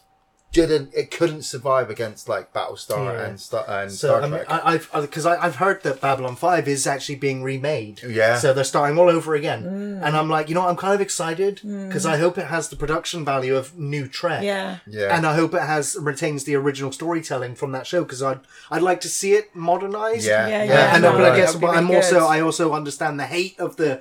didn't. 0.52 0.92
It 0.94 1.10
couldn't 1.10 1.42
survive 1.42 1.90
against 1.90 2.28
like 2.28 2.52
Battlestar 2.52 3.14
Yeah. 3.14 3.26
and 3.26 3.40
Star 3.40 3.64
and 3.68 3.90
So 3.92 4.08
Star 4.08 4.18
I 4.22 4.28
mean, 4.28 4.30
Trek. 4.32 4.46
I, 4.50 4.72
I've 4.74 4.90
because 5.00 5.24
I, 5.26 5.36
I've 5.44 5.56
heard 5.56 5.82
that 5.84 6.00
Babylon 6.00 6.34
Five 6.36 6.66
is 6.68 6.86
actually 6.86 7.14
being 7.16 7.42
remade. 7.42 8.02
Yeah. 8.02 8.38
So 8.38 8.52
they're 8.52 8.64
starting 8.64 8.98
all 8.98 9.08
over 9.08 9.34
again, 9.34 9.62
Mm. 9.62 10.06
and 10.06 10.16
I'm 10.16 10.28
like, 10.28 10.48
you 10.48 10.54
know, 10.54 10.62
what, 10.62 10.70
I'm 10.70 10.76
kind 10.76 10.94
of 10.94 11.00
excited 11.00 11.60
because 11.62 12.04
I 12.06 12.16
hope 12.16 12.36
it 12.38 12.46
has 12.46 12.68
the 12.68 12.76
production 12.76 13.24
value 13.24 13.54
of 13.56 13.78
new 13.78 14.08
Trek. 14.08 14.42
Yeah. 14.42 14.78
yeah. 14.86 15.16
And 15.16 15.26
I 15.26 15.34
hope 15.34 15.54
it 15.54 15.62
has 15.62 15.96
retains 16.00 16.44
the 16.44 16.56
original 16.56 16.90
storytelling 16.92 17.54
from 17.54 17.72
that 17.72 17.86
show 17.86 18.02
because 18.02 18.22
I'd 18.22 18.40
I'd 18.70 18.82
like 18.82 19.00
to 19.02 19.08
see 19.08 19.34
it 19.34 19.54
modernized. 19.54 20.26
yeah, 20.26 20.48
Yeah, 20.48 20.60
Uh, 20.60 20.64
yeah, 20.64 20.94
and 20.94 21.02
no, 21.02 21.12
but 21.12 21.32
I 21.32 21.36
guess 21.36 21.54
but 21.56 21.76
I'm 21.76 21.84
really 21.84 21.96
also. 21.96 22.26
I 22.26 22.40
also 22.40 22.72
understand 22.72 23.20
the 23.20 23.26
hate 23.26 23.58
of 23.60 23.76
the 23.76 24.00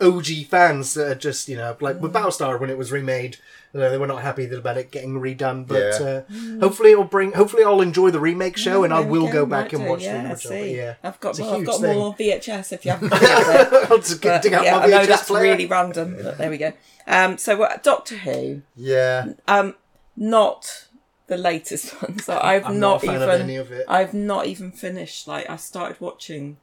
OG 0.00 0.44
fans 0.48 0.94
that 0.94 1.06
are 1.10 1.14
just 1.14 1.48
you 1.48 1.56
know 1.56 1.76
like 1.80 1.96
Mm. 1.96 2.00
with 2.00 2.12
Battlestar 2.12 2.60
when 2.60 2.70
it 2.70 2.78
was 2.78 2.92
remade, 2.92 3.36
you 3.72 3.80
know, 3.80 3.90
they 3.90 3.98
were 3.98 4.06
not 4.06 4.22
happy 4.22 4.48
about 4.54 4.76
it 4.76 4.90
getting 4.90 5.20
redone. 5.20 5.66
But 5.66 6.00
Yeah. 6.00 6.06
uh, 6.06 6.60
hopefully 6.60 6.92
it'll 6.92 7.04
bring. 7.04 7.32
Hopefully 7.32 7.64
I'll 7.64 7.80
enjoy 7.80 8.10
the 8.10 8.20
remake 8.20 8.56
show 8.56 8.84
and 8.84 8.92
I 8.92 8.98
Mm. 8.98 9.02
There 9.02 9.12
we 9.12 9.18
will 9.18 9.32
go 9.32 9.46
back 9.46 9.72
and 9.72 9.86
watch 9.88 10.02
yeah, 10.02 10.12
the 10.12 10.28
I 10.28 10.32
original. 10.32 10.34
But 10.34 10.40
see. 10.64 10.76
yeah, 10.76 10.94
I've 11.02 11.20
got 11.20 11.38
more, 11.38 11.54
I've 11.56 11.64
got 11.66 11.80
thing. 11.80 11.98
more 11.98 12.14
VHS 12.14 12.72
if 12.72 12.84
you 12.84 12.90
haven't 12.92 13.08
got 13.08 13.22
it 13.22 13.28
yet. 13.28 13.90
I'll 13.90 13.98
just 13.98 14.20
get, 14.20 14.34
But, 14.36 14.42
dig 14.42 14.52
out 14.54 14.64
yeah, 14.64 14.76
my 14.76 14.82
I 14.84 14.86
know 14.86 14.98
VHS 15.00 15.06
that's 15.08 15.24
player. 15.28 15.42
really 15.42 15.66
random. 15.66 16.16
But 16.22 16.38
there 16.38 16.50
we 16.50 16.58
go. 16.58 16.72
Um, 17.06 17.38
so 17.38 17.56
what, 17.56 17.82
Doctor 17.82 18.16
Who, 18.18 18.62
yeah. 18.76 19.32
um, 19.48 19.74
not 20.16 20.86
the 21.26 21.36
latest 21.36 22.00
ones. 22.02 22.24
So 22.26 22.38
I've 22.40 22.64
I'm 22.66 22.78
not, 22.78 23.02
not 23.02 23.04
a 23.04 23.06
fan 23.06 23.22
of 23.22 23.28
even 23.30 23.40
any 23.42 23.56
of 23.56 23.72
it. 23.72 23.84
I've 23.88 24.14
not 24.14 24.46
even 24.46 24.70
finished. 24.72 25.26
Like 25.26 25.48
I 25.50 25.56
started 25.56 26.00
watching 26.00 26.58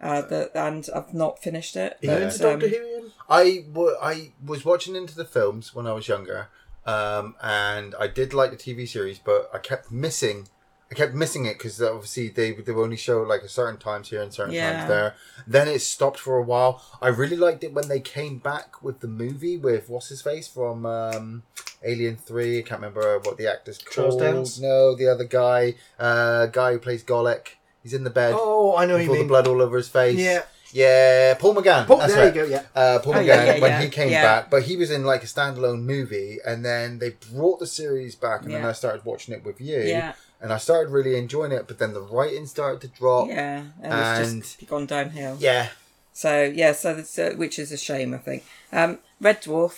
uh, 0.00 0.22
the 0.22 0.50
and 0.54 0.88
I've 0.94 1.14
not 1.14 1.38
finished 1.42 1.76
it. 1.76 1.94
Are 1.94 2.06
but, 2.06 2.22
into 2.22 2.38
Doctor 2.38 2.66
um, 2.66 2.72
Who? 2.72 2.76
Ian? 2.76 3.12
I, 3.28 3.64
w- 3.72 3.96
I 4.00 4.32
was 4.44 4.64
watching 4.64 4.94
into 4.94 5.16
the 5.16 5.24
films 5.24 5.74
when 5.74 5.86
I 5.86 5.92
was 5.92 6.06
younger, 6.06 6.48
um, 6.84 7.34
and 7.42 7.94
I 7.98 8.06
did 8.06 8.32
like 8.34 8.50
the 8.50 8.56
TV 8.56 8.86
series, 8.88 9.18
but 9.18 9.50
I 9.52 9.58
kept 9.58 9.90
missing. 9.90 10.48
I 10.88 10.94
kept 10.94 11.14
missing 11.14 11.46
it 11.46 11.58
because 11.58 11.82
obviously 11.82 12.28
they 12.28 12.52
they 12.52 12.70
would 12.70 12.84
only 12.84 12.96
show 12.96 13.22
like 13.22 13.42
a 13.42 13.48
certain 13.48 13.76
times 13.78 14.10
here 14.10 14.22
and 14.22 14.32
certain 14.32 14.54
Yeah. 14.54 14.76
times 14.76 14.88
there. 14.88 15.14
Then 15.44 15.66
it 15.66 15.80
stopped 15.82 16.20
for 16.20 16.36
a 16.36 16.42
while. 16.42 16.80
I 17.02 17.08
really 17.08 17.36
liked 17.36 17.64
it 17.64 17.72
when 17.74 17.88
they 17.88 17.98
came 17.98 18.38
back 18.38 18.84
with 18.84 19.00
the 19.00 19.08
movie 19.08 19.56
with 19.56 19.88
what's 19.88 20.10
his 20.10 20.22
face 20.22 20.46
from 20.46 20.86
um, 20.86 21.42
Alien 21.82 22.16
Three. 22.16 22.60
I 22.60 22.62
can't 22.62 22.80
remember 22.80 23.18
what 23.18 23.36
the 23.36 23.50
actor's 23.50 23.78
Charles 23.78 24.14
called. 24.14 24.20
Dance? 24.20 24.60
No, 24.60 24.94
the 24.94 25.08
other 25.08 25.24
guy, 25.24 25.74
uh, 25.98 26.46
guy 26.46 26.74
who 26.74 26.78
plays 26.78 27.02
Golic. 27.02 27.55
He's 27.86 27.94
in 27.94 28.02
the 28.02 28.10
bed 28.10 28.34
Oh, 28.36 28.74
I 28.76 28.84
know 28.84 28.94
with 28.94 29.04
you 29.04 29.08
all 29.10 29.14
the 29.14 29.20
mean. 29.20 29.28
blood 29.28 29.46
all 29.46 29.62
over 29.62 29.76
his 29.76 29.86
face. 29.88 30.18
Yeah. 30.18 30.42
yeah, 30.72 31.34
Paul 31.34 31.54
McGann. 31.54 31.86
Paul, 31.86 31.98
That's 31.98 32.14
there 32.14 32.24
right. 32.26 32.34
you 32.34 32.42
go. 32.42 32.48
Yeah. 32.48 32.62
Uh, 32.74 32.98
Paul 32.98 33.14
Oh, 33.14 33.16
McGann 33.18 33.26
yeah, 33.26 33.44
yeah, 33.54 33.60
when 33.60 33.70
yeah. 33.70 33.82
he 33.82 33.88
came 33.88 34.10
Yeah. 34.10 34.22
back, 34.24 34.50
but 34.50 34.64
he 34.64 34.76
was 34.76 34.90
in 34.90 35.04
like 35.04 35.22
a 35.22 35.26
standalone 35.26 35.82
movie, 35.82 36.38
and 36.44 36.64
then 36.64 36.98
they 36.98 37.10
brought 37.32 37.60
the 37.60 37.66
series 37.68 38.16
back, 38.16 38.42
and 38.42 38.52
then 38.52 38.64
I 38.64 38.72
started 38.72 39.04
watching 39.04 39.34
it 39.34 39.44
with 39.44 39.60
you, 39.60 39.78
Yeah, 39.82 40.14
and 40.40 40.52
I 40.52 40.58
started 40.58 40.90
really 40.90 41.16
enjoying 41.16 41.52
it. 41.52 41.68
But 41.68 41.78
then 41.78 41.94
the 41.94 42.00
writing 42.02 42.46
started 42.46 42.80
to 42.80 42.88
drop. 42.88 43.28
yeah, 43.28 43.66
and, 43.80 44.24
it's 44.40 44.56
just 44.56 44.68
gone 44.68 44.86
downhill. 44.86 45.36
Yeah, 45.38 45.68
So 46.12 46.42
yeah, 46.42 46.72
so 46.72 46.94
that's, 46.94 47.16
uh, 47.18 47.34
which 47.36 47.60
is 47.60 47.70
a 47.70 47.76
shame, 47.78 48.12
I 48.14 48.18
think. 48.18 48.44
Um, 48.72 48.98
Red 49.20 49.42
Dwarf. 49.42 49.74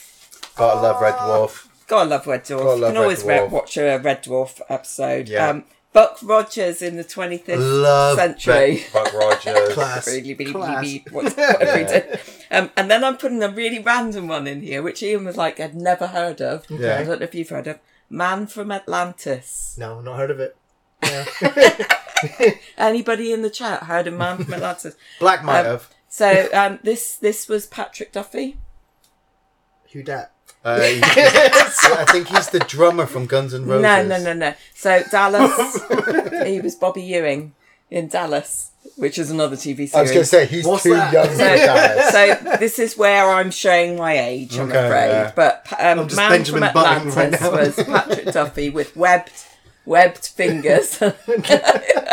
gotta 0.56 0.80
love 0.80 1.02
Red 1.02 1.14
Dwarf. 1.14 1.66
Gotta 1.86 2.08
love 2.10 2.26
Red 2.26 2.44
Dwarf. 2.44 2.58
Gotta 2.58 2.76
you 2.78 2.84
can 2.86 2.94
Red 2.94 2.96
always 2.96 3.22
re- 3.24 3.34
Dwarf. 3.36 3.50
watch 3.50 3.76
a 3.76 3.98
Red 3.98 4.22
Dwarf 4.24 4.60
episode. 4.70 5.28
Yeah. 5.28 5.48
Um, 5.50 5.64
Buck 5.92 6.18
Rogers 6.22 6.82
in 6.82 6.96
the 6.96 7.04
25th 7.04 7.56
Love 7.82 8.18
century. 8.18 8.84
Buck, 8.92 9.12
Rogers. 9.14 9.72
Class. 9.74 10.06
Really, 10.06 10.34
really, 10.34 10.52
Class. 10.52 10.82
really, 10.84 11.04
what- 11.10 11.24
whatever 11.36 11.78
he 11.78 11.84
did. 11.84 12.20
Um, 12.50 12.70
and 12.76 12.90
then 12.90 13.02
I'm 13.04 13.16
putting 13.16 13.42
a 13.42 13.48
really 13.48 13.78
random 13.78 14.28
one 14.28 14.46
in 14.46 14.60
here, 14.62 14.82
which 14.82 15.02
Ian 15.02 15.24
was 15.24 15.36
like, 15.36 15.58
I'd 15.60 15.74
never 15.74 16.06
heard 16.08 16.40
of. 16.40 16.64
Yeah. 16.70 16.98
I 16.98 17.04
don't 17.04 17.20
know 17.20 17.24
if 17.24 17.34
you've 17.34 17.48
heard 17.48 17.66
of. 17.66 17.78
Man 18.10 18.46
from 18.46 18.70
Atlantis. 18.72 19.76
No, 19.78 20.00
not 20.00 20.16
heard 20.18 20.30
of 20.30 20.40
it. 20.40 20.56
Yeah. 21.02 21.24
Anybody 22.78 23.32
in 23.32 23.42
the 23.42 23.50
chat 23.50 23.84
heard 23.84 24.06
of 24.06 24.14
Man 24.14 24.38
from 24.44 24.54
Atlantis? 24.54 24.94
Black 25.20 25.44
might 25.44 25.60
Um, 25.60 25.66
have. 25.66 25.88
So 26.08 26.48
um, 26.54 26.78
this 26.82 27.16
this 27.16 27.48
was 27.48 27.66
Patrick 27.66 28.12
Duffy. 28.12 28.56
Who 29.92 30.02
dat? 30.02 30.32
Uh, 30.68 30.78
I 31.98 32.04
think 32.10 32.28
he's 32.28 32.48
the 32.50 32.60
drummer 32.60 33.06
from 33.06 33.26
Guns 33.26 33.54
N' 33.54 33.64
Roses. 33.66 33.82
No, 33.82 34.04
no, 34.04 34.22
no, 34.22 34.32
no. 34.32 34.54
So 34.74 35.02
Dallas, 35.10 35.80
he 36.46 36.60
was 36.60 36.74
Bobby 36.76 37.02
Ewing 37.02 37.54
in 37.90 38.08
Dallas, 38.08 38.70
which 38.96 39.18
is 39.18 39.30
another 39.30 39.56
TV 39.56 39.76
series. 39.88 39.94
I 39.94 40.02
was 40.02 40.10
going 40.10 40.22
to 40.22 40.26
say 40.26 40.46
he's 40.46 40.66
What's 40.66 40.82
too 40.82 40.94
that? 40.94 41.12
young 41.12 41.28
for 41.28 41.36
Dallas. 41.38 42.10
so 42.10 42.56
this 42.58 42.78
is 42.78 42.96
where 42.98 43.30
I'm 43.30 43.50
showing 43.50 43.96
my 43.96 44.18
age, 44.18 44.58
I'm 44.58 44.68
Okay, 44.68 44.86
afraid. 44.86 45.08
yeah. 45.08 45.32
But 45.34 45.66
um, 45.78 46.00
I'm 46.00 46.06
just 46.08 46.16
Man 46.16 46.30
Benjamin 46.30 46.60
from 46.60 46.68
Atlantis 46.86 47.16
right 47.16 47.40
now. 47.40 47.50
was 47.50 47.74
Patrick 47.76 48.26
Duffy 48.32 48.68
with 48.70 48.94
webbed, 48.96 49.32
webbed 49.86 50.26
fingers, 50.26 51.00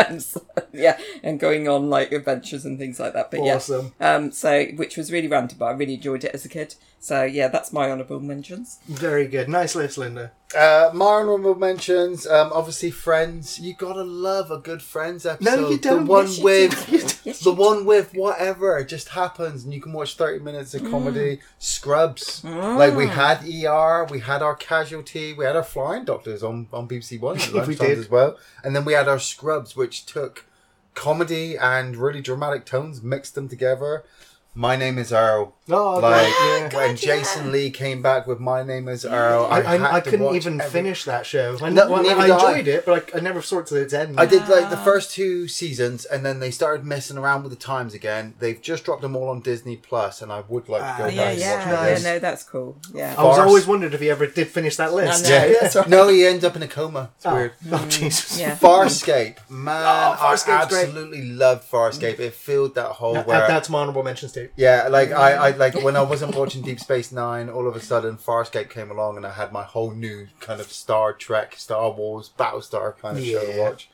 and 0.07 0.21
so- 0.23 0.45
yeah, 0.71 0.97
and 1.23 1.39
going 1.39 1.67
on 1.67 1.89
like 1.89 2.11
adventures 2.11 2.65
and 2.65 2.77
things 2.77 2.99
like 2.99 3.13
that. 3.13 3.31
But 3.31 3.39
Awesome. 3.41 3.93
yeah, 3.99 4.15
um, 4.15 4.31
so 4.31 4.65
which 4.75 4.95
was 4.97 5.11
really 5.11 5.27
random, 5.27 5.57
but 5.59 5.65
I 5.65 5.71
really 5.71 5.95
enjoyed 5.95 6.23
it 6.23 6.31
as 6.33 6.45
a 6.45 6.49
kid. 6.49 6.75
So 7.05 7.21
yeah, 7.23 7.49
that's 7.49 7.71
my 7.71 7.91
honourable 7.91 8.19
mentions. 8.19 8.79
Very 8.87 9.27
good. 9.27 9.47
Nice 9.47 9.75
list, 9.75 9.95
Linda. 9.99 10.31
Uh, 10.57 10.89
my 10.91 11.05
honorable 11.05 11.53
mentions, 11.53 12.25
um, 12.25 12.49
obviously 12.51 12.89
Friends. 12.89 13.59
You 13.59 13.75
gotta 13.75 14.01
love 14.01 14.49
a 14.49 14.57
good 14.57 14.81
Friends 14.81 15.23
episode. 15.23 15.61
No, 15.61 15.69
you 15.69 15.77
don't. 15.77 16.05
The 16.05 16.11
one 16.11 16.25
Yes, 16.25 16.39
with 16.39 16.87
do. 16.87 16.97
Yes, 17.29 17.39
the 17.41 17.51
do. 17.53 17.61
one 17.61 17.85
with 17.85 18.15
whatever 18.15 18.83
just 18.83 19.09
happens, 19.09 19.63
and 19.65 19.71
you 19.71 19.79
can 19.81 19.93
watch 19.93 20.15
thirty 20.17 20.43
minutes 20.43 20.73
Mm. 20.73 20.83
of 20.85 20.89
comedy. 20.91 21.41
Scrubs. 21.59 22.43
Like 22.43 22.95
we 22.95 23.05
had 23.05 23.43
ER, 23.47 24.05
we 24.09 24.21
had 24.21 24.41
our 24.41 24.55
Casualty, 24.55 25.31
we 25.33 25.45
had 25.45 25.55
our 25.55 25.63
Flying 25.63 26.05
Doctors 26.05 26.41
on 26.41 26.65
on 26.73 26.87
BBC 26.87 27.19
One 27.19 27.37
at 27.39 27.51
We 27.53 27.59
lunchtimes 27.59 27.77
did. 27.77 27.97
as 27.99 28.09
well, 28.09 28.35
and 28.63 28.75
then 28.75 28.83
we 28.83 28.93
had 28.93 29.07
our 29.07 29.19
Scrubs, 29.19 29.75
which 29.75 30.07
took 30.07 30.45
comedy 30.95 31.55
and 31.55 31.97
really 31.97 32.21
dramatic 32.21 32.65
tones, 32.65 33.03
mixed 33.03 33.35
them 33.35 33.47
together. 33.47 34.03
My 34.57 34.77
name 34.77 34.97
is 34.97 35.11
Earl. 35.11 35.53
Oh, 35.69 35.97
Like 35.99 36.27
yeah. 36.27 36.61
when 36.61 36.69
God, 36.69 36.95
Jason 36.97 37.47
yeah. 37.47 37.51
Lee 37.51 37.71
came 37.71 38.01
back 38.03 38.25
with 38.27 38.39
My 38.39 38.61
Name 38.63 38.87
Is 38.87 39.03
Earl, 39.03 39.47
I, 39.49 39.61
I, 39.61 39.75
I, 39.77 39.91
I 39.95 39.99
couldn't 39.99 40.33
even 40.35 40.61
every- 40.61 40.71
finish 40.71 41.03
that 41.05 41.25
show. 41.25 41.57
I, 41.61 41.69
No, 41.71 41.89
well, 41.89 41.99
I 42.01 42.03
did 42.03 42.31
I. 42.31 42.35
enjoyed 42.35 42.67
it, 42.67 42.85
but 42.85 43.09
I, 43.13 43.17
I 43.17 43.21
never 43.21 43.41
saw 43.41 43.59
it 43.59 43.65
to 43.67 43.75
its 43.77 43.91
end. 43.91 44.17
I 44.19 44.27
did 44.27 44.47
like 44.47 44.69
the 44.69 44.77
Ah. 44.77 44.83
first 44.83 45.11
two 45.11 45.47
seasons, 45.49 46.05
and 46.05 46.23
then 46.25 46.39
they 46.39 46.51
started 46.51 46.85
messing 46.85 47.17
around 47.17 47.41
with 47.43 47.51
the 47.51 47.57
times 47.57 47.95
again. 47.95 48.35
They've 48.39 48.61
just 48.61 48.85
dropped 48.85 49.01
them 49.01 49.15
all 49.15 49.27
on 49.27 49.41
Disney 49.41 49.75
Plus, 49.75 50.21
and 50.21 50.31
I 50.31 50.43
would 50.47 50.69
like 50.69 50.81
to 50.83 50.87
go 50.99 51.03
Ah, 51.03 51.07
back 51.07 51.13
yeah, 51.15 51.29
and 51.31 51.39
yeah, 51.39 51.71
watch 51.91 52.01
yeah. 52.03 52.13
No, 52.13 52.19
that's 52.19 52.43
cool. 52.43 52.77
Yeah. 52.93 53.15
I 53.17 53.23
was 53.23 53.37
Farce. 53.37 53.47
always 53.47 53.65
wondered 53.67 53.93
if 53.95 53.99
he 54.01 54.09
ever 54.11 54.27
did 54.27 54.47
finish 54.47 54.75
that 54.77 54.93
list. 54.93 55.25
I 55.25 55.29
know. 55.29 55.35
Yeah, 55.47 55.53
That's 55.61 55.75
right. 55.75 55.89
no, 55.89 56.07
he 56.09 56.25
ends 56.25 56.45
up 56.45 56.55
in 56.55 56.61
a 56.63 56.67
coma. 56.67 57.09
It's 57.17 57.25
Oh, 57.25 57.33
weird. 57.33 57.53
oh, 57.71 57.85
Jesus. 57.89 58.39
Yeah. 58.39 58.55
Farscape, 58.55 59.37
man, 59.49 59.83
Oh, 59.83 60.15
Farscape's 60.19 60.65
I 60.67 60.69
great. 60.69 60.85
absolutely 60.85 61.23
loved 61.31 61.69
Farscape. 61.69 62.19
It 62.19 62.35
filled 62.35 62.75
that 62.75 62.91
hole 62.91 63.17
Add 63.17 63.25
where, 63.25 63.39
that 63.47 63.63
to 63.65 63.71
my 63.71 63.79
honorable 63.79 64.03
mentions 64.03 64.31
yeah, 64.55 64.87
like 64.89 65.11
I, 65.11 65.33
I, 65.33 65.49
like 65.51 65.81
when 65.83 65.95
I 65.95 66.01
wasn't 66.01 66.35
watching 66.35 66.61
Deep 66.61 66.79
Space 66.79 67.11
Nine, 67.11 67.49
all 67.49 67.67
of 67.67 67.75
a 67.75 67.79
sudden 67.79 68.17
Farscape 68.17 68.69
came 68.69 68.91
along, 68.91 69.17
and 69.17 69.25
I 69.25 69.31
had 69.33 69.51
my 69.51 69.63
whole 69.63 69.91
new 69.91 70.27
kind 70.39 70.59
of 70.59 70.71
Star 70.71 71.13
Trek, 71.13 71.55
Star 71.57 71.91
Wars, 71.91 72.31
Battlestar 72.37 72.97
kind 72.97 73.17
of 73.17 73.25
show 73.25 73.51
to 73.51 73.59
watch. 73.59 73.89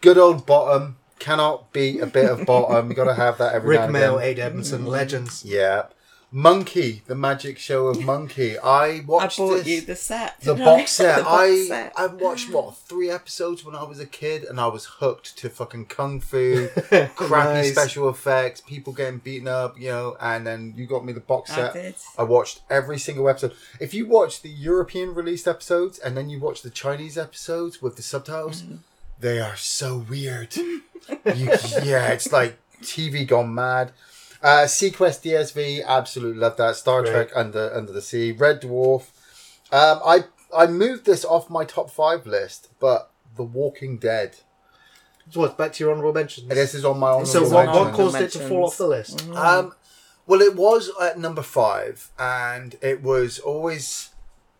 Good 0.00 0.18
old 0.18 0.46
bottom 0.46 0.96
cannot 1.18 1.72
beat 1.72 2.00
a 2.00 2.06
bit 2.06 2.30
of 2.30 2.44
bottom. 2.46 2.90
You 2.90 2.94
got 2.96 3.04
to 3.04 3.14
have 3.14 3.38
that 3.38 3.54
every 3.54 3.76
now 3.76 3.82
Rick 3.82 3.84
and 3.84 3.92
Mail, 3.92 4.18
again. 4.18 4.28
Ade 4.28 4.38
Edmondson, 4.38 4.86
legends. 4.86 5.44
Yeah. 5.44 5.86
Monkey, 6.36 7.02
the 7.06 7.14
magic 7.14 7.58
show 7.58 7.86
of 7.86 8.02
Monkey. 8.04 8.58
I 8.58 8.86
I 8.86 9.00
watched 9.06 9.38
bought 9.38 9.58
this, 9.58 9.66
you 9.68 9.80
the 9.82 9.94
set. 9.94 10.40
the 10.40 10.54
I? 10.56 10.58
box 10.64 10.90
set. 10.90 11.18
The 11.18 11.22
box 11.22 11.32
I 11.40 11.64
set. 11.68 11.92
I 11.96 12.06
watched 12.06 12.50
what 12.50 12.76
three 12.76 13.08
episodes 13.08 13.64
when 13.64 13.76
I 13.76 13.84
was 13.84 14.00
a 14.00 14.06
kid, 14.06 14.42
and 14.42 14.58
I 14.60 14.66
was 14.66 14.84
hooked 14.98 15.38
to 15.38 15.48
fucking 15.48 15.86
kung 15.86 16.18
fu, 16.20 16.66
crappy 17.14 17.54
Nice. 17.62 17.70
special 17.72 18.08
effects, 18.08 18.60
people 18.62 18.92
getting 18.92 19.18
beaten 19.18 19.46
up, 19.46 19.78
you 19.78 19.90
know. 19.90 20.16
And 20.20 20.44
then 20.44 20.74
you 20.76 20.86
got 20.86 21.04
me 21.04 21.12
the 21.12 21.20
box 21.20 21.52
I 21.52 21.54
set. 21.54 21.72
did. 21.74 21.94
I 22.18 22.24
watched 22.24 22.62
every 22.68 22.98
single 22.98 23.28
episode. 23.28 23.52
If 23.78 23.94
you 23.94 24.06
watch 24.08 24.42
the 24.42 24.50
European 24.50 25.14
released 25.14 25.46
episodes 25.46 26.00
and 26.00 26.16
then 26.16 26.28
you 26.30 26.40
watch 26.40 26.62
the 26.62 26.70
Chinese 26.70 27.16
episodes 27.16 27.80
with 27.80 27.94
the 27.94 28.02
subtitles, 28.02 28.62
Mm-hmm. 28.62 28.76
they 29.20 29.38
are 29.40 29.54
so 29.54 29.98
weird. 30.10 30.56
you, 30.56 30.80
yeah, 31.84 32.08
it's 32.08 32.32
like 32.32 32.58
TV 32.82 33.24
gone 33.24 33.54
mad. 33.54 33.92
Uh, 34.44 34.66
seaQuest 34.66 35.24
DSV, 35.24 35.82
absolutely 35.86 36.38
love 36.38 36.58
that. 36.58 36.76
Star 36.76 37.00
Great. 37.00 37.12
Trek 37.12 37.30
Under 37.34 37.74
Under 37.74 37.92
the 37.92 38.02
Sea, 38.02 38.30
Red 38.32 38.60
Dwarf. 38.60 39.06
Um, 39.72 40.00
I 40.04 40.24
I 40.54 40.66
moved 40.66 41.06
this 41.06 41.24
off 41.24 41.48
my 41.48 41.64
top 41.64 41.90
five 41.90 42.26
list, 42.26 42.68
but 42.78 43.10
The 43.36 43.42
Walking 43.42 43.96
Dead. 43.96 44.36
So 45.30 45.40
what, 45.40 45.56
back 45.56 45.72
to 45.72 45.84
your 45.84 45.92
honorable 45.92 46.12
mentions. 46.12 46.46
This 46.48 46.74
is 46.74 46.84
on 46.84 46.98
my 46.98 47.12
own. 47.12 47.24
so 47.24 47.38
Honorable 47.38 47.54
what, 47.56 47.66
what 47.66 47.84
mentions. 47.84 47.96
caused 47.96 48.20
it 48.20 48.38
to 48.38 48.48
fall 48.48 48.66
off 48.66 48.76
the 48.76 48.86
list? 48.86 49.26
Um, 49.30 49.72
well, 50.26 50.42
it 50.42 50.54
was 50.54 50.90
at 51.00 51.18
number 51.18 51.42
five, 51.42 52.10
and 52.18 52.76
it 52.82 53.02
was 53.02 53.38
always. 53.38 54.10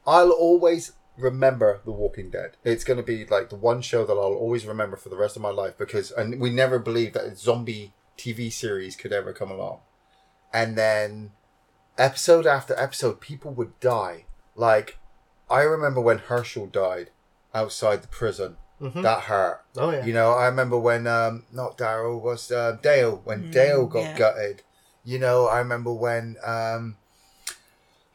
I'll 0.07 0.31
always 0.31 0.93
remember 1.19 1.81
The 1.85 1.93
Walking 1.93 2.31
Dead. 2.31 2.57
It's 2.65 2.85
going 2.85 2.97
to 2.97 3.03
be 3.03 3.27
like 3.27 3.51
the 3.51 3.57
one 3.57 3.83
show 3.83 4.07
that 4.07 4.13
I'll 4.15 4.19
always 4.19 4.65
remember 4.65 4.97
for 4.97 5.11
the 5.11 5.17
rest 5.17 5.37
of 5.37 5.43
my 5.43 5.51
life 5.51 5.77
because, 5.77 6.11
and 6.11 6.41
we 6.41 6.49
never 6.49 6.79
believed 6.79 7.15
that 7.15 7.25
a 7.25 7.37
zombie 7.37 7.93
TV 8.17 8.53
series 8.53 8.97
could 8.97 9.13
ever 9.13 9.33
come 9.33 9.51
along. 9.51 9.81
And 10.53 10.77
then, 10.77 11.33
episode 11.99 12.47
after 12.47 12.79
episode, 12.79 13.21
people 13.21 13.53
would 13.55 13.79
die. 13.81 14.27
Like, 14.55 14.99
I 15.51 15.63
remember 15.63 16.01
when 16.01 16.19
Hershel 16.19 16.67
died 16.67 17.11
outside 17.55 18.03
the 18.03 18.09
prison. 18.09 18.57
That 19.03 19.21
hurt. 19.23 19.65
Oh 19.77 19.91
yeah. 19.91 20.05
You 20.05 20.13
know, 20.13 20.33
I 20.33 20.47
remember 20.47 20.79
when 20.79 21.07
um 21.07 21.45
not 21.53 21.79
Daryl 21.79 22.21
was 22.21 22.51
uh, 22.51 22.77
Dale 22.83 23.23
when 23.25 23.51
Dale 23.51 23.87
got 23.87 24.01
yeah. 24.01 24.19
gutted. 24.19 24.63
You 25.05 25.19
know, 25.19 25.47
I 25.47 25.59
remember 25.59 25.93
when 25.93 26.37
um 26.45 26.97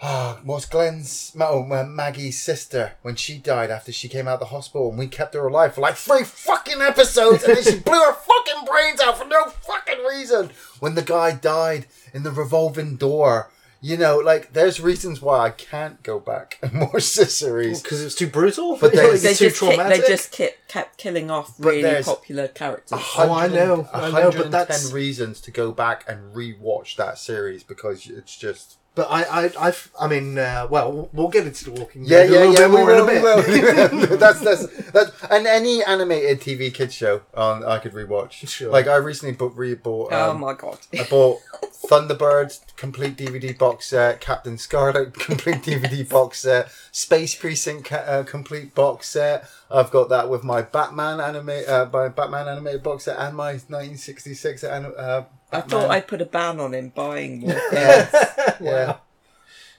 ah 0.02 0.40
what's 0.44 0.66
Glenn's 0.66 1.34
oh, 1.40 1.64
Maggie's 1.64 2.42
sister 2.42 2.94
when 3.02 3.16
she 3.16 3.38
died 3.38 3.70
after 3.70 3.92
she 3.92 4.08
came 4.08 4.28
out 4.28 4.36
of 4.36 4.40
the 4.40 4.46
hospital 4.48 4.90
and 4.90 4.98
we 4.98 5.08
kept 5.08 5.34
her 5.34 5.46
alive 5.48 5.74
for 5.76 5.82
like 5.82 5.96
three 5.96 6.24
fucking 6.24 6.82
episodes 6.82 7.44
and 7.44 7.58
then 7.58 7.64
she 7.64 7.80
blew 7.80 7.94
her 8.00 8.14
fucking 8.14 8.66
brains 8.66 9.02
out 9.02 9.18
for 9.18 9.26
no 9.26 9.46
fucking 9.46 10.04
reason. 10.06 10.52
When 10.80 10.96
the 10.96 11.02
guy 11.02 11.34
died 11.34 11.88
in 12.14 12.24
the 12.24 12.32
revolving 12.32 12.96
door. 12.96 13.52
You 13.82 13.96
know, 13.96 14.18
like 14.18 14.52
there's 14.52 14.82
reasons 14.82 15.22
why 15.22 15.40
I 15.40 15.52
can't 15.52 16.04
go 16.04 16.20
back 16.20 16.60
and 16.64 16.82
watch 16.82 17.16
this 17.16 17.38
series. 17.38 17.82
Because 17.82 18.04
it's 18.04 18.14
too 18.14 18.28
brutal. 18.28 18.76
But 18.78 18.92
they- 18.94 19.10
Like, 19.10 19.22
They 19.22 19.30
it's 19.30 19.40
too 19.40 19.46
just, 19.48 19.60
ki- 19.62 19.68
traumatic. 19.68 20.02
they 20.02 20.08
just 20.10 20.32
ki- 20.34 20.50
kept 20.68 20.98
killing 20.98 21.32
off 21.32 21.54
But 21.58 21.70
really 21.70 22.04
popular 22.04 22.50
characters. 22.50 23.00
Oh, 23.02 23.32
I 23.34 23.48
know, 23.48 23.88
I 23.94 24.08
know, 24.10 24.32
but 24.32 24.52
110 24.52 24.52
that's- 24.52 24.92
reasons 24.92 25.40
to 25.40 25.52
go 25.52 25.72
back 25.72 26.04
and 26.10 26.36
rewatch 26.36 26.98
that 26.98 27.18
series 27.20 27.64
because 27.64 28.08
it's 28.10 28.36
just. 28.36 28.79
But 29.00 29.08
I, 29.10 29.46
I, 29.46 29.52
I've, 29.68 29.90
I 29.98 30.08
mean, 30.08 30.38
uh, 30.38 30.68
well, 30.70 31.10
we'll 31.14 31.30
get 31.30 31.48
into 31.48 31.64
the 31.64 31.72
Walking 31.72 32.04
Yeah, 32.04 32.24
Dead 32.24 32.30
a 32.30 32.34
yeah, 32.34 32.40
little 32.40 32.54
yeah. 32.54 32.60
bit 32.60 32.70
We 32.70 32.76
more 32.76 32.92
in 32.92 33.00
a 33.00 33.04
will, 33.06 33.38
we 33.38 33.62
bit. 33.62 34.10
will. 34.10 34.18
that's 34.18 34.40
that's 34.42 34.68
that's 34.92 35.12
and 35.32 35.48
any 35.48 35.82
animated 35.86 36.42
TV 36.42 36.74
kids 36.74 36.94
show 36.94 37.22
on 37.34 37.64
I 37.64 37.80
could 37.80 37.94
rewatch. 37.94 38.46
Sure. 38.50 38.70
Like 38.74 38.88
I 38.88 38.98
recently 38.98 39.36
bought 39.36 39.56
re-bought. 39.56 40.12
oh 40.12 40.32
Um, 40.32 40.42
my 40.42 40.54
god. 40.54 40.80
I 40.94 41.06
bought 41.10 41.40
Thunderbird 41.88 42.60
complete 42.76 43.16
DVD 43.16 43.58
box 43.58 43.86
set, 43.88 44.20
Captain 44.20 44.58
Scarlet 44.58 45.14
complete 45.14 45.62
DVD 45.64 46.08
box 46.10 46.40
set, 46.40 46.70
Space 46.92 47.36
Precinct 47.36 47.86
ca- 47.86 47.96
uh, 48.06 48.24
complete 48.24 48.76
box 48.76 49.08
set. 49.08 49.50
I've 49.72 49.92
got 49.92 50.10
that 50.10 50.30
with 50.30 50.44
my 50.44 50.62
Batman 50.62 51.22
anime, 51.22 51.62
uh, 51.66 51.88
my 51.94 52.10
Batman 52.10 52.50
animated 52.50 52.84
box 52.84 53.06
set, 53.06 53.18
and 53.18 53.34
my 53.38 53.54
1966. 53.54 54.64
An- 54.64 54.94
uh, 54.98 55.24
I 55.52 55.58
Batman. 55.62 55.70
thought 55.82 55.92
I'd 55.92 56.08
put 56.08 56.22
a 56.22 56.26
ban 56.26 56.60
on 56.60 56.74
him 56.74 56.90
buying 56.90 57.40
more. 57.42 57.60
Yeah, 57.74 58.56
yeah. 58.62 58.96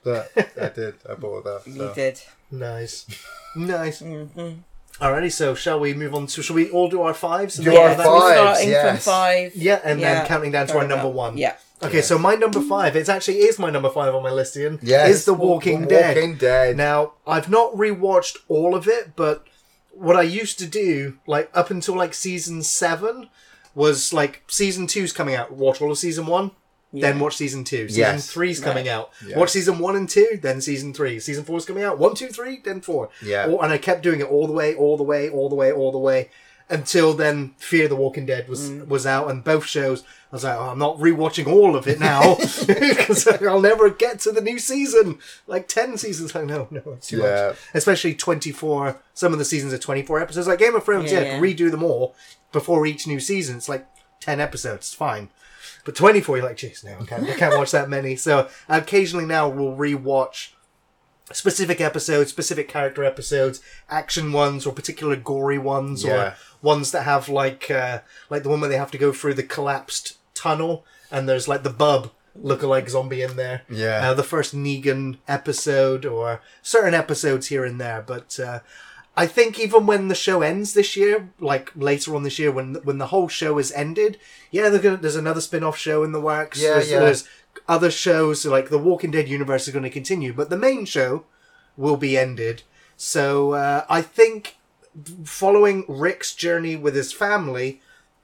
But 0.03 0.33
I 0.61 0.69
did. 0.71 0.95
I 1.09 1.15
bought 1.15 1.45
that. 1.45 1.63
You 1.67 1.93
did. 1.95 2.21
Nice, 2.51 3.07
nice. 3.57 4.01
hmm 4.01 4.53
Alrighty, 5.01 5.33
so 5.33 5.55
shall 5.55 5.81
we 5.81 5.95
move 5.95 6.15
on 6.15 6.27
to? 6.27 6.43
Shall 6.43 6.57
we 6.57 6.69
all 6.71 6.89
do 6.91 7.01
our 7.03 7.15
fives? 7.15 7.57
and 7.59 7.65
Do 7.65 7.71
then 7.71 7.81
our 7.81 7.89
go 7.91 7.97
back- 7.97 8.05
so 8.07 8.13
we're 8.15 8.21
fives, 8.21 8.37
starting 8.59 8.69
yes. 8.69 8.89
from 9.05 9.13
five. 9.13 9.57
Yeah, 9.57 9.81
and 9.85 10.01
Yeah, 10.01 10.15
then 10.15 10.27
counting 10.27 10.51
down 10.53 10.67
to 10.67 10.75
our 10.79 10.87
number 10.87 11.05
enough. 11.07 11.15
one. 11.15 11.39
Yeah. 11.39 11.55
Okay, 11.83 11.97
Yes. 11.97 12.09
so 12.09 12.19
my 12.19 12.35
number 12.35 12.61
five, 12.61 12.95
it's 12.97 13.09
actually 13.09 13.39
is 13.39 13.59
my 13.59 13.71
number 13.71 13.89
five 13.89 14.15
on 14.15 14.23
my 14.23 14.31
list, 14.31 14.55
Ian. 14.59 14.79
Yes. 14.83 15.09
Is 15.09 15.25
The 15.25 15.33
Walking 15.33 15.87
Dead. 15.87 16.17
Walking 16.17 16.37
Dead. 16.37 16.77
Now, 16.77 17.13
I've 17.27 17.49
not 17.49 17.73
rewatched 17.75 18.37
all 18.49 18.75
of 18.75 18.87
it, 18.87 19.17
but 19.17 19.47
what 19.93 20.17
I 20.17 20.23
used 20.23 20.59
to 20.59 20.67
do, 20.67 21.17
like 21.27 21.51
up 21.55 21.71
until 21.71 21.97
like 21.97 22.13
season 22.13 22.63
seven, 22.63 23.31
was 23.81 24.13
like 24.13 24.43
season 24.49 24.87
two's 24.87 25.13
coming 25.13 25.35
out, 25.35 25.53
watch 25.53 25.81
all 25.81 25.91
of 25.91 25.99
season 25.99 26.27
one, 26.27 26.51
then 26.93 27.19
watch 27.21 27.37
season 27.37 27.65
two. 27.65 27.89
Season 27.89 28.01
Yes. 28.01 28.31
three's 28.31 28.61
coming 28.61 28.87
Right. 28.87 28.93
out. 28.93 29.11
Yeah. 29.27 29.39
Watch 29.39 29.51
season 29.51 29.79
one 29.79 29.97
and 29.97 30.09
two, 30.09 30.39
then 30.43 30.61
season 30.61 30.93
three. 30.93 31.21
Season 31.21 31.45
four's 31.45 31.65
coming 31.65 31.85
out. 31.85 31.99
One, 31.99 32.15
two, 32.15 32.29
three, 32.29 32.61
then 32.65 32.81
four. 32.81 33.11
Yeah. 33.23 33.47
All- 33.47 33.63
and 33.63 33.73
I 33.73 33.79
kept 33.79 34.03
doing 34.03 34.21
it 34.21 34.27
all 34.27 34.47
the 34.47 34.53
way, 34.53 34.75
all 34.75 34.97
the 34.97 35.05
way, 35.05 35.29
all 35.31 35.49
the 35.49 35.55
way, 35.55 35.71
all 35.73 35.93
the 35.93 35.99
way. 35.99 36.31
Until 36.69 37.15
then, 37.15 37.55
Fear 37.59 37.89
the 37.89 37.97
Walking 37.97 38.27
Dead 38.27 38.49
was 38.49 38.71
mm. 38.71 38.87
was 38.87 39.05
out, 39.05 39.29
and 39.29 39.43
both 39.43 39.67
shows. 39.67 40.05
I 40.33 40.37
was 40.37 40.45
like, 40.45 40.57
oh, 40.57 40.71
I'm 40.71 40.79
not 40.79 40.99
rewatching 40.99 41.49
all 41.49 41.75
of 41.75 41.89
it 41.89 41.99
now 41.99 42.37
because 42.67 43.27
I'll 43.27 43.61
never 43.61 43.91
get 43.91 44.21
to 44.21 44.31
the 44.31 44.41
new 44.41 44.61
season. 44.61 45.19
Like 45.49 45.67
ten 45.67 45.97
seasons, 45.99 46.37
I 46.37 46.45
know, 46.45 46.69
no, 46.71 46.83
it's 46.97 47.09
too 47.09 47.19
Yeah. 47.19 47.49
much. 47.49 47.57
Especially 47.75 48.15
24. 48.15 48.97
Some 49.15 49.33
of 49.33 49.41
the 49.41 49.45
seasons 49.45 49.73
are 49.73 49.79
24 49.79 50.21
episodes. 50.21 50.47
Like 50.47 50.61
Game 50.61 50.77
of 50.77 50.85
Thrones, 50.85 51.11
Yeah, 51.11 51.21
yeah, 51.23 51.35
yeah. 51.35 51.41
redo 51.41 51.73
them 51.73 51.83
all 51.83 52.15
before 52.53 52.87
each 52.87 53.07
new 53.07 53.21
season. 53.21 53.57
It's 53.57 53.69
like 53.69 53.87
10 54.21 54.41
episodes. 54.41 54.89
It's 54.89 54.95
fine. 54.95 55.29
But 55.85 55.97
24, 55.97 56.37
you're 56.39 56.47
like, 56.47 56.57
jeez, 56.57 56.85
no, 56.85 56.97
I 57.01 57.05
can't, 57.05 57.29
I 57.29 57.35
can't 57.35 57.57
watch 57.57 57.71
that 57.71 57.89
many. 57.89 58.17
So 58.17 58.49
occasionally 58.69 59.25
now 59.27 59.49
we'll 59.49 59.77
rewatch 59.77 60.51
specific 61.33 61.81
episodes, 61.81 62.31
specific 62.31 62.69
character 62.69 63.05
episodes, 63.05 63.61
action 63.89 64.33
ones 64.33 64.67
or 64.67 64.73
particular 64.73 65.17
gory 65.17 65.59
ones 65.59 66.05
Yeah. 66.05 66.13
or 66.15 66.35
ones 66.63 66.91
that 66.93 67.03
have 67.05 67.29
like 67.29 67.71
uh, 67.71 68.01
like 68.29 68.43
the 68.43 68.49
one 68.49 68.61
where 68.61 68.69
they 68.71 68.77
have 68.77 68.91
to 68.91 68.99
go 68.99 69.13
through 69.13 69.35
the 69.35 69.43
collapsed 69.43 70.19
tunnel 70.35 70.85
and 71.11 71.29
there's 71.29 71.49
like 71.49 71.63
the 71.63 71.71
bub 71.71 72.11
lookalike 72.41 72.89
zombie 72.89 73.23
in 73.23 73.37
there. 73.37 73.63
Yeah. 73.69 74.11
Uh, 74.11 74.15
the 74.15 74.23
first 74.23 74.55
Negan 74.55 75.19
episode 75.29 76.05
or 76.05 76.41
certain 76.63 76.95
episodes 76.95 77.47
here 77.49 77.65
and 77.65 77.81
there, 77.81 78.03
but 78.07 78.39
uh, 78.41 78.61
I 79.17 79.27
think 79.27 79.59
even 79.59 79.87
when 79.87 80.09
the 80.09 80.15
show 80.15 80.41
ends 80.41 80.73
this 80.73 80.97
year, 80.97 81.31
like 81.41 81.73
later 81.75 82.15
on 82.15 82.23
this 82.23 82.39
year, 82.39 82.51
when 82.53 82.77
when 82.85 82.99
the 82.99 83.09
whole 83.09 83.29
show 83.29 83.59
is 83.59 83.73
ended, 83.73 84.19
yeah, 84.51 84.71
gonna, 84.79 84.97
there's 84.97 85.17
another 85.17 85.41
spin-off 85.41 85.77
show 85.77 86.03
in 86.05 86.13
the 86.13 86.21
works. 86.21 86.63
Yeah, 86.63 86.75
there's, 86.75 86.91
yeah. 86.91 86.99
there's 87.01 87.29
other 87.69 87.91
shows 87.91 88.47
like 88.47 88.69
the 88.69 88.79
Walking 88.79 89.11
Dead 89.11 89.29
universe 89.29 89.67
is 89.67 89.73
going 89.73 89.83
to 89.83 89.91
continue, 89.91 90.33
but 90.33 90.51
the 90.51 90.57
main 90.57 90.85
show 90.85 91.25
will 91.77 91.97
be 91.97 92.17
ended. 92.17 92.63
So 92.97 93.53
uh, 93.53 93.85
I 93.89 94.03
think 94.03 94.57
following 95.25 95.85
Rick's 95.89 96.35
journey 96.35 96.77
with 96.77 96.95
his 96.95 97.13
family 97.13 97.81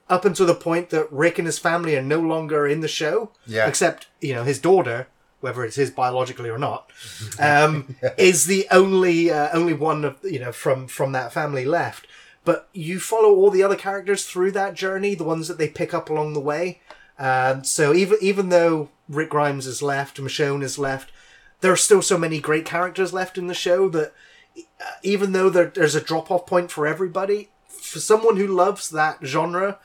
up 0.08 0.24
until 0.24 0.46
the 0.46 0.54
point 0.54 0.90
that 0.90 1.10
Rick 1.12 1.38
and 1.38 1.46
his 1.46 1.58
family 1.58 1.96
are 1.96 2.02
no 2.02 2.20
longer 2.20 2.66
in 2.66 2.80
the 2.80 2.88
show, 2.88 3.30
Yeah. 3.46 3.66
except 3.66 4.06
you 4.20 4.34
know 4.34 4.44
his 4.44 4.58
daughter, 4.58 5.08
whether 5.46 5.64
it's 5.64 5.76
his 5.76 5.92
biologically 5.92 6.50
or 6.50 6.58
not, 6.58 6.90
um, 7.38 7.94
is 8.18 8.46
the 8.46 8.66
only 8.72 9.30
uh, 9.30 9.48
only 9.52 9.72
one 9.72 10.04
of 10.04 10.16
you 10.24 10.40
know 10.40 10.50
from 10.50 10.88
from 10.88 11.12
that 11.12 11.32
family 11.32 11.64
left. 11.64 12.08
But 12.44 12.68
you 12.72 12.98
follow 13.00 13.32
all 13.34 13.50
the 13.50 13.62
other 13.62 13.76
characters 13.76 14.24
through 14.24 14.50
that 14.52 14.74
journey, 14.74 15.14
the 15.14 15.24
ones 15.24 15.48
that 15.48 15.58
they 15.58 15.68
pick 15.68 15.94
up 15.94 16.10
along 16.10 16.32
the 16.32 16.40
way. 16.40 16.80
Um, 17.18 17.62
so 17.62 17.94
even 17.94 18.18
even 18.20 18.48
though 18.48 18.88
Rick 19.08 19.30
Grimes 19.30 19.66
is 19.66 19.82
left, 19.82 20.20
Michonne 20.20 20.62
is 20.64 20.78
left, 20.78 21.12
there 21.60 21.72
are 21.72 21.76
still 21.76 22.02
so 22.02 22.18
many 22.18 22.40
great 22.40 22.64
characters 22.64 23.12
left 23.12 23.38
in 23.38 23.46
the 23.46 23.54
show 23.54 23.88
that 23.90 24.12
uh, 24.58 24.84
even 25.02 25.32
though 25.32 25.48
there, 25.48 25.66
there's 25.66 25.94
a 25.94 26.00
drop 26.00 26.30
off 26.30 26.46
point 26.46 26.72
for 26.72 26.86
everybody, 26.86 27.50
for 27.68 28.00
someone 28.00 28.36
who 28.36 28.48
loves 28.48 28.90
that 28.90 29.18
genre 29.24 29.78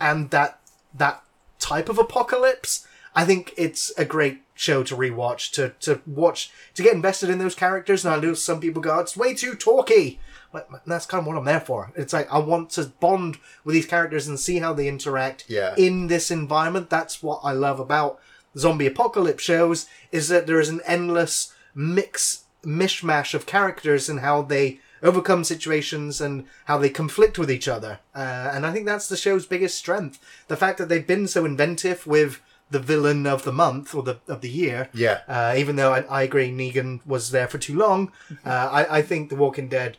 and 0.00 0.30
that 0.30 0.60
that 0.94 1.22
type 1.58 1.88
of 1.88 1.98
apocalypse, 1.98 2.86
I 3.14 3.24
think 3.24 3.52
it's 3.56 3.92
a 3.98 4.04
great 4.04 4.42
show 4.56 4.82
to 4.82 4.96
rewatch 4.96 5.52
to 5.52 5.72
to 5.80 6.00
watch 6.06 6.50
to 6.74 6.82
get 6.82 6.94
invested 6.94 7.30
in 7.30 7.38
those 7.38 7.54
characters. 7.54 8.04
And 8.04 8.12
I 8.14 8.18
know 8.20 8.34
some 8.34 8.58
people 8.60 8.82
go, 8.82 8.98
"It's 8.98 9.16
way 9.16 9.34
too 9.34 9.54
talky." 9.54 10.18
Like, 10.52 10.66
that's 10.86 11.06
kind 11.06 11.20
of 11.20 11.26
what 11.26 11.36
I'm 11.36 11.44
there 11.44 11.60
for. 11.60 11.92
It's 11.94 12.12
like 12.12 12.32
I 12.32 12.38
want 12.38 12.70
to 12.70 12.84
bond 13.00 13.38
with 13.64 13.74
these 13.74 13.84
characters 13.86 14.26
and 14.26 14.40
see 14.40 14.58
how 14.58 14.72
they 14.72 14.88
interact 14.88 15.44
Yeah. 15.48 15.74
in 15.76 16.06
this 16.06 16.30
environment. 16.30 16.88
That's 16.88 17.22
what 17.22 17.40
I 17.44 17.52
love 17.52 17.78
about 17.78 18.18
zombie 18.56 18.86
apocalypse 18.86 19.42
shows 19.44 19.84
is 20.10 20.28
that 20.28 20.46
there 20.46 20.58
is 20.60 20.70
an 20.70 20.80
endless 20.86 21.52
mix 21.74 22.44
mishmash 22.64 23.34
of 23.34 23.44
characters 23.44 24.08
and 24.08 24.20
how 24.20 24.40
they 24.42 24.80
overcome 25.02 25.44
situations 25.44 26.20
and 26.22 26.44
how 26.64 26.78
they 26.78 26.88
conflict 26.88 27.38
with 27.38 27.50
each 27.50 27.68
other. 27.68 27.98
Uh, 28.14 28.50
and 28.52 28.64
I 28.64 28.72
think 28.72 28.86
that's 28.86 29.08
the 29.08 29.16
show's 29.16 29.44
biggest 29.46 29.76
strength. 29.76 30.18
The 30.48 30.56
fact 30.56 30.78
that 30.78 30.88
they've 30.88 31.06
been 31.06 31.28
so 31.28 31.44
inventive 31.44 32.06
with 32.06 32.40
the 32.70 32.78
villain 32.80 33.26
of 33.26 33.44
the 33.44 33.52
month 33.52 33.94
or 33.94 34.02
the 34.02 34.18
of 34.28 34.40
the 34.40 34.48
year. 34.50 34.88
Yeah. 34.92 35.20
Uh, 35.28 35.54
even 35.56 35.76
though 35.76 35.92
I, 35.92 36.00
I 36.02 36.22
agree 36.22 36.50
Negan 36.50 37.00
was 37.06 37.30
there 37.30 37.46
for 37.48 37.58
too 37.58 37.76
long, 37.76 38.12
uh, 38.44 38.48
I, 38.50 38.98
I 38.98 39.02
think 39.02 39.28
The 39.30 39.36
Walking 39.36 39.68
Dead 39.68 39.96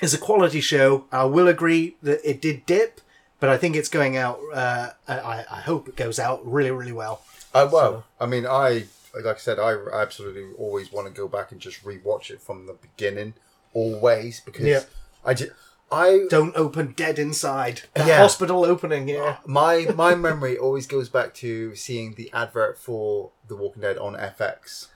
is 0.00 0.14
a 0.14 0.18
quality 0.18 0.60
show. 0.60 1.04
I 1.12 1.24
will 1.24 1.48
agree 1.48 1.96
that 2.02 2.20
it 2.28 2.40
did 2.40 2.66
dip, 2.66 3.00
but 3.40 3.48
I 3.50 3.56
think 3.58 3.76
it's 3.76 3.88
going 3.88 4.16
out. 4.16 4.38
Uh, 4.52 4.90
I, 5.08 5.44
I 5.50 5.60
hope 5.60 5.88
it 5.88 5.96
goes 5.96 6.18
out 6.18 6.40
really, 6.46 6.70
really 6.70 6.92
well. 6.92 7.22
Uh, 7.54 7.68
well, 7.72 8.04
I 8.20 8.26
mean, 8.26 8.46
I 8.46 8.86
like 9.14 9.24
I 9.24 9.34
said, 9.38 9.58
I 9.58 9.76
absolutely 9.94 10.46
always 10.58 10.92
want 10.92 11.06
to 11.06 11.12
go 11.12 11.26
back 11.26 11.50
and 11.52 11.58
just 11.60 11.82
rewatch 11.84 12.30
it 12.30 12.40
from 12.42 12.66
the 12.66 12.74
beginning, 12.74 13.32
always 13.72 14.40
because 14.40 14.66
Yeah. 14.66 14.80
I 15.24 15.32
just 15.34 15.52
I 15.90 16.26
Don't 16.28 16.56
open 16.56 16.94
dead 16.96 17.18
inside. 17.18 17.82
That 17.94 18.08
Yeah. 18.08 18.18
hospital 18.18 18.64
opening, 18.64 19.08
yeah. 19.08 19.36
my 19.46 19.86
my 19.94 20.14
memory 20.14 20.58
always 20.58 20.86
goes 20.86 21.08
back 21.08 21.32
to 21.34 21.74
seeing 21.76 22.14
the 22.14 22.30
advert 22.32 22.76
for 22.78 23.30
The 23.48 23.54
Walking 23.56 23.82
Dead 23.82 23.96
on 23.98 24.14
FX. 24.14 24.88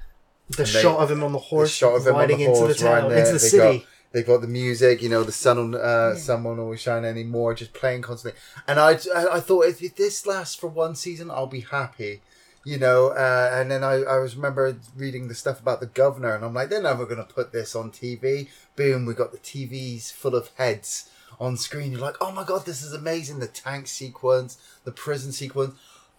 The 0.48 0.64
And 0.64 0.72
they- 0.72 0.80
shot 0.82 0.98
of 0.98 1.10
him 1.10 1.22
on 1.22 1.30
the 1.32 1.38
The 1.38 1.44
horse 1.44 1.70
shot 1.70 1.94
of 1.94 2.06
him 2.06 2.14
on 2.14 2.20
riding 2.20 2.38
the 2.38 2.44
into 2.46 2.66
the 2.66 2.74
town, 2.74 3.08
there. 3.08 3.18
into 3.18 3.32
the 3.32 3.38
They 3.38 3.48
city. 3.48 3.78
Got, 3.78 3.86
they've 4.12 4.26
got 4.26 4.40
the 4.40 4.48
music, 4.48 5.00
you 5.00 5.08
know, 5.08 5.22
the 5.22 5.30
sun, 5.30 5.58
on, 5.58 5.74
uh, 5.76 6.16
sun 6.16 6.42
won't 6.42 6.58
always 6.58 6.80
shine 6.80 7.04
anymore, 7.04 7.54
just 7.54 7.72
playing 7.72 8.02
constantly. 8.02 8.40
And 8.66 8.80
I, 8.80 8.98
I, 9.14 9.36
I 9.36 9.40
thought 9.40 9.66
if, 9.66 9.80
if 9.80 9.94
this 9.94 10.26
lasts 10.26 10.56
for 10.56 10.66
one 10.66 10.96
season, 10.96 11.30
I'll 11.30 11.46
be 11.46 11.60
happy, 11.60 12.20
you 12.64 12.78
know. 12.78 13.08
Uh, 13.08 13.50
and 13.52 13.70
then 13.70 13.84
I, 13.84 14.02
I 14.02 14.18
was 14.18 14.36
remember 14.36 14.76
reading 14.96 15.28
the 15.28 15.34
stuff 15.34 15.60
about 15.60 15.80
the 15.80 15.86
governor, 15.86 16.34
and 16.34 16.44
I'm 16.44 16.54
like, 16.54 16.70
they're 16.70 16.82
never 16.82 17.06
going 17.06 17.24
to 17.24 17.34
put 17.34 17.52
this 17.52 17.74
on 17.74 17.90
TV. 17.90 18.48
Boom, 18.76 19.06
we 19.06 19.14
got 19.14 19.32
the 19.32 19.38
TVs 19.38 20.12
full 20.12 20.34
of 20.34 20.50
heads 20.56 21.10
on 21.38 21.56
screen. 21.56 21.92
You're 21.92 22.00
like, 22.00 22.16
oh 22.20 22.32
my 22.32 22.44
god, 22.44 22.66
this 22.66 22.82
is 22.82 22.92
amazing. 22.92 23.38
The 23.38 23.46
tank 23.46 23.86
sequence, 23.86 24.58
the 24.84 24.92
prison 24.92 25.32
sequence. 25.32 25.74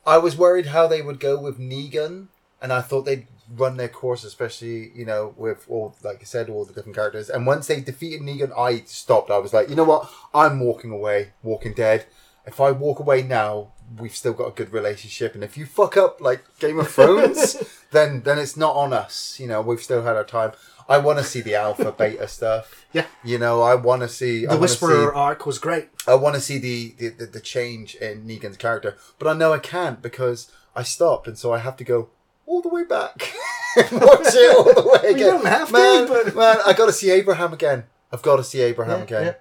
I 0.06 0.18
was 0.18 0.36
worried 0.36 0.68
how 0.68 0.88
they 0.88 1.02
would 1.02 1.20
go 1.20 1.40
with 1.40 1.60
Negan, 1.60 2.28
and 2.62 2.74
I 2.74 2.82
thought 2.82 3.04
they'd 3.04 3.28
run 3.56 3.78
their 3.78 3.90
course, 3.90 4.24
especially 4.24 4.92
you 4.96 5.06
know 5.06 5.34
with 5.38 5.66
all 5.70 5.96
like 6.04 6.22
I 6.22 6.26
said, 6.26 6.50
all 6.50 6.66
the 6.66 6.74
different 6.74 6.96
characters. 6.96 7.30
And 7.30 7.46
once 7.46 7.68
they 7.68 7.82
defeated 7.82 8.22
Negan, 8.22 8.58
I 8.58 8.82
stopped. 8.86 9.30
I 9.30 9.38
was 9.38 9.54
like, 9.54 9.70
you 9.70 9.76
know 9.76 9.84
what? 9.84 10.10
I'm 10.34 10.60
walking 10.60 10.92
away. 10.92 11.34
Walking 11.44 11.74
Dead. 11.74 12.08
If 12.46 12.60
I 12.60 12.72
walk 12.72 13.00
away 13.00 13.22
now, 13.22 13.74
we've 14.00 14.16
still 14.16 14.34
got 14.34 14.48
a 14.48 14.52
good 14.52 14.72
relationship. 14.74 15.36
And 15.36 15.44
if 15.44 15.58
you 15.58 15.66
fuck 15.66 15.98
up 15.98 16.22
like 16.22 16.44
Game 16.60 16.80
of 16.80 16.90
Thrones, 16.90 17.58
then 17.92 18.22
then 18.24 18.38
it's 18.40 18.56
not 18.58 18.76
on 18.76 18.94
us. 18.94 19.38
You 19.40 19.48
know, 19.48 19.62
we've 19.62 19.82
still 19.82 20.04
had 20.04 20.16
our 20.16 20.24
time. 20.24 20.52
I 20.90 20.98
want 20.98 21.20
to 21.20 21.24
see 21.26 21.42
the 21.42 21.56
alpha 21.56 21.92
beta 21.98 22.28
stuff. 22.28 22.86
Yeah. 22.92 23.06
You 23.24 23.38
know, 23.38 23.62
I 23.62 23.76
want 23.76 24.02
to 24.02 24.10
see 24.10 24.46
The 24.46 24.58
Whisperer 24.58 25.12
see- 25.12 25.16
arc 25.18 25.46
was 25.46 25.58
great. 25.60 25.90
I 26.08 26.16
want 26.16 26.36
to 26.36 26.42
see 26.42 26.58
the, 26.58 26.94
the, 26.98 27.08
the, 27.10 27.26
the 27.28 27.40
change 27.40 27.96
in 27.96 28.26
Negan's 28.28 28.58
character, 28.58 28.98
but 29.20 29.28
I 29.28 29.34
know 29.34 29.54
I 29.54 29.60
can't 29.60 30.02
because 30.02 30.52
I 30.76 30.84
stopped, 30.84 31.28
and 31.28 31.38
so 31.38 31.54
I 31.54 31.60
have 31.60 31.78
to 31.78 31.84
go 31.84 32.10
all 32.46 32.62
the 32.62 32.68
way 32.70 32.84
back 32.84 33.32
watch 33.78 34.34
it 34.34 34.58
all 34.58 34.66
the 34.74 35.00
way 35.02 35.12
again. 35.12 35.28
don't 35.28 35.46
have 35.46 35.68
to, 35.68 35.74
man, 35.74 36.08
but- 36.08 36.36
man, 36.36 36.58
I 36.66 36.74
got 36.74 36.88
to 36.88 36.94
see 36.94 37.10
Abraham 37.12 37.54
again. 37.54 37.86
I've 38.12 38.22
got 38.24 38.38
to 38.38 38.44
see 38.44 38.60
Abraham 38.62 38.98
Yeah, 39.00 39.04
again, 39.06 39.26
yeah. 39.26 39.34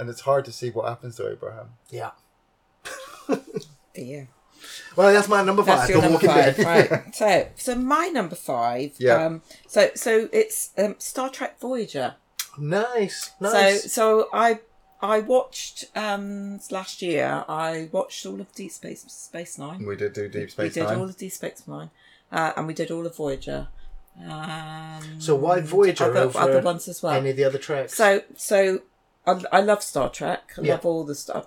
and 0.00 0.08
it's 0.08 0.20
hard 0.20 0.44
to 0.44 0.52
see 0.52 0.70
what 0.70 0.86
happens 0.88 1.16
to 1.16 1.28
Abraham. 1.28 1.70
Yeah. 1.90 2.10
Yeah. 3.94 4.24
Well, 4.96 5.12
that's 5.12 5.28
my 5.28 5.42
number 5.42 5.62
five. 5.64 5.78
That's 5.78 5.90
your 5.90 6.00
The 6.02 6.08
number 6.08 6.26
five, 6.26 6.58
right? 6.58 7.02
So, 7.14 7.48
so 7.56 7.74
my 7.74 8.06
number 8.08 8.36
five. 8.36 8.92
Yeah. 8.98 9.24
Um, 9.26 9.42
so, 9.66 9.90
so 9.94 10.28
it's 10.32 10.70
um, 10.78 10.94
Star 10.98 11.28
Trek 11.30 11.58
Voyager. 11.60 12.14
nice, 12.58 13.32
nice. 13.40 13.82
So, 13.82 13.88
so 13.88 14.28
I 14.32 14.60
I 15.00 15.18
watched 15.18 15.86
um 15.96 16.60
last 16.70 17.02
year. 17.02 17.44
I 17.48 17.88
watched 17.90 18.24
all 18.24 18.40
of 18.40 18.52
Deep 18.54 18.70
Space 18.70 19.02
Space 19.08 19.58
Nine. 19.58 19.84
We 19.84 19.96
did 19.96 20.12
do 20.12 20.28
Deep 20.28 20.50
Space. 20.52 20.62
we 20.76 20.80
did 20.80 20.88
Nine. 20.88 20.98
all 20.98 21.04
of 21.08 21.16
Deep 21.16 21.32
Space 21.32 21.62
Nine, 21.66 21.90
uh, 22.30 22.52
and 22.56 22.66
we 22.68 22.74
did 22.74 22.90
all 22.92 23.04
of 23.06 23.16
Voyager. 23.16 23.66
Um, 24.24 25.20
So 25.20 25.34
why 25.34 25.60
Voyager 25.60 26.04
other, 26.04 26.20
over 26.20 26.38
other 26.38 26.60
ones 26.60 26.86
as 26.88 27.02
well? 27.02 27.14
Any 27.14 27.30
of 27.30 27.36
the 27.36 27.44
other 27.44 27.58
tracks? 27.58 27.94
So, 27.94 28.22
so 28.36 28.82
I, 29.26 29.42
I 29.50 29.60
love 29.60 29.82
Star 29.82 30.08
Trek. 30.10 30.52
I 30.58 30.62
Yeah. 30.62 30.74
love 30.74 30.86
all 30.86 31.04
the 31.04 31.14
stuff. 31.14 31.46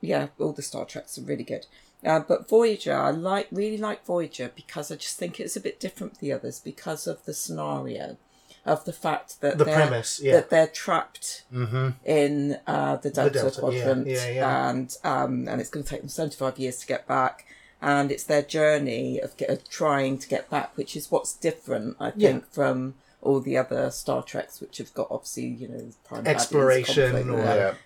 Yeah, 0.00 0.28
all 0.38 0.52
the 0.52 0.62
Star 0.62 0.84
Treks 0.84 1.18
are 1.18 1.22
really 1.22 1.44
good. 1.44 1.66
Uh, 2.04 2.20
but 2.20 2.48
Voyager, 2.48 2.94
I 2.96 3.10
like 3.10 3.48
really 3.50 3.78
like 3.78 4.04
Voyager 4.04 4.52
because 4.54 4.92
I 4.92 4.96
just 4.96 5.18
think 5.18 5.40
it's 5.40 5.56
a 5.56 5.60
bit 5.60 5.80
different 5.80 6.16
from 6.16 6.26
the 6.26 6.32
others 6.32 6.60
because 6.60 7.06
of 7.08 7.24
the 7.24 7.34
scenario, 7.34 8.16
of 8.64 8.84
the 8.84 8.92
fact 8.92 9.40
that 9.40 9.58
The 9.58 9.64
they're, 9.64 9.74
premise, 9.74 10.20
yeah. 10.22 10.32
that 10.34 10.50
they're 10.50 10.68
trapped 10.68 11.44
Mm-hmm. 11.52 11.88
in 12.04 12.58
uh, 12.66 12.96
the 12.96 13.10
Delta, 13.10 13.34
Delta, 13.40 13.60
Quadrant, 13.60 14.06
yeah, 14.06 14.30
yeah. 14.30 14.68
and 14.70 14.96
um, 15.02 15.48
and 15.48 15.60
it's 15.60 15.70
going 15.70 15.82
to 15.84 15.90
take 15.90 16.00
them 16.00 16.08
seventy 16.08 16.36
five 16.36 16.58
years 16.58 16.78
to 16.78 16.86
get 16.86 17.06
back. 17.08 17.46
And 17.80 18.10
it's 18.10 18.24
their 18.24 18.42
journey 18.42 19.20
of, 19.20 19.36
get, 19.36 19.50
of 19.50 19.68
trying 19.68 20.18
to 20.18 20.28
get 20.28 20.50
back, 20.50 20.76
which 20.76 20.96
is 20.96 21.12
what's 21.12 21.32
different, 21.32 21.96
I 22.00 22.10
think, 22.10 22.44
from 22.52 22.94
all 23.20 23.40
the 23.40 23.56
other 23.56 23.90
Star 23.90 24.22
Treks, 24.22 24.60
which 24.60 24.78
have 24.78 24.94
got 24.94 25.08
obviously 25.10 25.46
you 25.46 25.68
know 25.68 25.90
prime 26.04 26.26
Exploration 26.26 27.30
or- 27.30 27.38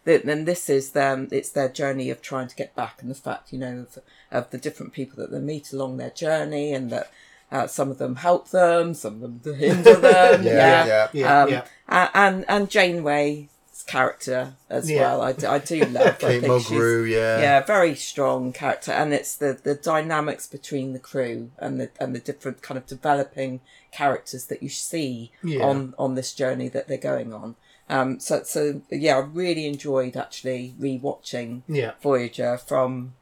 yeah. 0.04 0.18
Then 0.18 0.44
this 0.44 0.68
is 0.68 0.92
them. 0.92 1.28
It's 1.30 1.50
their 1.50 1.68
journey 1.68 2.10
of 2.10 2.20
trying 2.20 2.48
to 2.48 2.56
get 2.56 2.74
back, 2.74 3.00
and 3.00 3.10
the 3.10 3.14
fact 3.14 3.52
you 3.52 3.58
know 3.58 3.86
of, 3.88 3.98
of 4.30 4.50
the 4.50 4.58
different 4.58 4.92
people 4.92 5.16
that 5.16 5.30
they 5.30 5.40
meet 5.40 5.72
along 5.72 5.96
their 5.96 6.10
journey, 6.10 6.72
and 6.72 6.90
that 6.90 7.10
uh, 7.50 7.66
some 7.66 7.90
of 7.90 7.98
them 7.98 8.16
help 8.16 8.50
them, 8.50 8.94
some 8.94 9.22
of 9.22 9.42
them 9.42 9.54
hinder 9.58 9.94
them. 9.94 10.42
Yeah, 10.42 10.52
yeah, 10.52 10.86
yeah. 10.86 11.08
yeah, 11.12 11.42
um, 11.42 11.50
yeah. 11.50 12.08
and 12.14 12.44
and 12.48 12.70
Janeway's 12.70 13.48
character 13.82 14.54
as 14.70 14.90
Yeah. 14.90 15.00
well. 15.16 15.22
I 15.22 15.32
do 15.58 15.80
love. 15.84 16.06
I 16.06 16.10
Kate 16.18 16.40
think 16.40 16.62
she's- 16.62 16.70
Mulgrew, 16.70 17.10
yeah. 17.10 17.40
yeah, 17.40 17.60
very 17.62 17.94
strong 17.94 18.52
character, 18.52 18.92
and 18.92 19.12
it's 19.12 19.34
the 19.36 19.58
the 19.62 19.74
dynamics 19.74 20.46
between 20.46 20.92
the 20.92 20.98
crew 20.98 21.50
and 21.58 21.80
the 21.80 21.90
and 22.00 22.14
the 22.14 22.20
different 22.20 22.62
kind 22.62 22.78
of 22.78 22.86
developing 22.86 23.60
characters 23.90 24.46
that 24.46 24.62
you 24.62 24.68
see 24.68 25.32
Yeah. 25.42 25.64
on 25.64 25.94
on 25.98 26.14
this 26.14 26.32
journey 26.32 26.68
that 26.68 26.88
they're 26.88 26.96
going 26.98 27.32
on. 27.32 27.56
Um, 27.88 28.20
so 28.20 28.42
so 28.44 28.82
yeah, 28.90 29.16
I 29.16 29.20
really 29.20 29.66
enjoyed 29.66 30.16
actually 30.16 30.74
rewatching 30.80 31.62
Yeah, 31.68 31.92
Voyager 32.00 32.56
from 32.56 33.14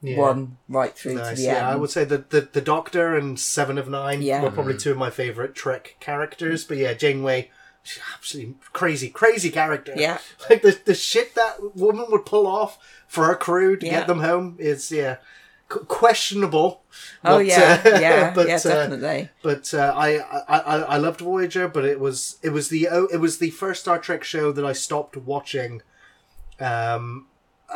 yeah. 0.00 0.16
one 0.16 0.58
right 0.68 0.94
through 0.96 1.14
to 1.14 1.18
Nice. 1.22 1.38
the 1.38 1.48
end. 1.48 1.56
Yeah, 1.56 1.68
I 1.70 1.74
would 1.76 1.90
say 1.90 2.04
that 2.04 2.30
the, 2.30 2.42
the 2.42 2.60
Doctor 2.60 3.16
and 3.16 3.38
Seven 3.40 3.78
of 3.78 3.88
Nine 3.88 4.22
Yeah. 4.22 4.42
were 4.42 4.50
probably 4.50 4.76
two 4.76 4.92
of 4.92 4.96
my 4.98 5.10
favorite 5.10 5.54
Trek 5.56 5.96
characters. 5.98 6.64
But 6.64 6.76
yeah, 6.76 6.92
Janeway, 6.94 7.42
she's 7.42 7.50
absolutely 8.14 8.54
crazy, 8.72 9.08
crazy 9.10 9.50
character. 9.50 9.92
Yeah. 9.96 10.18
like 10.50 10.62
the 10.62 10.78
the 10.84 10.94
shit 10.94 11.34
that 11.34 11.76
woman 11.76 12.06
would 12.10 12.26
pull 12.26 12.46
off 12.46 12.78
for 13.06 13.24
her 13.26 13.34
crew 13.36 13.76
to 13.76 13.86
Yeah. 13.86 13.92
get 14.00 14.06
them 14.06 14.20
home 14.20 14.56
is 14.58 14.90
yeah 14.92 15.16
qu- 15.68 15.84
questionable. 15.84 16.82
Oh 17.24 17.38
But, 17.38 17.46
yeah, 17.46 17.82
uh, 17.84 17.88
yeah, 18.00 18.32
but, 18.34 18.48
yeah, 18.48 18.56
uh, 18.56 18.58
definitely. 18.62 19.28
But 19.42 19.72
uh, 19.74 19.92
I, 19.96 20.18
I 20.18 20.42
I 20.58 20.76
I 20.94 20.96
loved 20.98 21.20
Voyager, 21.20 21.68
but 21.68 21.84
it 21.84 22.00
was 22.00 22.38
it 22.42 22.50
was 22.50 22.68
the 22.68 22.88
oh, 22.88 23.06
it 23.12 23.18
was 23.18 23.38
the 23.38 23.50
first 23.50 23.80
Star 23.82 23.98
Trek 23.98 24.24
show 24.24 24.52
that 24.52 24.64
I 24.64 24.72
stopped 24.72 25.16
watching, 25.16 25.82
um, 26.60 27.26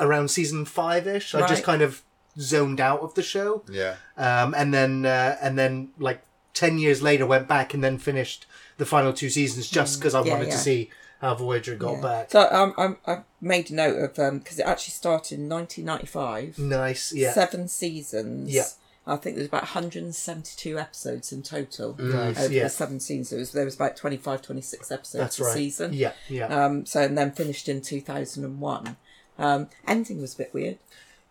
around 0.01 0.29
season 0.31 0.65
five 0.65 1.07
ish. 1.07 1.35
I 1.35 1.47
just 1.47 1.65
kind 1.65 1.83
of 1.83 2.03
zoned 2.39 2.81
out 2.81 3.01
of 3.01 3.15
the 3.15 3.23
show, 3.23 3.63
Yeah. 3.69 3.97
um, 4.17 4.55
and 4.55 4.73
then 4.73 5.05
uh, 5.07 5.37
and 5.43 5.59
then 5.59 5.91
like 5.99 6.23
ten 6.55 6.79
years 6.79 7.03
later 7.03 7.27
went 7.27 7.47
back 7.49 7.75
and 7.75 7.83
then 7.85 7.99
finished 7.99 8.47
the 8.79 8.87
final 8.87 9.13
two 9.13 9.31
seasons 9.31 9.69
just 9.69 9.99
because 9.99 10.15
I 10.15 10.23
Mm, 10.23 10.27
Yeah, 10.27 10.33
wanted 10.33 10.49
yeah. 10.49 10.53
to 10.53 10.59
see 10.59 10.91
how 11.21 11.35
Voyager 11.35 11.77
got 11.77 11.95
Yeah. 11.97 12.01
back. 12.01 12.31
So 12.31 12.49
um, 12.51 12.75
I'm, 12.77 12.97
I 13.07 13.21
made 13.41 13.71
a 13.71 13.75
note 13.75 13.97
of 13.99 14.19
um 14.19 14.39
because 14.39 14.59
it 14.59 14.67
actually 14.67 14.93
started 14.93 15.39
in 15.39 15.49
1995. 15.49 16.59
Nice, 16.59 17.13
yeah, 17.13 17.33
seven 17.33 17.69
seasons. 17.69 18.51
Yeah. 18.53 18.65
I 19.05 19.17
think 19.17 19.35
there's 19.35 19.49
about 19.49 19.63
172 19.63 20.79
episodes 20.79 21.33
in 21.33 21.43
total 21.43 21.97
nice, 21.99 22.39
over 22.39 22.55
yeah. 22.55 22.63
the 22.65 22.69
seven 22.69 23.01
seasons. 23.01 23.31
There 23.31 23.39
was, 23.41 23.51
there 23.51 23.65
was 23.65 23.75
about 23.75 23.97
25, 23.97 24.43
26 24.43 24.93
episodes 24.93 25.21
That's 25.21 25.41
a 25.41 25.45
right. 25.45 25.55
season. 25.55 25.93
Yeah, 25.93 26.13
yeah, 26.29 26.47
Um, 26.47 26.87
so 26.87 27.01
and 27.03 27.19
then 27.19 27.33
finished 27.33 27.69
in 27.69 27.81
2001. 27.81 28.97
Um, 29.41 29.69
ending 29.89 30.21
was 30.21 30.35
a 30.35 30.39
bit 30.39 30.55
weird 30.55 30.79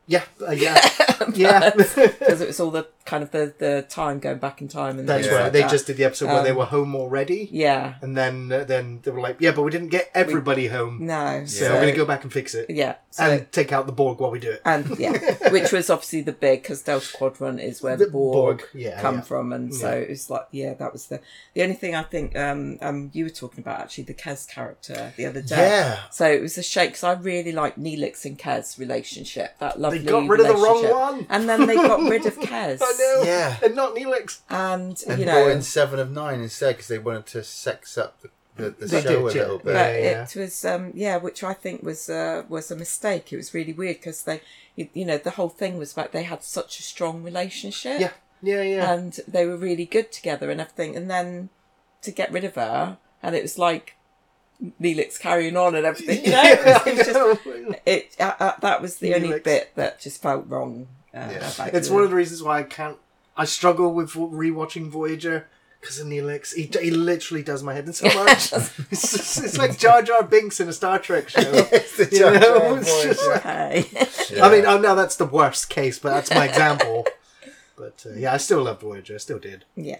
yeah, 0.07 0.23
uh, 0.45 0.51
yeah, 0.51 0.77
yeah. 1.35 1.69
because 1.75 1.97
it 2.41 2.47
was 2.47 2.59
all 2.59 2.71
the 2.71 2.87
kind 3.05 3.23
of 3.23 3.31
the, 3.31 3.53
the 3.57 3.85
time 3.89 4.19
going 4.19 4.37
back 4.39 4.61
in 4.61 4.67
time 4.67 4.99
and 4.99 5.07
That's 5.09 5.27
right. 5.27 5.43
like 5.43 5.51
They 5.53 5.61
that. 5.61 5.71
just 5.71 5.87
did 5.87 5.97
the 5.97 6.03
episode 6.05 6.27
where 6.27 6.43
they 6.43 6.51
Um, 6.51 6.57
were 6.57 6.65
home 6.65 6.95
already. 6.95 7.49
yeah 7.51 7.95
And 8.01 8.15
then, 8.15 8.51
uh, 8.51 8.63
then 8.63 8.99
they 9.03 9.11
were 9.11 9.19
like, 9.21 9.37
"Yeah, 9.39 9.51
but 9.51 9.63
we 9.63 9.71
didn't 9.71 9.89
get 9.89 10.09
everybody 10.13 10.67
home, 10.67 11.05
no 11.05 11.45
so 11.45 11.71
we're 11.73 11.79
gonna 11.81 11.91
go 11.93 12.05
back 12.05 12.23
and 12.23 12.31
fix 12.31 12.53
it 12.55 12.69
yeah 12.69 12.95
so, 13.09 13.23
and 13.23 13.51
take 13.51 13.73
out 13.73 13.85
the 13.87 13.91
Borg 13.91 14.19
while 14.19 14.31
we 14.31 14.39
do 14.39 14.51
it." 14.51 14.61
and 14.65 14.97
yeah, 14.99 15.11
which 15.51 15.71
was 15.71 15.89
obviously 15.89 16.21
the 16.21 16.31
big 16.31 16.61
because 16.61 16.81
Delta 16.83 17.07
Quadrant 17.17 17.59
is 17.59 17.81
where 17.81 17.97
the, 17.97 18.05
The 18.05 18.11
Borg, 18.11 18.33
Borg, 18.59 18.67
yeah, 18.73 19.01
come 19.01 19.15
yeah. 19.15 19.21
from, 19.21 19.51
and 19.53 19.73
so 19.73 19.89
it 19.89 20.09
was 20.09 20.29
like 20.29 20.47
yeah, 20.51 20.73
that 20.75 20.93
was 20.93 21.07
the 21.07 21.19
the 21.53 21.63
only 21.63 21.75
thing 21.75 21.95
I 21.95 22.03
think 22.03 22.37
um 22.37 22.77
um 22.81 23.09
you 23.13 23.23
were 23.25 23.29
talking 23.29 23.59
about 23.59 23.79
actually 23.81 24.05
the 24.05 24.13
Kes 24.13 24.47
character 24.47 25.13
the 25.17 25.25
other 25.25 25.41
day. 25.41 25.57
Yeah. 25.57 25.99
So 26.11 26.25
it 26.31 26.41
was 26.41 26.57
a 26.57 26.63
shame 26.63 26.87
because 26.87 27.03
I 27.03 27.13
really 27.13 27.51
like 27.51 27.75
Neelix 27.75 28.25
and 28.25 28.37
Kes 28.37 28.77
relationship. 28.79 29.57
That 29.59 29.79
lovely. 29.79 29.99
They 29.99 30.11
got 30.11 30.27
rid 30.29 30.39
of 30.41 30.47
the 30.47 30.53
wrong 30.53 30.83
relationship. 30.83 30.95
one. 30.95 31.27
and 31.29 31.49
then 31.49 31.65
they 31.67 31.75
got 31.75 32.01
rid 32.09 32.25
of 32.25 32.37
Kes. 32.39 32.79
I 32.93 32.97
know. 32.97 33.23
Yeah. 33.23 33.57
and 33.63 33.75
not 33.75 33.95
Neelix. 33.95 34.39
And, 34.49 35.01
And 35.07 35.19
you 35.19 35.25
brought 35.25 35.35
know, 35.35 35.47
in 35.49 35.61
Seven 35.61 35.99
of 35.99 36.11
Nine 36.11 36.41
instead 36.41 36.75
because 36.75 36.87
they 36.87 36.99
wanted 36.99 37.25
to 37.27 37.43
sex 37.43 37.97
up 37.97 38.21
the, 38.21 38.29
the, 38.69 38.85
the 38.85 39.01
show 39.01 39.07
did, 39.09 39.17
a 39.17 39.23
little 39.23 39.57
bit. 39.57 39.65
but 39.65 39.73
Yeah, 39.73 39.97
yeah. 39.97 40.23
it 40.23 40.35
was 40.35 40.65
um 40.65 40.91
yeah 40.93 41.15
which 41.17 41.41
i 41.41 41.53
think 41.53 41.83
was 41.83 42.09
uh 42.09 42.43
was 42.49 42.69
a 42.69 42.75
mistake 42.75 43.31
it 43.31 43.37
was 43.37 43.53
really 43.53 43.71
weird 43.71 43.95
because 43.95 44.23
they 44.23 44.41
you, 44.75 44.89
you 44.93 45.05
know 45.05 45.17
the 45.17 45.31
whole 45.31 45.47
thing 45.49 45.77
was 45.77 45.93
about 45.93 46.11
they 46.11 46.23
had 46.23 46.43
such 46.43 46.77
a 46.77 46.83
strong 46.83 47.23
relationship 47.23 47.99
Yeah, 48.01 48.11
yeah, 48.41 48.61
yeah. 48.61 48.93
and 48.93 49.17
they 49.25 49.45
were 49.45 49.55
really 49.55 49.85
good 49.85 50.11
together 50.11 50.51
and 50.51 50.59
everything 50.59 50.97
and 50.97 51.09
then 51.09 51.49
to 52.01 52.11
get 52.11 52.29
rid 52.31 52.43
of 52.43 52.55
her 52.55 52.97
and 53.23 53.35
it 53.35 53.41
was 53.41 53.57
like 53.57 53.95
Neelix 54.81 55.17
carrying 55.19 55.55
on 55.57 55.73
and 55.73 55.85
everything 55.85 56.23
you 56.25 56.31
know 56.31 56.41
it 56.45 56.65
was, 56.65 56.87
it 56.87 56.97
was 56.97 57.07
just 57.07 57.79
it 57.85 58.15
uh, 58.19 58.33
uh, 58.39 58.51
that 58.61 58.81
was 58.81 58.97
the 58.97 59.15
only 59.15 59.39
bit 59.39 59.71
that 59.75 59.99
just 60.01 60.21
felt 60.21 60.45
wrong 60.47 60.87
uh, 61.13 61.29
Yeah. 61.31 61.69
it's 61.73 61.89
one 61.89 62.03
of 62.03 62.09
the 62.09 62.15
reasons 62.15 62.41
why 62.43 62.59
I 62.59 62.63
can't. 62.63 62.97
I 63.37 63.45
struggle 63.45 63.93
with 63.93 64.11
rewatching 64.11 64.89
Voyager 64.89 65.47
because 65.79 65.99
of 65.99 66.07
Neelix. 66.07 66.53
He, 66.53 66.69
he 66.79 66.91
literally 66.91 67.41
does 67.43 67.63
my 67.63 67.73
head 67.73 67.85
in 67.87 67.93
so 67.93 68.05
much. 68.07 68.51
it's, 68.91 69.11
just, 69.11 69.43
it's 69.43 69.57
like 69.57 69.77
Jar 69.79 70.01
Jar 70.01 70.21
Binks 70.23 70.59
in 70.59 70.67
a 70.69 70.73
Star 70.73 70.99
Trek 70.99 71.29
show. 71.35 71.39
It's 71.41 71.97
the 71.97 72.09
You 72.11 72.19
Jar 72.19 72.33
Jar 72.33 72.41
know, 72.59 72.75
it's 72.75 73.03
just- 73.03 73.23
okay 73.29 73.85
Yeah. 74.35 74.45
I 74.45 74.51
mean, 74.51 74.65
oh 74.65 74.77
no, 74.77 74.95
that's 74.95 75.15
the 75.15 75.25
worst 75.25 75.69
case, 75.69 75.97
but 75.99 76.11
that's 76.11 76.29
my 76.31 76.47
example. 76.47 77.05
But 77.77 78.05
uh, 78.05 78.13
yeah, 78.13 78.33
I 78.33 78.37
still 78.37 78.63
love 78.63 78.79
Voyager. 78.81 79.15
I 79.15 79.17
still 79.17 79.39
did. 79.39 79.65
yeah 79.75 79.99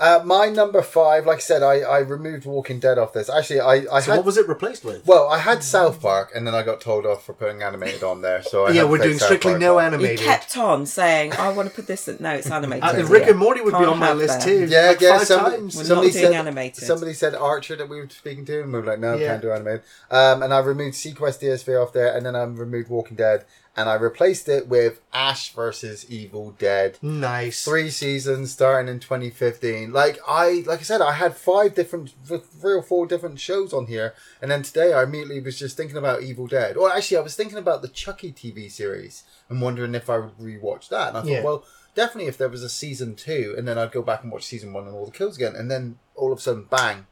Uh, 0.00 0.20
my 0.24 0.48
number 0.48 0.82
five, 0.82 1.26
like 1.26 1.38
I 1.38 1.40
said, 1.40 1.62
I, 1.62 1.80
I 1.80 1.98
removed 1.98 2.44
Walking 2.46 2.80
Dead 2.80 2.98
off 2.98 3.12
this. 3.12 3.28
Actually, 3.28 3.60
I, 3.60 3.74
I 3.92 4.00
So 4.00 4.10
had 4.12 4.16
what 4.18 4.24
was 4.26 4.36
it 4.36 4.48
replaced 4.48 4.84
with? 4.84 5.06
well, 5.06 5.28
I 5.28 5.38
had 5.38 5.62
South 5.62 6.00
Park, 6.00 6.30
and 6.34 6.46
then 6.46 6.54
I 6.54 6.62
got 6.62 6.80
told 6.80 7.06
off 7.06 7.24
for 7.24 7.32
putting 7.32 7.62
animated 7.62 8.02
on 8.02 8.22
there. 8.22 8.42
So 8.42 8.66
I 8.66 8.70
yeah, 8.70 8.84
we're 8.84 8.98
doing 8.98 9.18
South 9.18 9.26
strictly 9.28 9.52
Park 9.52 9.60
no 9.60 9.76
off. 9.78 9.82
he 9.82 9.86
animated. 9.86 10.18
kept 10.20 10.56
on 10.56 10.86
saying 10.86 11.32
I 11.34 11.52
want 11.52 11.68
to 11.68 11.74
put 11.74 11.86
this 11.86 12.08
in 12.08 12.16
no 12.20 12.30
it's 12.34 12.50
animated 12.50 12.84
Uh, 12.84 12.92
Yeah. 12.96 13.08
Rick 13.08 13.28
and 13.28 13.38
Morty 13.38 13.60
would 13.60 13.72
be 13.72 13.78
Can't 13.78 13.90
on 13.90 13.98
my 13.98 14.12
list 14.12 14.40
that. 14.40 14.44
too. 14.44 14.66
Yeah, 14.68 14.88
like 14.88 15.00
yeah. 15.00 15.18
Five 15.18 15.26
Somebody, 15.26 15.56
times. 15.56 15.76
We're 15.76 15.84
somebody 15.84 16.08
not 16.08 16.12
doing 16.14 16.24
said 16.24 16.32
animated. 16.34 16.84
somebody 16.84 17.12
said 17.14 17.34
Archer 17.34 17.76
that 17.76 17.88
we 17.88 17.96
were 18.00 18.08
speaking 18.08 18.44
to, 18.46 18.62
and 18.62 18.72
we 18.72 18.80
were 18.80 18.86
like, 18.86 18.98
no, 18.98 19.14
Yeah. 19.16 19.28
can't 19.28 19.42
do 19.42 19.52
animated. 19.52 19.82
Um, 20.10 20.42
and 20.42 20.52
I 20.54 20.58
removed 20.60 20.94
seaQuest 20.96 21.40
DSV 21.42 21.82
off 21.82 21.92
there, 21.92 22.16
and 22.16 22.24
then 22.26 22.34
I 22.36 22.42
removed 22.44 22.88
Walking 22.88 23.16
Dead, 23.16 23.44
and 23.76 23.88
I 23.88 23.94
replaced 23.94 24.48
it 24.48 24.68
with 24.68 25.00
Ash 25.14 25.52
versus 25.52 26.04
Evil 26.10 26.50
Dead. 26.58 26.98
Nice. 27.00 27.64
Three 27.64 27.88
seasons 27.90 28.52
starting 28.52 28.92
in 28.92 29.00
2015. 29.00 29.92
Like 29.92 30.18
I, 30.28 30.62
like 30.66 30.80
I 30.80 30.82
said, 30.82 31.00
I 31.00 31.12
had 31.12 31.36
five 31.36 31.74
different, 31.74 32.12
three 32.26 32.74
or 32.74 32.82
four 32.82 33.06
different 33.06 33.40
shows 33.40 33.72
on 33.72 33.86
here, 33.86 34.14
and 34.42 34.50
then 34.50 34.62
today 34.62 34.92
I 34.92 35.04
immediately 35.04 35.40
was 35.40 35.58
just 35.58 35.76
thinking 35.76 35.96
about 35.96 36.22
Evil 36.22 36.46
Dead. 36.46 36.76
Or 36.76 36.92
actually, 36.92 37.16
I 37.16 37.20
was 37.22 37.34
thinking 37.34 37.58
about 37.58 37.82
the 37.82 37.88
Chucky 37.88 38.30
TV 38.32 38.70
series 38.70 39.22
and 39.48 39.60
wondering 39.62 39.94
if 39.94 40.10
I 40.10 40.18
would 40.18 40.36
rewatch 40.38 40.88
that. 40.90 41.08
And 41.08 41.16
I 41.16 41.20
thought, 41.22 41.28
Yeah. 41.30 41.42
well, 41.42 41.64
definitely 41.94 42.28
if 42.28 42.36
there 42.38 42.48
was 42.48 42.62
a 42.62 42.68
season 42.68 43.14
two, 43.16 43.54
and 43.56 43.66
then 43.66 43.78
I'd 43.78 43.92
go 43.92 44.02
back 44.02 44.22
and 44.22 44.30
watch 44.30 44.44
season 44.44 44.72
one 44.72 44.86
and 44.86 44.94
all 44.94 45.06
the 45.06 45.12
kills 45.12 45.36
again, 45.36 45.56
and 45.56 45.70
then 45.70 45.98
all 46.14 46.30
of 46.32 46.38
a 46.38 46.42
sudden, 46.42 46.66
bang, 46.70 47.06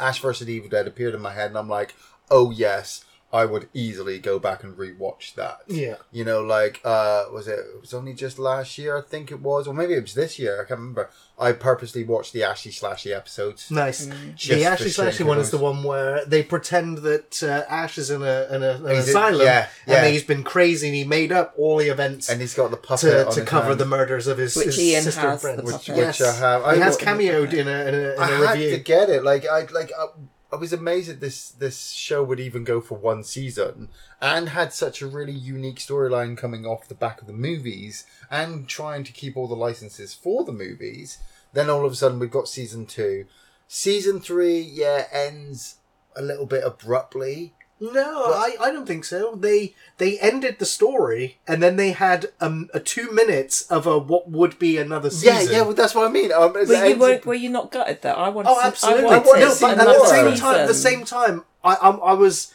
Ash 0.00 0.20
versus 0.20 0.48
Evil 0.48 0.68
Dead 0.68 0.86
appeared 0.86 1.14
in 1.14 1.22
my 1.22 1.32
head, 1.32 1.48
and 1.50 1.56
I'm 1.58 1.68
like, 1.68 1.94
oh 2.30 2.50
yes, 2.50 3.04
I 3.32 3.44
would 3.44 3.68
easily 3.74 4.18
go 4.18 4.38
back 4.38 4.62
and 4.62 4.76
rewatch 4.76 5.34
that. 5.34 5.58
Yeah. 5.66 5.96
You 6.12 6.24
know, 6.24 6.42
like 6.42 6.80
uh 6.84 7.24
was 7.32 7.48
it 7.48 7.58
it 7.58 7.80
was 7.80 7.92
only 7.92 8.14
just 8.14 8.38
last 8.38 8.78
year 8.78 8.96
I 8.96 9.02
think 9.02 9.30
it 9.30 9.40
was, 9.40 9.66
or 9.66 9.74
maybe 9.74 9.94
it 9.94 10.02
was 10.02 10.14
this 10.14 10.38
year, 10.38 10.54
I 10.62 10.64
can't 10.64 10.78
remember. 10.80 11.10
I 11.38 11.52
purposely 11.52 12.02
watched 12.02 12.32
the 12.32 12.44
Ashy 12.44 12.70
Slashy 12.70 13.14
episodes. 13.14 13.70
Nice. 13.70 14.06
The 14.06 14.12
for 14.14 14.54
Ashy 14.54 14.84
Slashy 14.90 15.26
one 15.26 15.38
is 15.38 15.50
the 15.50 15.58
one 15.58 15.82
where 15.82 16.24
they 16.24 16.42
pretend 16.42 16.98
that 16.98 17.42
uh, 17.42 17.64
Ash 17.70 17.98
is 17.98 18.10
in 18.10 18.22
a 18.22 18.46
in, 18.50 18.62
a, 18.62 18.70
an 18.82 18.94
He's 18.94 19.04
in- 19.04 19.10
asylum, 19.10 19.42
yeah, 19.42 19.68
yeah. 19.86 19.96
and 20.04 20.12
he's 20.12 20.22
been 20.24 20.42
crazy, 20.44 20.86
and 20.86 20.96
he 20.96 21.04
made 21.04 21.32
up 21.32 21.52
all 21.58 21.76
the 21.76 21.88
events 21.88 22.30
And 22.30 22.40
he's 22.40 22.54
got 22.54 22.70
the 22.70 22.78
puppet 22.78 23.10
to, 23.10 23.26
on 23.26 23.32
to 23.34 23.40
his 23.40 23.48
cover 23.48 23.66
hand. 23.68 23.80
the 23.80 23.84
murders 23.86 24.28
of 24.28 24.38
his, 24.38 24.56
Which 24.56 24.66
his 24.66 24.78
Ian 24.80 25.02
sister 25.02 25.20
has, 25.20 25.32
and 25.32 25.40
friends. 25.42 25.58
the 25.58 25.64
Which- 25.76 25.86
puppet. 25.88 26.06
which 26.06 26.22
I 26.22 26.32
have. 26.36 26.62
he 26.62 26.68
I 26.68 26.74
has 26.76 26.94
wa- 26.96 27.02
cameoed 27.02 27.52
in 27.52 27.68
a 27.68 27.78
in 27.88 27.94
a, 27.94 28.12
in 28.14 28.18
I 28.18 28.30
a 28.30 28.46
had 28.46 28.54
to 28.54 28.78
get 28.78 29.10
it. 29.10 29.22
Like 29.24 29.44
I 29.46 29.66
like 29.72 29.90
I, 29.98 30.06
I 30.52 30.56
was 30.56 30.72
amazed 30.72 31.10
that 31.10 31.20
this 31.20 31.50
this 31.50 31.90
show 31.90 32.22
would 32.22 32.38
even 32.38 32.62
go 32.62 32.80
for 32.80 32.96
one 32.96 33.24
season 33.24 33.88
and 34.20 34.50
had 34.50 34.72
such 34.72 35.02
a 35.02 35.06
really 35.06 35.32
unique 35.32 35.78
storyline 35.78 36.36
coming 36.36 36.64
off 36.64 36.88
the 36.88 36.94
back 36.94 37.20
of 37.20 37.26
the 37.26 37.32
movies 37.32 38.06
and 38.30 38.68
trying 38.68 39.02
to 39.04 39.12
keep 39.12 39.36
all 39.36 39.48
the 39.48 39.56
licenses 39.56 40.14
for 40.14 40.44
the 40.44 40.52
movies. 40.52 41.18
Then 41.52 41.68
all 41.68 41.84
of 41.84 41.92
a 41.92 41.96
sudden 41.96 42.20
we've 42.20 42.30
got 42.30 42.48
season 42.48 42.86
two. 42.86 43.26
Season 43.66 44.20
three, 44.20 44.60
yeah, 44.60 45.06
ends 45.10 45.78
a 46.14 46.22
little 46.22 46.46
bit 46.46 46.62
abruptly. 46.64 47.54
No, 47.78 48.32
I, 48.32 48.56
I 48.58 48.70
don't 48.70 48.86
think 48.86 49.04
so. 49.04 49.34
They 49.36 49.74
they 49.98 50.18
ended 50.18 50.58
the 50.58 50.64
story, 50.64 51.36
and 51.46 51.62
then 51.62 51.76
they 51.76 51.90
had 51.92 52.26
um, 52.40 52.70
a 52.72 52.80
two 52.80 53.10
minutes 53.12 53.66
of 53.70 53.86
a 53.86 53.98
what 53.98 54.30
would 54.30 54.58
be 54.58 54.78
another 54.78 55.10
season. 55.10 55.50
Yeah, 55.52 55.58
yeah, 55.58 55.62
well, 55.62 55.74
that's 55.74 55.94
what 55.94 56.08
I 56.08 56.10
mean. 56.10 56.32
Um, 56.32 56.54
Were 56.54 56.62
you, 56.86 56.96
were, 56.96 57.20
were 57.26 57.34
you 57.34 57.50
not 57.50 57.70
gutted 57.70 58.00
that? 58.00 58.16
I 58.16 58.30
wanted 58.30 58.48
Oh, 58.50 58.60
to 58.60 58.66
absolutely. 58.66 59.04
I 59.04 59.18
wanted 59.18 59.26
wanted 59.26 59.40
to 59.40 59.46
no, 59.46 59.52
see 59.54 59.64
but 59.66 59.70
at 59.72 59.80
another 59.82 59.98
the 59.98 60.06
same 60.06 60.36
time, 60.38 60.54
at 60.60 60.68
the 60.68 60.74
same 60.74 61.04
time, 61.04 61.44
I, 61.62 61.74
I 61.74 61.90
I 61.90 62.12
was. 62.14 62.52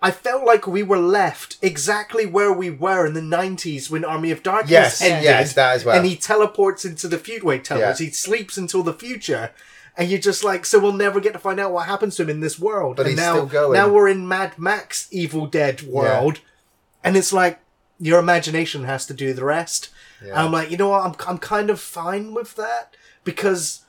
I 0.00 0.12
felt 0.12 0.44
like 0.46 0.64
we 0.68 0.84
were 0.84 0.96
left 0.98 1.58
exactly 1.60 2.24
where 2.24 2.52
we 2.52 2.70
were 2.70 3.04
in 3.04 3.14
the 3.14 3.20
'90s 3.20 3.90
when 3.90 4.04
Army 4.04 4.30
of 4.30 4.42
Darkness 4.44 4.70
Yes, 4.70 5.02
ended. 5.02 5.24
yes, 5.24 5.52
that 5.54 5.74
as 5.74 5.84
well. 5.84 5.96
And 5.96 6.06
he 6.06 6.14
teleports 6.16 6.84
into 6.86 7.08
the 7.08 7.18
future. 7.18 7.44
Wait, 7.44 7.64
teleports. 7.64 8.00
Yeah. 8.00 8.06
He 8.06 8.12
sleeps 8.12 8.56
until 8.56 8.82
the 8.84 8.94
future, 8.94 9.50
and 9.98 10.08
you're 10.08 10.20
just 10.20 10.44
like, 10.44 10.64
so 10.64 10.78
we'll 10.78 10.92
never 10.92 11.20
get 11.20 11.32
to 11.32 11.38
find 11.40 11.58
out 11.58 11.72
what 11.72 11.86
happens 11.86 12.16
to 12.16 12.22
him 12.22 12.30
in 12.30 12.40
this 12.40 12.58
world. 12.58 12.96
But 12.96 13.06
and 13.06 13.10
he's 13.10 13.18
now, 13.18 13.34
still 13.34 13.46
going. 13.46 13.72
now 13.74 13.92
we're 13.92 14.08
in 14.08 14.28
Mad 14.28 14.56
Max 14.56 15.08
Evil 15.10 15.46
Dead 15.46 15.82
world, 15.82 16.40
and 17.02 17.16
it's 17.16 17.32
like 17.32 17.58
your 17.98 18.20
imagination 18.20 18.84
has 18.84 19.04
to 19.06 19.14
do 19.14 19.34
the 19.34 19.44
rest. 19.44 19.90
And 20.20 20.32
I'm 20.32 20.52
like, 20.52 20.70
you 20.70 20.76
know 20.76 20.88
what? 20.88 21.04
I'm 21.04 21.14
I'm 21.28 21.38
kind 21.38 21.68
of 21.68 21.80
fine 21.80 22.32
with 22.32 22.54
that 22.56 22.96
because, 23.24 23.84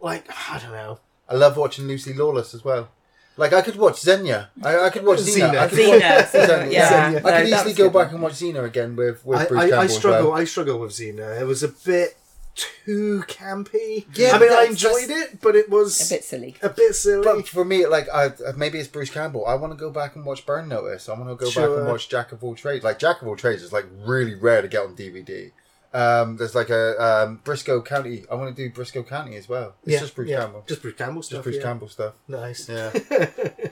like, 0.00 0.28
I 0.50 0.58
don't 0.58 0.72
know. 0.72 1.00
I 1.28 1.34
love 1.34 1.56
watching 1.56 1.86
Lucy 1.86 2.12
Lawless 2.12 2.54
as 2.54 2.64
well. 2.64 2.88
Like 3.36 3.52
I 3.52 3.62
could 3.62 3.76
watch 3.76 4.00
Xenia. 4.00 4.50
I, 4.62 4.78
I 4.86 4.90
could 4.90 5.04
watch 5.04 5.20
Xena. 5.20 5.50
Xena. 5.50 5.58
I 5.58 5.68
could 5.68 5.78
Xena, 5.78 5.92
watch 5.92 6.26
Xena, 6.26 6.72
yeah. 6.72 6.90
Xena. 6.90 7.12
No, 7.12 7.18
I 7.18 7.42
could 7.42 7.52
that 7.52 7.66
easily 7.66 7.74
go 7.74 7.88
back 7.88 8.06
one. 8.08 8.14
and 8.14 8.22
watch 8.22 8.32
Xena 8.34 8.64
again 8.64 8.96
with 8.96 9.24
with 9.24 9.38
I, 9.38 9.46
Bruce 9.46 9.60
I, 9.60 9.62
Campbell 9.62 9.80
I 9.80 9.84
as 9.84 9.96
struggle. 9.96 10.30
well. 10.30 10.40
I 10.40 10.44
struggle 10.44 10.78
with 10.80 10.90
Xena. 10.90 11.40
It 11.40 11.44
was 11.44 11.62
a 11.62 11.68
bit 11.68 12.16
too 12.54 13.24
campy. 13.26 14.06
Yeah, 14.14 14.32
I 14.32 14.38
mean, 14.38 14.48
I 14.48 14.66
that's- 14.66 14.68
enjoyed 14.70 15.10
it, 15.10 15.40
but 15.40 15.56
it 15.56 15.70
was 15.70 16.10
A 16.10 16.14
bit 16.14 16.24
silly. 16.24 16.56
a 16.62 16.68
bit 16.68 16.94
silly. 16.94 17.24
But 17.24 17.48
for 17.48 17.64
me, 17.64 17.86
like, 17.86 18.08
I 18.12 18.30
maybe 18.56 18.78
it's 18.78 18.88
Bruce 18.88 19.10
Campbell. 19.10 19.46
I 19.46 19.54
want 19.54 19.72
to 19.72 19.76
go 19.78 19.90
back 19.90 20.16
and 20.16 20.24
watch 20.24 20.44
Burn 20.46 20.68
Notice. 20.68 21.08
I 21.08 21.12
want 21.12 21.28
to 21.30 21.36
go 21.36 21.46
back 21.46 21.52
Sure. 21.54 21.78
and 21.80 21.88
watch 21.88 22.08
Jack 22.08 22.32
of 22.32 22.42
All 22.44 22.54
Trades. 22.54 22.84
Like 22.84 22.98
Jack 22.98 23.22
of 23.22 23.28
All 23.28 23.36
Trades 23.36 23.62
is 23.62 23.72
like 23.72 23.86
really 24.04 24.34
rare 24.34 24.62
to 24.62 24.68
get 24.68 24.82
on 24.84 24.94
DVD. 24.96 25.52
Um, 25.92 26.36
there's 26.36 26.54
like 26.54 26.70
a 26.70 27.02
um, 27.02 27.40
Brisco 27.44 27.84
County. 27.84 28.24
I 28.30 28.36
want 28.36 28.54
to 28.54 28.68
do 28.68 28.72
Brisco 28.72 29.04
County 29.06 29.34
as 29.36 29.48
well. 29.48 29.74
It's 29.82 29.92
yeah, 29.94 29.98
just 30.00 30.14
Bruce 30.14 30.28
yeah. 30.30 30.40
Campbell. 30.42 30.64
Just 30.68 30.82
Bruce 30.82 30.94
Campbell 30.96 31.22
stuff. 31.22 31.36
Just 31.38 31.44
Bruce 31.44 31.56
yeah. 31.56 31.62
Campbell 31.62 31.88
stuff. 31.88 32.14
Nice. 32.28 32.68
Yeah. 32.68 32.92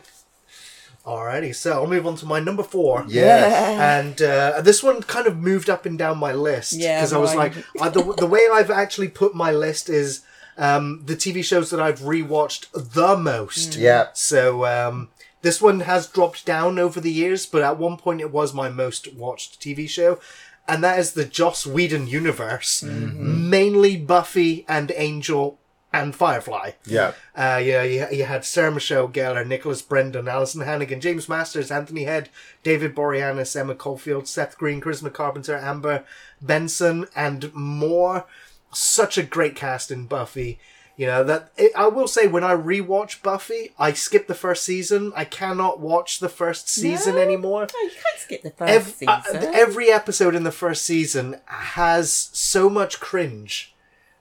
Alrighty, 1.09 1.55
so 1.55 1.73
I'll 1.73 1.87
move 1.87 2.07
on 2.07 2.17
to 2.17 2.27
my 2.27 2.39
number 2.39 2.63
four. 2.63 3.07
Yeah. 3.09 3.99
And 3.99 4.21
uh, 4.21 4.61
this 4.61 4.83
one 4.83 5.03
kind 5.03 5.27
of 5.27 5.39
moved 5.39 5.71
up 5.71 5.87
and 5.87 5.99
down 5.99 6.19
my 6.19 6.33
list 6.33 6.75
Yeah, 6.75 6.99
because 6.99 7.15
I 7.15 7.19
was 7.19 7.35
like, 7.35 7.55
I, 7.81 7.89
the, 7.89 8.03
the 8.13 8.27
way 8.27 8.47
I've 8.53 8.71
actually 8.71 9.09
put 9.09 9.35
my 9.35 9.51
list 9.51 9.89
is 9.89 10.21
um, 10.59 11.01
the 11.07 11.17
TV 11.17 11.43
shows 11.43 11.71
that 11.71 11.81
I've 11.81 12.01
rewatched 12.01 12.67
the 12.75 13.17
most. 13.17 13.77
Yeah. 13.77 14.09
So 14.13 14.67
um, 14.67 15.09
this 15.41 15.63
one 15.63 15.81
has 15.81 16.07
dropped 16.07 16.45
down 16.45 16.79
over 16.79 17.01
the 17.01 17.13
years, 17.13 17.47
but 17.47 17.63
at 17.63 17.79
one 17.79 17.97
point 17.97 18.21
it 18.21 18.31
was 18.31 18.53
my 18.53 18.69
most 18.69 19.11
watched 19.15 19.63
TV 19.63 19.89
show. 19.89 20.21
And 20.67 20.85
that 20.85 20.99
is 20.99 21.13
the 21.13 21.25
Joss 21.25 21.67
Whedon 21.67 22.07
universe. 22.07 22.83
Mainly 22.83 23.97
Buffy 23.97 24.67
and 24.69 24.93
Angel 24.95 25.59
and 25.93 26.15
Firefly. 26.15 26.73
Yeah. 26.85 27.13
Uh, 27.37 27.61
yeah, 27.65 27.83
you, 27.83 28.07
you 28.13 28.25
had 28.25 28.45
Sarah 28.45 28.71
Michelle 28.73 29.09
Gellar, 29.09 29.47
Nicholas 29.47 29.81
Brendon, 29.83 30.27
Alyson 30.29 30.65
Hannigan, 30.65 31.01
James 31.01 31.29
Marsters, 31.29 31.71
Anthony 31.71 32.05
Head, 32.05 32.29
David 32.63 32.95
Boreanaz, 32.95 33.57
Emma 33.59 33.75
Caulfield, 33.75 34.29
Seth 34.29 34.59
Green, 34.59 34.81
Charisma 34.81 35.13
Carpenter, 35.13 35.57
Amber 35.57 36.05
Benson, 36.43 37.07
and 37.17 37.53
more. 37.55 38.27
Such 38.73 39.17
a 39.17 39.23
great 39.23 39.57
cast 39.57 39.91
in 39.91 40.07
Buffy. 40.07 40.59
You 40.97 41.07
know 41.07 41.23
that 41.25 41.53
it, 41.57 41.71
I 41.77 41.87
will 41.87 42.09
say 42.09 42.27
when 42.27 42.43
I 42.43 42.55
rewatch 42.57 43.23
Buffy, 43.23 43.71
I 43.79 43.93
skip 43.93 44.27
the 44.27 44.35
first 44.35 44.65
season. 44.65 45.13
I 45.15 45.25
cannot 45.25 45.79
watch 45.79 46.19
the 46.19 46.29
first 46.29 46.69
season 46.69 47.15
No. 47.15 47.21
anymore. 47.21 47.69
No, 47.73 47.81
you 47.83 47.91
can't 47.91 48.19
skip 48.19 48.43
the 48.43 48.51
first 48.51 48.71
Every, 48.71 48.93
season. 48.93 49.09
uh, 49.09 49.53
every 49.55 49.91
episode 49.93 50.35
in 50.35 50.43
the 50.43 50.51
first 50.51 50.85
season 50.85 51.37
has 51.47 52.13
so 52.33 52.69
much 52.69 52.99
cringe 52.99 53.73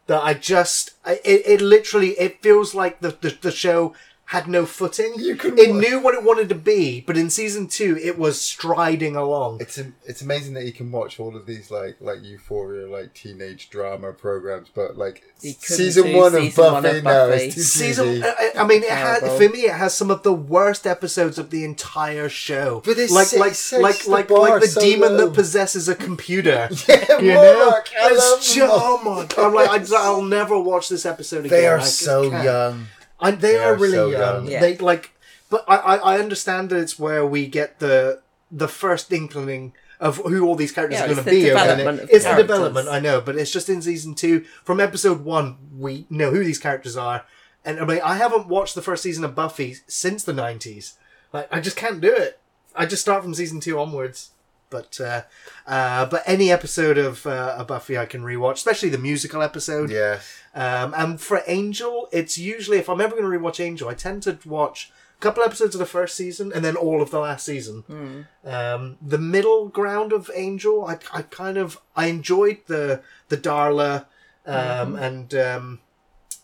that 0.08 0.24
I 0.24 0.34
just 0.34 0.94
it, 1.06 1.44
it 1.46 1.62
literally 1.62 2.12
it 2.20 2.42
feels 2.42 2.74
like 2.74 3.00
the, 3.00 3.16
the, 3.22 3.38
the 3.42 3.52
show 3.52 3.94
had 4.28 4.48
no 4.48 4.66
footing. 4.66 5.14
You 5.18 5.36
can 5.38 5.58
it 5.58 5.70
wa- 5.72 5.78
knew 5.80 6.00
what 6.02 6.14
it 6.14 6.22
wanted 6.24 6.50
to 6.50 6.56
be, 6.56 7.02
but 7.02 7.16
in 7.18 7.30
season 7.30 7.68
two 7.68 7.98
it 8.02 8.18
was 8.18 8.40
striding 8.42 9.16
along. 9.16 9.60
It's 9.62 9.78
it's 10.06 10.22
amazing 10.22 10.54
that 10.56 10.66
you 10.66 10.74
can 10.74 10.92
watch 10.92 11.20
all 11.20 11.36
of 11.36 11.46
these 11.46 11.72
like 11.72 11.96
like 12.02 12.22
Euphoria 12.24 12.88
like 12.90 13.14
teenage 13.14 13.70
drama 13.70 14.12
programs, 14.12 14.68
but 14.74 14.98
like 14.98 15.24
You 15.42 15.54
couldn't 15.54 15.78
season 15.78 16.14
one 16.14 16.36
of 16.36 16.42
season 16.42 16.64
one 16.74 16.84
Buffy, 16.84 16.98
of 16.98 17.04
no, 17.06 17.30
Buffy. 17.30 17.44
it's 17.46 17.56
too 17.56 17.62
Season. 17.62 18.24
I, 18.24 18.52
I 18.58 18.68
mean, 18.68 18.84
it 18.84 18.90
had, 18.90 19.20
for 19.22 19.48
me, 19.50 19.60
it 19.62 19.74
has 19.74 19.94
some 19.96 20.12
of 20.12 20.24
the 20.24 20.34
worst 20.34 20.86
episodes 20.86 21.38
of 21.40 21.50
the 21.50 21.64
entire 21.64 22.28
show. 22.28 22.82
But 22.84 22.98
it 22.98 23.10
like, 23.12 23.28
se- 23.28 23.40
like, 23.40 23.54
sets 23.56 23.82
like, 23.82 24.00
the 24.04 24.10
like, 24.12 24.28
bar 24.28 24.50
like 24.50 24.62
the 24.62 24.68
so 24.68 24.82
demon 24.82 25.16
low. 25.16 25.28
that 25.28 25.36
possesses 25.36 25.88
a 25.88 25.96
computer. 25.96 26.68
yeah, 26.90 27.20
You 27.22 27.34
know, 27.34 27.66
Monarch, 27.70 27.90
I 27.98 28.10
love 28.10 28.40
it's 28.40 28.54
just, 28.56 28.68
Monarch. 28.68 28.82
oh 28.84 29.02
my 29.04 29.26
god! 29.28 29.46
I'm 29.48 29.54
like, 29.54 29.92
I, 29.92 29.96
I'll 30.04 30.22
never 30.22 30.60
watch 30.60 30.90
this 30.90 31.06
episode 31.06 31.46
again. 31.46 31.50
They 31.62 31.68
are 31.68 31.80
so 31.82 32.24
young. 32.44 32.88
I, 33.20 33.32
they, 33.32 33.54
They 33.54 33.58
are, 33.60 33.74
are 33.74 33.78
really 33.78 33.94
so 33.94 34.10
young. 34.10 34.20
young. 34.22 34.48
Yeah. 34.48 34.60
They 34.62 34.78
like, 34.78 35.12
but 35.50 35.64
I, 35.68 35.76
I, 35.78 35.96
I 36.16 36.20
understand 36.20 36.70
that 36.70 36.78
it's 36.80 37.00
where 37.00 37.26
we 37.26 37.48
get 37.48 37.80
the 37.80 38.22
the 38.52 38.68
first 38.68 39.12
inkling 39.12 39.74
of 40.00 40.18
who 40.18 40.46
all 40.46 40.56
these 40.56 40.72
characters 40.72 41.00
Yeah, 41.00 41.06
are 41.06 41.14
going 41.14 41.26
to 41.26 41.30
be. 41.30 41.50
over 41.52 41.60
development 41.60 41.98
there. 41.98 42.04
of 42.06 42.10
It's 42.12 42.26
the 42.26 42.36
development, 42.36 42.88
I 42.88 43.00
know, 43.00 43.20
but 43.20 43.36
it's 43.36 43.52
just 43.52 43.68
in 43.70 43.82
season 43.82 44.14
two. 44.16 44.42
From 44.64 44.80
episode 44.80 45.26
one, 45.26 45.58
we 45.78 46.06
know 46.10 46.30
who 46.32 46.44
these 46.44 46.60
characters 46.60 46.96
are, 46.96 47.26
and 47.66 47.80
I 47.80 47.86
mean, 47.86 48.02
I 48.04 48.16
haven't 48.18 48.48
watched 48.48 48.76
the 48.76 48.82
first 48.84 49.02
season 49.04 49.24
of 49.24 49.34
Buffy 49.36 49.78
since 49.88 50.24
the 50.24 50.34
nineties. 50.34 50.94
Like, 51.34 51.48
I 51.52 51.60
just 51.60 51.76
can't 51.76 52.00
do 52.00 52.14
it. 52.14 52.40
I 52.76 52.86
just 52.86 53.02
start 53.02 53.24
from 53.24 53.34
season 53.34 53.60
two 53.60 53.80
onwards. 53.80 54.30
But 54.70 55.00
uh, 55.00 55.22
uh, 55.66 56.06
but 56.08 56.24
any 56.26 56.52
episode 56.52 56.98
of, 56.98 57.26
uh, 57.26 57.56
of 57.58 57.68
Buffy 57.68 57.98
I 57.98 58.06
can 58.06 58.22
rewatch, 58.22 58.56
especially 58.56 58.90
the 58.90 58.98
musical 58.98 59.42
episode. 59.42 59.90
Yeah, 59.90 60.20
Um, 60.58 60.94
and 60.98 61.22
for 61.22 61.42
Angel, 61.46 62.10
it's 62.12 62.38
usually 62.38 62.78
if 62.78 62.90
I'm 62.90 63.00
ever 63.00 63.16
going 63.16 63.30
to 63.32 63.38
rewatch 63.40 63.60
Angel, 63.64 63.88
I 63.90 63.94
tend 63.94 64.24
to 64.24 64.40
watch 64.46 64.92
a 65.18 65.22
couple 65.22 65.44
episodes 65.44 65.76
of 65.76 65.80
the 65.80 65.86
first 65.86 66.16
season 66.16 66.52
and 66.54 66.66
then 66.66 66.76
all 66.76 67.02
of 67.02 67.12
the 67.12 67.20
last 67.20 67.46
season. 67.46 68.26
Um, 68.44 68.98
the 69.02 69.18
middle 69.20 69.68
ground 69.70 70.12
of 70.14 70.32
Angel, 70.34 70.86
I, 70.86 70.98
I 71.14 71.22
kind 71.22 71.58
of 71.58 71.80
I 71.96 72.08
enjoyed 72.08 72.60
the 72.68 73.02
the 73.30 73.38
Darla 73.38 74.06
um, 74.48 74.96
and 74.96 75.34
um, 75.36 75.80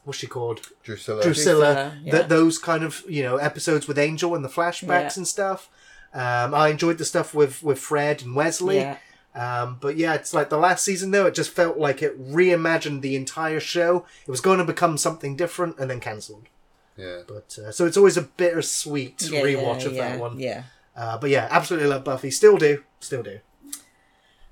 what's 0.04 0.20
she 0.20 0.28
called 0.28 0.60
Drusilla. 0.84 1.24
Drusilla. 1.24 1.74
Drusilla, 1.74 1.98
yeah. 2.04 2.12
That 2.12 2.30
those 2.30 2.58
kind 2.60 2.84
of 2.84 3.04
you 3.10 3.24
know 3.24 3.38
episodes 3.38 3.88
with 3.88 3.98
Angel 3.98 4.36
and 4.36 4.44
the 4.46 4.50
flashbacks 4.50 5.16
Yeah. 5.16 5.18
and 5.18 5.28
stuff. 5.28 5.70
Um, 6.14 6.54
I 6.54 6.68
enjoyed 6.70 7.00
the 7.00 7.06
stuff 7.06 7.34
with 7.34 7.64
with 7.64 7.80
Fred 7.80 8.22
and 8.22 8.36
Wesley. 8.36 8.78
Yeah. 8.78 8.98
Um, 9.36 9.78
but 9.82 9.98
yeah, 9.98 10.14
it's 10.14 10.34
like 10.34 10.50
the 10.50 10.58
last 10.58 10.84
season 10.86 11.12
though, 11.12 11.26
it 11.26 11.34
just 11.34 11.52
felt 11.52 11.78
like 11.78 12.02
it 12.02 12.20
reimagined 12.32 13.02
the 13.02 13.16
entire 13.16 13.60
show. 13.60 14.06
It 14.28 14.30
was 14.32 14.42
going 14.42 14.60
to 14.60 14.66
become 14.66 14.98
something 14.98 15.36
different 15.36 15.80
and 15.80 15.90
then 15.90 16.00
cancelled. 16.00 16.48
Yeah, 16.96 17.22
But 17.28 17.58
uh, 17.58 17.72
so 17.72 17.88
it's 17.88 17.98
always 17.98 18.18
a 18.18 18.22
bittersweet 18.22 19.24
Yeah, 19.24 19.42
rewatch 19.42 19.82
yeah, 19.82 19.88
of 19.88 19.94
yeah, 19.94 20.10
that 20.10 20.20
one. 20.20 20.40
Yeah. 20.40 20.64
Uh, 20.96 21.18
but 21.18 21.32
yeah, 21.32 21.48
absolutely 21.50 21.90
love 21.90 22.04
Buffy. 22.04 22.30
Still 22.30 22.58
do. 22.58 22.84
Still 23.00 23.24
do. 23.24 23.40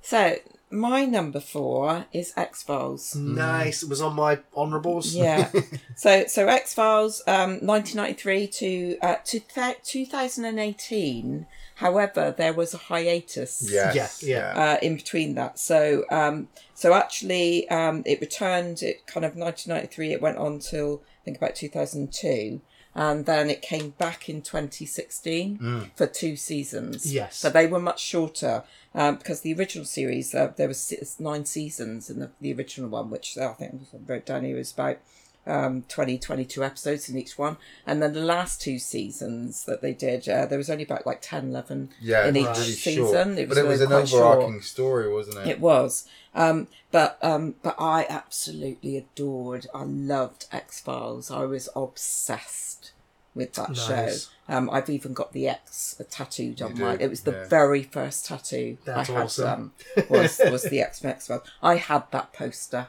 So 0.01 0.37
my 0.71 1.05
number 1.05 1.39
four 1.39 2.05
is 2.11 2.33
X 2.35 2.63
Files. 2.63 3.15
Nice. 3.15 3.83
It 3.83 3.89
was 3.89 4.01
on 4.01 4.15
my 4.15 4.39
honorables. 4.55 5.13
Yeah. 5.13 5.51
so 5.95 6.25
so 6.25 6.47
X 6.47 6.73
Files, 6.73 7.21
um, 7.27 7.59
1993 7.65 8.47
to 8.47 8.97
uh, 9.01 9.15
to 9.25 9.39
th- 9.39 9.77
2018. 9.83 11.45
However, 11.81 12.33
there 12.37 12.53
was 12.53 12.75
a 12.75 12.77
hiatus. 12.77 13.67
yes, 13.95 14.21
Yeah, 14.21 14.53
yeah. 14.53 14.63
Uh, 14.63 14.77
in 14.83 14.95
between 14.95 15.33
that, 15.33 15.57
so 15.57 16.05
um, 16.11 16.47
so 16.75 16.93
actually, 16.93 17.67
um, 17.69 18.03
it 18.05 18.21
returned. 18.21 18.83
It 18.83 19.07
kind 19.07 19.25
of 19.25 19.35
1993. 19.35 20.13
It 20.13 20.21
went 20.21 20.37
on 20.37 20.59
till 20.59 21.01
I 21.21 21.25
think 21.25 21.37
about 21.37 21.55
2002, 21.55 22.61
and 22.93 23.25
then 23.25 23.49
it 23.49 23.63
came 23.63 23.89
back 23.97 24.29
in 24.29 24.43
2016 24.43 25.91
for 25.95 26.05
two 26.05 26.35
seasons. 26.35 27.11
Yes. 27.11 27.37
So 27.37 27.49
they 27.49 27.65
were 27.65 27.79
much 27.79 27.99
shorter 27.99 28.63
um, 28.93 29.15
because 29.15 29.41
the 29.41 29.53
original 29.55 29.85
series, 29.85 30.35
uh, 30.35 30.53
there 30.55 30.67
was 30.67 30.79
six, 30.79 31.19
nine 31.19 31.45
seasons 31.45 32.11
in 32.11 32.19
the, 32.19 32.29
the 32.39 32.53
original 32.53 32.91
one, 32.91 33.09
which 33.09 33.39
I 33.39 33.53
think 33.53 33.81
I 33.91 33.97
wrote 34.05 34.27
down 34.27 34.43
here 34.43 34.55
was 34.55 34.71
about 34.71 34.99
um, 35.47 35.83
20, 35.89 36.17
22 36.19 36.63
episodes 36.63 37.09
in 37.09 37.17
each 37.17 37.37
one. 37.37 37.57
And 37.87 38.01
then 38.01 38.13
the 38.13 38.21
last 38.23 38.61
two 38.61 38.77
seasons 38.79 39.65
that 39.65 39.81
they 39.81 39.93
did, 39.93 40.27
uh, 40.29 40.45
there 40.45 40.57
was 40.57 40.69
only 40.69 40.83
about 40.83 41.05
like 41.05 41.19
10, 41.21 41.49
11 41.49 41.89
Yeah, 41.99 42.27
in 42.27 42.35
each 42.37 42.45
really 42.45 42.63
season. 42.63 43.03
short. 43.05 43.27
It 43.39 43.49
was, 43.49 43.57
but 43.57 43.65
it 43.65 43.67
was 43.67 43.79
really 43.79 43.83
an 43.95 43.99
quite 44.01 44.09
short. 44.09 44.63
story, 44.63 45.11
wasn't 45.13 45.37
it? 45.39 45.47
It 45.47 45.59
was. 45.59 46.07
Um, 46.35 46.67
but 46.91 47.17
um, 47.21 47.55
but 47.63 47.75
I 47.79 48.05
absolutely 48.09 48.97
adored. 48.97 49.67
I 49.73 49.83
loved 49.83 50.45
X 50.51 50.79
Files. 50.79 51.29
I 51.31 51.43
was 51.45 51.67
obsessed 51.75 52.91
with 53.33 53.53
that 53.53 53.69
Nice. 53.69 53.87
show. 53.87 54.53
Um, 54.53 54.69
I've 54.69 54.89
even 54.89 55.13
got 55.13 55.31
the 55.33 55.47
X 55.47 56.01
tattooed 56.09 56.61
on 56.61 56.75
You 56.75 56.83
my. 56.83 56.93
It 56.99 57.09
was 57.09 57.21
the 57.21 57.31
yeah. 57.31 57.47
very 57.47 57.83
first 57.83 58.25
tattoo 58.25 58.77
That's 58.85 59.09
I 59.09 59.13
had. 59.13 59.23
awesome. 59.23 59.49
Um, 59.49 60.03
was 60.09 60.39
was 60.51 60.63
the 60.63 60.81
X 60.81 61.03
X 61.03 61.27
Files. 61.27 61.41
I 61.63 61.75
had 61.75 62.03
that 62.11 62.33
poster. 62.33 62.87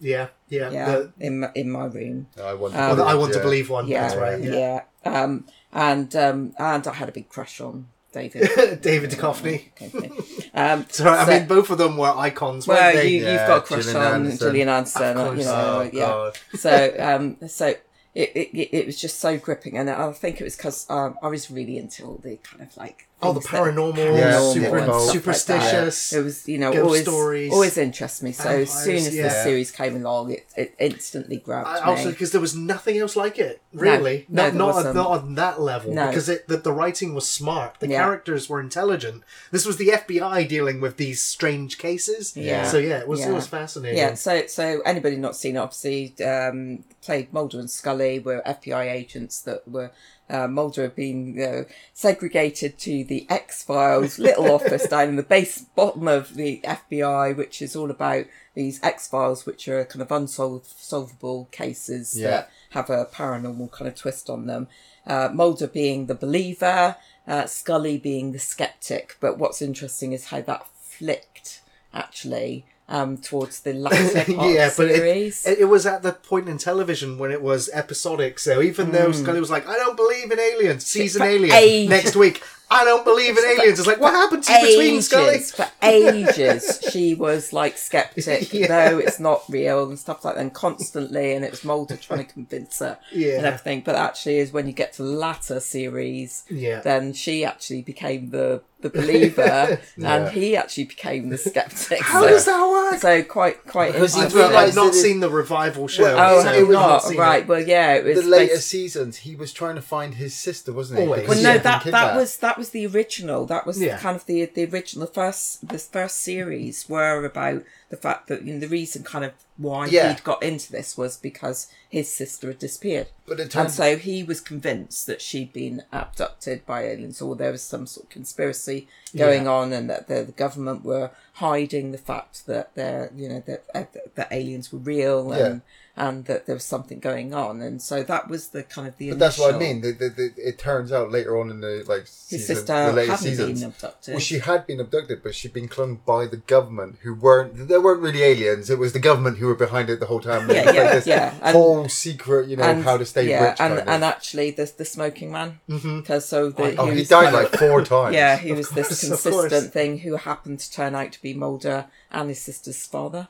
Yeah, 0.00 0.28
yeah. 0.48 0.70
Yeah, 0.70 0.86
The- 0.90 1.12
in 1.20 1.40
my, 1.40 1.50
in 1.54 1.70
my 1.70 1.84
room. 1.84 2.26
I 2.42 2.54
want. 2.54 2.74
Um, 2.74 2.98
well, 2.98 3.08
I 3.08 3.14
want 3.14 3.32
to 3.34 3.40
believe 3.40 3.68
one. 3.70 3.86
Yeah, 3.86 4.02
That's 4.02 4.16
right. 4.16 4.40
yeah. 4.42 4.80
Yeah. 5.04 5.22
Um, 5.22 5.44
and 5.72 6.14
um, 6.16 6.54
and 6.58 6.86
I 6.86 6.94
had 6.94 7.08
a 7.08 7.12
big 7.12 7.28
crush 7.28 7.60
on 7.60 7.88
David. 8.12 8.80
David 8.82 9.10
Duchovny. 9.10 9.66
Okay. 9.80 10.10
Um, 10.54 10.86
Sorry, 10.90 11.16
I 11.18 11.38
mean 11.38 11.46
both 11.48 11.70
of 11.70 11.78
them 11.78 11.96
were 11.96 12.08
icons. 12.16 12.66
well, 12.66 12.80
weren't 12.82 12.96
they? 12.96 13.08
you, 13.08 13.24
Yeah, 13.24 13.32
you've 13.32 13.46
got 13.48 13.58
a 13.58 13.60
crush 13.60 13.84
Gillian 13.84 14.02
on 14.06 14.14
Anderson. 14.14 14.38
Gillian 14.38 14.68
Anderson, 14.68 15.16
Of 15.16 15.26
you 15.38 15.44
course. 15.44 15.46
know, 15.46 15.78
Oh 15.78 15.90
yeah. 15.92 16.00
God. 16.00 16.38
so 16.58 16.94
um 16.98 17.48
so 17.48 17.66
it, 18.14 18.30
it 18.34 18.68
it 18.78 18.86
was 18.86 19.00
just 19.00 19.20
so 19.20 19.38
gripping 19.38 19.78
and 19.78 19.88
i 19.88 20.10
think 20.10 20.40
it 20.40 20.44
was 20.44 20.56
because 20.56 20.84
um, 20.90 21.16
i 21.22 21.28
was 21.28 21.48
really 21.48 21.78
into 21.78 22.04
all 22.04 22.16
the 22.16 22.36
kind 22.38 22.60
of 22.60 22.76
like 22.76 23.06
Oh, 23.22 23.32
the 23.32 23.40
things 23.40 23.50
that- 23.52 23.74
paranormal, 23.74 24.18
Yeah, 24.18 24.52
super, 24.52 24.76
and 24.78 24.84
stuff 24.86 25.00
like 25.02 25.12
superstitious. 25.12 26.12
it 26.12 26.24
was 26.24 26.48
you 26.48 26.58
know 26.58 26.72
always 26.82 27.02
stories, 27.02 27.52
always 27.52 27.76
interests 27.76 28.22
me 28.22 28.32
so 28.32 28.48
as 28.48 28.70
soon 28.72 28.96
as 28.96 29.14
yeah. 29.14 29.24
this 29.24 29.42
series 29.42 29.70
came 29.70 29.96
along 29.96 30.32
it, 30.32 30.46
it 30.56 30.74
instantly 30.78 31.36
grabbed 31.38 31.68
I- 31.68 31.74
me 31.74 31.80
also, 31.90 32.10
because 32.10 32.32
there 32.32 32.40
was 32.40 32.54
nothing 32.56 32.98
else 32.98 33.16
like 33.16 33.38
it, 33.38 33.60
really. 33.72 34.26
no, 34.28 34.44
not 34.44 34.50
there 34.50 34.58
not, 34.58 34.74
wasn't. 34.74 34.94
not 34.96 35.06
on 35.10 35.34
that 35.34 35.60
level. 35.60 35.92
No. 35.94 36.06
Because 36.06 36.28
it, 36.28 36.48
the, 36.48 36.56
the 36.56 36.72
writing 36.72 37.14
was 37.14 37.28
smart. 37.28 37.76
The 37.80 37.88
Yeah. 37.88 37.98
characters 38.02 38.48
were 38.48 38.60
intelligent. 38.60 39.22
This 39.50 39.66
was 39.66 39.76
the 39.76 39.88
FBI 39.88 40.48
dealing 40.48 40.80
with 40.80 40.96
these 40.96 41.20
strange 41.22 41.78
cases. 41.78 42.36
Yeah. 42.36 42.64
So 42.66 42.78
yeah, 42.78 42.98
it 43.00 43.08
was 43.08 43.20
it 43.24 43.32
was 43.32 43.46
fascinating. 43.46 43.98
yeah 43.98 44.14
so 44.14 44.46
so 44.46 44.80
anybody 44.86 45.16
not 45.16 45.36
seen 45.36 45.56
it 45.56 45.58
obviously 45.58 46.14
um 46.24 46.84
played 47.02 47.32
mulder 47.32 47.58
and 47.58 47.70
scully 47.70 48.18
were 48.18 48.42
fbi 48.46 48.90
agents 48.90 49.40
that 49.42 49.66
were 49.68 49.90
uh, 50.30 50.46
Mulder 50.48 50.82
had 50.82 50.94
been 50.96 51.40
uh, 51.42 51.64
segregated 51.92 52.78
to 52.78 53.04
the 53.04 53.26
X 53.28 53.62
Files 53.62 54.18
little 54.18 54.50
office 54.54 54.86
down 54.86 55.08
in 55.10 55.16
the 55.16 55.22
base 55.22 55.60
bottom 55.74 56.06
of 56.08 56.34
the 56.36 56.60
FBI, 56.64 57.36
which 57.36 57.60
is 57.60 57.74
all 57.76 57.90
about 57.90 58.26
these 58.54 58.82
X 58.82 59.08
Files, 59.08 59.44
which 59.46 59.68
are 59.68 59.84
kind 59.84 60.02
of 60.02 60.10
unsolvable 60.10 61.48
cases 61.50 62.18
Yeah. 62.18 62.30
that 62.30 62.50
have 62.70 62.90
a 62.90 63.04
paranormal 63.06 63.70
kind 63.72 63.88
of 63.88 63.94
twist 63.94 64.30
on 64.30 64.46
them. 64.46 64.68
Uh, 65.06 65.28
Mulder 65.32 65.66
being 65.66 66.06
the 66.06 66.14
believer, 66.14 66.96
uh, 67.26 67.46
Scully 67.46 67.98
being 67.98 68.32
the 68.32 68.38
skeptic. 68.38 69.16
But 69.20 69.38
what's 69.38 69.62
interesting 69.62 70.12
is 70.12 70.26
how 70.26 70.40
that 70.42 70.66
flicked 70.78 71.62
actually 71.92 72.64
um, 72.90 73.16
towards 73.16 73.60
the 73.60 73.72
latter 73.86 74.24
yeah, 74.30 74.70
but 74.76 74.88
it, 74.90 74.96
series. 74.96 75.46
it, 75.46 75.68
was 75.68 75.86
at 75.86 76.02
the 76.02 76.12
point 76.12 76.48
in 76.48 76.58
television 76.58 77.16
when 77.18 77.30
it 77.30 77.40
was 77.40 77.70
episodic. 77.72 78.38
So 78.38 78.60
even 78.60 78.90
though 78.90 79.12
Scully 79.12 79.40
was 79.40 79.50
like, 79.50 79.66
"I 79.68 79.76
don't 79.76 79.96
believe 79.96 80.30
in 80.30 80.38
aliens," 80.40 80.84
season. 80.86 81.22
Alien 81.22 81.54
ages. 81.54 81.88
next 81.90 82.16
week. 82.16 82.42
I 82.72 82.84
don't 82.84 83.04
believe 83.04 83.36
in 83.36 83.44
aliens. 83.44 83.80
It's 83.80 83.88
like, 83.88 83.98
what 84.00 84.12
happened 84.12 84.44
to 84.44 84.52
you 84.52 84.60
between 84.78 85.02
Scully? 85.02 85.38
for 85.40 85.66
ages, 85.82 86.80
she 86.92 87.16
was 87.16 87.52
like 87.52 87.76
skeptic, 87.76 88.52
Yeah. 88.52 88.68
no, 88.90 88.98
it's 88.98 89.18
not 89.18 89.42
real 89.48 89.88
and 89.88 89.98
stuff 89.98 90.24
like 90.24 90.36
that, 90.36 90.40
and 90.40 90.54
constantly, 90.54 91.32
and 91.34 91.44
it 91.44 91.50
was 91.50 91.64
Mulder 91.64 91.96
trying 91.96 92.24
to 92.24 92.32
convince 92.32 92.78
her 92.78 92.96
Yeah. 93.12 93.38
and 93.38 93.46
everything. 93.46 93.82
But 93.84 93.96
actually, 93.96 94.38
is 94.38 94.52
when 94.52 94.68
you 94.68 94.72
get 94.72 94.92
to 94.94 95.02
the 95.02 95.08
latter 95.10 95.58
series, 95.58 96.44
Yeah. 96.48 96.80
then 96.80 97.12
she 97.12 97.44
actually 97.44 97.82
became 97.82 98.30
the 98.30 98.62
the 98.82 98.90
believer, 98.90 99.80
Yeah. 99.96 100.14
and 100.16 100.28
he 100.32 100.56
actually 100.56 100.84
became 100.84 101.28
the 101.28 101.38
skeptic. 101.38 102.00
How 102.00 102.22
so, 102.22 102.28
does 102.28 102.44
that 102.46 102.68
work? 102.68 103.00
so 103.00 103.22
quite 103.22 103.64
quite 103.66 103.92
Because 103.92 104.14
I've, 104.14 104.20
I 104.20 104.24
interesting. 104.24 104.50
realised 104.50 104.78
I've 104.78 104.84
not 104.84 104.94
it- 104.94 104.98
seen 104.98 105.20
the 105.20 105.30
revival 105.30 105.88
show. 105.88 106.02
Well, 106.04 106.18
Oh, 106.38 106.42
so 106.42 106.46
have 106.48 106.54
I've 106.56 106.60
you 106.66 106.72
not? 106.72 107.02
seen 107.02 107.18
Right. 107.18 107.42
it. 107.42 107.48
Well, 107.48 107.60
yeah, 107.62 107.94
it 107.94 108.04
was 108.04 108.22
the 108.22 108.28
later 108.28 108.54
basi- 108.56 108.58
seasons, 108.62 109.16
he 109.18 109.36
was 109.36 109.52
trying 109.52 109.74
to 109.76 109.82
find 109.82 110.14
his 110.14 110.34
sister, 110.34 110.72
wasn't 110.72 111.00
he? 111.00 111.06
Always. 111.06 111.28
Well, 111.28 111.36
she 111.36 111.42
no, 111.42 111.50
had 111.50 111.56
been 111.58 111.62
that 111.64 111.72
that 111.78 111.82
kidnapped. 111.84 112.16
was 112.16 112.36
that 112.38 112.58
was 112.58 112.70
the 112.70 112.86
original. 112.86 113.46
That 113.46 113.66
was 113.66 113.80
Yeah. 113.80 113.98
kind 113.98 114.16
of 114.16 114.26
the 114.26 114.46
the 114.46 114.64
original. 114.66 115.06
The 115.06 115.12
first 115.12 115.68
the 115.68 115.78
first 115.78 116.20
series 116.20 116.88
were 116.88 117.24
about 117.24 117.62
the 117.90 117.96
fact 117.96 118.28
that 118.28 118.42
you 118.44 118.54
know, 118.54 118.60
the 118.60 118.68
reason 118.68 119.02
kind 119.02 119.24
of 119.24 119.32
why 119.56 119.86
Yeah. 119.86 120.08
he'd 120.12 120.24
got 120.24 120.42
into 120.42 120.70
this 120.72 120.96
was 120.96 121.16
because 121.16 121.66
his 121.88 122.14
sister 122.14 122.46
had 122.48 122.58
disappeared, 122.58 123.08
But 123.26 123.40
it 123.40 123.54
and 123.54 123.70
so 123.70 123.96
he 123.96 124.22
was 124.22 124.40
convinced 124.40 125.06
that 125.08 125.20
she'd 125.20 125.52
been 125.52 125.82
abducted 125.92 126.64
by 126.64 126.84
aliens, 126.84 127.20
or 127.20 127.34
there 127.36 127.50
was 127.52 127.62
some 127.62 127.86
sort 127.86 128.06
of 128.06 128.10
conspiracy 128.10 128.86
going 129.16 129.46
on, 129.48 129.72
and 129.72 129.90
that 129.90 130.06
the, 130.08 130.22
the 130.22 130.32
government 130.32 130.84
were 130.84 131.10
hiding 131.34 131.90
the 131.92 131.98
fact 131.98 132.46
that 132.46 132.74
they're 132.74 133.10
you 133.14 133.28
know 133.28 133.42
that 133.46 133.64
uh, 133.74 133.84
that 134.14 134.28
aliens 134.32 134.72
were 134.72 134.78
real 134.78 135.32
and. 135.32 135.62
And 135.96 136.24
that 136.26 136.46
there 136.46 136.54
was 136.54 136.64
something 136.64 136.98
going 136.98 137.34
on, 137.34 137.60
and 137.60 137.82
so 137.82 138.02
that 138.04 138.28
was 138.28 138.48
the 138.48 138.62
kind 138.62 138.88
of 138.88 138.96
the. 138.96 139.10
But 139.10 139.18
that's 139.18 139.38
what 139.38 139.54
I 139.54 139.58
mean. 139.58 139.82
The, 139.82 139.92
the, 139.92 140.08
the, 140.08 140.32
it 140.36 140.58
turns 140.58 140.92
out 140.92 141.10
later 141.10 141.38
on 141.38 141.50
in 141.50 141.60
the 141.60 141.84
like 141.86 142.02
His 142.02 142.10
season, 142.10 142.56
sister 142.56 142.86
the 142.86 142.92
later 142.92 143.16
seasons. 143.16 143.60
been 143.60 143.70
abducted. 143.70 144.14
Well, 144.14 144.20
she 144.20 144.38
had 144.38 144.66
been 144.66 144.80
abducted, 144.80 145.22
but 145.22 145.34
she'd 145.34 145.52
been 145.52 145.68
clung 145.68 146.00
by 146.06 146.26
the 146.26 146.38
government, 146.38 146.98
who 147.02 147.12
weren't. 147.12 147.68
They 147.68 147.76
weren't 147.76 148.00
really 148.00 148.22
aliens. 148.22 148.70
It 148.70 148.78
was 148.78 148.94
the 148.94 148.98
government 148.98 149.38
who 149.38 149.46
were 149.48 149.54
behind 149.54 149.90
it 149.90 150.00
the 150.00 150.06
whole 150.06 150.20
time. 150.20 150.48
Yeah, 150.48 150.72
yeah, 150.72 150.82
like 150.82 150.92
this 150.92 151.06
yeah. 151.06 151.34
And- 151.42 151.54
whole 151.54 151.88
secret, 151.88 152.48
you 152.48 152.56
know, 152.56 152.80
how 152.82 152.96
to 152.96 153.04
stay 153.04 153.28
yeah, 153.28 153.50
rich. 153.50 153.60
and 153.60 153.80
and 153.80 153.88
of. 153.88 154.02
actually 154.02 154.52
the 154.52 154.72
the 154.78 154.84
smoking 154.84 155.32
man 155.32 155.60
mm-hmm. 155.68 156.00
because 156.00 156.24
so 156.24 156.50
the, 156.50 156.76
oh, 156.76 156.86
he 156.86 157.00
he 157.00 157.04
died 157.04 157.34
of- 157.34 157.34
like 157.34 157.50
four 157.56 157.84
times. 157.84 158.14
yeah 158.14 158.36
he 158.36 158.52
was 158.52 158.70
this 158.70 158.88
consistent 159.00 159.72
thing 159.72 159.98
who 159.98 160.16
happened 160.16 160.60
to 160.60 160.72
turn 160.72 160.94
out 160.94 161.12
to 161.12 161.20
be 161.20 161.34
Mulder 161.34 161.86
and 162.10 162.28
his 162.28 162.40
sister's 162.40 162.86
father. 162.86 163.28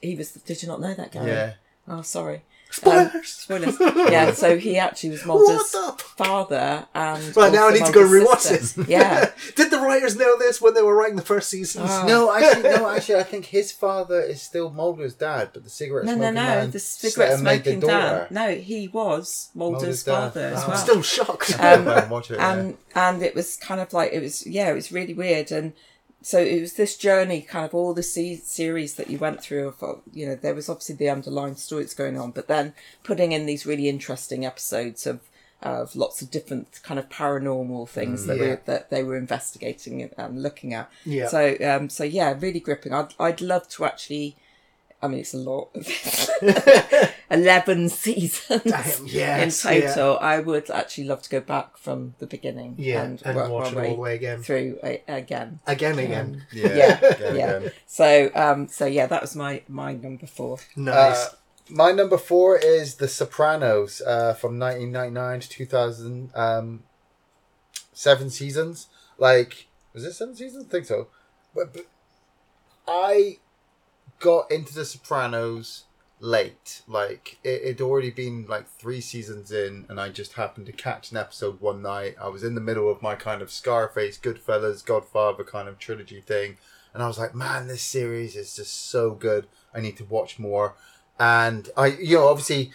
He 0.00 0.14
was. 0.14 0.32
Did 0.32 0.62
you 0.62 0.68
not 0.68 0.80
know 0.80 0.94
that, 0.94 1.12
Gary? 1.12 1.30
Yeah. 1.30 1.52
Oh, 1.88 2.02
sorry. 2.02 2.42
Spoilers. 2.70 3.14
Um, 3.14 3.22
spoilers. 3.24 3.76
yeah, 4.10 4.32
so 4.32 4.56
he 4.56 4.78
actually 4.78 5.10
was 5.10 5.26
Mulder's 5.26 5.74
father 6.16 6.86
and. 6.94 7.36
Right 7.36 7.52
now, 7.52 7.64
I 7.68 7.70
also 7.70 7.78
need 7.78 7.86
to 7.86 7.92
go 7.92 8.00
and 8.02 8.10
Mulder's 8.24 8.74
rewatch 8.76 8.78
it. 8.78 8.88
Yeah. 8.88 9.30
Did 9.56 9.70
the 9.70 9.78
writers 9.78 10.16
know 10.16 10.38
this 10.38 10.58
when 10.62 10.72
they 10.72 10.80
were 10.80 10.96
writing 10.96 11.16
the 11.16 11.22
first 11.22 11.50
season? 11.50 11.82
Oh. 11.84 12.06
No, 12.06 12.32
actually, 12.32 12.62
no, 12.70 12.88
actually, 12.96 13.16
I 13.16 13.24
think 13.24 13.44
his 13.46 13.72
father 13.72 14.20
is 14.22 14.40
still 14.40 14.70
Mulder's 14.70 15.12
dad, 15.14 15.50
but 15.52 15.64
the 15.64 15.70
cigarette 15.70 16.06
No, 16.06 16.12
no, 16.14 16.18
smoking 16.18 16.34
no. 16.34 16.42
man 16.42 16.70
The 16.70 16.76
s- 16.78 16.84
cigarette 16.84 17.40
made 17.40 17.58
the 17.64 17.72
smoking 17.72 17.80
daughter. 17.80 17.92
dad. 17.92 18.30
No, 18.30 18.54
he 18.54 18.88
was 18.88 19.50
Mulder's, 19.54 19.82
Mulder's 19.82 20.02
dad. 20.04 20.12
father 20.12 20.40
as 20.54 20.64
Oh. 20.64 20.70
I'm 20.70 20.76
still 20.78 21.02
shocked. 21.02 21.60
Um, 21.60 21.84
Go 21.84 21.90
and 21.92 22.30
yeah. 22.30 22.52
and 22.54 22.76
and 22.94 23.22
it 23.22 23.34
was 23.34 23.56
kind 23.56 23.82
of 23.82 23.92
like 23.92 24.12
it 24.12 24.22
was 24.22 24.46
yeah 24.46 24.70
it 24.70 24.74
was 24.74 24.90
really 24.90 25.12
weird 25.14 25.52
and 25.52 25.74
so 26.22 26.38
it 26.38 26.60
was 26.60 26.74
this 26.74 26.96
journey 26.96 27.40
kind 27.42 27.64
of 27.64 27.74
all 27.74 27.92
the 27.94 28.02
se- 28.02 28.36
series 28.44 28.94
that 28.94 29.10
you 29.10 29.18
went 29.18 29.40
through 29.42 29.68
of 29.80 30.00
you 30.12 30.26
know 30.26 30.34
there 30.36 30.54
was 30.54 30.68
obviously 30.68 30.94
the 30.94 31.08
underlying 31.10 31.56
stories 31.56 31.94
going 31.94 32.18
on 32.18 32.30
but 32.30 32.48
then 32.48 32.72
putting 33.02 33.32
in 33.32 33.46
these 33.46 33.66
really 33.66 33.88
interesting 33.88 34.44
episodes 34.46 35.06
of 35.06 35.20
of 35.62 35.94
lots 35.94 36.20
of 36.22 36.30
different 36.30 36.80
kind 36.82 36.98
of 36.98 37.08
paranormal 37.08 37.88
things 37.88 38.26
that 38.26 38.36
Yeah. 38.36 38.42
were 38.48 38.60
that 38.66 38.90
they 38.90 39.02
were 39.04 39.16
investigating 39.16 40.02
and, 40.02 40.12
and 40.16 40.42
looking 40.42 40.74
at 40.74 40.90
Yeah. 41.04 41.28
so 41.28 41.56
um 41.62 41.88
so 41.88 42.04
yeah 42.04 42.34
really 42.38 42.60
gripping 42.60 42.92
i'd, 42.92 43.14
I'd 43.18 43.40
love 43.40 43.68
to 43.70 43.84
actually 43.84 44.36
I 45.02 45.08
mean, 45.08 45.20
it's 45.20 45.34
a 45.34 45.38
lot. 45.38 45.70
Eleven 47.30 47.88
seasons 47.88 48.62
Damn, 48.62 49.06
yes, 49.06 49.64
in 49.64 49.82
total. 49.82 50.18
I 50.20 50.38
would 50.38 50.70
actually 50.70 51.04
love 51.04 51.22
to 51.22 51.30
go 51.30 51.40
back 51.40 51.76
from 51.76 52.14
the 52.18 52.26
beginning. 52.26 52.76
Yeah, 52.78 53.02
and, 53.02 53.22
and 53.24 53.36
work 53.36 53.50
watch 53.50 53.74
my 53.74 53.84
it 53.84 53.88
all 53.88 53.94
the 53.96 54.00
way 54.00 54.14
again. 54.14 54.42
through 54.42 54.78
a, 54.84 55.02
again. 55.08 55.60
Again, 55.66 55.98
again. 55.98 56.46
Yeah, 56.52 56.74
Yeah, 56.74 56.98
again, 56.98 57.36
yeah. 57.36 57.50
again. 57.56 57.72
So, 57.86 58.30
um, 58.34 58.68
so 58.68 58.86
yeah, 58.86 59.06
that 59.06 59.20
was 59.22 59.34
my 59.34 59.62
my 59.68 59.94
number 59.94 60.26
four. 60.26 60.58
Nice. 60.76 61.26
Uh, 61.26 61.28
my 61.68 61.90
number 61.92 62.18
four 62.18 62.58
is 62.58 62.96
The 62.96 63.08
Sopranos 63.08 64.02
uh, 64.02 64.34
from 64.34 64.58
1999 64.58 65.40
to 65.40 65.48
2000. 65.48 66.30
Um, 66.34 66.82
seven 67.92 68.30
seasons. 68.30 68.88
Like, 69.18 69.68
was 69.92 70.04
it 70.04 70.12
seven 70.12 70.34
seasons? 70.34 70.66
I 70.66 70.68
think 70.68 70.86
so. 70.86 71.08
But, 71.54 71.72
but 71.72 71.86
I 72.86 73.38
got 74.22 74.50
into 74.50 74.72
The 74.72 74.86
Sopranos 74.86 75.84
late. 76.20 76.82
Like, 76.86 77.38
it 77.44 77.66
had 77.66 77.80
already 77.82 78.10
been 78.10 78.46
like 78.48 78.68
three 78.68 79.02
seasons 79.02 79.52
in, 79.52 79.84
and 79.88 80.00
I 80.00 80.08
just 80.08 80.34
happened 80.34 80.66
to 80.66 80.72
catch 80.72 81.10
an 81.10 81.18
episode 81.18 81.60
one 81.60 81.82
night. 81.82 82.16
I 82.18 82.28
was 82.28 82.44
in 82.44 82.54
the 82.54 82.60
middle 82.60 82.90
of 82.90 83.02
my 83.02 83.16
kind 83.16 83.42
of 83.42 83.50
Scarface, 83.50 84.18
Goodfellas, 84.18 84.84
Godfather 84.84 85.44
kind 85.44 85.68
of 85.68 85.78
trilogy 85.78 86.20
thing. 86.22 86.56
And 86.94 87.02
I 87.02 87.08
was 87.08 87.18
like, 87.18 87.34
man, 87.34 87.66
this 87.66 87.82
series 87.82 88.36
is 88.36 88.56
just 88.56 88.90
so 88.90 89.10
good. 89.10 89.46
I 89.74 89.80
need 89.80 89.96
to 89.98 90.04
watch 90.04 90.38
more. 90.38 90.76
And 91.18 91.68
I, 91.76 91.88
you 91.88 92.16
know, 92.16 92.28
obviously, 92.28 92.70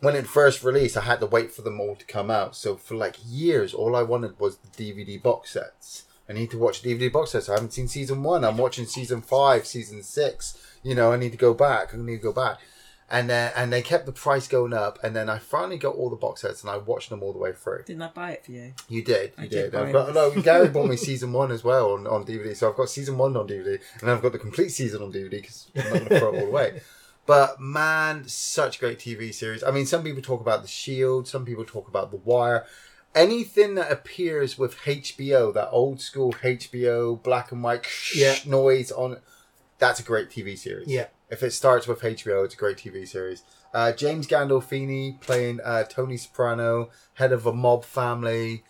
when 0.00 0.16
it 0.16 0.26
first 0.26 0.64
released, 0.64 0.96
I 0.96 1.02
had 1.02 1.20
to 1.20 1.26
wait 1.26 1.52
for 1.52 1.62
them 1.62 1.80
all 1.80 1.96
to 1.96 2.06
come 2.06 2.30
out. 2.30 2.56
So 2.56 2.76
for 2.76 2.94
like 2.94 3.16
years, 3.24 3.74
all 3.74 3.94
I 3.94 4.02
wanted 4.02 4.38
was 4.38 4.58
the 4.58 4.68
DVD 4.68 5.22
box 5.22 5.50
sets. 5.50 6.04
I 6.28 6.32
need 6.32 6.50
to 6.50 6.58
watch 6.58 6.84
a 6.84 6.88
DVD 6.88 7.10
box 7.12 7.30
sets. 7.30 7.48
I 7.48 7.54
haven't 7.54 7.72
seen 7.72 7.88
season 7.88 8.22
one. 8.22 8.44
I'm 8.44 8.58
watching 8.58 8.84
season 8.84 9.22
five, 9.22 9.66
season 9.66 10.02
six. 10.02 10.58
You 10.82 10.94
know, 10.94 11.12
I 11.12 11.16
need 11.16 11.32
to 11.32 11.38
go 11.38 11.54
back. 11.54 11.94
I 11.94 11.96
need 11.96 12.16
to 12.16 12.22
go 12.22 12.32
back. 12.32 12.58
And 13.10 13.30
then 13.30 13.52
and 13.56 13.72
they 13.72 13.80
kept 13.80 14.04
the 14.04 14.12
price 14.12 14.46
going 14.46 14.74
up. 14.74 14.98
And 15.02 15.16
then 15.16 15.30
I 15.30 15.38
finally 15.38 15.78
got 15.78 15.94
all 15.94 16.10
the 16.10 16.16
box 16.16 16.42
sets 16.42 16.62
and 16.62 16.70
I 16.70 16.76
watched 16.76 17.08
them 17.08 17.22
all 17.22 17.32
the 17.32 17.38
way 17.38 17.52
through. 17.52 17.84
Didn't 17.86 18.02
I 18.02 18.08
buy 18.08 18.32
it 18.32 18.44
for 18.44 18.52
you? 18.52 18.74
You 18.88 19.02
did, 19.02 19.32
you 19.38 19.44
I 19.44 19.46
did. 19.46 19.70
did 19.70 19.92
buy 19.92 20.12
no, 20.12 20.30
Gary 20.42 20.68
bought 20.68 20.88
me 20.88 20.96
season 20.98 21.32
one 21.32 21.50
as 21.50 21.64
well 21.64 21.92
on, 21.92 22.06
on 22.06 22.26
DVD. 22.26 22.54
So 22.54 22.68
I've 22.68 22.76
got 22.76 22.90
season 22.90 23.16
one 23.16 23.34
on 23.36 23.48
DVD, 23.48 23.80
and 24.02 24.10
I've 24.10 24.20
got 24.20 24.32
the 24.32 24.38
complete 24.38 24.68
season 24.68 25.02
on 25.02 25.10
DVD 25.10 25.30
because 25.30 25.70
I'm 25.74 25.82
not 25.84 25.92
going 25.92 26.08
to 26.08 26.18
throw 26.18 26.34
it 26.34 26.42
all 26.42 26.48
away. 26.48 26.80
But 27.28 27.60
man, 27.60 28.26
such 28.26 28.78
a 28.78 28.80
great 28.80 28.98
TV 28.98 29.34
series. 29.34 29.62
I 29.62 29.70
mean, 29.70 29.84
some 29.84 30.02
people 30.02 30.22
talk 30.22 30.40
about 30.40 30.62
The 30.62 30.68
Shield, 30.68 31.28
some 31.28 31.44
people 31.44 31.62
talk 31.62 31.86
about 31.86 32.10
The 32.10 32.16
Wire. 32.16 32.64
Anything 33.14 33.74
that 33.76 33.90
appears 33.90 34.58
with 34.58 34.76
HBO, 34.78 35.52
that 35.54 35.70
old 35.70 36.00
school 36.00 36.32
HBO 36.32 37.20
black 37.22 37.50
and 37.52 37.62
white 37.62 37.86
Yeah. 38.14 38.36
noise 38.44 38.92
on 38.92 39.18
that's 39.78 40.00
a 40.00 40.02
great 40.02 40.28
TV 40.30 40.56
series. 40.58 40.88
Yeah. 40.88 41.06
If 41.30 41.42
it 41.42 41.52
starts 41.52 41.86
with 41.86 42.00
HBO, 42.00 42.44
it's 42.44 42.54
a 42.54 42.56
great 42.56 42.78
TV 42.78 43.06
series. 43.06 43.42
Uh, 43.72 43.92
James 43.92 44.26
Gandolfini 44.26 45.20
playing 45.20 45.60
uh, 45.64 45.84
Tony 45.84 46.16
Soprano, 46.16 46.90
head 47.14 47.32
of 47.32 47.46
a 47.46 47.52
mob 47.52 47.84
family. 47.84 48.64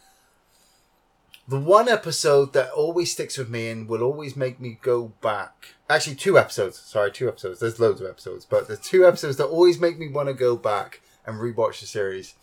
The 1.47 1.59
one 1.59 1.89
episode 1.89 2.53
that 2.53 2.71
always 2.73 3.11
sticks 3.13 3.39
with 3.39 3.49
me 3.49 3.71
and 3.71 3.89
will 3.89 4.03
always 4.03 4.37
make 4.37 4.61
me 4.61 4.79
go 4.83 5.13
back. 5.23 5.77
Actually, 5.89 6.17
two 6.17 6.39
episodes. 6.39 6.79
Sorry, 6.79 7.11
two 7.11 7.27
episodes. 7.29 7.61
There's 7.61 7.81
loads 7.81 8.03
of 8.03 8.07
episodes, 8.07 8.45
but 8.45 8.69
the 8.69 8.77
two 8.77 9.07
episodes 9.07 9.39
that 9.39 9.47
always 9.47 9.81
make 9.81 9.99
me 9.99 10.09
want 10.09 10.29
to 10.29 10.35
go 10.35 10.57
back 10.57 11.01
and 11.27 11.39
rewatch 11.41 11.81
the 11.81 11.87
series 11.87 12.35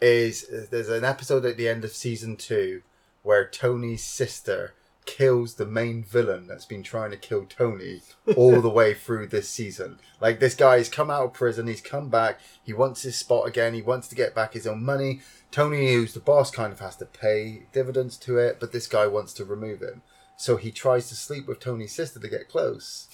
is 0.00 0.46
there's 0.70 0.88
an 0.88 1.04
episode 1.04 1.44
at 1.44 1.56
the 1.56 1.68
end 1.68 1.84
of 1.84 1.92
season 1.92 2.36
two 2.36 2.82
where 3.22 3.48
Tony's 3.48 4.04
sister 4.04 4.74
kills 5.06 5.54
the 5.54 5.66
main 5.66 6.02
villain 6.02 6.46
that's 6.46 6.64
been 6.64 6.82
trying 6.82 7.10
to 7.12 7.16
kill 7.16 7.46
Tony 7.46 8.02
all 8.36 8.60
the 8.60 8.68
way 8.80 8.92
through 8.92 9.28
this 9.28 9.48
season. 9.48 9.98
Like 10.20 10.40
this 10.40 10.54
guy's 10.54 10.88
come 10.88 11.10
out 11.10 11.24
of 11.24 11.32
prison, 11.32 11.68
he's 11.68 11.80
come 11.80 12.08
back, 12.08 12.40
he 12.62 12.72
wants 12.72 13.02
his 13.02 13.16
spot 13.16 13.46
again, 13.46 13.72
he 13.72 13.82
wants 13.82 14.08
to 14.08 14.14
get 14.14 14.34
back 14.34 14.52
his 14.52 14.66
own 14.66 14.84
money. 14.84 15.20
Tony, 15.50 15.94
who's 15.94 16.12
the 16.12 16.20
boss, 16.20 16.50
kind 16.50 16.72
of 16.72 16.80
has 16.80 16.96
to 16.96 17.06
pay 17.06 17.62
dividends 17.72 18.16
to 18.18 18.36
it, 18.36 18.58
but 18.60 18.72
this 18.72 18.86
guy 18.86 19.06
wants 19.06 19.32
to 19.34 19.44
remove 19.44 19.80
him. 19.80 20.02
So 20.36 20.56
he 20.56 20.70
tries 20.70 21.08
to 21.08 21.14
sleep 21.14 21.46
with 21.46 21.60
Tony's 21.60 21.94
sister 21.94 22.20
to 22.20 22.28
get 22.28 22.48
close. 22.48 23.08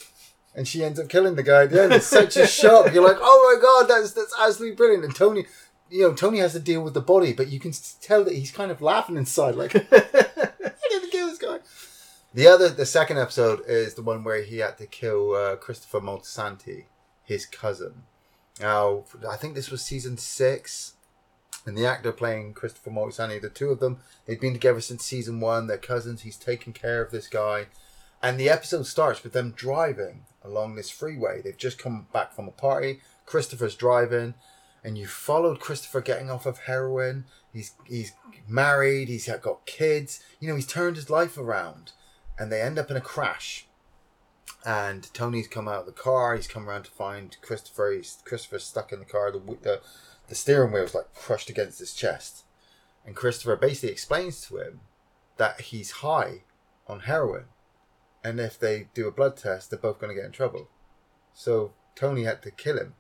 And 0.55 0.67
she 0.67 0.85
ends 0.85 0.99
up 0.99 1.09
killing 1.09 1.37
the 1.37 1.43
guy 1.43 1.63
at 1.63 1.71
the 1.71 1.83
end. 1.83 1.93
It's 1.93 2.07
such 2.07 2.37
a 2.37 2.47
shock. 2.49 2.93
You're 2.93 3.07
like, 3.07 3.19
oh 3.21 3.55
my 3.55 3.63
god, 3.63 3.89
that's 3.89 4.13
that's 4.13 4.35
absolutely 4.39 4.77
brilliant. 4.77 5.05
And 5.05 5.15
Tony, 5.15 5.47
you 5.93 6.03
know, 6.03 6.15
Tony 6.15 6.39
has 6.39 6.53
to 6.55 6.61
deal 6.61 6.83
with 6.83 6.95
the 6.95 7.01
body, 7.01 7.35
but 7.35 7.49
you 7.49 7.61
can 7.61 7.73
tell 8.01 8.25
that 8.25 8.35
he's 8.35 8.51
kind 8.51 8.71
of 8.71 8.81
laughing 8.81 9.17
inside, 9.17 9.55
like, 9.55 9.77
I 9.77 9.81
to 9.81 11.09
kill 11.11 11.29
this 11.29 11.39
guy. 11.39 11.59
The 12.33 12.47
other, 12.47 12.71
the 12.71 12.87
second 12.87 13.19
episode 13.19 13.63
is 13.67 13.95
the 13.95 14.03
one 14.03 14.25
where 14.25 14.43
he 14.43 14.59
had 14.59 14.79
to 14.79 14.87
kill 14.87 15.35
uh, 15.35 15.57
Christopher 15.57 16.01
Moltisanti, 16.01 16.87
his 17.23 17.45
cousin. 17.45 18.05
Now, 18.59 19.05
I 19.29 19.37
think 19.37 19.55
this 19.55 19.71
was 19.71 19.83
season 19.83 20.17
six, 20.17 20.95
and 21.67 21.77
the 21.77 21.87
actor 21.87 22.11
playing 22.11 22.55
Christopher 22.55 22.91
Moltisanti, 22.91 23.41
the 23.41 23.51
two 23.51 23.71
of 23.71 23.81
them, 23.81 23.99
they've 24.25 24.41
been 24.41 24.55
together 24.55 24.81
since 24.81 25.05
season 25.05 25.41
one. 25.41 25.67
They're 25.67 25.77
cousins. 25.77 26.23
He's 26.23 26.39
taking 26.39 26.73
care 26.73 27.03
of 27.03 27.11
this 27.11 27.29
guy, 27.29 27.67
and 28.23 28.41
the 28.41 28.49
episode 28.49 28.87
starts 28.87 29.23
with 29.23 29.35
them 29.35 29.53
driving 29.55 30.25
along 30.43 30.75
this 30.75 30.91
freeway. 30.91 31.43
They've 31.43 31.57
just 31.57 31.79
come 31.79 32.07
back 32.15 32.33
from 32.35 32.49
a 32.49 32.53
party. 32.53 33.01
Christopher's 33.27 33.77
driving, 33.77 34.35
and 34.85 34.99
you 34.99 35.07
followed 35.07 35.61
Christopher 35.61 36.01
getting 36.01 36.31
off 36.31 36.47
of 36.47 36.59
heroin. 36.61 37.25
He's 37.53 37.75
he's 37.87 38.13
married. 38.49 39.09
He's 39.09 39.29
got 39.29 39.67
kids. 39.67 40.21
You 40.41 40.49
know, 40.49 40.57
he's 40.57 40.67
turned 40.67 40.97
his 40.97 41.11
life 41.11 41.39
around, 41.39 41.93
and 42.39 42.51
they 42.51 42.61
end 42.61 42.79
up 42.79 42.91
in 42.91 42.97
a 42.97 43.01
crash. 43.01 43.67
And 44.65 45.13
Tony's 45.13 45.49
come 45.49 45.69
out 45.69 45.81
of 45.81 45.87
the 45.87 45.93
car. 45.93 46.37
He's 46.37 46.47
come 46.47 46.69
around 46.69 46.85
to 46.85 46.91
find 46.91 47.37
Christopher. 47.43 47.93
He's 47.93 48.19
Christopher's 48.25 48.65
stuck 48.65 48.93
in 48.93 48.99
the 48.99 49.05
car. 49.05 49.31
The 49.31 49.39
the, 49.39 49.81
the 50.29 50.35
steering 50.35 50.73
wheel's 50.73 50.95
like 50.95 51.15
crushed 51.15 51.51
against 51.51 51.79
his 51.79 51.95
chest, 51.95 52.45
and 53.07 53.17
Christopher 53.17 53.57
basically 53.57 53.91
explains 53.91 54.41
to 54.47 54.59
him 54.59 54.81
that 55.37 55.61
he's 55.63 55.91
high 55.91 56.43
on 56.87 57.01
heroin, 57.01 57.45
and 58.25 58.41
if 58.41 58.59
they 58.59 58.89
do 58.95 59.07
a 59.07 59.13
blood 59.13 59.37
test, 59.37 59.71
they're 59.71 59.79
both 59.79 60.01
going 60.01 60.11
to 60.11 60.21
get 60.21 60.27
in 60.27 60.33
trouble. 60.33 60.69
So 61.33 61.73
Tony 61.95 62.25
had 62.25 62.43
to 62.43 62.51
kill 62.51 62.79
him. 62.79 62.95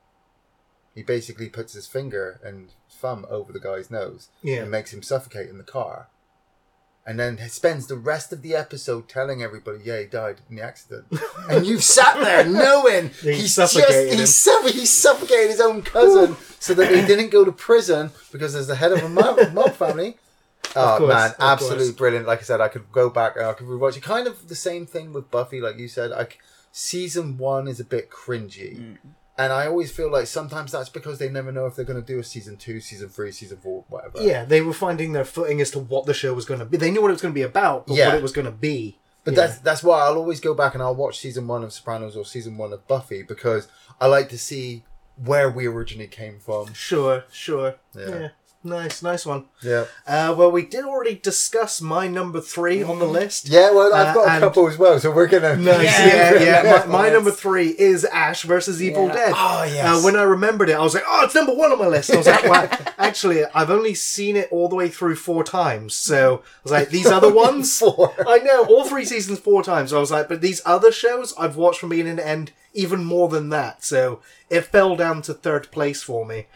He 0.94 1.02
basically 1.02 1.48
puts 1.48 1.72
his 1.72 1.86
finger 1.86 2.40
and 2.44 2.70
thumb 2.90 3.26
over 3.30 3.52
the 3.52 3.60
guy's 3.60 3.90
nose 3.90 4.28
Yeah. 4.42 4.62
and 4.62 4.70
makes 4.70 4.92
him 4.92 5.02
suffocate 5.02 5.48
in 5.48 5.58
the 5.58 5.64
car. 5.64 6.08
And 7.04 7.18
then 7.18 7.38
spends 7.48 7.88
the 7.88 7.96
rest 7.96 8.32
of 8.32 8.42
the 8.42 8.54
episode 8.54 9.08
telling 9.08 9.42
everybody, 9.42 9.80
yeah, 9.82 9.98
he 10.00 10.06
died 10.06 10.36
in 10.48 10.54
the 10.56 10.62
accident. 10.62 11.06
and 11.50 11.66
you've 11.66 11.82
sat 11.82 12.22
there 12.22 12.44
knowing 12.46 13.08
He 13.22 13.32
he's 13.34 13.54
suffocated 13.54 13.88
just, 13.88 14.12
him. 14.12 14.18
he's, 14.20 14.34
suff- 14.36 14.70
he 14.70 14.86
suffocated 14.86 15.50
his 15.50 15.60
own 15.60 15.82
cousin 15.82 16.36
so 16.60 16.74
that 16.74 16.94
he 16.94 17.04
didn't 17.04 17.30
go 17.30 17.44
to 17.44 17.50
prison 17.50 18.12
because 18.30 18.52
there's 18.52 18.68
the 18.68 18.76
head 18.76 18.92
of 18.92 19.02
a 19.02 19.08
mob, 19.08 19.38
mob 19.52 19.72
family. 19.72 20.16
Oh 20.76 20.96
course, 20.98 21.08
man, 21.12 21.30
of 21.30 21.36
absolutely 21.40 21.86
course. 21.86 21.96
brilliant. 21.96 22.26
Like 22.28 22.38
I 22.38 22.42
said, 22.42 22.60
I 22.60 22.68
could 22.68 22.90
go 22.92 23.10
back 23.10 23.34
and 23.36 23.46
I 23.46 23.52
could 23.54 23.66
rewatch 23.66 23.96
it. 23.96 24.02
Kind 24.04 24.28
of 24.28 24.48
the 24.48 24.54
same 24.54 24.86
thing 24.86 25.12
with 25.12 25.28
Buffy, 25.30 25.60
like 25.60 25.78
you 25.78 25.88
said. 25.88 26.10
Like 26.12 26.38
season 26.70 27.36
one 27.36 27.66
is 27.66 27.80
a 27.80 27.84
bit 27.84 28.10
cringy, 28.10 28.78
Mm. 28.78 28.98
And 29.38 29.52
I 29.52 29.66
always 29.66 29.90
feel 29.90 30.10
like 30.10 30.26
sometimes 30.26 30.72
that's 30.72 30.88
because 30.88 31.18
they 31.18 31.28
never 31.28 31.50
know 31.52 31.66
if 31.66 31.74
they're 31.76 31.84
going 31.84 32.00
to 32.00 32.06
do 32.06 32.18
a 32.18 32.24
season 32.24 32.56
two, 32.56 32.80
season 32.80 33.08
three, 33.08 33.32
season 33.32 33.58
four, 33.58 33.84
whatever. 33.88 34.20
Yeah, 34.22 34.44
they 34.44 34.60
were 34.60 34.72
finding 34.74 35.12
their 35.12 35.24
footing 35.24 35.60
as 35.60 35.70
to 35.72 35.78
what 35.78 36.06
the 36.06 36.14
show 36.14 36.34
was 36.34 36.44
going 36.44 36.60
to 36.60 36.66
be. 36.66 36.76
They 36.76 36.90
knew 36.90 37.00
what 37.02 37.08
it 37.08 37.14
was 37.14 37.22
going 37.22 37.32
to 37.34 37.38
be 37.38 37.42
about, 37.42 37.86
but 37.86 37.96
Yeah. 37.96 38.08
what 38.08 38.16
it 38.16 38.22
was 38.22 38.32
going 38.32 38.44
to 38.46 38.50
be. 38.52 38.98
But 39.24 39.34
Yeah. 39.34 39.46
that's 39.46 39.58
that's 39.60 39.82
why 39.82 40.00
I'll 40.00 40.16
always 40.16 40.40
go 40.40 40.52
back 40.52 40.74
and 40.74 40.82
I'll 40.82 40.94
watch 40.96 41.18
season 41.18 41.46
one 41.46 41.62
of 41.64 41.72
Sopranos 41.72 42.16
or 42.16 42.24
season 42.24 42.56
one 42.58 42.72
of 42.72 42.86
Buffy 42.88 43.22
because 43.22 43.68
I 44.00 44.06
like 44.06 44.28
to 44.30 44.38
see 44.38 44.84
where 45.16 45.48
we 45.50 45.66
originally 45.66 46.08
came 46.08 46.38
from. 46.40 46.72
Sure, 46.74 47.24
sure. 47.30 47.76
Yeah. 47.94 48.08
Yeah. 48.08 48.28
Nice, 48.64 49.02
nice 49.02 49.26
one. 49.26 49.46
Yeah. 49.60 49.86
Uh, 50.06 50.32
well, 50.38 50.52
we 50.52 50.64
did 50.64 50.84
already 50.84 51.16
discuss 51.16 51.80
my 51.80 52.06
number 52.06 52.40
three 52.40 52.80
on 52.80 53.00
the 53.00 53.06
list. 53.06 53.48
Yeah, 53.48 53.72
well, 53.72 53.92
I've 53.92 54.08
Uh, 54.08 54.14
got 54.14 54.36
a 54.36 54.40
couple 54.40 54.68
as 54.68 54.78
well, 54.78 55.00
so 55.00 55.10
we're 55.10 55.26
gonna. 55.26 55.56
Nice, 55.62 55.82
Yeah. 55.98 56.34
yeah, 56.34 56.62
yeah. 56.64 56.84
My, 56.86 57.02
my 57.02 57.08
number 57.10 57.32
three 57.32 57.70
is 57.70 58.04
Ash 58.04 58.42
versus 58.44 58.80
Evil 58.80 59.08
Yeah. 59.08 59.14
Dead. 59.14 59.32
Oh, 59.34 59.64
yes. 59.64 59.84
Uh, 59.84 60.00
when 60.04 60.14
I 60.14 60.22
remembered 60.22 60.68
it, 60.68 60.74
I 60.74 60.80
was 60.82 60.94
like, 60.94 61.02
"Oh, 61.08 61.24
it's 61.24 61.34
number 61.34 61.54
one 61.54 61.72
on 61.72 61.78
my 61.78 61.88
list." 61.88 62.12
I 62.12 62.18
was 62.18 62.26
like, 62.28 62.44
"Wow." 62.44 62.68
Actually, 62.98 63.44
I've 63.46 63.70
only 63.70 63.94
seen 63.94 64.36
it 64.36 64.48
all 64.52 64.68
the 64.68 64.76
way 64.76 64.88
through 64.88 65.16
four 65.16 65.42
times, 65.42 65.94
so 65.94 66.42
I 66.44 66.60
was 66.62 66.72
like, 66.72 66.90
"These 66.90 67.06
other 67.08 67.32
ones." 67.32 67.76
Four. 67.80 68.14
I 68.28 68.38
know 68.38 68.64
all 68.66 68.84
three 68.84 69.04
seasons 69.04 69.40
four 69.40 69.64
times. 69.64 69.90
So 69.90 69.96
I 69.96 70.00
was 70.00 70.12
like, 70.12 70.28
"But 70.28 70.40
these 70.40 70.60
other 70.64 70.92
shows, 70.92 71.34
I've 71.36 71.56
watched 71.56 71.80
from 71.80 71.88
beginning 71.88 72.16
to 72.18 72.26
end 72.26 72.52
even 72.74 73.04
more 73.04 73.28
than 73.28 73.48
that." 73.48 73.82
So 73.84 74.20
it 74.48 74.62
fell 74.66 74.94
down 74.94 75.22
to 75.22 75.34
third 75.34 75.70
place 75.72 76.02
for 76.02 76.24
me. 76.24 76.46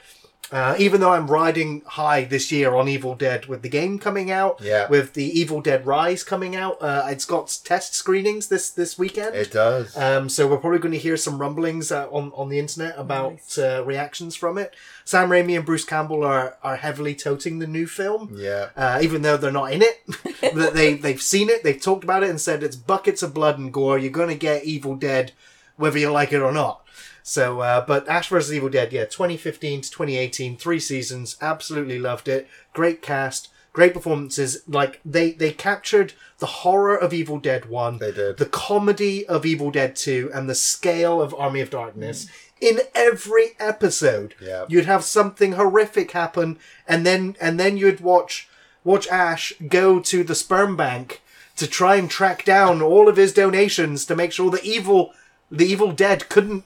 Uh, 0.53 0.77
even 0.79 1.01
though 1.01 1.11
I'm 1.13 1.27
riding 1.27 1.83
high 1.87 2.23
this 2.25 2.53
year 2.53 2.75
on 2.77 2.89
Evil 2.89 3.17
Dead 3.17 3.47
with 3.47 3.63
the 3.63 3.69
game 3.69 3.99
coming 3.99 4.31
out, 4.31 4.61
Yeah. 4.63 4.89
with 4.89 5.15
the 5.15 5.25
Evil 5.25 5.61
Dead 5.61 5.85
Rise 5.85 6.23
coming 6.23 6.55
out, 6.55 6.81
uh, 6.81 7.07
it's 7.09 7.25
got 7.25 7.57
test 7.65 7.95
screenings 7.95 8.47
this 8.47 8.71
this 8.71 8.97
weekend. 8.97 9.35
It 9.35 9.51
does. 9.51 9.97
Um, 9.97 10.29
so 10.29 10.47
we're 10.47 10.59
probably 10.59 10.79
going 10.79 10.93
to 10.93 10.99
hear 10.99 11.17
some 11.17 11.39
rumblings 11.39 11.91
uh, 11.91 12.07
on 12.11 12.31
on 12.37 12.49
the 12.49 12.59
internet 12.61 12.95
about 12.97 13.33
Nice. 13.33 13.59
uh, 13.59 13.83
reactions 13.85 14.37
from 14.37 14.57
it. 14.57 14.75
Sam 15.05 15.29
Raimi 15.31 15.57
and 15.57 15.67
Bruce 15.67 15.85
Campbell 15.85 16.23
are 16.25 16.57
are 16.63 16.77
heavily 16.77 17.15
toting 17.17 17.59
the 17.59 17.67
new 17.67 17.87
film, 17.89 18.31
yeah. 18.37 18.69
uh, 18.77 19.01
even 19.03 19.23
though 19.23 19.37
they're 19.37 19.51
not 19.51 19.73
in 19.73 19.83
it. 19.83 20.05
that 20.55 20.75
they 20.75 20.95
they've 20.95 21.21
seen 21.23 21.49
it, 21.51 21.65
they've 21.65 21.81
talked 21.81 22.05
about 22.05 22.23
it, 22.23 22.31
and 22.31 22.41
said 22.41 22.63
it's 22.63 22.77
buckets 22.77 23.23
of 23.23 23.35
blood 23.35 23.59
and 23.59 23.73
gore. 23.73 23.99
You're 23.99 24.11
going 24.11 24.29
to 24.29 24.35
get 24.37 24.65
Evil 24.65 24.95
Dead, 24.95 25.33
whether 25.77 25.99
you 25.99 26.11
like 26.13 26.33
it 26.33 26.41
or 26.41 26.53
not. 26.53 26.83
So, 27.29 27.59
uh, 27.59 27.85
but 27.85 28.09
Ash 28.09 28.29
vs 28.29 28.55
Evil 28.55 28.69
Dead, 28.69 28.93
yeah, 28.93 29.05
2015 29.05 29.81
to 29.81 29.91
2018, 29.91 30.57
three 30.57 30.79
seasons, 30.79 31.37
absolutely 31.43 31.99
loved 31.99 32.29
it. 32.29 32.47
Great 32.73 33.03
cast, 33.03 33.49
great 33.73 33.95
performances. 33.95 34.63
Like 34.69 35.01
they 35.05 35.33
they 35.33 35.51
captured 35.51 36.13
the 36.39 36.47
horror 36.47 36.95
of 36.97 37.13
Evil 37.13 37.41
Dead 37.41 37.65
One, 37.65 37.99
They 37.99 38.13
did. 38.13 38.37
the 38.37 38.47
comedy 38.47 39.27
of 39.27 39.45
Evil 39.45 39.73
Dead 39.73 39.97
2 39.97 40.31
and 40.33 40.49
the 40.49 40.55
scale 40.55 41.21
of 41.21 41.35
Army 41.35 41.61
of 41.61 41.69
Darkness 41.69 42.29
in 42.61 42.79
every 42.95 43.57
episode. 43.59 44.37
Yeah. 44.41 44.67
You'd 44.69 44.85
have 44.85 45.03
something 45.03 45.55
horrific 45.55 46.13
happen 46.13 46.61
and 46.87 47.05
then 47.05 47.35
and 47.41 47.59
then 47.59 47.77
you'd 47.77 47.99
watch 47.99 48.49
watch 48.85 49.09
Ash 49.09 49.53
go 49.69 49.99
to 49.99 50.23
the 50.23 50.37
sperm 50.37 50.77
bank 50.77 51.23
to 51.57 51.67
try 51.67 51.97
and 51.97 52.09
track 52.09 52.45
down 52.45 52.81
all 52.81 53.09
of 53.09 53.17
his 53.17 53.33
donations 53.33 54.05
to 54.07 54.15
make 54.15 54.31
sure 54.31 54.49
the 54.49 54.63
evil 54.63 55.13
the 55.51 55.67
Evil 55.67 55.91
Dead 55.91 56.29
couldn't 56.29 56.63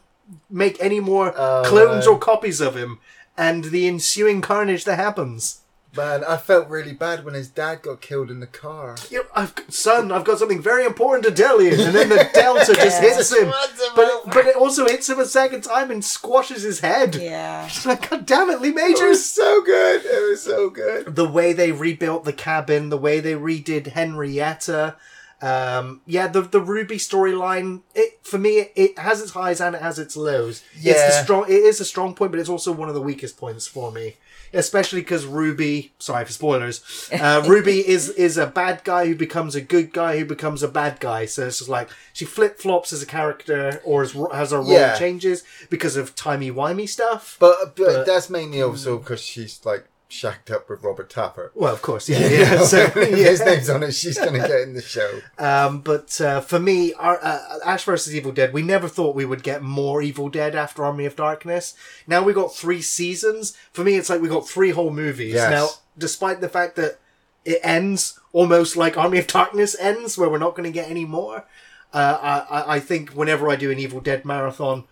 make 0.49 0.77
any 0.81 1.01
more 1.01 1.33
Oh, 1.37 1.63
clones 1.67 2.07
man. 2.07 2.15
or 2.15 2.19
copies 2.19 2.61
of 2.61 2.77
him 2.77 2.99
and 3.37 3.65
the 3.65 3.87
ensuing 3.89 4.41
carnage 4.41 4.85
that 4.85 4.97
happens. 4.97 5.59
Man, 5.97 6.23
I 6.23 6.37
felt 6.37 6.69
really 6.69 6.93
bad 6.93 7.25
when 7.25 7.35
his 7.35 7.49
dad 7.49 7.83
got 7.83 8.01
killed 8.01 8.31
in 8.31 8.39
the 8.39 8.47
car. 8.47 8.95
You 9.11 9.19
know, 9.19 9.25
I've, 9.35 9.53
son, 9.71 10.13
I've 10.13 10.23
got 10.25 10.39
something 10.39 10.63
very 10.63 10.85
important 10.85 11.25
to 11.25 11.33
tell 11.33 11.61
you. 11.61 11.71
And 11.73 11.93
then 11.93 12.09
the 12.11 12.31
Delta 12.35 12.75
just 12.75 13.01
hits 13.03 13.33
him. 13.37 13.49
What's 13.49 13.89
But 13.97 14.05
about 14.23 14.33
but 14.33 14.47
it 14.47 14.55
also 14.55 14.87
hits 14.87 15.09
him 15.09 15.19
a 15.19 15.25
second 15.27 15.63
time 15.63 15.91
and 15.91 16.05
squashes 16.05 16.63
his 16.63 16.79
head. 16.79 17.17
Yeah. 17.17 17.67
It's 17.67 17.85
like, 17.85 18.09
God 18.09 18.25
damn 18.25 18.51
it, 18.51 18.61
Lee 18.61 18.71
Majors. 18.71 19.01
It 19.01 19.09
was 19.09 19.31
so 19.31 19.63
good. 19.63 20.05
It 20.05 20.31
was 20.31 20.43
so 20.45 20.71
good. 20.71 21.17
The 21.17 21.29
way 21.29 21.53
they 21.53 21.73
rebuilt 21.73 22.23
the 22.25 22.33
cabin, 22.33 22.91
the 22.91 22.97
way 22.97 23.19
they 23.19 23.35
redid 23.35 23.89
Henrietta. 23.89 24.95
Um, 25.43 26.03
yeah, 26.07 26.27
the 26.27 26.43
the 26.43 26.61
Ruby 26.61 26.97
storyline. 26.97 27.81
It 27.95 28.19
for 28.23 28.39
me, 28.39 28.59
it, 28.59 28.73
it 28.77 28.99
has 28.99 29.21
its 29.23 29.33
highs 29.33 29.61
and 29.61 29.75
it 29.75 29.83
has 29.83 29.99
its 29.99 30.17
lows. 30.17 30.63
Yeah, 30.79 30.93
it's 30.93 31.17
the 31.17 31.23
strong. 31.25 31.45
It 31.49 31.55
is 31.55 31.81
a 31.81 31.85
strong 31.85 32.15
point, 32.15 32.31
but 32.33 32.41
it's 32.41 32.49
also 32.49 32.73
one 32.73 32.89
of 32.89 32.95
the 32.95 33.01
weakest 33.01 33.39
points 33.39 33.67
for 33.67 33.91
me, 33.91 34.17
especially 34.53 35.01
because 35.01 35.25
Ruby. 35.25 35.93
Sorry 35.99 36.25
for 36.27 36.33
spoilers. 36.33 37.09
Uh, 37.13 37.43
Ruby 37.49 37.87
is 37.89 38.11
is 38.11 38.37
a 38.37 38.47
bad 38.47 38.85
guy 38.85 39.07
who 39.07 39.15
becomes 39.15 39.55
a 39.55 39.61
good 39.63 39.93
guy 39.93 40.19
who 40.19 40.25
becomes 40.27 40.63
a 40.63 40.69
bad 40.69 41.01
guy. 41.01 41.25
So 41.27 41.47
it's 41.47 41.59
just 41.59 41.71
like 41.71 41.89
she 42.13 42.25
flip 42.27 42.59
flops 42.59 42.93
as 42.93 43.03
a 43.03 43.07
character, 43.07 43.81
or 43.85 44.03
as, 44.03 44.15
as 44.35 44.51
her 44.51 44.59
role 44.59 44.69
Yeah. 44.71 44.99
changes 44.99 45.43
because 45.71 45.97
of 45.97 46.15
timey 46.15 46.51
wimey 46.51 46.89
stuff. 46.89 47.37
But, 47.41 47.77
but 47.77 47.87
But- 47.87 48.07
that's 48.07 48.29
mainly 48.29 48.61
also 48.61 48.99
because 48.99 49.21
she's 49.23 49.61
like 49.65 49.87
shacked 50.13 50.51
up 50.51 50.69
with 50.69 50.83
Robert 50.83 51.09
Tapert. 51.11 51.51
Well, 51.55 51.73
of 51.73 51.83
course, 51.83 52.09
yeah, 52.09 52.27
yeah. 52.29 52.59
So 52.65 52.79
yeah. 52.97 53.05
his 53.07 53.41
name's 53.45 53.71
on 53.71 53.83
it, 53.83 53.93
she's 53.93 54.19
gonna 54.19 54.39
get 54.39 54.61
in 54.63 54.75
the 54.75 54.83
show. 54.83 55.21
Um, 55.39 55.81
but 55.81 56.21
uh, 56.21 56.41
for 56.41 56.59
me, 56.59 56.93
our, 56.95 57.19
uh, 57.23 57.59
Ash 57.65 57.85
versus 57.85 58.15
Evil 58.15 58.33
Dead, 58.33 58.53
we 58.53 58.63
never 58.63 58.89
thought 58.89 59.15
we 59.15 59.25
would 59.25 59.43
get 59.43 59.63
more 59.63 60.03
Evil 60.03 60.29
Dead 60.29 60.55
after 60.55 60.85
Army 60.85 61.07
of 61.07 61.17
Darkness. 61.17 61.75
Now 62.07 62.23
we 62.23 62.33
got 62.33 62.55
three 62.55 62.83
seasons. 62.83 63.57
For 63.73 63.85
me, 63.85 63.97
it's 63.97 64.11
like 64.11 64.21
we 64.21 64.29
got 64.29 64.49
three 64.49 64.71
whole 64.71 64.91
movies. 64.91 65.35
Yes. 65.35 65.51
Now, 65.51 65.69
despite 65.97 66.41
the 66.41 66.49
fact 66.49 66.77
that 66.77 66.99
it 67.45 67.61
ends 67.63 68.19
almost 68.33 68.77
like 68.77 68.97
Army 68.99 69.19
of 69.19 69.27
Darkness 69.27 69.75
ends, 69.81 70.19
where 70.19 70.29
we're 70.29 70.39
not 70.39 70.55
going 70.55 70.71
to 70.71 70.73
get 70.73 70.91
any 70.91 71.05
more, 71.05 71.45
uh, 71.93 72.19
I, 72.51 72.57
I- 72.61 72.75
I 72.77 72.81
think 72.81 73.11
whenever 73.11 73.49
I 73.49 73.57
do 73.57 73.71
an 73.71 73.79
Evil 73.79 74.01
Dead 74.01 74.25
marathon, 74.25 74.85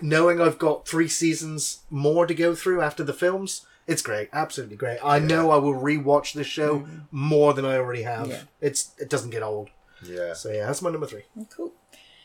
knowing 0.00 0.40
I've 0.40 0.58
got 0.58 0.86
three 0.88 1.08
seasons 1.08 1.80
more 1.90 2.26
to 2.26 2.34
go 2.34 2.54
through 2.54 2.80
after 2.82 3.02
the 3.04 3.12
films. 3.12 3.66
It's 3.86 4.02
great, 4.02 4.28
absolutely 4.32 4.76
great. 4.76 4.98
I 5.04 5.18
know 5.18 5.50
I 5.50 5.56
will 5.56 5.74
rewatch 5.74 6.32
this 6.32 6.46
show 6.46 6.80
mm-hmm. 6.80 6.98
more 7.10 7.52
than 7.52 7.64
I 7.64 7.76
already 7.76 8.02
have. 8.02 8.28
Yeah. 8.28 8.42
It's 8.60 8.92
it 8.98 9.10
doesn't 9.10 9.30
get 9.30 9.42
old. 9.42 9.70
Yeah. 10.02 10.34
So 10.34 10.50
yeah, 10.50 10.66
that's 10.66 10.82
my 10.82 10.90
number 10.90 11.06
three. 11.06 11.22
Oh, 11.38 11.46
cool. 11.54 11.72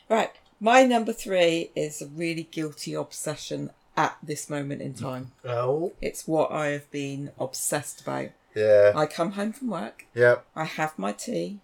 Right. 0.08 0.30
My 0.58 0.84
number 0.84 1.12
three 1.12 1.70
is 1.74 2.02
a 2.02 2.06
really 2.06 2.42
guilty 2.42 2.94
obsession 2.94 3.70
at 3.96 4.16
this 4.22 4.48
moment 4.50 4.82
in 4.82 4.94
time. 4.94 5.32
Oh, 5.44 5.92
It's 6.00 6.26
what 6.28 6.50
I 6.52 6.68
have 6.68 6.90
been 6.90 7.32
obsessed 7.38 8.02
about. 8.02 8.28
Yeah. 8.54 8.92
I 8.94 9.06
come 9.06 9.32
home 9.32 9.52
from 9.52 9.68
work, 9.68 10.06
Yep. 10.14 10.44
I 10.56 10.64
have 10.64 10.98
my 10.98 11.12
tea, 11.12 11.60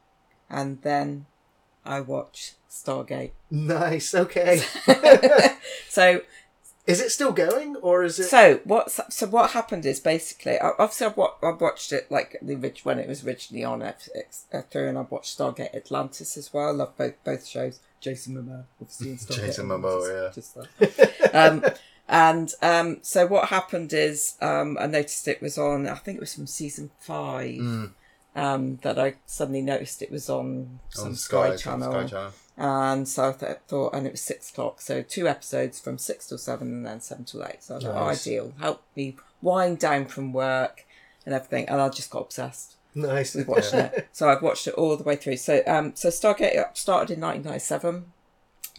and 0.48 0.81
then 0.82 1.27
I 1.85 2.01
watch 2.01 2.52
Stargate. 2.70 3.32
nice. 3.51 4.14
Okay. 4.14 4.62
So 5.89 6.20
is 6.86 7.00
it 7.00 7.10
still 7.10 7.32
going, 7.32 7.76
or 7.76 8.04
is 8.04 8.18
it? 8.20 8.24
So 8.28 8.60
what? 8.64 8.90
So 9.12 9.26
what 9.26 9.50
happened 9.50 9.84
is 9.86 9.98
basically, 10.00 10.58
I- 10.60 10.70
obviously, 10.78 11.08
I've, 11.08 11.16
wa- 11.16 11.34
I've 11.42 11.60
watched 11.60 11.92
it 11.92 12.10
like 12.10 12.36
the 12.40 12.54
orig- 12.54 12.80
when 12.84 12.98
it 12.98 13.08
was 13.08 13.24
originally 13.24 13.64
on 13.64 13.80
FX 13.80 14.44
through, 14.70 14.88
and 14.88 14.98
I've 14.98 15.10
watched 15.10 15.36
Stargate 15.36 15.74
Atlantis 15.74 16.36
as 16.36 16.52
well. 16.52 16.68
I 16.68 16.72
love 16.72 16.96
both 16.96 17.14
both 17.24 17.46
shows. 17.46 17.80
Jason 18.00 18.34
Momoa, 18.34 18.64
obviously, 18.80 19.10
in 19.10 19.16
Stargate 19.16 19.46
Jason 19.46 19.70
Atlantis, 19.72 20.08
Momoa, 20.08 20.22
yeah. 20.22 20.32
Just 20.34 20.54
that. 20.54 21.34
um, 21.34 21.64
and 22.08 22.52
um, 22.62 22.98
so 23.02 23.26
what 23.26 23.48
happened 23.48 23.92
is, 23.92 24.34
um, 24.40 24.76
I 24.80 24.86
noticed 24.86 25.26
it 25.26 25.42
was 25.42 25.58
on. 25.58 25.88
I 25.88 25.94
think 25.96 26.18
it 26.18 26.20
was 26.20 26.34
from 26.34 26.46
season 26.46 26.90
five. 27.00 27.54
Mm. 27.56 27.90
Um, 28.36 28.76
that 28.82 28.98
I 28.98 29.14
suddenly 29.24 29.62
noticed 29.62 30.02
it 30.02 30.10
was 30.10 30.28
on 30.28 30.78
some 30.90 31.06
On 31.08 31.14
Sky, 31.16 31.56
Sky, 31.56 31.56
channel. 31.56 31.90
Sky 31.90 32.04
Channel. 32.06 32.32
And 32.58 33.06
so 33.06 33.28
I 33.28 33.32
th- 33.32 33.58
thought, 33.68 33.94
and 33.94 34.06
it 34.06 34.12
was 34.12 34.20
six 34.22 34.50
o'clock, 34.50 34.80
so 34.80 35.02
two 35.02 35.28
episodes 35.28 35.78
from 35.78 35.98
six 35.98 36.26
till 36.28 36.38
seven, 36.38 36.68
and 36.68 36.86
then 36.86 37.00
seven 37.00 37.24
till 37.24 37.44
eight. 37.44 37.62
So 37.62 37.76
I 37.76 37.80
thought, 37.80 37.94
Nice. 38.06 38.26
ideal, 38.26 38.54
help 38.58 38.82
me 38.96 39.16
wind 39.42 39.78
down 39.78 40.06
from 40.06 40.32
work 40.32 40.86
and 41.26 41.34
everything. 41.34 41.68
And 41.68 41.80
I 41.80 41.88
just 41.90 42.10
got 42.10 42.20
obsessed 42.22 42.76
nice. 42.94 43.34
with 43.34 43.46
watching 43.46 43.80
it. 43.80 44.08
So 44.12 44.30
I've 44.30 44.40
watched 44.40 44.66
it 44.66 44.74
all 44.74 44.96
the 44.96 45.04
way 45.04 45.16
through. 45.16 45.36
So, 45.36 45.62
um, 45.66 45.92
so 45.94 46.08
Stargate 46.08 46.74
started 46.74 47.12
in 47.14 47.20
1997, 47.20 48.06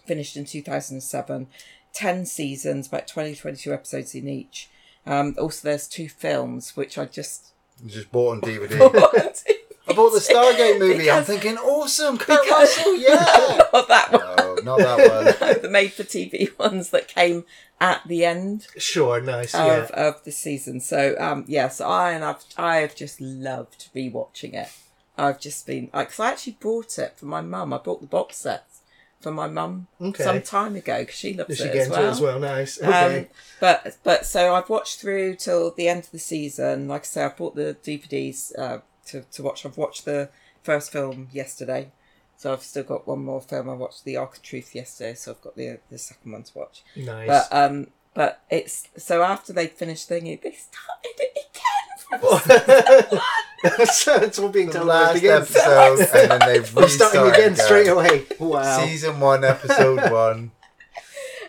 finished 0.07 0.35
in 0.35 0.45
2007, 0.45 1.47
ten 1.93 2.25
seasons, 2.25 2.87
about 2.87 3.07
20, 3.07 3.35
22 3.35 3.73
episodes 3.73 4.15
in 4.15 4.27
each. 4.27 4.69
Um, 5.05 5.35
also, 5.39 5.67
there's 5.69 5.87
two 5.87 6.09
films 6.09 6.75
which 6.75 6.97
I 6.97 7.05
just 7.05 7.51
You 7.83 7.91
Just 7.91 8.11
bought 8.11 8.31
on 8.31 8.41
DVD. 8.41 8.81
I 8.81 9.31
bought 9.97 10.11
the 10.13 10.19
Stargate 10.19 10.79
movie. 10.85 11.11
I'm 11.11 11.23
thinking, 11.25 11.57
awesome, 11.57 12.17
Kurt 12.17 12.41
because- 12.43 12.77
Russell, 12.77 12.95
yeah. 13.07 13.57
Not 13.73 13.87
that 13.89 14.11
one. 14.13 14.65
no, 14.65 14.77
not 14.77 14.77
that 14.79 15.39
one. 15.41 15.61
the 15.61 15.69
made 15.69 15.91
for 15.93 16.03
TV 16.03 16.57
ones 16.57 16.89
that 16.91 17.07
came 17.09 17.43
at 17.81 18.01
the 18.07 18.23
end 18.25 18.67
Sure. 18.77 19.19
Nice. 19.21 19.53
of, 19.53 19.65
Yeah. 19.67 20.07
of 20.07 20.23
the 20.23 20.31
season. 20.31 20.79
So 20.79 21.15
um 21.19 21.43
yes, 21.47 21.79
I 21.81 22.11
and 22.11 22.23
I've 22.23 22.43
I've 22.57 22.95
just 22.95 23.19
loved 23.21 23.89
rewatching 23.95 24.53
it. 24.53 24.69
I've 25.17 25.39
just 25.39 25.65
been 25.67 25.89
like, 25.93 26.09
'cause 26.09 26.19
I 26.19 26.31
actually 26.31 26.57
bought 26.59 26.97
it 26.97 27.13
for 27.17 27.25
my 27.25 27.41
mum. 27.41 27.73
I 27.73 27.77
bought 27.77 28.01
the 28.01 28.07
box 28.07 28.37
sets 28.37 28.79
for 29.21 29.31
my 29.31 29.47
mum 29.47 29.87
Okay. 30.01 30.23
some 30.23 30.41
time 30.41 30.75
ago 30.75 30.99
because 30.99 31.15
she 31.15 31.33
loves 31.33 31.59
it 31.61 31.75
as 31.75 31.89
well. 31.89 32.03
it 32.03 32.09
as 32.09 32.21
well? 32.21 32.39
Nice. 32.39 32.81
Okay. 32.81 33.19
Um, 33.19 33.25
but 33.59 33.97
but 34.03 34.25
so 34.25 34.53
I've 34.55 34.69
watched 34.69 34.99
through 34.99 35.35
till 35.35 35.71
the 35.71 35.87
end 35.87 36.03
of 36.05 36.11
the 36.11 36.19
season. 36.19 36.87
Like 36.87 37.01
I 37.01 37.05
say, 37.05 37.23
I 37.23 37.29
bought 37.29 37.55
the 37.55 37.75
DVDs 37.83 38.57
uh, 38.57 38.79
to 39.07 39.21
to 39.21 39.43
watch. 39.43 39.65
I've 39.65 39.77
watched 39.77 40.05
the 40.05 40.29
first 40.63 40.91
film 40.91 41.27
yesterday, 41.31 41.91
so 42.37 42.53
I've 42.53 42.63
still 42.63 42.83
got 42.83 43.07
one 43.07 43.23
more 43.23 43.41
film. 43.41 43.69
I 43.69 43.73
watched 43.73 44.03
the 44.05 44.17
Ark 44.17 44.37
of 44.37 44.41
Truth 44.43 44.75
yesterday, 44.75 45.13
so 45.15 45.31
I've 45.31 45.41
got 45.41 45.55
the 45.55 45.79
the 45.89 45.97
second 45.97 46.31
one 46.31 46.43
to 46.43 46.57
watch. 46.57 46.83
nice. 46.95 47.27
But 47.27 47.47
um, 47.51 47.87
but 48.13 48.41
it's 48.49 48.87
so 48.97 49.23
after 49.23 49.53
they 49.53 49.67
finished 49.67 50.07
thinking, 50.07 50.39
they 50.43 50.51
started 50.51 51.19
it 51.19 51.37
again. 51.49 51.63
From 52.07 52.21
so 53.87 54.15
it's 54.15 54.39
all 54.39 54.49
being 54.49 54.67
The 54.67 54.73
told 54.75 54.87
last 54.87 55.17
again. 55.17 55.41
episode, 55.41 55.99
and 56.13 56.29
then 56.31 56.39
they 56.39 56.59
We're 56.59 56.87
starting 56.87 57.21
restarted 57.21 57.33
again 57.33 57.55
straight 57.55 57.87
away. 57.87 58.25
Wow. 58.39 58.79
Season 58.85 59.19
one, 59.19 59.43
episode 59.43 60.09
one. 60.11 60.51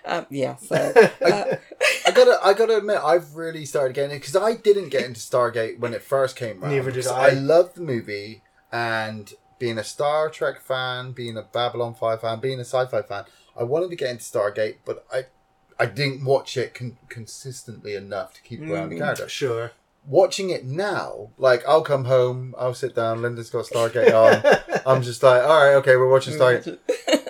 um, 0.05 0.27
yeah, 0.31 0.57
so 0.57 0.75
uh, 0.75 1.09
I 1.23 1.59
gotta, 2.25 2.39
I 2.47 2.53
gotta 2.55 2.77
admit, 2.77 2.99
I've 3.03 3.35
really 3.35 3.65
started 3.65 3.95
getting 3.95 4.13
it 4.17 4.21
because 4.21 4.37
I 4.37 4.55
didn't 4.55 4.89
get 4.91 5.05
into 5.05 5.21
Stargate 5.21 5.79
when 5.79 5.95
it 5.95 6.03
first 6.03 6.37
came 6.37 6.63
out. 6.63 6.71
Neither 6.71 6.91
did 6.91 7.07
I. 7.07 7.29
I 7.29 7.31
loved 7.31 7.77
the 7.77 7.81
movie, 7.83 8.43
and 8.73 9.33
being 9.59 9.79
a 9.79 9.85
Star 9.85 10.29
Trek 10.31 10.61
fan, 10.61 11.13
being 11.13 11.37
a 11.37 11.43
Babylon 11.43 11.95
Five 11.95 12.21
fan, 12.21 12.41
being 12.41 12.59
a 12.59 12.65
sci-fi 12.65 13.03
fan, 13.03 13.25
I 13.59 13.65
wanted 13.65 13.91
to 13.91 13.97
get 13.97 14.11
into 14.11 14.23
Stargate, 14.25 14.77
but 14.85 15.05
I, 15.13 15.25
I 15.79 15.87
didn't 15.87 16.25
watch 16.25 16.57
it 16.57 16.75
con- 16.75 16.97
consistently 17.09 17.95
enough 17.95 18.35
to 18.35 18.43
keep 18.43 18.61
around 18.61 18.91
the 18.91 18.97
Mm. 18.97 18.99
character. 19.01 19.29
Sure. 19.29 19.73
Watching 20.07 20.51
it 20.51 20.65
now, 20.65 21.31
like 21.39 21.67
I'll 21.69 21.83
come 21.83 22.05
home, 22.07 22.55
I'll 22.57 22.73
sit 22.75 22.95
down, 22.95 23.21
Linda's 23.21 23.51
got 23.51 23.67
Stargate 23.67 24.15
on. 24.15 24.81
I'm 24.87 25.03
just 25.03 25.23
like, 25.23 25.43
all 25.43 25.49
right, 25.67 25.75
okay, 25.77 25.97
we're 25.97 26.09
watching 26.09 26.35
Stargate. 26.35 26.79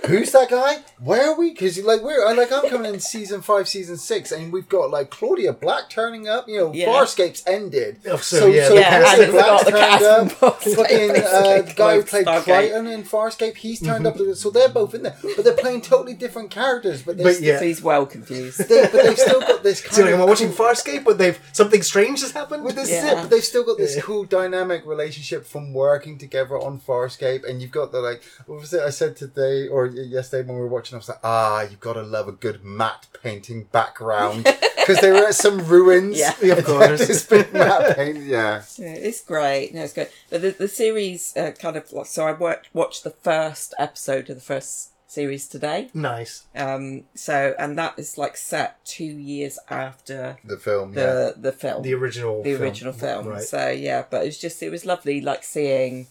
Who's 0.09 0.33
that 0.33 0.49
guy? 0.51 0.79
Where 0.99 1.31
are 1.31 1.39
we? 1.39 1.51
Because 1.51 1.79
like 1.83 2.03
we're 2.03 2.27
I- 2.27 2.33
like 2.33 2.51
I'm 2.53 2.69
coming 2.69 2.93
in 2.93 3.01
season 3.01 3.43
five, 3.43 3.69
season 3.69 3.97
six, 3.97 4.33
and 4.33 4.53
we've 4.53 4.69
got 4.69 4.91
like 4.91 5.11
Claudia 5.11 5.53
Black 5.53 5.89
turning 5.91 6.29
up. 6.29 6.49
You 6.49 6.59
know, 6.59 6.73
Yeah. 6.73 6.87
Farscape's 6.89 7.43
ended. 7.47 8.01
Oh, 8.09 8.17
so, 8.17 8.47
yeah, 8.47 8.73
yeah, 8.73 9.01
Claudia 9.03 9.25
and 9.25 9.33
Black's 9.33 9.65
the 9.65 9.71
turned 9.71 9.83
cast 9.83 10.05
up. 10.05 10.21
and 10.23 10.33
Fucking 10.33 10.75
uh, 10.75 10.83
basically, 11.13 11.61
the 11.63 11.75
guy 11.77 11.95
who 11.95 12.03
close 12.03 12.11
played 12.11 12.27
Stargate. 12.27 12.45
Crichton 12.45 12.87
in 12.89 13.03
Farscape, 13.05 13.57
he's 13.57 13.81
turned 13.81 14.07
up. 14.07 14.17
So 14.35 14.51
they're 14.51 14.69
both 14.69 14.95
in 14.95 15.03
there, 15.05 15.17
but 15.37 15.45
they're 15.45 15.55
playing 15.55 15.83
totally 15.83 16.15
different 16.15 16.51
characters. 16.51 17.03
But 17.03 17.19
But 17.19 17.41
yeah. 17.41 17.59
So 17.59 17.65
he's 17.65 17.83
well 17.83 18.07
confused. 18.07 18.69
they, 18.69 18.83
but 18.83 18.93
they've 19.05 19.19
still 19.19 19.41
got 19.41 19.63
this. 19.63 19.81
Kind 19.83 19.95
So 19.95 20.03
like, 20.03 20.15
of 20.15 20.21
am 20.21 20.23
I 20.23 20.25
watching 20.29 20.53
cool- 20.53 20.67
Farscape, 20.67 21.05
but 21.05 21.19
they've 21.19 21.39
something 21.53 21.83
strange 21.83 22.21
has 22.23 22.33
happened? 22.33 22.65
Well, 22.65 22.75
this 22.75 22.91
Yeah. 22.91 23.09
is 23.09 23.21
but 23.23 23.31
they've 23.31 23.45
still 23.45 23.65
got 23.65 23.79
this 23.79 23.97
Yeah. 23.97 24.03
cool 24.03 24.25
dynamic 24.25 24.85
relationship 24.87 25.47
from 25.47 25.73
working 25.73 26.19
together 26.19 26.59
on 26.59 26.81
Farscape, 26.81 27.49
and 27.49 27.61
you've 27.63 27.71
got 27.71 27.93
the 27.93 28.01
like. 28.01 28.23
What 28.47 28.61
was 28.61 28.73
it 28.73 28.81
I 28.81 28.91
said 28.91 29.17
today 29.17 29.69
or 29.69 29.87
y- 29.89 29.98
yesterday 30.07 30.47
when 30.47 30.57
we 30.57 30.63
were 30.63 30.69
watching? 30.69 30.97
I 30.97 30.99
was 30.99 31.09
like, 31.09 31.19
ah, 31.25 31.63
you've 31.63 31.81
got 31.81 31.95
to 31.95 32.03
love 32.03 32.29
a 32.29 32.33
good 32.33 32.65
matte 32.65 33.07
painting 33.23 33.65
background 33.73 34.45
because 34.77 35.01
they 35.01 35.11
were 35.11 35.27
at 35.27 35.35
some 35.35 35.67
ruins. 35.67 36.19
Yeah. 36.19 36.35
Yeah, 36.43 36.55
of 36.55 36.65
course. 36.67 37.07
this 37.07 37.27
big 37.27 37.53
matte 37.53 37.97
paint, 37.97 38.19
yeah. 38.25 38.63
Yeah, 38.77 38.95
it's 38.95 39.23
great. 39.23 39.75
No, 39.75 39.83
it's 39.83 39.93
good. 39.93 40.09
But 40.31 40.43
the, 40.43 40.51
the 40.51 40.69
series 40.69 41.37
uh, 41.37 41.53
kind 41.53 41.77
of 41.77 41.89
so. 42.07 42.27
I 42.27 42.33
watched 42.33 42.69
watched 42.75 43.05
the 43.05 43.11
first 43.11 43.75
episode 43.79 44.29
of 44.31 44.37
the 44.37 44.43
first 44.43 44.91
series 45.07 45.49
today. 45.49 45.89
Nice. 45.95 46.47
Um. 46.55 47.05
So 47.15 47.55
and 47.59 47.79
that 47.79 47.99
is 47.99 48.19
like 48.19 48.37
set 48.37 48.85
two 48.85 49.05
years 49.05 49.59
after 49.71 50.37
The 50.45 50.57
film, 50.59 50.91
yeah. 50.95 51.05
the 51.07 51.35
the 51.39 51.53
film, 51.53 51.83
The 51.83 51.95
original. 51.95 52.43
the 52.43 52.51
film. 52.53 52.63
original 52.63 52.93
film. 52.93 53.27
Right. 53.29 53.43
So 53.43 53.71
yeah, 53.71 54.05
but 54.11 54.23
it 54.23 54.27
was 54.27 54.39
just 54.39 54.63
it 54.63 54.71
was 54.71 54.85
lovely, 54.87 55.21
like 55.21 55.45
seeing 55.45 56.07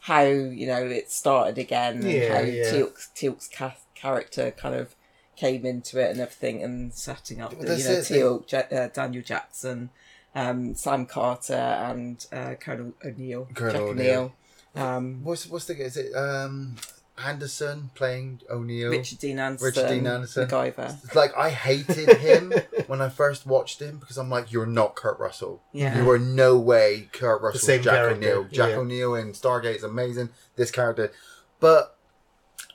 how 0.00 0.22
you 0.22 0.66
know 0.66 0.82
it 0.86 1.10
started 1.10 1.58
again 1.58 1.96
and 1.96 2.04
Yeah, 2.04 2.34
how 2.36 2.40
yeah. 2.42 2.64
Teal'c's, 2.72 3.08
Teal'c's 3.14 3.48
ca- 3.48 3.76
character 3.94 4.50
kind 4.50 4.74
of 4.74 4.94
came 5.36 5.64
into 5.64 5.98
it 5.98 6.10
and 6.10 6.20
everything 6.20 6.62
and 6.62 6.92
setting 6.92 7.40
up 7.40 7.50
the, 7.50 7.56
you 7.56 7.84
know 7.84 7.90
it, 7.90 8.08
they- 8.08 8.14
Teal, 8.14 8.44
Ja- 8.48 8.76
uh, 8.78 8.88
Daniel 8.88 9.22
Jackson, 9.22 9.90
um, 10.34 10.74
Sam 10.74 11.06
Carter 11.06 11.54
and 11.54 12.24
uh, 12.32 12.54
Colonel 12.60 12.92
O'Neill, 13.04 13.48
Colonel. 13.54 13.88
O'Neill. 13.88 14.32
Um, 14.74 15.24
What's 15.24 15.46
what's 15.48 15.64
the 15.66 15.74
is 15.84 15.96
it? 15.96 16.14
Um, 16.14 16.76
Anderson 17.24 17.90
playing 17.94 18.40
O'Neill. 18.50 18.90
Richard 18.90 19.18
Dean 19.18 19.38
Anderson. 19.38 19.66
Richard 19.66 19.88
Dean 19.88 20.06
Anderson. 20.06 20.48
MacGyver. 20.48 21.14
Like 21.14 21.36
I 21.36 21.50
hated 21.50 22.16
him 22.18 22.52
when 22.86 23.00
I 23.00 23.08
first 23.08 23.46
watched 23.46 23.80
him 23.80 23.98
because 23.98 24.16
I'm 24.18 24.30
like, 24.30 24.52
you're 24.52 24.66
not 24.66 24.96
Kurt 24.96 25.18
Russell. 25.18 25.62
Yeah. 25.72 26.00
You 26.00 26.10
are 26.10 26.18
no 26.18 26.58
way 26.58 27.08
Kurt 27.12 27.42
Russell. 27.42 27.60
same 27.60 27.82
Jack 27.82 27.94
character, 27.94 28.16
O'Neill. 28.16 28.44
Jack 28.50 28.70
yeah. 28.70 28.76
O'Neill 28.76 29.14
in 29.14 29.32
Stargate 29.32 29.76
is 29.76 29.84
amazing. 29.84 30.30
This 30.56 30.70
character, 30.70 31.12
but 31.58 31.96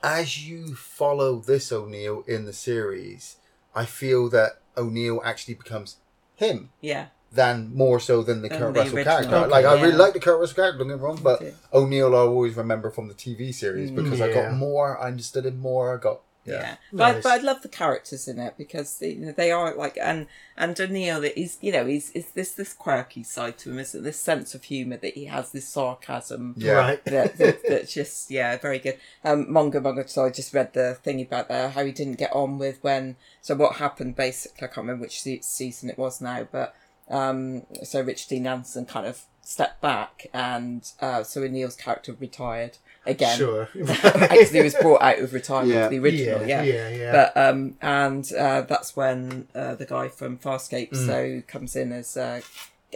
as 0.03 0.47
you 0.47 0.76
follow 0.76 1.39
this 1.39 1.72
O'Neill 1.72 2.23
in 2.27 2.45
the 2.45 2.53
series, 2.53 3.38
I 3.73 3.85
feel 3.85 4.30
that 4.30 4.61
O'Neill 4.77 5.22
actually 5.26 5.55
becomes 5.55 5.97
him 6.35 6.69
Yeah. 6.81 7.07
Than 7.36 7.76
more 7.76 7.99
so 7.99 8.24
than 8.24 8.41
the 8.41 8.49
Than 8.49 8.60
Kurt 8.60 8.74
the 8.74 8.80
Russell 8.82 8.98
original. 8.98 9.16
character. 9.18 9.36
Okay, 9.36 9.49
like 9.52 9.66
I 9.66 9.82
really 9.82 9.98
like 9.98 10.14
the 10.14 10.20
Kurt 10.20 10.40
Russell 10.40 10.56
character. 10.56 10.80
Don't 10.80 10.88
get 10.90 10.98
me 10.98 11.03
wrong, 11.03 11.20
but 11.22 11.41
Me 11.41 11.49
too. 11.49 11.56
O'Neill 11.74 12.16
I 12.16 12.20
always 12.20 12.56
remember 12.56 12.90
from 12.90 13.07
the 13.07 13.14
TV 13.14 13.53
series 13.53 13.91
Mm. 13.91 13.95
because 13.95 14.22
I 14.22 14.34
got 14.34 14.53
more. 14.53 14.98
I 14.99 15.07
understood 15.07 15.45
him 15.45 15.60
more. 15.60 15.95
I 15.98 16.02
got 16.02 16.22
Yeah, 16.48 16.53
yeah. 16.62 16.76
but, 16.94 17.03
I, 17.03 17.12
Nice. 17.14 17.24
but 17.24 17.32
I 17.32 17.38
love 17.44 17.62
the 17.64 17.70
characters 17.70 18.28
in 18.28 18.38
it 18.38 18.53
because 18.56 19.02
you 19.02 19.16
know, 19.16 19.32
they 19.32 19.52
are 19.52 19.74
like 19.76 19.98
and 19.98 20.28
and 20.56 20.80
O'Neill 20.80 21.24
is 21.24 21.57
you 21.60 21.72
know 21.72 21.86
he's 21.88 22.12
is 22.12 22.28
this 22.38 22.52
this 22.52 22.72
quirky 22.72 23.24
side 23.24 23.57
to 23.62 23.72
him 23.72 23.80
isn't 23.80 23.99
it? 24.02 24.03
this 24.03 24.20
sense 24.20 24.53
of 24.53 24.62
humour 24.64 24.98
that 24.98 25.16
he 25.16 25.26
has 25.26 25.52
this 25.52 25.68
sarcasm 25.68 26.53
Yeah. 26.56 26.74
Right. 26.74 27.03
that, 27.06 27.38
that 27.40 27.57
that's 27.68 27.91
just 27.94 28.30
yeah 28.30 28.57
very 28.57 28.78
good. 28.78 28.98
Um, 29.24 29.48
Mongo 29.48 29.82
Mongo. 29.82 30.07
So 30.07 30.26
I 30.26 30.30
just 30.30 30.53
read 30.53 30.74
the 30.74 30.94
thing 31.03 31.20
about 31.20 31.48
there 31.49 31.70
how 31.70 31.84
he 31.84 31.91
didn't 31.91 32.20
get 32.20 32.32
on 32.34 32.60
with 32.60 32.78
when. 32.84 33.16
So 33.41 33.56
what 33.56 33.78
happened 33.78 34.16
basically? 34.16 34.66
I 34.66 34.68
can't 34.68 34.86
remember 34.86 35.02
which 35.06 35.22
season 35.41 35.90
it 35.90 35.98
was 35.98 36.22
now, 36.22 36.48
but 36.52 36.76
um, 37.10 37.64
so 37.84 38.02
Richard 38.02 38.30
Dean 38.30 38.48
Anderson 38.48 38.86
kind 38.86 39.06
of 39.06 39.22
stepped 39.41 39.80
back, 39.82 40.27
and 40.34 40.91
uh, 40.99 41.23
so 41.23 41.44
O'Neill's 41.44 41.76
character 41.76 42.15
retired 42.19 42.77
again. 43.06 43.38
Sure. 43.38 43.69
Actually, 43.88 44.60
he 44.60 44.64
was 44.64 44.73
brought 44.76 45.02
out 45.02 45.19
of 45.19 45.34
retirement 45.34 45.73
Yeah. 45.73 45.88
the 45.88 45.99
original. 45.99 46.48
yeah, 46.48 46.64
Yeah, 46.64 46.90
yeah, 46.90 46.95
yeah. 46.98 47.11
But 47.11 47.38
um, 47.38 47.76
and 47.82 48.34
uh, 48.34 48.61
that's 48.61 48.95
when 48.95 49.48
uh, 49.53 49.76
the 49.76 49.86
guy 49.86 50.07
from 50.10 50.38
Farscape 50.40 50.91
Mm. 50.91 51.06
so 51.06 51.41
comes 51.48 51.76
in 51.76 51.91
as 51.91 52.18
uh, 52.18 52.41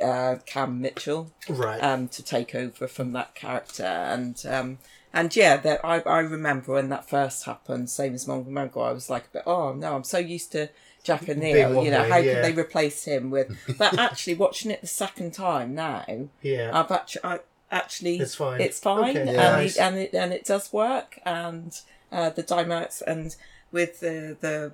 uh, 0.03 0.38
Cam 0.45 0.81
Mitchell 0.81 1.31
right. 1.48 1.81
um, 1.84 2.07
to 2.10 2.23
take 2.23 2.56
over 2.56 2.88
from 2.88 3.11
that 3.11 3.36
character 3.36 3.84
and 3.84 4.44
um, 4.48 4.77
and 5.14 5.36
yeah 5.36 5.57
that 5.57 5.84
I, 5.84 5.99
I 6.02 6.19
remember 6.19 6.73
when 6.73 6.90
that 6.90 7.10
first 7.10 7.45
happened 7.45 7.90
same 7.90 8.14
as 8.14 8.26
Mongo 8.26 8.48
Mongo 8.48 8.88
I 8.88 8.91
was 8.94 9.10
like 9.10 9.26
a 9.26 9.30
bit 9.34 9.44
oh 9.45 9.73
no 9.73 9.95
I'm 9.95 10.03
so 10.06 10.18
used 10.19 10.52
to 10.53 10.69
Jack 11.10 11.30
O'Neill 11.30 11.84
you 11.84 11.91
know 11.91 12.02
way, 12.02 12.10
how 12.10 12.18
yeah. 12.18 12.34
could 12.34 12.44
they 12.45 12.61
replace 12.61 13.03
him 13.06 13.30
with 13.30 13.48
but 13.77 13.98
actually 13.98 14.36
watching 14.36 14.72
it 14.72 14.81
the 14.81 14.88
second 14.88 15.34
time 15.34 15.76
now 15.76 16.06
yeah. 16.41 16.72
I've 16.73 16.91
actually 16.91 17.23
I, 17.23 17.40
actually 17.72 18.18
It's 18.19 18.36
fine. 18.36 18.61
it's 18.61 18.80
fine 18.80 19.18
Okay, 19.18 19.27
and, 19.27 19.38
nice. 19.38 19.76
it, 19.76 19.81
and 19.81 19.98
it 19.98 20.14
and 20.14 20.34
it 20.34 20.45
does 20.45 20.72
work 20.73 21.19
and 21.26 21.80
uh, 22.11 22.30
the 22.30 22.44
dynamics 22.44 23.02
and 23.02 23.36
with 23.72 23.99
the 23.99 24.38
the 24.40 24.73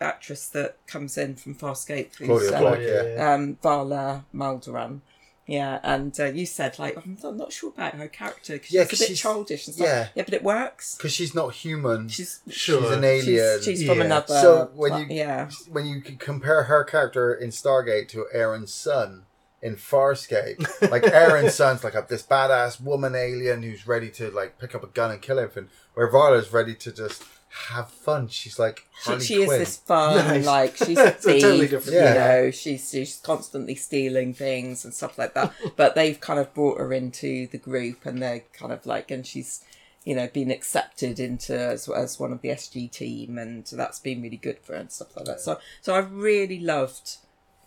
actress 0.00 0.48
that 0.48 0.76
comes 0.86 1.18
in 1.18 1.34
from 1.34 1.54
Farscape 1.54 2.14
who's 2.16 2.50
Claudia 2.50 3.00
um, 3.00 3.06
yeah. 3.08 3.14
yeah. 3.16 3.34
um, 3.34 3.58
Vala 3.62 4.24
Maldoran. 4.34 5.00
Yeah, 5.48 5.80
and 5.82 6.12
uh, 6.20 6.26
you 6.26 6.44
said 6.44 6.78
like 6.78 6.96
I'm 6.98 7.16
not, 7.22 7.28
I'm 7.30 7.36
not 7.38 7.52
sure 7.52 7.70
about 7.70 7.94
her 7.94 8.06
character 8.06 8.52
because 8.52 8.70
Yeah, 8.70 8.82
she's 8.82 8.90
'cause 8.90 9.00
a 9.00 9.02
bit 9.02 9.08
she's- 9.08 9.18
childish 9.20 9.66
and 9.66 9.74
stuff. 9.74 9.86
yeah. 9.88 10.08
yeah, 10.14 10.22
but 10.24 10.34
it 10.34 10.42
works. 10.42 10.94
Because 10.96 11.12
she's 11.14 11.34
not 11.34 11.54
human. 11.54 12.08
She's 12.08 12.40
Sure. 12.50 12.82
She's 12.82 12.90
an 12.90 13.02
alien. 13.04 13.58
she's, 13.62 13.64
she's 13.80 13.86
from 13.88 14.02
another. 14.02 14.38
So 14.40 14.70
when 14.74 14.98
you- 15.08 15.16
yeah, 15.16 15.48
when 15.70 15.86
you 15.86 16.02
compare 16.02 16.64
her 16.64 16.84
character 16.84 17.32
in 17.34 17.48
Stargate 17.48 18.08
to 18.10 18.26
Aeryn 18.36 18.68
Sun 18.68 19.24
in 19.62 19.76
Farscape, 19.76 20.60
like 20.90 21.02
Aeryn 21.02 21.50
Sun's 21.50 21.82
like 21.82 21.94
a, 21.94 22.04
this 22.08 22.22
badass 22.22 22.80
woman 22.80 23.14
alien 23.14 23.62
who's 23.62 23.86
ready 23.88 24.10
to 24.10 24.30
like 24.30 24.58
pick 24.58 24.74
up 24.74 24.84
a 24.84 24.88
gun 24.88 25.10
and 25.12 25.22
kill 25.22 25.38
everything, 25.38 25.70
where 25.94 26.10
Vala's 26.10 26.52
ready 26.52 26.74
to 26.74 26.92
just 26.92 27.22
have 27.70 27.88
fun. 27.90 28.28
She's 28.28 28.58
like 28.58 28.86
she, 29.02 29.10
Harley 29.10 29.24
she 29.24 29.34
is 29.42 29.46
Quinn. 29.46 29.58
this 29.58 29.76
fun 29.76 30.16
Nice. 30.28 30.46
like 30.46 30.76
she's 30.76 30.98
a 30.98 31.10
thief. 31.10 31.42
totally 31.42 31.68
You 31.68 31.80
Yeah. 31.92 32.14
know, 32.14 32.50
she's 32.50 32.90
she's 32.90 33.16
constantly 33.16 33.74
stealing 33.74 34.34
things 34.34 34.84
and 34.84 34.92
stuff 34.94 35.18
like 35.18 35.34
that. 35.34 35.52
but 35.76 35.94
they've 35.94 36.20
kind 36.20 36.38
of 36.38 36.52
brought 36.54 36.78
her 36.78 36.92
into 36.92 37.46
the 37.48 37.58
group, 37.58 38.04
and 38.06 38.22
they're 38.22 38.44
kind 38.52 38.72
of 38.72 38.86
like, 38.86 39.10
and 39.10 39.26
she's. 39.26 39.64
You 40.04 40.14
know, 40.14 40.26
been 40.28 40.50
accepted 40.50 41.20
into 41.20 41.54
as, 41.58 41.86
as 41.86 42.18
one 42.18 42.32
of 42.32 42.40
the 42.40 42.48
SG 42.48 42.90
team, 42.90 43.36
and 43.36 43.66
that's 43.66 43.98
been 43.98 44.22
really 44.22 44.38
good 44.38 44.58
for 44.60 44.72
her 44.72 44.78
and 44.78 44.90
stuff 44.90 45.14
like 45.14 45.26
that. 45.26 45.38
So, 45.40 45.58
so 45.82 45.92
I 45.94 45.98
really 45.98 46.60
loved 46.60 47.16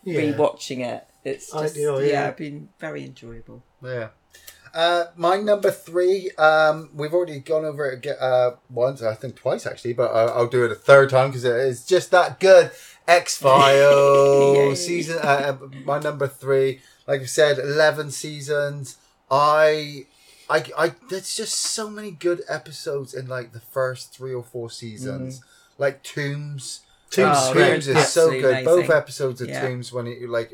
yeah. 0.04 0.22
rewatching 0.22 0.80
it. 0.80 1.06
It's 1.24 1.52
just 1.52 1.76
Ideal, 1.76 2.02
yeah. 2.02 2.08
yeah. 2.08 2.32
been 2.32 2.70
very 2.80 3.06
enjoyable. 3.06 3.62
Yeah. 3.84 4.08
Uh, 4.74 5.06
my 5.18 5.38
number 5.38 5.70
three, 5.70 6.32
um, 6.38 6.90
we've 6.94 7.14
already 7.14 7.40
gone 7.40 7.66
over 7.66 7.90
it 7.92 7.98
aga- 7.98 8.22
uh, 8.22 8.56
once, 8.70 9.02
I 9.04 9.16
think 9.16 9.36
twice 9.36 9.66
actually, 9.66 9.94
but 9.94 10.12
I'll, 10.12 10.30
I'll 10.30 10.48
do 10.48 10.64
it 10.64 10.72
a 10.72 10.76
third 10.76 11.10
time 11.10 11.28
because 11.30 11.44
it 11.44 11.56
is 11.56 11.86
just 11.86 12.12
that 12.12 12.40
good. 12.40 12.72
X. 13.08 13.38
Files 13.38 14.86
season. 14.86 15.18
Uh, 15.22 15.58
uh, 15.62 15.68
my 15.84 16.00
number 16.00 16.28
three, 16.28 16.82
like 17.08 17.22
I 17.22 17.26
said, 17.26 17.60
eleven 17.60 18.12
seasons. 18.12 18.98
I, 19.30 20.06
I, 20.50 20.64
I. 20.78 20.94
There's 21.10 21.36
just 21.36 21.56
so 21.56 21.90
many 21.90 22.12
good 22.12 22.44
episodes 22.48 23.14
in 23.14 23.28
like 23.28 23.52
the 23.54 23.60
first 23.60 24.14
three 24.14 24.34
or 24.34 24.44
four 24.44 24.70
seasons. 24.70 25.42
Like 25.78 26.04
Tooms. 26.04 26.82
Tooms 27.12 27.38
Oh, 27.40 27.40
is 27.40 27.46
they're 27.46 27.54
great. 27.54 27.70
Tooms 27.74 27.88
is 27.90 27.96
Yeah. 27.96 28.04
so 28.04 28.22
Absolutely 28.32 28.42
good. 28.42 28.66
Both 28.66 28.90
episodes 28.90 29.42
of 29.42 29.50
Yeah. 29.50 29.68
Tooms 29.68 29.92
when 29.94 30.06
he 30.08 30.26
like 30.26 30.52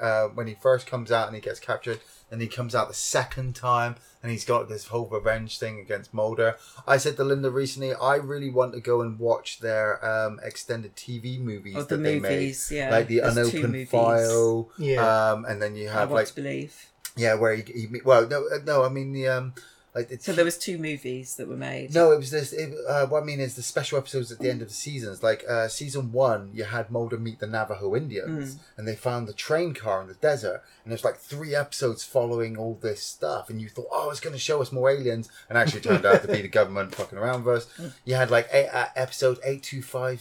uh, 0.00 0.28
when 0.28 0.46
he 0.46 0.54
first 0.54 0.86
comes 0.86 1.12
out 1.12 1.26
and 1.28 1.34
he 1.36 1.40
gets 1.40 1.60
captured, 1.60 2.00
and 2.30 2.40
he 2.42 2.48
comes 2.48 2.74
out 2.74 2.88
the 2.88 2.94
second 2.94 3.54
time 3.54 3.96
and 4.22 4.32
he's 4.32 4.44
got 4.44 4.68
this 4.68 4.86
whole 4.88 5.06
revenge 5.06 5.58
thing 5.58 5.78
against 5.78 6.12
Mulder. 6.12 6.56
I 6.88 6.96
said 6.96 7.16
to 7.18 7.24
Linda 7.24 7.50
recently, 7.50 7.94
I 7.94 8.16
really 8.16 8.50
want 8.50 8.72
to 8.74 8.80
go 8.80 9.00
and 9.00 9.16
watch 9.18 9.60
their 9.60 10.04
um, 10.04 10.40
extended 10.42 10.96
TV 10.96 11.38
movies 11.38 11.74
Oh, 11.76 11.80
that 11.82 11.88
the 11.88 11.96
they 11.98 12.18
movies, 12.18 12.68
yeah. 12.72 12.86
made, 12.90 12.96
like 12.96 13.06
the 13.08 13.20
There's 13.20 13.36
unopened 13.54 13.88
file. 13.88 14.70
Yeah. 14.76 15.30
Um, 15.30 15.44
and 15.44 15.62
then 15.62 15.76
you 15.76 15.88
I 15.88 15.92
have 15.92 16.10
want 16.10 16.20
like 16.22 16.26
to 16.28 16.34
believe. 16.34 16.90
yeah, 17.16 17.34
where 17.34 17.54
he, 17.54 17.62
he 17.62 17.88
well 18.04 18.26
no 18.26 18.46
uh, 18.48 18.58
no 18.64 18.82
I 18.84 18.88
mean 18.88 19.12
the 19.12 19.28
um 19.28 19.54
like 19.98 20.08
the 20.08 20.18
So 20.18 20.32
there 20.32 20.44
was 20.44 20.56
two 20.56 20.78
movies 20.78 21.36
that 21.36 21.48
were 21.48 21.56
made. 21.56 21.94
no, 21.94 22.12
it 22.12 22.18
was 22.18 22.30
this. 22.30 22.52
It, 22.52 22.72
uh, 22.88 23.06
what 23.06 23.22
I 23.22 23.26
mean 23.26 23.40
is 23.40 23.56
the 23.56 23.62
special 23.62 23.98
episodes 23.98 24.30
at 24.32 24.38
the 24.38 24.48
end 24.50 24.62
of 24.62 24.68
the 24.68 24.74
seasons. 24.74 25.22
Like 25.22 25.44
uh, 25.48 25.68
season 25.68 26.12
one, 26.12 26.50
you 26.54 26.64
had 26.64 26.90
Mulder 26.90 27.18
meet 27.18 27.40
the 27.40 27.46
Navajo 27.46 27.94
Indians, 27.96 28.56
and 28.76 28.86
they 28.86 28.94
found 28.94 29.26
the 29.26 29.32
train 29.32 29.74
car 29.74 30.00
in 30.02 30.08
the 30.08 30.14
desert. 30.14 30.62
And 30.84 30.92
there's 30.92 31.04
like 31.04 31.16
three 31.16 31.54
episodes 31.54 32.04
following 32.04 32.56
all 32.56 32.78
this 32.80 33.02
stuff, 33.02 33.50
and 33.50 33.60
you 33.60 33.68
thought, 33.68 33.88
oh, 33.90 34.10
it's 34.10 34.20
going 34.20 34.32
to 34.34 34.38
show 34.38 34.62
us 34.62 34.72
more 34.72 34.88
aliens, 34.90 35.28
and 35.48 35.58
actually 35.58 35.80
turned 35.80 36.06
out 36.06 36.22
to 36.22 36.28
be 36.28 36.42
the 36.42 36.48
government 36.48 36.94
fucking 36.94 37.18
around 37.18 37.44
with 37.44 37.56
us. 37.56 37.92
You 38.04 38.14
had 38.14 38.30
like 38.30 38.48
eight, 38.52 38.68
uh, 38.68 38.86
episode 38.96 39.38
eight 39.44 39.62
two 39.62 39.82
five 39.82 40.20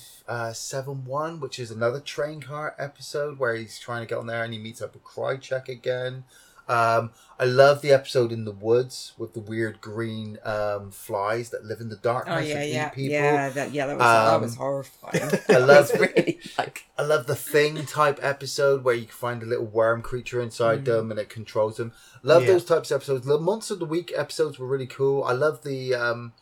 seven 0.53 1.05
one, 1.05 1.33
uh, 1.35 1.37
which 1.37 1.59
is 1.59 1.71
another 1.71 1.99
train 1.99 2.41
car 2.41 2.75
episode 2.77 3.39
where 3.39 3.55
he's 3.55 3.79
trying 3.79 4.01
to 4.01 4.07
get 4.07 4.17
on 4.17 4.27
there, 4.27 4.43
and 4.43 4.53
he 4.53 4.59
meets 4.59 4.81
up 4.81 4.93
with 4.93 5.03
Krycek 5.03 5.69
again. 5.69 6.23
Um, 6.69 7.11
I 7.39 7.45
love 7.45 7.81
the 7.81 7.91
episode 7.91 8.31
in 8.31 8.43
the 8.45 8.51
woods 8.51 9.13
with 9.17 9.33
the 9.33 9.39
weird 9.39 9.79
green 9.79 10.37
um, 10.43 10.91
flies 10.91 11.51
that 11.51 11.63
live 11.63 11.79
in 11.79 11.89
the 11.89 11.95
darkness 11.95 12.35
Oh 12.37 12.45
yeah, 12.45 12.59
and 12.59 12.69
yeah, 12.71 12.87
eat 12.87 12.93
people. 12.93 13.13
yeah. 13.13 13.49
That 13.49 13.71
yeah, 13.71 13.85
that 13.87 13.97
was 13.97 14.03
that 14.03 14.33
Um, 14.33 14.41
was 14.41 14.55
horrifying. 14.55 15.31
I 15.49 15.57
love- 15.59 15.91
really 15.99 16.39
like 16.57 16.85
I 16.97 17.03
love 17.03 17.27
the 17.27 17.35
thing 17.35 17.85
type 17.85 18.19
episode 18.21 18.83
where 18.83 18.95
you 18.95 19.05
can 19.05 19.13
find 19.13 19.43
a 19.43 19.45
little 19.45 19.65
worm 19.65 20.01
creature 20.01 20.41
inside 20.41 20.83
them 20.85 21.09
and 21.11 21.19
it 21.19 21.29
controls 21.29 21.77
them. 21.77 21.93
Love 22.23 22.41
Yeah. 22.43 22.49
those 22.53 22.65
types 22.65 22.91
of 22.91 22.97
episodes. 22.97 23.25
The 23.25 23.39
Monster 23.39 23.75
of 23.75 23.79
the 23.79 23.85
Week 23.85 24.11
episodes 24.15 24.57
were 24.59 24.67
really 24.67 24.87
cool. 24.87 25.23
I 25.23 25.31
love 25.33 25.63
the 25.63 25.93
um, 25.95 26.33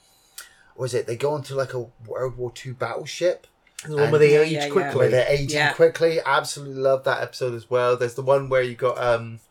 what 0.75 0.83
was 0.83 0.93
it? 0.93 1.05
They 1.07 1.15
go 1.17 1.35
into 1.35 1.53
like 1.55 1.73
a 1.73 1.85
World 2.07 2.37
War 2.37 2.51
Two 2.51 2.73
battleship. 2.73 3.47
The 3.85 3.95
one 3.97 4.09
where 4.09 4.19
they 4.19 4.33
Yeah, 4.33 4.39
age 4.39 4.51
yeah, 4.53 4.65
yeah. 4.67 4.73
where 4.73 4.91
quickly. 4.91 5.07
they're 5.09 5.27
aging 5.29 5.73
quickly. 5.73 6.19
Absolutely 6.25 6.75
love 6.81 7.03
that 7.03 7.21
episode 7.21 7.53
as 7.53 7.69
well. 7.69 7.95
There's 7.95 8.15
the 8.15 8.23
one 8.23 8.49
where 8.49 8.63
you 8.63 8.73
got 8.73 8.97
um, 8.97 9.41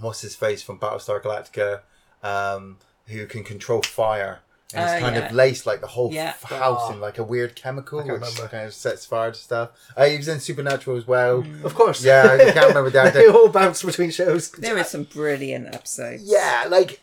what's 0.00 0.20
his 0.22 0.34
face 0.36 0.62
from 0.62 0.78
Battlestar 0.78 1.22
Galactica, 1.22 1.80
um, 2.22 2.78
who 3.06 3.26
can 3.26 3.44
control 3.44 3.82
fire. 3.82 4.40
And 4.72 4.88
he's 4.88 4.98
Oh, 4.98 5.00
kind 5.00 5.16
yeah. 5.16 5.26
of 5.26 5.32
laced 5.32 5.66
like 5.66 5.80
the 5.80 5.88
whole 5.88 6.12
Yeah. 6.12 6.28
f- 6.28 6.42
house 6.44 6.82
Oh. 6.84 6.92
in 6.92 7.00
like 7.00 7.18
a 7.18 7.24
weird 7.24 7.56
chemical, 7.56 7.98
I 7.98 8.02
can't 8.04 8.20
which 8.20 8.28
remember. 8.30 8.48
kind 8.48 8.66
of 8.68 8.72
sets 8.74 9.04
fire 9.04 9.32
to 9.32 9.36
stuff. 9.38 9.70
Uh, 9.96 10.04
he 10.06 10.16
was 10.16 10.28
in 10.28 10.38
Supernatural 10.38 10.96
as 10.96 11.08
well. 11.08 11.44
Of 11.64 11.74
course. 11.74 12.04
Yeah, 12.04 12.36
I 12.40 12.52
can't 12.52 12.68
remember 12.68 12.90
that. 12.90 13.12
they 13.14 13.26
all 13.26 13.48
bounce 13.48 13.82
between 13.82 14.12
shows. 14.12 14.50
there 14.52 14.78
is 14.78 14.88
some 14.88 15.04
brilliant 15.04 15.74
episodes. 15.74 16.22
Yeah, 16.24 16.66
like 16.68 17.00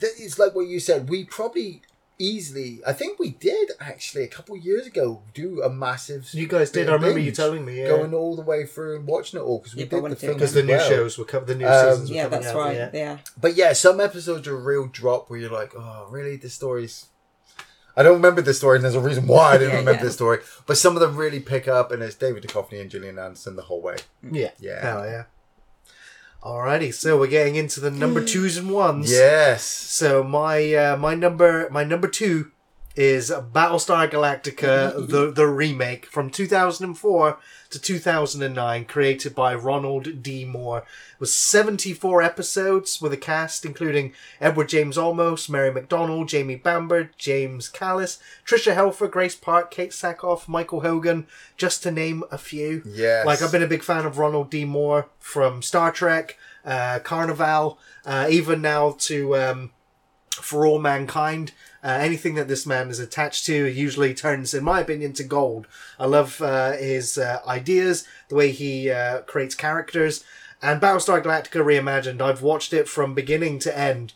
it's 0.00 0.38
like 0.38 0.54
what 0.54 0.66
you 0.66 0.80
said. 0.80 1.08
We 1.08 1.24
probably 1.24 1.80
easily, 2.18 2.80
I 2.86 2.92
think 2.92 3.18
we 3.18 3.30
did 3.30 3.70
actually 3.80 4.24
a 4.24 4.28
couple 4.28 4.56
years 4.56 4.86
ago 4.86 5.22
do 5.34 5.62
a 5.62 5.70
massive. 5.70 6.28
You 6.32 6.46
guys 6.46 6.70
did. 6.70 6.88
I 6.88 6.94
remember 6.94 7.18
you 7.20 7.32
telling 7.32 7.64
me. 7.64 7.78
Yeah. 7.80 7.88
going 7.88 8.12
all 8.14 8.34
the 8.36 8.42
way 8.42 8.66
through 8.66 8.96
and 8.96 9.06
watching 9.06 9.38
it 9.40 9.42
all 9.42 9.58
because 9.58 9.74
we 9.74 9.82
Yeah, 9.84 9.88
did 9.88 10.04
the 10.04 10.08
do 10.10 10.14
film 10.16 10.32
it 10.32 10.34
because 10.34 10.52
the 10.54 10.62
new 10.62 10.72
well. 10.72 10.88
shows 10.88 11.18
were 11.18 11.24
coming. 11.24 11.46
The 11.46 11.54
new 11.54 11.66
Um, 11.66 11.90
seasons 11.92 12.10
Yeah, 12.10 12.24
coming 12.24 12.40
that's 12.40 12.54
out. 12.54 12.58
right. 12.58 12.76
Yeah. 12.76 12.90
Yeah. 12.92 13.18
But 13.40 13.54
yeah, 13.56 13.72
some 13.72 14.00
episodes 14.00 14.46
are 14.48 14.56
a 14.56 14.60
real 14.60 14.86
drop 14.86 15.30
where 15.30 15.38
you're 15.38 15.50
like, 15.52 15.72
oh, 15.76 16.06
really? 16.10 16.36
The 16.36 16.50
story's. 16.50 17.06
I 17.96 18.02
don't 18.04 18.14
remember 18.14 18.42
this 18.42 18.58
story, 18.58 18.76
and 18.76 18.84
there's 18.84 18.94
a 18.94 19.00
reason 19.00 19.26
why 19.26 19.54
I 19.54 19.58
didn't 19.58 19.70
Yeah, 19.72 19.78
remember 19.80 20.00
yeah. 20.00 20.04
this 20.04 20.14
story. 20.14 20.38
But 20.66 20.76
some 20.78 20.94
of 20.94 21.00
them 21.00 21.16
really 21.16 21.40
pick 21.40 21.66
up, 21.66 21.90
and 21.90 22.00
it's 22.02 22.14
David 22.14 22.44
Duchovny 22.44 22.80
and 22.80 22.88
Gillian 22.88 23.18
Anderson 23.18 23.56
the 23.56 23.62
whole 23.62 23.82
way. 23.82 23.96
Yeah. 24.30 24.50
Yeah. 24.60 24.80
Hell 24.80 25.04
yeah. 25.04 25.24
Alrighty, 26.42 26.94
so 26.94 27.18
we're 27.18 27.26
getting 27.26 27.56
into 27.56 27.80
the 27.80 27.90
number 27.90 28.24
twos 28.24 28.56
and 28.56 28.70
ones. 28.70 29.10
Yes. 29.10 29.64
So 29.64 30.22
my 30.22 30.72
uh, 30.72 30.96
my 30.96 31.14
number 31.14 31.68
my 31.70 31.82
number 31.82 32.06
two 32.06 32.52
is 32.98 33.30
Battlestar 33.30 34.10
Galactica, 34.10 35.08
the 35.08 35.30
the 35.30 35.46
remake 35.46 36.06
from 36.06 36.30
2004 36.30 37.38
to 37.70 37.78
2009, 37.78 38.84
created 38.86 39.36
by 39.36 39.54
Ronald 39.54 40.20
D. 40.20 40.44
Moore. 40.44 40.78
It 40.78 41.20
was 41.20 41.32
74 41.32 42.22
episodes 42.22 43.00
with 43.00 43.12
a 43.12 43.16
cast 43.16 43.64
including 43.64 44.14
Edward 44.40 44.68
James 44.68 44.96
Olmos, 44.96 45.48
Mary 45.48 45.70
McDonnell, 45.70 46.26
Jamie 46.26 46.56
Bamber, 46.56 47.10
James 47.16 47.68
Callis, 47.68 48.18
Tricia 48.44 48.74
Helfer, 48.74 49.08
Grace 49.08 49.36
Park, 49.36 49.72
Katee 49.72 49.92
Sackhoff, 49.92 50.48
Michael 50.48 50.80
Hogan, 50.80 51.28
just 51.56 51.84
to 51.84 51.92
name 51.92 52.24
a 52.32 52.38
few. 52.38 52.82
Yes. 52.84 53.24
Like 53.24 53.42
I've 53.42 53.52
been 53.52 53.62
a 53.62 53.68
big 53.68 53.84
fan 53.84 54.06
of 54.06 54.18
Ronald 54.18 54.50
D. 54.50 54.64
Moore 54.64 55.08
from 55.20 55.62
Star 55.62 55.92
Trek, 55.92 56.36
uh, 56.64 56.98
Carnival, 56.98 57.78
uh, 58.04 58.26
even 58.28 58.60
now 58.60 58.96
to 58.98 59.36
um, 59.36 59.70
For 60.32 60.66
All 60.66 60.80
Mankind. 60.80 61.52
Uh, 61.82 61.98
anything 62.00 62.34
that 62.34 62.48
this 62.48 62.66
man 62.66 62.88
is 62.90 62.98
attached 62.98 63.46
to 63.46 63.66
usually 63.66 64.12
turns, 64.12 64.52
in 64.52 64.64
my 64.64 64.80
opinion, 64.80 65.12
to 65.12 65.24
gold. 65.24 65.66
I 65.98 66.06
love 66.06 66.42
uh, 66.42 66.72
his 66.72 67.16
uh, 67.18 67.40
ideas, 67.46 68.06
the 68.28 68.34
way 68.34 68.50
he 68.50 68.90
uh, 68.90 69.20
creates 69.22 69.54
characters. 69.54 70.24
And 70.60 70.80
Battlestar 70.80 71.22
Galactica 71.22 71.64
Reimagined, 71.64 72.20
I've 72.20 72.42
watched 72.42 72.72
it 72.72 72.88
from 72.88 73.14
beginning 73.14 73.60
to 73.60 73.78
end 73.78 74.12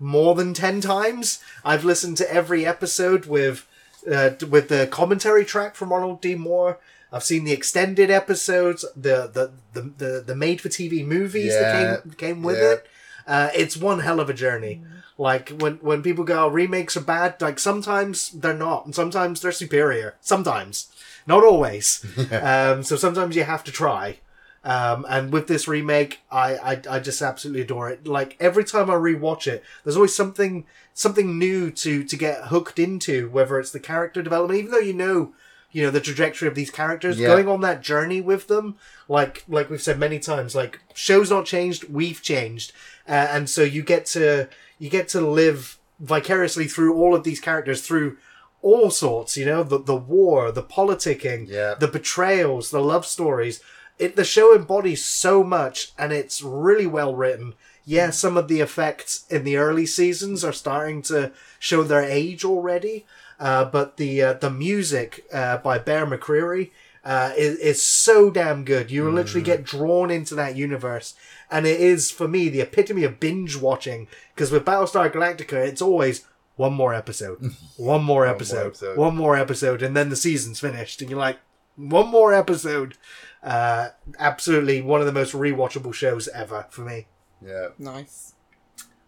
more 0.00 0.34
than 0.34 0.54
10 0.54 0.80
times. 0.80 1.42
I've 1.64 1.84
listened 1.84 2.16
to 2.18 2.32
every 2.32 2.64
episode 2.66 3.26
with 3.26 3.66
uh, 4.10 4.30
with 4.50 4.68
the 4.68 4.88
commentary 4.90 5.44
track 5.44 5.76
from 5.76 5.92
Ronald 5.92 6.20
D. 6.20 6.34
Moore. 6.34 6.78
I've 7.12 7.22
seen 7.22 7.44
the 7.44 7.52
extended 7.52 8.10
episodes, 8.10 8.84
the 8.96 9.30
the 9.32 9.52
the, 9.74 9.92
the, 9.98 10.24
the 10.26 10.34
made 10.34 10.60
for 10.60 10.68
TV 10.68 11.06
movies 11.06 11.52
that 11.52 12.02
came 12.02 12.12
came 12.12 12.42
with 12.42 12.58
yeah. 12.58 12.72
it. 12.72 12.86
Uh, 13.26 13.50
it's 13.54 13.76
one 13.76 14.00
hell 14.00 14.20
of 14.20 14.28
a 14.30 14.34
journey. 14.34 14.82
Like 15.18 15.50
when 15.50 15.74
when 15.76 16.02
people 16.02 16.24
go, 16.24 16.44
oh, 16.44 16.48
remakes 16.48 16.96
are 16.96 17.00
bad. 17.02 17.40
Like 17.40 17.58
sometimes 17.58 18.30
they're 18.30 18.54
not, 18.54 18.86
and 18.86 18.94
sometimes 18.94 19.40
they're 19.40 19.52
superior. 19.52 20.16
Sometimes, 20.20 20.90
not 21.26 21.44
always. 21.44 22.04
um, 22.32 22.82
so 22.82 22.96
sometimes 22.96 23.36
you 23.36 23.44
have 23.44 23.62
to 23.64 23.72
try. 23.72 24.18
Um, 24.64 25.04
and 25.08 25.32
with 25.32 25.48
this 25.48 25.66
remake, 25.66 26.20
I, 26.30 26.54
I 26.56 26.80
I 26.96 26.98
just 27.00 27.20
absolutely 27.20 27.62
adore 27.62 27.90
it. 27.90 28.06
Like 28.06 28.36
every 28.40 28.64
time 28.64 28.88
I 28.90 28.94
rewatch 28.94 29.46
it, 29.46 29.62
there's 29.84 29.96
always 29.96 30.14
something 30.16 30.64
something 30.94 31.38
new 31.38 31.70
to 31.72 32.04
to 32.04 32.16
get 32.16 32.44
hooked 32.44 32.78
into. 32.78 33.28
Whether 33.30 33.58
it's 33.60 33.72
the 33.72 33.80
character 33.80 34.22
development, 34.22 34.58
even 34.60 34.70
though 34.70 34.78
you 34.78 34.94
know 34.94 35.32
you 35.72 35.82
know 35.82 35.90
the 35.90 36.00
trajectory 36.00 36.46
of 36.48 36.54
these 36.54 36.70
characters, 36.70 37.18
Yeah. 37.18 37.28
going 37.28 37.48
on 37.48 37.60
that 37.62 37.82
journey 37.82 38.20
with 38.20 38.46
them, 38.46 38.76
like 39.08 39.42
like 39.48 39.68
we've 39.68 39.82
said 39.82 39.98
many 39.98 40.18
times, 40.20 40.54
like 40.54 40.78
show's 40.94 41.30
not 41.30 41.44
changed, 41.44 41.84
we've 41.88 42.22
changed, 42.22 42.72
uh, 43.08 43.28
and 43.30 43.48
so 43.50 43.62
you 43.62 43.82
get 43.82 44.06
to 44.06 44.48
you 44.78 44.90
get 44.90 45.08
to 45.08 45.20
live 45.20 45.78
vicariously 46.00 46.66
through 46.66 46.94
all 46.96 47.14
of 47.14 47.22
these 47.24 47.40
characters 47.40 47.82
through 47.86 48.16
all 48.62 48.90
sorts. 48.90 49.36
You 49.36 49.46
know 49.46 49.62
the 49.62 49.78
the 49.78 49.96
war, 49.96 50.50
the 50.52 50.62
politicking, 50.62 51.48
Yeah. 51.48 51.74
the 51.78 51.88
betrayals, 51.88 52.70
the 52.70 52.80
love 52.80 53.06
stories. 53.06 53.60
It 53.98 54.16
the 54.16 54.24
show 54.24 54.54
embodies 54.56 55.04
so 55.04 55.44
much, 55.44 55.92
and 55.98 56.12
it's 56.12 56.42
really 56.42 56.86
well 56.86 57.14
written. 57.14 57.54
Yeah, 57.84 58.10
some 58.10 58.36
of 58.36 58.46
the 58.48 58.60
effects 58.60 59.24
in 59.28 59.42
the 59.44 59.56
early 59.56 59.86
seasons 59.86 60.44
are 60.44 60.52
starting 60.52 61.02
to 61.02 61.32
show 61.58 61.82
their 61.82 62.02
age 62.02 62.44
already, 62.44 63.06
uh, 63.40 63.64
but 63.66 63.96
the 63.96 64.22
uh, 64.22 64.32
the 64.34 64.50
music 64.50 65.24
uh, 65.32 65.58
by 65.58 65.78
Bear 65.78 66.06
McCreary 66.06 66.70
uh, 67.04 67.32
is, 67.36 67.58
is 67.58 67.82
so 67.82 68.30
damn 68.30 68.64
good. 68.64 68.90
You 68.90 69.04
will 69.04 69.12
literally 69.12 69.44
get 69.44 69.64
drawn 69.64 70.10
into 70.10 70.34
that 70.36 70.56
universe, 70.56 71.14
and 71.50 71.66
it 71.66 71.80
is 71.80 72.10
for 72.10 72.28
me 72.28 72.48
the 72.48 72.60
epitome 72.60 73.04
of 73.04 73.20
binge 73.20 73.56
watching. 73.56 74.08
Because 74.34 74.50
with 74.50 74.64
Battlestar 74.64 75.10
Galactica, 75.12 75.66
it's 75.66 75.82
always 75.82 76.24
one 76.56 76.72
more 76.74 76.94
episode, 76.94 77.52
one 77.76 78.04
more 78.04 78.26
episode, 78.26 78.68
episode. 78.68 78.96
one 78.96 79.16
more 79.16 79.36
episode, 79.36 79.82
and 79.82 79.96
then 79.96 80.10
the 80.10 80.16
season's 80.16 80.60
finished, 80.60 81.00
and 81.00 81.10
you're 81.10 81.18
like, 81.18 81.38
one 81.76 82.08
more 82.08 82.32
episode. 82.32 82.96
Uh, 83.42 83.88
absolutely 84.18 84.80
one 84.80 85.00
of 85.00 85.06
the 85.06 85.12
most 85.12 85.32
rewatchable 85.34 85.92
shows 85.92 86.28
ever 86.28 86.66
for 86.70 86.82
me. 86.82 87.06
Yeah. 87.44 87.68
Nice. 87.78 88.34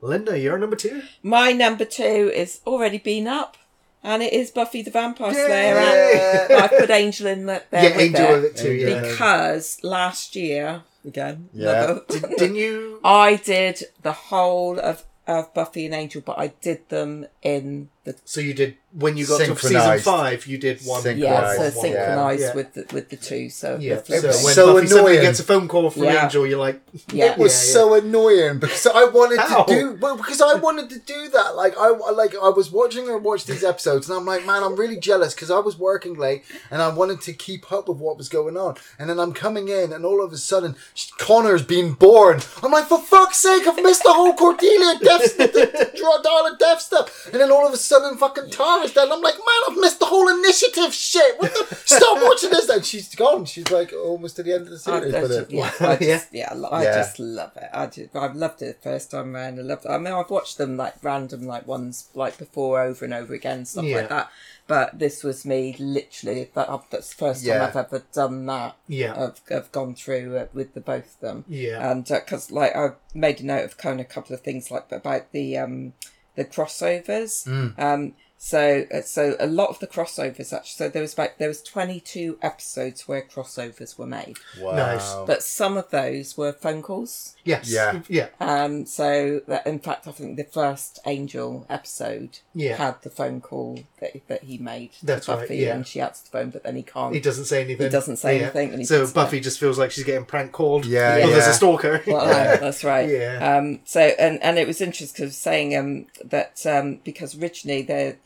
Linda, 0.01 0.39
you're 0.39 0.59
number 0.59 0.77
two. 0.77 1.03
My 1.23 1.53
number 1.53 1.85
two 1.85 2.31
is 2.35 2.61
already 2.67 2.99
been 2.99 3.27
up, 3.27 3.57
and 4.05 4.23
it 4.23 4.33
is 4.33 4.51
Buffy 4.51 4.83
the 4.83 4.91
Vampire 4.91 5.33
Slayer. 5.33 5.77
And 5.79 6.53
I 6.53 6.69
put 6.69 6.91
Angel 6.91 7.27
in 7.27 7.47
that 7.47 7.71
there 7.71 7.85
yeah, 7.85 7.97
with 7.97 8.01
Angel 8.01 8.27
it 8.27 8.43
with 8.43 8.45
it 8.45 8.57
too. 8.57 8.73
Yeah. 8.73 9.01
because 9.01 9.83
last 9.83 10.37
year 10.37 10.83
again, 11.05 11.49
Yeah. 11.55 11.99
Did, 12.09 12.23
didn't 12.37 12.57
you? 12.57 13.01
I 13.05 13.37
did 13.37 13.83
the 14.03 14.13
whole 14.13 14.79
of 14.79 15.05
of 15.27 15.53
Buffy 15.55 15.87
and 15.87 15.95
Angel, 15.95 16.23
but 16.25 16.39
I 16.39 16.49
did 16.49 16.87
them 16.91 17.27
in 17.43 17.89
So 18.27 18.41
you 18.41 18.53
did 18.53 18.77
when 18.93 19.17
you 19.17 19.27
got 19.27 19.41
to 19.41 19.57
season 19.57 19.99
five. 20.01 20.47
You 20.47 20.59
did 20.59 20.81
one. 20.83 21.03
Synchronized. 21.03 21.21
yeah, 21.21 21.57
so 21.57 21.63
yeah. 21.65 21.71
synchronized 21.83 22.41
Yeah. 22.43 22.55
with 22.55 22.75
the, 22.75 22.87
with 22.95 23.09
the 23.09 23.17
two. 23.17 23.49
So 23.49 23.77
Yeah. 23.81 23.97
the 23.97 24.19
So 24.21 24.27
was 24.29 24.45
when 24.45 24.55
so 24.55 24.75
Buffy 24.75 24.87
suddenly 24.87 25.13
annoying. 25.13 25.27
gets 25.27 25.41
a 25.41 25.43
phone 25.43 25.69
call 25.69 25.89
from 25.91 26.05
Yeah. 26.05 26.25
Angel, 26.25 26.47
you're 26.47 26.59
like, 26.59 26.81
yeah, 27.13 27.33
It 27.33 27.39
was 27.39 27.53
Yeah, 27.55 27.67
yeah. 27.67 27.73
so 27.73 27.95
annoying 27.95 28.59
because 28.59 28.87
I 28.87 29.05
wanted 29.07 29.39
How? 29.41 29.63
to 29.65 29.75
do 29.75 29.99
well 30.01 30.17
because 30.19 30.41
I 30.43 30.55
wanted 30.55 30.91
to 30.91 30.99
do 30.99 31.29
that. 31.31 31.57
Like 31.57 31.75
I 31.79 31.89
like 31.89 32.35
I 32.37 32.51
was 32.51 32.71
watching 32.71 33.09
and 33.09 33.25
watch 33.25 33.47
these 33.47 33.65
episodes 33.65 34.09
and 34.09 34.19
I'm 34.19 34.27
like, 34.27 34.45
man, 34.45 34.63
I'm 34.63 34.77
really 34.77 34.97
jealous 34.99 35.35
because 35.35 35.51
I 35.51 35.59
was 35.59 35.79
working 35.79 36.15
late 36.15 36.45
and 36.71 36.83
I 36.83 36.89
wanted 36.89 37.23
to 37.23 37.33
keep 37.33 37.73
up 37.73 37.89
with 37.89 37.97
what 37.99 38.19
was 38.19 38.29
going 38.29 38.57
on. 38.59 38.77
And 38.99 39.09
then 39.09 39.19
I'm 39.19 39.33
coming 39.33 39.69
in 39.69 39.93
and 39.95 40.05
all 40.05 40.23
of 40.23 40.31
a 40.33 40.37
sudden 40.37 40.77
Connor's 41.19 41.63
being 41.65 41.95
born. 41.95 42.41
I'm 42.63 42.71
like, 42.71 42.85
for 42.85 43.01
fuck's 43.01 43.39
sake, 43.39 43.67
I've 43.67 43.83
missed 43.83 44.03
the 44.05 44.13
whole 44.13 44.35
Cordelia 44.35 44.99
death, 45.01 45.37
the, 45.39 45.47
the, 45.47 45.99
draw 45.99 46.19
Darla 46.23 46.59
death 46.59 46.81
stuff. 46.83 47.27
And 47.33 47.41
then 47.41 47.51
all 47.51 47.67
of 47.67 47.73
a 47.73 47.77
sudden, 47.77 47.94
fucking 48.19 48.51
Tara's 48.51 48.93
dead. 48.93 49.09
I'm 49.11 49.21
like, 49.21 49.35
man, 49.35 49.63
I've 49.71 49.77
missed 49.79 50.01
the 50.01 50.07
whole 50.07 50.29
initiative 50.29 50.93
shit. 50.95 51.39
What 51.39 51.53
the? 51.53 51.75
Stop 51.77 52.23
watching 52.23 52.51
this. 52.51 52.69
And 52.69 52.85
she's 52.85 53.15
gone. 53.15 53.45
She's 53.45 53.71
like 53.71 53.93
almost 53.93 54.37
to 54.37 54.43
the 54.43 54.53
end 54.55 54.63
of 54.63 54.71
the 54.71 54.79
series. 54.79 55.15
I 55.15 55.21
but 55.21 55.29
just, 55.29 55.51
yeah, 55.53 55.71
I 55.81 55.93
Yeah. 55.93 55.99
just, 55.99 56.35
yeah, 56.35 56.55
I 56.71 56.83
Yeah. 56.83 56.95
just 56.97 57.19
love 57.19 57.53
it. 57.57 57.69
I 57.73 57.87
just, 57.87 58.17
I've 58.17 58.35
loved 58.37 58.63
it 58.63 58.83
the 58.83 58.91
first 58.91 59.11
time 59.11 59.35
around. 59.35 59.59
I 59.59 59.63
loved 59.63 59.85
it. 59.85 59.91
I 59.91 59.99
mean, 59.99 60.13
I've 60.13 60.31
watched 60.31 60.59
them 60.59 60.77
like 60.77 60.95
random, 61.03 61.43
like 61.47 61.67
ones 61.67 62.09
like 62.15 62.39
before, 62.39 62.81
over 62.83 63.05
and 63.05 63.15
over 63.15 63.35
again, 63.35 63.65
stuff 63.65 63.85
Yeah. 63.85 63.97
like 63.99 64.09
that. 64.09 64.31
But 64.67 64.99
this 64.99 65.23
was 65.23 65.45
me 65.45 65.77
literally. 65.79 66.51
That 66.55 66.69
that's 66.91 67.11
the 67.11 67.15
first 67.17 67.45
time 67.45 67.55
Yeah. 67.57 67.67
I've 67.67 67.77
ever 67.77 68.03
done 68.15 68.47
that. 68.47 68.77
Yeah. 68.89 69.13
I've, 69.23 69.41
I've 69.55 69.71
gone 69.73 69.95
through 69.95 70.37
it 70.37 70.51
with 70.55 70.73
the 70.73 70.81
both 70.81 71.15
of 71.17 71.21
them. 71.21 71.45
Yeah. 71.49 71.91
and 71.91 72.05
because 72.07 72.51
like 72.51 72.75
I 72.75 72.93
made 73.13 73.41
a 73.41 73.47
note 73.47 73.65
of 73.65 73.77
kind 73.77 74.01
of 74.01 74.07
a 74.07 74.09
couple 74.09 74.35
of 74.35 74.41
things 74.41 74.71
like 74.71 74.91
about 74.91 75.31
the 75.33 75.59
um 75.59 75.93
the 76.37 76.45
crossovers. 76.45 77.47
Mm. 77.47 77.79
Um, 77.79 78.13
so 78.47 78.85
uh, 78.93 79.01
so 79.01 79.37
a 79.41 79.47
lot 79.47 79.71
of 79.71 79.79
the 79.79 79.87
crossovers 79.87 80.53
actually. 80.53 80.77
So 80.77 80.89
there 80.91 81.01
was 81.01 81.15
about 81.15 81.39
there 81.39 81.49
was 81.49 81.63
twenty 81.63 81.99
two 81.99 82.39
episodes 82.43 83.09
where 83.09 83.23
crossovers 83.23 83.97
were 83.99 84.05
made, 84.07 84.37
wow. 84.61 84.77
Nice. 84.77 85.15
but 85.27 85.43
some 85.43 85.79
of 85.79 85.89
those 85.89 86.37
were 86.37 86.53
phone 86.53 86.83
calls. 86.83 87.37
yes. 87.45 87.71
Yeah. 87.73 88.03
Yeah. 88.07 88.29
Um, 88.41 88.85
so 88.85 89.41
that 89.49 89.67
in 89.67 89.79
fact, 89.79 90.07
I 90.07 90.11
think 90.13 90.37
the 90.37 90.45
first 90.45 90.99
Angel 91.07 91.65
episode 91.71 92.41
Yeah. 92.55 92.77
had 92.77 93.01
the 93.01 93.09
phone 93.09 93.41
call 93.41 93.79
that 94.01 94.13
that 94.29 94.45
he 94.45 94.59
made 94.59 94.93
to 94.93 95.07
That's 95.07 95.27
right, 95.27 95.51
yeah. 95.51 95.75
and 95.77 95.87
she 95.87 96.03
answered 96.03 96.27
the 96.27 96.31
phone, 96.39 96.51
but 96.51 96.65
then 96.65 96.77
he 96.77 96.83
can't. 96.83 97.15
He 97.15 97.21
doesn't 97.21 97.47
say 97.47 97.63
anything. 97.65 97.87
He 97.87 97.91
doesn't 97.91 98.19
say 98.19 98.43
anything, 98.43 98.73
and 98.73 98.81
he 98.81 98.85
so 98.85 99.07
Buffy 99.11 99.41
just 99.41 99.59
feels 99.59 99.79
like 99.79 99.91
she's 99.91 100.05
getting 100.05 100.27
prank 100.27 100.53
called. 100.53 100.85
Yeah, 100.85 101.19
Oh, 101.25 101.31
there's 101.31 101.47
a 101.47 101.55
stalker. 101.55 102.03
Well, 102.07 102.21
uh, 102.21 102.59
that's 102.59 102.85
right. 102.85 103.09
Yeah. 103.09 103.57
Um, 103.57 103.81
so 103.87 104.01
and 104.01 104.43
and 104.43 104.59
it 104.59 104.67
was 104.67 104.83
interesting 104.83 105.25
because 105.25 105.35
saying 105.39 105.75
um, 105.75 106.07
that 106.23 106.61
um, 106.67 107.01
because 107.05 107.35
originally 107.39 107.81
they 107.81 108.17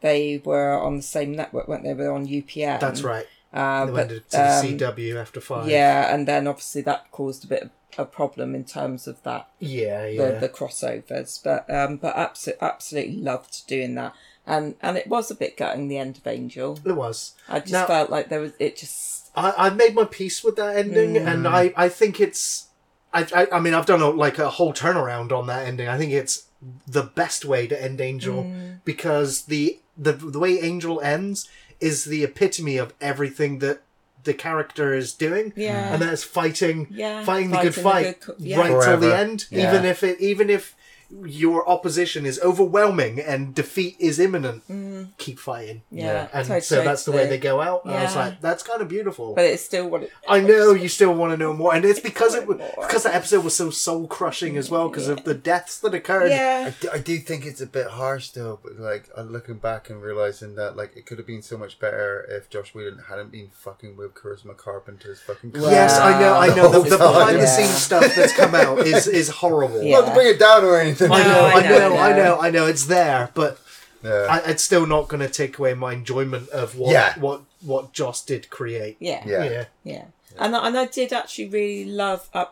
they 0.00 0.40
were 0.44 0.72
on 0.78 0.96
the 0.96 1.02
same 1.02 1.32
network, 1.32 1.68
weren't 1.68 1.82
they? 1.84 1.92
They 1.92 2.04
were 2.04 2.12
on 2.12 2.26
UPN. 2.26 2.80
That's 2.80 3.02
right. 3.02 3.26
Uh, 3.52 3.86
They 3.86 3.92
but, 3.92 4.08
went 4.08 4.30
to 4.30 4.38
um, 4.58 4.64
CW 4.64 5.16
after 5.16 5.40
five. 5.40 5.68
Yeah, 5.68 6.14
and 6.14 6.26
then 6.28 6.46
obviously 6.46 6.82
that 6.82 7.10
caused 7.10 7.44
a 7.44 7.48
bit 7.48 7.62
of 7.64 7.70
a 7.96 8.04
problem 8.04 8.54
in 8.54 8.64
terms 8.64 9.06
of 9.08 9.22
that 9.24 9.48
Yeah. 9.58 10.02
the, 10.06 10.12
Yeah. 10.12 10.30
the 10.38 10.48
crossovers. 10.48 11.42
But 11.42 11.68
um, 11.74 11.96
but 11.96 12.14
absolutely 12.16 12.66
absolutely 12.66 13.16
loved 13.16 13.66
doing 13.66 13.94
that. 13.96 14.14
And 14.46 14.76
and 14.82 14.96
it 14.96 15.06
was 15.08 15.30
a 15.30 15.34
bit 15.34 15.56
gutting 15.56 15.88
the 15.88 15.98
end 15.98 16.16
of 16.18 16.26
Angel. 16.26 16.78
it 16.84 16.92
was. 16.92 17.34
I 17.48 17.60
just 17.60 17.72
Now- 17.72 17.86
felt 17.86 18.10
like 18.10 18.28
there 18.28 18.40
was 18.40 18.52
it 18.58 18.76
just 18.76 19.30
I, 19.34 19.52
I've 19.56 19.76
made 19.76 19.94
my 19.94 20.04
peace 20.04 20.42
with 20.42 20.56
that 20.56 20.76
ending, 20.76 21.14
Mm. 21.14 21.26
and 21.32 21.46
I, 21.48 21.72
I 21.76 21.88
think 21.88 22.20
it's. 22.20 22.66
I, 23.12 23.26
I, 23.34 23.46
I 23.52 23.60
mean, 23.60 23.72
I've 23.72 23.86
done 23.86 24.02
a, 24.02 24.10
like 24.10 24.38
a 24.38 24.50
whole 24.50 24.72
turnaround 24.72 25.32
on 25.32 25.46
that 25.46 25.66
ending. 25.66 25.88
I 25.88 25.96
think 25.96 26.12
it's 26.12 26.46
the 26.86 27.04
best 27.04 27.44
way 27.44 27.66
to 27.68 27.80
end 27.82 28.00
Angel 28.00 28.42
Mm. 28.44 28.80
because 28.84 29.42
the, 29.44 29.78
the 29.98 30.12
the 30.12 30.38
way 30.38 30.60
Angel 30.60 31.00
ends 31.00 31.48
is 31.80 32.04
the 32.04 32.24
epitome 32.24 32.76
of 32.76 32.92
everything 33.00 33.58
that 33.60 33.80
the 34.24 34.34
character 34.34 34.92
is 34.94 35.12
doing, 35.12 35.52
Yeah. 35.56 35.92
and 35.94 36.02
that's 36.02 36.24
fighting, 36.24 36.88
Yeah, 36.90 37.24
fighting 37.24 37.50
the 37.50 37.62
good 37.62 37.74
fight 37.74 38.02
the 38.02 38.12
good 38.12 38.20
co- 38.20 38.34
yeah. 38.38 38.58
right 38.60 38.84
till 38.84 38.98
the 38.98 39.16
end. 39.16 39.46
Yeah. 39.50 39.68
Even 39.72 39.84
if 39.86 40.02
it, 40.02 40.20
even 40.20 40.50
if 40.50 40.74
your 41.24 41.68
opposition 41.68 42.26
is 42.26 42.38
overwhelming 42.40 43.18
and 43.18 43.54
defeat 43.54 43.96
is 43.98 44.18
imminent, 44.18 44.66
mm. 44.68 45.08
keep 45.16 45.38
fighting. 45.38 45.80
Yeah, 45.90 46.28
And 46.34 46.44
totally, 46.46 46.60
so 46.60 46.82
that's 46.84 47.04
the 47.04 47.12
way 47.12 47.26
they 47.26 47.38
go 47.38 47.60
out. 47.62 47.84
And 47.86 47.94
I 47.94 48.02
was 48.04 48.14
Yeah. 48.14 48.20
like, 48.26 48.40
that's 48.42 48.62
kind 48.62 48.82
of 48.82 48.88
beautiful. 48.88 49.34
But 49.34 49.46
it's 49.46 49.62
still 49.62 49.88
what 49.88 50.02
it. 50.02 50.12
I 50.28 50.40
know 50.40 50.72
you 50.74 50.88
still 50.88 51.14
want 51.14 51.32
to 51.32 51.36
know 51.38 51.54
more, 51.54 51.74
and 51.74 51.84
it's 51.84 52.00
because 52.00 52.34
it 52.34 52.46
was 52.46 52.58
more. 52.58 52.72
because 52.86 53.04
that 53.04 53.14
episode 53.14 53.42
was 53.42 53.56
so 53.56 53.70
soul 53.70 54.06
crushing 54.06 54.56
as 54.58 54.70
well 54.70 54.88
because 54.90 55.08
of 55.08 55.24
the 55.24 55.32
deaths 55.34 55.78
that 55.80 55.94
occurred. 55.94 56.24
I 56.30 56.34
Yeah. 56.34 56.72
do, 56.80 56.90
I 56.92 56.98
do 56.98 57.16
think 57.18 57.46
it's 57.46 57.62
a 57.62 57.66
bit 57.66 57.86
harsh 57.86 58.28
though, 58.30 58.58
but 58.62 58.78
like 58.78 59.08
I'm 59.16 59.32
looking 59.32 59.54
back 59.56 59.88
and 59.88 60.02
realizing 60.02 60.56
that 60.56 60.76
like 60.76 60.94
it 60.94 61.06
could 61.06 61.16
have 61.16 61.26
been 61.26 61.42
so 61.42 61.56
much 61.56 61.78
better 61.78 62.26
if 62.30 62.50
Joss 62.50 62.74
Whedon 62.74 63.04
hadn't 63.08 63.32
been 63.32 63.48
fucking 63.52 63.96
with 63.96 64.12
Charisma 64.14 64.54
Carpenter's 64.56 65.20
fucking. 65.20 65.52
Well, 65.52 65.70
Yes, 65.70 65.98
I 65.98 66.20
know, 66.20 66.34
I 66.34 66.48
know. 66.54 66.68
The, 66.68 66.90
the 66.90 66.98
whole 66.98 67.12
time. 67.14 67.20
behind 67.28 67.40
the 67.40 67.46
scenes 67.46 67.70
stuff 67.70 68.14
that's 68.14 68.34
come 68.34 68.54
out 68.54 68.80
is 68.86 69.06
is 69.06 69.28
horrible. 69.30 69.82
Yeah. 69.82 70.00
Not 70.00 70.08
to 70.08 70.14
bring 70.14 70.26
it 70.28 70.38
down 70.38 70.64
or 70.64 70.76
anything. 70.78 70.97
I 71.10 71.22
know, 71.22 71.40
I 71.40 71.52
I 71.52 71.62
know, 71.62 71.78
know, 71.78 71.96
I 71.96 72.08
I 72.08 72.12
know, 72.12 72.24
know. 72.24 72.40
I 72.40 72.50
know. 72.50 72.66
It's 72.66 72.86
there, 72.86 73.30
but 73.34 73.58
Yeah. 74.02 74.26
I, 74.30 74.38
it's 74.50 74.62
still 74.62 74.86
not 74.86 75.08
going 75.08 75.20
to 75.20 75.28
take 75.28 75.58
away 75.58 75.74
my 75.74 75.92
enjoyment 75.92 76.48
of 76.50 76.76
what 76.76 76.92
Yeah. 76.92 77.18
what 77.18 77.42
what 77.62 77.92
Joss 77.92 78.24
did 78.24 78.48
create. 78.50 78.96
Yeah. 79.00 79.22
Yeah. 79.26 79.44
yeah. 79.44 79.64
Yeah, 79.84 80.04
and 80.38 80.54
I- 80.56 80.66
and 80.68 80.78
I 80.78 80.86
did 80.86 81.12
actually 81.12 81.48
really 81.48 81.84
love. 81.90 82.28
Uh, 82.32 82.46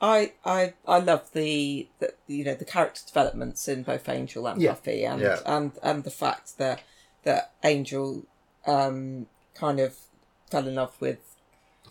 I 0.00 0.32
I 0.44 0.74
I 0.86 0.98
love 0.98 1.30
the, 1.32 1.86
the 2.00 2.12
you 2.26 2.44
know 2.44 2.54
the 2.54 2.64
character 2.64 3.02
developments 3.06 3.68
in 3.68 3.82
both 3.84 4.08
Angel 4.08 4.46
and 4.48 4.60
Yeah. 4.60 4.70
Buffy, 4.72 5.04
and 5.04 5.20
Yeah. 5.22 5.38
and 5.46 5.72
and 5.82 6.04
the 6.04 6.10
fact 6.10 6.58
that 6.58 6.82
that 7.24 7.52
Angel 7.62 8.24
um 8.66 9.26
kind 9.54 9.78
of 9.80 9.94
fell 10.50 10.66
in 10.66 10.74
love 10.74 10.94
with 11.00 11.18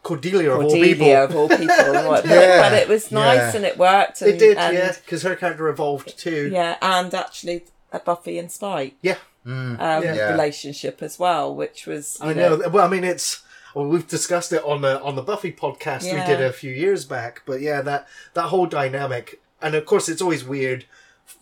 Cordelia, 0.03 0.51
of 0.51 0.63
all 0.63 0.69
Cordelia 0.69 0.95
people. 0.95 1.15
of 1.15 1.35
all 1.35 1.49
people, 1.49 1.67
but, 1.67 2.25
Yeah. 2.25 2.61
but 2.69 2.73
it 2.73 2.87
was 2.87 3.11
nice 3.11 3.37
Yeah. 3.37 3.55
and 3.55 3.65
it 3.65 3.77
worked. 3.77 4.21
And, 4.21 4.31
It 4.31 4.37
did, 4.39 4.57
and, 4.57 4.75
yeah, 4.75 4.93
because 4.93 5.21
her 5.23 5.35
character 5.35 5.67
evolved 5.69 6.17
too. 6.17 6.49
yeah, 6.51 6.77
and 6.81 7.13
actually 7.13 7.65
a 7.91 7.99
Buffy 7.99 8.37
and 8.39 8.51
Spike 8.51 8.95
Yeah, 9.01 9.17
Mm. 9.45 9.79
um, 9.79 10.03
Yeah. 10.03 10.31
relationship 10.31 11.01
as 11.03 11.19
well, 11.19 11.53
which 11.53 11.85
was 11.87 12.17
I 12.21 12.33
know. 12.33 12.61
Well, 12.71 12.85
I 12.85 12.87
mean, 12.89 13.03
it's 13.03 13.41
well, 13.75 13.85
we've 13.85 14.07
discussed 14.07 14.51
it 14.53 14.63
on 14.63 14.81
the 14.81 15.01
on 15.01 15.15
the 15.15 15.21
Buffy 15.21 15.51
podcast 15.51 16.03
Yeah. 16.05 16.21
we 16.27 16.33
did 16.35 16.41
a 16.41 16.51
few 16.51 16.71
years 16.73 17.05
back. 17.05 17.41
But 17.45 17.61
yeah, 17.61 17.81
that 17.81 18.07
that 18.33 18.43
whole 18.47 18.65
dynamic, 18.65 19.39
and 19.61 19.75
of 19.75 19.85
course, 19.85 20.09
it's 20.09 20.21
always 20.21 20.43
weird 20.43 20.85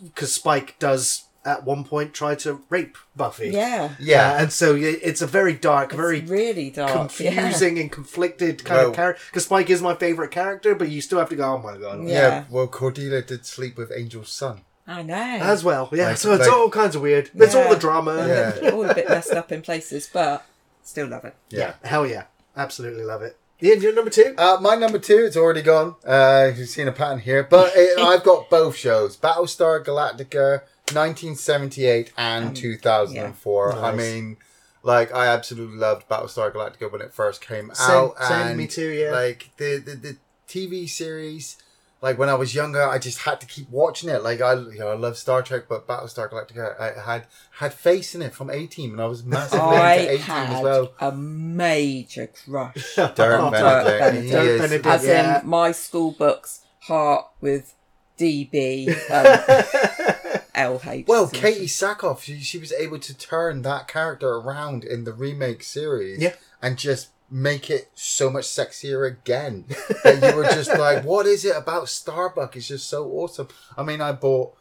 because 0.04 0.32
Spike 0.34 0.76
does 0.80 1.24
at 1.46 1.64
one 1.64 1.84
point 1.84 2.14
try 2.14 2.36
to 2.36 2.62
rape 2.70 2.98
Buffy. 3.16 3.50
yeah, 3.50 3.90
Yeah. 4.00 4.34
Uh, 4.34 4.38
and 4.44 4.52
so 4.52 4.76
it's 4.76 5.22
a 5.22 5.28
very 5.28 5.54
dark, 5.54 5.92
very 5.94 6.22
really 6.22 6.70
dark, 6.70 6.92
yeah. 7.20 7.34
confusing 7.34 7.80
and 7.80 7.92
conflicted 7.92 8.64
kind 8.66 8.80
Well- 8.82 8.90
of 8.90 8.96
character. 8.96 9.22
Because 9.30 9.46
Spike 9.46 9.70
is 9.70 9.82
my 9.82 9.96
favorite 9.96 10.32
character, 10.32 10.76
but 10.76 10.90
you 10.90 11.02
still 11.02 11.20
have 11.20 11.30
to 11.30 11.36
go, 11.36 11.54
oh 11.54 11.58
my 11.58 11.78
god. 11.78 12.04
Yeah. 12.04 12.14
yeah. 12.14 12.44
Well, 12.50 12.68
Cordelia 12.68 13.22
did 13.22 13.46
sleep 13.46 13.78
with 13.78 13.92
Angel's 13.92 14.32
son. 14.32 14.62
I 14.88 15.04
know. 15.04 15.16
As 15.16 15.64
well, 15.64 15.88
yeah. 15.92 16.10
Like- 16.10 16.18
so 16.18 16.34
it's 16.34 16.48
like- 16.48 16.52
all 16.56 16.70
kinds 16.70 16.96
of 16.96 17.02
weird. 17.02 17.30
It's 17.36 17.56
all 17.56 17.70
the 17.70 17.80
drama. 17.80 18.28
Yeah. 18.28 18.70
all 18.74 18.90
a 18.90 18.94
bit 18.94 19.08
messed 19.08 19.32
up 19.32 19.52
in 19.52 19.62
places, 19.62 20.10
but 20.12 20.46
still 20.84 21.08
love 21.08 21.26
it. 21.26 21.36
Yeah. 21.50 21.74
Hell 21.84 22.06
yeah. 22.08 22.24
Absolutely 22.58 23.04
love 23.04 23.22
it. 23.22 23.38
Ian, 23.62 23.82
you're 23.82 23.94
number 23.94 24.10
two? 24.10 24.34
Uh, 24.38 24.58
my 24.62 24.76
number 24.76 24.98
two, 24.98 25.18
it's 25.26 25.36
already 25.36 25.62
gone. 25.62 25.96
Uh, 26.06 26.52
you've 26.56 26.70
seen 26.70 26.88
a 26.88 26.94
pattern 26.94 27.20
here, 27.20 27.44
but 27.44 27.74
it, 27.76 28.00
I've 28.00 28.24
got 28.24 28.50
both 28.50 28.78
shows: 28.78 29.18
Battlestar 29.18 29.84
Galactica, 29.84 30.62
1978 30.94 32.12
and 32.18 32.56
2004. 32.56 33.74
I 33.74 33.92
Nice. 33.92 33.98
mean, 33.98 34.38
like 34.84 35.14
I 35.14 35.28
absolutely 35.28 35.78
loved 35.78 36.08
Battlestar 36.08 36.52
Galactica 36.54 36.92
when 36.92 37.02
it 37.02 37.14
first 37.14 37.42
came 37.42 37.72
Same- 37.74 37.92
out, 37.96 38.18
same, 38.24 38.48
and 38.48 38.58
me 38.58 38.68
too, 38.68 38.90
yeah. 38.90 39.12
Like 39.12 39.50
the, 39.58 39.78
the 39.78 39.96
the 39.96 40.18
TV 40.48 40.88
series. 40.90 41.58
Like 42.02 42.18
when 42.18 42.30
I 42.30 42.36
was 42.36 42.56
younger, 42.56 42.82
I 42.82 42.98
just 42.98 43.18
had 43.24 43.42
to 43.42 43.46
keep 43.46 43.70
watching 43.70 44.10
it. 44.10 44.24
Like 44.24 44.40
I, 44.40 44.54
you 44.54 44.80
know, 44.80 44.88
I 44.88 44.94
love 44.94 45.18
Star 45.18 45.42
Trek, 45.42 45.64
but 45.68 45.86
Battlestar 45.86 46.30
Galactica, 46.32 46.80
I 46.80 46.98
had 47.02 47.28
had 47.58 47.74
face 47.74 48.16
in 48.16 48.22
it 48.22 48.34
from 48.34 48.50
A 48.50 48.68
Team, 48.68 48.94
and 48.94 49.02
I 49.02 49.06
was 49.08 49.22
massively 49.22 49.60
I 49.60 49.96
into 49.96 50.14
A 50.14 50.16
Team 50.16 50.26
had 50.26 50.54
as 50.56 50.64
well. 50.64 50.94
a 51.02 51.12
major 51.12 52.28
crush. 52.28 52.96
Dirk 52.96 53.20
Oh, 53.20 53.52
Benedict, 53.52 54.00
Benedict. 54.00 54.24
he 54.26 54.32
Dirk 54.32 54.46
is- 54.48 54.62
Benedict. 54.62 54.86
As 54.86 55.06
Yeah. 55.06 55.42
in 55.42 55.50
my 55.50 55.74
school 55.74 56.12
books, 56.14 56.62
Heart 56.84 57.28
with 57.42 57.74
DB, 58.18 58.88
um, 59.12 60.39
LH. 60.60 61.08
Well, 61.08 61.28
Katee 61.30 61.64
Sackhoff, 61.64 62.22
she, 62.22 62.40
she 62.40 62.58
was 62.58 62.72
able 62.74 63.00
to 63.00 63.18
turn 63.18 63.62
that 63.64 63.88
character 63.88 64.30
around 64.36 64.84
in 64.84 65.04
the 65.06 65.14
remake 65.14 65.64
series 65.64 66.20
Yeah. 66.20 66.34
and 66.62 66.78
just 66.78 67.10
make 67.32 67.70
it 67.70 67.90
so 67.94 68.30
much 68.30 68.46
sexier 68.46 69.08
again. 69.08 69.66
that 70.04 70.22
you 70.32 70.36
were 70.36 70.44
just 70.46 70.70
like, 70.78 71.04
what 71.04 71.26
is 71.26 71.46
it 71.46 71.56
about 71.56 71.88
Starbuck? 71.90 72.56
It's 72.56 72.68
just 72.68 72.90
so 72.90 73.08
awesome. 73.12 73.48
I 73.78 73.84
mean, 73.84 74.02
I 74.02 74.12
bought, 74.12 74.56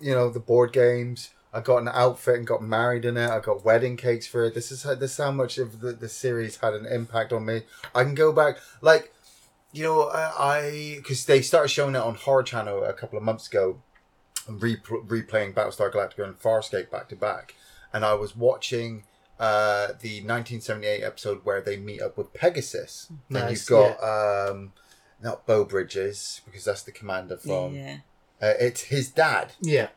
you 0.00 0.12
know, 0.14 0.28
the 0.30 0.40
board 0.40 0.72
games. 0.72 1.30
I 1.52 1.60
got 1.60 1.78
an 1.78 1.88
outfit 1.88 2.36
and 2.36 2.46
got 2.46 2.62
married 2.62 3.04
in 3.04 3.16
it. 3.16 3.28
I 3.28 3.40
got 3.40 3.64
wedding 3.64 3.96
cakes 3.96 4.26
for 4.26 4.44
it. 4.44 4.54
This 4.54 4.70
is 4.70 4.84
how, 4.84 4.94
this 4.94 5.12
is 5.12 5.16
how 5.16 5.32
much 5.32 5.58
of 5.58 5.80
the, 5.80 5.92
the 5.92 6.08
series 6.08 6.58
had 6.58 6.74
an 6.74 6.86
impact 6.86 7.32
on 7.32 7.44
me. 7.44 7.62
I 7.94 8.04
can 8.04 8.14
go 8.14 8.30
back, 8.32 8.58
like, 8.82 9.12
you 9.72 9.82
know, 9.84 10.08
I 10.12 10.94
because 10.98 11.24
they 11.26 11.42
started 11.42 11.68
showing 11.68 11.94
it 11.94 12.00
on 12.02 12.14
Horror 12.16 12.42
Channel 12.44 12.84
a 12.84 12.92
couple 12.92 13.18
of 13.18 13.24
months 13.24 13.46
ago, 13.48 13.80
re- 14.48 14.76
replaying 14.76 15.54
Battlestar 15.54 15.92
Galactica 15.92 16.24
and 16.24 16.38
Farscape 16.38 16.90
back 16.90 17.08
to 17.08 17.16
back, 17.16 17.54
and 17.92 18.04
I 18.04 18.14
was 18.14 18.36
watching 18.36 19.04
uh, 19.38 19.88
the 20.00 20.20
1978 20.22 21.02
episode 21.02 21.40
where 21.44 21.60
they 21.60 21.76
meet 21.76 22.02
up 22.02 22.16
with 22.18 22.32
Pegasus, 22.34 23.06
and 23.10 23.18
Nice, 23.30 23.68
you've 23.70 23.78
got 23.78 24.02
um, 24.50 24.72
not 25.22 25.46
Beau 25.46 25.64
Bridges 25.64 26.40
because 26.44 26.64
that's 26.64 26.82
the 26.82 26.92
commander 26.92 27.36
from. 27.36 27.74
yeah. 27.74 27.98
Uh, 28.42 28.54
it's 28.58 28.82
his 28.84 29.10
dad, 29.10 29.52
Yeah. 29.60 29.88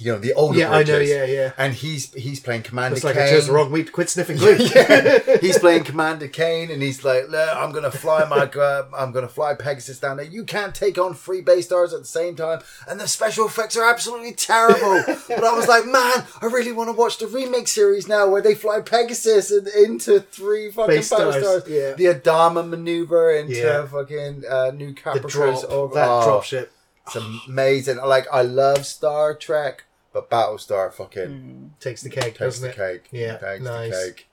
You 0.00 0.12
know, 0.12 0.18
the 0.18 0.32
older 0.32 0.58
Yeah, 0.58 0.72
I 0.72 0.82
know, 0.82 0.98
yeah, 0.98 1.24
yeah. 1.26 1.52
And 1.58 1.74
he's 1.74 2.10
he's 2.14 2.40
playing 2.40 2.62
Commander 2.62 2.96
It's 2.96 3.04
like 3.04 3.16
Cain. 3.16 3.24
I 3.24 3.30
chose 3.30 3.48
the 3.48 3.52
wrong 3.52 3.70
week 3.70 3.86
to 3.86 3.92
quit 3.92 4.08
sniffing 4.08 4.38
glue. 4.38 4.56
yeah, 4.74 5.36
he's 5.42 5.58
playing 5.58 5.84
Commander 5.84 6.26
Cain, 6.26 6.70
and 6.70 6.80
he's 6.82 7.04
like, 7.04 7.24
"I'm 7.30 7.70
gonna 7.72 7.90
fly 7.90 8.24
my, 8.24 8.46
uh, 8.46 8.86
I'm 8.96 9.12
gonna 9.12 9.28
fly 9.28 9.52
Pegasus 9.54 9.98
down 9.98 10.16
there. 10.16 10.24
You 10.24 10.44
can't 10.44 10.74
take 10.74 10.96
on 10.96 11.12
three 11.12 11.42
base 11.42 11.66
stars 11.66 11.92
at 11.92 12.00
the 12.00 12.06
same 12.06 12.34
time, 12.34 12.60
and 12.88 12.98
the 12.98 13.06
special 13.06 13.46
effects 13.46 13.76
are 13.76 13.84
absolutely 13.84 14.32
terrible." 14.32 15.02
but 15.28 15.44
I 15.44 15.54
was 15.54 15.68
like, 15.68 15.84
"Man, 15.84 16.24
I 16.40 16.46
really 16.46 16.72
want 16.72 16.88
to 16.88 16.94
watch 16.94 17.18
the 17.18 17.26
remake 17.26 17.68
series 17.68 18.08
now, 18.08 18.26
where 18.26 18.40
they 18.40 18.54
fly 18.54 18.80
Pegasus 18.80 19.50
and 19.50 19.68
into 19.68 20.20
three 20.20 20.70
fucking 20.70 20.96
Base 20.96 21.08
stars, 21.08 21.34
stars. 21.36 21.64
yeah. 21.68 21.92
The 21.92 22.06
Adama 22.06 22.66
maneuver 22.66 23.30
into 23.32 23.54
Yeah. 23.56 23.86
fucking 23.86 24.44
uh, 24.48 24.70
New 24.74 24.94
Caprica. 24.94 25.60
That 25.92 26.08
oh, 26.08 26.24
drop 26.24 26.44
ship. 26.44 26.72
It's 27.06 27.16
amazing. 27.48 27.98
Like 27.98 28.26
I 28.32 28.42
love 28.42 28.86
Star 28.86 29.34
Trek, 29.34 29.84
but 30.12 30.30
Battlestar 30.30 30.92
fucking 30.92 31.28
mm. 31.28 31.80
Takes 31.80 32.02
the 32.02 32.10
cake, 32.10 32.24
takes 32.24 32.38
doesn't 32.38 32.62
the 32.62 32.70
it? 32.70 33.02
cake. 33.02 33.08
Yeah, 33.12 33.36
takes 33.38 33.62
nice. 33.62 33.90
the 33.90 34.12
cake. 34.12 34.26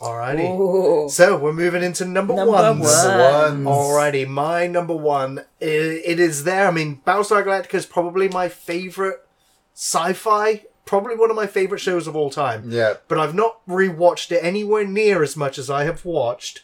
Alrighty. 0.00 0.58
Ooh. 0.58 1.08
So 1.08 1.36
we're 1.36 1.52
moving 1.52 1.82
into 1.82 2.04
number, 2.04 2.34
Number 2.34 2.52
ones. 2.52 2.80
one. 2.80 3.64
Alrighty, 3.64 4.28
my 4.28 4.66
number 4.68 4.94
one. 4.94 5.40
i 5.60 5.64
it 5.64 6.20
is 6.20 6.44
there. 6.44 6.68
I 6.68 6.70
mean, 6.70 7.00
Battlestar 7.04 7.44
Galactica 7.44 7.74
is 7.74 7.86
probably 7.86 8.28
my 8.28 8.48
favorite 8.48 9.26
sci-fi. 9.74 10.64
Probably 10.84 11.16
one 11.16 11.30
of 11.30 11.36
my 11.36 11.46
favorite 11.46 11.80
shows 11.80 12.06
of 12.06 12.14
all 12.14 12.30
time. 12.30 12.70
Yeah. 12.70 12.94
But 13.08 13.18
I've 13.18 13.34
not 13.34 13.66
rewatched 13.66 14.30
it 14.30 14.42
anywhere 14.42 14.86
near 14.86 15.22
as 15.22 15.36
much 15.36 15.58
as 15.58 15.68
I 15.68 15.84
have 15.84 16.04
watched 16.04 16.62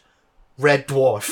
Red 0.57 0.87
Dwarf. 0.87 1.29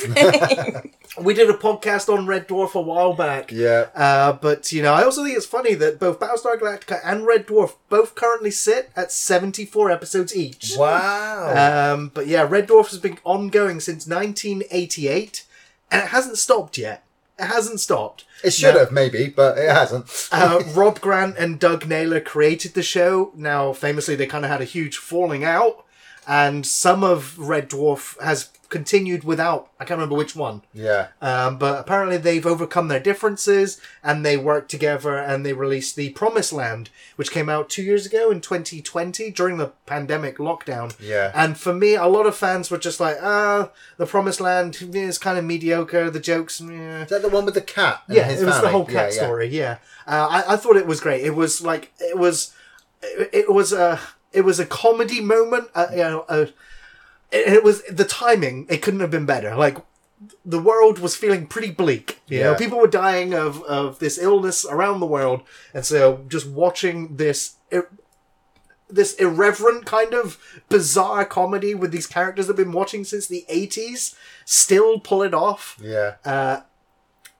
we 1.23 1.33
did 1.33 1.49
a 1.49 1.53
podcast 1.53 2.13
on 2.13 2.27
Red 2.27 2.47
Dwarf 2.47 2.75
a 2.75 2.81
while 2.81 3.13
back. 3.13 3.51
Yeah. 3.51 3.87
Uh, 3.95 4.33
but 4.33 4.71
you 4.71 4.81
know, 4.81 4.93
I 4.93 5.03
also 5.03 5.23
think 5.23 5.37
it's 5.37 5.45
funny 5.45 5.73
that 5.75 5.99
both 5.99 6.19
Battlestar 6.19 6.59
Galactica 6.59 6.99
and 7.05 7.25
Red 7.25 7.47
Dwarf 7.47 7.75
both 7.89 8.15
currently 8.15 8.51
sit 8.51 8.91
at 8.95 9.11
seventy-four 9.11 9.89
episodes 9.89 10.35
each. 10.35 10.73
Wow. 10.77 11.93
Um, 11.93 12.11
but 12.13 12.27
yeah, 12.27 12.45
Red 12.47 12.67
Dwarf 12.67 12.89
has 12.89 12.99
been 12.99 13.17
ongoing 13.23 13.79
since 13.79 14.07
1988, 14.07 15.45
and 15.89 16.03
it 16.03 16.09
hasn't 16.09 16.37
stopped 16.37 16.77
yet. 16.77 17.03
It 17.39 17.45
hasn't 17.45 17.79
stopped. 17.79 18.25
it 18.43 18.53
should 18.53 18.75
no. 18.75 18.81
have 18.81 18.91
maybe, 18.91 19.27
but 19.27 19.57
it 19.57 19.69
hasn't. 19.69 20.29
Uh, 20.31 20.61
Rob 20.75 20.99
Grant 21.01 21.37
and 21.37 21.59
Doug 21.59 21.87
Naylor 21.87 22.19
created 22.19 22.73
the 22.73 22.83
show. 22.83 23.31
Now, 23.35 23.73
famously, 23.73 24.15
they 24.15 24.27
kind 24.27 24.45
of 24.45 24.51
had 24.51 24.61
a 24.61 24.65
huge 24.65 24.97
falling 24.97 25.43
out, 25.43 25.83
and 26.27 26.65
some 26.65 27.03
of 27.03 27.37
Red 27.37 27.69
Dwarf 27.69 28.19
has 28.21 28.49
continued 28.69 29.23
without. 29.23 29.69
I 29.79 29.85
can't 29.85 29.99
remember 29.99 30.15
which 30.15 30.35
one. 30.35 30.63
yeah. 30.73 31.09
Um, 31.21 31.59
but 31.59 31.79
apparently 31.79 32.17
they've 32.17 32.45
overcome 32.45 32.87
their 32.87 32.99
differences 32.99 33.79
and 34.03 34.25
they 34.25 34.35
work 34.35 34.67
together 34.67 35.15
and 35.15 35.45
they 35.45 35.53
released 35.53 35.95
The 35.95 36.09
Promised 36.09 36.51
Land, 36.53 36.89
which 37.15 37.29
came 37.29 37.49
out 37.49 37.69
two 37.69 37.83
years 37.83 38.07
ago 38.07 38.31
in 38.31 38.41
2020 38.41 39.29
during 39.29 39.57
the 39.57 39.73
pandemic 39.85 40.37
lockdown. 40.39 40.95
Yeah. 40.99 41.31
And 41.35 41.55
for 41.55 41.71
me, 41.71 41.93
a 41.93 42.07
lot 42.07 42.25
of 42.25 42.35
fans 42.35 42.71
were 42.71 42.79
just 42.79 42.99
like, 42.99 43.17
ah, 43.21 43.69
The 43.97 44.07
Promised 44.07 44.41
Land 44.41 44.79
is 44.95 45.19
kind 45.19 45.37
of 45.37 45.45
mediocre. 45.45 46.09
The 46.09 46.19
jokes, 46.19 46.59
yeah. 46.59 47.03
Is 47.03 47.09
that 47.09 47.21
the 47.21 47.29
one 47.29 47.45
with 47.45 47.53
the 47.53 47.61
cat? 47.61 48.01
and 48.07 48.17
Yeah, 48.17 48.29
it 48.31 48.43
was 48.43 48.59
the 48.59 48.69
whole 48.69 48.85
cat 48.85 49.11
Yeah, 49.13 49.21
yeah. 49.21 49.23
story. 49.27 49.47
Yeah, 49.49 49.77
uh, 50.07 50.27
I, 50.47 50.53
I 50.53 50.57
thought 50.57 50.77
it 50.77 50.87
was 50.87 50.99
great. 50.99 51.23
It 51.23 51.35
was 51.35 51.61
like 51.61 51.91
it 51.99 52.17
was, 52.17 52.55
it, 53.03 53.29
it 53.33 53.53
was 53.53 53.71
a 53.71 53.99
it 54.33 54.41
was 54.41 54.59
a 54.59 54.65
comedy 54.65 55.21
moment. 55.21 55.69
Uh, 55.75 55.87
you 55.91 55.97
know, 55.97 56.25
uh, 56.29 56.45
it, 57.31 57.47
it 57.53 57.63
was 57.63 57.83
the 57.83 58.05
timing. 58.05 58.65
It 58.69 58.81
couldn't 58.81 58.99
have 59.01 59.11
been 59.11 59.25
better. 59.25 59.55
Like 59.55 59.77
the 60.45 60.59
world 60.59 60.99
was 60.99 61.15
feeling 61.15 61.47
pretty 61.47 61.71
bleak. 61.71 62.19
You 62.27 62.39
know, 62.41 62.51
Yeah. 62.51 62.57
people 62.57 62.79
were 62.79 62.87
dying 62.87 63.33
of 63.33 63.61
of 63.63 63.99
this 63.99 64.17
illness 64.17 64.65
around 64.65 64.99
the 64.99 65.05
world, 65.05 65.41
and 65.73 65.85
so 65.85 66.25
just 66.27 66.47
watching 66.47 67.15
this. 67.17 67.55
ir- 67.71 67.89
this 68.89 69.15
irreverent 69.15 69.85
kind 69.87 70.13
of 70.13 70.37
bizarre 70.69 71.25
comedy 71.25 71.73
with 71.73 71.91
these 71.91 72.05
characters 72.05 72.47
I've 72.47 72.55
been 72.55 72.71
watching 72.71 73.03
since 73.03 73.25
the 73.25 73.43
80s 73.49 74.13
still 74.45 74.99
pull 74.99 75.23
it 75.23 75.33
off. 75.33 75.79
Yeah. 75.81 76.15
Uh, 76.23 76.59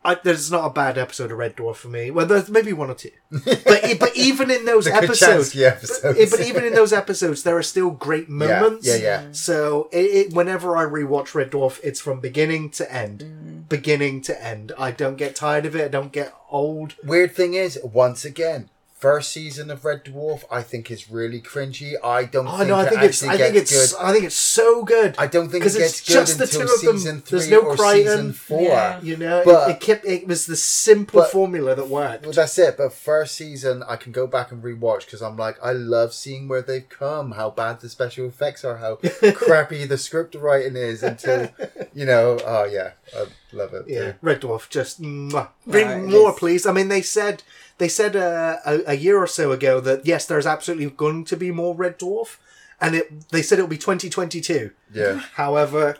I, 0.05 0.15
there's 0.15 0.51
not 0.51 0.65
a 0.65 0.69
bad 0.69 0.97
episode 0.97 1.31
of 1.31 1.37
Red 1.37 1.55
Dwarf 1.55 1.77
for 1.77 1.87
me. 1.87 2.11
Well, 2.11 2.25
there's 2.25 2.49
maybe 2.49 2.73
one 2.73 2.89
or 2.89 2.93
two, 2.93 3.11
but 3.31 3.99
but 3.99 4.11
even 4.15 4.51
in 4.51 4.65
those 4.65 4.85
episodes, 4.85 5.55
episodes. 5.55 5.99
But, 6.01 6.29
but 6.29 6.39
even 6.41 6.65
in 6.65 6.73
those 6.73 6.91
episodes, 6.91 7.43
there 7.43 7.57
are 7.57 7.63
still 7.63 7.91
great 7.91 8.27
moments. 8.27 8.85
Yeah, 8.85 8.95
yeah, 8.95 9.21
yeah. 9.21 9.27
So 9.31 9.87
it, 9.91 9.97
it, 9.97 10.33
whenever 10.33 10.75
I 10.75 10.83
rewatch 10.83 11.33
Red 11.33 11.51
Dwarf, 11.51 11.79
it's 11.83 12.01
from 12.01 12.19
beginning 12.19 12.71
to 12.71 12.93
end, 12.93 13.19
mm. 13.19 13.69
beginning 13.69 14.21
to 14.23 14.43
end. 14.43 14.73
I 14.77 14.91
don't 14.91 15.15
get 15.15 15.35
tired 15.35 15.65
of 15.65 15.75
it. 15.75 15.85
I 15.85 15.87
don't 15.87 16.11
get 16.11 16.33
old. 16.49 16.95
Weird 17.03 17.33
thing 17.33 17.53
is, 17.53 17.79
once 17.83 18.25
again, 18.25 18.69
first 19.03 19.33
season 19.33 19.69
of 19.69 19.83
Red 19.83 20.05
Dwarf, 20.05 20.43
I 20.49 20.61
think 20.61 20.89
is 20.89 21.09
really 21.11 21.41
cringy. 21.41 21.91
I 22.01 22.23
don't 22.23 22.47
Oh 22.47 22.57
think 22.59 22.69
no, 22.69 22.75
I 22.75 22.83
it 22.85 22.89
think 22.89 23.01
it's 23.03 23.21
actually 23.21 23.35
I 23.35 23.37
think 23.43 23.55
it's 23.61 23.71
good. 23.91 23.99
I 24.07 24.13
think 24.13 24.23
it's 24.29 24.35
so 24.61 24.83
good. 24.95 25.15
I 25.17 25.27
don't 25.27 25.49
think 25.49 25.61
it 25.65 25.67
'Cause 25.67 25.77
gets 25.77 25.99
it's 25.99 26.07
good 26.07 26.13
just 26.13 26.37
the 26.37 26.43
until 26.45 26.59
two 26.61 26.73
of 26.73 26.81
them. 26.85 26.97
season 26.97 27.21
three 27.21 27.39
There's 27.39 27.51
no 27.51 27.59
or 27.67 27.75
Kryten. 27.75 27.93
season 27.95 28.33
four. 28.33 28.61
Yeah. 28.61 29.01
You 29.01 29.17
know, 29.17 29.41
But- 29.43 29.69
it, 29.69 29.71
it 29.73 29.79
kept 29.81 30.05
it 30.05 30.25
was 30.25 30.45
the 30.45 30.55
simple 30.55 31.19
But- 31.21 31.31
formula 31.31 31.75
that 31.75 31.89
worked. 31.89 32.23
Well, 32.23 32.31
that's 32.31 32.57
it. 32.57 32.77
But 32.77 32.93
first 32.93 33.35
season, 33.35 33.83
I 33.87 33.97
can 33.97 34.13
go 34.13 34.25
back 34.25 34.53
and 34.53 34.63
rewatch 34.63 35.01
because 35.05 35.21
I'm 35.21 35.35
like, 35.35 35.57
I 35.61 35.73
love 35.73 36.13
seeing 36.13 36.47
where 36.47 36.61
they've 36.61 36.87
come, 36.87 37.31
how 37.33 37.49
bad 37.49 37.81
the 37.81 37.89
special 37.89 38.25
effects 38.27 38.63
are, 38.63 38.77
how 38.77 38.95
crappy 39.35 39.83
the 39.85 39.97
script 39.97 40.33
writing 40.35 40.77
is. 40.77 41.03
Until 41.03 41.49
you 41.93 42.05
know, 42.05 42.39
oh 42.45 42.63
yeah, 42.63 42.91
I 43.15 43.25
love 43.51 43.73
it. 43.73 43.83
Yeah, 43.87 44.11
too. 44.13 44.17
Red 44.21 44.39
Dwarf, 44.41 44.69
just 44.69 45.01
mwah. 45.01 45.49
bring 45.67 46.09
more, 46.09 46.31
please. 46.33 46.65
I 46.65 46.71
mean, 46.71 46.87
they 46.87 47.01
said 47.01 47.43
they 47.77 47.87
said 47.87 48.15
uh, 48.15 48.57
a, 48.65 48.79
a 48.87 48.93
year 48.95 49.17
or 49.17 49.27
so 49.27 49.51
ago 49.51 49.79
that 49.81 50.05
yes, 50.05 50.25
there's 50.25 50.45
absolutely 50.45 50.89
going 50.89 51.25
to 51.25 51.35
be 51.37 51.51
more 51.51 51.75
Red 51.75 51.99
Dwarf, 51.99 52.37
and 52.79 52.95
it 52.95 53.29
they 53.29 53.41
said 53.41 53.59
it'll 53.59 53.67
be 53.69 53.77
2022. 53.77 54.71
yeah. 54.93 55.21
However, 55.33 55.97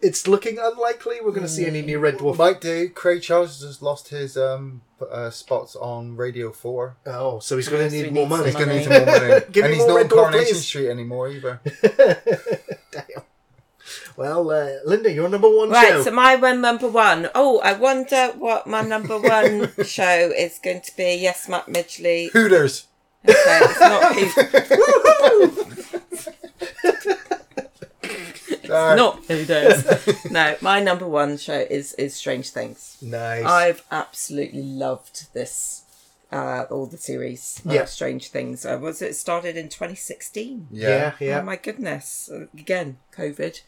it's 0.00 0.26
looking 0.28 0.58
unlikely 0.60 1.16
we're 1.22 1.30
going 1.30 1.42
to 1.42 1.48
see 1.48 1.64
any 1.66 1.80
new 1.82 1.98
Red 1.98 2.18
Dwarf. 2.18 2.36
Might 2.36 2.60
do. 2.60 2.88
Craig 2.90 3.22
Charles 3.22 3.62
has 3.62 3.80
lost 3.80 4.08
his 4.08 4.36
um 4.36 4.82
uh, 5.10 5.30
spots 5.30 5.76
on 5.76 6.16
Radio 6.16 6.50
Four. 6.52 6.96
Oh, 7.06 7.38
so 7.38 7.56
he's 7.56 7.68
going 7.68 7.88
to 7.88 7.94
need 7.94 8.04
need 8.04 8.12
more 8.14 8.26
money. 8.26 8.46
He's 8.46 8.54
going 8.54 8.68
to 8.68 8.74
need 8.76 8.84
some 8.84 8.92
more 8.92 9.06
money, 9.06 9.40
Give 9.52 9.64
and 9.64 9.72
me 9.72 9.78
he's 9.78 9.86
more 9.86 9.88
not 9.88 9.96
Red 9.96 10.12
on 10.12 10.18
Dwarf, 10.18 10.22
Coronation 10.30 10.54
please. 10.54 10.64
Street 10.66 10.88
anymore 10.90 11.28
either. 11.28 11.60
Damn. 12.90 13.04
Well, 14.16 14.50
uh, 14.50 14.70
Linda, 14.86 15.10
you're 15.12 15.28
number 15.28 15.48
one 15.50 15.70
Right, 15.70 15.88
show. 15.88 16.02
so 16.04 16.10
my 16.12 16.36
one 16.36 16.60
number 16.60 16.88
one. 16.88 17.28
Oh, 17.34 17.58
I 17.60 17.72
wonder 17.72 18.28
what 18.38 18.66
my 18.66 18.80
number 18.82 19.18
one 19.18 19.72
show 19.84 20.30
is 20.36 20.58
going 20.62 20.82
to 20.82 20.96
be. 20.96 21.16
Yes, 21.16 21.48
Matt 21.48 21.66
Midgley. 21.66 22.30
Hooters. 22.30 22.86
Okay, 23.28 23.60
it's 23.62 23.80
not 23.80 24.16
Uh, 28.70 28.94
not 28.94 29.26
does. 29.28 29.84
No, 30.30 30.56
my 30.60 30.80
number 30.80 31.06
one 31.06 31.36
show 31.36 31.66
is 31.70 31.92
is 31.94 32.14
Strange 32.14 32.50
Things. 32.50 32.96
nice. 33.02 33.44
I've 33.44 33.82
absolutely 33.90 34.62
loved 34.62 35.32
this. 35.34 35.82
Uh, 36.32 36.64
all 36.70 36.86
the 36.86 36.96
series, 36.96 37.60
uh, 37.68 37.84
Strange 37.84 38.28
Things. 38.30 38.64
Uh, 38.66 38.78
was 38.80 39.00
it 39.02 39.14
started 39.14 39.56
in 39.56 39.68
2016? 39.68 40.66
yeah, 40.72 40.88
yeah. 40.88 41.12
yeah. 41.20 41.38
Oh 41.40 41.42
my 41.44 41.56
goodness! 41.56 42.28
Uh, 42.32 42.46
Again, 42.58 42.96
COVID 43.16 43.60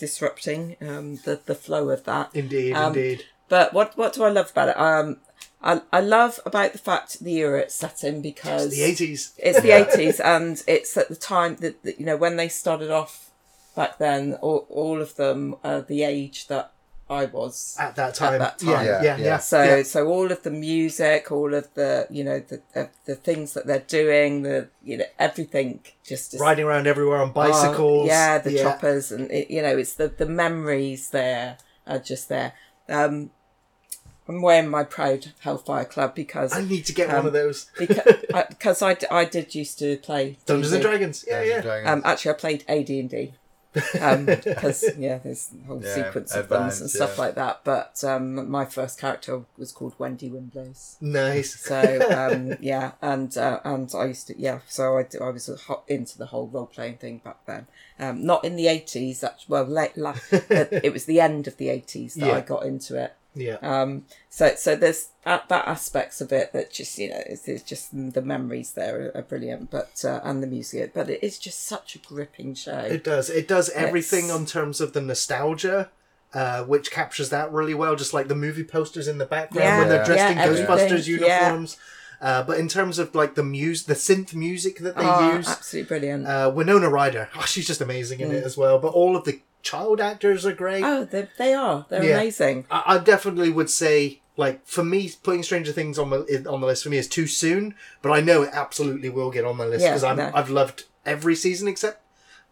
disrupting 0.00 0.76
um, 0.80 1.16
the 1.24 1.40
the 1.46 1.54
flow 1.54 1.90
of 1.90 2.04
that. 2.04 2.30
Indeed, 2.34 2.72
Um, 2.74 2.88
indeed. 2.96 3.24
But 3.48 3.72
what 3.72 3.96
what 3.96 4.12
do 4.14 4.24
I 4.24 4.30
love 4.30 4.50
about 4.50 4.68
it? 4.70 4.78
Um, 4.78 5.18
I 5.62 5.82
I 5.92 6.00
love 6.00 6.40
about 6.46 6.72
the 6.72 6.78
fact 6.78 7.20
the 7.20 7.36
era 7.36 7.60
it's 7.60 7.74
set 7.74 8.02
in 8.02 8.22
because 8.22 8.70
The 8.70 8.80
80s. 8.82 9.32
it's 9.38 9.60
the 9.60 9.70
eighties 9.80 10.18
and 10.20 10.62
it's 10.66 10.96
at 10.96 11.08
the 11.08 11.16
time 11.16 11.56
that, 11.56 11.82
that 11.84 12.00
you 12.00 12.06
know 12.06 12.16
when 12.16 12.36
they 12.36 12.48
started 12.48 12.90
off 12.90 13.30
back 13.76 13.98
then. 13.98 14.34
All, 14.40 14.66
all 14.70 15.00
of 15.00 15.16
them 15.16 15.56
are 15.62 15.80
the 15.82 16.02
age 16.02 16.46
that 16.48 16.72
I 17.10 17.24
was. 17.26 17.76
At 17.78 17.96
that 17.96 18.14
time. 18.14 18.38
that 18.38 18.62
Yeah, 18.62 18.74
time. 18.76 18.86
yeah, 18.86 19.02
Yeah, 19.02 19.16
yeah. 19.16 19.24
yeah. 19.24 19.38
So 19.38 19.62
yeah. 19.62 19.82
so 19.82 20.06
all 20.06 20.30
of 20.30 20.42
the 20.44 20.50
music, 20.50 21.30
all 21.32 21.52
of 21.54 21.68
the 21.74 22.06
you 22.08 22.22
know 22.24 22.38
the 22.38 22.62
the, 22.72 22.88
the 23.04 23.14
things 23.16 23.52
that 23.54 23.66
they're 23.66 23.80
doing, 23.80 24.42
the 24.42 24.68
you 24.82 24.96
know 24.98 25.04
everything 25.18 25.80
just 26.04 26.34
is 26.34 26.40
riding 26.40 26.64
around 26.64 26.86
everywhere 26.86 27.18
on 27.18 27.30
Oh, 27.30 27.32
bicycles. 27.32 28.06
yeah, 28.06 28.38
the 28.38 28.56
choppers, 28.56 29.10
and 29.12 29.30
it, 29.30 29.50
you 29.50 29.60
know, 29.60 29.76
it's 29.76 29.94
the 29.94 30.08
the 30.08 30.26
memories 30.26 31.10
there 31.10 31.58
are 31.86 31.98
just 31.98 32.28
there. 32.28 32.52
Um, 32.88 33.30
I'm 34.28 34.42
wearing 34.42 34.68
my 34.68 34.84
proud 34.84 35.32
Hellfire 35.40 35.84
Club 35.86 36.14
because 36.14 36.52
I 36.52 36.60
need 36.62 36.84
to 36.86 36.92
get 36.92 37.10
Um, 37.10 37.16
one 37.16 37.26
of 37.26 37.32
those. 37.32 37.66
because 37.78 38.06
I, 38.32 38.44
because 38.48 38.80
I, 38.82 38.94
d- 38.94 39.06
I 39.10 39.24
did 39.24 39.52
used 39.56 39.80
to 39.80 39.96
play 39.96 40.38
Dungeons 40.46 40.72
and 40.72 40.82
D&D. 40.82 40.88
Dragons. 40.88 41.24
Yeah, 41.26 41.42
yeah. 41.42 41.60
Dragons. 41.60 41.88
Um, 41.90 42.02
actually, 42.04 42.30
I 42.30 42.34
played 42.34 42.64
AD 42.68 42.88
and 42.90 43.10
D. 43.10 43.34
Because 43.92 44.84
yeah, 44.98 45.18
there's 45.18 45.50
a 45.62 45.66
whole 45.66 45.82
Yeah, 45.82 45.94
sequence 45.94 46.34
of 46.34 46.48
them 46.48 46.62
and 46.64 46.72
stuff 46.90 47.14
yeah. 47.16 47.22
like 47.22 47.34
that. 47.36 47.60
But 47.64 48.02
um, 48.04 48.50
my 48.50 48.64
first 48.64 48.98
character 48.98 49.42
was 49.56 49.70
called 49.72 49.94
Wendy 49.98 50.28
Windblows. 50.28 51.00
Nice. 51.00 51.60
So 51.60 51.80
um, 52.10 52.56
yeah, 52.60 52.92
and 53.00 53.36
uh, 53.38 53.60
and 53.64 53.92
I 53.94 54.06
used 54.06 54.26
to 54.26 54.38
yeah. 54.40 54.60
So 54.66 54.98
I, 54.98 55.06
I 55.22 55.30
was 55.30 55.48
hot 55.66 55.84
into 55.86 56.18
the 56.18 56.26
whole 56.26 56.48
role 56.48 56.66
playing 56.66 56.96
thing 56.96 57.18
back 57.24 57.46
then. 57.46 57.66
Um, 57.98 58.24
not 58.26 58.44
in 58.44 58.56
the 58.56 58.66
eighties. 58.66 59.20
That 59.20 59.44
well, 59.46 59.64
late, 59.64 59.96
la- 59.96 60.16
it 60.32 60.92
was 60.92 61.04
the 61.04 61.20
end 61.20 61.46
of 61.46 61.56
the 61.56 61.68
eighties 61.68 62.14
that 62.14 62.26
Yeah. 62.26 62.36
I 62.36 62.40
got 62.40 62.64
into 62.66 62.96
it. 63.00 63.14
Yeah. 63.34 63.58
Um, 63.62 64.06
so 64.28 64.54
so 64.56 64.74
there's 64.74 65.10
that, 65.24 65.48
that 65.48 65.68
aspects 65.68 66.20
of 66.20 66.32
it 66.32 66.52
that 66.52 66.72
just 66.72 66.98
you 66.98 67.10
know 67.10 67.22
it's, 67.26 67.46
it's 67.46 67.62
just 67.62 67.90
the 67.92 68.22
memories 68.22 68.72
there 68.72 69.12
are, 69.14 69.18
are 69.18 69.22
brilliant, 69.22 69.70
but 69.70 70.04
uh, 70.04 70.20
and 70.24 70.42
the 70.42 70.46
music, 70.48 70.92
but 70.94 71.08
it 71.08 71.22
is 71.22 71.38
just 71.38 71.64
such 71.66 71.94
a 71.94 71.98
gripping 71.98 72.54
show. 72.54 72.78
It 72.78 73.04
does. 73.04 73.30
It 73.30 73.46
does 73.46 73.70
everything 73.70 74.24
It's- 74.24 74.36
on 74.36 74.46
terms 74.46 74.80
of 74.80 74.92
the 74.94 75.00
nostalgia, 75.00 75.90
uh, 76.34 76.64
which 76.64 76.90
captures 76.90 77.30
that 77.30 77.52
really 77.52 77.74
well. 77.74 77.94
Just 77.96 78.12
like 78.14 78.28
the 78.28 78.34
movie 78.34 78.64
posters 78.64 79.06
in 79.06 79.18
the 79.18 79.26
background 79.26 79.64
Yeah, 79.64 79.78
when 79.78 79.88
they're 79.88 80.04
dressed 80.04 80.36
yeah, 80.36 80.44
in 80.44 80.66
Ghostbusters 80.66 81.06
yeah. 81.06 81.16
uniforms. 81.44 81.76
Uh, 82.20 82.42
but 82.42 82.58
in 82.58 82.68
terms 82.68 82.98
of 82.98 83.14
like 83.14 83.34
the 83.34 83.42
muse, 83.42 83.84
the 83.84 83.94
synth 83.94 84.34
music 84.34 84.78
that 84.80 84.94
they 84.94 85.04
Oh, 85.06 85.36
use, 85.36 85.48
absolutely 85.48 85.88
brilliant. 85.88 86.26
uh, 86.26 86.52
Winona 86.54 86.90
Ryder, 86.90 87.30
oh, 87.36 87.46
she's 87.46 87.66
just 87.66 87.80
amazing 87.80 88.20
in 88.20 88.30
it 88.30 88.44
as 88.44 88.58
well. 88.58 88.78
But 88.78 88.88
all 88.92 89.16
of 89.16 89.24
the 89.24 89.40
child 89.62 90.00
actors 90.00 90.44
are 90.46 90.52
great. 90.52 90.84
Oh, 90.84 91.04
they, 91.04 91.28
they 91.38 91.54
are. 91.54 91.86
They're 91.88 92.04
Yeah. 92.04 92.14
amazing. 92.16 92.66
I, 92.70 92.82
I 92.86 92.98
definitely 92.98 93.50
would 93.50 93.70
say, 93.70 94.20
like, 94.36 94.66
for 94.66 94.84
me, 94.84 95.10
putting 95.22 95.42
Stranger 95.42 95.72
Things 95.72 95.98
on 95.98 96.10
the 96.10 96.46
on 96.50 96.60
the 96.60 96.66
list 96.66 96.82
for 96.84 96.88
me 96.90 96.98
is 96.98 97.08
too 97.08 97.26
soon. 97.26 97.74
But 98.02 98.12
I 98.12 98.20
know 98.20 98.42
it 98.42 98.50
absolutely 98.52 99.08
will 99.10 99.30
get 99.30 99.44
on 99.44 99.56
my 99.56 99.66
list 99.66 99.84
because 99.84 100.04
I'm 100.04 100.16
no. 100.16 100.30
I've 100.34 100.50
loved 100.50 100.84
every 101.04 101.34
season 101.36 101.68
except 101.68 102.02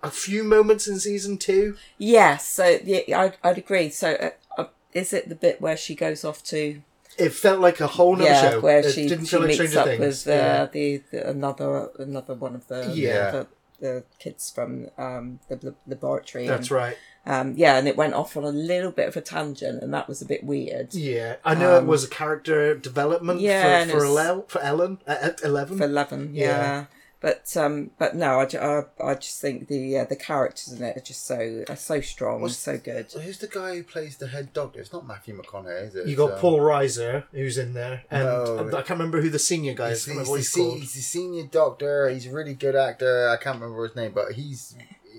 a 0.03 0.11
few 0.11 0.45
moments 0.45 0.87
in 0.87 0.99
season 1.01 1.39
two. 1.39 1.77
Yes, 1.97 2.47
so 2.49 2.79
yeah, 2.85 3.21
I'd, 3.21 3.37
I'd 3.43 3.59
agree. 3.59 3.91
So, 3.91 4.13
uh, 4.13 4.31
uh, 4.61 4.67
is 4.93 5.13
it 5.13 5.29
the 5.29 5.35
bit 5.35 5.61
where 5.61 5.77
she 5.77 5.95
goes 5.97 6.25
off 6.25 6.43
to 6.45 6.83
It 7.19 7.31
felt 7.33 7.61
like 7.61 7.81
a 7.81 7.87
whole 7.89 8.15
nother 8.15 8.31
yeah, 8.31 8.51
show. 8.51 8.61
where 8.61 8.79
it 8.79 8.93
she, 8.93 9.09
didn't 9.09 9.25
she 9.25 9.31
feel 9.33 9.41
like 9.41 9.49
meets 9.49 9.57
Stranger 9.59 9.79
up 9.81 9.87
Things. 9.87 10.01
with 10.01 10.29
uh, 10.29 10.31
yeah. 10.31 10.67
the, 10.67 11.03
the 11.11 11.29
another 11.31 11.91
another 11.99 12.35
one 12.35 12.55
of 12.55 12.69
the 12.69 12.93
Yeah. 12.95 13.31
the, 13.33 13.47
the 13.81 14.05
kids 14.19 14.51
from 14.51 14.89
um, 14.99 15.41
the, 15.49 15.57
the 15.57 15.75
laboratory. 15.87 16.47
That's 16.47 16.71
and, 16.71 16.77
right. 16.77 16.97
Um, 17.27 17.55
yeah, 17.57 17.77
and 17.77 17.87
it 17.87 17.97
went 17.97 18.15
off 18.15 18.37
on 18.37 18.45
a 18.45 18.49
little 18.51 18.91
bit 18.91 19.07
of 19.09 19.17
a 19.17 19.21
tangent, 19.21 19.83
and 19.83 19.93
that 19.93 20.09
was 20.09 20.23
a 20.23 20.25
bit 20.25 20.45
weird 20.45 20.95
Yeah, 20.95 21.37
I 21.45 21.55
know 21.55 21.75
it 21.77 21.81
Um, 21.81 21.87
was 21.87 22.05
a 22.05 22.09
character 22.09 22.75
development 22.75 23.41
yeah, 23.41 23.85
for 23.85 23.91
for, 23.91 23.97
it 24.05 24.09
was- 24.09 24.19
Ele- 24.19 24.45
for 24.49 24.61
Ellen 24.63 24.99
uh, 25.07 25.17
at 25.21 25.45
eleven. 25.45 25.77
for 25.79 25.85
Eleven. 25.85 26.31
Yeah. 26.35 26.45
Yeah. 26.47 26.85
But 27.21 27.57
um, 27.57 27.91
but 27.99 28.15
no, 28.15 28.39
I, 28.41 28.45
I, 28.57 29.11
I 29.11 29.15
just 29.17 29.41
think 29.41 29.67
the 29.67 29.99
uh, 29.99 30.05
the 30.05 30.15
characters 30.15 30.73
in 30.73 30.83
it 30.85 30.97
are 30.97 31.01
just 31.01 31.27
so 31.27 31.65
are 31.69 31.75
so 31.75 32.01
strong, 32.01 32.43
What's- 32.43 32.57
so 32.57 32.79
good. 32.79 33.11
So 33.11 33.19
who's 33.19 33.39
the 33.39 33.49
guy 33.49 33.75
who 33.75 33.83
plays 33.83 34.19
the 34.19 34.29
head 34.29 34.53
doctor? 34.53 34.79
It's 34.81 34.93
not 34.93 35.05
Matthew 35.05 35.37
McConaughey, 35.37 35.89
is 35.89 35.95
it? 35.97 36.07
you 36.07 36.15
got 36.15 36.35
um, 36.35 36.39
Paul 36.39 36.59
Reiser 36.61 37.25
who's 37.33 37.59
in 37.59 37.75
there, 37.75 38.05
and 38.11 38.25
No. 38.25 38.69
I 38.69 38.83
can't 38.83 38.91
remember 38.91 39.21
who 39.21 39.31
the 39.31 39.39
senior 39.41 39.75
guy 39.75 39.91
is. 39.91 40.05
He's, 40.05 40.15
I 40.17 40.21
he's 40.21 40.29
the 40.29 40.37
he's 40.37 40.55
called. 40.55 40.79
he's 40.79 40.95
the 40.95 41.01
senior 41.01 41.45
doctor. 41.51 42.09
He's 42.09 42.27
a 42.27 42.33
really 42.33 42.55
good 42.55 42.77
actor. 42.77 43.29
I 43.31 43.37
can't 43.43 43.61
remember 43.61 43.85
his 43.89 43.97
name, 43.97 44.13
but 44.15 44.33
he's 44.33 44.77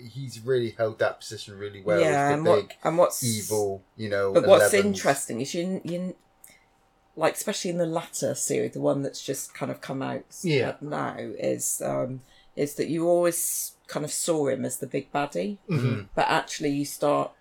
he's 0.10 0.40
really 0.40 0.72
held 0.78 1.00
that 1.00 1.20
position 1.20 1.58
really 1.58 1.82
well. 1.82 2.00
yeah, 2.00 2.28
as 2.30 2.34
and 2.36 2.46
what 2.46 2.70
big 2.70 2.76
and 2.84 2.98
what's 2.98 3.24
evil, 3.26 3.84
you 3.98 4.08
know. 4.10 4.32
But 4.34 4.48
what's 4.48 4.74
11s. 4.74 4.86
interesting 4.86 5.42
is 5.42 5.54
you 5.54 5.82
you 5.84 6.16
like 7.16 7.34
especially 7.36 7.72
in 7.72 7.78
the 7.78 7.86
latter 7.86 8.34
series, 8.36 8.74
the 8.74 8.80
one 8.82 9.02
that's 9.02 9.22
just 9.22 9.54
kind 9.54 9.72
of 9.72 9.82
come 9.82 10.02
out 10.02 10.24
Yeah. 10.44 10.76
now 10.82 11.16
is 11.20 11.82
um 11.86 12.22
is 12.56 12.76
that 12.76 12.88
you 12.90 13.08
always 13.08 13.74
kind 13.88 14.04
of 14.06 14.12
saw 14.12 14.48
him 14.48 14.66
as 14.66 14.78
the 14.78 14.88
big 14.88 15.12
baddie, 15.12 15.58
Mm-hmm. 15.70 16.02
but 16.16 16.28
actually 16.28 16.70
you 16.72 16.86
start 16.86 17.32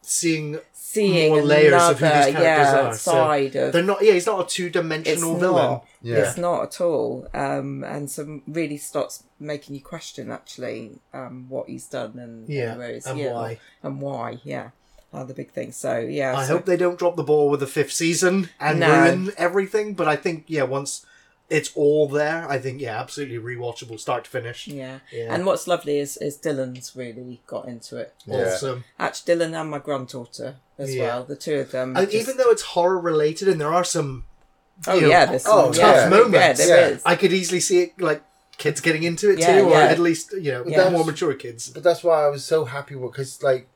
Seeing 0.00 0.58
seeing 0.72 1.32
more 1.32 1.42
layers 1.42 1.72
another 1.74 1.92
of 1.92 1.98
who 1.98 2.04
these 2.06 2.34
characters 2.34 2.42
yeah, 2.42 2.80
are. 2.88 2.94
So 2.94 3.10
side 3.12 3.56
of 3.56 3.72
they're 3.72 3.82
not. 3.82 4.02
Yeah, 4.02 4.12
he's 4.14 4.26
not 4.26 4.40
a 4.40 4.48
two 4.48 4.66
it's 4.66 4.72
dimensional 4.72 5.32
not. 5.32 5.40
villain. 5.40 5.80
Yeah. 6.00 6.16
It's 6.18 6.38
not 6.38 6.62
at 6.62 6.80
all. 6.80 7.28
Um, 7.34 7.84
and 7.84 8.08
so 8.10 8.40
really 8.46 8.78
starts 8.78 9.24
making 9.38 9.74
you 9.74 9.82
question 9.82 10.30
actually 10.30 10.92
um, 11.12 11.46
what 11.50 11.68
he's 11.68 11.86
done 11.88 12.18
and, 12.18 12.48
Yeah, 12.48 12.70
and 12.70 12.78
where 12.78 12.94
he's 12.94 13.06
and 13.06 13.18
yeah, 13.18 13.32
why. 13.34 13.58
and 13.82 14.00
why. 14.00 14.38
Yeah. 14.44 14.70
Are 15.12 15.24
the 15.24 15.34
big 15.34 15.50
things. 15.50 15.76
So 15.76 15.98
yeah, 15.98 16.36
I 16.36 16.46
so- 16.46 16.54
hope 16.54 16.66
they 16.66 16.76
don't 16.76 16.98
drop 16.98 17.16
the 17.16 17.22
ball 17.22 17.48
with 17.50 17.60
the 17.60 17.66
fifth 17.66 17.92
season 17.92 18.50
and 18.60 18.80
No. 18.80 19.00
ruin 19.02 19.32
everything. 19.36 19.94
But 19.94 20.08
I 20.08 20.16
think 20.16 20.44
yeah, 20.48 20.64
once 20.64 21.04
it's 21.50 21.70
all 21.74 22.08
there, 22.08 22.46
I 22.48 22.58
think 22.58 22.80
yeah, 22.80 23.00
absolutely 23.00 23.38
rewatchable, 23.38 23.98
start 23.98 24.24
to 24.24 24.30
finish. 24.30 24.66
Yeah. 24.68 24.98
Yeah. 25.10 25.32
and 25.34 25.46
what's 25.46 25.66
lovely 25.66 25.98
is 25.98 26.16
is 26.18 26.36
Dylan's 26.38 26.94
really 26.94 27.40
got 27.46 27.66
into 27.66 27.96
it. 27.96 28.14
Yeah. 28.26 28.52
Awesome. 28.54 28.84
Actually, 28.98 29.34
Dylan 29.36 29.58
and 29.60 29.70
my 29.70 29.78
granddaughter 29.78 30.56
as 30.78 30.94
Yeah. 30.94 31.04
well. 31.06 31.24
The 31.24 31.36
two 31.36 31.54
of 31.60 31.70
them. 31.70 31.96
And 31.96 32.06
just- 32.10 32.14
even 32.22 32.36
though 32.36 32.50
it's 32.50 32.62
horror 32.62 33.00
related, 33.00 33.48
and 33.48 33.58
there 33.60 33.72
are 33.72 33.84
some, 33.84 34.24
oh 34.86 34.94
you 34.94 35.00
know, 35.02 35.08
yeah, 35.08 35.24
there's 35.24 35.46
oh, 35.46 35.72
some 35.72 35.80
yeah. 35.80 35.92
tough 36.02 36.10
moments. 36.10 36.60
Yeah, 36.60 36.66
there 36.66 36.88
Yeah. 36.90 36.96
is. 36.96 37.02
I 37.06 37.16
could 37.16 37.32
easily 37.32 37.60
see 37.60 37.80
it 37.84 37.98
like 38.00 38.22
kids 38.58 38.80
getting 38.82 39.04
into 39.04 39.30
it 39.30 39.38
Yeah, 39.38 39.60
too, 39.60 39.66
or 39.68 39.70
yeah. 39.70 39.84
at 39.86 39.98
least 39.98 40.32
you 40.34 40.52
know 40.52 40.64
Yeah. 40.66 40.90
more 40.90 41.04
mature 41.04 41.32
kids. 41.32 41.70
But 41.70 41.82
that's 41.82 42.04
why 42.04 42.24
I 42.24 42.28
was 42.28 42.44
so 42.44 42.66
happy 42.66 42.94
because 42.94 43.42
like 43.42 43.68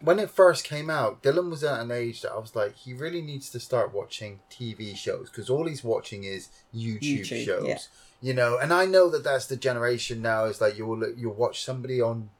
when 0.00 0.18
it 0.18 0.30
first 0.30 0.64
came 0.64 0.90
out, 0.90 1.22
Dylan 1.22 1.50
was 1.50 1.64
at 1.64 1.80
an 1.80 1.90
age 1.90 2.22
that 2.22 2.32
I 2.32 2.38
was 2.38 2.54
like, 2.54 2.76
he 2.76 2.92
really 2.92 3.22
needs 3.22 3.50
to 3.50 3.60
start 3.60 3.94
watching 3.94 4.40
TV 4.50 4.96
shows 4.96 5.28
because 5.30 5.50
all 5.50 5.66
he's 5.66 5.82
watching 5.82 6.24
is 6.24 6.48
YouTube, 6.74 7.20
YouTube, 7.20 7.44
shows. 7.44 7.66
yeah. 7.66 7.78
You 8.20 8.34
know, 8.34 8.58
and 8.58 8.72
I 8.72 8.84
know 8.84 9.08
that 9.10 9.22
that's 9.22 9.46
the 9.46 9.56
generation 9.56 10.20
now. 10.22 10.46
Is 10.46 10.60
like 10.60 10.76
you'll 10.76 11.08
you'll 11.16 11.34
watch 11.34 11.64
somebody 11.64 12.00
on 12.00 12.30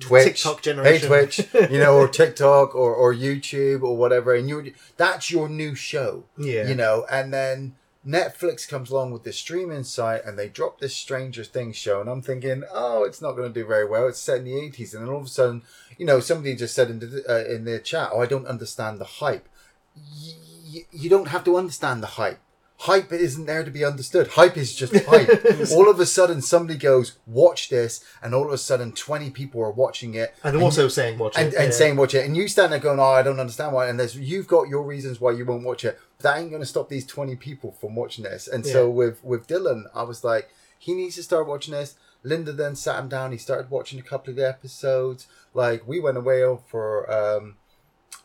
Twitch, 0.00 0.42
TikTok 0.42 0.64
hey. 0.64 0.98
Twitch, 0.98 1.40
you 1.70 1.78
know, 1.78 1.96
or 1.96 2.08
TikTok 2.08 2.74
or, 2.74 2.94
or 2.94 3.14
YouTube 3.14 3.82
or 3.82 3.96
whatever, 3.96 4.34
and 4.34 4.48
you 4.48 4.72
that's 4.96 5.30
your 5.30 5.48
new 5.48 5.74
show. 5.74 6.24
Yeah. 6.38 6.66
You 6.68 6.74
know, 6.74 7.06
and 7.10 7.34
then 7.34 7.74
Netflix 8.06 8.68
comes 8.68 8.90
along 8.90 9.10
with 9.10 9.24
this 9.24 9.36
streaming 9.36 9.82
site 9.82 10.24
and 10.24 10.38
they 10.38 10.48
drop 10.48 10.78
this 10.78 10.94
Stranger 10.94 11.42
Things 11.42 11.76
show, 11.76 12.00
and 12.00 12.08
I'm 12.08 12.22
thinking, 12.22 12.62
oh, 12.72 13.02
it's 13.02 13.20
not 13.20 13.32
going 13.32 13.52
to 13.52 13.60
do 13.60 13.66
very 13.66 13.84
well. 13.84 14.06
It's 14.06 14.20
set 14.20 14.38
in 14.38 14.44
the 14.44 14.52
80s, 14.52 14.94
and 14.94 15.02
then 15.02 15.12
all 15.12 15.20
of 15.20 15.26
a 15.26 15.28
sudden, 15.28 15.62
you 15.98 16.06
know, 16.06 16.20
somebody 16.20 16.54
just 16.54 16.74
said 16.74 16.88
in 16.90 17.00
the, 17.00 17.24
uh, 17.28 17.52
in 17.52 17.64
the 17.64 17.80
chat, 17.80 18.10
oh, 18.12 18.20
I 18.20 18.26
don't 18.26 18.46
understand 18.46 19.00
the 19.00 19.04
hype. 19.04 19.48
Y- 19.96 20.84
you 20.92 21.10
don't 21.10 21.28
have 21.28 21.44
to 21.44 21.56
understand 21.56 22.02
the 22.02 22.08
hype. 22.08 22.38
Hype 22.80 23.10
isn't 23.10 23.46
there 23.46 23.64
to 23.64 23.70
be 23.70 23.84
understood. 23.84 24.28
Hype 24.28 24.56
is 24.56 24.74
just 24.74 24.94
hype. 25.06 25.28
all 25.72 25.88
of 25.88 25.98
a 25.98 26.04
sudden, 26.04 26.42
somebody 26.42 26.78
goes, 26.78 27.16
watch 27.26 27.70
this, 27.70 28.04
and 28.22 28.34
all 28.34 28.44
of 28.44 28.52
a 28.52 28.58
sudden, 28.58 28.92
20 28.92 29.30
people 29.30 29.62
are 29.62 29.70
watching 29.70 30.14
it 30.14 30.34
And 30.44 30.56
also 30.58 30.88
saying 30.88 31.18
watch 31.18 31.34
and, 31.38 31.54
it, 31.54 31.56
and 31.56 31.64
yeah. 31.66 31.70
saying 31.70 31.96
watch 31.96 32.14
it, 32.14 32.26
and 32.26 32.36
you 32.36 32.48
stand 32.48 32.72
there 32.72 32.78
going, 32.78 33.00
"Oh, 33.00 33.04
I 33.04 33.22
don't 33.22 33.40
understand 33.40 33.72
why." 33.72 33.88
And 33.88 33.98
there's 33.98 34.16
you've 34.16 34.46
got 34.46 34.68
your 34.68 34.82
reasons 34.82 35.20
why 35.20 35.32
you 35.32 35.46
won't 35.46 35.64
watch 35.64 35.84
it. 35.84 35.98
That 36.20 36.38
ain't 36.38 36.50
going 36.50 36.62
to 36.62 36.66
stop 36.66 36.88
these 36.90 37.06
twenty 37.06 37.34
people 37.34 37.72
from 37.72 37.94
watching 37.94 38.24
this. 38.24 38.46
And 38.46 38.66
so 38.66 38.90
with 38.90 39.24
with 39.24 39.46
Dylan, 39.46 39.84
I 39.94 40.02
was 40.02 40.22
like, 40.22 40.50
he 40.78 40.92
needs 40.94 41.14
to 41.16 41.22
start 41.22 41.46
watching 41.46 41.72
this. 41.72 41.96
Linda 42.22 42.52
then 42.52 42.76
sat 42.76 42.98
him 42.98 43.08
down. 43.08 43.32
He 43.32 43.38
started 43.38 43.70
watching 43.70 43.98
a 43.98 44.02
couple 44.02 44.30
of 44.30 44.36
the 44.36 44.46
episodes. 44.46 45.26
Like 45.54 45.86
we 45.88 46.00
went 46.00 46.18
away 46.18 46.44
for 46.66 47.10
um, 47.10 47.56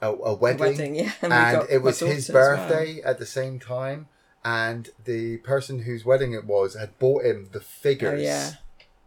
a, 0.02 0.12
a 0.12 0.34
wedding, 0.34 0.60
wedding, 0.60 0.96
yeah, 0.96 1.12
and 1.22 1.32
and, 1.32 1.68
we 1.70 1.76
it 1.76 1.82
was 1.82 2.00
his 2.00 2.28
daughter 2.28 2.40
as 2.40 2.58
well. 2.58 2.68
birthday 2.68 3.02
at 3.02 3.20
the 3.20 3.26
same 3.26 3.60
time. 3.60 4.08
And 4.44 4.90
the 5.06 5.38
person 5.38 5.80
whose 5.84 6.04
wedding 6.04 6.34
it 6.34 6.46
was 6.46 6.76
had 6.76 6.98
bought 7.00 7.24
him 7.26 7.50
the 7.52 7.60
Oh 7.60 7.62
figures 7.62 8.22
yeah. 8.22 8.52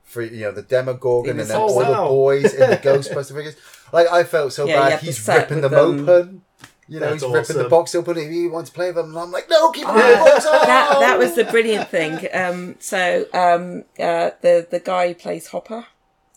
for 0.04 0.22
you 0.22 0.42
know 0.44 0.52
the 0.52 0.62
Demogorgon 0.62 1.30
and 1.30 1.38
was 1.40 1.48
then 1.48 1.56
Oh, 1.60 1.68
all 1.68 1.78
the 1.80 2.08
boys 2.08 2.54
in 2.54 2.70
the 2.70 2.76
Ghostbuster 2.82 3.34
figures. 3.34 3.56
Like 3.92 4.06
I 4.12 4.22
felt 4.24 4.52
so 4.52 4.64
Yeah, 4.66 4.90
bad. 4.90 5.00
He's 5.00 5.26
ripping 5.26 5.60
them 5.60 5.72
them. 5.72 6.08
open. 6.08 6.42
You 6.86 7.00
know, 7.00 7.10
That's 7.10 7.22
he's 7.22 7.32
ripping 7.32 7.56
the 7.56 7.68
box 7.68 7.94
open. 7.94 8.18
and 8.18 8.32
He 8.32 8.46
wants 8.46 8.68
to 8.70 8.74
play 8.74 8.88
with 8.88 8.96
them, 8.96 9.06
and 9.06 9.18
I'm 9.18 9.32
like, 9.32 9.48
no, 9.48 9.70
keep 9.72 9.86
the 9.86 9.90
Ah, 9.92 10.24
box 10.24 10.44
on. 10.46 10.52
that 10.52 10.96
that 11.00 11.18
was 11.18 11.34
the 11.34 11.44
brilliant 11.44 11.88
thing. 11.88 12.28
Um, 12.32 12.76
so 12.78 13.24
um, 13.32 13.84
uh, 13.98 14.30
the 14.42 14.66
the 14.70 14.80
guy 14.84 15.08
who 15.08 15.14
plays 15.14 15.46
Hopper, 15.48 15.86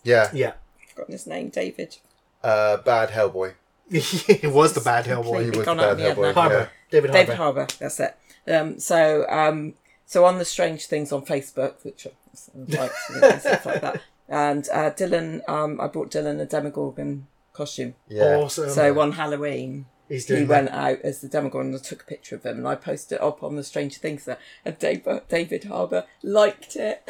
yeah. 0.04 0.30
yeah. 0.34 0.54
I've 0.82 0.90
forgotten 0.92 1.12
his 1.12 1.28
name, 1.28 1.50
David. 1.50 1.98
Uh, 2.44 2.78
bad 2.78 3.10
Hellboy. 3.10 3.54
it 3.90 4.52
was 4.52 4.74
the 4.74 4.80
bad 4.82 5.06
Hellboy. 5.06 5.24
Completely 5.24 5.52
He 5.52 5.58
was 5.58 5.66
the 5.66 5.76
bad 5.76 5.90
of 5.92 6.00
my 6.00 6.04
Hellboy. 6.06 6.22
now. 6.36 6.42
Harbour. 6.42 6.70
David 6.90 7.12
David 7.12 7.36
Harbour. 7.36 7.60
Harbour. 7.62 7.74
That's 7.80 8.00
it. 8.00 8.16
Um, 8.48 8.80
so 8.80 9.26
um, 9.30 9.74
so 10.06 10.26
on 10.26 10.38
the 10.38 10.46
strange 10.46 10.86
things 10.86 11.12
on 11.12 11.26
Facebook, 11.26 11.84
which 11.84 12.08
I 12.08 12.12
like 12.56 12.92
and 13.10 13.42
stuff 13.42 13.66
like 13.66 13.82
that, 13.82 14.02
and 14.30 14.68
uh, 14.72 14.92
Dylan, 14.92 15.48
um, 15.50 15.80
I 15.82 15.88
brought 15.88 16.12
Dylan 16.12 16.40
a 16.40 16.46
Demogorgon 16.46 17.28
costume. 17.54 17.96
Yeah. 18.08 18.38
Awesome. 18.38 18.70
So 18.70 19.00
on 19.00 19.14
Halloween, 19.14 19.86
He's 20.08 20.28
he 20.28 20.36
doing 20.36 20.48
went 20.48 20.70
out 20.70 21.02
as 21.02 21.22
the 21.22 21.28
Demogorgon 21.28 21.74
and 21.74 21.80
I 21.80 21.84
took 21.84 22.04
a 22.04 22.06
picture 22.06 22.36
of 22.36 22.46
him 22.46 22.58
and 22.58 22.68
I 22.68 22.76
posted 22.76 23.18
it 23.18 23.22
up 23.22 23.44
on 23.44 23.56
the 23.56 23.64
Stranger 23.64 24.00
Things 24.00 24.26
there. 24.26 24.38
And 24.64 24.78
David, 24.80 25.28
David 25.28 25.66
Harbour 25.66 26.06
liked 26.24 26.76
it. 26.76 27.10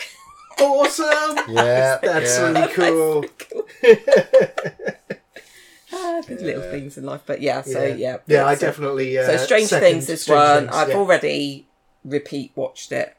Awesome. 0.59 1.37
Yeah. 1.49 1.97
That's 2.01 2.37
yeah. 2.37 2.47
really 2.47 2.67
cool. 2.73 3.25
Ah, 5.93 6.21
there's 6.27 6.41
little 6.41 6.63
Yeah. 6.63 6.71
things 6.71 6.97
in 6.97 7.05
life, 7.05 7.21
but 7.25 7.41
yeah. 7.41 7.61
So 7.61 7.83
Yeah. 7.83 7.95
yeah, 7.95 8.17
Yeah, 8.27 8.45
I 8.45 8.55
so, 8.55 8.67
definitely. 8.67 9.17
Uh, 9.17 9.25
So 9.25 9.37
Strange 9.37 9.67
second 9.69 9.87
Things 9.89 10.07
This 10.07 10.21
Strange 10.23 10.37
one. 10.39 10.63
Things, 10.63 10.75
I've 10.75 10.89
yeah. 10.89 10.95
already 10.95 11.67
repeat 12.03 12.51
watched 12.55 12.91
it. 12.91 13.15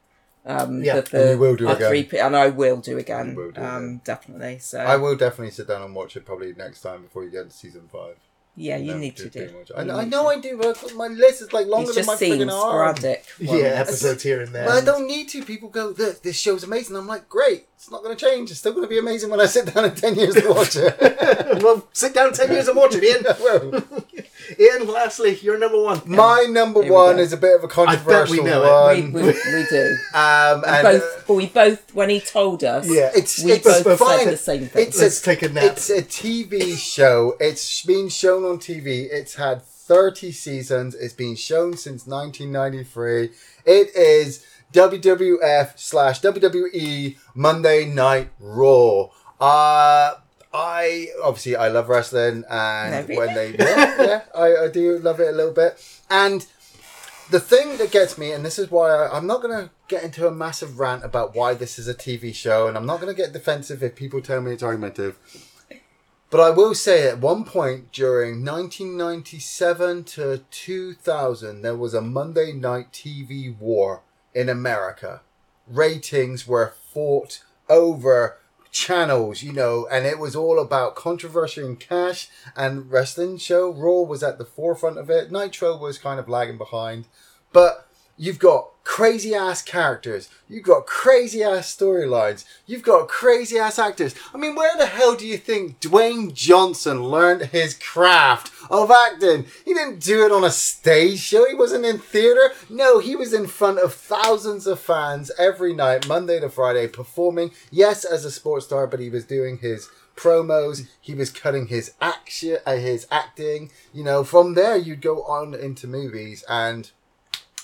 Um, 0.47 0.83
Yeah. 0.83 0.97
the, 0.97 1.03
the, 1.03 1.21
And 1.23 1.31
you 1.33 1.39
will 1.39 1.57
do 1.57 1.67
the 1.67 1.77
again. 1.77 1.89
three- 2.07 2.19
and 2.21 2.37
I 2.37 2.49
will 2.49 2.77
do 2.79 2.97
again. 2.99 3.35
Will 3.35 3.51
do 3.51 3.63
um, 3.63 3.99
definitely. 4.05 4.59
So 4.61 4.79
I 4.81 4.97
will 4.97 5.17
definitely 5.17 5.51
sit 5.53 5.67
down 5.69 5.83
and 5.83 5.95
watch 5.95 6.17
it 6.17 6.25
probably 6.25 6.53
next 6.55 6.81
time 6.83 7.03
before 7.03 7.25
you 7.25 7.31
get 7.31 7.51
to 7.51 7.57
season 7.57 7.89
five. 7.93 8.17
Yeah, 8.59 8.77
you 8.77 8.95
need 8.95 9.17
to 9.17 9.29
do. 9.29 9.49
too 9.49 9.59
much. 9.59 9.71
I, 9.77 9.81
I 10.01 10.05
know 10.05 10.25
to. 10.25 10.29
I 10.29 10.41
do, 10.41 10.59
but 10.59 10.95
my 10.97 11.07
list 11.09 11.43
is 11.43 11.53
like 11.53 11.67
longer 11.67 11.89
It's 11.91 11.97
than 11.97 12.07
my 12.07 12.13
just 12.13 12.21
scenes, 12.21 12.43
freaking 12.43 12.53
arm. 12.53 12.97
sporadic. 12.97 13.25
Yeah, 13.41 13.81
episodes 13.83 14.23
here 14.23 14.43
and 14.43 14.53
there. 14.55 14.67
But 14.67 14.83
I 14.83 14.85
don't 14.85 15.07
need 15.07 15.29
to. 15.31 15.45
People 15.45 15.69
go, 15.69 15.95
"Look, 15.97 16.23
this 16.23 16.37
show's 16.39 16.65
amazing." 16.65 16.97
I'm 16.97 17.07
like, 17.07 17.29
great. 17.29 17.67
It's 17.77 17.91
not 17.93 18.03
going 18.03 18.17
to 18.17 18.27
change. 18.27 18.51
It's 18.51 18.59
still 18.59 18.73
going 18.73 18.83
to 18.85 18.89
be 18.89 18.99
amazing 18.99 19.31
when 19.31 19.41
I 19.41 19.47
sit 19.47 19.73
down 19.73 19.85
in 19.85 19.95
10 19.95 20.17
years 20.17 20.35
to 20.35 20.49
watch 20.53 20.75
it. 20.75 20.99
well, 21.63 21.87
sit 21.93 22.13
down 22.13 22.33
10 22.33 22.51
years 22.51 22.67
and 22.67 22.77
watch 22.77 22.97
it, 22.97 23.05
Ian. 23.05 23.25
Well, 23.41 23.85
Ian, 24.59 24.89
lastly, 24.89 25.39
you're 25.43 25.59
number 25.59 25.81
one. 25.81 26.01
my 26.07 26.45
number 26.49 26.83
Here 26.83 26.91
we 26.91 26.97
one 26.97 27.17
go. 27.17 27.23
is 27.23 27.33
a 27.33 27.37
bit 27.37 27.55
of 27.55 27.63
a 27.63 27.81
I 27.81 27.95
bet 27.95 28.31
we 28.31 28.39
controversial 28.39 28.45
know 28.45 28.89
it. 28.89 28.97
We, 28.97 29.03
one. 29.03 29.13
we, 29.13 29.21
we 29.29 29.67
do. 29.71 29.97
Um, 30.15 30.63
We 30.63 30.69
and, 30.69 30.83
both, 30.83 31.25
but 31.29 31.35
we 31.35 31.47
both, 31.47 31.95
when 31.95 32.11
he 32.11 32.21
told 32.21 32.65
us, 32.65 32.89
Yeah, 32.91 33.11
it's 33.15 33.45
we 33.45 33.53
it's 33.53 33.65
both 33.83 33.99
fine. 34.01 34.19
said 34.25 34.33
the 34.33 34.37
same 34.37 34.67
thing. 34.67 34.87
It's 34.89 35.01
Let's 35.01 35.21
a, 35.21 35.25
take 35.25 35.43
a 35.43 35.49
nap. 35.49 35.65
It's 35.65 35.91
a 35.91 36.03
TV 36.03 36.77
show. 36.77 37.37
It's 37.39 37.83
been 37.83 38.09
shown 38.09 38.45
on 38.49 38.59
TV. 38.59 39.09
It's 39.11 39.35
had 39.35 39.63
30 39.63 40.33
seasons. 40.33 40.95
It's 40.95 41.15
been 41.15 41.37
shown 41.37 41.77
since 41.77 42.07
1993. 42.07 43.31
It 43.65 43.95
is 43.95 44.47
WWF 44.73 45.79
slash 45.79 46.21
WWE 46.21 47.17
Monday 47.35 47.85
Night 47.85 48.31
Raw. 48.41 49.09
Uh, 49.41 50.15
I 50.53 51.09
obviously 51.23 51.57
I 51.57 51.69
love 51.69 51.89
wrestling, 51.89 52.45
and 52.51 53.09
when 53.09 53.35
they 53.35 53.55
yeah, 53.59 54.03
yeah 54.03 54.23
I, 54.35 54.65
I 54.65 54.69
do 54.69 54.99
love 54.99 55.21
it 55.21 55.29
a 55.29 55.33
little 55.33 55.53
bit. 55.53 55.79
And 56.11 56.47
the 57.31 57.41
thing 57.41 57.77
that 57.77 57.91
gets 57.91 58.17
me, 58.17 58.33
and 58.33 58.45
this 58.45 58.59
is 58.59 58.71
why 58.71 58.91
I, 58.91 59.17
I'm 59.17 59.27
not 59.27 59.43
going 59.43 59.57
to 59.57 59.71
get 59.89 60.03
into 60.03 60.27
a 60.27 60.31
massive 60.31 60.79
rant 60.81 61.05
about 61.05 61.35
why 61.35 61.55
this 61.55 61.79
is 61.79 61.87
a 61.87 61.95
TV 61.95 62.35
show, 62.35 62.67
and 62.67 62.77
I'm 62.77 62.87
not 62.87 63.01
going 63.01 63.15
to 63.15 63.21
get 63.21 63.33
defensive 63.33 63.83
if 63.83 63.95
people 63.95 64.23
tell 64.23 64.41
me 64.41 64.53
it's 64.53 64.63
argumentative. 64.63 65.19
But 66.31 66.41
I 66.41 66.51
will 66.51 66.75
say 66.75 67.09
at 67.09 67.21
one 67.21 67.45
point 67.45 67.91
during 67.91 68.45
1997 68.45 70.05
to 70.05 70.43
2000, 70.51 71.63
there 71.63 71.77
was 71.77 71.95
a 71.95 72.03
Monday 72.03 72.53
night 72.53 72.93
TV 72.93 73.57
war 73.59 74.03
in 74.35 74.51
America. 74.51 75.23
Ratings 75.67 76.47
were 76.47 76.75
fought 76.93 77.43
over 77.71 78.37
channels, 78.71 79.43
you 79.43 79.53
know, 79.53 79.89
and 79.91 80.05
it 80.05 80.19
was 80.19 80.37
all 80.37 80.61
about 80.61 80.95
controversy 80.95 81.63
and 81.63 81.81
cash. 81.81 82.29
And 82.55 82.91
wrestling 82.91 83.39
show 83.39 83.71
Raw 83.71 84.03
was 84.03 84.23
at 84.23 84.37
the 84.37 84.45
forefront 84.45 84.99
of 84.99 85.09
it. 85.09 85.33
Nitro 85.33 85.79
was 85.79 85.99
kind 85.99 86.21
of 86.21 86.29
lagging 86.29 86.59
behind, 86.59 87.07
but 87.55 87.89
you've 88.19 88.39
got 88.39 88.78
crazy 88.89 89.35
ass 89.35 89.61
characters. 89.61 90.31
You've 90.49 90.65
got 90.65 90.87
crazy 90.87 91.45
ass 91.45 91.77
storylines. 91.77 92.47
You've 92.67 92.83
got 92.83 93.07
crazy 93.07 93.59
ass 93.59 93.79
actors. 93.79 94.15
I 94.35 94.39
mean, 94.39 94.55
where 94.55 94.77
the 94.79 94.87
hell 94.87 95.15
do 95.15 95.27
you 95.27 95.37
think 95.37 95.79
Dwayne 95.79 96.33
Johnson 96.33 97.05
learned 97.05 97.51
his 97.51 97.75
craft 97.75 98.51
of 98.71 98.91
acting? 98.91 99.45
He 99.67 99.75
didn't 99.75 100.01
do 100.01 100.25
it 100.25 100.33
on 100.33 100.43
a 100.43 100.51
stage 100.51 101.21
show. 101.21 101.47
He 101.47 101.55
wasn't 101.55 101.85
in 101.85 101.99
theater. 101.99 102.51
No, 102.71 102.99
he 102.99 103.15
was 103.15 103.35
in 103.35 103.47
front 103.47 103.79
of 103.79 103.93
thousands 103.93 104.67
of 104.67 104.81
fans 104.81 105.31
every 105.39 105.75
night, 105.75 106.09
Monday 106.09 106.41
to 106.41 106.49
Friday, 106.49 106.89
performing. 106.89 107.51
Yes, 107.71 108.07
as 108.07 108.25
a 108.25 108.31
sports 108.31 108.65
star, 108.65 108.87
but 108.87 109.01
he 109.01 109.11
was 109.11 109.27
doing 109.27 109.59
his 109.59 109.91
promos. 110.17 110.89
He 110.99 111.15
was 111.15 111.31
cutting 111.31 111.67
his 111.67 111.93
action, 112.01 112.57
uh, 112.67 112.77
his 112.77 113.07
acting. 113.11 113.71
You 113.93 114.03
know, 114.03 114.25
from 114.25 114.55
there 114.55 114.79
you'd 114.79 115.03
go 115.03 115.23
on 115.25 115.55
into 115.55 115.87
movies 115.87 116.43
and 116.49 116.91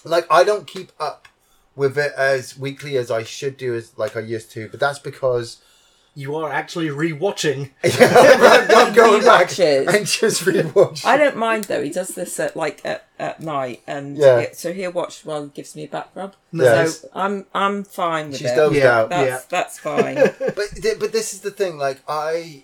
like 0.05 0.27
I 0.31 0.45
don't 0.45 0.67
keep 0.67 0.93
up 1.01 1.29
with 1.77 1.99
it 1.99 2.13
as 2.17 2.57
weekly 2.59 2.97
as 2.97 3.11
I 3.11 3.23
should 3.25 3.57
do 3.57 3.75
as 3.75 3.97
like 3.99 4.17
I 4.17 4.21
used 4.21 4.53
to, 4.53 4.69
but 4.69 4.79
that's 4.81 4.99
because 5.01 5.61
You 6.17 6.37
are 6.37 6.53
actually 6.53 6.89
rewatching. 6.91 7.71
I'm 7.85 8.95
going 8.95 9.25
back 9.25 9.49
Rewatches. 9.49 9.89
and 9.93 10.07
just 10.07 10.43
rewatch. 10.45 11.05
I 11.05 11.17
don't 11.17 11.37
mind 11.37 11.65
though. 11.65 11.83
He 11.83 11.91
does 11.91 12.09
this 12.11 12.39
at 12.39 12.55
like 12.55 12.81
at, 12.85 13.05
at 13.19 13.41
night, 13.41 13.83
and 13.89 14.17
Yeah. 14.17 14.39
it- 14.39 14.57
so 14.57 14.73
he'll 14.73 14.93
watch 14.93 15.25
while 15.25 15.43
he 15.45 15.49
gives 15.51 15.75
me 15.75 15.85
a 15.85 15.89
back 15.89 16.11
rub. 16.15 16.35
Nice. 16.53 17.01
So 17.01 17.09
I'm 17.15 17.47
I'm 17.53 17.83
fine 17.83 18.29
with 18.29 18.39
She's 18.39 18.51
it. 18.53 18.57
dozed 18.57 18.77
Yeah. 18.77 18.99
out. 19.01 19.09
That's 19.11 19.29
Yeah. 19.29 19.41
that's 19.49 19.79
fine. 19.81 20.15
but 20.55 20.69
th- 20.81 21.01
but 21.01 21.11
this 21.13 21.35
is 21.35 21.41
the 21.41 21.51
thing. 21.51 21.79
Like 21.79 22.01
I, 22.09 22.63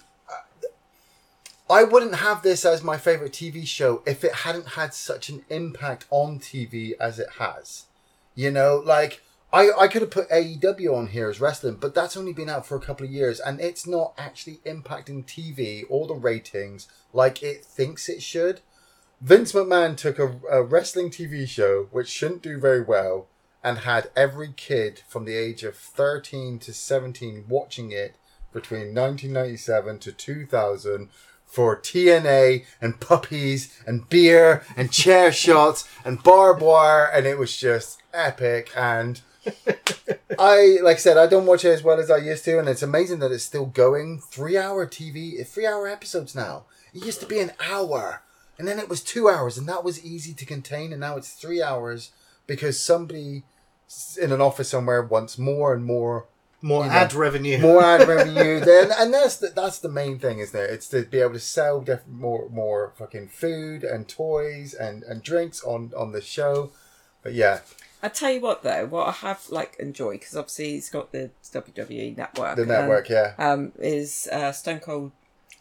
I 1.70 1.84
wouldn't 1.84 2.16
have 2.16 2.42
this 2.42 2.64
as 2.64 2.82
my 2.82 2.98
favorite 2.98 3.32
TV 3.32 3.64
show 3.64 4.02
if 4.05 4.24
it 4.24 4.34
hadn't 4.34 4.70
had 4.70 4.92
such 4.92 5.28
an 5.28 5.44
impact 5.48 6.05
on 6.10 6.40
TV 6.40 6.94
as 6.98 7.20
it 7.20 7.28
has. 7.38 7.84
You 8.34 8.51
know, 8.51 8.82
like 8.84 9.22
I, 9.52 9.70
I 9.78 9.86
could 9.86 10.02
have 10.02 10.10
put 10.10 10.28
AEW 10.30 10.92
on 10.97 11.06
here 11.09 11.30
as 11.30 11.40
wrestling, 11.40 11.76
but 11.76 11.94
that's 11.94 12.16
only 12.16 12.32
been 12.32 12.48
out 12.48 12.66
for 12.66 12.76
a 12.76 12.80
couple 12.80 13.06
of 13.06 13.12
years 13.12 13.38
and 13.38 13.60
it's 13.60 13.86
not 13.86 14.14
actually 14.18 14.59
impacting 14.66 15.24
TV 15.24 15.84
or 15.88 16.09
the 16.09 16.14
ratings 16.14 16.88
like 17.12 17.40
it 17.40 17.64
thinks 17.64 18.09
it 18.09 18.20
should. 18.20 18.62
Vince 19.20 19.52
McMahon 19.52 19.97
took 19.97 20.18
a, 20.18 20.40
a 20.51 20.64
wrestling 20.64 21.10
TV 21.10 21.47
show 21.47 21.86
which 21.92 22.09
shouldn't 22.09 22.42
do 22.42 22.59
very 22.59 22.82
well 22.82 23.28
and 23.62 23.78
had 23.78 24.10
every 24.16 24.52
kid 24.56 25.02
from 25.06 25.24
the 25.24 25.36
age 25.36 25.62
of 25.62 25.76
13 25.76 26.59
to 26.59 26.72
17 26.72 27.44
watching 27.48 27.92
it 27.92 28.16
between 28.52 28.92
1997 28.94 29.98
to 30.01 30.10
2000 30.10 31.09
for 31.51 31.77
TNA 31.77 32.64
and 32.81 33.01
puppies 33.01 33.77
and 33.86 34.09
beer 34.09 34.64
and 34.77 34.93
chair 34.93 35.32
shots 35.44 35.89
and 36.05 36.22
barbed 36.22 36.62
wire, 36.62 37.06
and 37.06 37.27
it 37.27 37.39
was 37.39 37.56
just 37.56 38.01
epic. 38.14 38.70
And 38.77 39.20
I, 40.39 40.78
like 40.82 40.97
I 40.97 41.01
said, 41.01 41.18
I 41.18 41.27
don't 41.27 41.47
watch 41.47 41.64
it 41.64 41.70
as 41.70 41.82
well 41.82 41.98
as 41.98 42.10
I 42.10 42.18
used 42.18 42.44
to, 42.44 42.59
and 42.59 42.68
it's 42.68 42.82
amazing 42.82 43.18
that 43.18 43.32
it's 43.32 43.44
still 43.44 43.66
going. 43.66 44.20
Three 44.20 44.56
hour 44.56 44.86
TV, 44.86 45.47
three 45.47 45.66
hour 45.66 45.89
episodes 45.89 46.35
now. 46.35 46.64
It 46.94 47.05
used 47.05 47.20
to 47.20 47.27
be 47.27 47.40
an 47.40 47.52
hour, 47.60 48.22
and 48.59 48.66
then 48.66 48.78
it 48.78 48.89
was 48.89 49.02
two 49.02 49.28
hours, 49.28 49.59
and 49.59 49.68
that 49.68 49.85
was 49.85 50.05
easy 50.05 50.35
to 50.35 50.47
contain, 50.47 50.93
and 50.93 51.01
now 51.01 51.16
it's 51.16 51.32
three 51.32 51.62
hours 51.62 52.12
because 52.47 52.81
somebody 52.81 53.44
in 54.20 54.32
an 54.32 54.40
office 54.40 54.68
somewhere 54.68 55.02
wants 55.02 55.39
more 55.39 55.72
and 55.74 55.85
more 55.85 56.27
More 56.62 56.84
You 56.84 56.90
know, 56.90 56.96
ad 56.96 57.12
revenue. 57.14 57.58
more 57.58 57.82
ad 57.82 58.06
revenue. 58.14 58.60
Then 58.60 58.90
and 58.98 59.12
that's 59.14 59.36
the, 59.38 59.48
that's 59.48 59.78
the 59.78 59.88
main 59.88 60.18
thing, 60.18 60.38
isn't 60.40 60.58
it? 60.58 60.70
It's 60.70 60.88
to 60.88 61.02
be 61.02 61.20
able 61.20 61.32
to 61.34 61.40
sell 61.40 61.80
different 61.80 62.18
more 62.20 62.48
more 62.50 62.92
fucking 62.96 63.28
food 63.28 63.82
and 63.84 64.06
toys 64.08 64.74
and 64.74 65.02
and 65.04 65.22
drinks 65.22 65.62
on 65.64 65.92
on 65.96 66.12
the 66.12 66.20
show. 66.20 66.70
But 67.22 67.32
yeah, 67.34 67.60
I 68.02 68.08
tell 68.08 68.30
you 68.30 68.40
what, 68.40 68.62
though, 68.62 68.86
what 68.86 69.08
I 69.08 69.12
have 69.12 69.44
like 69.50 69.76
enjoyed 69.78 70.20
because 70.20 70.36
obviously 70.36 70.70
he's 70.72 70.90
got 70.90 71.12
the 71.12 71.30
WWE 71.52 72.16
network. 72.16 72.56
the 72.56 72.66
network, 72.66 73.08
yeah, 73.08 73.34
Um, 73.38 73.72
is 73.78 74.28
uh, 74.32 74.52
Stone 74.52 74.80
Cold 74.80 75.12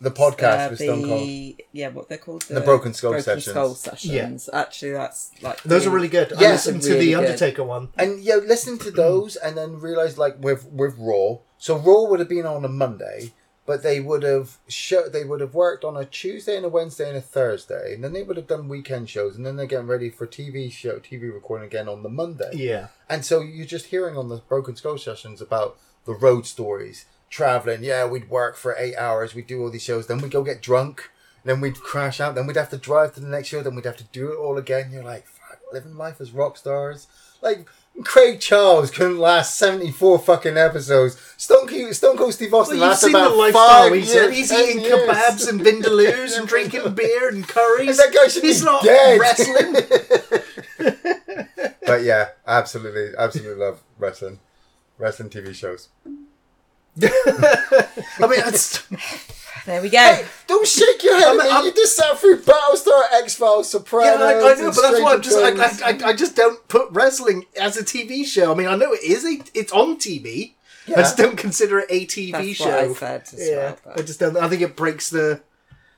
the 0.01 0.11
podcast 0.11 0.67
uh, 0.67 0.69
with 0.71 0.79
Stone 0.79 1.03
Cold. 1.05 1.61
Yeah, 1.71 1.89
what 1.89 2.07
they're 2.09 2.17
called 2.17 2.43
The 2.43 2.61
Broken 2.61 2.93
Skull 2.93 3.11
Broken 3.11 3.23
sessions. 3.23 3.45
Skull 3.45 3.75
sessions. 3.75 4.49
Yeah. 4.51 4.59
Actually, 4.59 4.91
that's 4.93 5.31
like 5.41 5.61
Those 5.63 5.85
are 5.85 5.89
really 5.89 6.07
good. 6.07 6.31
I 6.33 6.41
Yeah. 6.41 6.51
listened 6.51 6.81
to 6.83 6.89
Really 6.93 7.05
the 7.07 7.11
good. 7.13 7.25
Undertaker 7.25 7.63
one. 7.63 7.89
And 7.97 8.19
yeah, 8.21 8.35
listen 8.35 8.77
to 8.79 8.91
those 8.91 9.35
and 9.35 9.57
then 9.57 9.79
realize 9.79 10.17
like 10.17 10.35
with 10.41 10.65
with 10.67 10.95
Raw. 10.97 11.39
So 11.57 11.77
Raw 11.77 12.03
would 12.09 12.19
have 12.19 12.29
been 12.29 12.45
on 12.45 12.63
a 12.63 12.69
Monday, 12.69 13.33
but 13.65 13.83
they 13.83 13.99
would 13.99 14.23
have 14.23 14.57
show 14.69 15.09
they 15.09 15.25
would 15.25 15.41
have 15.41 15.53
worked 15.53 15.83
on 15.83 15.97
a 15.97 16.05
Tuesday 16.05 16.55
and 16.55 16.65
a 16.65 16.69
Wednesday 16.69 17.09
and 17.09 17.17
a 17.17 17.21
Thursday, 17.21 17.93
and 17.93 18.01
then 18.03 18.13
they 18.13 18.23
would 18.23 18.37
have 18.37 18.47
done 18.47 18.69
weekend 18.69 19.09
shows, 19.09 19.35
and 19.35 19.45
then 19.45 19.57
they're 19.57 19.65
getting 19.65 19.87
ready 19.87 20.09
for 20.09 20.25
TV 20.25 20.71
show 20.71 20.99
TV 20.99 21.23
recording 21.33 21.67
again 21.67 21.89
on 21.89 22.03
the 22.03 22.09
Monday. 22.09 22.51
Yeah. 22.53 22.87
And 23.09 23.25
so 23.25 23.41
you're 23.41 23.65
just 23.65 23.87
hearing 23.87 24.15
on 24.15 24.29
the 24.29 24.37
Broken 24.47 24.77
Skull 24.77 24.97
sessions 24.97 25.41
about 25.41 25.77
the 26.05 26.13
road 26.13 26.47
stories, 26.47 27.05
traveling. 27.29 27.83
Yeah, 27.83 28.05
we'd 28.07 28.29
work 28.29 28.55
for 28.57 28.75
eight 28.77 28.95
hours, 28.95 29.33
we'd 29.35 29.47
do 29.47 29.61
all 29.61 29.69
these 29.69 29.83
shows, 29.83 30.07
then 30.07 30.19
we'd 30.19 30.31
go 30.31 30.43
get 30.43 30.61
drunk, 30.61 31.09
then 31.43 31.61
we'd 31.61 31.79
crash 31.79 32.19
out, 32.19 32.35
then 32.35 32.47
we'd 32.47 32.55
have 32.57 32.69
to 32.71 32.77
drive 32.77 33.13
to 33.15 33.19
the 33.19 33.27
next 33.27 33.47
show, 33.49 33.61
then 33.61 33.75
we'd 33.75 33.85
have 33.85 33.97
to 33.97 34.03
do 34.05 34.31
it 34.31 34.37
all 34.37 34.57
again. 34.57 34.91
You're 34.91 35.03
like, 35.03 35.25
fuck, 35.27 35.59
living 35.71 35.95
life 35.97 36.19
as 36.21 36.31
rock 36.31 36.57
stars. 36.57 37.07
Like, 37.41 37.67
Craig 38.03 38.39
Charles 38.39 38.91
couldn't 38.91 39.17
last 39.17 39.57
74 39.57 40.19
fucking 40.19 40.57
episodes. 40.57 41.17
Stone 41.37 41.67
Cold, 41.67 41.93
Stone 41.93 42.17
Cold 42.17 42.33
Steve 42.33 42.51
Well, 42.51 42.61
Austin 42.61 42.77
you've 42.77 42.87
lasted 42.87 43.05
seen 43.07 43.13
the 43.13 43.19
about 43.25 43.35
lifestyle. 43.37 43.67
five 43.67 43.93
He's, 43.93 44.13
years. 44.13 44.35
he's 44.35 44.51
eating 44.53 44.79
years. 44.83 45.09
kebabs 45.09 45.49
and 45.49 45.59
vindaloos 45.61 46.37
and 46.37 46.47
drinking 46.47 46.93
beer 46.95 47.27
and 47.29 47.45
curries. 47.47 47.89
And 47.89 47.97
that 47.99 48.13
guy 48.13 48.27
should 48.29 48.43
he's 48.43 48.59
be 48.59 48.65
not 48.65 48.83
dead. 48.83 49.19
wrestling. 49.19 49.75
But 51.85 52.03
yeah, 52.03 52.29
absolutely, 52.45 53.13
absolutely 53.17 53.65
love 53.65 53.81
wrestling. 53.97 54.39
Wrestling 54.99 55.29
TV 55.31 55.55
shows. 55.55 55.89
I 58.19 58.27
mean, 58.27 58.41
it's, 58.45 58.83
There 59.65 59.81
we 59.81 59.89
go. 59.89 59.99
Hey, 59.99 60.25
don't 60.47 60.65
shake 60.65 61.03
your 61.03 61.15
head 61.17 61.27
I'm- 61.27 61.39
at 61.39 61.45
me. 61.45 61.51
I'm- 61.51 61.65
you 61.65 61.73
just 61.73 61.95
sat 61.95 62.17
through 62.17 62.41
Battlestar, 62.41 63.03
X 63.13 63.35
Files, 63.35 63.69
Surprise. 63.69 64.17
yeah, 64.17 64.25
I, 64.25 64.51
I 64.51 64.55
know, 64.55 64.71
but 64.71 64.81
that's 64.81 65.01
why 65.01 65.13
I'm 65.13 65.21
just, 65.21 65.37
I, 65.37 65.49
I, 65.49 65.91
I, 65.91 66.09
I 66.09 66.13
just 66.13 66.35
don't 66.35 66.67
put 66.67 66.89
wrestling 66.91 67.45
as 67.59 67.77
a 67.77 67.83
TV 67.83 68.25
show. 68.25 68.51
I 68.51 68.55
mean, 68.55 68.67
I 68.67 68.75
know 68.75 68.93
it 68.93 69.03
is 69.03 69.25
a, 69.25 69.43
it's 69.53 69.71
on 69.71 69.97
TV. 69.97 70.53
I 70.87 71.01
just 71.01 71.17
don't 71.17 71.37
consider 71.37 71.79
it 71.79 71.85
a 71.89 72.05
TV 72.07 72.31
That's 72.31 72.57
show. 72.57 72.65
what 72.65 72.73
I 72.73 72.93
said 72.93 73.21
as 73.21 73.47
yeah, 73.47 73.75
well. 73.85 73.95
I 73.97 74.01
just 74.01 74.19
don't. 74.19 74.35
I 74.37 74.49
think 74.49 74.63
it 74.63 74.75
breaks 74.75 75.11
the. 75.11 75.39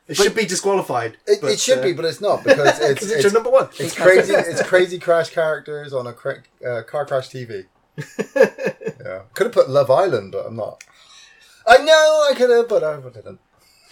It 0.08 0.18
should 0.18 0.36
be 0.36 0.46
disqualified. 0.46 1.18
It, 1.26 1.40
but, 1.40 1.52
it 1.52 1.60
should 1.62 1.80
uh, 1.80 1.84
be, 1.84 1.94
but 1.94 2.04
it's 2.04 2.20
not 2.20 2.44
because 2.44 2.78
it's, 2.82 3.02
it's, 3.02 3.12
it's, 3.12 3.24
your 3.24 3.32
number 3.32 3.50
one. 3.50 3.70
it's 3.80 3.96
crazy. 3.96 4.34
It's 4.34 4.62
crazy 4.64 5.00
crash 5.00 5.30
characters 5.30 5.94
on 5.94 6.08
a 6.08 6.14
cra- 6.14 6.44
uh, 6.68 6.82
car 6.84 7.06
crash 7.06 7.30
TV. 7.30 7.68
yeah, 8.36 9.22
could 9.34 9.46
have 9.46 9.54
put 9.54 9.70
Love 9.70 9.90
Island, 9.90 10.34
but 10.34 10.46
I'm 10.46 10.58
not. 10.58 10.84
I 11.72 11.78
know 11.78 12.28
I 12.30 12.34
could 12.36 12.50
have, 12.50 12.68
but 12.68 12.84
I 12.84 13.00
didn't. 13.00 13.40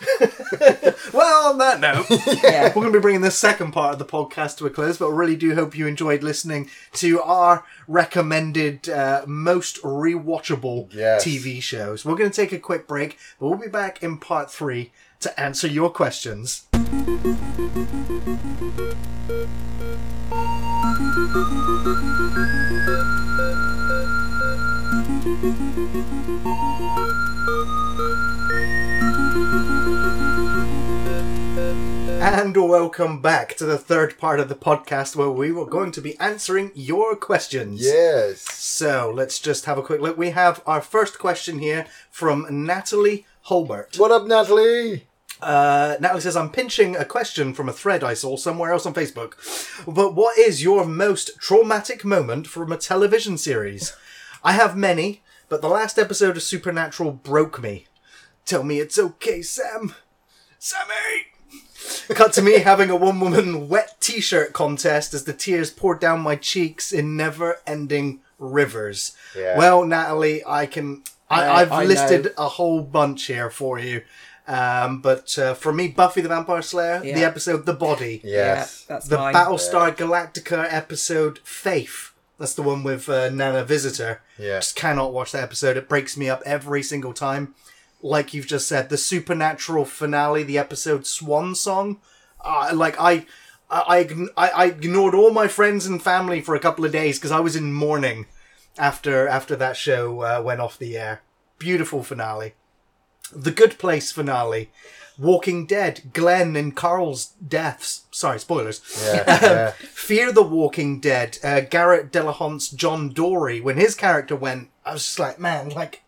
Well, 1.13 1.49
on 1.49 1.57
that 1.57 1.79
note, 1.79 2.05
yeah. 2.43 2.67
we're 2.67 2.73
going 2.81 2.91
to 2.93 2.99
be 2.99 3.01
bringing 3.01 3.21
the 3.21 3.31
second 3.31 3.71
part 3.71 3.93
of 3.93 3.99
the 3.99 4.05
podcast 4.05 4.57
to 4.57 4.65
a 4.65 4.69
close, 4.69 4.97
but 4.97 5.07
I 5.07 5.13
really 5.15 5.35
do 5.35 5.55
hope 5.55 5.77
you 5.77 5.87
enjoyed 5.87 6.23
listening 6.23 6.69
to 6.93 7.21
our 7.21 7.65
recommended 7.87 8.87
uh, 8.89 9.23
most 9.25 9.81
rewatchable 9.81 10.93
Yes. 10.93 11.23
TV 11.25 11.61
shows. 11.61 12.05
We're 12.05 12.15
going 12.15 12.29
to 12.29 12.35
take 12.35 12.51
a 12.51 12.59
quick 12.59 12.87
break, 12.87 13.17
but 13.39 13.47
we'll 13.47 13.57
be 13.59 13.67
back 13.67 14.03
in 14.03 14.17
part 14.17 14.51
three 14.51 14.91
to 15.21 15.39
answer 15.39 15.67
your 15.67 15.89
questions. 15.89 16.65
And 32.21 32.57
welcome 32.57 33.21
back 33.21 33.55
to 33.55 33.65
the 33.65 33.77
third 33.77 34.17
part 34.17 34.41
of 34.41 34.49
the 34.49 34.55
podcast 34.55 35.15
where 35.15 35.29
we 35.29 35.53
were 35.53 35.65
going 35.65 35.91
to 35.91 36.01
be 36.01 36.19
answering 36.19 36.71
your 36.75 37.15
questions. 37.15 37.81
Yes. 37.81 38.41
So 38.41 39.09
let's 39.15 39.39
just 39.39 39.63
have 39.65 39.77
a 39.77 39.81
quick 39.81 40.01
look. 40.01 40.17
We 40.17 40.31
have 40.31 40.61
our 40.65 40.81
first 40.81 41.17
question 41.17 41.59
here 41.59 41.85
from 42.11 42.45
Natalie 42.49 43.25
Holbert. 43.45 43.97
What 43.97 44.11
up, 44.11 44.27
Natalie? 44.27 45.07
Uh, 45.41 45.95
Natalie 46.01 46.19
says, 46.19 46.35
I'm 46.35 46.49
pinching 46.49 46.97
a 46.97 47.05
question 47.05 47.53
from 47.53 47.69
a 47.69 47.73
thread 47.73 48.03
I 48.03 48.15
saw 48.15 48.35
somewhere 48.35 48.73
else 48.73 48.85
on 48.85 48.93
Facebook. 48.93 49.85
But 49.87 50.13
what 50.13 50.37
is 50.37 50.61
your 50.61 50.85
most 50.85 51.39
traumatic 51.39 52.03
moment 52.03 52.47
from 52.47 52.73
a 52.73 52.77
television 52.77 53.37
series? 53.37 53.95
I 54.43 54.51
have 54.51 54.75
many, 54.75 55.21
but 55.47 55.61
the 55.61 55.69
last 55.69 55.97
episode 55.97 56.35
of 56.35 56.43
Supernatural 56.43 57.13
broke 57.13 57.61
me. 57.61 57.87
Tell 58.45 58.63
me 58.63 58.81
it's 58.81 58.99
okay, 58.99 59.41
Sam. 59.41 59.95
Sammy! 60.59 61.38
Cut 62.09 62.33
to 62.33 62.41
me 62.41 62.59
having 62.59 62.89
a 62.89 62.95
one 62.95 63.19
woman 63.19 63.69
wet 63.69 63.97
t 63.99 64.21
shirt 64.21 64.53
contest 64.53 65.13
as 65.13 65.23
the 65.25 65.33
tears 65.33 65.71
poured 65.71 65.99
down 65.99 66.21
my 66.21 66.35
cheeks 66.35 66.91
in 66.91 67.15
never 67.17 67.57
ending 67.67 68.19
rivers. 68.37 69.15
Yeah. 69.35 69.57
Well, 69.57 69.85
Natalie, 69.85 70.43
I 70.45 70.65
can. 70.65 71.03
I, 71.29 71.43
Yeah, 71.45 71.53
I've 71.53 71.71
I 71.71 71.83
listed 71.85 72.25
know. 72.25 72.31
a 72.37 72.47
whole 72.49 72.81
bunch 72.81 73.25
here 73.25 73.49
for 73.49 73.77
you. 73.79 74.01
Um, 74.47 75.01
but 75.01 75.37
uh, 75.37 75.53
for 75.53 75.71
me, 75.71 75.89
Buffy 75.89 76.21
the 76.21 76.29
Vampire 76.29 76.63
Slayer, 76.63 77.01
the 77.01 77.23
episode 77.23 77.67
The 77.67 77.73
Body, 77.73 78.19
Yes. 78.23 78.85
Yeah, 78.89 78.95
that's 78.95 79.07
the 79.07 79.17
mine. 79.17 79.35
Battlestar 79.35 79.95
Galactica 79.95 80.65
episode 80.73 81.37
Faith. 81.43 82.13
That's 82.39 82.55
the 82.55 82.63
one 82.63 82.83
with 82.83 83.07
uh, 83.09 83.29
Nana 83.29 83.63
Visitor. 83.63 84.21
Yeah. 84.39 84.57
Just 84.59 84.75
cannot 84.75 85.13
watch 85.13 85.33
that 85.33 85.43
episode. 85.43 85.77
It 85.77 85.87
breaks 85.87 86.17
me 86.17 86.29
up 86.29 86.41
every 86.45 86.81
single 86.81 87.13
time. 87.13 87.53
Like 88.01 88.33
you've 88.33 88.47
just 88.47 88.67
said, 88.67 88.89
the 88.89 88.97
supernatural 88.97 89.85
finale, 89.85 90.43
the 90.43 90.57
episode 90.57 91.05
Swan 91.05 91.55
Song. 91.55 91.99
Uh, 92.43 92.71
like 92.73 92.99
I, 92.99 93.25
I, 93.69 94.07
I, 94.37 94.49
I 94.49 94.65
ignored 94.65 95.13
all 95.13 95.31
my 95.31 95.47
friends 95.47 95.85
and 95.85 96.01
family 96.01 96.41
for 96.41 96.55
a 96.55 96.59
couple 96.59 96.85
of 96.85 96.91
days 96.91 97.17
because 97.17 97.31
I 97.31 97.41
was 97.41 97.55
in 97.55 97.73
mourning 97.73 98.25
after 98.77 99.27
after 99.27 99.55
that 99.57 99.75
show 99.75 100.21
uh, 100.21 100.41
went 100.41 100.61
off 100.61 100.77
the 100.77 100.97
air. 100.97 101.21
Beautiful 101.57 102.03
finale. 102.03 102.53
The 103.33 103.51
Good 103.51 103.77
Place 103.77 104.11
finale. 104.11 104.71
Walking 105.19 105.65
Dead, 105.65 106.11
Glenn 106.13 106.55
and 106.55 106.73
Carl's 106.73 107.33
deaths. 107.45 108.05
Sorry, 108.09 108.39
spoilers. 108.39 108.81
Yeah. 109.03 109.23
yeah. 109.27 109.71
Fear 109.71 110.31
the 110.31 110.43
Walking 110.43 111.01
Dead, 111.01 111.37
uh, 111.43 111.59
Garret 111.59 112.09
Dillahunt's 112.09 112.69
John 112.69 113.09
Dorie, 113.09 113.59
when 113.59 113.75
his 113.75 113.95
character 113.95 114.37
went, 114.37 114.69
I 114.85 114.93
was 114.93 115.03
just 115.03 115.19
like, 115.19 115.37
man, 115.37 115.69
like, 115.71 116.03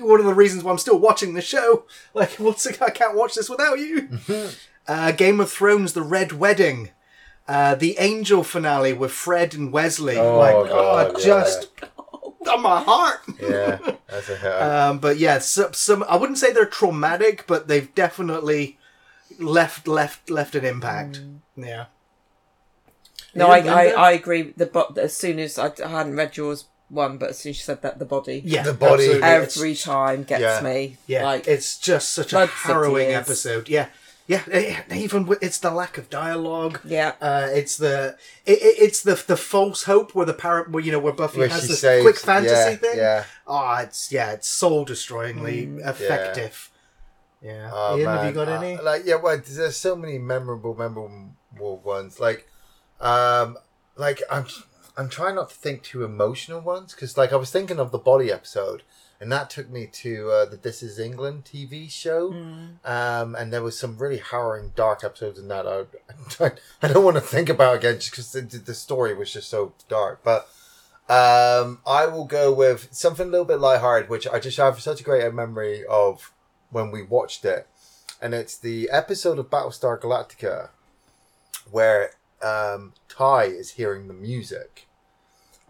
you're 0.00 0.08
one 0.08 0.20
of 0.20 0.26
the 0.26 0.34
reasons 0.34 0.64
why 0.64 0.72
I'm 0.72 0.78
still 0.78 0.98
watching 0.98 1.34
the 1.34 1.42
show. 1.42 1.84
Like, 2.14 2.32
what's 2.32 2.66
I 2.66 2.90
can't 2.90 3.16
watch 3.16 3.34
this 3.34 3.48
without 3.48 3.78
you. 3.78 4.08
uh, 4.88 5.12
Game 5.12 5.38
of 5.38 5.50
Thrones, 5.50 5.92
The 5.92 6.02
Red 6.02 6.32
Wedding, 6.32 6.90
uh, 7.46 7.76
the 7.76 7.96
Angel 7.98 8.42
finale 8.42 8.92
with 8.92 9.12
Fred 9.12 9.54
and 9.54 9.72
Wesley. 9.72 10.16
Oh, 10.16 10.38
like, 10.38 10.70
God, 10.70 11.12
oh, 11.14 11.18
yeah. 11.18 11.24
just 11.24 11.68
on 12.50 12.62
my 12.62 12.80
heart. 12.80 13.20
yeah. 13.40 13.78
That's 14.08 14.28
a 14.28 14.36
hit. 14.36 14.52
Um, 14.52 14.98
but 14.98 15.18
yeah, 15.18 15.38
some, 15.38 15.72
some 15.72 16.04
I 16.08 16.16
wouldn't 16.16 16.38
say 16.38 16.52
they're 16.52 16.64
traumatic, 16.64 17.44
but 17.46 17.68
they've 17.68 17.94
definitely 17.94 18.78
left 19.38 19.86
left 19.86 20.30
left 20.30 20.54
an 20.56 20.64
impact. 20.64 21.20
Yeah. 21.56 21.86
No, 23.34 23.48
I, 23.48 23.58
I, 23.58 23.84
Linda? 23.84 23.98
I 23.98 24.10
agree. 24.12 24.52
The 24.56 24.66
bo- 24.66 24.94
as 24.96 25.16
soon 25.16 25.38
as 25.38 25.58
I, 25.58 25.70
I 25.84 25.88
hadn't 25.88 26.16
read 26.16 26.36
yours 26.36 26.64
one, 26.90 27.18
but 27.18 27.30
as 27.30 27.38
soon 27.38 27.50
as 27.50 27.56
you 27.56 27.62
said 27.62 27.82
that, 27.82 27.98
the 27.98 28.04
body 28.04 28.42
Yeah, 28.44 28.62
The 28.64 28.74
body- 28.74 29.04
absolutely. 29.04 29.28
It's- 29.28 29.56
every 29.56 29.74
time 29.76 30.22
gets 30.24 30.42
Yeah. 30.42 30.60
me. 30.60 30.96
Yeah, 31.06 31.24
like 31.24 31.46
it's 31.48 31.78
just 31.78 32.10
such 32.12 32.32
a 32.32 32.46
harrowing 32.46 33.12
episode. 33.12 33.68
Yeah, 33.68 33.86
yeah. 34.26 34.42
eh, 34.50 34.80
Even 34.94 35.26
with, 35.26 35.42
it's 35.42 35.58
the 35.58 35.70
lack 35.70 35.98
of 35.98 36.10
dialogue. 36.10 36.80
yeah, 36.84 37.12
Uh, 37.20 37.48
it's 37.52 37.76
the 37.76 38.16
it, 38.44 38.58
it, 38.60 38.74
it's 38.78 39.02
the 39.02 39.14
the 39.26 39.36
false 39.36 39.84
hope 39.84 40.14
where 40.14 40.26
the 40.26 40.34
parent 40.34 40.70
where 40.70 40.82
you 40.82 40.92
know 40.92 40.98
where 40.98 41.12
Buffy 41.12 41.38
Where 41.38 41.48
has 41.48 41.68
this 41.68 41.80
saves- 41.80 42.02
quick 42.02 42.18
fantasy 42.18 42.54
yeah, 42.72 42.76
thing. 42.76 42.96
yeah. 42.96 43.24
Oh, 43.46 43.74
it's 43.76 44.10
yeah, 44.12 44.32
it's 44.32 44.48
soul 44.48 44.84
destroyingly 44.84 45.78
effective. 45.86 46.70
Yeah. 47.42 47.70
Oh, 47.72 47.96
Ian, 47.96 48.06
have 48.08 48.26
you 48.26 48.32
got 48.32 48.48
Uh, 48.48 48.60
any? 48.60 48.76
like, 48.76 49.02
yeah, 49.06 49.14
well, 49.14 49.40
there's 49.42 49.76
so 49.76 49.96
many 49.96 50.18
memorable, 50.18 50.74
memorable 50.74 51.78
ones. 51.78 52.20
Like, 52.20 52.46
um, 53.00 53.56
like 53.96 54.22
I'm, 54.30 54.44
I'm 54.96 55.08
trying 55.08 55.36
not 55.36 55.50
to 55.50 55.54
think 55.54 55.82
too 55.82 56.04
emotional 56.04 56.60
ones 56.60 56.94
because, 56.94 57.16
like, 57.16 57.32
I 57.32 57.36
was 57.36 57.50
thinking 57.50 57.78
of 57.78 57.90
the 57.90 57.98
body 57.98 58.32
episode, 58.32 58.82
and 59.20 59.30
that 59.32 59.50
took 59.50 59.68
me 59.70 59.86
to 59.86 60.30
uh, 60.30 60.44
the 60.46 60.56
This 60.56 60.82
Is 60.82 60.98
England 60.98 61.44
TV 61.44 61.90
show. 61.90 62.32
Um, 62.84 63.34
and 63.34 63.52
there 63.52 63.62
was 63.62 63.78
some 63.78 63.98
really 63.98 64.18
harrowing, 64.18 64.72
dark 64.74 65.04
episodes 65.04 65.38
in 65.38 65.48
that. 65.48 65.66
I, 65.66 66.52
I 66.82 66.88
don't 66.88 67.04
want 67.04 67.16
to 67.16 67.22
think 67.22 67.48
about 67.48 67.76
again 67.76 67.96
just 67.96 68.10
because 68.10 68.32
the, 68.32 68.40
the 68.40 68.74
story 68.74 69.14
was 69.14 69.32
just 69.32 69.50
so 69.50 69.74
dark. 69.88 70.22
But 70.24 70.48
um, 71.08 71.80
I 71.86 72.06
will 72.06 72.24
go 72.24 72.52
with 72.52 72.88
something 72.92 73.26
a 73.26 73.30
little 73.30 73.44
bit 73.44 73.60
lighthearted, 73.60 74.08
which 74.08 74.28
I 74.28 74.38
just 74.38 74.58
have 74.58 74.80
such 74.80 75.00
a 75.00 75.04
great 75.04 75.34
memory 75.34 75.84
of 75.86 76.32
when 76.70 76.90
we 76.90 77.02
watched 77.02 77.44
it. 77.44 77.66
And 78.22 78.34
it's 78.34 78.56
the 78.56 78.88
episode 78.90 79.38
of 79.38 79.50
Battlestar 79.50 79.98
Galactica 80.00 80.68
where 81.70 82.12
um, 82.42 82.94
Tigh 83.08 83.44
is 83.44 83.72
hearing 83.72 84.08
the 84.08 84.14
music. 84.14 84.86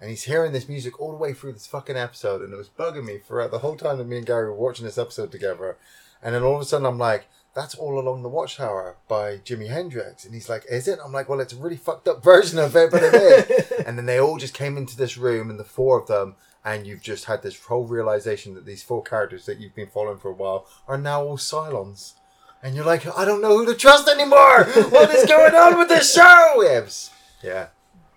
And 0.01 0.09
he's 0.09 0.25
hearing 0.25 0.53
this 0.53 0.69
music 0.69 0.99
all 0.99 1.11
the 1.11 1.19
way 1.19 1.35
through 1.35 1.53
this 1.53 1.67
fucking 1.67 1.97
episode. 1.97 2.41
And 2.41 2.53
it 2.53 2.57
was 2.57 2.71
bugging 2.71 3.05
me 3.05 3.19
throughout 3.19 3.51
the 3.51 3.59
whole 3.59 3.77
time 3.77 3.99
that 3.99 4.07
me 4.07 4.17
and 4.17 4.27
Gary 4.27 4.47
were 4.47 4.55
watching 4.55 4.87
this 4.87 4.97
episode 4.97 5.31
together. 5.31 5.77
And 6.23 6.35
then 6.35 6.43
all 6.43 6.57
of 6.57 6.63
a 6.63 6.65
sudden 6.65 6.87
I'm 6.87 6.99
like, 6.99 7.27
that's 7.55 7.75
all 7.75 7.99
along 7.99 8.23
the 8.23 8.29
Watchtower 8.29 8.97
by 9.09 9.39
Jimi 9.39 9.69
Hendrix. 9.69 10.25
And 10.25 10.35
he's 10.35 10.49
like, 10.49 10.65
is 10.71 10.87
it? 10.87 10.99
I'm 11.05 11.13
like, 11.13 11.29
well, 11.29 11.41
it's 11.41 11.53
a 11.53 11.57
really 11.57 11.77
fucked 11.77 12.09
up 12.09 12.23
version 12.25 12.59
of 12.59 12.77
it, 12.77 12.91
but 12.91 13.03
it 13.03 13.15
is. 13.15 13.73
and 13.87 13.99
then 13.99 14.07
they 14.07 14.21
all 14.21 14.39
just 14.39 14.55
came 14.55 14.77
into 14.77 14.97
this 14.97 15.17
room, 15.17 15.51
and 15.51 15.59
the 15.59 15.65
four 15.65 16.01
of 16.01 16.07
them, 16.07 16.37
and 16.65 16.87
you've 16.87 17.03
just 17.03 17.25
had 17.25 17.43
this 17.43 17.59
whole 17.61 17.85
realization 17.87 18.55
that 18.55 18.67
these 18.67 18.83
four 18.83 19.03
characters 19.03 19.47
that 19.47 19.59
you've 19.59 19.75
been 19.75 19.89
following 19.89 20.19
for 20.19 20.31
a 20.31 20.35
while 20.35 20.67
are 20.87 20.99
now 20.99 21.23
all 21.23 21.37
Cylons. 21.37 22.15
And 22.63 22.75
you're 22.77 22.85
like, 22.85 23.07
I 23.17 23.25
don't 23.25 23.41
know 23.41 23.57
who 23.57 23.67
to 23.67 23.75
trust 23.75 24.09
anymore. 24.09 24.65
what 24.91 25.11
is 25.15 25.27
going 25.27 25.55
on 25.55 25.79
with 25.79 25.89
this 25.89 26.13
show? 26.15 26.53
Was- 26.57 27.11
yeah. 27.43 27.69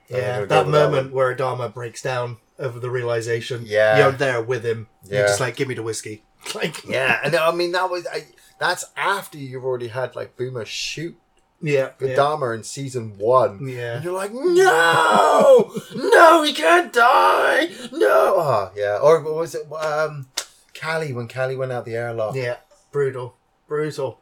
Yeah, 0.09 0.45
that 0.45 0.67
moment 0.67 1.07
one. 1.07 1.11
where 1.13 1.35
Adama 1.35 1.73
breaks 1.73 2.01
down 2.01 2.37
over 2.59 2.79
the 2.79 2.89
realization. 2.89 3.63
Yeah. 3.65 3.97
You're 3.97 4.11
there 4.11 4.41
with 4.41 4.63
him. 4.65 4.87
You're 5.05 5.21
Yeah. 5.21 5.27
just 5.27 5.39
like, 5.39 5.55
give 5.55 5.67
me 5.67 5.75
the 5.75 5.83
whiskey. 5.83 6.23
Like, 6.55 6.83
Yeah, 6.85 7.21
and 7.23 7.33
I 7.37 7.51
mean 7.53 7.71
that 7.71 7.89
was 7.89 8.05
I, 8.05 8.25
that's 8.59 8.83
after 8.97 9.37
you've 9.37 9.63
already 9.63 9.87
had 9.87 10.13
like 10.13 10.35
Boomer 10.35 10.65
shoot 10.65 11.17
yeah. 11.61 11.91
yeah. 12.01 12.07
Adama 12.17 12.53
in 12.53 12.63
season 12.63 13.17
one. 13.17 13.65
Yeah. 13.65 13.95
And 13.95 14.03
you're 14.03 14.13
like, 14.13 14.33
no, 14.33 15.73
no, 15.95 16.43
he 16.43 16.51
can't 16.51 16.91
die, 16.91 17.69
no. 17.93 18.35
Oh, 18.37 18.71
yeah. 18.75 18.97
Or 19.01 19.21
what 19.21 19.35
was 19.35 19.55
it? 19.55 19.71
Um, 19.71 20.27
Cally 20.73 21.13
when 21.13 21.27
Cally 21.29 21.55
went 21.55 21.71
out 21.71 21.85
the 21.85 21.95
airlock. 21.95 22.35
Yeah, 22.35 22.57
brutal, 22.91 23.37
brutal. 23.67 24.19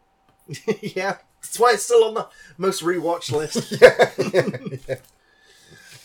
yeah, 0.82 1.18
that's 1.42 1.60
why 1.60 1.74
it's 1.74 1.84
still 1.84 2.04
on 2.04 2.14
the 2.14 2.28
most 2.58 2.84
rewatched 2.84 3.32
list. 3.32 3.72
yeah, 3.82 4.10
yeah. 4.88 4.96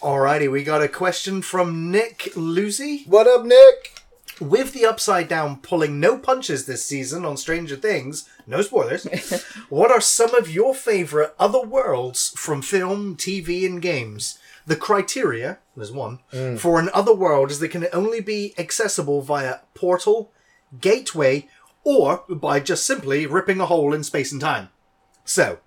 Alrighty, 0.01 0.51
we 0.51 0.63
got 0.63 0.83
a 0.83 0.89
question 0.89 1.43
from 1.43 1.91
Nick 1.91 2.37
Lucy. 2.37 3.05
What 3.07 3.27
up, 3.27 3.45
Nick? 3.45 4.01
With 4.41 4.75
the 4.75 4.85
Upside 4.85 5.29
Down 5.29 5.57
pulling 5.57 5.99
no 5.99 6.19
punches 6.19 6.67
this 6.67 6.85
season 6.85 7.25
on 7.25 7.39
Stranger 7.39 7.77
Things, 7.77 8.29
no 8.47 8.61
spoilers, 8.61 9.05
what 9.71 9.91
are 9.91 10.01
some 10.01 10.35
of 10.35 10.51
your 10.51 10.75
favourite 10.75 11.31
other 11.39 11.63
worlds 11.63 12.35
from 12.37 12.61
film, 12.61 13.17
TV, 13.17 13.65
and 13.65 13.81
games? 13.81 14.39
The 14.67 14.77
criteria, 14.77 15.59
there's 15.75 15.93
one, 15.93 16.19
mm. 16.33 16.59
for 16.59 16.79
an 16.79 16.91
other 16.93 17.15
world 17.15 17.51
is 17.51 17.61
that 17.61 17.69
can 17.69 17.87
only 17.93 18.21
be 18.21 18.53
accessible 18.59 19.23
via 19.23 19.61
portal, 19.75 20.31
gateway, 20.81 21.49
or 21.87 22.25
by 22.29 22.59
just 22.59 22.85
simply 22.85 23.27
ripping 23.27 23.61
a 23.61 23.67
hole 23.67 23.95
in 23.95 24.03
space 24.03 24.33
and 24.33 24.41
time. 24.41 24.71
So, 25.25 25.61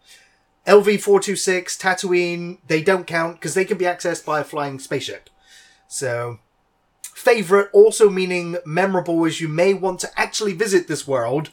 LV426, 0.67 1.79
Tatooine, 1.79 2.57
they 2.67 2.81
don't 2.81 3.07
count 3.07 3.35
because 3.35 3.53
they 3.53 3.63
can 3.63 3.77
be 3.77 3.85
accessed 3.85 4.25
by 4.25 4.41
a 4.41 4.43
flying 4.43 4.79
spaceship. 4.79 5.29
So, 5.87 6.39
favorite 7.01 7.69
also 7.71 8.09
meaning 8.09 8.57
memorable 8.65 9.25
as 9.25 9.39
you 9.39 9.47
may 9.47 9.73
want 9.73 10.01
to 10.01 10.19
actually 10.19 10.51
visit 10.51 10.89
this 10.89 11.07
world. 11.07 11.51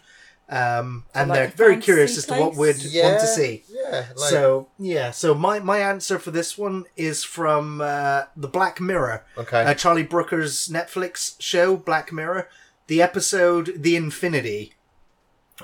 Um, 0.49 1.05
and 1.15 1.29
like 1.29 1.39
they're 1.39 1.49
very 1.49 1.73
fantasy 1.75 1.85
curious 1.85 2.19
as 2.19 2.27
to 2.27 2.35
what 2.35 2.57
we'd 2.57 2.77
place? 2.77 3.03
want 3.03 3.21
to 3.21 3.27
see. 3.27 3.63
Yeah. 3.69 4.07
Like, 4.17 4.31
so 4.31 4.69
yeah, 4.81 5.13
so 5.13 5.33
my, 5.33 5.61
my 5.61 5.79
answer 5.79 6.19
for 6.19 6.33
this 6.33 6.59
one 6.59 6.87
is 6.97 7.23
from 7.23 7.81
uh, 7.81 8.25
the 8.37 8.49
Black 8.49 8.81
Mirror, 8.81 9.25
okay. 9.39 9.65
uh, 9.65 9.75
Charlie 9.75 10.03
Brooker's 10.03 10.69
Netflix 10.69 11.37
show 11.41 11.77
Black 11.77 12.13
Mirror, 12.13 12.49
the 12.87 13.03
episode 13.03 13.73
The 13.83 13.97
Infinity, 13.97 14.73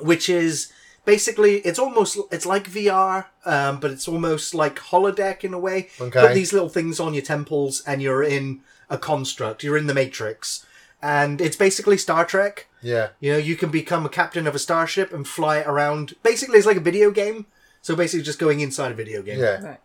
which 0.01 0.29
is 0.29 0.73
basically 1.05 1.57
it's 1.59 1.79
almost 1.79 2.19
it's 2.31 2.47
like 2.47 2.71
VR, 2.71 3.27
um, 3.45 3.81
but 3.81 3.91
it's 3.91 4.09
almost 4.09 4.55
like 4.55 4.77
holodeck 4.77 5.45
in 5.45 5.55
a 5.55 5.59
way. 5.59 5.89
Okay. 6.01 6.21
Put 6.21 6.35
these 6.35 6.53
little 6.53 6.69
things 6.69 6.99
on 7.01 7.15
your 7.15 7.23
temples, 7.23 7.83
and 7.87 8.03
you're 8.03 8.23
in 8.23 8.61
a 8.91 8.99
construct. 8.99 9.63
You're 9.63 9.77
in 9.79 9.87
the 9.87 9.95
Matrix, 9.95 10.65
and 11.01 11.41
it's 11.41 11.57
basically 11.57 11.99
Star 11.99 12.25
Trek. 12.25 12.67
yeah. 12.83 13.09
You 13.21 13.33
know, 13.33 13.39
you 13.39 13.57
can 13.57 13.71
become 13.71 14.05
a 14.07 14.09
captain 14.11 14.47
of 14.47 14.55
a 14.55 14.59
starship 14.59 15.13
and 15.13 15.27
fly 15.27 15.59
it 15.59 15.67
around. 15.67 16.15
Basically, 16.23 16.59
it's 16.59 16.67
like 16.67 16.77
a 16.77 16.81
video 16.81 17.11
game. 17.11 17.47
So 17.81 17.97
basically, 17.97 18.23
just 18.23 18.39
going 18.39 18.61
inside 18.61 18.93
a 18.93 18.95
video 18.95 19.23
game 19.23 19.41
Yeah. 19.41 19.61
right. 19.65 19.81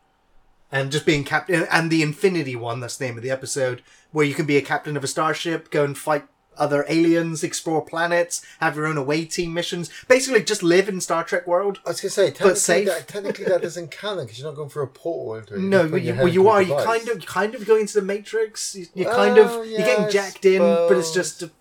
and 0.71 0.91
just 0.91 1.05
being 1.05 1.23
captain. 1.23 1.65
And 1.71 1.89
the 1.89 2.03
Infinity 2.03 2.55
one, 2.55 2.79
that's 2.79 2.97
the 2.97 3.05
name 3.05 3.17
of 3.17 3.23
the 3.23 3.31
episode, 3.31 3.81
where 4.11 4.25
you 4.25 4.35
can 4.35 4.45
be 4.45 4.57
a 4.57 4.61
captain 4.61 4.95
of 4.97 5.03
a 5.03 5.07
starship, 5.07 5.71
go 5.71 5.83
and 5.83 5.97
fight 5.97 6.25
other 6.57 6.85
aliens, 6.89 7.43
explore 7.43 7.81
planets, 7.81 8.41
have 8.59 8.75
your 8.75 8.87
own 8.87 8.97
away 8.97 9.25
team 9.25 9.53
missions. 9.53 9.89
Basically, 10.07 10.43
just 10.43 10.63
live 10.63 10.89
in 10.89 11.01
Star 11.01 11.23
Trek 11.23 11.45
world. 11.47 11.79
I 11.85 11.89
was 11.89 12.01
gonna 12.01 12.09
say 12.11 12.27
technically 12.31 12.55
safe. 12.55 12.87
that, 12.87 13.07
technically 13.07 13.45
that 13.45 13.61
doesn't 13.61 13.91
count 13.91 14.19
because 14.21 14.39
you're 14.39 14.47
not 14.47 14.55
going 14.55 14.69
through 14.69 14.83
a 14.83 14.87
portal 14.87 15.35
into 15.35 15.55
it. 15.55 15.59
No, 15.59 15.87
just 15.87 16.03
you, 16.03 16.15
well, 16.15 16.27
you 16.27 16.47
are. 16.49 16.61
You 16.61 16.75
kind 16.75 17.07
of, 17.09 17.25
kind 17.25 17.55
of 17.55 17.65
going 17.65 17.81
into 17.81 17.99
the 17.99 18.05
Matrix. 18.05 18.75
You, 18.75 18.85
you 18.93 19.07
Oh, 19.07 19.15
kind 19.15 19.37
of, 19.37 19.65
yeah, 19.65 19.77
you're 19.77 19.87
getting 19.87 20.09
jacked 20.09 20.45
in, 20.45 20.59
but 20.59 20.97
it's 20.97 21.13
just, 21.13 21.43
a, 21.43 21.51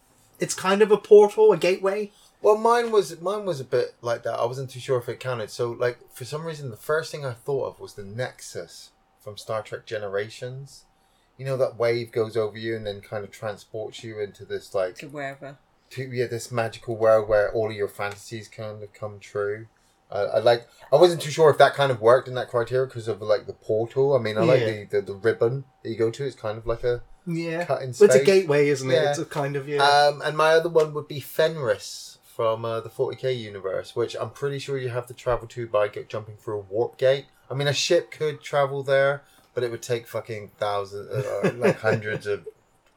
it's 0.41 0.55
kind 0.55 0.83
of 0.83 0.91
a 0.91 0.97
portal, 0.97 1.53
a 1.53 1.57
gateway. 1.57 2.11
Well, 2.43 2.57
mine 2.59 2.91
was 2.93 3.21
mine 3.21 3.45
was 3.45 3.61
a 3.61 3.65
bit 3.65 3.95
like 4.03 4.23
that. 4.25 4.35
I 4.39 4.45
wasn't 4.45 4.71
too 4.71 4.79
sure 4.81 4.99
if 4.99 5.09
it 5.09 5.19
counted. 5.21 5.51
So, 5.51 5.73
like 5.73 5.99
for 6.13 6.25
some 6.25 6.45
reason, 6.45 6.71
the 6.71 6.77
first 6.77 7.11
thing 7.11 7.25
I 7.25 7.33
thought 7.33 7.67
of 7.67 7.81
was 7.81 7.95
the 7.95 8.05
Nexus 8.05 8.91
from 9.21 9.37
Star 9.37 9.63
Trek 9.63 9.87
Generations. 9.87 10.85
You 11.39 11.45
know 11.47 11.57
that 11.59 11.77
wave 11.77 12.13
goes 12.13 12.37
over 12.37 12.57
you 12.59 12.77
and 12.77 12.87
then 12.87 13.01
kind 13.01 13.25
of 13.25 13.31
transports 13.31 14.03
you 14.03 14.19
into 14.21 14.45
this 14.45 14.75
like 14.75 14.97
To 14.97 15.09
wherever. 15.09 15.59
to 15.91 16.03
yeah 16.03 16.27
this 16.27 16.51
magical 16.51 16.97
world 16.97 17.29
where 17.29 17.53
all 17.53 17.71
of 17.71 17.77
your 17.77 17.89
fantasies 17.89 18.49
kind 18.49 18.83
of 18.83 18.93
come 18.93 19.19
true. 19.21 19.67
Uh, 20.11 20.29
I 20.35 20.39
like. 20.39 20.69
I 20.93 20.97
wasn't 20.97 21.21
too 21.21 21.31
sure 21.33 21.51
if 21.51 21.59
that 21.59 21.75
kind 21.75 21.91
of 21.91 22.01
worked 22.01 22.29
in 22.29 22.35
that 22.35 22.49
criteria 22.49 22.87
because 22.87 23.09
of 23.09 23.21
like 23.21 23.47
the 23.47 23.53
portal. 23.53 24.15
I 24.15 24.21
mean, 24.21 24.39
I 24.39 24.43
like 24.45 24.61
Yeah. 24.61 24.67
the, 24.67 24.85
the 24.85 25.01
the 25.03 25.15
ribbon 25.15 25.65
that 25.83 25.91
you 25.91 25.97
go 25.97 26.11
to. 26.13 26.25
It's 26.25 26.37
kind 26.37 26.57
of 26.57 26.65
like 26.67 26.85
a 26.85 27.03
Yeah, 27.27 27.65
cut 27.65 27.83
in 27.83 27.89
But 27.89 28.05
it's 28.05 28.15
a 28.15 28.19
space. 28.19 28.27
gateway, 28.27 28.69
isn't 28.69 28.89
it? 28.89 28.95
Yeah. 28.95 29.11
It's 29.11 29.19
a 29.19 29.25
kind 29.25 29.57
of 29.57 29.69
yeah. 29.69 29.83
Um, 29.83 30.23
and 30.23 30.37
my 30.37 30.51
other 30.53 30.69
one 30.69 30.95
would 30.95 31.09
be 31.09 31.19
Fenris 31.19 32.19
from 32.23 32.65
uh, 32.65 32.81
the 32.81 32.89
40k 32.89 33.37
universe, 33.39 33.97
which 33.97 34.15
I'm 34.15 34.31
pretty 34.31 34.59
sure 34.61 34.79
you 34.79 34.91
have 34.91 35.07
to 35.09 35.15
travel 35.15 35.49
to 35.49 35.67
by 35.67 35.89
get, 35.89 36.09
jumping 36.09 36.37
through 36.37 36.59
a 36.61 36.63
warp 36.63 36.99
gate. 36.99 37.27
I 37.51 37.55
mean, 37.55 37.67
a 37.67 37.73
ship 37.73 38.11
could 38.13 38.41
travel 38.43 38.83
there, 38.85 39.23
but 39.57 39.65
it 39.65 39.71
would 39.71 39.81
take 39.83 40.07
fucking 40.07 40.51
thousands, 40.59 41.09
uh, 41.11 41.51
like 41.57 41.81
hundreds 41.81 42.27
of 42.27 42.47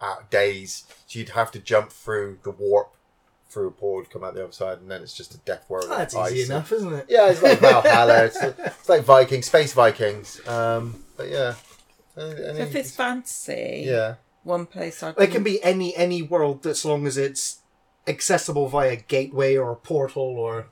uh, 0.02 0.18
days. 0.30 0.84
So 1.08 1.18
you'd 1.18 1.30
have 1.30 1.52
to 1.52 1.60
jump 1.60 1.90
through 1.90 2.40
the 2.44 2.52
warp 2.52 2.94
through 3.48 3.70
a 3.70 3.72
portal, 3.72 4.12
come 4.12 4.26
out 4.26 4.36
the 4.36 4.44
other 4.44 4.52
side, 4.52 4.80
and 4.80 4.92
then 4.92 5.02
it's 5.02 5.14
just 5.16 5.34
a 5.34 5.38
death 5.40 5.68
world. 5.70 5.86
of 5.86 5.92
That's 5.98 6.14
ice 6.16 6.34
easy 6.34 6.42
and- 6.44 6.52
enough, 6.52 6.72
isn't 6.74 6.94
it? 6.94 7.06
Yeah, 7.08 7.30
it's 7.30 7.42
like 7.42 7.60
Valhalla. 7.60 8.26
it's, 8.26 8.38
it's 8.44 8.90
like 8.90 9.04
Vikings, 9.04 9.46
space 9.46 9.72
Vikings. 9.74 10.46
Um, 10.48 11.02
but 11.16 11.30
yeah. 11.30 11.56
Any- 12.18 12.36
So 12.36 12.44
any- 12.44 12.60
if 12.60 12.76
it's 12.76 12.92
fantasy, 12.94 13.84
yeah. 13.88 14.16
one 14.44 14.66
place 14.66 15.02
I 15.02 15.14
can... 15.14 15.24
It 15.24 15.32
can 15.32 15.44
be 15.44 15.64
any 15.64 15.96
any 15.96 16.22
world 16.22 16.68
as 16.68 16.84
long 16.84 17.08
as 17.08 17.18
it's 17.18 17.62
accessible 18.06 18.68
via 18.68 18.98
gateway 18.98 19.56
or 19.56 19.72
a 19.72 19.76
portal 19.78 20.38
or 20.38 20.68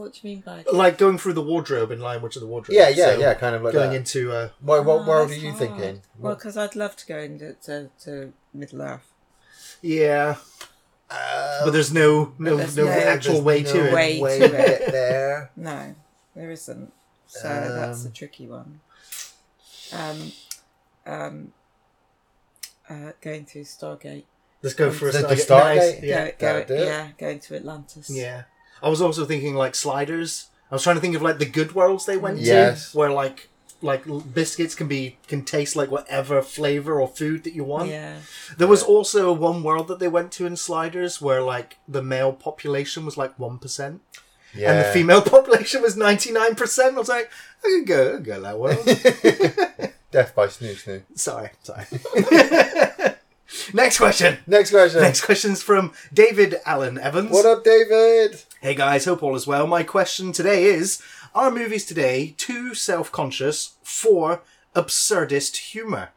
What 0.00 0.12
do 0.14 0.20
you 0.22 0.34
mean 0.34 0.42
by 0.44 0.64
like 0.72 0.98
going 0.98 1.18
through 1.18 1.34
the 1.34 1.42
wardrobe 1.42 1.90
in 1.90 2.00
Language 2.00 2.36
of 2.36 2.42
the 2.42 2.48
Wardrobe. 2.48 2.74
Yeah, 2.74 2.88
yeah, 2.88 3.04
So 3.14 3.18
yeah, 3.18 3.34
kind 3.34 3.54
of 3.54 3.62
like 3.62 3.72
going 3.74 3.90
that. 3.90 3.96
into 3.96 4.32
uh, 4.32 4.48
what 4.60 4.84
what 4.84 5.00
Oh, 5.02 5.06
world 5.06 5.30
are 5.30 5.34
you 5.34 5.50
hard. 5.52 5.58
thinking? 5.58 6.02
Well, 6.18 6.34
because 6.34 6.56
I'd 6.56 6.74
love 6.76 6.96
to 6.96 7.06
go 7.06 7.18
into 7.18 7.54
to, 7.66 7.90
to 8.04 8.32
Middle 8.54 8.82
Earth. 8.82 9.12
yeah. 9.82 10.36
but 11.08 11.70
there's 11.72 11.92
no 11.92 12.32
no, 12.38 12.56
there's 12.56 12.76
no 12.76 12.84
no- 12.84 12.90
actual 12.90 13.32
There's 13.42 13.44
way 13.44 13.62
no 13.64 13.72
to 13.72 13.88
it. 13.88 13.92
way 13.94 14.20
way 14.20 14.38
to 14.38 14.48
to 14.48 14.54
it. 14.54 14.78
get 14.80 14.92
there. 14.92 15.50
No, 15.56 15.94
there 16.36 16.50
isn't. 16.50 16.92
So 17.26 17.48
that's 17.48 18.04
a 18.04 18.08
Um, 18.08 18.12
tricky 18.12 18.46
one. 18.46 18.80
Um, 19.92 20.32
um, 21.06 21.52
uh, 22.88 23.12
going 23.20 23.44
through 23.44 23.64
Stargate. 23.64 24.24
Let's 24.62 24.74
go 24.74 24.90
for 24.90 25.08
a 25.08 25.12
The- 25.12 25.18
the 25.26 25.34
Stargate. 25.34 25.76
Nice. 25.76 25.92
Stargate? 25.94 26.02
Yeah. 26.02 26.24
Go, 26.24 26.30
go, 26.30 26.36
that'll 26.46 26.64
do 26.76 26.82
it. 26.82 26.86
yeah, 26.86 27.08
going 27.18 27.40
to 27.40 27.56
Atlantis. 27.56 28.10
Yeah. 28.10 28.42
I 28.82 28.88
was 28.88 29.00
also 29.02 29.24
thinking 29.24 29.54
like 29.54 29.74
sliders. 29.74 30.46
I 30.70 30.74
was 30.74 30.82
trying 30.82 30.96
to 30.96 31.00
think 31.00 31.16
of 31.16 31.22
like 31.22 31.38
the 31.38 31.46
good 31.46 31.74
worlds 31.74 32.06
they 32.06 32.16
went 32.16 32.38
Yes. 32.38 32.92
to, 32.92 32.98
where 32.98 33.10
like 33.10 33.48
like 33.82 34.04
biscuits 34.34 34.74
can 34.74 34.88
be 34.88 35.16
can 35.26 35.42
taste 35.42 35.74
like 35.74 35.90
whatever 35.90 36.42
flavor 36.42 37.00
or 37.00 37.08
food 37.08 37.44
that 37.44 37.54
you 37.54 37.64
want. 37.64 37.88
Yeah. 37.88 38.16
There 38.58 38.68
was 38.68 38.82
also 38.82 39.32
one 39.32 39.62
world 39.62 39.88
that 39.88 39.98
they 39.98 40.08
went 40.08 40.32
to 40.32 40.46
in 40.46 40.56
Sliders 40.56 41.20
where 41.20 41.40
like 41.42 41.78
the 41.88 42.02
male 42.02 42.32
population 42.32 43.04
was 43.06 43.16
like 43.16 43.38
one 43.38 43.58
percent 43.58 44.02
Yeah. 44.54 44.70
and 44.72 44.78
the 44.84 44.92
female 44.92 45.22
population 45.36 45.80
was 45.82 45.96
ninety 45.96 46.30
nine 46.30 46.54
percent. 46.54 46.94
I 46.96 46.98
was 46.98 47.08
like, 47.08 47.30
I 47.64 47.68
could 47.78 47.86
go, 47.86 48.08
I 48.08 48.12
could 48.16 48.24
go 48.24 48.40
that 48.42 48.58
world. 48.58 48.84
Death 50.10 50.34
by 50.34 50.46
Snu 50.48 50.74
Snu. 50.74 51.02
sorry, 51.14 51.50
sorry. 51.62 51.86
Next 53.74 53.98
question. 53.98 54.38
Next 54.46 54.70
question. 54.70 55.00
Next 55.00 55.24
question's 55.24 55.62
from 55.62 55.92
David 56.12 56.56
Allen 56.66 56.98
Evans. 56.98 57.30
What 57.30 57.46
up, 57.46 57.64
David? 57.64 58.42
Hey 58.62 58.74
guys, 58.74 59.06
hope 59.06 59.22
all 59.22 59.34
is 59.36 59.46
well. 59.46 59.66
My 59.66 59.82
question 59.82 60.32
today 60.32 60.64
is 60.64 61.00
Are 61.34 61.50
movies 61.50 61.86
today 61.86 62.34
too 62.36 62.74
self 62.74 63.10
conscious 63.10 63.76
for 63.82 64.42
absurdist 64.76 65.56
humour? 65.72 66.10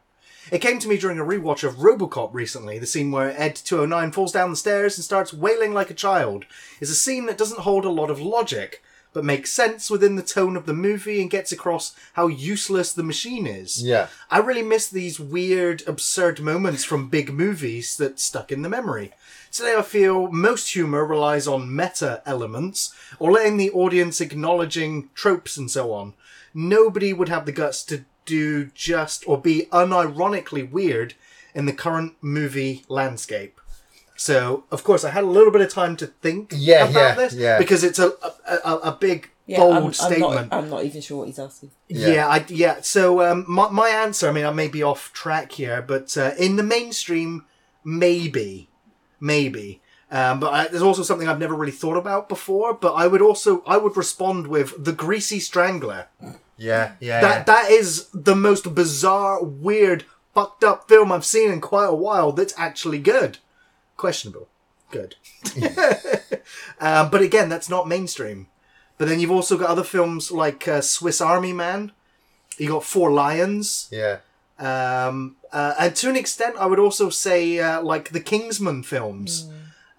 It 0.52 0.58
came 0.58 0.78
to 0.80 0.88
me 0.88 0.98
during 0.98 1.18
a 1.18 1.24
rewatch 1.24 1.64
of 1.64 1.76
Robocop 1.76 2.34
recently. 2.34 2.78
The 2.78 2.84
scene 2.84 3.10
where 3.10 3.30
Ed 3.40 3.54
209 3.56 4.12
falls 4.12 4.30
down 4.30 4.50
the 4.50 4.56
stairs 4.56 4.98
and 4.98 5.04
starts 5.06 5.32
wailing 5.32 5.72
like 5.72 5.88
a 5.88 5.94
child 5.94 6.44
is 6.80 6.90
a 6.90 6.94
scene 6.94 7.24
that 7.26 7.38
doesn't 7.38 7.60
hold 7.60 7.86
a 7.86 7.90
lot 7.90 8.10
of 8.10 8.20
logic, 8.20 8.82
but 9.14 9.24
makes 9.24 9.50
sense 9.50 9.88
within 9.88 10.16
the 10.16 10.22
tone 10.22 10.54
of 10.54 10.66
the 10.66 10.74
movie 10.74 11.22
and 11.22 11.30
gets 11.30 11.50
across 11.50 11.96
how 12.12 12.26
useless 12.26 12.92
the 12.92 13.02
machine 13.02 13.46
is. 13.46 13.82
Yeah. 13.82 14.08
I 14.30 14.36
really 14.40 14.60
miss 14.60 14.86
these 14.86 15.18
weird, 15.18 15.82
absurd 15.86 16.40
moments 16.40 16.84
from 16.84 17.08
big 17.08 17.32
movies 17.32 17.96
that 17.96 18.20
stuck 18.20 18.52
in 18.52 18.60
the 18.60 18.68
memory. 18.68 19.12
Today 19.54 19.76
I 19.78 19.82
feel 19.82 20.32
most 20.32 20.72
humour 20.72 21.04
relies 21.04 21.46
on 21.46 21.74
meta 21.76 22.22
elements, 22.26 22.92
or 23.20 23.30
letting 23.30 23.56
the 23.56 23.70
audience 23.70 24.20
acknowledging 24.20 25.10
tropes 25.14 25.56
and 25.56 25.70
so 25.70 25.92
on. 25.92 26.14
Nobody 26.52 27.12
would 27.12 27.28
have 27.28 27.46
the 27.46 27.52
guts 27.52 27.84
to 27.84 28.04
do 28.24 28.64
just 28.74 29.22
or 29.28 29.40
be 29.40 29.68
unironically 29.70 30.68
weird 30.68 31.14
in 31.54 31.66
the 31.66 31.72
current 31.72 32.14
movie 32.20 32.84
landscape. 32.88 33.60
So, 34.16 34.64
of 34.72 34.82
course, 34.82 35.04
I 35.04 35.10
had 35.10 35.22
a 35.22 35.28
little 35.28 35.52
bit 35.52 35.60
of 35.60 35.72
time 35.72 35.94
to 35.98 36.08
think 36.08 36.52
Yeah, 36.56 36.88
about 36.88 36.92
yeah, 36.94 37.14
this 37.14 37.34
yeah. 37.34 37.58
because 37.58 37.84
it's 37.84 38.00
a 38.00 38.08
a, 38.08 38.56
a, 38.64 38.76
a 38.78 38.92
big, 39.00 39.30
Yeah, 39.46 39.58
bold 39.58 39.76
I'm, 39.76 39.84
I'm, 39.84 39.92
statement. 39.92 40.50
not, 40.50 40.64
I'm 40.64 40.68
not 40.68 40.84
even 40.84 41.00
sure 41.00 41.18
what 41.18 41.28
he's 41.28 41.38
asking. 41.38 41.70
Yeah. 41.88 42.08
Yeah, 42.08 42.26
I, 42.28 42.44
yeah. 42.48 42.80
So 42.80 43.20
um, 43.22 43.44
my 43.46 43.70
my 43.70 43.88
answer. 43.88 44.28
I 44.28 44.32
mean, 44.32 44.46
I 44.46 44.50
may 44.52 44.66
be 44.66 44.82
off 44.82 45.12
track 45.12 45.52
here, 45.52 45.80
but 45.80 46.16
uh, 46.18 46.32
in 46.40 46.56
the 46.56 46.64
mainstream, 46.64 47.44
maybe, 47.84 48.68
maybe. 49.20 49.80
Um, 50.10 50.38
but 50.38 50.52
I, 50.52 50.68
there's 50.68 50.82
also 50.82 51.02
something 51.02 51.28
I've 51.28 51.38
never 51.40 51.54
really 51.54 51.72
thought 51.72 51.96
about 51.96 52.28
before. 52.28 52.74
But 52.74 52.94
I 52.94 53.06
would 53.06 53.22
also 53.22 53.62
I 53.66 53.76
would 53.76 53.96
respond 53.96 54.46
with 54.46 54.84
the 54.84 54.92
Greasy 54.92 55.40
Strangler. 55.40 56.06
Yeah. 56.56 56.92
Yeah. 57.00 57.20
That 57.20 57.46
that 57.46 57.70
is 57.70 58.08
the 58.10 58.36
most 58.36 58.74
bizarre, 58.74 59.42
weird, 59.42 60.04
fucked 60.34 60.62
up 60.62 60.88
film 60.88 61.10
I've 61.10 61.24
seen 61.24 61.50
in 61.50 61.60
quite 61.60 61.86
a 61.88 61.94
while. 61.94 62.32
That's 62.32 62.54
actually 62.56 62.98
good. 62.98 63.38
Questionable. 63.96 64.48
Good. 64.90 65.16
um, 66.80 67.10
but 67.10 67.22
again, 67.22 67.48
that's 67.48 67.68
not 67.68 67.88
mainstream. 67.88 68.46
But 68.96 69.08
then 69.08 69.18
you've 69.18 69.30
also 69.32 69.58
got 69.58 69.70
other 69.70 69.82
films 69.82 70.30
like 70.30 70.68
uh, 70.68 70.80
Swiss 70.80 71.20
Army 71.20 71.52
Man. 71.52 71.90
You 72.58 72.68
got 72.68 72.84
Four 72.84 73.10
Lions. 73.10 73.88
yeah. 73.90 74.18
Um, 74.58 75.36
uh, 75.52 75.74
and 75.78 75.96
to 75.96 76.08
an 76.08 76.16
extent, 76.16 76.56
I 76.58 76.66
would 76.66 76.78
also 76.78 77.10
say 77.10 77.58
uh, 77.58 77.82
like 77.82 78.10
the 78.10 78.20
Kingsman 78.20 78.82
films. 78.82 79.50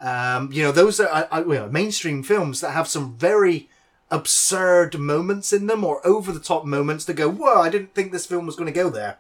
Um, 0.02 0.52
you 0.52 0.62
know, 0.62 0.72
those 0.72 1.00
are 1.00 1.28
uh, 1.32 1.42
uh, 1.42 1.68
mainstream 1.72 2.22
films 2.24 2.62
that 2.62 2.72
have 2.72 2.88
some 2.88 3.18
very 3.18 3.70
absurd 4.12 5.00
moments 5.00 5.52
in 5.52 5.68
them 5.68 5.84
or 5.84 6.06
over 6.06 6.32
the 6.32 6.40
top 6.40 6.66
moments 6.66 7.06
that 7.06 7.16
go, 7.16 7.30
whoa, 7.30 7.62
I 7.62 7.70
didn't 7.70 7.96
think 7.96 8.12
this 8.12 8.26
film 8.26 8.46
was 8.46 8.56
going 8.56 8.72
to 8.72 8.80
go 8.80 8.90
there. 8.90 9.18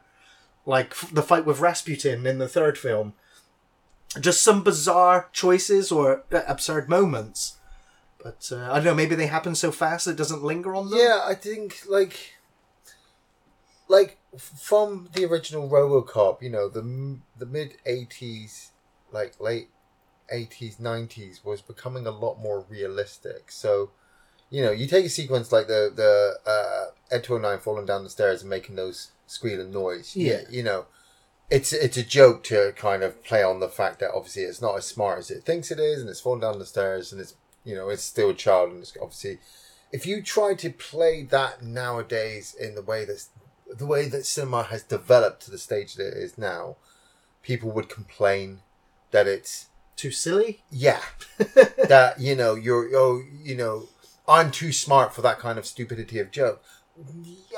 Like 0.65 0.91
f- 0.91 1.11
the 1.11 1.23
fight 1.23 1.45
with 1.45 1.59
Rasputin 1.59 2.25
in 2.25 2.37
the 2.37 2.47
third 2.47 2.77
film. 2.77 3.13
Just 4.19 4.43
some 4.43 4.63
bizarre 4.63 5.29
choices 5.33 5.91
or 5.91 6.23
uh, 6.31 6.41
absurd 6.47 6.87
moments. 6.87 7.57
But 8.23 8.49
uh, 8.51 8.71
I 8.71 8.75
don't 8.75 8.85
know, 8.85 8.95
maybe 8.95 9.15
they 9.15 9.27
happen 9.27 9.55
so 9.55 9.71
fast 9.71 10.07
it 10.07 10.15
doesn't 10.15 10.43
linger 10.43 10.75
on 10.75 10.89
them. 10.89 10.99
Yeah, 10.99 11.21
I 11.25 11.35
think 11.35 11.79
like 11.87 12.34
like 13.87 14.17
from 14.37 15.09
the 15.13 15.25
original 15.25 15.69
RoboCop, 15.69 16.41
you 16.41 16.49
know, 16.49 16.69
the 16.69 17.19
the 17.37 17.45
mid 17.45 17.77
'80s, 17.85 18.69
like 19.11 19.39
late 19.39 19.69
'80s, 20.33 20.79
'90s 20.79 21.43
was 21.43 21.61
becoming 21.61 22.07
a 22.07 22.11
lot 22.11 22.39
more 22.39 22.65
realistic. 22.69 23.51
So, 23.51 23.91
you 24.49 24.61
know, 24.61 24.71
you 24.71 24.87
take 24.87 25.05
a 25.05 25.09
sequence 25.09 25.51
like 25.51 25.67
the 25.67 25.91
the 25.93 26.49
uh, 26.49 27.15
Ed 27.15 27.23
209 27.23 27.59
falling 27.59 27.85
down 27.85 28.03
the 28.03 28.09
stairs 28.09 28.41
and 28.41 28.49
making 28.49 28.75
those 28.75 29.11
squealing 29.27 29.71
noise. 29.71 30.15
Yeah. 30.15 30.41
you 30.49 30.63
know. 30.63 30.85
It's 31.47 31.71
it's 31.73 31.95
a 31.95 32.03
joke 32.03 32.43
to 32.45 32.73
kind 32.75 33.03
of 33.03 33.23
play 33.23 33.43
on 33.43 33.59
the 33.59 33.69
fact 33.69 33.99
that 33.99 34.09
obviously 34.15 34.41
it's 34.41 34.63
not 34.63 34.77
as 34.77 34.87
smart 34.87 35.19
as 35.19 35.29
it 35.29 35.43
thinks 35.43 35.69
it 35.69 35.79
is, 35.79 36.01
and 36.01 36.09
it's 36.09 36.19
falling 36.19 36.41
down 36.41 36.57
the 36.57 36.65
stairs, 36.65 37.11
and 37.11 37.21
it's 37.21 37.35
you 37.63 37.75
know 37.75 37.89
it's 37.89 38.01
still 38.01 38.31
a 38.31 38.33
child, 38.33 38.71
and 38.71 38.79
it's 38.81 38.97
obviously 38.99 39.37
if 39.91 40.05
you 40.05 40.21
try 40.21 40.53
to 40.55 40.69
play 40.71 41.23
that 41.23 41.61
nowadays 41.61 42.55
in 42.59 42.75
the 42.75 42.81
way 42.81 43.05
that 43.05 43.23
the 43.73 43.85
way 43.85 44.07
that 44.07 44.25
cinema 44.25 44.63
has 44.63 44.83
developed 44.83 45.43
to 45.43 45.51
the 45.51 45.57
stage 45.57 45.95
that 45.95 46.07
it 46.07 46.17
is 46.17 46.37
now, 46.37 46.77
people 47.41 47.71
would 47.71 47.89
complain 47.89 48.59
that 49.11 49.27
it's 49.27 49.67
Too 49.95 50.11
silly? 50.11 50.63
yeah 50.69 51.01
that 51.37 52.15
you 52.19 52.35
know 52.35 52.55
you're 52.55 52.89
oh 52.95 53.21
you 53.43 53.55
know 53.55 53.87
I'm 54.27 54.51
too 54.51 54.71
smart 54.71 55.13
for 55.13 55.21
that 55.21 55.39
kind 55.39 55.59
of 55.59 55.65
stupidity 55.65 56.19
of 56.19 56.31
joke. 56.31 56.63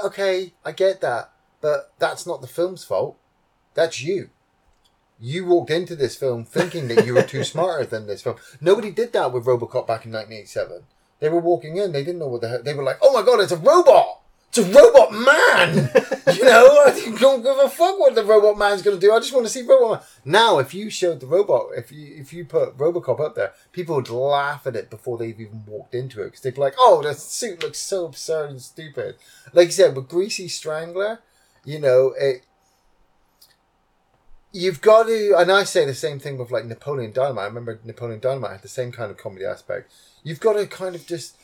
Okay, 0.03 0.53
I 0.65 0.71
get 0.73 0.99
that, 1.01 1.31
but 1.61 1.93
that's 1.97 2.27
not 2.27 2.41
the 2.41 2.47
film's 2.47 2.83
fault. 2.83 3.17
That's 3.73 4.01
you. 4.01 4.29
You 5.19 5.45
walked 5.45 5.69
into 5.71 5.95
this 5.95 6.15
film 6.15 6.43
thinking 6.43 6.87
that 6.89 7.05
you 7.05 7.13
were 7.13 7.21
too 7.23 7.43
smarter 7.53 7.85
than 7.85 8.05
this 8.05 8.21
film. 8.21 8.35
Nobody 8.59 8.91
did 8.91 9.13
that 9.13 9.31
with 9.31 9.45
RoboCop 9.45 9.87
back 9.87 10.05
in 10.05 10.11
1987. 10.11 10.83
They 11.19 11.29
were 11.29 11.39
walking 11.39 11.77
in, 11.77 11.91
they 11.93 12.03
didn't 12.03 12.19
know 12.19 12.27
what 12.27 12.41
the 12.41 12.49
heck. 12.49 12.63
They 12.63 12.73
were 12.73 12.83
like, 12.83 12.99
"Oh 13.01 13.13
my 13.13 13.23
god, 13.25 13.39
it's 13.39 13.51
a 13.51 13.57
robot! 13.57 14.21
It's 14.57 14.67
a 14.67 14.71
robot 14.71 15.11
man!" 15.11 15.91
you 16.35 16.43
know, 16.43 16.83
I 16.85 17.15
don't 17.19 17.43
give 17.43 17.57
a 17.57 17.69
fuck 17.69 17.99
what 17.99 18.15
the 18.15 18.23
robot 18.23 18.57
man's 18.57 18.81
going 18.81 18.99
to 18.99 19.01
do. 19.05 19.13
I 19.13 19.19
just 19.19 19.33
want 19.33 19.45
to 19.45 19.51
see 19.51 19.61
robot 19.61 19.91
man. 19.91 20.01
Now, 20.25 20.57
if 20.57 20.73
you 20.73 20.89
showed 20.89 21.19
the 21.19 21.27
robot, 21.27 21.67
if 21.77 21.91
you 21.91 22.15
if 22.15 22.33
you 22.33 22.43
put 22.45 22.77
RoboCop 22.77 23.19
up 23.19 23.35
there, 23.35 23.53
people 23.71 23.95
would 23.95 24.09
laugh 24.09 24.65
at 24.65 24.75
it 24.75 24.89
before 24.89 25.17
they've 25.17 25.39
even 25.39 25.63
walked 25.67 25.93
into 25.93 26.21
it 26.21 26.25
because 26.25 26.41
they'd 26.41 26.55
be 26.55 26.61
like, 26.61 26.75
"Oh, 26.79 27.01
the 27.03 27.13
suit 27.13 27.61
looks 27.61 27.79
so 27.79 28.05
absurd 28.05 28.49
and 28.49 28.61
stupid." 28.61 29.15
Like 29.53 29.67
you 29.67 29.73
said, 29.73 29.95
with 29.95 30.09
Greasy 30.09 30.47
Strangler, 30.47 31.19
you 31.63 31.79
know, 31.79 32.13
it 32.17 32.43
you've 34.53 34.81
got 34.81 35.03
to 35.03 35.35
and 35.37 35.51
i 35.51 35.63
say 35.63 35.85
the 35.85 35.93
same 35.93 36.19
thing 36.19 36.37
with 36.37 36.49
like 36.49 36.65
napoleon 36.65 37.11
dynamite 37.11 37.43
i 37.43 37.47
remember 37.47 37.79
napoleon 37.83 38.19
dynamite 38.19 38.51
had 38.51 38.61
the 38.61 38.67
same 38.67 38.93
kind 38.93 39.11
of 39.11 39.17
comedy 39.17 39.45
aspect 39.45 39.91
you've 40.23 40.39
got 40.39 40.53
to 40.53 40.65
kind 40.65 40.95
of 40.95 41.05
just 41.05 41.35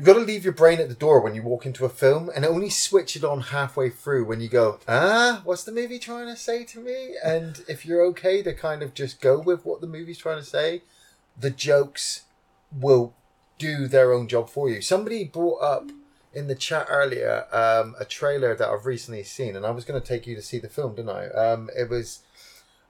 you've 0.00 0.06
got 0.06 0.14
to 0.14 0.20
leave 0.20 0.44
your 0.44 0.54
brain 0.54 0.80
at 0.80 0.88
the 0.88 0.94
door 0.94 1.20
when 1.20 1.34
you 1.34 1.42
walk 1.42 1.66
into 1.66 1.84
a 1.84 1.90
film 1.90 2.30
and 2.34 2.46
only 2.46 2.70
switch 2.70 3.16
it 3.16 3.22
on 3.22 3.42
halfway 3.42 3.90
through 3.90 4.24
when 4.24 4.40
you 4.40 4.48
go 4.48 4.78
ah 4.88 5.42
what's 5.44 5.64
the 5.64 5.72
movie 5.72 5.98
trying 5.98 6.26
to 6.26 6.34
say 6.34 6.64
to 6.64 6.80
me 6.80 7.16
and 7.22 7.62
if 7.68 7.84
you're 7.84 8.02
okay 8.02 8.42
to 8.42 8.54
kind 8.54 8.82
of 8.82 8.94
just 8.94 9.20
go 9.20 9.38
with 9.38 9.66
what 9.66 9.82
the 9.82 9.86
movie's 9.86 10.16
trying 10.16 10.38
to 10.38 10.44
say 10.44 10.80
the 11.38 11.50
jokes 11.50 12.22
will 12.72 13.12
do 13.58 13.86
their 13.86 14.10
own 14.10 14.26
job 14.26 14.48
for 14.48 14.70
you 14.70 14.80
somebody 14.80 15.22
brought 15.22 15.60
up 15.60 15.90
in 16.32 16.46
the 16.46 16.54
chat 16.54 16.86
earlier 16.88 17.44
um, 17.52 17.94
a 17.98 18.04
trailer 18.06 18.54
that 18.54 18.68
I've 18.68 18.86
recently 18.86 19.24
seen, 19.24 19.56
and 19.56 19.66
I 19.66 19.70
was 19.70 19.84
going 19.84 20.00
to 20.00 20.06
take 20.06 20.26
you 20.26 20.36
to 20.36 20.42
see 20.42 20.58
the 20.58 20.68
film, 20.68 20.94
didn't 20.94 21.10
I? 21.10 21.26
Um, 21.28 21.70
it 21.76 21.90
was 21.90 22.20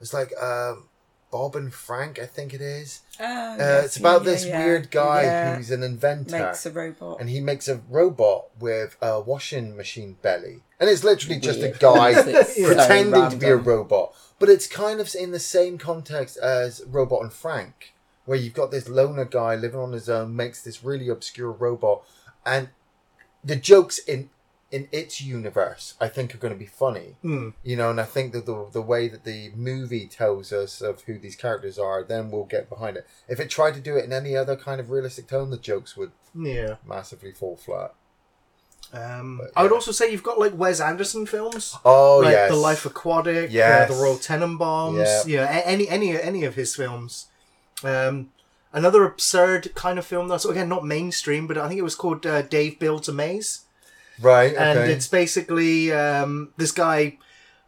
it's 0.00 0.12
like 0.12 0.30
um, 0.42 0.89
Bob 1.30 1.54
and 1.56 1.72
Frank, 1.72 2.18
I 2.18 2.26
think 2.26 2.52
it 2.52 2.60
is. 2.60 3.00
Oh, 3.20 3.24
Uh, 3.24 3.56
yes, 3.58 3.84
it's 3.84 3.96
about 3.96 4.22
yeah, 4.24 4.30
this 4.32 4.46
yeah, 4.46 4.64
weird 4.64 4.90
guy 4.90 5.22
yeah. 5.22 5.56
who's 5.56 5.70
an 5.70 5.82
inventor, 5.82 6.38
makes 6.46 6.66
a 6.66 6.70
robot. 6.70 7.20
and 7.20 7.28
he 7.30 7.40
makes 7.40 7.68
a 7.68 7.76
robot 7.88 8.46
with 8.58 8.96
a 9.00 9.20
washing 9.20 9.76
machine 9.76 10.16
belly, 10.22 10.62
and 10.80 10.90
it's 10.90 11.04
literally 11.04 11.38
just 11.38 11.60
a 11.60 11.70
guy 11.70 12.10
It's 12.26 12.56
so 12.56 12.66
pretending 12.66 13.30
to 13.30 13.36
be 13.36 13.46
a 13.46 13.56
robot. 13.56 14.14
But 14.38 14.48
it's 14.48 14.66
kind 14.66 15.00
of 15.00 15.14
in 15.14 15.30
the 15.32 15.38
same 15.38 15.76
context 15.78 16.36
as 16.38 16.82
Robot 16.86 17.22
and 17.22 17.32
Frank, 17.32 17.92
where 18.24 18.38
you've 18.38 18.54
got 18.54 18.70
this 18.70 18.88
loner 18.88 19.26
guy 19.26 19.54
living 19.54 19.78
on 19.80 19.92
his 19.92 20.08
own, 20.08 20.34
makes 20.34 20.62
this 20.62 20.82
really 20.82 21.08
obscure 21.08 21.52
robot, 21.52 22.02
and 22.44 22.70
the 23.44 23.56
jokes 23.56 23.98
in 23.98 24.30
in 24.72 24.88
its 24.92 25.20
universe, 25.20 25.94
I 26.00 26.06
think 26.08 26.32
are 26.34 26.38
going 26.38 26.52
to 26.52 26.58
be 26.58 26.66
funny. 26.66 27.16
Hmm. 27.22 27.50
You 27.64 27.76
know, 27.76 27.90
and 27.90 28.00
I 28.00 28.04
think 28.04 28.32
that 28.32 28.46
the 28.46 28.66
the 28.70 28.82
way 28.82 29.08
that 29.08 29.24
the 29.24 29.50
movie 29.56 30.06
tells 30.06 30.52
us 30.52 30.80
of 30.80 31.02
who 31.02 31.18
these 31.18 31.34
characters 31.36 31.78
are, 31.78 32.04
then 32.04 32.30
we'll 32.30 32.44
get 32.44 32.68
behind 32.68 32.96
it. 32.96 33.06
If 33.28 33.40
it 33.40 33.50
tried 33.50 33.74
to 33.74 33.80
do 33.80 33.96
it 33.96 34.04
in 34.04 34.12
any 34.12 34.36
other 34.36 34.56
kind 34.56 34.80
of 34.80 34.90
realistic 34.90 35.26
tone, 35.28 35.50
the 35.50 35.56
jokes 35.58 35.96
would 35.96 36.12
Yeah. 36.34 36.76
massively 36.86 37.32
fall 37.32 37.56
flat. 37.56 37.94
Um, 38.92 39.38
But, 39.38 39.52
I 39.56 39.62
would 39.62 39.72
also 39.72 39.92
say 39.92 40.10
you've 40.10 40.22
got 40.22 40.38
like 40.38 40.52
Wes 40.56 40.80
Anderson 40.80 41.26
films. 41.26 41.76
Oh 41.84 42.20
yeah. 42.22 42.26
like 42.26 42.32
yes, 42.34 42.50
The 42.50 42.56
Life 42.56 42.86
Aquatic, 42.86 43.50
Yes. 43.52 43.90
uh, 43.90 43.94
The 43.94 44.00
Royal 44.00 44.16
Tenenbaums, 44.16 45.26
Yeah. 45.26 45.44
yeah, 45.52 45.62
any 45.64 45.88
any 45.88 46.20
any 46.20 46.44
of 46.44 46.54
his 46.56 46.74
films. 46.74 47.26
Um, 47.84 48.30
another 48.72 49.04
absurd 49.04 49.74
kind 49.74 49.98
of 49.98 50.06
film 50.06 50.28
that's 50.28 50.44
again 50.44 50.68
not 50.68 50.84
mainstream, 50.84 51.46
but 51.46 51.56
I 51.56 51.68
think 51.68 51.78
it 51.78 51.82
was 51.84 51.94
called 51.94 52.26
uh, 52.26 52.42
Dave 52.42 52.78
Builds 52.80 53.08
a 53.08 53.12
Maze, 53.12 53.60
right. 54.20 54.54
and 54.54 54.78
it's 54.78 55.06
basically 55.08 55.92
um, 55.92 56.52
this 56.56 56.72
guy 56.72 57.18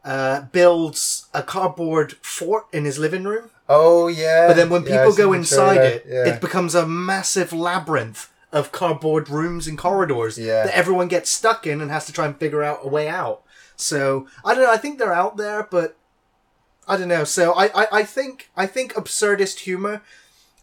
uh, 0.05 0.42
builds 0.52 1.26
a 1.32 1.42
cardboard 1.42 2.12
fort 2.22 2.66
in 2.72 2.84
his 2.84 2.98
living 2.98 3.24
room, 3.24 3.50
oh 3.68 4.08
yeah. 4.08 4.48
but 4.48 4.56
then 4.56 4.68
when 4.70 4.82
people 4.82 4.98
I've 5.10 5.16
go 5.16 5.32
inside 5.32 5.78
it, 5.78 6.06
yeah. 6.08 6.26
it 6.34 6.40
becomes 6.40 6.74
a 6.74 6.86
massive 6.86 7.52
labyrinth 7.52 8.31
of 8.52 8.70
cardboard 8.72 9.31
rooms 9.31 9.66
and 9.66 9.78
corridors 9.78 10.36
Yeah. 10.39 10.64
that 10.66 10.76
everyone 10.76 11.08
gets 11.08 11.31
stuck 11.31 11.66
in 11.66 11.81
and 11.81 11.90
has 11.90 12.05
to 12.06 12.12
try 12.12 12.26
and 12.26 12.36
figure 12.36 12.62
out 12.62 12.81
a 12.82 12.89
way 12.89 13.08
out. 13.08 13.42
So 13.76 14.26
I 14.44 14.55
don't 14.55 14.64
know. 14.64 14.70
I 14.72 14.76
think 14.76 14.98
they're 14.98 15.12
out 15.12 15.36
there, 15.39 15.66
but 15.70 15.97
I 16.86 16.97
don't 16.98 17.08
know. 17.08 17.24
So 17.24 17.52
I, 17.52 17.66
I, 17.82 17.86
I 17.92 18.02
think 18.02 18.50
I 18.56 18.66
think 18.66 18.92
absurdist 18.94 19.60
humor, 19.60 20.02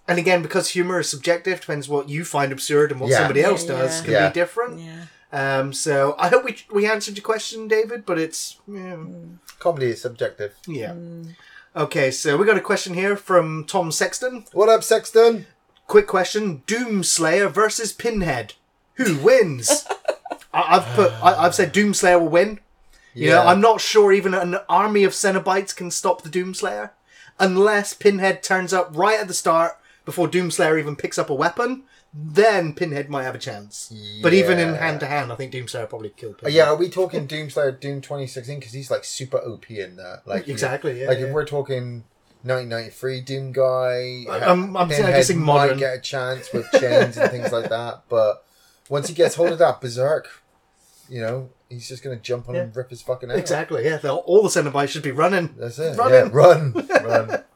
and 0.08 0.20
again 0.20 0.42
because 0.44 0.70
humor 0.70 1.00
is 1.00 1.10
subjective, 1.10 1.62
depends 1.62 1.90
what 1.90 2.10
you 2.10 2.24
find 2.26 2.52
absurd 2.52 2.92
and 2.92 3.00
what 3.02 3.10
Yeah. 3.10 3.18
somebody 3.20 3.42
else 3.42 3.64
Yeah, 3.66 3.76
does 3.76 4.00
yeah. 4.00 4.04
can 4.04 4.14
Yeah. 4.14 4.28
be 4.30 4.34
different. 4.34 4.80
Yeah. 5.32 5.60
Um, 5.60 5.74
so 5.74 6.16
I 6.18 6.30
hope 6.30 6.44
we 6.44 6.58
we 6.72 6.88
answered 6.88 7.18
your 7.18 7.24
question, 7.24 7.68
David. 7.68 8.06
But 8.06 8.20
it's 8.20 8.58
yeah. 8.68 8.98
comedy 9.60 9.88
is 9.88 10.02
subjective. 10.02 10.56
yeah. 10.68 10.96
Okay, 11.76 12.10
so 12.10 12.36
we 12.36 12.46
got 12.48 12.58
a 12.58 12.62
question 12.62 12.96
here 12.96 13.16
from 13.16 13.64
Tom 13.66 13.92
Sexton. 13.92 14.46
What 14.54 14.70
up, 14.70 14.84
Sexton? 14.84 15.46
Quick 15.88 16.08
question: 16.08 16.64
Doomslayer 16.66 17.52
versus 17.52 17.94
Pinhead. 17.94 18.54
Who 18.96 19.18
wins? 19.18 19.88
I, 20.54 20.78
I've 20.78 20.86
put. 20.96 21.12
I, 21.24 21.46
I've 21.46 21.56
said 21.56 21.74
Doomslayer 21.74 22.20
will 22.20 22.30
win. 22.30 22.60
You 23.14 23.30
know, 23.30 23.44
Yeah. 23.44 23.50
I'm 23.50 23.62
not 23.62 23.82
sure 23.82 24.12
even 24.12 24.34
an 24.34 24.58
army 24.68 25.04
of 25.04 25.14
Cenobites 25.14 25.76
can 25.76 25.92
stop 25.92 26.22
the 26.24 26.30
Doomslayer, 26.30 26.92
unless 27.40 27.94
Pinhead 27.94 28.42
turns 28.44 28.74
up 28.74 28.90
right 28.96 29.20
at 29.20 29.28
the 29.28 29.34
start 29.34 29.78
before 30.06 30.28
Doomslayer 30.28 30.80
even 30.80 30.96
picks 30.96 31.18
up 31.20 31.30
a 31.30 31.36
weapon. 31.36 31.84
Then 32.14 32.74
Pinhead 32.74 33.08
might 33.10 33.24
have 33.24 33.36
a 33.36 33.40
chance. 33.40 33.94
But 34.24 34.34
even 34.34 34.58
in 34.58 34.74
hand 34.74 35.00
to 35.02 35.06
hand, 35.06 35.32
I 35.32 35.36
think 35.36 35.54
Doomslayer 35.54 35.88
probably 35.90 36.10
killed 36.10 36.40
Pinhead. 36.40 36.54
Yeah, 36.54 36.70
are 36.70 36.76
we 36.76 36.90
talking 36.90 37.28
Doomslayer 37.28 37.80
Doom 37.80 38.02
2016? 38.02 38.60
Because 38.60 38.74
he's 38.74 38.90
like 38.90 39.04
super 39.04 39.38
OP 39.38 39.70
in 39.70 39.96
that. 39.98 40.24
Like 40.26 40.48
Exactly, 40.48 41.02
yeah, 41.02 41.08
like 41.08 41.20
yeah. 41.20 41.26
if 41.28 41.34
we're 41.34 41.46
talking 41.46 42.04
1993 42.44 43.22
Doom 43.22 43.52
guy, 43.52 44.26
I'm- 44.30 44.76
I'm 44.76 44.90
Pinhead 44.90 45.14
guessing 45.14 45.40
might 45.40 45.46
modern. 45.68 45.78
get 45.78 45.98
a 45.98 46.02
chance 46.02 46.52
with 46.52 46.66
chains 46.72 47.16
and 47.18 47.30
things 47.30 47.52
like 47.52 47.70
that. 47.70 48.04
But 48.10 48.44
once 48.90 49.08
he 49.08 49.14
gets 49.14 49.36
hold 49.36 49.52
of 49.52 49.60
that 49.60 49.80
berserk, 49.80 50.28
you 51.10 51.22
know, 51.22 51.50
he's 51.70 51.88
just 51.88 52.04
gonna 52.04 52.16
jump 52.16 52.50
on 52.50 52.56
him 52.56 52.62
and 52.64 52.76
rip 52.76 52.90
his 52.90 53.02
fucking 53.04 53.30
head. 53.30 53.38
Exactly. 53.38 53.86
Yeah, 53.86 54.00
all 54.08 54.42
the 54.42 54.50
Cenobites 54.50 54.90
should 54.90 55.04
be 55.04 55.12
running. 55.12 55.54
That's 55.58 55.78
it. 55.78 55.96
Running. 55.98 56.14
Yeah, 56.16 56.30
run, 56.32 56.74
run. 57.04 57.44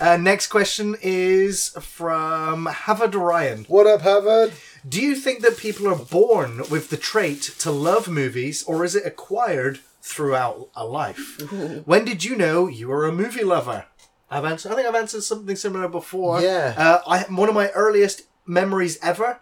Uh, 0.00 0.16
next 0.16 0.48
question 0.48 0.96
is 1.00 1.70
from 1.80 2.66
Havard 2.66 3.14
Ryan. 3.14 3.64
What 3.68 3.86
up, 3.86 4.02
Harvard? 4.02 4.52
Do 4.88 5.00
you 5.00 5.14
think 5.14 5.40
that 5.42 5.56
people 5.58 5.86
are 5.86 5.96
born 5.96 6.62
with 6.70 6.90
the 6.90 6.96
trait 6.96 7.42
to 7.60 7.70
love 7.70 8.08
movies, 8.08 8.62
or 8.64 8.84
is 8.84 8.94
it 8.96 9.06
acquired 9.06 9.80
throughout 10.00 10.68
a 10.74 10.84
life? 10.84 11.40
when 11.86 12.04
did 12.04 12.24
you 12.24 12.34
know 12.36 12.66
you 12.66 12.88
were 12.88 13.06
a 13.06 13.12
movie 13.12 13.44
lover? 13.44 13.86
I've 14.30 14.44
answered. 14.44 14.72
I 14.72 14.74
think 14.74 14.88
I've 14.88 14.94
answered 14.94 15.22
something 15.22 15.56
similar 15.56 15.88
before. 15.88 16.40
Yeah. 16.40 16.74
Uh, 16.76 16.98
I 17.06 17.20
one 17.32 17.48
of 17.48 17.54
my 17.54 17.68
earliest 17.70 18.22
memories 18.46 18.98
ever 19.02 19.40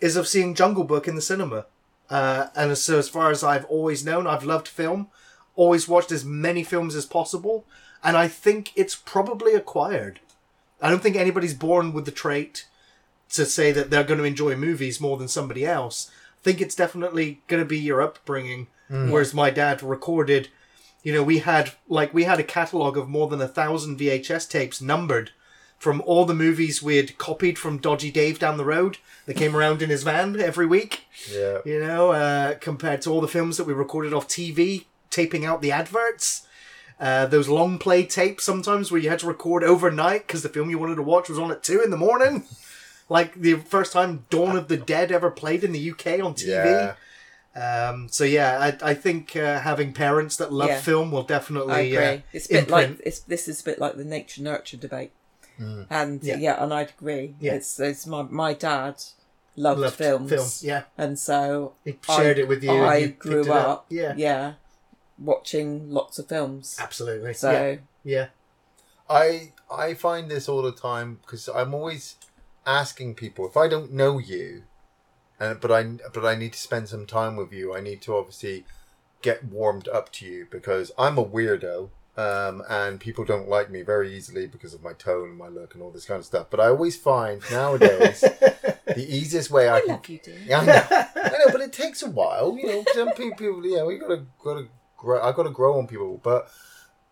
is 0.00 0.16
of 0.16 0.26
seeing 0.26 0.54
Jungle 0.54 0.84
Book 0.84 1.06
in 1.06 1.14
the 1.14 1.22
cinema, 1.22 1.66
uh, 2.10 2.48
and 2.56 2.76
so 2.76 2.98
as 2.98 3.08
far 3.08 3.30
as 3.30 3.44
I've 3.44 3.64
always 3.66 4.04
known, 4.04 4.26
I've 4.26 4.44
loved 4.44 4.68
film. 4.68 5.08
Always 5.54 5.86
watched 5.86 6.10
as 6.10 6.24
many 6.24 6.64
films 6.64 6.94
as 6.94 7.06
possible, 7.06 7.66
and 8.02 8.16
I 8.16 8.28
think 8.28 8.72
it's 8.74 8.94
probably 8.94 9.54
acquired. 9.54 10.20
I 10.80 10.90
don't 10.90 11.02
think 11.02 11.16
anybody's 11.16 11.54
born 11.54 11.92
with 11.92 12.04
the 12.04 12.10
trait 12.10 12.66
to 13.30 13.46
say 13.46 13.72
that 13.72 13.90
they're 13.90 14.04
going 14.04 14.18
to 14.18 14.24
enjoy 14.24 14.56
movies 14.56 15.00
more 15.00 15.16
than 15.16 15.28
somebody 15.28 15.64
else. 15.64 16.10
I 16.10 16.42
think 16.42 16.60
it's 16.60 16.74
definitely 16.74 17.40
going 17.46 17.62
to 17.62 17.68
be 17.68 17.78
your 17.78 18.02
upbringing. 18.02 18.66
Whereas 19.10 19.32
my 19.32 19.48
dad 19.48 19.82
recorded, 19.82 20.48
you 21.02 21.14
know, 21.14 21.22
we 21.22 21.38
had 21.38 21.72
like 21.88 22.12
we 22.12 22.24
had 22.24 22.38
a 22.38 22.44
catalog 22.44 22.98
of 22.98 23.08
more 23.08 23.26
than 23.26 23.40
a 23.40 23.48
thousand 23.48 23.98
VHS 23.98 24.50
tapes 24.50 24.82
numbered 24.82 25.30
from 25.78 26.02
all 26.02 26.26
the 26.26 26.34
movies 26.34 26.82
we'd 26.82 27.16
copied 27.16 27.58
from 27.58 27.78
Dodgy 27.78 28.10
Dave 28.10 28.38
down 28.38 28.58
the 28.58 28.64
road 28.64 28.98
that 29.24 29.34
came 29.34 29.56
around 29.56 29.80
in 29.80 29.88
his 29.88 30.02
van 30.02 30.38
every 30.38 30.66
week. 30.66 31.06
Yeah. 31.32 31.58
You 31.64 31.80
know, 31.80 32.12
uh, 32.12 32.54
compared 32.60 33.00
to 33.02 33.10
all 33.10 33.22
the 33.22 33.28
films 33.28 33.56
that 33.56 33.66
we 33.66 33.72
recorded 33.72 34.12
off 34.12 34.28
TV, 34.28 34.84
taping 35.10 35.44
out 35.46 35.62
the 35.62 35.72
adverts. 35.72 36.46
Uh, 37.00 37.26
those 37.26 37.48
long 37.48 37.78
play 37.78 38.04
tapes 38.04 38.44
sometimes 38.44 38.90
where 38.92 39.00
you 39.00 39.08
had 39.10 39.18
to 39.18 39.26
record 39.26 39.64
overnight 39.64 40.26
because 40.26 40.42
the 40.42 40.48
film 40.48 40.70
you 40.70 40.78
wanted 40.78 40.94
to 40.96 41.02
watch 41.02 41.28
was 41.28 41.38
on 41.38 41.50
at 41.50 41.62
two 41.62 41.80
in 41.80 41.90
the 41.90 41.96
morning. 41.96 42.44
Like 43.08 43.34
the 43.34 43.56
first 43.56 43.92
time 43.92 44.24
Dawn 44.30 44.56
of 44.56 44.68
the 44.68 44.76
Dead 44.78 45.12
ever 45.12 45.30
played 45.30 45.64
in 45.64 45.72
the 45.72 45.90
UK 45.90 46.24
on 46.24 46.32
TV. 46.34 46.94
Yeah. 47.54 47.90
Um, 47.90 48.08
so 48.08 48.24
yeah, 48.24 48.58
I, 48.82 48.90
I 48.90 48.94
think 48.94 49.36
uh, 49.36 49.58
having 49.60 49.92
parents 49.92 50.36
that 50.38 50.50
love 50.50 50.70
Yeah. 50.70 50.80
film 50.80 51.10
will 51.10 51.24
definitely. 51.24 51.74
I 51.74 51.90
definitely 51.90 51.96
agree. 51.96 52.16
uh, 52.16 52.20
it's 52.32 52.46
a 52.46 52.48
bit 52.48 52.58
imprint. 52.60 52.90
like 52.98 53.00
it's, 53.06 53.18
this 53.20 53.48
is 53.48 53.60
a 53.60 53.64
bit 53.64 53.78
like 53.78 53.96
the 53.96 54.04
nature 54.04 54.40
nurture 54.42 54.78
debate, 54.78 55.10
and 55.58 56.22
Yeah. 56.24 56.36
yeah. 56.38 56.62
and 56.64 56.72
I'd 56.72 56.90
agree. 56.98 57.34
Yeah. 57.38 57.54
It's 57.54 57.78
it's 57.80 58.06
my 58.06 58.22
my 58.22 58.54
dad 58.54 59.02
loved, 59.56 59.80
loved 59.80 59.96
films, 59.96 60.30
film. 60.30 60.48
Yeah, 60.62 60.82
and 60.96 61.18
so 61.18 61.74
he 61.84 61.98
shared 62.08 62.38
I, 62.38 62.40
it 62.42 62.48
with 62.48 62.64
you. 62.64 62.70
I 62.70 62.96
you 62.98 63.08
grew 63.08 63.42
up. 63.52 63.68
up, 63.68 63.86
Yeah, 63.90 64.14
yeah, 64.16 64.52
watching 65.24 65.90
lots 65.90 66.18
of 66.18 66.28
films. 66.28 66.76
absolutely. 66.80 67.34
So 67.34 67.50
yeah, 67.50 67.76
yeah. 68.04 68.26
I 69.08 69.52
I 69.70 69.94
find 69.94 70.30
this 70.30 70.48
all 70.48 70.62
the 70.62 70.72
time 70.72 71.18
because 71.22 71.48
I'm 71.48 71.74
always 71.74 72.16
asking 72.66 73.14
people 73.14 73.46
if 73.46 73.56
I 73.56 73.68
don't 73.68 73.92
know 73.92 74.18
you, 74.18 74.62
and 75.40 75.60
but 75.60 75.70
I 75.70 75.82
but 76.12 76.24
I 76.24 76.34
need 76.34 76.52
to 76.52 76.58
spend 76.58 76.88
some 76.88 77.06
time 77.06 77.36
with 77.36 77.52
you. 77.52 77.74
I 77.74 77.80
need 77.80 78.00
to 78.02 78.16
obviously 78.16 78.64
get 79.20 79.44
warmed 79.44 79.88
up 79.88 80.12
to 80.12 80.26
you 80.26 80.46
because 80.50 80.92
I'm 80.98 81.18
a 81.18 81.24
weirdo, 81.24 81.90
um, 82.16 82.62
and 82.68 83.00
people 83.00 83.24
don't 83.24 83.48
like 83.48 83.70
me 83.70 83.82
very 83.82 84.14
easily 84.14 84.46
because 84.46 84.74
of 84.74 84.82
my 84.82 84.92
tone 84.92 85.30
and 85.30 85.38
my 85.38 85.48
look 85.48 85.74
and 85.74 85.82
all 85.82 85.90
this 85.90 86.04
kind 86.04 86.18
of 86.18 86.26
stuff. 86.26 86.48
But 86.50 86.60
I 86.60 86.68
always 86.68 86.96
find 86.96 87.42
nowadays 87.50 88.20
the 88.86 89.06
easiest 89.08 89.50
way 89.50 89.68
I, 89.68 89.76
I 89.76 89.80
can 89.80 89.88
love 89.90 90.08
you, 90.08 90.20
yeah, 90.46 90.60
I 90.60 90.64
know. 90.64 91.22
I 91.24 91.38
know, 91.38 91.52
but 91.52 91.60
it 91.60 91.72
takes 91.72 92.02
a 92.02 92.10
while. 92.10 92.56
You 92.58 92.66
know, 92.66 92.84
some 92.94 93.12
people, 93.16 93.64
you 93.64 93.76
know, 93.76 93.88
you 93.88 93.98
gotta 93.98 94.24
gotta 94.42 94.68
grow. 95.02 95.20
I 95.20 95.32
gotta 95.32 95.50
grow 95.50 95.78
on 95.78 95.86
people, 95.86 96.20
but 96.22 96.50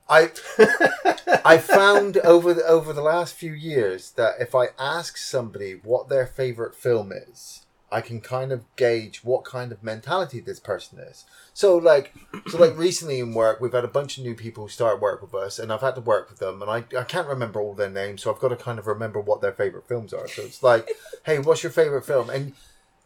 I 0.09 0.31
I 1.45 1.59
found 1.59 2.17
over 2.19 2.55
the, 2.55 2.65
over 2.65 2.93
the 2.93 3.03
last 3.03 3.35
few 3.35 3.53
years 3.53 4.13
that 4.13 4.35
if 4.41 4.55
I 4.55 4.69
ask 4.79 5.17
somebody 5.17 5.73
what 5.73 6.09
their 6.09 6.27
favorite 6.27 6.75
film 6.75 7.13
is, 7.13 7.67
I 7.93 8.01
can 8.01 8.21
kind 8.21 8.53
of 8.53 8.65
gauge 8.77 9.25
what 9.25 9.45
kind 9.45 9.73
of 9.73 9.83
mentality 9.83 10.41
this 10.41 10.61
person 10.61 10.99
is. 11.01 11.25
So 11.53 11.77
like 11.77 12.15
so 12.49 12.59
like 12.59 12.77
recently 12.77 13.19
in 13.19 13.35
work, 13.35 13.61
we've 13.61 13.73
had 13.73 13.85
a 13.85 13.89
bunch 13.89 14.17
of 14.17 14.25
new 14.25 14.35
people 14.35 14.69
start 14.69 15.01
work 15.01 15.23
with 15.23 15.35
us, 15.35 15.59
and 15.59 15.73
I've 15.73 15.81
had 15.81 15.97
to 15.97 16.01
work 16.01 16.31
with 16.31 16.39
them, 16.39 16.63
and 16.63 16.71
I 16.71 16.85
I 16.99 17.05
can't 17.05 17.29
remember 17.29 17.61
all 17.61 17.75
their 17.75 17.91
names, 17.91 18.23
so 18.23 18.33
I've 18.33 18.41
got 18.41 18.49
to 18.49 18.57
kind 18.57 18.79
of 18.79 18.87
remember 18.87 19.21
what 19.21 19.41
their 19.41 19.53
favorite 19.53 19.89
films 19.89 20.13
are. 20.13 20.29
So 20.29 20.43
it's 20.43 20.63
like, 20.63 20.89
hey, 21.25 21.39
what's 21.39 21.63
your 21.63 21.73
favorite 21.73 22.05
film? 22.05 22.31
And 22.31 22.55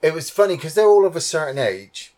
it 0.03 0.13
was 0.13 0.31
funny 0.31 0.57
because 0.57 0.75
they're 0.75 0.87
all 0.87 1.07
of 1.07 1.17
a 1.17 1.21
certain 1.21 1.59
age. 1.59 2.14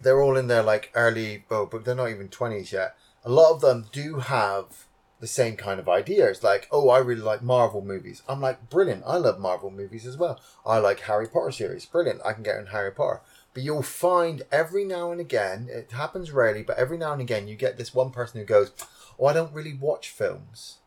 They're 0.00 0.22
all 0.22 0.36
in 0.36 0.46
their 0.48 0.62
like 0.62 0.90
early, 0.94 1.44
oh, 1.50 1.66
but 1.66 1.84
they're 1.84 1.94
not 1.94 2.10
even 2.10 2.28
twenties 2.28 2.72
yet. 2.72 2.96
A 3.24 3.30
lot 3.30 3.52
of 3.52 3.60
them 3.60 3.86
do 3.92 4.16
have 4.16 4.86
the 5.20 5.26
same 5.26 5.54
kind 5.54 5.78
of 5.78 5.86
ideas, 5.86 6.42
like, 6.42 6.66
oh, 6.72 6.88
I 6.88 6.96
really 6.98 7.20
like 7.20 7.42
Marvel 7.42 7.82
movies. 7.82 8.22
I'm 8.26 8.40
like, 8.40 8.70
brilliant. 8.70 9.02
I 9.06 9.18
love 9.18 9.38
Marvel 9.38 9.70
movies 9.70 10.06
as 10.06 10.16
well. 10.16 10.40
I 10.64 10.78
like 10.78 11.00
Harry 11.00 11.28
Potter 11.28 11.50
series. 11.50 11.84
Brilliant. 11.84 12.22
I 12.24 12.32
can 12.32 12.42
get 12.42 12.56
in 12.56 12.66
Harry 12.66 12.90
Potter. 12.90 13.20
But 13.52 13.62
you'll 13.62 13.82
find 13.82 14.42
every 14.50 14.84
now 14.86 15.12
and 15.12 15.20
again, 15.20 15.68
it 15.70 15.92
happens 15.92 16.30
rarely, 16.30 16.62
but 16.62 16.78
every 16.78 16.96
now 16.96 17.12
and 17.12 17.20
again, 17.20 17.48
you 17.48 17.54
get 17.56 17.76
this 17.76 17.92
one 17.94 18.10
person 18.10 18.40
who 18.40 18.46
goes, 18.46 18.72
oh, 19.18 19.26
I 19.26 19.34
don't 19.34 19.52
really 19.52 19.74
watch 19.74 20.08
films 20.08 20.78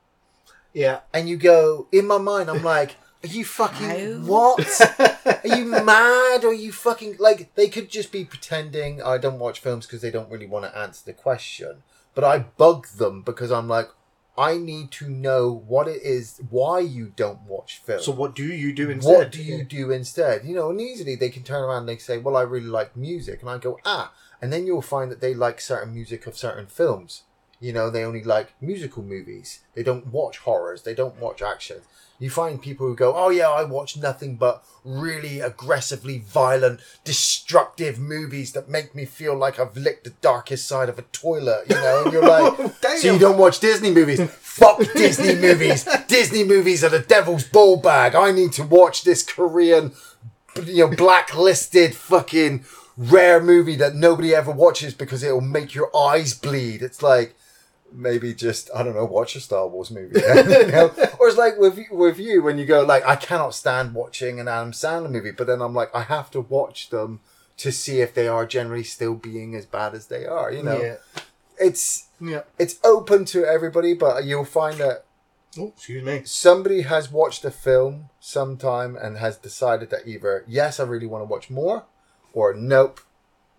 Yeah. 0.73 1.01
and 1.13 1.29
you 1.29 1.37
go 1.37 1.87
in 1.91 2.07
my 2.07 2.17
mind 2.17 2.49
i'm 2.49 2.63
like 2.63 2.95
are 3.23 3.27
you 3.27 3.45
fucking 3.45 3.87
No. 3.87 4.31
what 4.31 4.81
are 5.25 5.57
you 5.57 5.65
mad 5.85 6.43
or 6.43 6.49
are 6.49 6.53
you 6.53 6.71
fucking 6.71 7.15
like 7.19 7.53
they 7.55 7.69
could 7.69 7.89
just 7.89 8.11
be 8.11 8.25
pretending 8.25 9.01
i 9.01 9.17
don't 9.17 9.39
watch 9.39 9.59
films 9.59 9.85
because 9.85 10.01
they 10.01 10.11
don't 10.11 10.29
really 10.29 10.45
want 10.47 10.65
to 10.65 10.77
answer 10.77 11.03
the 11.05 11.13
question 11.13 11.83
but 12.15 12.23
i 12.23 12.39
bug 12.39 12.87
them 12.89 13.21
because 13.21 13.51
i'm 13.51 13.67
like 13.67 13.89
I 14.35 14.57
need 14.57 14.89
to 14.93 15.07
know 15.07 15.51
what 15.67 15.87
it 15.87 16.01
is, 16.01 16.41
why 16.49 16.79
you 16.79 17.13
don't 17.15 17.41
watch 17.41 17.83
films. 17.85 18.03
So 18.05 18.11
what 18.11 18.33
do 18.33 18.43
you 18.43 18.73
do 18.73 18.89
instead? 18.89 19.15
What 19.15 19.31
do 19.31 19.43
you 19.43 19.63
do 19.63 19.91
instead? 19.91 20.43
You 20.43 20.55
know, 20.55 20.71
and 20.71 20.81
easily 20.81 21.15
they 21.15 21.29
can 21.29 21.43
turn 21.43 21.61
around 21.61 21.81
and 21.81 21.89
they 21.89 21.97
say, 21.97 22.17
"Well, 22.17 22.35
I 22.35 22.41
really 22.41 22.65
like 22.65 22.97
music," 22.97 23.41
and 23.41 23.49
I 23.51 23.59
go, 23.59 23.77
"Ah," 23.85 24.11
and 24.41 24.51
then 24.51 24.65
you'll 24.65 24.81
find 24.81 25.11
that 25.11 25.21
they 25.21 25.35
like 25.35 25.61
certain 25.61 25.93
music 25.93 26.25
of 26.25 26.35
certain 26.35 26.65
films. 26.65 27.21
You 27.63 27.71
know, 27.71 27.89
they 27.89 28.03
only 28.03 28.25
like 28.25 28.51
musical 28.59 29.03
movies. 29.03 29.61
They 29.73 29.83
don't 29.83 30.07
watch 30.07 30.39
horrors. 30.39 30.81
They 30.81 30.93
don't 30.93 31.17
watch 31.17 31.41
action. 31.41 31.77
You 32.19 32.29
find 32.29 32.61
people 32.61 32.85
who 32.85 32.93
go, 32.93 33.15
"Oh 33.15 33.29
yeah, 33.29 33.49
I 33.49 33.63
watch 33.63 33.95
nothing 33.95 34.35
but 34.35 34.65
really 34.83 35.39
aggressively 35.39 36.17
violent, 36.19 36.81
destructive 37.05 37.99
movies 37.99 38.51
that 38.51 38.67
make 38.67 38.93
me 38.93 39.05
feel 39.05 39.33
like 39.33 39.61
I've 39.61 39.77
licked 39.77 40.03
the 40.03 40.09
darkest 40.09 40.67
side 40.67 40.89
of 40.89 40.99
a 40.99 41.03
toilet." 41.13 41.69
You 41.69 41.75
know, 41.75 42.03
and 42.03 42.11
you're 42.11 42.27
like, 42.27 42.53
"So 42.97 43.13
you 43.13 43.17
don't 43.17 43.37
watch 43.37 43.61
Disney 43.61 43.91
movies? 43.91 44.19
Fuck 44.41 44.79
Disney 44.93 45.35
movies! 45.47 45.87
Disney 46.09 46.43
movies 46.43 46.83
are 46.83 46.89
the 46.89 46.99
devil's 46.99 47.45
ball 47.45 47.77
bag. 47.77 48.13
I 48.13 48.33
need 48.33 48.51
to 48.53 48.63
watch 48.63 49.05
this 49.05 49.23
Korean, 49.23 49.93
you 50.65 50.89
know, 50.89 50.93
blacklisted 50.93 51.95
fucking." 51.95 52.65
Rare 52.95 53.41
movie 53.41 53.75
that 53.77 53.95
nobody 53.95 54.35
ever 54.35 54.51
watches 54.51 54.93
because 54.93 55.23
it'll 55.23 55.41
make 55.41 55.73
your 55.73 55.89
eyes 55.97 56.35
bleed. 56.35 56.83
It's 56.83 57.01
like, 57.01 57.35
maybe 57.93 58.33
just 58.33 58.69
I 58.75 58.83
don't 58.83 58.95
know, 58.95 59.05
watch 59.05 59.35
a 59.35 59.39
Star 59.39 59.67
Wars 59.67 59.91
movie, 59.91 60.19
you 60.19 60.67
know? 60.67 60.91
or 61.19 61.27
it's 61.27 61.37
like 61.37 61.57
with 61.57 61.79
with 61.91 62.19
you 62.19 62.41
when 62.41 62.57
you 62.57 62.65
go 62.65 62.83
like 62.83 63.05
I 63.05 63.15
cannot 63.15 63.53
stand 63.53 63.93
watching 63.93 64.39
an 64.39 64.47
Adam 64.47 64.71
Sandler 64.71 65.11
movie, 65.11 65.31
but 65.31 65.47
then 65.47 65.61
I'm 65.61 65.73
like 65.73 65.93
I 65.95 66.03
have 66.03 66.31
to 66.31 66.41
watch 66.41 66.89
them 66.89 67.19
to 67.57 67.71
see 67.71 68.01
if 68.01 68.13
they 68.13 68.27
are 68.27 68.45
generally 68.45 68.83
still 68.83 69.13
being 69.15 69.55
as 69.55 69.65
bad 69.65 69.93
as 69.93 70.07
they 70.07 70.25
are. 70.25 70.51
You 70.51 70.63
know, 70.63 70.81
Yeah. 70.81 70.95
it's 71.59 72.07
Yeah. 72.19 72.41
it's 72.57 72.79
open 72.83 73.25
to 73.25 73.45
everybody, 73.45 73.93
but 73.93 74.23
you'll 74.25 74.45
find 74.45 74.77
that 74.79 75.05
Oh, 75.57 75.67
excuse 75.67 76.03
me. 76.03 76.23
somebody 76.25 76.81
has 76.81 77.11
watched 77.11 77.45
a 77.45 77.51
film 77.51 78.09
sometime 78.19 78.95
and 78.95 79.17
has 79.17 79.37
decided 79.37 79.91
that 79.91 80.07
either 80.07 80.43
yes, 80.47 80.79
I 80.79 80.83
really 80.83 81.05
want 81.05 81.21
to 81.21 81.25
watch 81.31 81.51
more, 81.51 81.83
or 82.33 82.55
nope, 82.55 82.99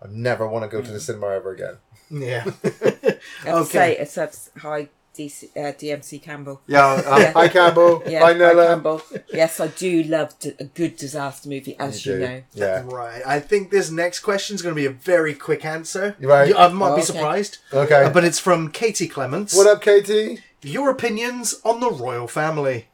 I 0.03 0.09
never 0.11 0.49
want 0.49 0.65
to 0.65 0.69
go 0.69 0.83
to 0.83 0.91
the 0.91 0.99
mm. 0.99 1.03
cinema 1.03 1.29
ever 1.29 1.53
again. 1.53 1.77
Yeah. 2.21 2.45
I 2.65 2.71
have 2.71 3.13
to 3.45 3.55
Okay. 3.57 3.71
say, 3.73 3.97
it's 3.99 4.17
a 4.17 4.31
hi 4.59 4.89
DC, 5.17 5.45
uh, 5.57 5.73
DMC 5.73 6.21
Campbell. 6.23 6.61
Yeah, 6.67 6.85
uh, 6.87 7.33
hi 7.39 7.49
Campbell, 7.49 8.03
Yeah, 8.07 8.21
hi 8.21 8.33
hi 8.35 8.55
Campbell. 8.55 9.01
Yes, 9.33 9.61
I 9.61 9.69
do 9.69 10.03
love 10.05 10.37
d- 10.41 10.53
a 10.59 10.65
good 10.65 10.97
disaster 10.97 11.49
movie, 11.49 11.77
as 11.79 12.05
you, 12.05 12.15
do. 12.15 12.19
know. 12.21 12.43
Yeah. 12.53 12.83
Right. 12.85 13.23
I 13.25 13.39
think 13.41 13.71
this 13.71 13.91
next 13.91 14.21
question 14.21 14.55
is 14.57 14.63
going 14.63 14.75
to 14.75 14.81
be 14.81 14.87
a 14.87 14.91
very 14.91 15.35
quick 15.35 15.65
answer. 15.65 16.17
Right. 16.21 16.49
You- 16.49 16.57
I 16.57 16.69
might 16.69 16.91
Oh, 16.93 16.97
be 16.97 17.03
okay. 17.03 17.13
surprised. 17.13 17.59
Okay. 17.73 18.05
Uh, 18.05 18.11
but 18.11 18.25
it's 18.25 18.41
from 18.41 18.71
Katie 18.71 19.07
Clements. 19.09 19.55
What 19.57 19.67
up, 19.69 19.83
Katie? 19.83 20.41
Your 20.63 20.91
opinions 20.91 21.61
on 21.65 21.79
the 21.81 21.91
royal 21.91 22.27
family. 22.27 22.89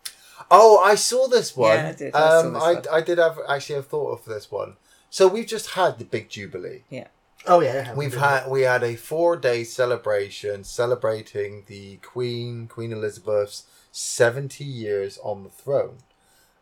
Oh, 0.51 0.79
I 0.79 0.97
saw 0.97 1.29
this 1.29 1.57
one. 1.57 1.77
Yeah, 1.77 1.89
I 1.89 1.93
did. 1.93 2.15
I 2.15 2.19
saw 2.19 2.41
Um, 2.41 2.53
this 2.55 2.63
I, 2.63 2.73
one. 2.75 2.85
I 2.93 3.01
did 3.01 3.19
have 3.19 3.39
actually 3.49 3.77
have 3.77 3.87
thought 3.87 4.11
of 4.19 4.25
this 4.25 4.51
one. 4.51 4.77
So 5.09 5.27
we've 5.27 5.47
just 5.47 5.71
had 5.71 5.99
the 5.99 6.05
big 6.05 6.29
jubilee. 6.29 6.83
Yeah. 6.91 7.07
Oh 7.47 7.61
yeah. 7.61 7.95
We've 7.95 8.17
had 8.17 8.49
we 8.49 8.63
had 8.63 8.83
a 8.83 8.97
four 8.97 9.37
day 9.37 9.65
celebration 9.65 10.65
celebrating 10.65 11.65
the 11.67 11.97
Queen 11.99 12.69
Queen 12.69 12.93
Elizabeth's 12.93 13.67
seventy 13.91 14.65
years 14.65 15.19
on 15.23 15.45
the 15.45 15.51
throne, 15.51 15.99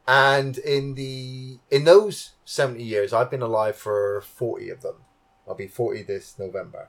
and 0.07 0.57
in 0.59 0.95
the 0.95 1.59
in 1.71 1.85
those 1.85 2.33
seventy 2.45 2.85
years, 2.85 3.13
I've 3.13 3.31
been 3.31 3.43
alive 3.43 3.77
for 3.77 4.21
forty 4.21 4.71
of 4.71 4.83
them. 4.83 4.97
I'll 5.49 5.55
be 5.55 5.67
forty 5.67 6.03
this 6.03 6.39
November, 6.39 6.89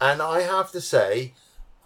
and 0.00 0.20
I 0.20 0.42
have 0.42 0.70
to 0.72 0.80
say, 0.80 1.32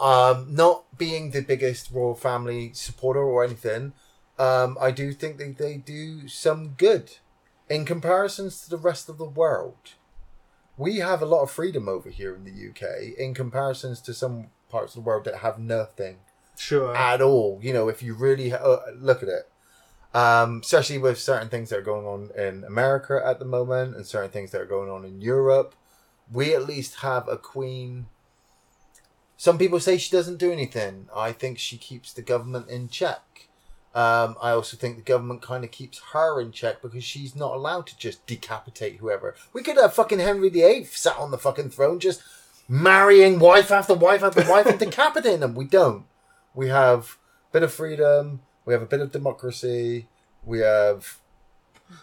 um, 0.01 0.49
not 0.51 0.99
being 0.99 1.31
the 1.31 1.43
biggest 1.43 1.91
royal 1.93 2.17
family 2.17 2.73
supporter 2.73 3.23
or 3.23 3.45
anything, 3.45 3.93
um, 4.39 4.77
I 4.81 4.91
do 4.91 5.13
think 5.13 5.39
that 5.39 5.57
they 5.59 5.77
do 5.77 6.27
some 6.27 6.71
good 6.71 7.19
in 7.69 7.85
comparisons 7.85 8.61
to 8.63 8.71
the 8.71 8.77
rest 8.77 9.09
of 9.09 9.19
the 9.19 9.25
world 9.25 9.95
we 10.77 10.97
have 10.99 11.23
a 11.23 11.27
lot 11.27 11.43
of 11.43 11.51
freedom 11.51 11.89
over 11.89 12.11
here 12.11 12.35
in 12.35 12.45
the 12.45 12.69
UK 12.71 13.17
in 13.19 13.35
comparisons 13.35 14.01
to 14.03 14.15
some 14.15 14.47
parts 14.71 14.95
of 14.97 15.03
the 15.03 15.07
world 15.09 15.25
that 15.25 15.37
have 15.37 15.59
nothing 15.59 16.19
Sure. 16.57 16.95
at 16.97 17.21
all. 17.21 17.59
You 17.63 17.73
know, 17.73 17.89
if 17.89 18.03
you 18.03 18.15
really 18.15 18.53
uh, 18.53 18.79
look 18.97 19.23
at 19.23 19.29
it, 19.29 19.49
um, 20.15 20.61
especially 20.63 20.99
with 20.99 21.19
certain 21.19 21.49
things 21.49 21.71
that 21.71 21.79
are 21.79 21.83
going 21.83 22.07
on 22.07 22.31
in 22.37 22.65
America 22.65 23.21
at 23.25 23.39
the 23.39 23.45
moment 23.45 23.97
and 23.97 24.07
certain 24.07 24.31
things 24.31 24.51
that 24.53 24.61
are 24.61 24.67
going 24.67 24.91
on 24.91 25.05
in 25.05 25.21
Europe, 25.21 25.75
we 26.33 26.55
at 26.55 26.67
least 26.67 26.97
have 26.97 27.29
a 27.29 27.37
queen. 27.37 28.07
Some 29.37 29.59
people 29.59 29.81
say 29.81 29.99
she 29.99 30.11
doesn't 30.11 30.39
do 30.39 30.53
anything. 30.53 31.09
I 31.15 31.33
think 31.33 31.59
she 31.59 31.77
keeps 31.77 32.13
the 32.13 32.23
government 32.23 32.69
in 32.69 32.89
check. 32.89 33.49
Um, 33.95 34.37
I 34.43 34.51
also 34.51 34.77
think 34.77 34.97
the 34.97 35.03
government 35.03 35.41
kind 35.41 35.63
of 35.63 35.71
keeps 35.71 36.01
her 36.13 36.41
in 36.41 36.51
check 36.51 36.83
because 36.83 37.05
she's 37.05 37.37
not 37.37 37.55
allowed 37.55 37.87
to 37.87 37.97
just 37.97 38.27
decapitate 38.27 38.97
whoever. 38.97 39.37
We 39.53 39.63
could 39.63 39.77
have 39.77 39.95
fucking 39.95 40.19
Henry 40.19 40.49
VIII 40.49 40.85
sat 40.85 41.17
on 41.17 41.31
the 41.31 41.39
fucking 41.39 41.71
throne 41.71 42.01
just 42.01 42.23
marrying 42.69 43.39
wife 43.39 43.71
after 43.71 43.95
wife 43.95 44.25
after 44.25 44.43
wife 44.51 44.67
and 44.67 44.81
decapitating 44.81 45.41
them. 45.41 45.55
We 45.55 45.67
don't. 45.67 46.07
We 46.55 46.69
have 46.69 47.19
a 47.51 47.53
bit 47.53 47.63
of 47.63 47.73
freedom. 47.73 48.41
We 48.65 48.73
have 48.73 48.83
a 48.83 48.87
bit 48.87 49.01
of 49.01 49.13
democracy. 49.13 50.09
We 50.45 50.59
have. 50.59 51.21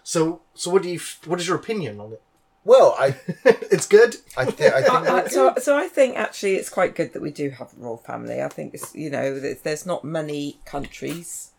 So, 0.02 0.42
so 0.54 0.72
what 0.72 0.84
do 0.84 0.90
you? 0.90 1.00
What 1.26 1.42
is 1.42 1.48
your 1.48 1.58
opinion 1.58 2.00
on 2.00 2.14
it? 2.14 2.22
Well, 2.64 2.96
I 2.98 3.16
it's 3.46 3.88
good. 3.88 4.16
I, 4.38 4.46
th- 4.46 4.72
I 4.72 4.82
think 4.82 4.94
I, 4.94 5.24
I, 5.24 5.28
so, 5.28 5.56
so 5.58 5.78
I 5.78 5.88
think 5.88 6.16
actually 6.16 6.56
it's 6.56 6.70
quite 6.70 6.96
good 6.96 7.12
that 7.14 7.22
we 7.22 7.32
do 7.32 7.50
have 7.50 7.74
a 7.74 7.82
royal 7.84 7.98
family. 7.98 8.42
I 8.42 8.48
think 8.48 8.76
it's 8.76 8.96
you 8.96 9.10
know 9.10 9.38
there's, 9.40 9.62
there's 9.62 9.86
not 9.86 10.06
many 10.06 10.60
countries 10.64 11.51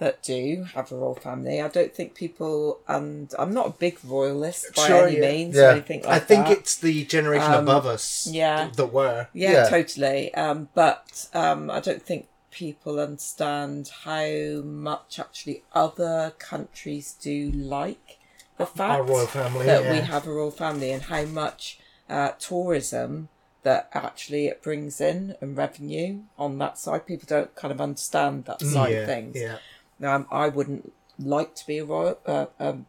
that 0.00 0.22
do 0.22 0.64
have 0.74 0.90
a 0.90 0.96
royal 0.96 1.14
family. 1.14 1.60
I 1.62 1.68
don't 1.68 1.94
think 1.94 2.14
people 2.14 2.80
and 2.88 3.32
I'm 3.38 3.54
not 3.54 3.66
a 3.66 3.70
big 3.70 3.98
royalist 4.02 4.74
by 4.74 4.86
Sure, 4.88 5.06
any 5.06 5.16
yeah. 5.20 5.30
means 5.30 5.54
Yeah. 5.56 5.62
or 5.62 5.70
anything 5.72 6.02
like 6.02 6.10
I 6.12 6.18
think 6.18 6.46
that. 6.46 6.56
it's 6.58 6.76
the 6.76 7.04
generation 7.04 7.52
Um, 7.52 7.64
above 7.68 7.86
us. 7.86 8.26
yeah. 8.30 8.70
That 8.76 8.86
were. 8.92 9.28
Yeah, 9.32 9.52
Yeah. 9.52 9.68
totally. 9.68 10.34
Um, 10.34 10.68
but 10.74 11.28
um, 11.34 11.70
I 11.70 11.80
don't 11.80 12.02
think 12.02 12.26
people 12.50 12.98
understand 12.98 13.90
how 14.04 14.26
much 14.64 15.18
actually 15.18 15.62
other 15.74 16.32
countries 16.38 17.14
do 17.20 17.50
like 17.52 18.18
the 18.56 18.66
fact 18.66 18.92
Our 19.00 19.02
royal 19.04 19.26
family. 19.26 19.66
that 19.66 19.84
yeah. 19.84 19.92
we 19.92 19.98
have 20.00 20.26
a 20.26 20.32
royal 20.32 20.50
family 20.50 20.90
and 20.92 21.02
how 21.04 21.24
much 21.26 21.78
uh, 22.08 22.30
tourism 22.38 23.28
that 23.62 23.90
actually 23.92 24.46
it 24.46 24.62
brings 24.62 25.00
in 25.00 25.36
and 25.42 25.56
revenue 25.56 26.20
on 26.38 26.56
that 26.58 26.78
side. 26.78 27.06
People 27.06 27.26
don't 27.28 27.54
kind 27.54 27.70
of 27.72 27.80
understand 27.80 28.46
that 28.46 28.60
side 28.62 28.92
yeah, 28.92 28.98
of 29.00 29.06
things. 29.06 29.36
Yeah. 29.36 29.58
Um, 30.02 30.26
I 30.30 30.48
wouldn't 30.48 30.92
like 31.18 31.54
to 31.56 31.66
be 31.66 31.78
a 31.78 31.84
royal 31.84 32.18
uh, 32.26 32.46
um, 32.58 32.86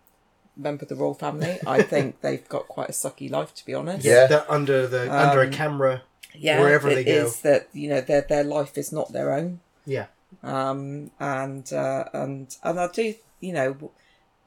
member 0.56 0.84
of 0.84 0.90
the 0.90 0.96
royal 0.96 1.14
family. 1.14 1.60
I 1.68 1.82
think 1.94 2.22
they've 2.22 2.48
got 2.48 2.68
quite 2.68 2.90
a 2.90 2.94
sucky 2.94 3.30
life, 3.30 3.54
to 3.56 3.66
be 3.66 3.74
honest. 3.74 4.06
Yeah. 4.06 4.28
They're 4.28 4.52
under 4.52 4.88
the 4.88 5.14
under 5.14 5.42
a 5.42 5.48
Um, 5.48 5.52
camera. 5.52 6.02
yeah, 6.34 6.60
wherever 6.60 6.90
it 6.90 6.96
they 6.96 7.04
go. 7.04 7.12
is 7.12 7.42
that 7.42 7.68
you 7.74 7.90
know 7.90 8.02
their 8.02 8.22
their 8.22 8.44
life 8.44 8.78
is 8.78 8.92
not 8.92 9.12
their 9.12 9.34
own, 9.34 9.60
Yeah. 9.86 10.06
um, 10.44 11.12
and 11.20 11.72
uh, 11.74 12.06
and 12.14 12.56
and 12.64 12.80
I 12.80 12.88
do 12.88 13.14
you 13.42 13.54
know, 13.54 13.92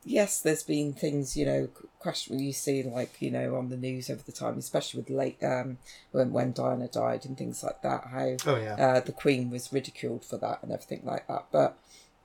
yes, 0.05 0.41
there's 0.41 0.62
been 0.62 0.93
things 0.93 1.36
you 1.36 1.44
know 1.44 1.68
question 1.99 2.39
you 2.39 2.52
see 2.52 2.83
like 2.83 3.20
you 3.20 3.31
know 3.31 3.57
on 3.57 3.68
the 3.70 3.76
news 3.76 4.09
over 4.09 4.23
the 4.23 4.33
time, 4.33 4.57
especially 4.59 5.01
with 5.01 5.10
late 5.10 5.43
um 5.43 5.76
when 6.12 6.33
when 6.33 6.52
Diana 6.52 6.89
died 6.89 7.26
and 7.26 7.36
things 7.36 7.62
like 7.62 7.83
that, 7.83 8.05
how 8.10 8.36
Oh 8.47 8.57
yeah. 8.57 8.75
uh, 8.76 9.01
the 9.01 9.12
Queen 9.12 9.51
was 9.51 9.73
ridiculed 9.73 10.25
for 10.25 10.39
that 10.39 10.62
and 10.62 10.73
everything 10.73 11.02
like 11.05 11.26
that. 11.28 11.47
But 11.52 11.76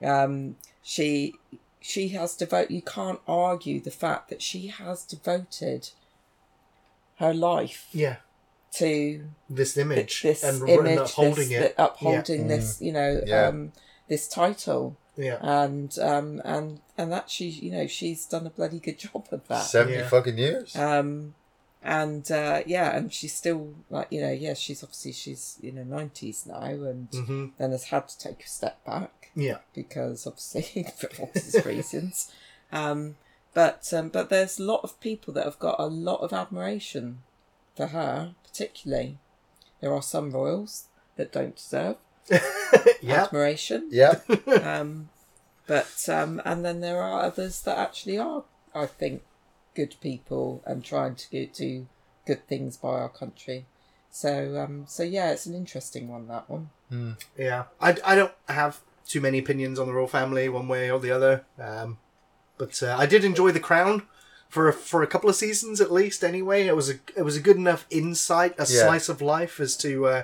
um, 0.04 0.56
she 0.82 1.34
she 1.80 2.08
has 2.08 2.34
devoted. 2.36 2.72
You 2.74 2.82
can't 2.82 3.20
argue 3.26 3.80
the 3.80 3.90
fact 3.90 4.28
that 4.30 4.42
she 4.42 4.66
has 4.68 5.04
devoted 5.04 5.90
her 7.16 7.34
life 7.34 7.86
yeah. 7.92 8.16
to 8.72 9.24
This 9.48 9.76
image 9.76 10.22
this 10.22 10.42
and 10.42 10.68
image, 10.68 10.98
upholding 10.98 11.48
this, 11.48 11.50
it. 11.50 11.76
the- 11.76 11.82
upholding 11.84 12.48
this, 12.48 12.80
you 12.80 12.92
know, 12.92 13.22
Yeah. 13.26 13.48
um, 13.48 13.72
this 14.08 14.26
title, 14.28 14.96
Yeah. 15.16 15.38
and 15.42 15.96
um, 15.98 16.40
and 16.44 16.80
and 16.96 17.12
that 17.12 17.30
she, 17.30 17.48
you 17.48 17.72
know, 17.72 17.86
she's 17.86 18.26
done 18.26 18.46
a 18.46 18.50
bloody 18.50 18.78
good 18.78 18.98
job 19.04 19.28
of 19.30 19.46
that. 19.48 19.62
seventy 19.64 19.98
Yeah. 19.98 20.08
fucking 20.08 20.38
years. 20.38 20.74
Um, 20.76 21.34
and 21.82 22.30
uh, 22.30 22.62
yeah, 22.66 22.94
and 22.96 23.10
she's 23.12 23.34
still 23.34 23.74
like, 23.88 24.08
you 24.10 24.20
know, 24.20 24.30
yeah, 24.32 24.52
she's 24.54 24.82
obviously 24.82 25.12
she's 25.12 25.56
you 25.62 25.72
know 25.72 25.82
nineties 25.84 26.44
now, 26.46 26.62
and 26.62 27.08
hmm 27.12 27.46
then 27.58 27.70
has 27.72 27.84
had 27.84 28.08
to 28.08 28.18
take 28.18 28.44
a 28.44 28.48
step 28.48 28.84
back 28.84 29.19
Yeah. 29.34 29.58
because 29.74 30.26
obviously 30.26 30.86
for 30.98 31.08
obvious 31.22 31.64
reasons. 31.64 32.32
Um, 32.72 33.16
but 33.52 33.92
um, 33.92 34.08
but 34.10 34.30
there's 34.30 34.58
a 34.58 34.62
lot 34.62 34.80
of 34.84 35.00
people 35.00 35.34
that 35.34 35.44
have 35.44 35.58
got 35.58 35.76
a 35.80 35.86
lot 35.86 36.20
of 36.20 36.32
admiration 36.32 37.22
for 37.76 37.88
her, 37.88 38.34
particularly. 38.44 39.18
There 39.80 39.92
are 39.92 40.02
some 40.02 40.30
royals 40.30 40.84
that 41.16 41.32
don't 41.32 41.56
deserve 41.56 41.96
yeah. 43.00 43.24
admiration. 43.24 43.88
yeah, 43.90 44.20
Um, 44.62 45.08
but 45.66 46.08
um, 46.08 46.40
and 46.44 46.64
then 46.64 46.80
there 46.80 47.02
are 47.02 47.22
others 47.22 47.62
that 47.62 47.78
actually 47.78 48.18
are, 48.18 48.44
I 48.74 48.86
think, 48.86 49.22
good 49.74 49.96
people 50.00 50.62
and 50.66 50.84
trying 50.84 51.14
to 51.16 51.46
do 51.46 51.86
good 52.26 52.46
things 52.46 52.76
by 52.76 52.90
our 52.90 53.08
country. 53.08 53.66
So 54.12 54.60
um, 54.60 54.84
so 54.86 55.02
yeah, 55.02 55.30
it's 55.32 55.46
an 55.46 55.54
interesting 55.54 56.08
one 56.08 56.28
that 56.28 56.48
one. 56.48 56.70
Yeah, 57.36 57.64
I, 57.80 57.96
I 58.04 58.14
don't 58.16 58.32
have 58.48 58.80
too 59.06 59.20
many 59.20 59.38
opinions 59.38 59.78
on 59.78 59.86
the 59.86 59.92
royal 59.92 60.06
family, 60.06 60.48
one 60.48 60.68
way 60.68 60.90
or 60.90 60.98
the 61.00 61.10
other. 61.10 61.44
Um, 61.58 61.98
but 62.58 62.82
uh, 62.82 62.96
I 62.98 63.06
did 63.06 63.24
enjoy 63.24 63.50
The 63.52 63.60
Crown 63.60 64.06
for 64.48 64.68
a, 64.68 64.72
for 64.72 65.02
a 65.02 65.06
couple 65.06 65.30
of 65.30 65.36
seasons 65.36 65.80
at 65.80 65.92
least. 65.92 66.22
Anyway, 66.24 66.66
it 66.66 66.76
was 66.76 66.90
a 66.90 66.94
it 67.16 67.22
was 67.22 67.36
a 67.36 67.40
good 67.40 67.56
enough 67.56 67.86
insight, 67.90 68.52
a 68.58 68.62
Yeah. 68.62 68.84
slice 68.84 69.08
of 69.08 69.20
life 69.22 69.60
as 69.60 69.76
to 69.78 70.06
uh, 70.06 70.22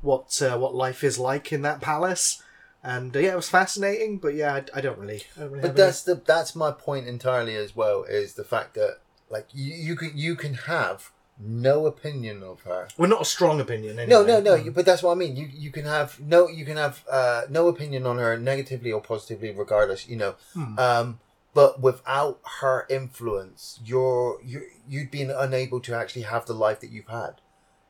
what 0.00 0.40
uh, 0.42 0.56
what 0.58 0.74
life 0.74 1.04
is 1.04 1.18
like 1.18 1.52
in 1.52 1.62
that 1.62 1.80
palace. 1.80 2.42
And 2.82 3.16
uh, 3.16 3.20
yeah, 3.20 3.32
it 3.32 3.36
was 3.36 3.48
fascinating. 3.48 4.18
But 4.18 4.34
yeah, 4.34 4.54
I, 4.54 4.64
I 4.78 4.80
don't 4.80 4.98
really. 4.98 5.22
I 5.36 5.40
don't 5.40 5.50
really 5.52 5.62
But 5.62 5.76
that's 5.76 6.02
the 6.02 6.14
that's 6.16 6.54
my 6.54 6.70
point 6.70 7.06
entirely 7.08 7.56
as 7.56 7.74
well. 7.74 8.04
Is 8.04 8.34
the 8.34 8.44
fact 8.44 8.74
that 8.74 8.98
like 9.30 9.48
you 9.52 9.74
you 9.74 9.96
can 9.96 10.12
you 10.14 10.36
can 10.36 10.54
have 10.54 11.10
no 11.38 11.86
opinion 11.86 12.42
of 12.42 12.62
her. 12.62 12.88
well, 12.96 13.10
not 13.10 13.22
a 13.22 13.24
strong 13.24 13.60
opinion. 13.60 13.98
Anyway. 13.98 14.06
No, 14.08 14.22
no, 14.24 14.40
no. 14.40 14.54
you- 14.54 14.70
But 14.70 14.86
that's 14.86 15.02
what 15.02 15.12
I 15.12 15.14
mean. 15.16 15.36
You 15.36 15.46
you 15.52 15.70
can 15.72 15.84
have 15.84 16.18
no 16.20 16.48
you 16.48 16.64
can 16.64 16.76
have 16.76 17.04
uh, 17.10 17.42
no 17.50 17.68
opinion 17.68 18.06
on 18.06 18.18
her 18.18 18.36
negatively 18.38 18.92
or 18.92 19.00
positively, 19.00 19.50
regardless. 19.50 20.08
You 20.08 20.16
know, 20.16 20.34
Hmm. 20.54 20.78
um, 20.78 21.20
but 21.54 21.80
without 21.80 22.40
her 22.60 22.86
influence, 22.88 23.80
you're 23.84 24.38
you 24.44 24.62
you'd 24.88 25.10
been 25.10 25.30
unable 25.30 25.80
to 25.80 25.94
actually 25.94 26.22
have 26.22 26.46
the 26.46 26.54
life 26.54 26.80
that 26.80 26.90
you've 26.90 27.08
had. 27.08 27.40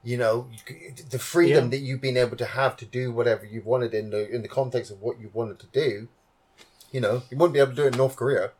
You 0.03 0.19
know, 0.19 0.51
the 1.11 1.19
freedom 1.19 1.65
Yeah. 1.65 1.71
that 1.71 1.79
you've 1.79 2.03
been 2.03 2.19
able 2.19 2.37
to 2.37 2.45
have 2.45 2.77
to 2.79 2.85
do 2.85 3.11
whatever 3.11 3.47
you've 3.47 3.65
wanted 3.67 3.95
in 3.95 4.11
the 4.11 4.29
in 4.35 4.43
the 4.43 4.49
context 4.49 4.91
of 4.91 5.01
what 5.01 5.19
you 5.21 5.31
wanted 5.33 5.59
to 5.61 5.67
do. 5.67 6.09
You 6.93 7.01
know, 7.01 7.23
you 7.31 7.37
wouldn't 7.39 7.55
be 7.55 7.61
able 7.61 7.71
to 7.73 7.77
do 7.77 7.85
it 7.85 7.93
in 7.95 7.99
North 7.99 8.17
Korea. 8.17 8.53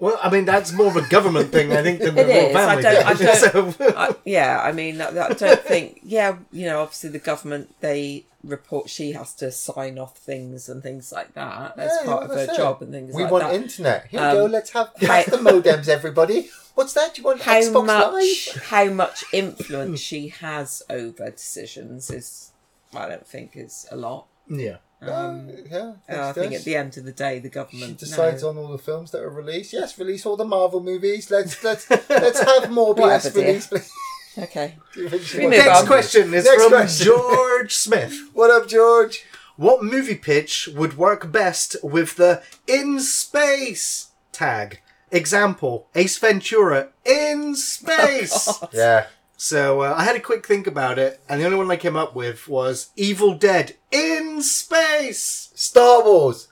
Well, 0.00 0.18
I 0.22 0.30
mean, 0.30 0.46
that's 0.46 0.72
more 0.72 0.86
of 0.88 0.96
a 0.96 1.06
government 1.08 1.52
thing, 1.52 1.72
I 1.72 1.82
think, 1.82 2.00
than 2.00 2.14
the 2.14 2.22
It 2.26 2.26
royal 2.26 2.50
is. 2.50 2.56
I 2.56 2.66
family. 2.66 2.82
don't- 2.82 3.06
I 3.06 3.14
don't- 3.14 3.76
So- 3.78 3.94
I, 3.96 4.14
yeah, 4.24 4.60
I 4.62 4.72
mean, 4.72 5.00
I, 5.00 5.08
I 5.08 5.32
don't 5.34 5.60
think. 5.60 6.00
Yeah, 6.02 6.38
you 6.50 6.66
know, 6.66 6.80
obviously 6.80 7.10
the 7.10 7.18
government 7.18 7.74
they 7.80 8.24
report 8.42 8.88
she 8.88 9.12
has 9.12 9.34
to 9.34 9.52
sign 9.52 9.98
off 9.98 10.16
things 10.16 10.70
and 10.70 10.82
things 10.82 11.12
like 11.12 11.34
that 11.34 11.74
as 11.78 11.92
Yeah, 12.00 12.06
part 12.06 12.22
of 12.24 12.30
her 12.30 12.44
it. 12.50 12.56
job 12.56 12.80
and 12.80 12.90
things 12.90 13.14
We 13.14 13.24
like 13.24 13.32
want 13.32 13.44
that. 13.44 13.54
internet. 13.54 14.06
Here 14.08 14.20
Um, 14.20 14.28
we 14.30 14.34
go. 14.40 14.46
Let's 14.46 14.70
have 14.70 14.88
how- 15.02 15.22
the 15.24 15.36
modems, 15.36 15.88
everybody. 15.88 16.48
What's 16.74 16.94
that? 16.94 17.18
You 17.18 17.24
want 17.24 17.42
how 17.42 17.60
Xbox 17.60 17.84
much 17.86 18.12
Live? 18.54 18.62
how 18.64 18.84
much 18.86 19.24
influence 19.34 20.00
she 20.10 20.28
has 20.28 20.82
over 20.88 21.28
decisions 21.30 22.10
is 22.10 22.52
I 22.94 23.06
don't 23.08 23.26
think 23.26 23.50
is 23.56 23.86
a 23.90 23.96
lot. 23.96 24.28
yeah. 24.48 24.76
Um, 25.02 25.48
yeah, 25.70 25.92
I 26.08 26.32
think 26.32 26.52
does. 26.52 26.60
at 26.60 26.64
the 26.66 26.76
end 26.76 26.96
of 26.98 27.04
the 27.04 27.12
day, 27.12 27.38
the 27.38 27.48
She 27.48 27.52
government 27.52 27.98
decides 27.98 28.42
no. 28.42 28.50
on 28.50 28.58
all 28.58 28.68
the 28.68 28.78
films 28.78 29.10
that 29.12 29.22
are 29.22 29.30
released. 29.30 29.72
Yes, 29.72 29.98
release 29.98 30.26
all 30.26 30.36
the 30.36 30.44
Marvel 30.44 30.82
movies. 30.82 31.30
Let's 31.30 31.62
let's 31.64 31.88
let's 32.10 32.40
have 32.40 32.64
Morbius 32.64 32.96
Whatever, 32.98 33.30
dear. 33.30 33.46
released. 33.46 33.70
please. 33.70 33.90
Okay, 34.38 34.76
Do 34.94 35.00
you 35.02 35.08
think 35.08 35.22
she 35.24 35.38
We 35.38 35.44
wants- 35.46 35.56
move 35.58 35.66
Next 35.66 35.80
on. 35.80 35.86
question 35.88 36.34
is 36.34 36.44
Next 36.44 36.62
from 36.62 36.70
question. 36.70 37.06
George 37.06 37.74
Smith. 37.74 38.30
What 38.32 38.50
up, 38.50 38.68
George? 38.68 39.24
What 39.56 39.82
movie 39.82 40.14
pitch 40.14 40.68
would 40.74 40.96
work 40.96 41.32
best 41.32 41.74
with 41.82 42.14
the 42.16 42.40
in 42.68 43.00
space 43.00 44.10
tag? 44.32 44.80
Example: 45.10 45.88
Ace 45.96 46.16
Ventura 46.18 46.90
in 47.04 47.56
space. 47.56 48.48
Yeah, 48.72 49.06
so 49.42 49.80
uh, 49.80 49.94
I 49.96 50.04
had 50.04 50.16
a 50.16 50.20
quick 50.20 50.46
think 50.46 50.66
about 50.66 50.98
it, 50.98 51.18
and 51.26 51.40
the 51.40 51.46
only 51.46 51.56
one 51.56 51.70
I 51.70 51.76
came 51.76 51.96
up 51.96 52.14
with 52.14 52.46
was 52.46 52.90
Evil 52.94 53.32
Dead 53.32 53.74
in 53.90 54.42
space. 54.42 55.50
Star 55.54 56.04
Wars 56.04 56.48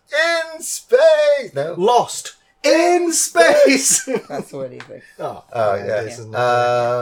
in 0.55 0.62
space. 0.62 1.52
No. 1.55 1.75
Lost 1.76 2.36
in 2.62 3.12
space. 3.12 4.05
that's 4.28 4.55
already 4.55 4.81
big. 4.89 5.02
oh, 5.18 5.44
Oh 5.52 5.75
yeah, 5.75 5.84
yeah. 5.86 6.00
this 6.02 6.18
is 6.18 6.26
not- 6.26 6.41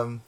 Um, 0.02 0.23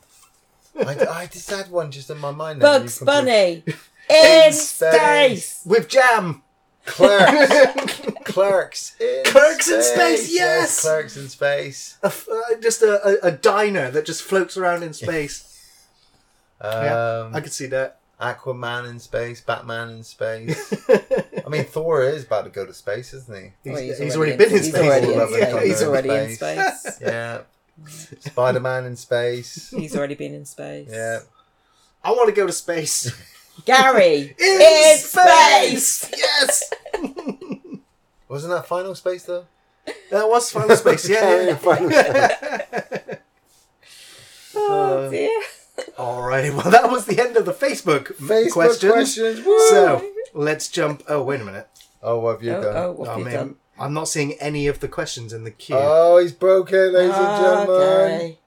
I, 0.78 0.97
I 1.23 1.27
just 1.27 1.51
had 1.51 1.69
one 1.73 1.91
just 1.91 2.09
in 2.09 2.19
my 2.19 2.31
mind. 2.31 2.61
now. 2.61 2.78
Bugs 2.78 3.01
You 3.01 3.07
completely- 3.07 3.65
Bunny 3.67 3.77
in 4.47 4.53
space. 4.53 5.45
space. 5.49 5.62
with 5.67 5.89
jam. 5.89 6.43
Clerks. 6.87 8.01
Clerks 8.25 8.97
in 9.01 9.23
Clerks 9.27 9.69
in 9.70 9.83
space, 9.83 10.33
yes! 10.33 10.81
Clerks 10.81 11.17
in 11.19 11.28
space. 11.28 11.99
A 12.03 12.07
f- 12.07 12.28
uh, 12.31 12.55
just 12.61 12.81
a, 12.83 13.25
a, 13.25 13.28
a 13.28 13.31
diner 13.33 13.91
that 13.91 14.07
just 14.07 14.23
floats 14.23 14.57
around 14.57 14.83
in 14.83 14.93
space. 14.95 15.48
Yeah, 16.62 17.20
Um, 17.27 17.37
I 17.37 17.41
could 17.41 17.53
see 17.53 17.67
that. 17.67 18.01
Aquaman 18.20 18.91
in 18.91 18.99
space, 18.99 19.41
Batman 19.41 19.91
in 19.91 20.03
space. 20.03 20.75
I 21.47 21.49
mean, 21.49 21.65
Thor 21.65 22.03
is 22.03 22.25
about 22.25 22.45
to 22.45 22.51
go 22.51 22.67
to 22.67 22.75
space, 22.75 23.15
isn't 23.15 23.33
he? 23.37 23.53
He's, 23.62 23.73
Well, 23.73 23.83
he's 24.01 24.17
already 24.17 24.37
been 24.37 24.49
in 24.51 24.57
he's 24.57 24.69
space. 24.70 24.83
Already 24.83 25.12
in 25.12 25.20
All 25.20 25.28
space. 25.28 25.62
He's 25.69 25.83
already 25.85 26.09
in 26.11 26.35
space. 26.35 26.81
space. 26.81 26.99
Yeah. 27.01 27.41
Spider 27.87 28.59
Man 28.59 28.87
in 28.87 28.97
space. 28.97 29.70
He's 29.70 29.97
already 29.97 30.17
been 30.17 30.35
in 30.35 30.45
space. 30.47 30.89
Yeah. 30.91 31.20
I 32.03 32.11
want 32.11 32.28
to 32.28 32.35
go 32.35 32.45
to 32.47 32.53
space. 32.53 33.12
Gary 33.65 34.35
In, 34.39 34.61
in 34.62 34.99
space. 34.99 36.11
Yes, 36.17 36.70
Wasn't 38.28 38.53
that 38.53 38.67
Final 38.67 38.95
Space 38.97 39.25
though? 39.25 39.47
that 40.11 40.28
was 40.28 40.51
Final 40.51 40.75
Space. 40.77 41.09
Yeah, 41.09 41.20
Carry 41.20 41.47
yeah. 41.47 41.57
Final 41.57 41.91
Space. 41.91 43.19
Oh 44.55 45.11
dear. 45.11 45.41
Alrighty, 45.99 46.55
well 46.55 46.70
that 46.70 46.91
was 46.91 47.07
the 47.07 47.20
end 47.20 47.36
of 47.36 47.44
the 47.44 47.52
Facebook, 47.52 48.15
Facebook 48.18 48.52
questions. 48.52 48.93
questions. 48.93 49.44
So 49.68 50.09
let's 50.33 50.68
jump. 50.68 51.02
Oh 51.09 51.23
wait 51.23 51.41
a 51.41 51.44
minute. 51.44 51.68
oh, 52.02 52.20
what 52.20 52.33
have 52.36 52.43
you 52.44 52.52
Oh, 52.55 52.62
done? 52.62 52.77
oh, 52.77 52.93
what 52.93 53.09
Oh, 53.09 53.10
have 53.10 53.18
you 53.18 53.25
man, 53.25 53.35
done? 53.35 53.57
I'm 53.81 53.93
not 53.93 54.09
seeing 54.09 54.33
any 54.35 54.67
of 54.68 54.81
the 54.81 54.89
questions 54.89 55.33
in 55.33 55.44
the 55.44 55.51
queue. 55.51 55.77
Oh, 55.78 56.18
he's 56.18 56.33
broken, 56.33 56.93
ladies 56.93 57.17
and 57.17 57.27
ah, 57.27 57.41
gentlemen. 57.65 57.83
Okay. 57.83 58.39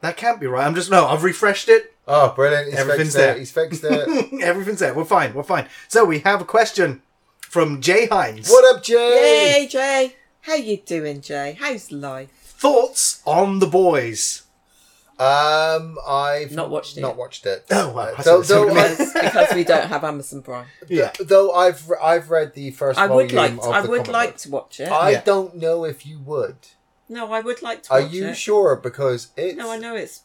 that 0.00 0.16
can't 0.16 0.40
be 0.40 0.46
right. 0.46 0.64
I'm 0.66 0.74
just 0.74 0.90
no. 0.90 1.06
I've 1.06 1.24
refreshed 1.24 1.68
it. 1.68 1.94
Oh, 2.06 2.32
brilliant. 2.34 2.70
He's 2.70 2.78
Everything's 2.78 3.14
fixed 3.14 3.16
there. 3.16 3.34
it. 3.34 3.38
He's 3.38 3.50
fixed 3.52 3.84
it. 3.84 4.42
Everything's 4.42 4.78
there. 4.80 4.94
We're 4.94 5.04
fine. 5.04 5.34
We're 5.34 5.42
fine. 5.44 5.66
So 5.88 6.04
we 6.04 6.20
have 6.20 6.40
a 6.40 6.44
question 6.44 7.02
from 7.40 7.80
Jay 7.80 8.06
Hines. 8.06 8.48
what 8.48 8.64
up, 8.76 8.82
Jay? 8.82 9.60
Yay, 9.62 9.66
Jay. 9.68 10.16
How 10.40 10.54
you 10.54 10.78
doing, 10.78 11.20
Jay? 11.20 11.56
How's 11.60 11.92
life? 11.92 12.30
Thoughts 12.32 13.22
on 13.24 13.58
the 13.60 13.66
boys? 13.68 14.42
Um, 15.22 15.98
I've 16.06 16.52
Not 16.52 16.70
watched 16.70 16.96
it 16.96 17.00
Not 17.00 17.16
watched 17.16 17.46
it. 17.46 17.64
Oh, 17.70 17.90
wow. 17.90 18.02
Uh, 18.02 18.14
I 18.18 18.22
though, 18.22 18.40
it 18.40 18.46
though, 18.48 18.68
I, 18.70 18.88
Because, 18.90 19.12
because 19.14 19.54
we 19.54 19.64
don't 19.64 19.88
have 19.88 20.04
Amazon 20.04 20.42
Prime. 20.42 20.66
Yeah. 20.88 21.12
though 21.20 21.52
I've 21.52 21.88
re- 21.88 21.98
I've 22.02 22.30
read 22.30 22.54
the 22.54 22.70
first 22.72 22.98
I 22.98 23.06
would 23.06 23.30
volume 23.30 23.56
like. 23.58 23.66
of 23.66 23.72
I 23.72 23.80
would 23.82 24.08
like 24.08 24.30
book. 24.30 24.36
to 24.38 24.50
watch 24.50 24.80
it. 24.80 24.88
I 24.90 25.10
Yeah. 25.10 25.22
don't 25.24 25.56
know 25.56 25.84
if 25.84 26.04
you 26.06 26.18
would. 26.20 26.56
no, 27.08 27.32
I 27.32 27.40
would 27.40 27.62
like 27.62 27.84
to 27.84 27.92
Are 27.92 28.00
you 28.00 28.28
it. 28.28 28.36
sure? 28.36 28.76
Because 28.76 29.28
it's 29.36 29.56
No, 29.56 29.70
I 29.70 29.78
know 29.78 29.94
it's. 29.94 30.22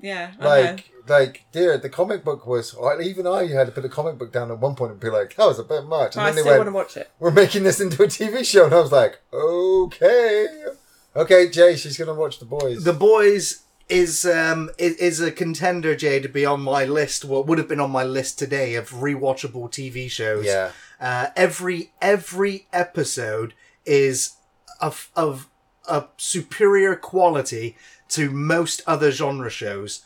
Yeah, 0.00 0.30
I 0.38 0.46
like 0.62 0.90
like 1.08 1.44
dear, 1.50 1.76
the 1.76 1.88
comic 1.88 2.22
book 2.24 2.46
was 2.46 2.76
even 3.02 3.26
I 3.26 3.46
had 3.48 3.66
to 3.66 3.72
put 3.72 3.84
a 3.84 3.88
comic 3.88 4.16
book 4.18 4.32
down 4.32 4.50
at 4.52 4.60
one 4.60 4.76
point 4.76 4.92
and 4.92 5.00
be 5.00 5.10
like, 5.10 5.34
that 5.34 5.44
was 5.46 5.58
a 5.58 5.64
bit 5.64 5.84
much. 5.86 6.14
And 6.14 6.22
I 6.22 6.26
then 6.26 6.36
they 6.36 6.40
still 6.42 6.52
went, 6.52 6.72
want 6.72 6.92
to 6.92 7.00
watch 7.00 7.04
it. 7.04 7.10
we're 7.18 7.32
making 7.32 7.64
this 7.64 7.80
into 7.80 8.02
a 8.04 8.06
TV 8.06 8.44
show, 8.44 8.66
and 8.66 8.74
I 8.74 8.80
was 8.80 8.92
like, 8.92 9.18
okay, 9.32 10.46
okay, 11.16 11.48
Jay, 11.50 11.74
she's 11.76 11.98
gonna 11.98 12.14
watch 12.14 12.38
the 12.38 12.44
boys. 12.44 12.84
The 12.84 12.92
boys 12.92 13.64
is 13.88 14.24
um 14.24 14.70
is, 14.78 14.96
is 14.96 15.20
a 15.20 15.32
contender, 15.32 15.94
Jay, 15.96 16.20
to 16.20 16.28
be 16.28 16.44
on 16.44 16.60
my 16.60 16.84
list. 16.84 17.24
What 17.24 17.46
would 17.46 17.58
have 17.58 17.68
been 17.68 17.80
on 17.80 17.90
my 17.90 18.04
list 18.04 18.38
today 18.38 18.74
of 18.74 18.90
rewatchable 18.90 19.70
TV 19.70 20.10
shows. 20.10 20.44
yeah, 20.44 20.72
Uh, 21.00 21.28
every 21.36 21.92
every 22.00 22.66
episode 22.72 23.54
is 23.84 24.34
of 24.80 25.10
of 25.16 25.48
a 25.88 26.04
superior 26.16 26.94
quality 26.96 27.76
to 28.10 28.30
most 28.30 28.82
other 28.86 29.10
genre 29.10 29.50
shows. 29.50 30.02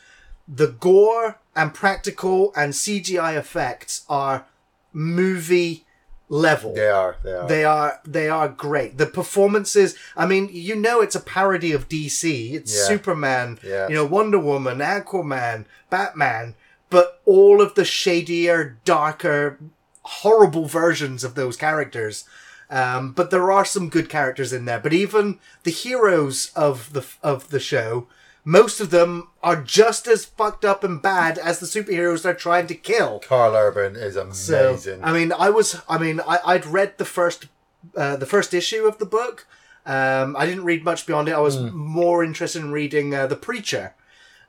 The 0.46 0.68
gore 0.68 1.38
and 1.54 1.74
practical 1.74 2.52
and 2.56 2.72
CGI 2.72 3.36
effects 3.36 4.04
are 4.08 4.46
movie 4.92 5.86
level. 6.32 6.72
they 6.74 6.88
are, 6.88 7.16
they 7.22 7.32
are. 7.32 7.46
They 7.48 7.64
are 7.64 8.00
they 8.04 8.28
are 8.28 8.48
great. 8.48 8.96
The 8.96 9.06
performances, 9.06 9.94
I 10.16 10.26
mean, 10.26 10.48
you 10.50 10.74
know 10.74 11.00
it's 11.02 11.14
a 11.14 11.20
parody 11.20 11.72
of 11.72 11.88
DC. 11.88 12.54
It's 12.54 12.74
Yeah. 12.74 12.84
Superman, 12.84 13.58
Yeah. 13.62 13.88
you 13.88 13.94
know, 13.94 14.06
Wonder 14.06 14.38
Woman, 14.38 14.78
Aquaman, 14.78 15.66
Batman, 15.90 16.54
but 16.88 17.20
all 17.26 17.60
of 17.60 17.74
the 17.74 17.84
shadier, 17.84 18.78
darker, 18.86 19.58
horrible 20.04 20.66
versions 20.66 21.22
of 21.22 21.34
those 21.34 21.56
characters. 21.56 22.24
Um, 22.70 23.12
but 23.12 23.30
there 23.30 23.52
are 23.52 23.66
some 23.66 23.90
good 23.90 24.08
characters 24.08 24.52
in 24.54 24.64
there. 24.64 24.80
But 24.80 24.94
even 24.94 25.38
the 25.64 25.70
heroes 25.70 26.50
of 26.56 26.94
the 26.94 27.04
of 27.22 27.50
the 27.50 27.60
show, 27.60 28.06
most 28.44 28.80
of 28.80 28.90
them 28.90 29.28
are 29.42 29.60
just 29.62 30.06
as 30.06 30.24
fucked 30.24 30.64
up 30.64 30.82
and 30.84 31.00
bad 31.00 31.38
as 31.38 31.60
the 31.60 31.66
superheroes 31.66 32.22
they're 32.22 32.34
trying 32.34 32.66
to 32.66 32.74
kill. 32.74 33.20
Karl 33.20 33.54
Urban 33.54 33.94
is 33.96 34.14
So, 34.36 34.70
amazing. 34.70 35.04
I 35.04 35.12
mean, 35.12 35.32
I 35.32 35.50
was, 35.50 35.80
I 35.88 35.98
mean, 35.98 36.20
I, 36.26 36.38
I'd 36.44 36.66
read 36.66 36.98
the 36.98 37.04
first, 37.04 37.46
uh, 37.96 38.16
the 38.16 38.26
first 38.26 38.52
issue 38.52 38.84
of 38.86 38.98
the 38.98 39.06
book. 39.06 39.46
Um, 39.86 40.36
I 40.36 40.46
didn't 40.46 40.64
read 40.64 40.84
much 40.84 41.06
beyond 41.06 41.28
it. 41.28 41.32
I 41.34 41.40
was 41.40 41.58
more 41.72 42.22
interested 42.24 42.62
in 42.62 42.72
reading 42.72 43.14
uh, 43.14 43.26
the 43.26 43.36
Preacher. 43.36 43.94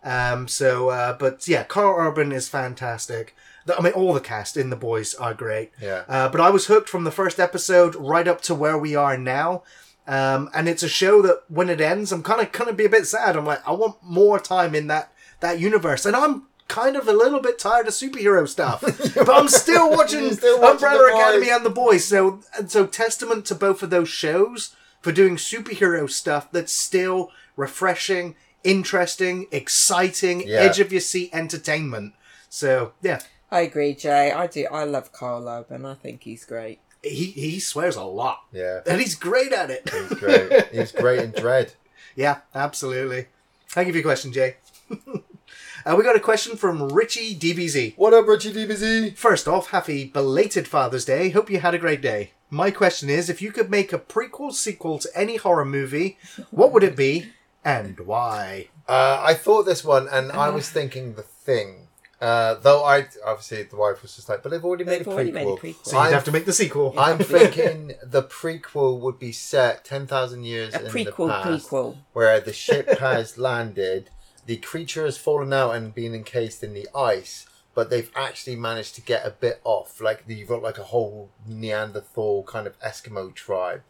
Um, 0.03 0.47
so, 0.47 0.89
uh, 0.89 1.13
but 1.17 1.47
yeah, 1.47 1.63
Karl 1.63 1.95
Urban 1.97 2.31
is 2.31 2.49
fantastic. 2.49 3.35
The- 3.65 3.77
I 3.77 3.81
mean, 3.81 3.93
all 3.93 4.13
the 4.13 4.19
cast 4.19 4.57
in 4.57 4.69
the 4.69 4.75
boys 4.75 5.15
are 5.15 5.33
great. 5.33 5.71
Yeah. 5.81 6.03
Uh, 6.07 6.29
but 6.29 6.41
I 6.41 6.49
was 6.49 6.65
hooked 6.67 6.89
from 6.89 7.03
the 7.03 7.11
first 7.11 7.39
episode 7.39 7.95
right 7.95 8.27
up 8.27 8.41
to 8.41 8.53
where 8.55 8.77
we 8.77 8.95
are 8.95 9.17
now. 9.17 9.63
Um, 10.05 10.49
and 10.53 10.67
it's 10.67 10.83
a 10.83 10.89
show 10.89 11.21
that 11.21 11.43
when 11.47 11.69
it 11.69 11.79
ends, 11.79 12.11
I'm 12.11 12.23
kind 12.23 12.41
of 12.41 12.51
kind 12.51 12.69
of 12.69 12.75
be 12.77 12.85
a 12.85 12.89
bit 12.89 13.07
sad. 13.07 13.35
I'm 13.37 13.45
like, 13.45 13.65
I 13.67 13.71
want 13.71 13.97
more 14.03 14.39
time 14.39 14.75
in 14.75 14.87
that 14.87 15.11
that 15.39 15.59
universe, 15.59 16.05
and 16.05 16.15
I'm 16.15 16.43
kind 16.67 16.95
of 16.95 17.07
a 17.07 17.13
little 17.13 17.39
bit 17.41 17.59
tired 17.59 17.87
of 17.87 17.93
superhero 17.93 18.47
stuff. 18.47 18.81
but 19.15 19.29
I'm 19.29 19.47
still 19.47 19.89
watching 19.97 20.23
You're 20.23 20.33
still 20.33 20.61
watching 20.61 20.87
Umbrella 20.87 21.13
Academy 21.13 21.49
and 21.49 21.65
The 21.65 21.69
Boys. 21.69 22.05
So, 22.05 22.39
and 22.57 22.71
so 22.71 22.85
testament 22.85 23.45
to 23.47 23.55
both 23.55 23.83
of 23.83 23.89
those 23.89 24.09
shows 24.09 24.75
for 25.01 25.11
doing 25.11 25.35
superhero 25.35 26.09
stuff 26.09 26.51
that's 26.51 26.71
still 26.73 27.29
refreshing, 27.55 28.35
interesting, 28.63 29.47
exciting, 29.51 30.47
Yeah. 30.47 30.59
edge 30.61 30.79
of 30.79 30.91
your 30.91 31.01
seat 31.01 31.29
entertainment. 31.33 32.13
So 32.49 32.93
yeah, 33.01 33.19
I 33.51 33.61
agree, 33.61 33.93
Jay. 33.93 34.31
I 34.31 34.47
do. 34.47 34.65
I 34.71 34.83
love 34.83 35.11
Karl 35.11 35.47
Urban. 35.47 35.85
I 35.85 35.93
think 35.95 36.23
he's 36.23 36.45
great. 36.45 36.79
He 37.03 37.25
he 37.25 37.59
swears 37.59 37.95
a 37.95 38.03
lot, 38.03 38.45
Yeah, 38.53 38.81
and 38.87 38.99
he's 39.01 39.15
great 39.15 39.51
at 39.51 39.69
it. 39.69 39.89
he's 39.89 40.17
great. 40.19 40.67
He's 40.71 40.91
great 40.91 41.19
in 41.21 41.31
Dredd. 41.33 41.73
Yeah, 42.15 42.41
absolutely. 42.53 43.25
Thank 43.69 43.87
you 43.87 43.93
for 43.93 43.97
your 43.97 44.03
question, 44.03 44.31
Jay. 44.31 44.57
uh, 44.91 45.95
we 45.97 46.03
got 46.03 46.15
a 46.15 46.19
question 46.19 46.55
from 46.55 46.89
Richie 46.89 47.35
DBZ. 47.35 47.97
What 47.97 48.13
up, 48.13 48.27
Richie 48.27 48.53
DBZ? 48.53 49.17
First 49.17 49.47
off, 49.47 49.71
happy 49.71 50.05
belated 50.05 50.67
Father's 50.67 51.05
Day. 51.05 51.29
Hope 51.31 51.49
you 51.49 51.59
had 51.59 51.73
a 51.73 51.79
great 51.79 52.01
day. 52.01 52.33
My 52.51 52.69
question 52.69 53.09
is 53.09 53.31
if 53.31 53.41
you 53.41 53.51
could 53.51 53.71
make 53.71 53.91
a 53.91 53.97
prequel 53.97 54.53
sequel 54.53 54.99
to 54.99 55.09
any 55.15 55.37
horror 55.37 55.65
movie, 55.65 56.19
what 56.51 56.71
would 56.71 56.83
it 56.83 56.95
be 56.95 57.31
and 57.65 57.99
why? 58.01 58.67
Uh, 58.87 59.19
I 59.25 59.33
thought 59.33 59.63
this 59.63 59.83
one, 59.83 60.07
and 60.07 60.31
I 60.31 60.49
was 60.49 60.69
thinking 60.69 61.15
the 61.15 61.23
thing. 61.23 61.82
Uh, 62.23 62.53
though 62.55 62.83
I 62.85 63.07
obviously 63.25 63.63
the 63.63 63.75
wife 63.75 64.01
was 64.01 64.15
just 64.15 64.29
like, 64.29 64.41
but 64.43 64.49
they've 64.49 64.63
already 64.63 64.83
made 64.85 64.99
They've 64.99 65.07
a 65.07 65.11
already 65.11 65.31
prequel. 65.31 65.33
made 65.33 65.47
a 65.47 65.73
prequel. 65.73 65.85
So 65.85 65.97
you'd 65.97 66.03
I'm- 66.03 66.13
have 66.13 66.23
to 66.25 66.31
make 66.31 66.45
the 66.45 66.53
sequel. 66.53 66.93
I'm 66.97 67.17
thinking 67.19 67.93
the 68.01 68.23
prequel 68.23 68.99
would 69.01 69.19
be 69.19 69.31
set 69.31 69.83
ten 69.83 70.07
thousand 70.07 70.45
years 70.45 70.73
A 70.73 70.85
in 70.85 70.91
prequel, 70.91 71.27
the 71.27 71.41
past, 71.43 71.69
prequel. 71.69 71.97
where 72.13 72.39
the 72.39 72.53
ship 72.53 72.87
has 72.99 73.37
landed, 73.37 74.09
the 74.45 74.57
creature 74.57 75.05
has 75.05 75.17
fallen 75.17 75.51
out 75.51 75.75
and 75.75 75.93
been 75.93 76.13
encased 76.15 76.63
in 76.63 76.73
the 76.73 76.87
ice, 76.95 77.45
but 77.75 77.89
they've 77.89 78.11
actually 78.15 78.55
managed 78.55 78.95
to 78.95 79.01
get 79.01 79.25
a 79.25 79.31
bit 79.31 79.59
off. 79.65 79.99
Like 79.99 80.23
you've 80.27 80.47
got 80.47 80.61
like 80.63 80.77
a 80.77 80.83
whole 80.83 81.29
Neanderthal 81.45 82.43
kind 82.43 82.67
of 82.67 82.79
Eskimo 82.79 83.33
tribe, 83.33 83.81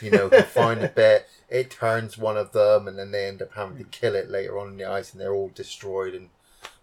you 0.00 0.10
know, 0.10 0.28
who 0.28 0.42
find 0.60 0.82
a 0.82 0.88
bit. 0.88 1.28
It 1.50 1.70
turns 1.70 2.16
one 2.16 2.36
of 2.36 2.52
them, 2.52 2.88
and 2.88 2.98
then 2.98 3.10
they 3.10 3.26
end 3.26 3.42
up 3.42 3.52
having 3.54 3.76
to 3.78 3.84
kill 3.84 4.14
it 4.14 4.30
later 4.30 4.58
on 4.58 4.68
in 4.68 4.76
the 4.76 4.84
ice, 4.86 5.12
and 5.12 5.20
they're 5.20 5.34
all 5.34 5.50
destroyed. 5.54 6.14
And 6.14 6.28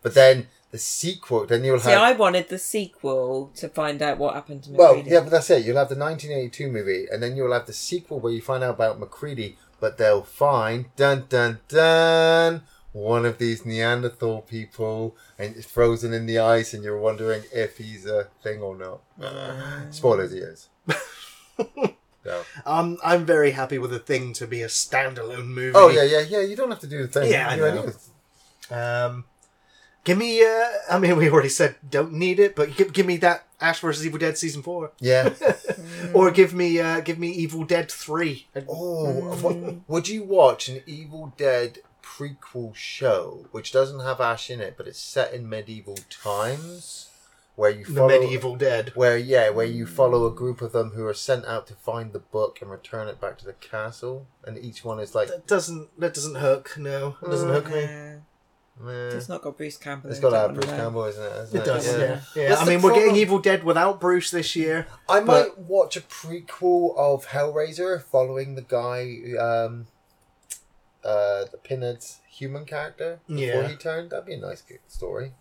but 0.02 0.14
then 0.14 0.48
the 0.72 0.78
sequel, 0.78 1.46
then 1.46 1.64
you'll 1.64 1.80
See, 1.80 1.90
have 1.90 2.02
I 2.02 2.12
wanted 2.14 2.50
the 2.50 2.60
sequel 2.60 3.52
to 3.56 3.70
find 3.70 4.02
out 4.02 4.18
what 4.18 4.36
happened 4.36 4.64
to 4.64 4.72
well, 4.72 4.96
MacReady. 4.96 5.10
yeah, 5.10 5.22
but 5.22 5.32
that's 5.32 5.50
it. 5.50 5.66
You'll 5.66 5.78
have 5.78 5.90
the 5.90 5.96
1982 5.96 6.72
movie, 6.72 7.08
and 7.12 7.24
then 7.24 7.36
you'll 7.36 7.54
have 7.54 7.66
the 7.66 7.74
sequel 7.74 8.20
where 8.20 8.32
you 8.32 8.42
find 8.42 8.64
out 8.64 8.76
about 8.76 9.00
MacReady, 9.00 9.58
but 9.80 9.98
they'll 9.98 10.24
find 10.24 10.86
dun 10.96 11.26
dun 11.30 11.60
dun 11.68 12.64
one 12.92 13.26
of 13.26 13.38
these 13.38 13.66
Neanderthal 13.66 14.42
people, 14.42 15.16
and 15.38 15.56
it's 15.56 15.66
frozen 15.66 16.14
in 16.14 16.26
the 16.26 16.40
ice, 16.40 16.74
and 16.74 16.84
you're 16.84 17.00
wondering 17.00 17.44
if 17.54 17.78
he's 17.78 18.06
a 18.06 18.28
thing 18.44 18.62
or 18.62 18.76
not. 18.76 19.94
Spoilers, 19.94 20.32
he 20.32 20.40
is. 20.40 20.70
so. 22.24 22.44
Um, 22.66 22.98
I'm 23.04 23.26
very 23.26 23.52
happy 23.52 23.78
with 23.78 23.92
the 23.92 24.00
thing 24.00 24.34
to 24.34 24.48
be 24.48 24.62
a 24.62 24.68
standalone 24.68 25.48
movie. 25.48 25.76
Oh 25.76 25.90
yeah, 25.90 26.04
yeah, 26.04 26.22
yeah. 26.22 26.42
You 26.42 26.56
don't 26.56 26.70
have 26.70 26.80
to 26.80 26.88
do 26.88 27.06
the 27.06 27.08
thing. 27.08 27.32
Yeah, 27.32 27.48
I 27.50 27.56
know. 27.56 27.92
Um, 28.72 29.26
give 30.10 30.18
me. 30.18 30.44
Uh, 30.44 30.66
I 30.92 31.00
mean, 31.00 31.16
we 31.18 31.30
already 31.30 31.50
said 31.50 31.76
don't 31.90 32.14
need 32.14 32.40
it, 32.40 32.56
but 32.56 32.76
give, 32.76 32.94
give 32.94 33.06
me 33.06 33.18
that 33.18 33.46
Ash 33.62 33.80
versus 33.80 34.06
Evil 34.06 34.20
Dead 34.20 34.38
season 34.38 34.62
four, 34.64 34.92
Yeah. 35.00 35.34
or 36.14 36.32
give 36.32 36.54
me 36.54 36.80
uh, 36.80 37.00
give 37.02 37.20
me 37.20 37.30
Evil 37.30 37.64
Dead 37.64 37.92
three. 37.92 38.48
Oh, 38.68 39.12
what, 39.42 39.88
would 39.88 40.08
you 40.08 40.24
watch 40.24 40.68
an 40.70 40.82
Evil 40.86 41.34
Dead 41.38 41.80
prequel 42.04 42.74
show 42.76 43.46
which 43.52 43.72
doesn't 43.72 44.00
have 44.00 44.20
Ash 44.20 44.50
in 44.50 44.60
it, 44.60 44.76
but 44.78 44.88
it's 44.88 45.00
set 45.00 45.34
in 45.34 45.48
medieval 45.48 45.98
times, 46.10 47.10
where 47.56 47.70
you 47.70 47.86
The 47.86 48.08
medieval 48.08 48.56
dead. 48.56 48.92
where 48.96 49.18
yeah, 49.18 49.50
where 49.50 49.66
you 49.66 49.86
follow 49.86 50.26
a 50.26 50.32
group 50.32 50.62
of 50.62 50.72
them 50.72 50.92
who 50.92 51.06
are 51.06 51.14
sent 51.14 51.46
out 51.46 51.68
to 51.68 51.74
find 51.76 52.12
the 52.14 52.20
book 52.20 52.60
and 52.62 52.72
return 52.72 53.08
it 53.08 53.22
back 53.22 53.38
to 53.40 53.46
the 53.46 53.54
castle, 53.54 54.28
and 54.46 54.58
each 54.58 54.84
one 54.84 55.00
is 55.00 55.14
like, 55.14 55.28
That 55.28 55.46
doesn't 55.48 55.88
that 56.00 56.14
doesn't 56.14 56.36
hook. 56.36 56.76
No, 56.78 57.18
it 57.22 57.26
doesn't 57.30 57.50
hook 57.50 57.70
me. 57.72 58.22
No, 58.80 58.86
meh. 58.86 59.16
it's 59.16 59.28
not 59.30 59.42
got 59.42 59.58
Bruce 59.58 59.78
Campbell. 59.78 60.10
It's 60.10 60.20
in 60.20 60.26
it, 60.26 60.30
got 60.30 60.36
to 60.36 60.40
have 60.48 60.54
Bruce 60.54 60.68
know. 60.68 60.78
Campbell, 60.78 61.04
isn't 61.06 61.24
it? 61.24 61.32
Hasn't 61.32 61.62
It 61.62 61.66
does. 61.66 61.88
Yeah. 61.88 61.98
Yeah, 62.36 62.50
yeah. 62.50 62.56
I 62.60 62.66
the 62.66 62.72
mean, 62.72 62.82
we're 62.82 62.94
getting? 62.94 63.16
Evil 63.16 63.40
Dead 63.40 63.64
without 63.64 64.00
Bruce 64.00 64.32
this 64.32 64.56
year. 64.56 64.88
I 65.08 65.20
might 65.20 65.58
watch 65.58 65.98
a 65.98 66.02
prequel 66.02 66.96
of 66.98 67.28
Hellraiser 67.28 68.02
following 68.02 68.56
the 68.56 68.62
guy, 68.62 69.18
um, 69.38 69.88
uh, 71.04 71.46
the 71.52 71.60
Pinhead's 71.64 72.20
human 72.30 72.66
character 72.66 73.20
before 73.28 73.44
Yeah. 73.44 73.68
he 73.68 73.76
turned. 73.76 74.12
That'd 74.12 74.26
be 74.26 74.36
a 74.36 74.40
nice 74.40 74.62
good 74.62 74.80
story. 74.88 75.34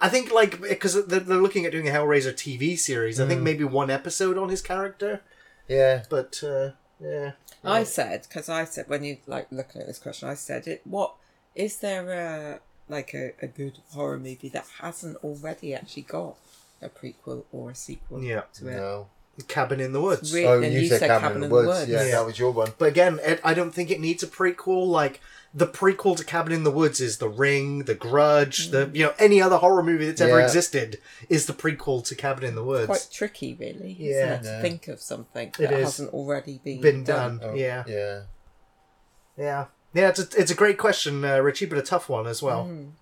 I 0.00 0.08
think 0.08 0.32
like 0.32 0.60
because 0.60 1.06
they're, 1.06 1.20
they're 1.20 1.38
looking 1.38 1.64
at 1.64 1.72
doing 1.72 1.88
a 1.88 1.92
Hellraiser 1.92 2.32
TV 2.34 2.76
series. 2.78 3.20
I 3.20 3.26
think 3.26 3.40
Mm. 3.40 3.44
maybe 3.44 3.64
one 3.64 3.88
episode 3.90 4.36
on 4.36 4.48
his 4.48 4.60
character, 4.60 5.20
Yeah. 5.68 6.02
but 6.10 6.42
uh, 6.42 6.70
yeah. 7.02 7.32
I 7.64 7.84
said 7.84 8.22
because 8.28 8.48
I 8.48 8.64
said 8.64 8.88
when 8.88 9.04
you 9.04 9.18
like 9.26 9.46
looking 9.50 9.80
at 9.80 9.86
this 9.86 9.98
question, 9.98 10.28
I 10.28 10.34
said 10.34 10.66
it. 10.66 10.82
What 10.84 11.14
is 11.54 11.78
there 11.78 12.10
a 12.12 12.60
like 12.88 13.14
a, 13.14 13.32
a 13.40 13.46
good 13.46 13.78
horror 13.92 14.18
movie 14.18 14.48
that 14.50 14.66
hasn't 14.80 15.16
already 15.18 15.74
actually 15.74 16.02
got 16.02 16.36
a 16.80 16.88
prequel 16.88 17.44
or 17.52 17.70
a 17.70 17.74
sequel 17.74 18.22
Yeah. 18.22 18.42
to 18.54 18.68
it? 18.68 18.76
No. 18.76 19.06
Cabin 19.48 19.80
in 19.80 19.92
the 19.92 20.00
Woods. 20.00 20.32
Re- 20.34 20.46
Oh, 20.46 20.60
and 20.60 20.74
you, 20.74 20.86
said 20.88 21.00
Cabin, 21.08 21.42
in 21.42 21.48
the 21.48 21.54
Woods. 21.54 21.88
Yeah, 21.88 22.04
Yeah. 22.04 22.10
that 22.16 22.26
was 22.26 22.38
your 22.38 22.50
one. 22.50 22.72
But 22.76 22.88
again, 22.88 23.18
it, 23.22 23.40
I 23.42 23.54
don't 23.54 23.70
think 23.74 23.90
it 23.90 23.98
needs 24.00 24.22
a 24.22 24.26
prequel. 24.26 24.86
Like 24.86 25.20
the 25.54 25.66
prequel 25.66 26.16
to 26.16 26.24
Cabin 26.24 26.52
in 26.52 26.64
the 26.64 26.70
Woods 26.70 27.00
is 27.00 27.18
The 27.18 27.28
Ring, 27.28 27.80
The 27.84 27.94
Grudge, 27.94 28.68
the 28.70 28.90
you 28.94 29.04
know 29.04 29.14
any 29.18 29.40
other 29.42 29.58
horror 29.58 29.82
movie 29.82 30.06
that's 30.06 30.20
ever 30.20 30.38
Yeah. 30.38 30.44
existed 30.44 30.98
is 31.28 31.44
the 31.46 31.52
prequel 31.52 32.04
to 32.06 32.14
Cabin 32.14 32.44
in 32.44 32.54
the 32.54 32.64
Woods. 32.64 32.86
Quite 32.86 33.08
tricky, 33.12 33.54
really. 33.54 33.94
Yeah. 33.98 34.10
isn't 34.10 34.32
it, 34.32 34.42
to 34.44 34.48
Yeah. 34.48 34.62
think 34.62 34.88
of 34.88 35.00
something 35.02 35.48
It 35.48 35.58
that 35.58 35.72
is. 35.72 35.84
hasn't 35.84 36.14
already 36.14 36.58
been, 36.64 36.80
Been 36.80 37.04
done. 37.04 37.40
Oh, 37.42 37.54
Yeah, 37.54 37.84
Yeah. 37.86 38.22
yeah, 39.36 39.66
yeah. 39.92 40.08
It's 40.08 40.20
a, 40.20 40.28
it's 40.40 40.50
a 40.50 40.54
great 40.54 40.78
question, 40.78 41.22
uh, 41.24 41.38
Richie, 41.40 41.66
but 41.66 41.76
a 41.78 41.82
tough 41.82 42.08
one 42.08 42.26
as 42.26 42.42
well. 42.42 42.64
Mm. 42.64 42.92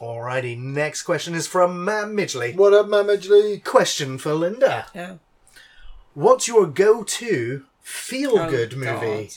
Alrighty, 0.00 0.56
next 0.56 1.02
question 1.02 1.34
is 1.34 1.46
from 1.46 1.84
Matt 1.84 2.06
Midgley. 2.08 2.54
What 2.54 2.72
up, 2.72 2.86
Mamage 2.86 3.64
Question 3.64 4.16
for 4.16 4.32
Linda: 4.32 4.86
Yeah. 4.94 5.14
What's 6.14 6.46
your 6.48 6.66
go-to 6.66 7.64
feel-good 7.80 8.74
Oh, 8.74 8.76
movie? 8.76 9.24
God. 9.26 9.34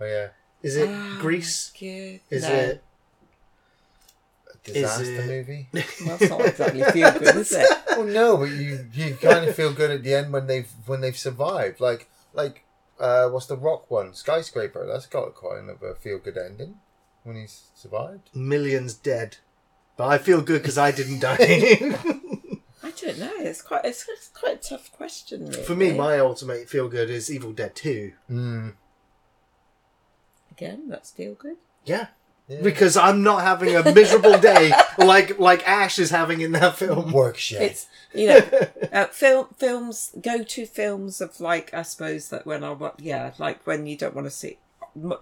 Oh 0.00 0.04
yeah. 0.04 0.28
Is 0.64 0.76
it 0.76 0.88
Grease? 1.20 1.72
good. 1.78 2.20
Is 2.30 2.42
No. 2.42 2.48
it? 2.54 2.82
A 4.52 4.56
disaster 4.72 5.04
it- 5.04 5.26
movie. 5.26 5.68
Well, 5.72 5.84
that's 6.18 6.30
not 6.30 6.40
exactly 6.46 6.82
feel 6.84 7.12
good, 7.12 7.36
is 7.36 7.52
it? 7.52 7.68
well, 7.90 8.04
no, 8.04 8.36
but 8.38 8.50
you 8.50 8.86
you 8.92 9.14
kind 9.20 9.44
of 9.48 9.54
feel 9.54 9.72
good 9.72 9.90
at 9.90 10.02
the 10.02 10.14
end 10.14 10.32
when 10.32 10.46
they've 10.46 10.70
when 10.86 11.00
they've 11.02 11.16
survived. 11.16 11.80
Like 11.80 12.08
like 12.32 12.64
uh, 12.98 13.28
what's 13.28 13.46
the 13.46 13.56
Rock 13.56 13.90
one? 13.90 14.14
Skyscraper. 14.14 14.86
That's 14.86 15.06
got 15.06 15.34
quite 15.34 15.58
a 15.58 15.94
feel 15.96 16.18
good 16.18 16.38
ending 16.38 16.76
when 17.24 17.36
he's 17.36 17.64
survived. 17.74 18.30
Millions 18.34 18.94
dead, 18.94 19.36
but 19.96 20.08
I 20.08 20.18
feel 20.18 20.40
good 20.40 20.62
because 20.62 20.78
I 20.78 20.90
didn't 20.92 21.20
die. 21.20 21.36
I 22.82 22.90
don't 22.90 23.18
know. 23.18 23.32
It's 23.38 23.62
quite 23.62 23.84
it's, 23.84 24.06
it's 24.08 24.28
quite 24.28 24.64
a 24.64 24.68
tough 24.68 24.92
question. 24.92 25.46
Really. 25.46 25.62
For 25.62 25.74
me, 25.74 25.92
my 25.92 26.18
ultimate 26.18 26.68
feel 26.68 26.88
good 26.88 27.10
is 27.10 27.30
Evil 27.32 27.52
Dead 27.52 27.74
2. 27.74 28.12
Mm. 28.30 28.72
Again 30.56 30.88
that's 30.88 31.10
feel 31.10 31.34
good. 31.34 31.56
Yeah. 31.84 32.06
Yeah. 32.46 32.60
Because 32.62 32.94
I'm 32.96 33.22
not 33.22 33.40
having 33.42 33.74
a 33.74 33.82
miserable 33.94 34.38
day 34.38 34.70
like 34.98 35.38
like 35.38 35.66
Ash 35.66 35.98
is 35.98 36.10
having 36.10 36.42
in 36.42 36.52
that 36.52 36.76
film. 36.76 37.10
Work 37.12 37.38
shit. 37.38 37.62
It's 37.62 37.86
you 38.14 38.28
know, 38.28 38.40
uh, 38.92 39.06
film 39.06 39.46
films 39.56 40.14
go 40.20 40.42
to 40.42 40.66
films 40.66 41.20
of 41.22 41.40
like 41.40 41.72
I 41.72 41.82
suppose 41.82 42.28
that 42.28 42.44
when 42.46 42.62
I 42.62 42.72
wa- 42.72 42.92
yeah 42.98 43.32
like 43.38 43.66
when 43.66 43.86
you 43.86 43.96
don't 43.96 44.14
want 44.14 44.26
to 44.26 44.30
see 44.30 44.58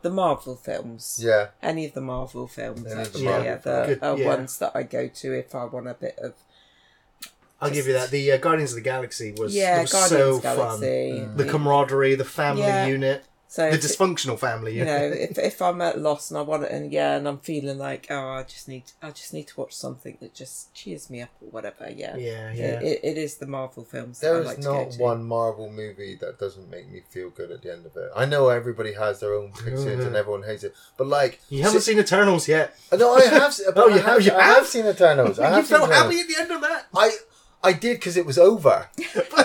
the 0.03 0.11
Marvel 0.11 0.57
films. 0.57 1.21
yeah. 1.23 1.49
Any 1.63 1.87
of 1.87 1.95
the 1.95 2.01
Marvel 2.03 2.47
films, 2.49 2.81
Any 2.85 2.91
of 2.91 2.97
the 2.97 3.03
actually, 3.03 3.25
Marvel 3.25 3.45
yeah, 3.45 3.57
the 3.57 3.85
Good, 3.87 4.03
are 4.03 4.19
yeah. 4.19 4.27
ones 4.27 4.59
that 4.59 4.73
I 4.75 4.83
go 4.83 5.07
to 5.09 5.33
if 5.33 5.55
I 5.55 5.65
want 5.65 5.87
a 5.89 5.95
bit 5.95 6.19
of 6.19 6.35
I'll 7.61 7.71
give 7.71 7.87
you 7.87 7.93
that. 7.93 8.11
The 8.11 8.33
uh, 8.33 8.37
Guardians 8.39 8.73
of 8.73 8.77
the 8.77 8.83
Galaxy 8.83 9.33
was, 9.39 9.55
yeah, 9.55 9.83
was 9.83 9.93
Guardians 9.93 10.11
so 10.11 10.41
Galaxy. 10.41 11.21
fun. 11.21 11.37
The 11.37 11.45
camaraderie, 11.45 12.17
the 12.17 12.25
family 12.25 12.63
Yeah. 12.63 12.87
unit, 12.87 13.25
so 13.53 13.69
the 13.69 13.75
if- 13.77 13.83
dysfunctional 13.83 14.39
family 14.39 14.79
you 14.79 14.85
know, 14.87 14.97
if 14.97 15.37
if 15.53 15.61
I'm 15.61 15.83
at 15.83 15.99
loss 16.01 16.31
and 16.31 16.39
I 16.39 16.43
want 16.43 16.63
it, 16.65 16.71
and 16.73 16.91
yeah, 16.91 17.17
and 17.17 17.29
I'm 17.29 17.39
feeling 17.39 17.77
like, 17.77 18.07
oh, 18.09 18.29
I 18.39 18.45
just 18.45 18.67
need, 18.67 18.85
I 19.03 19.11
just 19.11 19.35
need 19.35 19.47
to 19.49 19.61
watch 19.61 19.75
something 19.75 20.17
that 20.23 20.33
just 20.33 20.73
cheers 20.73 21.11
me 21.11 21.21
up 21.21 21.29
or 21.43 21.49
whatever. 21.51 21.91
Yeah, 21.91 22.17
Yeah, 22.17 22.51
yeah. 22.55 22.81
It, 22.81 23.01
it 23.11 23.19
is 23.19 23.37
the 23.37 23.47
Marvel 23.47 23.85
films. 23.85 24.21
There 24.21 24.33
that 24.33 24.39
I 24.39 24.41
is 24.41 24.47
like 24.47 24.57
to 24.57 24.63
go 24.63 24.79
not 24.85 24.91
to. 24.93 25.03
one 25.03 25.25
Marvel 25.25 25.71
movie 25.71 26.17
that 26.23 26.39
doesn't 26.39 26.71
make 26.71 26.91
me 26.91 27.03
feel 27.11 27.29
good 27.29 27.51
at 27.51 27.61
the 27.63 27.71
end 27.73 27.85
of 27.85 27.95
it. 27.97 28.11
I 28.17 28.25
know 28.25 28.49
everybody 28.49 28.95
has 28.95 29.21
their 29.21 29.35
own 29.35 29.53
pictures 29.53 29.85
and 30.07 30.17
everyone 30.17 30.45
hates 30.45 30.65
it, 30.65 30.75
but 30.97 31.07
like 31.09 31.39
You 31.51 31.63
haven't 31.63 31.83
si- 31.83 31.93
seen 31.93 32.01
Eternals 32.01 32.49
yet. 32.49 32.75
No, 32.91 33.15
I 33.17 33.25
have. 33.27 33.53
se- 33.59 33.65
Oh, 33.77 33.89
you 33.89 33.97
I 33.97 33.99
have- 33.99 34.23
you 34.23 34.33
I 34.33 34.43
have 34.43 34.55
have? 34.57 34.67
seen 34.67 34.87
Eternals. 34.87 35.39
I 35.39 35.49
you 35.51 35.55
have 35.57 35.67
seen 35.67 35.77
felt 35.77 35.91
Eternals. 35.91 36.15
happy 36.15 36.21
at 36.21 36.29
the 36.29 36.41
end 36.43 36.51
of 36.53 36.61
that? 36.63 36.87
I 36.97 37.11
I 37.65 37.73
did 37.73 37.99
because 37.99 38.17
it 38.17 38.27
was 38.27 38.39
over, 38.39 38.89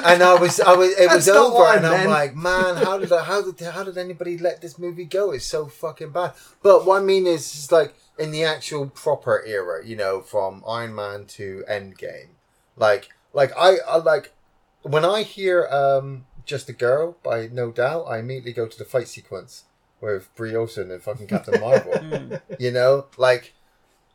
and 0.03 0.23
I 0.23 0.33
was, 0.39 0.59
I 0.59 0.73
was, 0.73 0.89
it 0.97 1.09
was 1.13 1.29
over, 1.29 1.55
why, 1.55 1.75
and 1.75 1.85
I'm 1.85 1.91
man. 1.91 2.09
like, 2.09 2.35
man, 2.35 2.75
how 2.77 2.97
did, 2.97 3.11
I, 3.13 3.23
how 3.23 3.43
did, 3.43 3.59
how 3.59 3.83
did 3.83 3.97
anybody 3.97 4.37
let 4.37 4.61
this 4.61 4.79
movie 4.79 5.05
go? 5.05 5.31
It's 5.31 5.45
so 5.45 5.67
fucking 5.67 6.11
bad. 6.11 6.33
But 6.63 6.85
what 6.85 7.01
I 7.01 7.05
mean 7.05 7.27
is, 7.27 7.45
it's 7.53 7.71
like 7.71 7.93
in 8.17 8.31
the 8.31 8.43
actual 8.43 8.87
proper 8.87 9.43
era, 9.45 9.85
you 9.85 9.95
know, 9.95 10.21
from 10.21 10.63
Iron 10.67 10.95
Man 10.95 11.25
to 11.37 11.63
Endgame, 11.69 12.29
like, 12.75 13.09
like 13.33 13.51
I, 13.57 13.77
I 13.87 13.97
like 13.97 14.33
when 14.81 15.05
I 15.05 15.23
hear 15.23 15.67
um 15.67 16.25
"Just 16.45 16.69
a 16.69 16.73
Girl" 16.73 17.17
by 17.23 17.47
No 17.51 17.71
Doubt, 17.71 18.05
I 18.05 18.19
immediately 18.19 18.53
go 18.53 18.67
to 18.67 18.77
the 18.77 18.85
fight 18.85 19.07
sequence 19.07 19.65
with 20.01 20.33
Brie 20.35 20.55
Olsen 20.55 20.91
and 20.91 21.01
fucking 21.01 21.27
Captain 21.27 21.59
Marvel. 21.59 21.93
Mm. 21.97 22.41
you 22.59 22.71
know, 22.71 23.07
like, 23.17 23.53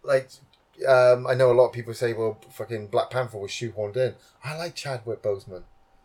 like, 0.02 0.28
um, 0.88 1.26
I 1.26 1.34
know 1.34 1.50
a 1.50 1.54
lot 1.54 1.66
of 1.66 1.72
people 1.72 1.94
say, 1.94 2.12
well, 2.12 2.38
fucking 2.50 2.88
Black 2.88 3.10
Panther 3.10 3.38
was 3.38 3.50
shoehorned 3.50 3.96
in. 3.96 4.14
I 4.44 4.56
like 4.56 4.74
Chadwick 4.74 5.22
Boseman. 5.22 5.62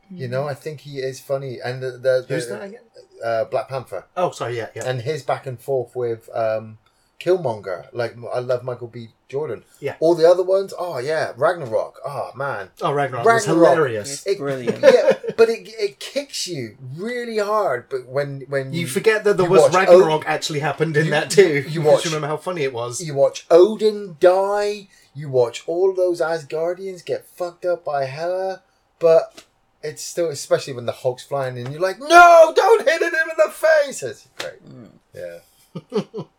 You 0.10 0.30
know, 0.30 0.48
I 0.48 0.54
think 0.54 0.82
he 0.82 1.00
is 1.00 1.20
funny, 1.20 1.60
and 1.62 1.84
the, 1.84 1.92
the, 1.92 2.26
the 2.26 2.36
Who's 2.36 2.48
that 2.48 2.62
again? 2.64 2.80
Uh, 3.22 3.44
Black 3.46 3.68
Panther, 3.68 4.06
Oh, 4.16 4.32
sorry. 4.32 4.56
Yeah, 4.56 4.70
yeah. 4.74 4.84
and 4.90 5.02
his 5.02 5.22
back 5.22 5.46
and 5.46 5.60
forth 5.60 5.98
with 5.98 6.30
um, 6.34 6.78
Killmonger. 7.20 7.88
Like, 7.94 8.16
I 8.34 8.40
love 8.40 8.64
Michael 8.64 8.88
B. 8.88 9.10
Jordan. 9.30 9.64
Yeah. 9.82 9.96
All 10.00 10.16
the 10.16 10.26
other 10.30 10.44
ones, 10.44 10.74
oh 10.80 11.00
yeah, 11.00 11.34
Ragnarok. 11.36 12.00
Oh 12.06 12.32
man, 12.36 12.70
Oh, 12.82 12.94
Ragnarok, 12.94 13.26
was 13.26 13.46
Ragnarok. 13.48 13.70
hilarious. 13.76 14.26
It's 14.26 14.40
brilliant. 14.40 14.80
yeah, 14.82 15.12
but 15.36 15.50
it 15.50 15.68
it 15.78 16.00
kicks 16.00 16.48
you 16.48 16.78
really 16.96 17.38
hard. 17.38 17.90
But 17.90 18.08
when 18.08 18.46
when 18.48 18.72
You 18.72 18.88
forget 18.88 19.26
that 19.26 19.36
there 19.36 19.46
you 19.48 19.52
was 19.52 19.64
watch 19.64 19.74
Ragnarok 19.74 20.24
actually 20.26 20.60
happened 20.60 20.96
in 20.96 21.06
You- 21.06 21.12
that 21.12 21.30
too. 21.30 21.56
you 21.56 21.62
You 21.70 21.82
watch- 21.82 22.06
remember 22.06 22.28
how 22.28 22.38
funny 22.38 22.62
it 22.64 22.72
was. 22.72 23.02
You 23.04 23.16
watch 23.16 23.46
Odin 23.52 24.16
die. 24.22 24.88
You 25.14 25.30
watch 25.30 25.64
all 25.68 25.94
those 25.94 26.22
Asgardians 26.22 27.04
get 27.04 27.26
fucked 27.26 27.66
up 27.66 27.84
by 27.84 28.06
Hela, 28.06 28.62
but 29.00 29.44
it's 29.84 30.04
still, 30.04 30.30
especially 30.30 30.72
when 30.74 30.86
the 30.86 30.92
Hulk's 30.94 31.26
flying 31.26 31.58
and 31.58 31.70
you're 31.72 31.82
like, 31.82 32.00
no, 32.00 32.54
don't 32.56 32.88
hit 32.88 33.02
him 33.02 33.14
in 33.14 33.38
the 33.46 33.52
face. 33.52 34.04
It's 34.04 34.28
great. 34.38 34.64
Mm. 34.64 34.92
Yeah. 35.14 36.22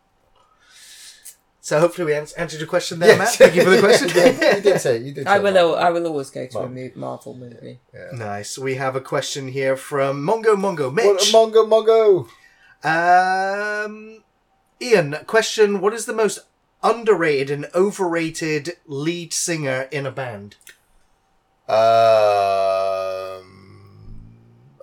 So 1.69 1.79
hopefully 1.79 2.05
we 2.05 2.15
answered 2.15 2.59
your 2.59 2.65
question 2.67 2.97
there, 2.97 3.15
Matt. 3.15 3.35
Thank 3.35 3.53
you 3.53 3.63
for 3.63 3.69
the 3.69 3.77
question. 3.79 4.09
yeah, 4.15 4.55
you 4.55 4.61
did 4.63 4.81
say. 4.81 4.97
You 4.97 5.13
did. 5.13 5.27
I 5.27 5.37
will. 5.37 5.55
al- 5.55 5.75
I 5.75 5.91
will 5.91 6.07
always 6.07 6.31
go 6.31 6.47
to 6.47 6.59
a 6.61 6.67
mo- 6.67 6.89
Marvel 6.95 7.35
movie. 7.35 7.77
Yeah. 7.93 8.07
nice. 8.11 8.57
We 8.57 8.73
have 8.73 8.95
a 8.95 9.01
question 9.01 9.49
here 9.49 9.77
from 9.77 10.25
Mongo 10.25 10.55
Mongo 10.55 10.85
What 10.85 10.95
Mitch. 10.95 11.29
a 11.29 11.33
mongo 11.37 12.27
mongo. 12.83 13.85
Um, 13.85 14.23
Ian, 14.81 15.17
question: 15.27 15.79
What 15.79 15.93
is 15.93 16.07
the 16.07 16.13
most 16.13 16.39
underrated 16.81 17.51
and 17.51 17.67
overrated 17.75 18.77
lead 18.87 19.31
singer 19.31 19.87
in 19.91 20.07
a 20.07 20.11
band? 20.11 20.55
Um, 21.67 21.75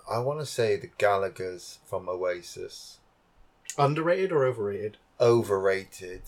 I 0.09 0.21
want 0.21 0.39
to 0.39 0.47
say 0.47 0.77
the 0.77 0.91
Gallagher's 0.99 1.81
from 1.85 2.09
Oasis. 2.09 2.99
Underrated 3.77 4.31
or 4.31 4.45
overrated? 4.45 4.99
Overrated. 5.21 6.23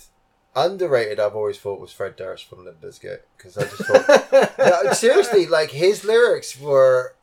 Underrated, 0.67 1.21
I've 1.21 1.37
always 1.37 1.59
thought 1.59 1.81
was 1.81 1.93
Fred 1.93 2.17
Durst 2.17 2.49
from 2.49 2.65
Limp 2.65 2.81
Bizkit 2.81 3.19
because 3.37 3.57
I 3.57 3.63
just 3.65 3.85
thought 3.85 4.59
No, 4.59 4.93
seriously, 4.93 5.47
like 5.47 5.71
his 5.71 6.05
lyrics 6.05 6.59
were, 6.61 7.15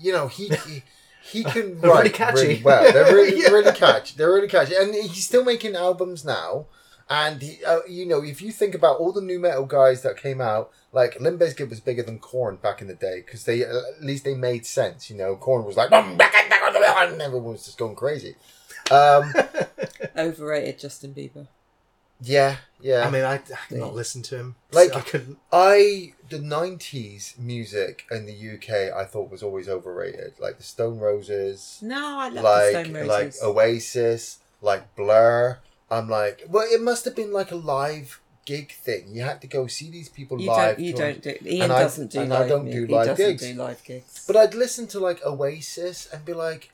you 0.00 0.12
know, 0.12 0.28
he 0.28 0.48
he, 0.48 0.82
he 1.22 1.44
can 1.54 1.80
They're 1.80 1.90
write 1.90 1.98
really 2.04 2.10
catchy. 2.10 2.40
really 2.48 2.62
well. 2.62 2.92
They're 2.92 3.14
really 3.14 3.42
Yeah. 3.42 3.48
really 3.50 3.72
catchy. 3.72 4.14
They're 4.16 4.32
really 4.32 4.48
catchy, 4.48 4.74
and 4.76 4.94
he's 4.94 5.26
still 5.26 5.44
making 5.44 5.76
albums 5.76 6.24
now. 6.24 6.66
And 7.08 7.40
he, 7.40 7.64
uh, 7.64 7.80
you 7.88 8.04
know, 8.04 8.20
if 8.24 8.42
you 8.42 8.50
think 8.50 8.74
about 8.74 8.98
all 8.98 9.12
the 9.12 9.20
nu 9.20 9.38
metal 9.38 9.64
guys 9.64 10.02
that 10.02 10.16
came 10.16 10.40
out, 10.40 10.72
like 10.92 11.20
Limp 11.20 11.40
Bizkit 11.40 11.68
was 11.70 11.78
bigger 11.78 12.02
than 12.02 12.18
Korn 12.18 12.56
back 12.56 12.80
in 12.80 12.88
the 12.88 12.94
day 12.94 13.22
because 13.24 13.44
they 13.44 13.62
at 13.62 14.02
least 14.02 14.24
they 14.24 14.34
made 14.34 14.66
sense. 14.66 15.08
You 15.08 15.16
know, 15.16 15.36
Korn 15.36 15.64
was 15.64 15.76
like, 15.76 15.92
and 15.92 16.20
everyone 17.22 17.52
was 17.52 17.64
just 17.66 17.78
going 17.78 17.94
crazy. 17.94 18.34
Um, 18.90 19.32
Overrated 20.16 20.78
Justin 20.78 21.14
Bieber. 21.14 21.46
Yeah, 22.20 22.56
yeah. 22.80 23.06
I 23.06 23.10
mean, 23.10 23.24
I, 23.24 23.34
I 23.34 23.38
could 23.68 23.78
not 23.78 23.94
listen 23.94 24.22
to 24.22 24.36
him. 24.36 24.56
Like- 24.72 24.94
I 24.94 25.00
couldn't. 25.00 25.38
I 25.52 26.12
the 26.28 26.38
nineties 26.40 27.34
music 27.38 28.04
in 28.10 28.26
the 28.26 28.32
UK 28.54 28.92
I 28.96 29.04
thought 29.04 29.30
was 29.30 29.42
always 29.42 29.68
overrated. 29.68 30.34
Like 30.38 30.56
the 30.58 30.62
Stone 30.64 30.98
Roses, 30.98 31.78
No, 31.82 32.18
I 32.18 32.28
love 32.28 32.34
the 32.36 32.42
like 32.42 32.70
Stone 32.70 32.94
Roses. 32.94 33.08
like 33.08 33.34
Oasis, 33.48 34.38
like 34.60 34.94
Blur. 34.96 35.58
I'm 35.90 36.08
like, 36.08 36.42
well, 36.48 36.66
it 36.68 36.80
must 36.82 37.04
have 37.04 37.14
been 37.14 37.32
like 37.32 37.52
a 37.52 37.56
live 37.56 38.20
gig 38.44 38.72
thing. 38.72 39.04
You 39.14 39.22
had 39.22 39.40
to 39.42 39.46
go 39.46 39.66
see 39.68 39.88
these 39.90 40.08
people 40.08 40.40
you 40.40 40.50
live. 40.50 40.76
don't. 40.76 40.84
You 40.84 40.92
don't 40.94 41.22
do. 41.22 41.34
Ian 41.44 41.62
and 41.64 41.72
I- 41.72 41.82
doesn't 41.82 42.10
do 42.10 42.20
and 42.20 42.32
I 42.34 42.40
live. 42.40 42.48
don't 42.48 42.64
mu- 42.64 42.72
do 42.72 42.86
he 42.86 42.94
live 42.94 43.06
doesn't 43.06 43.26
gigs. 43.26 43.42
do 43.42 43.54
live 43.54 43.84
gigs. 43.84 44.24
But 44.26 44.36
I'd 44.36 44.54
listen 44.54 44.86
to 44.88 45.00
like 45.00 45.24
Oasis 45.24 46.08
and 46.12 46.24
be 46.24 46.32
like, 46.32 46.70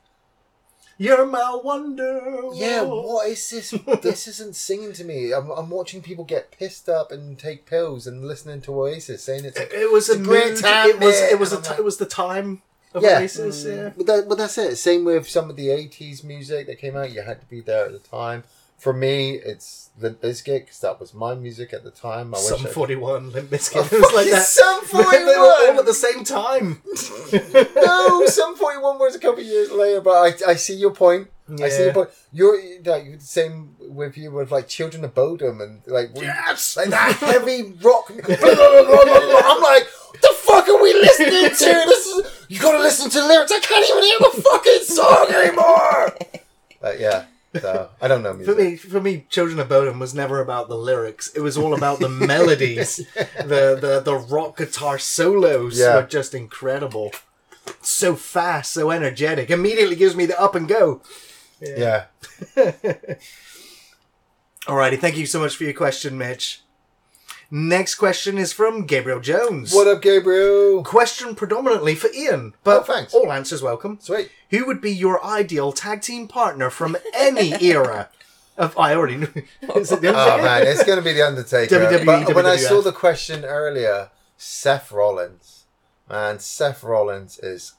You're 0.99 1.27
my 1.27 1.59
wonder. 1.63 2.41
yeah, 2.55 2.83
what 2.83 3.29
is 3.29 3.51
this? 3.51 3.71
this 4.03 4.29
isn't 4.29 4.55
singing 4.57 4.93
to 4.95 5.05
me. 5.05 5.33
I'm, 5.33 5.51
I'm 5.51 5.71
watching 5.71 6.03
people 6.03 6.25
get 6.25 6.51
pissed 6.53 6.89
up 6.89 7.11
and 7.11 7.39
take 7.39 7.67
pills 7.67 8.07
and 8.07 8.25
listening 8.27 8.61
to 8.63 8.73
Oasis 8.81 9.25
saying 9.25 9.45
it's. 9.45 9.59
It, 9.59 9.73
it 9.73 9.91
was 9.93 10.09
a 10.09 10.15
a 10.15 10.19
great 10.23 10.57
time, 10.59 10.91
it 10.91 11.01
was. 11.01 11.21
It 11.21 11.39
was 11.39 11.53
a. 11.53 11.61
T- 11.61 11.71
like- 11.71 11.79
it 11.79 11.85
was 11.85 11.97
the 11.97 12.07
time 12.07 12.63
of 12.95 13.03
Yeah. 13.03 13.19
Oasis. 13.19 13.65
Mm. 13.65 13.77
Yeah. 13.77 13.91
But, 13.97 14.07
that, 14.07 14.29
but 14.29 14.39
that's 14.39 14.59
it. 14.59 14.77
Same 14.77 15.05
with 15.05 15.29
some 15.29 15.49
of 15.51 15.57
the 15.57 15.69
80s 15.69 16.23
music 16.25 16.67
that 16.67 16.79
came 16.79 16.97
out. 16.97 17.13
You 17.13 17.23
had 17.23 17.41
to 17.41 17.47
be 17.47 17.61
there 17.61 17.87
at 17.87 17.93
the 17.93 17.99
time. 17.99 18.45
For 18.83 18.93
me, 18.93 19.35
it's 19.35 19.91
Limp 20.01 20.21
Bizkit 20.21 20.63
because 20.65 20.81
that 20.81 20.99
was 20.99 21.15
my 21.15 21.37
music 21.37 21.73
at 21.73 21.85
the 21.85 21.93
time. 21.93 22.35
I 22.35 22.39
wish 22.39 22.47
Sum 22.49 22.67
I- 22.67 22.71
41 22.71 23.31
Limp 23.31 23.49
Oh, 23.53 23.55
Bizkit. 23.57 23.93
it 23.93 24.01
was 24.01 24.13
like 24.13 24.29
that. 24.31 24.43
Sum 24.43 24.81
they 24.93 25.25
were 25.25 25.39
all 25.39 25.79
at 25.79 25.87
the 25.87 25.95
same 25.95 26.25
time. 26.25 26.83
no, 27.77 28.27
Sum 28.27 28.57
41 28.57 28.99
was 28.99 29.15
a 29.15 29.21
couple 29.21 29.39
of 29.41 29.47
years 29.47 29.71
later, 29.71 30.01
but 30.01 30.43
I, 30.45 30.51
I 30.51 30.55
see 30.57 30.75
your 30.75 30.91
point. 30.91 31.29
I 31.63 31.69
see 31.69 31.79
your 31.79 31.87
Yeah. 31.89 31.93
point. 31.93 32.11
You're 32.33 32.57
like 32.85 33.19
the 33.21 33.25
same 33.25 33.77
with 33.79 34.17
you 34.19 34.33
with 34.33 34.51
like 34.51 34.67
Children 34.67 35.05
of 35.05 35.15
Bodom 35.15 35.61
and 35.63 35.83
like 35.87 36.13
we- 36.17 36.23
Yes. 36.23 36.77
like 36.77 36.89
that 36.89 37.13
heavy 37.19 37.63
rock. 37.83 38.09
blah, 38.09 38.17
blah, 38.37 38.37
blah. 38.37 39.43
I'm 39.45 39.63
like, 39.63 39.87
what 40.09 40.21
the 40.23 40.35
fuck 40.41 40.69
are 40.69 40.83
we 40.83 40.93
listening 40.95 41.51
to? 41.51 41.85
This 41.87 42.07
is 42.07 42.47
you 42.49 42.59
gotta 42.59 42.79
listen 42.79 43.11
to 43.11 43.27
lyrics. 43.27 43.53
I 43.53 43.61
can't 43.61 43.89
even 43.89 44.03
hear 44.03 44.19
the 44.19 44.43
fucking 44.43 44.83
song 44.83 45.27
anymore. 45.33 46.17
But 46.81 46.99
yeah, 46.99 47.27
so 47.61 47.91
I 48.01 48.09
don't 48.09 48.23
know 48.23 48.33
music. 48.33 48.55
For 48.55 48.63
me, 48.63 48.77
for 48.77 49.01
me, 49.01 49.27
Children 49.29 49.61
of 49.61 49.69
Bodom 49.69 49.99
was 49.99 50.15
never 50.15 50.41
about 50.41 50.69
the 50.69 50.77
lyrics. 50.77 51.29
It 51.35 51.41
was 51.41 51.57
all 51.59 51.75
about 51.75 51.99
the 52.01 52.09
melodies. 52.09 52.97
the, 53.15 53.77
the 53.81 54.01
the 54.05 54.15
rock 54.17 54.57
guitar 54.57 54.99
solos 54.99 55.79
Yeah. 55.79 55.97
were 55.97 56.03
just 56.07 56.35
incredible. 56.35 57.13
So 57.83 58.17
fast, 58.17 58.73
so 58.73 58.91
energetic. 58.91 59.51
Immediately 59.51 59.97
gives 59.97 60.17
me 60.17 60.27
the 60.27 60.41
up 60.41 60.55
and 60.55 60.67
go. 60.67 61.03
Yeah. 61.61 62.07
Alrighty, 64.67 64.99
thank 64.99 65.17
you 65.17 65.27
so 65.27 65.41
much 65.41 65.57
for 65.57 65.65
your 65.65 65.73
question, 65.75 66.17
Mitch. 66.17 66.62
Next 67.55 67.97
question 67.97 68.39
is 68.39 68.51
from 68.55 68.87
Gabriel 68.87 69.21
Jones. 69.21 69.75
What 69.75 69.87
up, 69.87 70.01
Gabriel? 70.01 70.83
Question 70.83 71.35
predominantly 71.35 71.95
for 71.95 72.11
Ian, 72.13 72.55
but 72.65 72.81
Oh, 72.81 72.83
thanks. 72.83 73.13
all 73.13 73.31
answers 73.31 73.61
welcome. 73.61 73.99
Sweet. 74.01 74.31
Who 74.49 74.65
would 74.65 74.81
be 74.81 74.91
your 74.91 75.23
ideal 75.23 75.71
tag 75.71 76.01
team 76.01 76.29
partner 76.29 76.71
from 76.71 76.97
any 77.13 77.53
era? 77.63 78.09
Of 78.57 78.79
I 78.79 78.95
already 78.95 79.17
knew. 79.17 79.29
Is 79.77 79.93
it 79.93 80.01
the 80.01 80.09
Oh 80.15 80.19
Undertaker? 80.19 80.43
man, 80.43 80.63
it's 80.67 80.85
gonna 80.85 81.03
be 81.03 81.13
the 81.13 81.27
Undertaker. 81.27 81.75
WWE, 81.79 82.27
but 82.27 82.35
when 82.35 82.47
I 82.47 82.57
WWF. 82.57 82.69
saw 82.69 82.81
the 82.81 82.93
question 82.93 83.45
earlier, 83.45 84.09
Seth 84.39 84.91
Rollins, 84.91 85.65
man, 86.09 86.39
Seth 86.39 86.83
Rollins 86.83 87.39
is, 87.39 87.75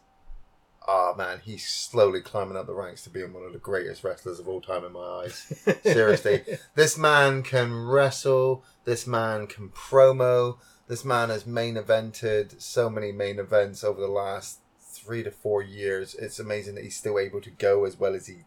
oh 0.88 1.14
man, 1.18 1.42
he's 1.44 1.68
slowly 1.68 2.22
climbing 2.22 2.58
up 2.58 2.68
the 2.68 2.74
ranks 2.74 3.04
to 3.04 3.10
being 3.10 3.34
one 3.34 3.44
of 3.44 3.54
the 3.54 3.60
greatest 3.60 4.04
wrestlers 4.04 4.40
of 4.40 4.48
all 4.48 4.62
time 4.62 4.84
in 4.84 4.94
my 4.94 5.24
eyes. 5.24 5.64
Seriously, 5.84 6.44
this 6.76 6.98
man 6.98 7.44
can 7.44 7.74
wrestle. 7.74 8.64
This 8.86 9.08
man 9.08 9.48
can 9.48 9.70
promo. 9.70 10.58
This 10.88 11.06
man 11.06 11.30
has 11.30 11.46
main 11.46 11.76
evented 11.76 12.62
so 12.62 12.90
many 12.90 13.12
main 13.12 13.40
events 13.40 13.84
over 13.84 14.02
the 14.02 14.08
last 14.08 14.60
three 14.80 15.24
to 15.24 15.32
four 15.32 15.62
years. 15.62 16.16
It's 16.16 16.40
amazing 16.40 16.76
that 16.76 16.84
he's 16.84 16.98
still 16.98 17.18
able 17.18 17.42
to 17.42 17.50
go 17.50 17.86
as 17.86 17.98
well 17.98 18.14
as 18.14 18.28
he 18.28 18.40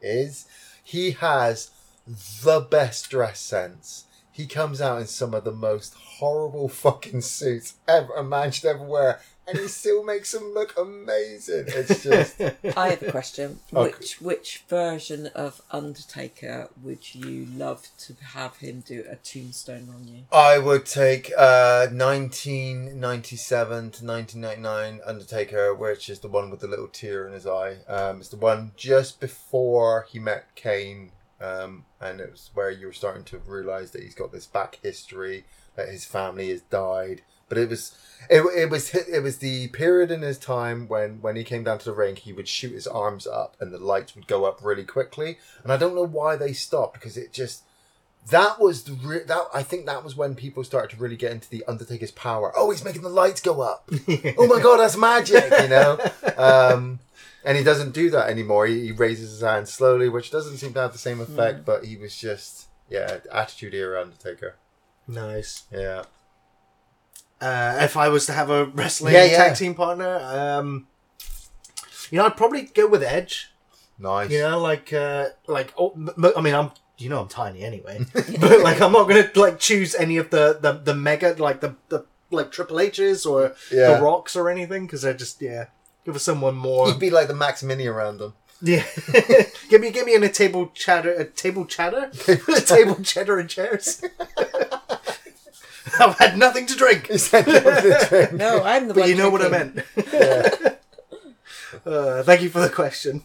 is. 0.00 0.46
He 0.82 1.12
has 1.12 1.70
the 2.42 2.60
best 2.60 3.10
dress 3.10 3.40
sense. 3.40 4.04
He 4.30 4.46
comes 4.46 4.80
out 4.80 5.00
in 5.00 5.06
some 5.06 5.34
of 5.34 5.44
the 5.44 5.52
most 5.52 5.94
horrible 5.94 6.68
fucking 6.68 7.22
suits 7.22 7.74
ever 7.88 8.12
a 8.14 8.22
man 8.22 8.52
should 8.52 8.66
ever 8.66 8.84
wear, 8.84 9.20
and 9.48 9.58
he 9.58 9.68
still 9.68 10.04
makes 10.04 10.32
them 10.32 10.52
look 10.52 10.74
amazing. 10.78 11.64
It's 11.68 12.02
just 12.02 12.40
I 12.76 12.90
have 12.90 13.02
a 13.02 13.10
question. 13.10 13.60
Okay. 13.72 13.90
Which 13.90 14.20
which 14.20 14.64
version 14.68 15.28
of 15.28 15.62
Undertaker 15.70 16.68
would 16.82 17.14
you 17.14 17.46
love 17.54 17.86
to 17.98 18.14
have 18.32 18.56
him 18.58 18.82
do 18.86 19.04
a 19.08 19.16
tombstone 19.16 19.88
on 19.94 20.06
you? 20.06 20.24
I 20.30 20.58
would 20.58 20.86
take 20.86 21.32
uh 21.36 21.88
1997 21.90 23.90
to 23.90 24.04
1999 24.04 25.00
Undertaker, 25.04 25.74
which 25.74 26.08
is 26.08 26.20
the 26.20 26.28
one 26.28 26.50
with 26.50 26.60
the 26.60 26.68
little 26.68 26.88
tear 26.88 27.26
in 27.26 27.32
his 27.32 27.46
eye. 27.46 27.78
Um, 27.88 28.18
it's 28.18 28.28
the 28.28 28.36
one 28.36 28.72
just 28.76 29.20
before 29.20 30.06
he 30.10 30.18
met 30.18 30.54
Kane, 30.54 31.12
um, 31.40 31.84
and 32.00 32.20
it 32.20 32.30
was 32.30 32.50
where 32.54 32.70
you 32.70 32.86
were 32.86 32.92
starting 32.92 33.24
to 33.24 33.38
realize 33.38 33.92
that 33.92 34.02
he's 34.02 34.14
got 34.14 34.32
this 34.32 34.46
back 34.46 34.78
history, 34.82 35.44
that 35.76 35.88
his 35.88 36.04
family 36.04 36.50
has 36.50 36.62
died, 36.62 37.22
but 37.48 37.58
it 37.58 37.68
was 37.68 37.96
it, 38.30 38.42
it 38.56 38.70
was 38.70 38.94
it 38.94 39.22
was 39.22 39.38
the 39.38 39.68
period 39.68 40.10
in 40.10 40.22
his 40.22 40.38
time 40.38 40.88
when 40.88 41.20
when 41.20 41.36
he 41.36 41.44
came 41.44 41.64
down 41.64 41.78
to 41.78 41.84
the 41.86 41.92
ring, 41.92 42.16
he 42.16 42.32
would 42.32 42.48
shoot 42.48 42.72
his 42.72 42.86
arms 42.86 43.26
up 43.26 43.56
and 43.60 43.72
the 43.72 43.78
lights 43.78 44.14
would 44.14 44.26
go 44.26 44.44
up 44.44 44.60
really 44.62 44.84
quickly, 44.84 45.38
and 45.62 45.72
I 45.72 45.76
don't 45.76 45.94
know 45.94 46.06
why 46.06 46.36
they 46.36 46.52
stopped 46.52 46.94
because 46.94 47.16
it 47.16 47.32
just 47.32 47.62
that 48.30 48.60
was 48.60 48.84
the 48.84 48.92
re- 48.92 49.24
that 49.24 49.44
I 49.54 49.62
think 49.62 49.86
that 49.86 50.04
was 50.04 50.16
when 50.16 50.34
people 50.34 50.64
started 50.64 50.94
to 50.94 51.02
really 51.02 51.16
get 51.16 51.32
into 51.32 51.48
the 51.48 51.64
Undertaker's 51.66 52.10
power. 52.10 52.52
Oh, 52.56 52.70
he's 52.70 52.84
making 52.84 53.02
the 53.02 53.08
lights 53.08 53.40
go 53.40 53.60
up. 53.60 53.88
oh 54.38 54.46
my 54.46 54.60
god, 54.60 54.78
that's 54.78 54.96
magic, 54.96 55.44
you 55.62 55.68
know. 55.68 55.98
Um, 56.36 57.00
and 57.44 57.56
he 57.56 57.64
doesn't 57.64 57.94
do 57.94 58.10
that 58.10 58.28
anymore. 58.28 58.66
He, 58.66 58.86
he 58.86 58.92
raises 58.92 59.30
his 59.30 59.40
hand 59.40 59.68
slowly, 59.68 60.08
which 60.08 60.30
doesn't 60.30 60.58
seem 60.58 60.74
to 60.74 60.80
have 60.80 60.92
the 60.92 60.98
same 60.98 61.20
effect. 61.20 61.64
But 61.64 61.84
he 61.84 61.96
was 61.96 62.16
just 62.16 62.68
yeah, 62.90 63.18
attitude 63.32 63.74
era 63.74 64.00
Undertaker. 64.02 64.56
Nice. 65.06 65.64
Yeah, 65.72 66.04
Uh, 67.40 67.78
if 67.82 67.96
I 67.96 68.08
was 68.08 68.26
to 68.26 68.32
have 68.32 68.50
a 68.50 68.64
wrestling 68.74 69.14
Yeah, 69.14 69.24
yeah. 69.24 69.36
tag 69.36 69.56
team 69.56 69.74
partner, 69.74 70.18
um, 70.22 70.86
you 72.10 72.18
know, 72.18 72.26
I'd 72.26 72.36
probably 72.36 72.62
go 72.62 72.86
with 72.88 73.02
Edge. 73.02 73.50
nice. 73.98 74.30
You 74.30 74.40
know, 74.40 74.58
like, 74.60 74.92
uh, 74.92 75.28
like, 75.46 75.72
oh, 75.78 75.92
I 76.36 76.40
mean, 76.40 76.54
I'm, 76.54 76.70
you 76.96 77.08
know, 77.08 77.20
I'm 77.20 77.28
tiny 77.28 77.62
anyway, 77.62 78.00
but 78.14 78.60
like, 78.60 78.80
I'm 78.80 78.90
not 78.92 79.08
gonna 79.08 79.30
like 79.36 79.60
choose 79.60 79.94
any 79.94 80.16
of 80.16 80.30
the 80.30 80.58
the, 80.60 80.72
the 80.72 80.94
mega, 80.94 81.36
like 81.38 81.60
the 81.60 81.76
the 81.90 82.04
like 82.30 82.50
Triple 82.50 82.80
H's 82.80 83.24
or 83.24 83.54
Yeah. 83.70 83.94
the 83.98 84.02
Rocks 84.02 84.34
or 84.34 84.50
anything, 84.50 84.86
because 84.86 85.02
they're 85.02 85.14
just 85.14 85.40
yeah, 85.40 85.66
give 86.04 86.16
us 86.16 86.24
someone 86.24 86.56
more. 86.56 86.88
He'd 86.90 86.98
be 86.98 87.10
like 87.10 87.28
the 87.28 87.34
Max 87.36 87.62
Mini 87.62 87.86
around 87.86 88.18
them. 88.18 88.34
Yeah, 88.60 88.84
give 89.70 89.80
me 89.80 89.92
give 89.92 90.06
me 90.06 90.16
in 90.16 90.24
a 90.24 90.28
table 90.28 90.72
chatter, 90.74 91.12
a 91.12 91.24
table 91.24 91.64
chatter, 91.66 92.10
a 92.26 92.60
table 92.60 92.96
cheddar 93.04 93.38
and 93.38 93.48
chairs. 93.48 94.02
I've 96.00 96.18
had 96.18 96.38
nothing 96.38 96.66
to 96.66 96.76
drink, 96.76 97.06
He 97.08 97.18
said 97.18 97.44
that 97.46 97.64
was 97.64 97.82
the 97.82 98.06
drink. 98.08 98.32
No, 98.32 98.62
I'm 98.62 98.88
the 98.88 98.94
but 98.94 99.00
one 99.00 99.08
you 99.10 99.16
know 99.16 99.30
what 99.30 99.42
I 99.42 99.48
drinking. 99.48 99.82
meant. 99.96 100.08
Yeah. 100.12 100.74
Uh, 101.84 102.22
thank 102.22 102.40
you 102.40 102.48
for 102.48 102.60
the 102.60 102.68
question. 102.70 103.22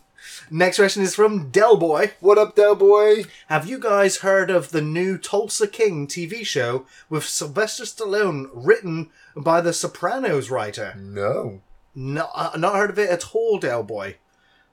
Next 0.51 0.75
question 0.77 1.01
is 1.01 1.15
from 1.15 1.49
Del 1.49 1.77
Boy. 1.77 2.11
What 2.19 2.37
up, 2.37 2.55
Del 2.55 2.75
Boy? 2.75 3.23
Have 3.47 3.67
you 3.67 3.79
guys 3.79 4.17
heard 4.17 4.49
of 4.49 4.71
the 4.71 4.81
new 4.81 5.17
Tulsa 5.17 5.67
King 5.67 6.07
TV 6.07 6.45
show 6.45 6.85
with 7.09 7.23
Sylvester 7.25 7.83
Stallone, 7.85 8.49
written 8.53 9.09
by 9.35 9.61
the 9.61 9.71
Sopranos 9.73 10.49
writer? 10.49 10.93
No. 10.97 11.61
No, 11.95 12.29
uh, 12.35 12.51
not 12.57 12.75
heard 12.75 12.89
of 12.89 12.99
it 12.99 13.09
at 13.09 13.33
all, 13.33 13.59
Del 13.59 13.83
Boy. 13.83 14.17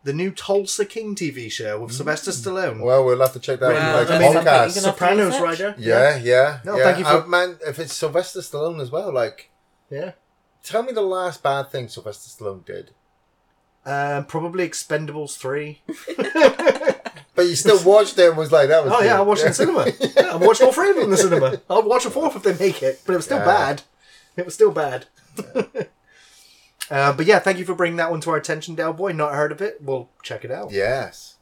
The 0.02 0.12
new 0.14 0.30
Tulsa 0.30 0.86
King 0.86 1.14
TV 1.14 1.50
show 1.52 1.78
with 1.80 1.92
Sylvester 1.92 2.30
Stallone. 2.30 2.82
Well, 2.82 3.04
we'll 3.04 3.20
have 3.20 3.34
to 3.34 3.38
check 3.38 3.60
that 3.60 3.72
Well, 3.74 3.98
out 3.98 4.10
I 4.10 4.14
in 4.16 4.20
mean, 4.22 4.32
the 4.32 4.42
something 4.42 4.52
you 4.54 4.58
podcast. 4.58 4.72
can- 4.72 4.82
Sopranos 4.82 5.26
research? 5.26 5.42
writer. 5.42 5.74
Yeah, 5.78 6.16
yeah. 6.16 6.60
No, 6.64 6.76
yeah. 6.78 6.84
thank 6.84 6.98
you 6.98 7.04
for- 7.04 7.10
Uh, 7.22 7.26
man, 7.26 7.58
if 7.66 7.78
it's 7.78 7.94
Sylvester 7.94 8.40
Stallone 8.40 8.80
as 8.80 8.90
well, 8.90 9.12
like, 9.12 9.50
Yeah. 9.90 10.12
tell 10.64 10.82
me 10.82 10.92
the 10.92 11.02
last 11.02 11.42
bad 11.42 11.70
thing 11.70 11.88
Sylvester 11.88 12.30
Stallone 12.44 12.64
did. 12.64 12.92
Um, 13.84 14.24
probably 14.26 14.66
Expendables 14.68 15.36
3. 15.36 15.82
But 17.36 17.46
you 17.46 17.54
still 17.56 17.82
watched 17.84 18.18
it 18.18 18.28
and 18.28 18.36
was 18.36 18.52
like, 18.52 18.68
that 18.68 18.84
was 18.84 18.92
Oh, 18.94 19.00
yeah, 19.02 19.14
I 19.14 19.18
good. 19.18 19.26
watched 19.28 19.44
it 19.44 19.46
in 19.46 19.54
cinema. 19.54 19.86
Yeah, 19.98 20.22
I 20.32 20.36
watched 20.36 20.60
all 20.60 20.72
three 20.72 20.90
of 20.90 20.96
them 20.96 21.04
in 21.04 21.10
the 21.10 21.16
cinema. 21.16 21.60
I'll 21.70 21.82
watch 21.82 22.04
a 22.04 22.10
fourth 22.10 22.36
if 22.36 22.42
they 22.42 22.52
make 22.62 22.82
it, 22.82 23.00
but 23.06 23.14
it 23.14 23.16
was 23.16 23.24
still 23.24 23.38
Yeah. 23.38 23.44
bad. 23.46 23.82
It 24.36 24.44
was 24.44 24.52
still 24.54 24.72
bad. 24.72 25.06
Uh, 26.90 27.12
but 27.12 27.26
yeah, 27.26 27.38
thank 27.38 27.58
you 27.58 27.64
for 27.64 27.74
bringing 27.74 27.96
that 27.96 28.10
one 28.10 28.20
to 28.22 28.30
our 28.30 28.36
attention, 28.36 28.74
Del 28.74 28.92
Boy. 28.92 29.12
Not 29.12 29.34
heard 29.34 29.52
of 29.52 29.60
it. 29.60 29.80
We'll 29.80 30.10
check 30.22 30.44
it 30.44 30.50
out. 30.50 30.72
Yes. 30.72 31.36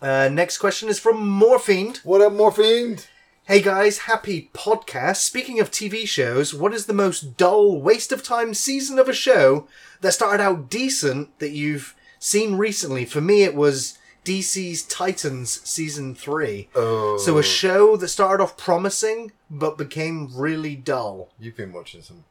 Uh, 0.00 0.28
next 0.32 0.58
question 0.58 0.88
is 0.88 0.98
from 0.98 1.16
Morphiend. 1.18 1.98
What 1.98 2.22
up, 2.22 2.32
Morphine? 2.32 2.98
Hey 3.44 3.60
guys, 3.60 3.98
happy 3.98 4.48
podcast. 4.54 5.16
Speaking 5.16 5.58
of 5.58 5.70
TV 5.70 6.06
shows, 6.06 6.54
what 6.54 6.72
is 6.72 6.86
the 6.86 6.92
most 6.92 7.36
dull, 7.36 7.80
waste 7.80 8.12
of 8.12 8.22
time 8.22 8.54
season 8.54 8.98
of 8.98 9.08
a 9.08 9.12
show 9.12 9.66
that 10.02 10.12
started 10.12 10.40
out 10.42 10.70
decent 10.70 11.36
that 11.40 11.50
you've 11.50 11.96
seen 12.18 12.54
recently? 12.54 13.04
For 13.04 13.20
me, 13.20 13.42
it 13.42 13.56
was 13.56 13.98
DC's 14.24 14.82
Titans 14.82 15.60
season 15.68 16.14
three. 16.14 16.68
Oh. 16.76 17.18
So 17.18 17.38
a 17.38 17.42
show 17.42 17.96
that 17.96 18.08
started 18.08 18.42
off 18.42 18.56
promising 18.56 19.32
but 19.50 19.76
became 19.76 20.30
really 20.32 20.76
dull. 20.76 21.30
You've 21.38 21.56
been 21.56 21.72
watching 21.72 22.02
some 22.02 22.24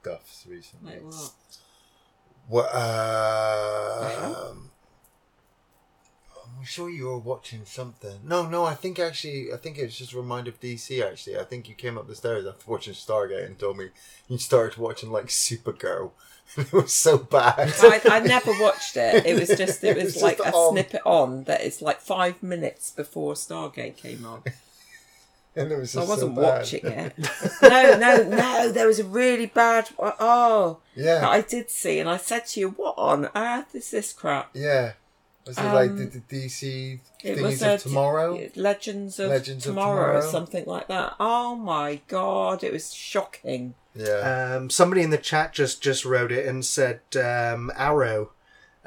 stuff 0.00 0.44
recently. 0.48 0.94
Like 1.00 1.14
what? 2.48 2.74
Um, 2.74 4.70
I'm 6.58 6.64
sure 6.64 6.88
you 6.88 7.06
were 7.06 7.18
watching 7.18 7.64
something. 7.64 8.20
No, 8.24 8.48
no. 8.48 8.64
I 8.64 8.74
think 8.74 8.98
actually, 8.98 9.52
I 9.52 9.56
think 9.58 9.78
it 9.78 9.84
was 9.84 9.96
just 9.98 10.12
a 10.12 10.16
reminder 10.16 10.50
of 10.50 10.60
DC. 10.60 11.04
Actually, 11.04 11.38
I 11.38 11.44
think 11.44 11.68
you 11.68 11.74
came 11.74 11.98
up 11.98 12.08
the 12.08 12.14
stairs 12.14 12.46
after 12.46 12.70
watching 12.70 12.94
Stargate 12.94 13.44
and 13.46 13.58
told 13.58 13.76
me 13.76 13.88
you 14.28 14.38
started 14.38 14.78
watching 14.78 15.10
like 15.10 15.26
Supergirl. 15.26 16.12
it 16.56 16.72
was 16.72 16.92
so 16.92 17.18
bad. 17.18 17.74
I, 17.82 18.00
I 18.06 18.20
never 18.26 18.52
watched 18.58 18.96
it. 18.96 19.26
It 19.26 19.38
was 19.38 19.48
just 19.50 19.84
it 19.84 19.96
It 19.98 20.04
was 20.04 20.14
was 20.14 20.22
like 20.22 20.38
a 20.38 20.50
on. 20.52 20.72
snippet 20.72 21.02
on 21.04 21.44
that 21.44 21.60
it's 21.60 21.82
like 21.82 22.00
five 22.00 22.42
minutes 22.42 22.90
before 22.90 23.34
Stargate 23.34 23.96
came 23.98 24.24
on. 24.24 24.42
and 25.56 25.72
it 25.72 25.78
was 25.78 25.90
So 25.92 26.02
I 26.02 26.04
wasn't 26.04 26.34
so 26.36 26.42
watching 26.42 26.86
it. 26.86 27.14
No, 27.62 27.96
no, 27.98 28.22
no. 28.24 28.72
There 28.72 28.86
was 28.86 28.98
a 29.00 29.04
really 29.04 29.46
bad. 29.46 29.88
Oh, 29.98 30.78
Yeah. 30.94 31.20
that 31.20 31.30
I 31.30 31.40
did 31.40 31.70
see, 31.70 31.98
and 31.98 32.08
I 32.08 32.16
said 32.16 32.46
to 32.48 32.60
you, 32.60 32.68
"What 32.70 32.94
on 32.98 33.28
earth 33.34 33.74
is 33.74 33.90
this 33.90 34.12
crap?" 34.12 34.50
Yeah. 34.54 34.92
Was 35.46 35.56
it 35.56 35.62
like 35.62 35.90
Um, 35.90 35.96
the, 36.10 36.20
the 36.20 36.46
DC 36.48 37.00
It 37.24 37.36
Things 37.36 37.62
of 37.62 37.68
a 37.68 37.78
Tomorrow? 37.78 38.50
Legends 38.54 39.18
of 39.18 39.30
Legends 39.30 39.64
of 39.66 39.70
Tomorrow, 39.72 40.18
or 40.18 40.22
something 40.22 40.66
like 40.66 40.88
that. 40.88 41.14
Oh 41.18 41.56
my 41.56 42.00
god, 42.06 42.62
it 42.62 42.70
was 42.72 42.92
shocking. 42.92 43.74
Yeah. 43.94 44.56
Um, 44.56 44.68
somebody 44.68 45.02
in 45.02 45.08
the 45.10 45.16
chat 45.18 45.54
just 45.54 45.82
just 45.82 46.04
wrote 46.04 46.30
it 46.32 46.46
and 46.46 46.64
said 46.66 47.00
um, 47.16 47.72
Arrow, 47.76 48.30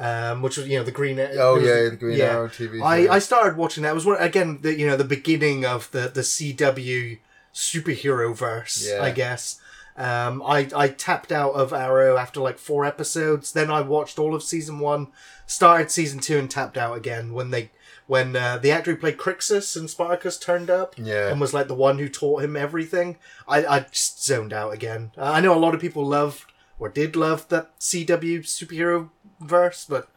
um, 0.01 0.41
which 0.41 0.57
was 0.57 0.67
you 0.67 0.77
know 0.77 0.83
the 0.83 0.91
green. 0.91 1.19
oh 1.19 1.57
yeah, 1.59 1.89
the- 1.89 1.95
Green 1.99 2.17
yeah. 2.17 2.25
Arrow 2.25 2.47
TV. 2.49 2.81
I, 2.83 2.95
series. 2.97 3.09
I 3.09 3.19
started 3.19 3.55
watching 3.57 3.83
that. 3.83 3.91
It 3.91 3.95
was 3.95 4.05
one, 4.05 4.17
again 4.21 4.59
the 4.61 4.77
you 4.77 4.87
know 4.87 4.97
the 4.97 5.03
beginning 5.17 5.65
of 5.65 5.89
the 5.91 6.09
the 6.09 6.21
CW 6.21 7.19
superhero 7.53 8.35
verse, 8.35 8.87
Yeah. 8.87 9.03
I 9.03 9.11
guess. 9.11 9.59
Um, 9.97 10.41
I 10.43 10.69
I 10.75 10.87
tapped 10.87 11.31
out 11.31 11.51
of 11.53 11.73
Arrow 11.73 12.17
after 12.17 12.39
like 12.39 12.57
four 12.57 12.85
episodes. 12.85 13.51
Then 13.51 13.69
I 13.69 13.81
watched 13.81 14.17
all 14.17 14.33
of 14.33 14.41
season 14.43 14.79
one, 14.79 15.07
started 15.45 15.91
season 15.91 16.19
two, 16.19 16.37
and 16.39 16.49
tapped 16.49 16.77
out 16.77 16.95
again 16.97 17.33
when 17.33 17.51
they 17.51 17.71
when 18.07 18.35
uh, 18.35 18.57
the 18.57 18.71
actor 18.71 18.91
who 18.91 18.97
played 18.97 19.17
Crixus 19.17 19.77
and 19.77 19.89
Spartacus 19.89 20.37
turned 20.39 20.69
up 20.69 20.95
Yeah. 20.97 21.29
and 21.29 21.39
was 21.39 21.53
like 21.53 21.67
the 21.67 21.75
one 21.75 21.97
who 21.99 22.09
taught 22.09 22.43
him 22.43 22.55
everything. 22.57 23.17
I 23.47 23.65
I 23.65 23.79
just 23.81 24.23
zoned 24.25 24.53
out 24.53 24.73
again. 24.73 25.11
Uh, 25.17 25.23
I 25.31 25.41
know 25.41 25.53
a 25.55 25.59
lot 25.59 25.75
of 25.75 25.81
people 25.81 26.05
loved 26.05 26.45
or 26.79 26.89
did 26.89 27.15
love 27.15 27.47
that 27.49 27.77
CW 27.79 28.39
superhero 28.39 29.09
verse, 29.41 29.85
but 29.87 30.07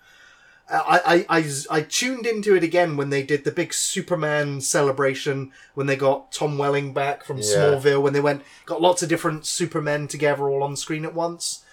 I, 0.70 1.24
I, 1.28 1.38
I, 1.38 1.52
I 1.70 1.80
tuned 1.82 2.26
into 2.26 2.54
it 2.54 2.64
again 2.64 2.96
when 2.96 3.10
they 3.10 3.22
did 3.22 3.44
the 3.44 3.50
big 3.52 3.74
Superman 3.74 4.60
celebration 4.62 5.52
when 5.74 5.86
they 5.86 5.96
got 5.96 6.32
Tom 6.32 6.56
Welling 6.56 6.94
back 6.94 7.24
from 7.24 7.38
Yeah. 7.38 7.44
Smallville 7.44 8.00
when 8.02 8.12
they 8.14 8.20
went 8.20 8.42
got 8.64 8.80
lots 8.80 9.02
of 9.02 9.08
different 9.08 9.44
Supermen 9.46 10.08
together 10.08 10.48
all 10.48 10.62
on 10.62 10.76
screen 10.76 11.04
at 11.04 11.14
once. 11.14 11.64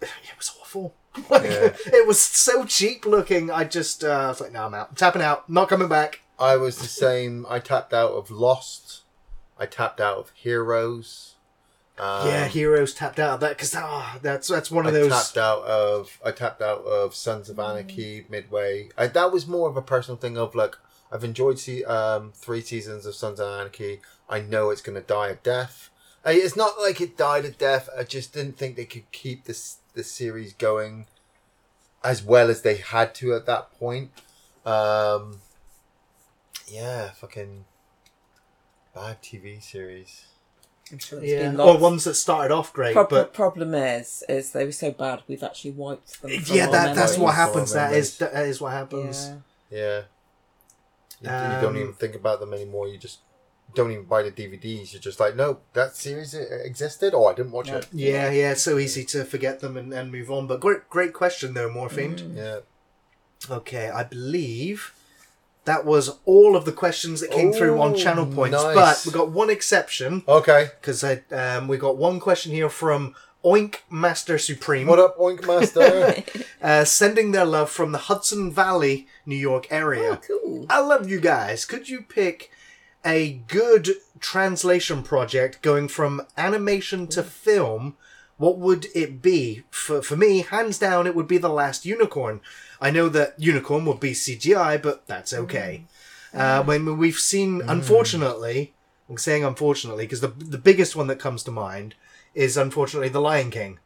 It 0.00 0.08
was 0.36 0.52
awful. 0.60 0.94
Like, 1.28 1.42
Yeah. 1.44 1.72
It 1.86 2.06
was 2.06 2.20
so 2.20 2.64
cheap 2.64 3.04
looking. 3.04 3.50
I 3.50 3.64
just 3.64 4.04
uh, 4.04 4.08
I 4.10 4.28
was 4.28 4.40
like, 4.40 4.52
no, 4.52 4.66
I'm 4.66 4.74
out. 4.74 4.90
I'm 4.90 4.94
tapping 4.96 5.22
out. 5.22 5.48
Not 5.50 5.68
coming 5.68 5.88
back. 5.88 6.20
I 6.38 6.56
was 6.56 6.78
the 6.78 6.86
same. 6.86 7.44
I 7.48 7.58
tapped 7.58 7.92
out 7.92 8.12
of 8.12 8.30
Lost. 8.30 9.02
I 9.58 9.66
tapped 9.66 10.00
out 10.00 10.18
of 10.18 10.30
Heroes. 10.34 11.29
Um, 12.00 12.28
yeah, 12.28 12.48
Heroes 12.48 12.94
tapped 12.94 13.18
out 13.18 13.34
of 13.34 13.40
that 13.40 13.58
because 13.58 13.72
that's 14.22 14.48
that's 14.48 14.70
one 14.70 14.86
of 14.86 14.94
I 14.94 14.98
those. 14.98 15.10
tapped 15.10 15.36
out 15.36 15.62
of. 15.64 16.18
I 16.24 16.30
tapped 16.30 16.62
out 16.62 16.82
of 16.86 17.14
Sons 17.14 17.50
of 17.50 17.58
Anarchy 17.58 18.24
midway. 18.30 18.88
I, 18.96 19.06
that 19.08 19.30
was 19.30 19.46
more 19.46 19.68
of 19.68 19.76
a 19.76 19.82
personal 19.82 20.16
thing 20.16 20.38
of 20.38 20.54
like 20.54 20.76
I've 21.12 21.24
enjoyed 21.24 21.58
see, 21.58 21.84
um, 21.84 22.32
three 22.34 22.62
seasons 22.62 23.04
of 23.04 23.14
Sons 23.14 23.38
of 23.38 23.52
Anarchy. 23.52 24.00
I 24.30 24.40
know 24.40 24.70
it's 24.70 24.80
gonna 24.80 25.02
die 25.02 25.28
a 25.28 25.34
death. 25.34 25.90
I, 26.24 26.32
it's 26.32 26.56
not 26.56 26.80
like 26.80 27.02
it 27.02 27.18
died 27.18 27.44
a 27.44 27.50
death. 27.50 27.90
I 27.98 28.04
just 28.04 28.32
didn't 28.32 28.56
think 28.56 28.76
they 28.76 28.86
could 28.86 29.10
keep 29.12 29.44
this 29.44 29.76
the 29.92 30.02
series 30.02 30.54
going 30.54 31.04
as 32.02 32.22
well 32.22 32.48
as 32.48 32.62
they 32.62 32.76
had 32.76 33.14
to 33.16 33.34
at 33.34 33.44
that 33.44 33.72
point. 33.78 34.10
Um, 34.64 35.40
yeah, 36.66 37.10
fucking 37.10 37.66
bad 38.94 39.22
TV 39.22 39.62
series. 39.62 40.24
I'm 40.92 40.98
sure 40.98 41.20
there's 41.20 41.30
Yeah, 41.32 41.50
been 41.50 41.60
or 41.60 41.78
ones 41.78 42.04
that 42.04 42.14
started 42.14 42.52
off 42.52 42.72
great, 42.72 42.94
Pro- 42.94 43.06
but 43.06 43.32
problem 43.32 43.74
is, 43.74 44.24
is 44.28 44.52
they 44.52 44.64
were 44.64 44.72
so 44.72 44.90
bad. 44.90 45.22
We've 45.28 45.42
actually 45.42 45.72
wiped 45.72 46.20
them. 46.22 46.30
From 46.40 46.56
yeah, 46.56 46.66
our 46.66 46.72
that 46.72 46.94
that's 46.96 47.16
what 47.18 47.34
happens. 47.34 47.72
That 47.72 47.90
memories. 47.90 48.08
is 48.08 48.18
that 48.18 48.34
is 48.46 48.60
what 48.60 48.72
happens. 48.72 49.30
Yeah. 49.70 50.02
Yeah. 51.20 51.48
You, 51.48 51.54
you 51.56 51.60
don't 51.60 51.76
Um, 51.76 51.82
even 51.82 51.92
think 51.92 52.14
about 52.14 52.40
them 52.40 52.52
anymore. 52.54 52.88
You 52.88 52.98
just 52.98 53.18
don't 53.74 53.92
even 53.92 54.04
buy 54.04 54.22
the 54.22 54.32
DVDs. 54.32 54.92
You're 54.92 55.00
just 55.02 55.20
like, 55.20 55.36
no, 55.36 55.58
that 55.74 55.94
series 55.96 56.34
existed. 56.34 57.14
Oh, 57.14 57.26
I 57.26 57.34
didn't 57.34 57.52
watch 57.52 57.68
No. 57.68 57.76
it. 57.78 57.86
Yeah, 57.92 58.30
yeah, 58.30 58.52
it's 58.52 58.62
so 58.62 58.78
easy 58.78 59.04
to 59.04 59.24
forget 59.24 59.60
them 59.60 59.76
and, 59.76 59.92
and 59.92 60.10
move 60.10 60.30
on. 60.30 60.46
But 60.48 60.60
great, 60.60 60.88
great 60.88 61.12
question 61.12 61.54
though, 61.54 61.70
Morphiend. 61.70 62.20
Mm. 62.20 62.36
Yeah. 62.36 62.58
Okay, 63.56 63.88
I 63.90 64.02
believe 64.02 64.92
that 65.70 65.86
was 65.86 66.18
all 66.24 66.56
of 66.56 66.64
the 66.64 66.72
questions 66.72 67.20
that 67.20 67.30
came 67.30 67.52
through 67.52 67.80
on 67.80 67.94
channel 67.94 68.26
points. 68.26 68.60
nice. 68.60 68.74
But 68.74 69.06
we 69.06 69.16
got 69.16 69.30
one 69.30 69.50
exception 69.50 70.24
Okay. 70.26 70.70
because 70.80 71.04
um, 71.04 71.68
we 71.68 71.78
got 71.78 71.96
one 71.96 72.18
question 72.18 72.50
here 72.50 72.68
from 72.68 73.14
Oink 73.44 73.76
Master 73.88 74.36
Supreme. 74.36 74.88
What 74.88 74.98
up, 74.98 75.16
Oink 75.16 75.46
Master? 75.46 76.24
uh, 76.62 76.84
sending 76.84 77.30
their 77.30 77.44
love 77.44 77.70
from 77.70 77.92
the 77.92 77.98
Hudson 77.98 78.50
Valley, 78.50 79.06
New 79.24 79.36
York 79.36 79.68
area. 79.70 80.18
Oh, 80.20 80.38
cool. 80.42 80.66
I 80.68 80.80
love 80.80 81.08
you 81.08 81.20
guys. 81.20 81.64
Could 81.64 81.88
you 81.88 82.02
pick 82.02 82.50
a 83.06 83.34
good 83.46 83.90
translation 84.18 85.04
project 85.04 85.62
going 85.62 85.86
from 85.86 86.26
animation 86.36 87.06
to 87.06 87.22
film? 87.22 87.96
What 88.38 88.58
would 88.58 88.86
it 88.92 89.22
be? 89.22 89.62
For, 89.70 90.02
for 90.02 90.16
me, 90.16 90.40
hands 90.40 90.80
down, 90.80 91.06
it 91.06 91.14
would 91.14 91.28
be 91.28 91.38
The 91.38 91.48
Last 91.48 91.86
Unicorn. 91.86 92.40
I 92.80 92.90
know 92.90 93.08
that 93.10 93.34
Unicorn 93.38 93.84
would 93.86 94.00
be 94.00 94.12
CGI, 94.12 94.80
but 94.82 95.06
that's 95.06 95.32
okay. 95.34 95.84
Uh, 96.32 96.62
when 96.62 96.96
we've 96.96 97.18
seen, 97.18 97.60
unfortunately, 97.66 98.72
I'm 99.08 99.18
saying 99.18 99.44
unfortunately 99.44 100.04
because 100.04 100.20
the 100.20 100.28
the 100.28 100.58
biggest 100.58 100.94
one 100.94 101.08
that 101.08 101.18
comes 101.18 101.42
to 101.44 101.50
mind 101.50 101.94
is 102.34 102.56
unfortunately 102.56 103.08
The 103.08 103.20
Lion 103.20 103.50
King 103.50 103.78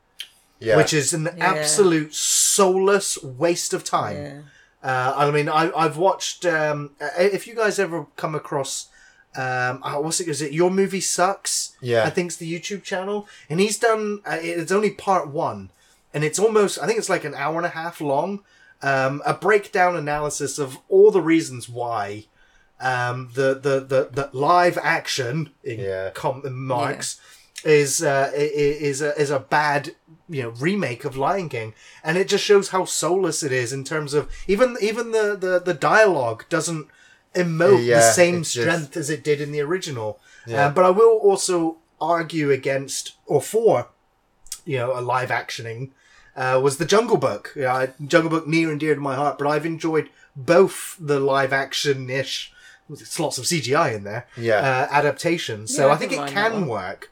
yeah. 0.65 0.77
which 0.77 0.93
is 0.93 1.13
an 1.13 1.25
Yeah. 1.37 1.45
absolute 1.45 2.15
soulless 2.15 3.23
waste 3.23 3.73
of 3.75 3.85
time. 3.85 4.17
Yeah. 4.17 4.41
Uh, 4.83 5.15
I 5.17 5.31
mean, 5.31 5.49
I, 5.49 5.71
I've 5.75 5.97
watched. 5.97 6.45
Um, 6.45 6.91
uh, 7.01 7.09
if 7.17 7.47
you 7.47 7.55
guys 7.55 7.79
ever 7.79 8.07
come 8.17 8.35
across, 8.35 8.89
um, 9.35 9.81
oh, 9.83 10.01
what's 10.01 10.21
it? 10.21 10.29
Is 10.29 10.43
it 10.43 10.53
your 10.53 10.71
movie 10.71 11.01
sucks? 11.01 11.75
Yeah. 11.81 12.05
I 12.05 12.11
think 12.11 12.29
it's 12.29 12.37
the 12.37 12.53
YouTube 12.53 12.83
channel, 12.83 13.27
and 13.49 13.61
he's 13.61 13.79
done. 13.79 14.21
Uh, 14.27 14.39
it's 14.41 14.73
only 14.73 14.91
part 14.91 15.29
one, 15.29 15.71
and 16.13 16.23
it's 16.23 16.39
almost. 16.39 16.79
I 16.79 16.87
think 16.87 16.99
it's 16.99 17.09
like 17.09 17.25
an 17.25 17.35
hour 17.35 17.57
and 17.57 17.65
a 17.67 17.71
half 17.71 18.01
long. 18.01 18.41
Um, 18.83 19.23
a 19.25 19.33
breakdown 19.35 19.97
analysis 19.97 20.59
of 20.59 20.77
all 20.89 21.11
the 21.11 21.23
reasons 21.23 21.69
why 21.69 22.27
um, 22.81 23.31
the, 23.35 23.55
the 23.55 23.81
the 23.81 24.09
the 24.13 24.31
live 24.33 24.79
action 24.83 25.51
in 25.63 25.81
Yeah. 25.81 26.11
com- 26.11 26.43
marks 26.53 27.19
is 27.65 28.03
uh, 28.03 28.31
i- 28.35 28.37
i- 28.37 28.79
is 28.91 29.01
a 29.01 29.19
is 29.19 29.31
a 29.31 29.39
bad 29.39 29.95
you 30.29 30.43
know 30.43 30.51
remake 30.51 31.05
of 31.07 31.17
Lion 31.17 31.49
King, 31.49 31.73
and 32.03 32.19
it 32.19 32.29
just 32.29 32.45
shows 32.45 32.69
how 32.71 32.85
soulless 32.85 33.43
it 33.43 33.53
is 33.53 33.73
in 33.73 33.85
terms 33.85 34.13
of 34.13 34.29
even 34.47 34.77
even 34.83 35.13
the 35.13 35.35
the, 35.39 35.61
the 35.65 35.73
dialogue 35.75 36.45
doesn't 36.51 36.89
emote 37.35 37.87
the 37.89 38.01
same 38.13 38.41
it's 38.41 38.53
just- 38.53 38.67
strength 38.67 38.97
as 38.99 39.09
it 39.09 39.25
did 39.25 39.41
in 39.41 39.51
the 39.53 39.61
original. 39.63 40.21
Yeah. 40.47 40.67
Uh, 40.67 40.71
but 40.73 40.85
I 40.85 40.91
will 40.91 41.17
also 41.19 41.79
argue 42.01 42.51
against 42.51 43.13
or 43.25 43.41
for 43.41 43.89
you 44.67 44.77
know 44.77 44.99
a 44.99 45.01
live 45.01 45.31
actioning 45.31 45.91
uh, 46.37 46.61
was 46.63 46.77
the 46.79 46.85
Jungle 46.85 47.17
Book. 47.17 47.53
Yeah, 47.57 47.87
Jungle 48.07 48.31
Book 48.31 48.47
near 48.47 48.71
and 48.71 48.81
dear 48.81 48.95
to 48.95 49.01
my 49.01 49.15
heart, 49.15 49.39
but 49.39 49.47
I've 49.47 49.67
enjoyed 49.67 50.09
both 50.37 50.97
the 51.01 51.21
live 51.21 51.53
action 51.53 52.11
ish. 52.11 52.53
There's 52.89 53.19
lots 53.19 53.39
of 53.39 53.45
CGI 53.45 53.95
in 53.95 54.05
there. 54.05 54.27
Yeah. 54.37 54.57
Uh, 54.59 54.89
adaptations, 54.95 55.75
so 55.75 55.87
Yeah, 55.87 55.93
I 55.93 55.95
I 55.95 55.97
think 55.97 56.13
it 56.13 56.17
didn't 56.17 56.35
mind 56.35 56.37
that 56.37 56.53
can 56.53 56.67
work. 56.67 57.11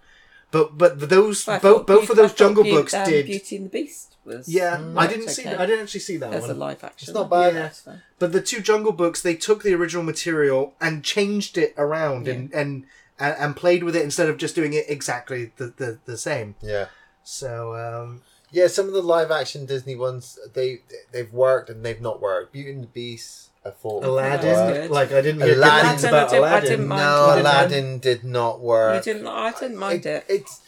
But 0.50 0.76
but 0.76 1.08
those 1.08 1.44
But 1.46 1.52
I 1.52 1.58
both 1.60 1.86
both 1.86 1.98
Beauty- 2.00 2.12
of 2.12 2.16
those 2.18 2.32
I 2.32 2.34
Jungle 2.34 2.62
Beauty- 2.64 2.76
Books 2.76 2.94
um, 2.94 3.06
did. 3.08 3.26
Beauty 3.26 3.56
and 3.56 3.64
the 3.66 3.70
Beast 3.70 4.16
was. 4.24 4.46
Yeah, 4.48 4.76
Mm, 4.76 4.98
I 4.98 5.06
didn't 5.06 5.28
see. 5.30 5.42
okay. 5.46 5.54
I 5.56 5.64
didn't 5.64 5.84
actually 5.84 6.00
see 6.00 6.18
that 6.18 6.30
There's 6.30 6.44
a 6.44 6.52
live 6.54 6.84
action. 6.84 7.08
It's 7.08 7.14
not 7.14 7.30
bad. 7.30 7.54
Yeah. 7.54 7.60
That's. 7.62 7.88
But 8.18 8.32
the 8.32 8.42
two 8.42 8.60
Jungle 8.60 8.92
Books, 8.92 9.22
they 9.22 9.34
took 9.34 9.62
the 9.62 9.72
original 9.74 10.02
material 10.04 10.74
and 10.78 11.02
changed 11.02 11.56
it 11.56 11.72
around 11.78 12.28
and, 12.28 12.52
and 12.52 12.84
and 13.18 13.34
and 13.38 13.56
played 13.56 13.82
with 13.82 13.96
it 13.96 14.02
instead 14.02 14.28
of 14.28 14.36
just 14.36 14.54
doing 14.54 14.74
it 14.74 14.84
exactly 14.90 15.52
the 15.56 15.72
the, 15.76 15.98
the 16.04 16.18
same. 16.18 16.54
yeah. 16.60 16.86
So 17.24 17.74
um, 17.74 18.20
Yeah, 18.52 18.66
some 18.66 18.86
of 18.86 18.92
the 18.92 19.02
live 19.02 19.30
action 19.30 19.64
Disney 19.66 19.96
ones 19.96 20.38
they 20.54 20.82
they've 21.10 21.32
worked 21.32 21.70
and 21.70 21.84
they've 21.84 22.00
not 22.00 22.20
worked. 22.20 22.52
Beauty 22.52 22.70
and 22.70 22.82
the 22.84 22.86
Beast, 22.88 23.48
I 23.64 23.70
thought 23.70 24.04
Aladdin, 24.04 24.50
That's 24.52 24.90
like 24.90 25.10
I 25.10 25.22
didn't 25.22 25.40
hear 25.40 25.54
good 25.54 25.58
Aladdin. 25.58 25.90
things 25.90 26.04
about 26.04 26.28
I 26.28 26.30
didn't- 26.30 26.44
I 26.44 26.48
Aladdin. 26.48 26.70
didn't 26.70 26.88
mind- 26.88 27.00
No, 27.02 27.40
Aladdin 27.40 27.98
did 27.98 28.24
not 28.24 28.60
work. 28.60 29.06
You 29.06 29.12
didn't. 29.12 29.26
I 29.26 29.52
didn't 29.52 29.76
mind 29.78 30.04
it. 30.06 30.24
It's 30.28 30.60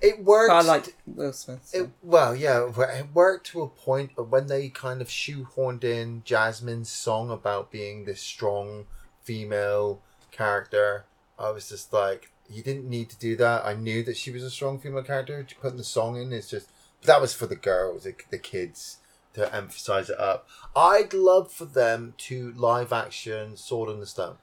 it 0.00 0.22
worked. 0.24 0.50
but 0.50 0.56
I 0.56 0.60
liked 0.62 0.94
Will 1.06 1.32
Smith. 1.32 1.60
so. 1.64 1.78
It, 1.84 1.90
well, 2.02 2.34
yeah, 2.34 2.68
it 2.76 3.06
worked 3.14 3.46
to 3.48 3.62
a 3.62 3.68
point, 3.68 4.12
but 4.16 4.28
when 4.30 4.46
they 4.48 4.68
kind 4.68 5.00
of 5.00 5.08
shoehorned 5.08 5.84
in 5.84 6.22
Jasmine's 6.24 6.90
song 6.90 7.30
about 7.30 7.70
being 7.70 8.04
this 8.04 8.20
strong 8.20 8.86
female 9.22 10.00
character, 10.32 11.04
I 11.38 11.50
was 11.50 11.68
just 11.68 11.92
like, 11.92 12.30
you 12.48 12.62
didn't 12.62 12.88
need 12.88 13.10
to 13.10 13.18
do 13.18 13.36
that. 13.36 13.64
I 13.64 13.74
knew 13.74 14.02
that 14.02 14.16
she 14.16 14.30
was 14.30 14.42
a 14.42 14.50
strong 14.50 14.78
female 14.78 15.02
character. 15.04 15.46
Putting 15.60 15.78
the 15.78 15.84
song 15.84 16.16
in 16.20 16.32
is 16.32 16.48
just, 16.50 16.68
but 17.02 17.06
that 17.08 17.20
was 17.20 17.34
for 17.34 17.46
the 17.46 17.56
girls, 17.56 18.04
the, 18.04 18.14
the 18.30 18.38
kids, 18.38 18.98
to 19.34 19.52
emphasize 19.54 20.08
it 20.08 20.18
up. 20.20 20.48
I'd 20.76 21.12
love 21.12 21.50
for 21.52 21.64
them 21.64 22.14
to 22.28 22.52
live 22.56 22.92
action 22.92 23.56
Sword 23.56 23.90
in 23.90 24.00
the 24.00 24.06
Stone. 24.06 24.36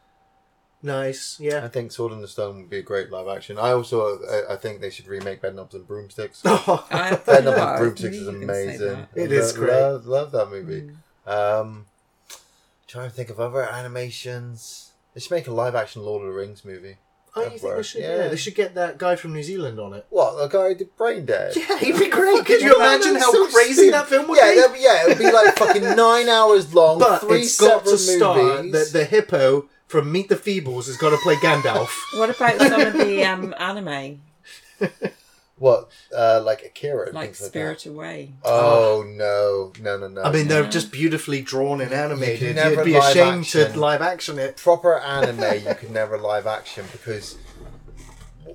Nice, 0.81 1.37
yeah. 1.39 1.63
I 1.65 1.67
think 1.67 1.91
Sword 1.91 2.13
in 2.13 2.21
the 2.21 2.27
Stone 2.27 2.57
would 2.57 2.69
be 2.69 2.77
a 2.77 2.81
great 2.83 3.09
live 3.11 3.27
action. 3.27 3.57
I 3.57 3.71
also, 3.71 4.19
I, 4.25 4.53
I 4.53 4.55
think 4.57 4.79
they 4.81 4.89
should 4.89 5.07
remake 5.07 5.41
Bedknobs 5.41 5.73
and 5.73 5.87
Broomsticks. 5.87 6.41
I, 6.45 7.19
Bed 7.25 7.45
Knobs 7.45 7.57
and 7.59 7.77
Broomsticks 7.79 8.15
is 8.17 8.21
you 8.21 8.25
were 8.27 8.31
gonna 8.39 8.53
say 8.53 8.63
amazing. 8.63 8.87
that. 8.87 9.09
It 9.15 9.31
I 9.31 9.35
is 9.35 9.57
lo- 9.57 9.65
great. 9.65 9.81
Love, 9.81 10.05
love 10.05 10.31
that 10.31 10.49
movie. 10.49 10.91
Um, 11.25 11.85
trying 12.87 13.09
to 13.09 13.15
think 13.15 13.29
of 13.29 13.39
other 13.39 13.61
animations. 13.63 14.91
They 15.13 15.19
should 15.21 15.31
make 15.31 15.47
a 15.47 15.53
live 15.53 15.75
action 15.75 16.03
Lord 16.03 16.21
of 16.21 16.27
the 16.29 16.33
Rings 16.33 16.63
movie. 16.63 16.97
Oh, 17.39 17.53
you 17.53 17.59
think 17.59 17.75
they 17.75 17.83
should? 17.83 18.01
Yeah. 18.01 18.17
Yeah. 18.17 18.27
they 18.27 18.35
should 18.37 18.55
get 18.55 18.75
that 18.75 18.97
guy 18.97 19.15
from 19.15 19.33
New 19.33 19.43
Zealand 19.43 19.79
on 19.79 19.93
it. 19.93 20.05
What 20.09 20.37
the 20.37 20.47
guy 20.47 20.69
who 20.69 20.75
did 20.75 20.95
Brain 20.97 21.25
Dead? 21.25 21.55
Yeah, 21.55 21.77
he'd 21.79 21.99
be 21.99 22.09
great. 22.09 22.45
Could 22.45 22.61
you 22.61 22.75
imagine 22.75 23.15
how 23.15 23.31
so 23.31 23.47
crazy 23.47 23.73
stupid. 23.73 23.93
that 23.93 24.07
film 24.07 24.27
would 24.27 24.37
yeah, 24.37 24.51
be? 24.51 24.59
that'd 24.59 24.81
yeah, 24.81 25.03
it 25.03 25.07
would 25.09 25.17
be 25.17 25.31
like 25.31 25.55
fucking 25.57 25.83
nine 25.95 26.29
hours 26.29 26.73
long. 26.73 26.99
But 26.99 27.19
three 27.19 27.41
it's 27.41 27.59
got 27.59 27.85
to 27.85 27.97
star 27.97 28.61
movies. 28.63 28.91
the, 28.91 28.99
the 28.99 29.05
hippo 29.05 29.67
from 29.87 30.11
Meet 30.11 30.29
the 30.29 30.35
Feebles 30.35 30.85
has 30.85 30.97
got 30.97 31.09
to 31.09 31.17
play 31.17 31.35
Gandalf. 31.35 31.89
What 32.17 32.29
about 32.29 32.59
some 32.59 32.81
of 32.81 32.93
the 32.93 33.23
um, 33.23 33.53
anime, 33.57 34.21
what, 35.59 35.89
uh, 36.15 36.41
like 36.43 36.63
Akira, 36.63 37.11
like 37.11 37.27
things 37.27 37.41
like 37.41 37.49
Spirit 37.49 37.85
Away? 37.85 38.31
that. 38.43 38.49
Oh 38.49 39.03
no, 39.07 39.71
no, 39.81 39.97
no, 39.97 40.07
no! 40.07 40.21
I 40.23 40.31
mean, 40.31 40.47
they're 40.47 40.63
Yeah. 40.63 40.69
just 40.69 40.91
beautifully 40.91 41.41
drawn 41.41 41.81
and 41.81 41.93
animated. 41.93 42.55
never 42.55 42.75
You'd 42.77 42.85
be 42.85 42.93
live 42.93 43.11
ashamed 43.15 43.41
action. 43.45 43.71
to 43.73 43.79
live 43.79 44.01
action 44.01 44.39
it. 44.39 44.57
proper 44.57 44.97
anime 45.17 45.65
you 45.67 45.75
can 45.75 45.93
never 45.93 46.17
live 46.17 46.47
action 46.47 46.85
because 46.91 47.37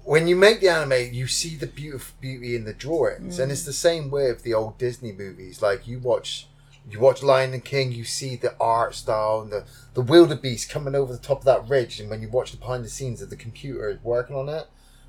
when 0.05 0.27
you 0.27 0.37
make 0.37 0.61
the 0.61 0.69
anime 0.69 1.13
you 1.15 1.27
see 1.27 1.57
the 1.57 1.67
beauty 1.67 2.03
beauty 2.21 2.55
in 2.57 2.65
the 2.65 2.75
drawings 2.75 3.39
and 3.39 3.51
it's 3.51 3.65
the 3.65 3.73
same 3.73 4.11
way 4.11 4.27
with 4.31 4.43
the 4.43 4.53
old 4.53 4.77
disney 4.77 5.13
movies 5.13 5.63
like 5.63 5.87
you 5.87 5.99
watch 5.99 6.47
you 6.91 6.99
watch 7.01 7.23
lion 7.23 7.55
and 7.55 7.65
king 7.65 7.91
you 7.93 8.05
see 8.05 8.37
the 8.37 8.55
art 8.61 8.95
style 8.95 9.41
and 9.41 9.51
the 9.53 9.65
the 9.95 10.03
wildebeest 10.03 10.69
coming 10.69 10.95
over 10.95 11.13
the 11.13 11.19
top 11.19 11.39
of 11.39 11.45
that 11.45 11.67
ridge 11.69 12.01
and 12.01 12.11
when 12.11 12.21
you 12.21 12.29
watch 12.29 12.51
the 12.51 12.57
behind 12.59 12.85
the 12.85 12.89
scenes 12.91 13.23
of 13.23 13.31
the 13.31 13.37
computer 13.37 13.89
is 13.89 13.99
working 14.03 14.37
on 14.37 14.49
it 14.49 14.67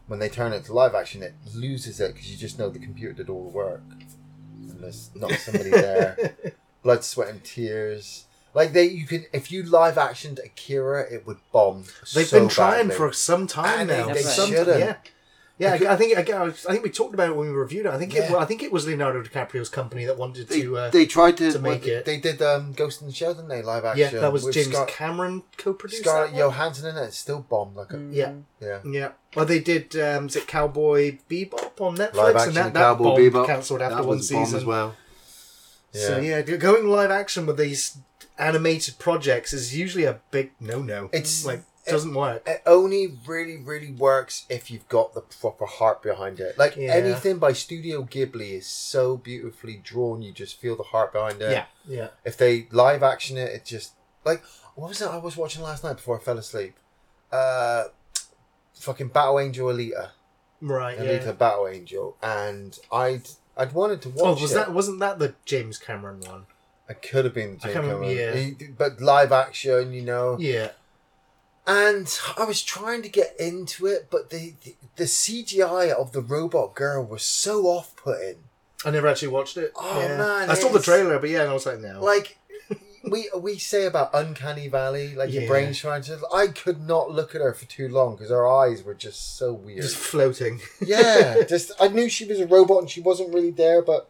when 0.07 0.19
they 0.19 0.29
turn 0.29 0.53
it 0.53 0.63
to 0.65 0.73
live 0.73 0.93
action 0.95 1.23
it 1.23 1.33
loses 1.53 1.99
it 1.99 2.13
because 2.13 2.29
you 2.31 2.37
just 2.37 2.57
know 2.59 2.69
the 2.69 2.79
computer 2.79 3.13
did 3.13 3.29
all 3.29 3.43
the 3.43 3.49
work 3.57 3.81
and 4.69 4.79
there's 4.79 5.09
not 5.15 5.31
somebody 5.33 5.69
there 5.69 6.35
blood 6.83 7.03
sweat 7.03 7.29
and 7.29 7.43
tears 7.43 8.25
like 8.53 8.71
they 8.73 8.85
you 8.85 9.05
could 9.05 9.25
if 9.33 9.51
you 9.51 9.63
live 9.63 9.95
actioned 9.95 10.37
akira 10.43 11.01
it 11.11 11.25
would 11.25 11.37
bomb 11.51 11.83
They've 12.13 12.27
so 12.27 12.39
been 12.39 12.49
trying 12.49 12.87
badly. 12.89 12.95
for 12.95 13.11
some 13.11 13.47
time 13.47 13.89
And 13.89 14.07
now. 14.07 14.13
they 14.13 14.21
Some- 14.21 14.49
shouldn't. 14.49 14.79
Yeah. 14.79 14.95
Yeah, 15.57 15.77
I 15.81 15.93
I 15.93 15.95
think 15.95 16.17
I, 16.17 16.43
I 16.43 16.49
think 16.51 16.83
we 16.83 16.89
talked 16.89 17.13
about 17.13 17.29
it 17.29 17.35
when 17.35 17.47
we 17.47 17.53
reviewed 17.53 17.85
it. 17.85 17.89
I 17.93 17.97
think 17.97 18.13
it, 18.13 18.17
Yeah. 18.17 18.31
well, 18.33 18.41
I 18.41 18.45
think 18.45 18.61
it 18.61 18.73
was 18.73 18.85
Leonardo 18.85 19.23
DiCaprio's 19.23 19.69
company 19.69 20.03
that 20.05 20.17
wanted 20.17 20.49
they, 20.49 20.61
to. 20.61 20.77
Uh, 20.77 20.89
they 20.89 21.05
tried 21.05 21.37
to, 21.37 21.49
to 21.51 21.59
make 21.59 21.83
well, 21.85 21.91
it. 21.91 22.05
They 22.05 22.19
did 22.19 22.41
um, 22.41 22.73
Ghost 22.73 23.01
in 23.01 23.07
the 23.07 23.13
Shell, 23.13 23.35
didn't 23.35 23.47
they? 23.47 23.61
Live 23.61 23.85
action. 23.85 24.09
yeah, 24.13 24.19
that 24.19 24.33
was 24.33 24.45
James 24.47 24.67
Scar- 24.67 24.85
Cameron 24.87 25.43
co-produced. 25.57 26.03
Scarlett? 26.03 26.33
Johansson 26.35 26.89
in 26.89 26.97
it. 27.01 27.07
It 27.07 27.13
still 27.13 27.39
bombed 27.39 27.77
like 27.77 27.93
a 27.93 27.99
Yeah, 28.11 28.33
yeah. 28.59 28.79
yeah. 28.85 29.11
Well, 29.33 29.45
they 29.45 29.59
did. 29.59 29.95
Um, 29.95 30.27
is 30.27 30.35
it 30.35 30.45
Cowboy 30.45 31.19
Bebop 31.29 31.79
on 31.79 31.95
Netflix? 31.95 32.13
Live 32.15 32.27
and 32.27 32.37
action 32.37 32.53
that, 32.55 32.73
that 32.73 32.79
Cowboy 32.79 33.17
Bebop. 33.17 33.45
cancelled 33.45 33.81
after 33.81 33.95
that 33.95 34.05
one 34.05 34.17
was 34.17 34.27
season 34.27 34.57
as 34.57 34.65
well. 34.65 34.95
So 35.93 36.17
yeah, 36.19 36.41
going 36.41 36.87
live 36.87 37.11
action 37.11 37.45
with 37.45 37.57
these 37.57 37.97
animated 38.37 38.99
projects 38.99 39.53
is 39.53 39.73
usually 39.77 40.03
a 40.03 40.19
big 40.31 40.51
no-no. 40.59 41.05
It's- 41.13 41.45
like 41.45 41.63
doesn't 41.91 42.13
work. 42.13 42.47
It 42.47 42.61
only 42.65 43.17
really, 43.27 43.57
really 43.57 43.91
works 43.91 44.45
if 44.49 44.69
you've 44.71 44.87
got 44.89 45.13
the 45.13 45.21
proper 45.21 45.65
heart 45.65 46.01
behind 46.01 46.39
it. 46.39 46.57
Like 46.57 46.75
Yeah. 46.75 46.93
anything 46.93 47.37
by 47.37 47.53
Studio 47.53 48.03
Ghibli 48.03 48.51
is 48.53 48.67
so 48.67 49.17
beautifully 49.17 49.77
drawn, 49.83 50.21
you 50.21 50.31
just 50.31 50.59
feel 50.59 50.75
the 50.75 50.83
heart 50.83 51.13
behind 51.13 51.41
it. 51.41 51.51
Yeah, 51.51 51.65
yeah. 51.87 52.07
If 52.23 52.37
they 52.37 52.67
live 52.71 53.03
action 53.03 53.37
it, 53.37 53.51
it 53.51 53.65
just 53.65 53.93
like 54.23 54.43
what 54.75 54.89
was 54.89 55.01
it 55.01 55.07
I 55.07 55.17
was 55.17 55.37
watching 55.37 55.61
last 55.63 55.83
night 55.83 55.97
before 55.97 56.19
I 56.19 56.23
fell 56.23 56.37
asleep? 56.37 56.75
Uh, 57.31 57.85
fucking 58.79 59.09
Battle 59.09 59.39
Angel 59.39 59.67
Alita, 59.69 60.09
Right. 60.61 60.97
Alita 60.97 61.25
Yeah. 61.25 61.31
Battle 61.33 61.67
Angel, 61.67 62.17
and 62.21 62.77
I'd 62.91 63.27
I'd 63.57 63.71
wanted 63.73 64.01
to 64.01 64.09
watch. 64.09 64.37
Oh, 64.39 64.41
was 64.41 64.51
it. 64.51 64.55
that 64.55 64.73
wasn't 64.73 64.99
that 64.99 65.19
the 65.19 65.33
James 65.45 65.77
Cameron 65.77 66.19
one? 66.21 66.45
It 66.89 67.01
could 67.01 67.25
have 67.25 67.33
been 67.33 67.51
I 67.63 67.63
James 67.67 67.73
can't 67.73 67.75
remember, 67.85 68.05
Cameron. 68.05 68.55
yeah. 68.59 68.65
He- 68.67 68.67
but 68.67 69.01
live 69.01 69.31
action, 69.31 69.93
you 69.93 70.01
know. 70.01 70.37
Yeah. 70.39 70.71
And 71.67 72.07
I 72.37 72.43
was 72.45 72.61
trying 72.61 73.01
to 73.01 73.09
get 73.09 73.35
into 73.39 73.87
it, 73.87 74.07
but 74.11 74.29
the, 74.29 74.53
the 74.63 74.75
the 74.97 75.03
CGI 75.05 75.91
of 75.91 76.11
the 76.11 76.21
robot 76.21 76.75
girl 76.75 77.03
was 77.03 77.23
so 77.23 77.63
off 77.65 77.95
putting. 77.95 78.35
I 78.85 78.91
never 78.91 79.07
actually 79.07 79.29
watched 79.29 79.57
it. 79.57 79.71
Oh, 79.75 79.99
Yeah. 79.99 80.17
man, 80.17 80.49
I 80.49 80.53
saw 80.53 80.69
the 80.69 80.79
trailer, 80.79 81.17
but 81.17 81.29
yeah, 81.31 81.41
and 81.41 81.49
I 81.49 81.53
was 81.53 81.65
like, 81.65 81.79
no. 81.79 82.03
Like 82.03 82.37
we 83.09 83.29
we 83.35 83.57
say 83.57 83.85
about 83.87 84.11
uncanny 84.13 84.67
valley, 84.67 85.15
like 85.15 85.31
your 85.33 85.41
Yeah. 85.43 85.47
brain's 85.49 85.79
trying 85.79 86.03
to. 86.03 86.19
I 86.33 86.47
could 86.47 86.81
not 86.87 87.09
look 87.11 87.33
at 87.33 87.41
her 87.41 87.53
for 87.53 87.65
too 87.65 87.89
long 87.89 88.15
because 88.15 88.29
her 88.29 88.47
eyes 88.47 88.83
were 88.83 88.93
just 88.93 89.37
so 89.37 89.51
weird. 89.51 89.81
Just 89.81 89.95
floating. 89.97 90.61
yeah, 90.85 91.41
just 91.49 91.71
I 91.79 91.87
knew 91.87 92.09
she 92.09 92.25
was 92.25 92.39
a 92.39 92.45
robot 92.47 92.79
and 92.81 92.89
she 92.89 93.01
wasn't 93.01 93.33
really 93.33 93.51
there, 93.51 93.81
but 93.81 94.07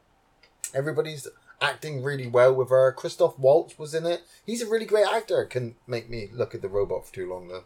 everybody's 0.73 1.25
acting 1.61 2.03
really 2.03 2.27
well 2.27 2.53
with 2.53 2.69
her. 2.69 2.91
Christoph 2.91 3.37
Waltz 3.39 3.77
was 3.79 3.93
in 3.93 4.05
it. 4.05 4.21
He's 4.45 4.61
a 4.61 4.67
really 4.69 4.85
great 4.85 5.07
actor. 5.07 5.45
Can 5.45 5.75
make 5.87 6.09
me 6.09 6.29
look 6.33 6.53
at 6.55 6.61
the 6.61 6.69
robot 6.69 7.05
for 7.07 7.13
too 7.13 7.29
long 7.29 7.47
though. 7.47 7.63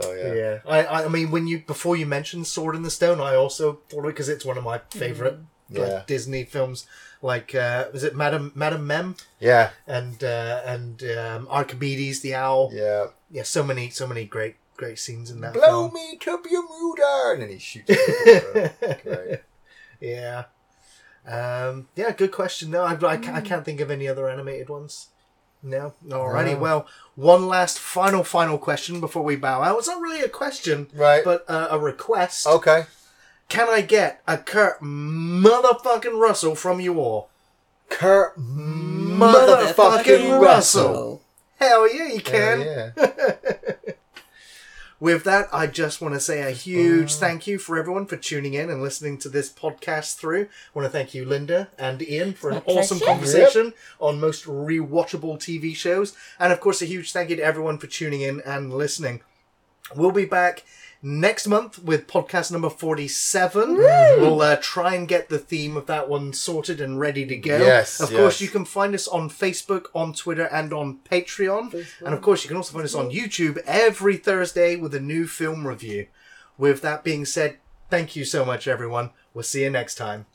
So 0.00 0.12
yeah. 0.14 0.32
Yeah, 0.34 0.58
I, 0.66 1.04
I 1.04 1.08
mean, 1.08 1.30
when 1.30 1.46
you 1.46 1.60
before 1.66 1.96
you 1.96 2.06
mentioned 2.06 2.46
Sword 2.46 2.74
in 2.76 2.82
the 2.82 2.90
Stone, 2.90 3.20
I 3.20 3.34
also 3.34 3.80
thought 3.88 4.00
of 4.00 4.04
it 4.06 4.08
because 4.08 4.28
it's 4.28 4.44
one 4.44 4.56
of 4.58 4.64
my 4.64 4.78
favorite 4.90 5.38
like, 5.70 5.88
Yeah. 5.88 6.02
Disney 6.06 6.44
films. 6.44 6.86
Like, 7.22 7.54
uh, 7.54 7.88
was 7.92 8.02
it 8.02 8.16
Madam 8.16 8.50
Madam 8.54 8.86
Mim 8.86 9.14
Yeah, 9.40 9.70
and 9.86 10.24
uh, 10.24 10.62
and 10.64 11.02
um, 11.18 11.46
Archimedes 11.50 12.20
the 12.22 12.34
owl? 12.34 12.70
yeah. 12.72 13.08
Yeah, 13.30 13.42
so 13.42 13.62
many 13.62 13.90
so 13.90 14.06
many 14.06 14.24
great 14.24 14.56
great 14.76 14.98
scenes 14.98 15.30
in 15.30 15.42
that 15.42 15.52
Blow 15.52 15.88
film. 15.90 15.94
me 15.94 16.16
to 16.16 16.38
Bermuda, 16.38 17.32
and 17.34 17.42
then 17.42 17.50
he 17.50 17.58
shoots. 17.58 17.90
Great. 19.04 19.40
Yeah, 20.00 20.44
um, 21.30 21.88
yeah, 21.94 22.12
good 22.12 22.32
question. 22.32 22.70
No, 22.70 22.82
I, 22.82 22.92
I, 22.94 23.16
can't, 23.16 23.36
I 23.36 23.40
can't 23.40 23.64
think 23.64 23.80
of 23.80 23.90
any 23.90 24.08
other 24.08 24.28
animated 24.28 24.68
ones. 24.68 25.08
No, 25.62 25.92
alrighty. 26.08 26.54
No. 26.54 26.58
Well, 26.58 26.86
one 27.16 27.46
last 27.46 27.78
final 27.78 28.24
final 28.24 28.56
question 28.56 29.00
before 29.00 29.22
we 29.22 29.36
bow 29.36 29.62
out. 29.62 29.78
It's 29.78 29.88
not 29.88 30.00
really 30.00 30.22
a 30.22 30.28
question, 30.28 30.86
Right. 30.94 31.22
but 31.22 31.44
uh, 31.48 31.68
a 31.70 31.78
request. 31.78 32.46
Okay. 32.46 32.84
Can 33.50 33.68
I 33.68 33.82
get 33.82 34.22
a 34.26 34.38
Kurt 34.38 34.80
motherfucking 34.80 36.18
Russell 36.18 36.54
from 36.54 36.80
you 36.80 36.98
all? 37.00 37.28
Kurt 37.90 38.38
Motherfucking 38.38 40.40
Russell. 40.40 41.20
Hell 41.58 41.92
yeah, 41.94 42.14
you 42.14 42.20
can. 42.20 42.60
Hell 42.60 42.92
yeah. 42.96 43.32
With 45.00 45.24
that, 45.24 45.48
I 45.50 45.66
just 45.66 46.02
want 46.02 46.12
to 46.12 46.20
say 46.20 46.42
a 46.42 46.50
huge 46.50 47.14
uh, 47.14 47.16
thank 47.16 47.46
you 47.46 47.58
for 47.58 47.78
everyone 47.78 48.04
for 48.04 48.18
tuning 48.18 48.52
in 48.52 48.68
and 48.68 48.82
listening 48.82 49.16
to 49.18 49.30
this 49.30 49.50
podcast 49.50 50.16
through. 50.18 50.42
I 50.42 50.48
want 50.78 50.84
to 50.84 50.90
thank 50.90 51.14
you, 51.14 51.24
Linda 51.24 51.70
and 51.78 52.02
Ian, 52.02 52.34
for 52.34 52.50
an 52.50 52.56
My 52.56 52.62
awesome 52.74 52.98
pleasure. 52.98 53.12
conversation 53.12 53.72
on 53.98 54.20
most 54.20 54.44
rewatchable 54.44 55.38
TV 55.38 55.74
shows. 55.74 56.14
And 56.38 56.52
of 56.52 56.60
course, 56.60 56.82
a 56.82 56.84
huge 56.84 57.12
thank 57.12 57.30
you 57.30 57.36
to 57.36 57.42
everyone 57.42 57.78
for 57.78 57.86
tuning 57.86 58.20
in 58.20 58.42
and 58.44 58.74
listening. 58.74 59.22
We'll 59.96 60.12
be 60.12 60.26
back 60.26 60.64
next 61.02 61.46
month 61.46 61.78
with 61.82 62.06
podcast 62.06 62.52
number 62.52 62.70
47. 62.70 63.76
We'll 63.76 64.40
uh, 64.42 64.56
try 64.60 64.94
and 64.94 65.08
get 65.08 65.28
the 65.28 65.38
theme 65.38 65.76
of 65.76 65.86
that 65.86 66.08
one 66.08 66.32
sorted 66.32 66.80
and 66.80 67.00
ready 67.00 67.26
to 67.26 67.36
go. 67.36 67.58
Yes, 67.58 68.00
Of 68.00 68.10
course, 68.10 68.40
you 68.40 68.48
can 68.48 68.64
find 68.64 68.94
us 68.94 69.08
on 69.08 69.30
Facebook, 69.30 69.86
on 69.94 70.12
Twitter, 70.12 70.44
and 70.52 70.72
on 70.72 70.98
Patreon. 71.10 71.86
And 72.04 72.14
of 72.14 72.20
course, 72.20 72.44
you 72.44 72.48
can 72.48 72.56
also 72.56 72.72
find 72.72 72.84
us 72.84 72.94
on 72.94 73.10
YouTube 73.10 73.58
every 73.66 74.16
Thursday 74.16 74.76
with 74.76 74.94
a 74.94 75.00
new 75.00 75.26
film 75.26 75.66
review. 75.66 76.06
With 76.58 76.82
that 76.82 77.02
being 77.04 77.24
said, 77.24 77.56
thank 77.88 78.14
you 78.14 78.24
so 78.24 78.44
much, 78.44 78.68
everyone. 78.68 79.10
We'll 79.32 79.44
see 79.44 79.62
you 79.62 79.70
next 79.70 79.94
time. 79.94 80.26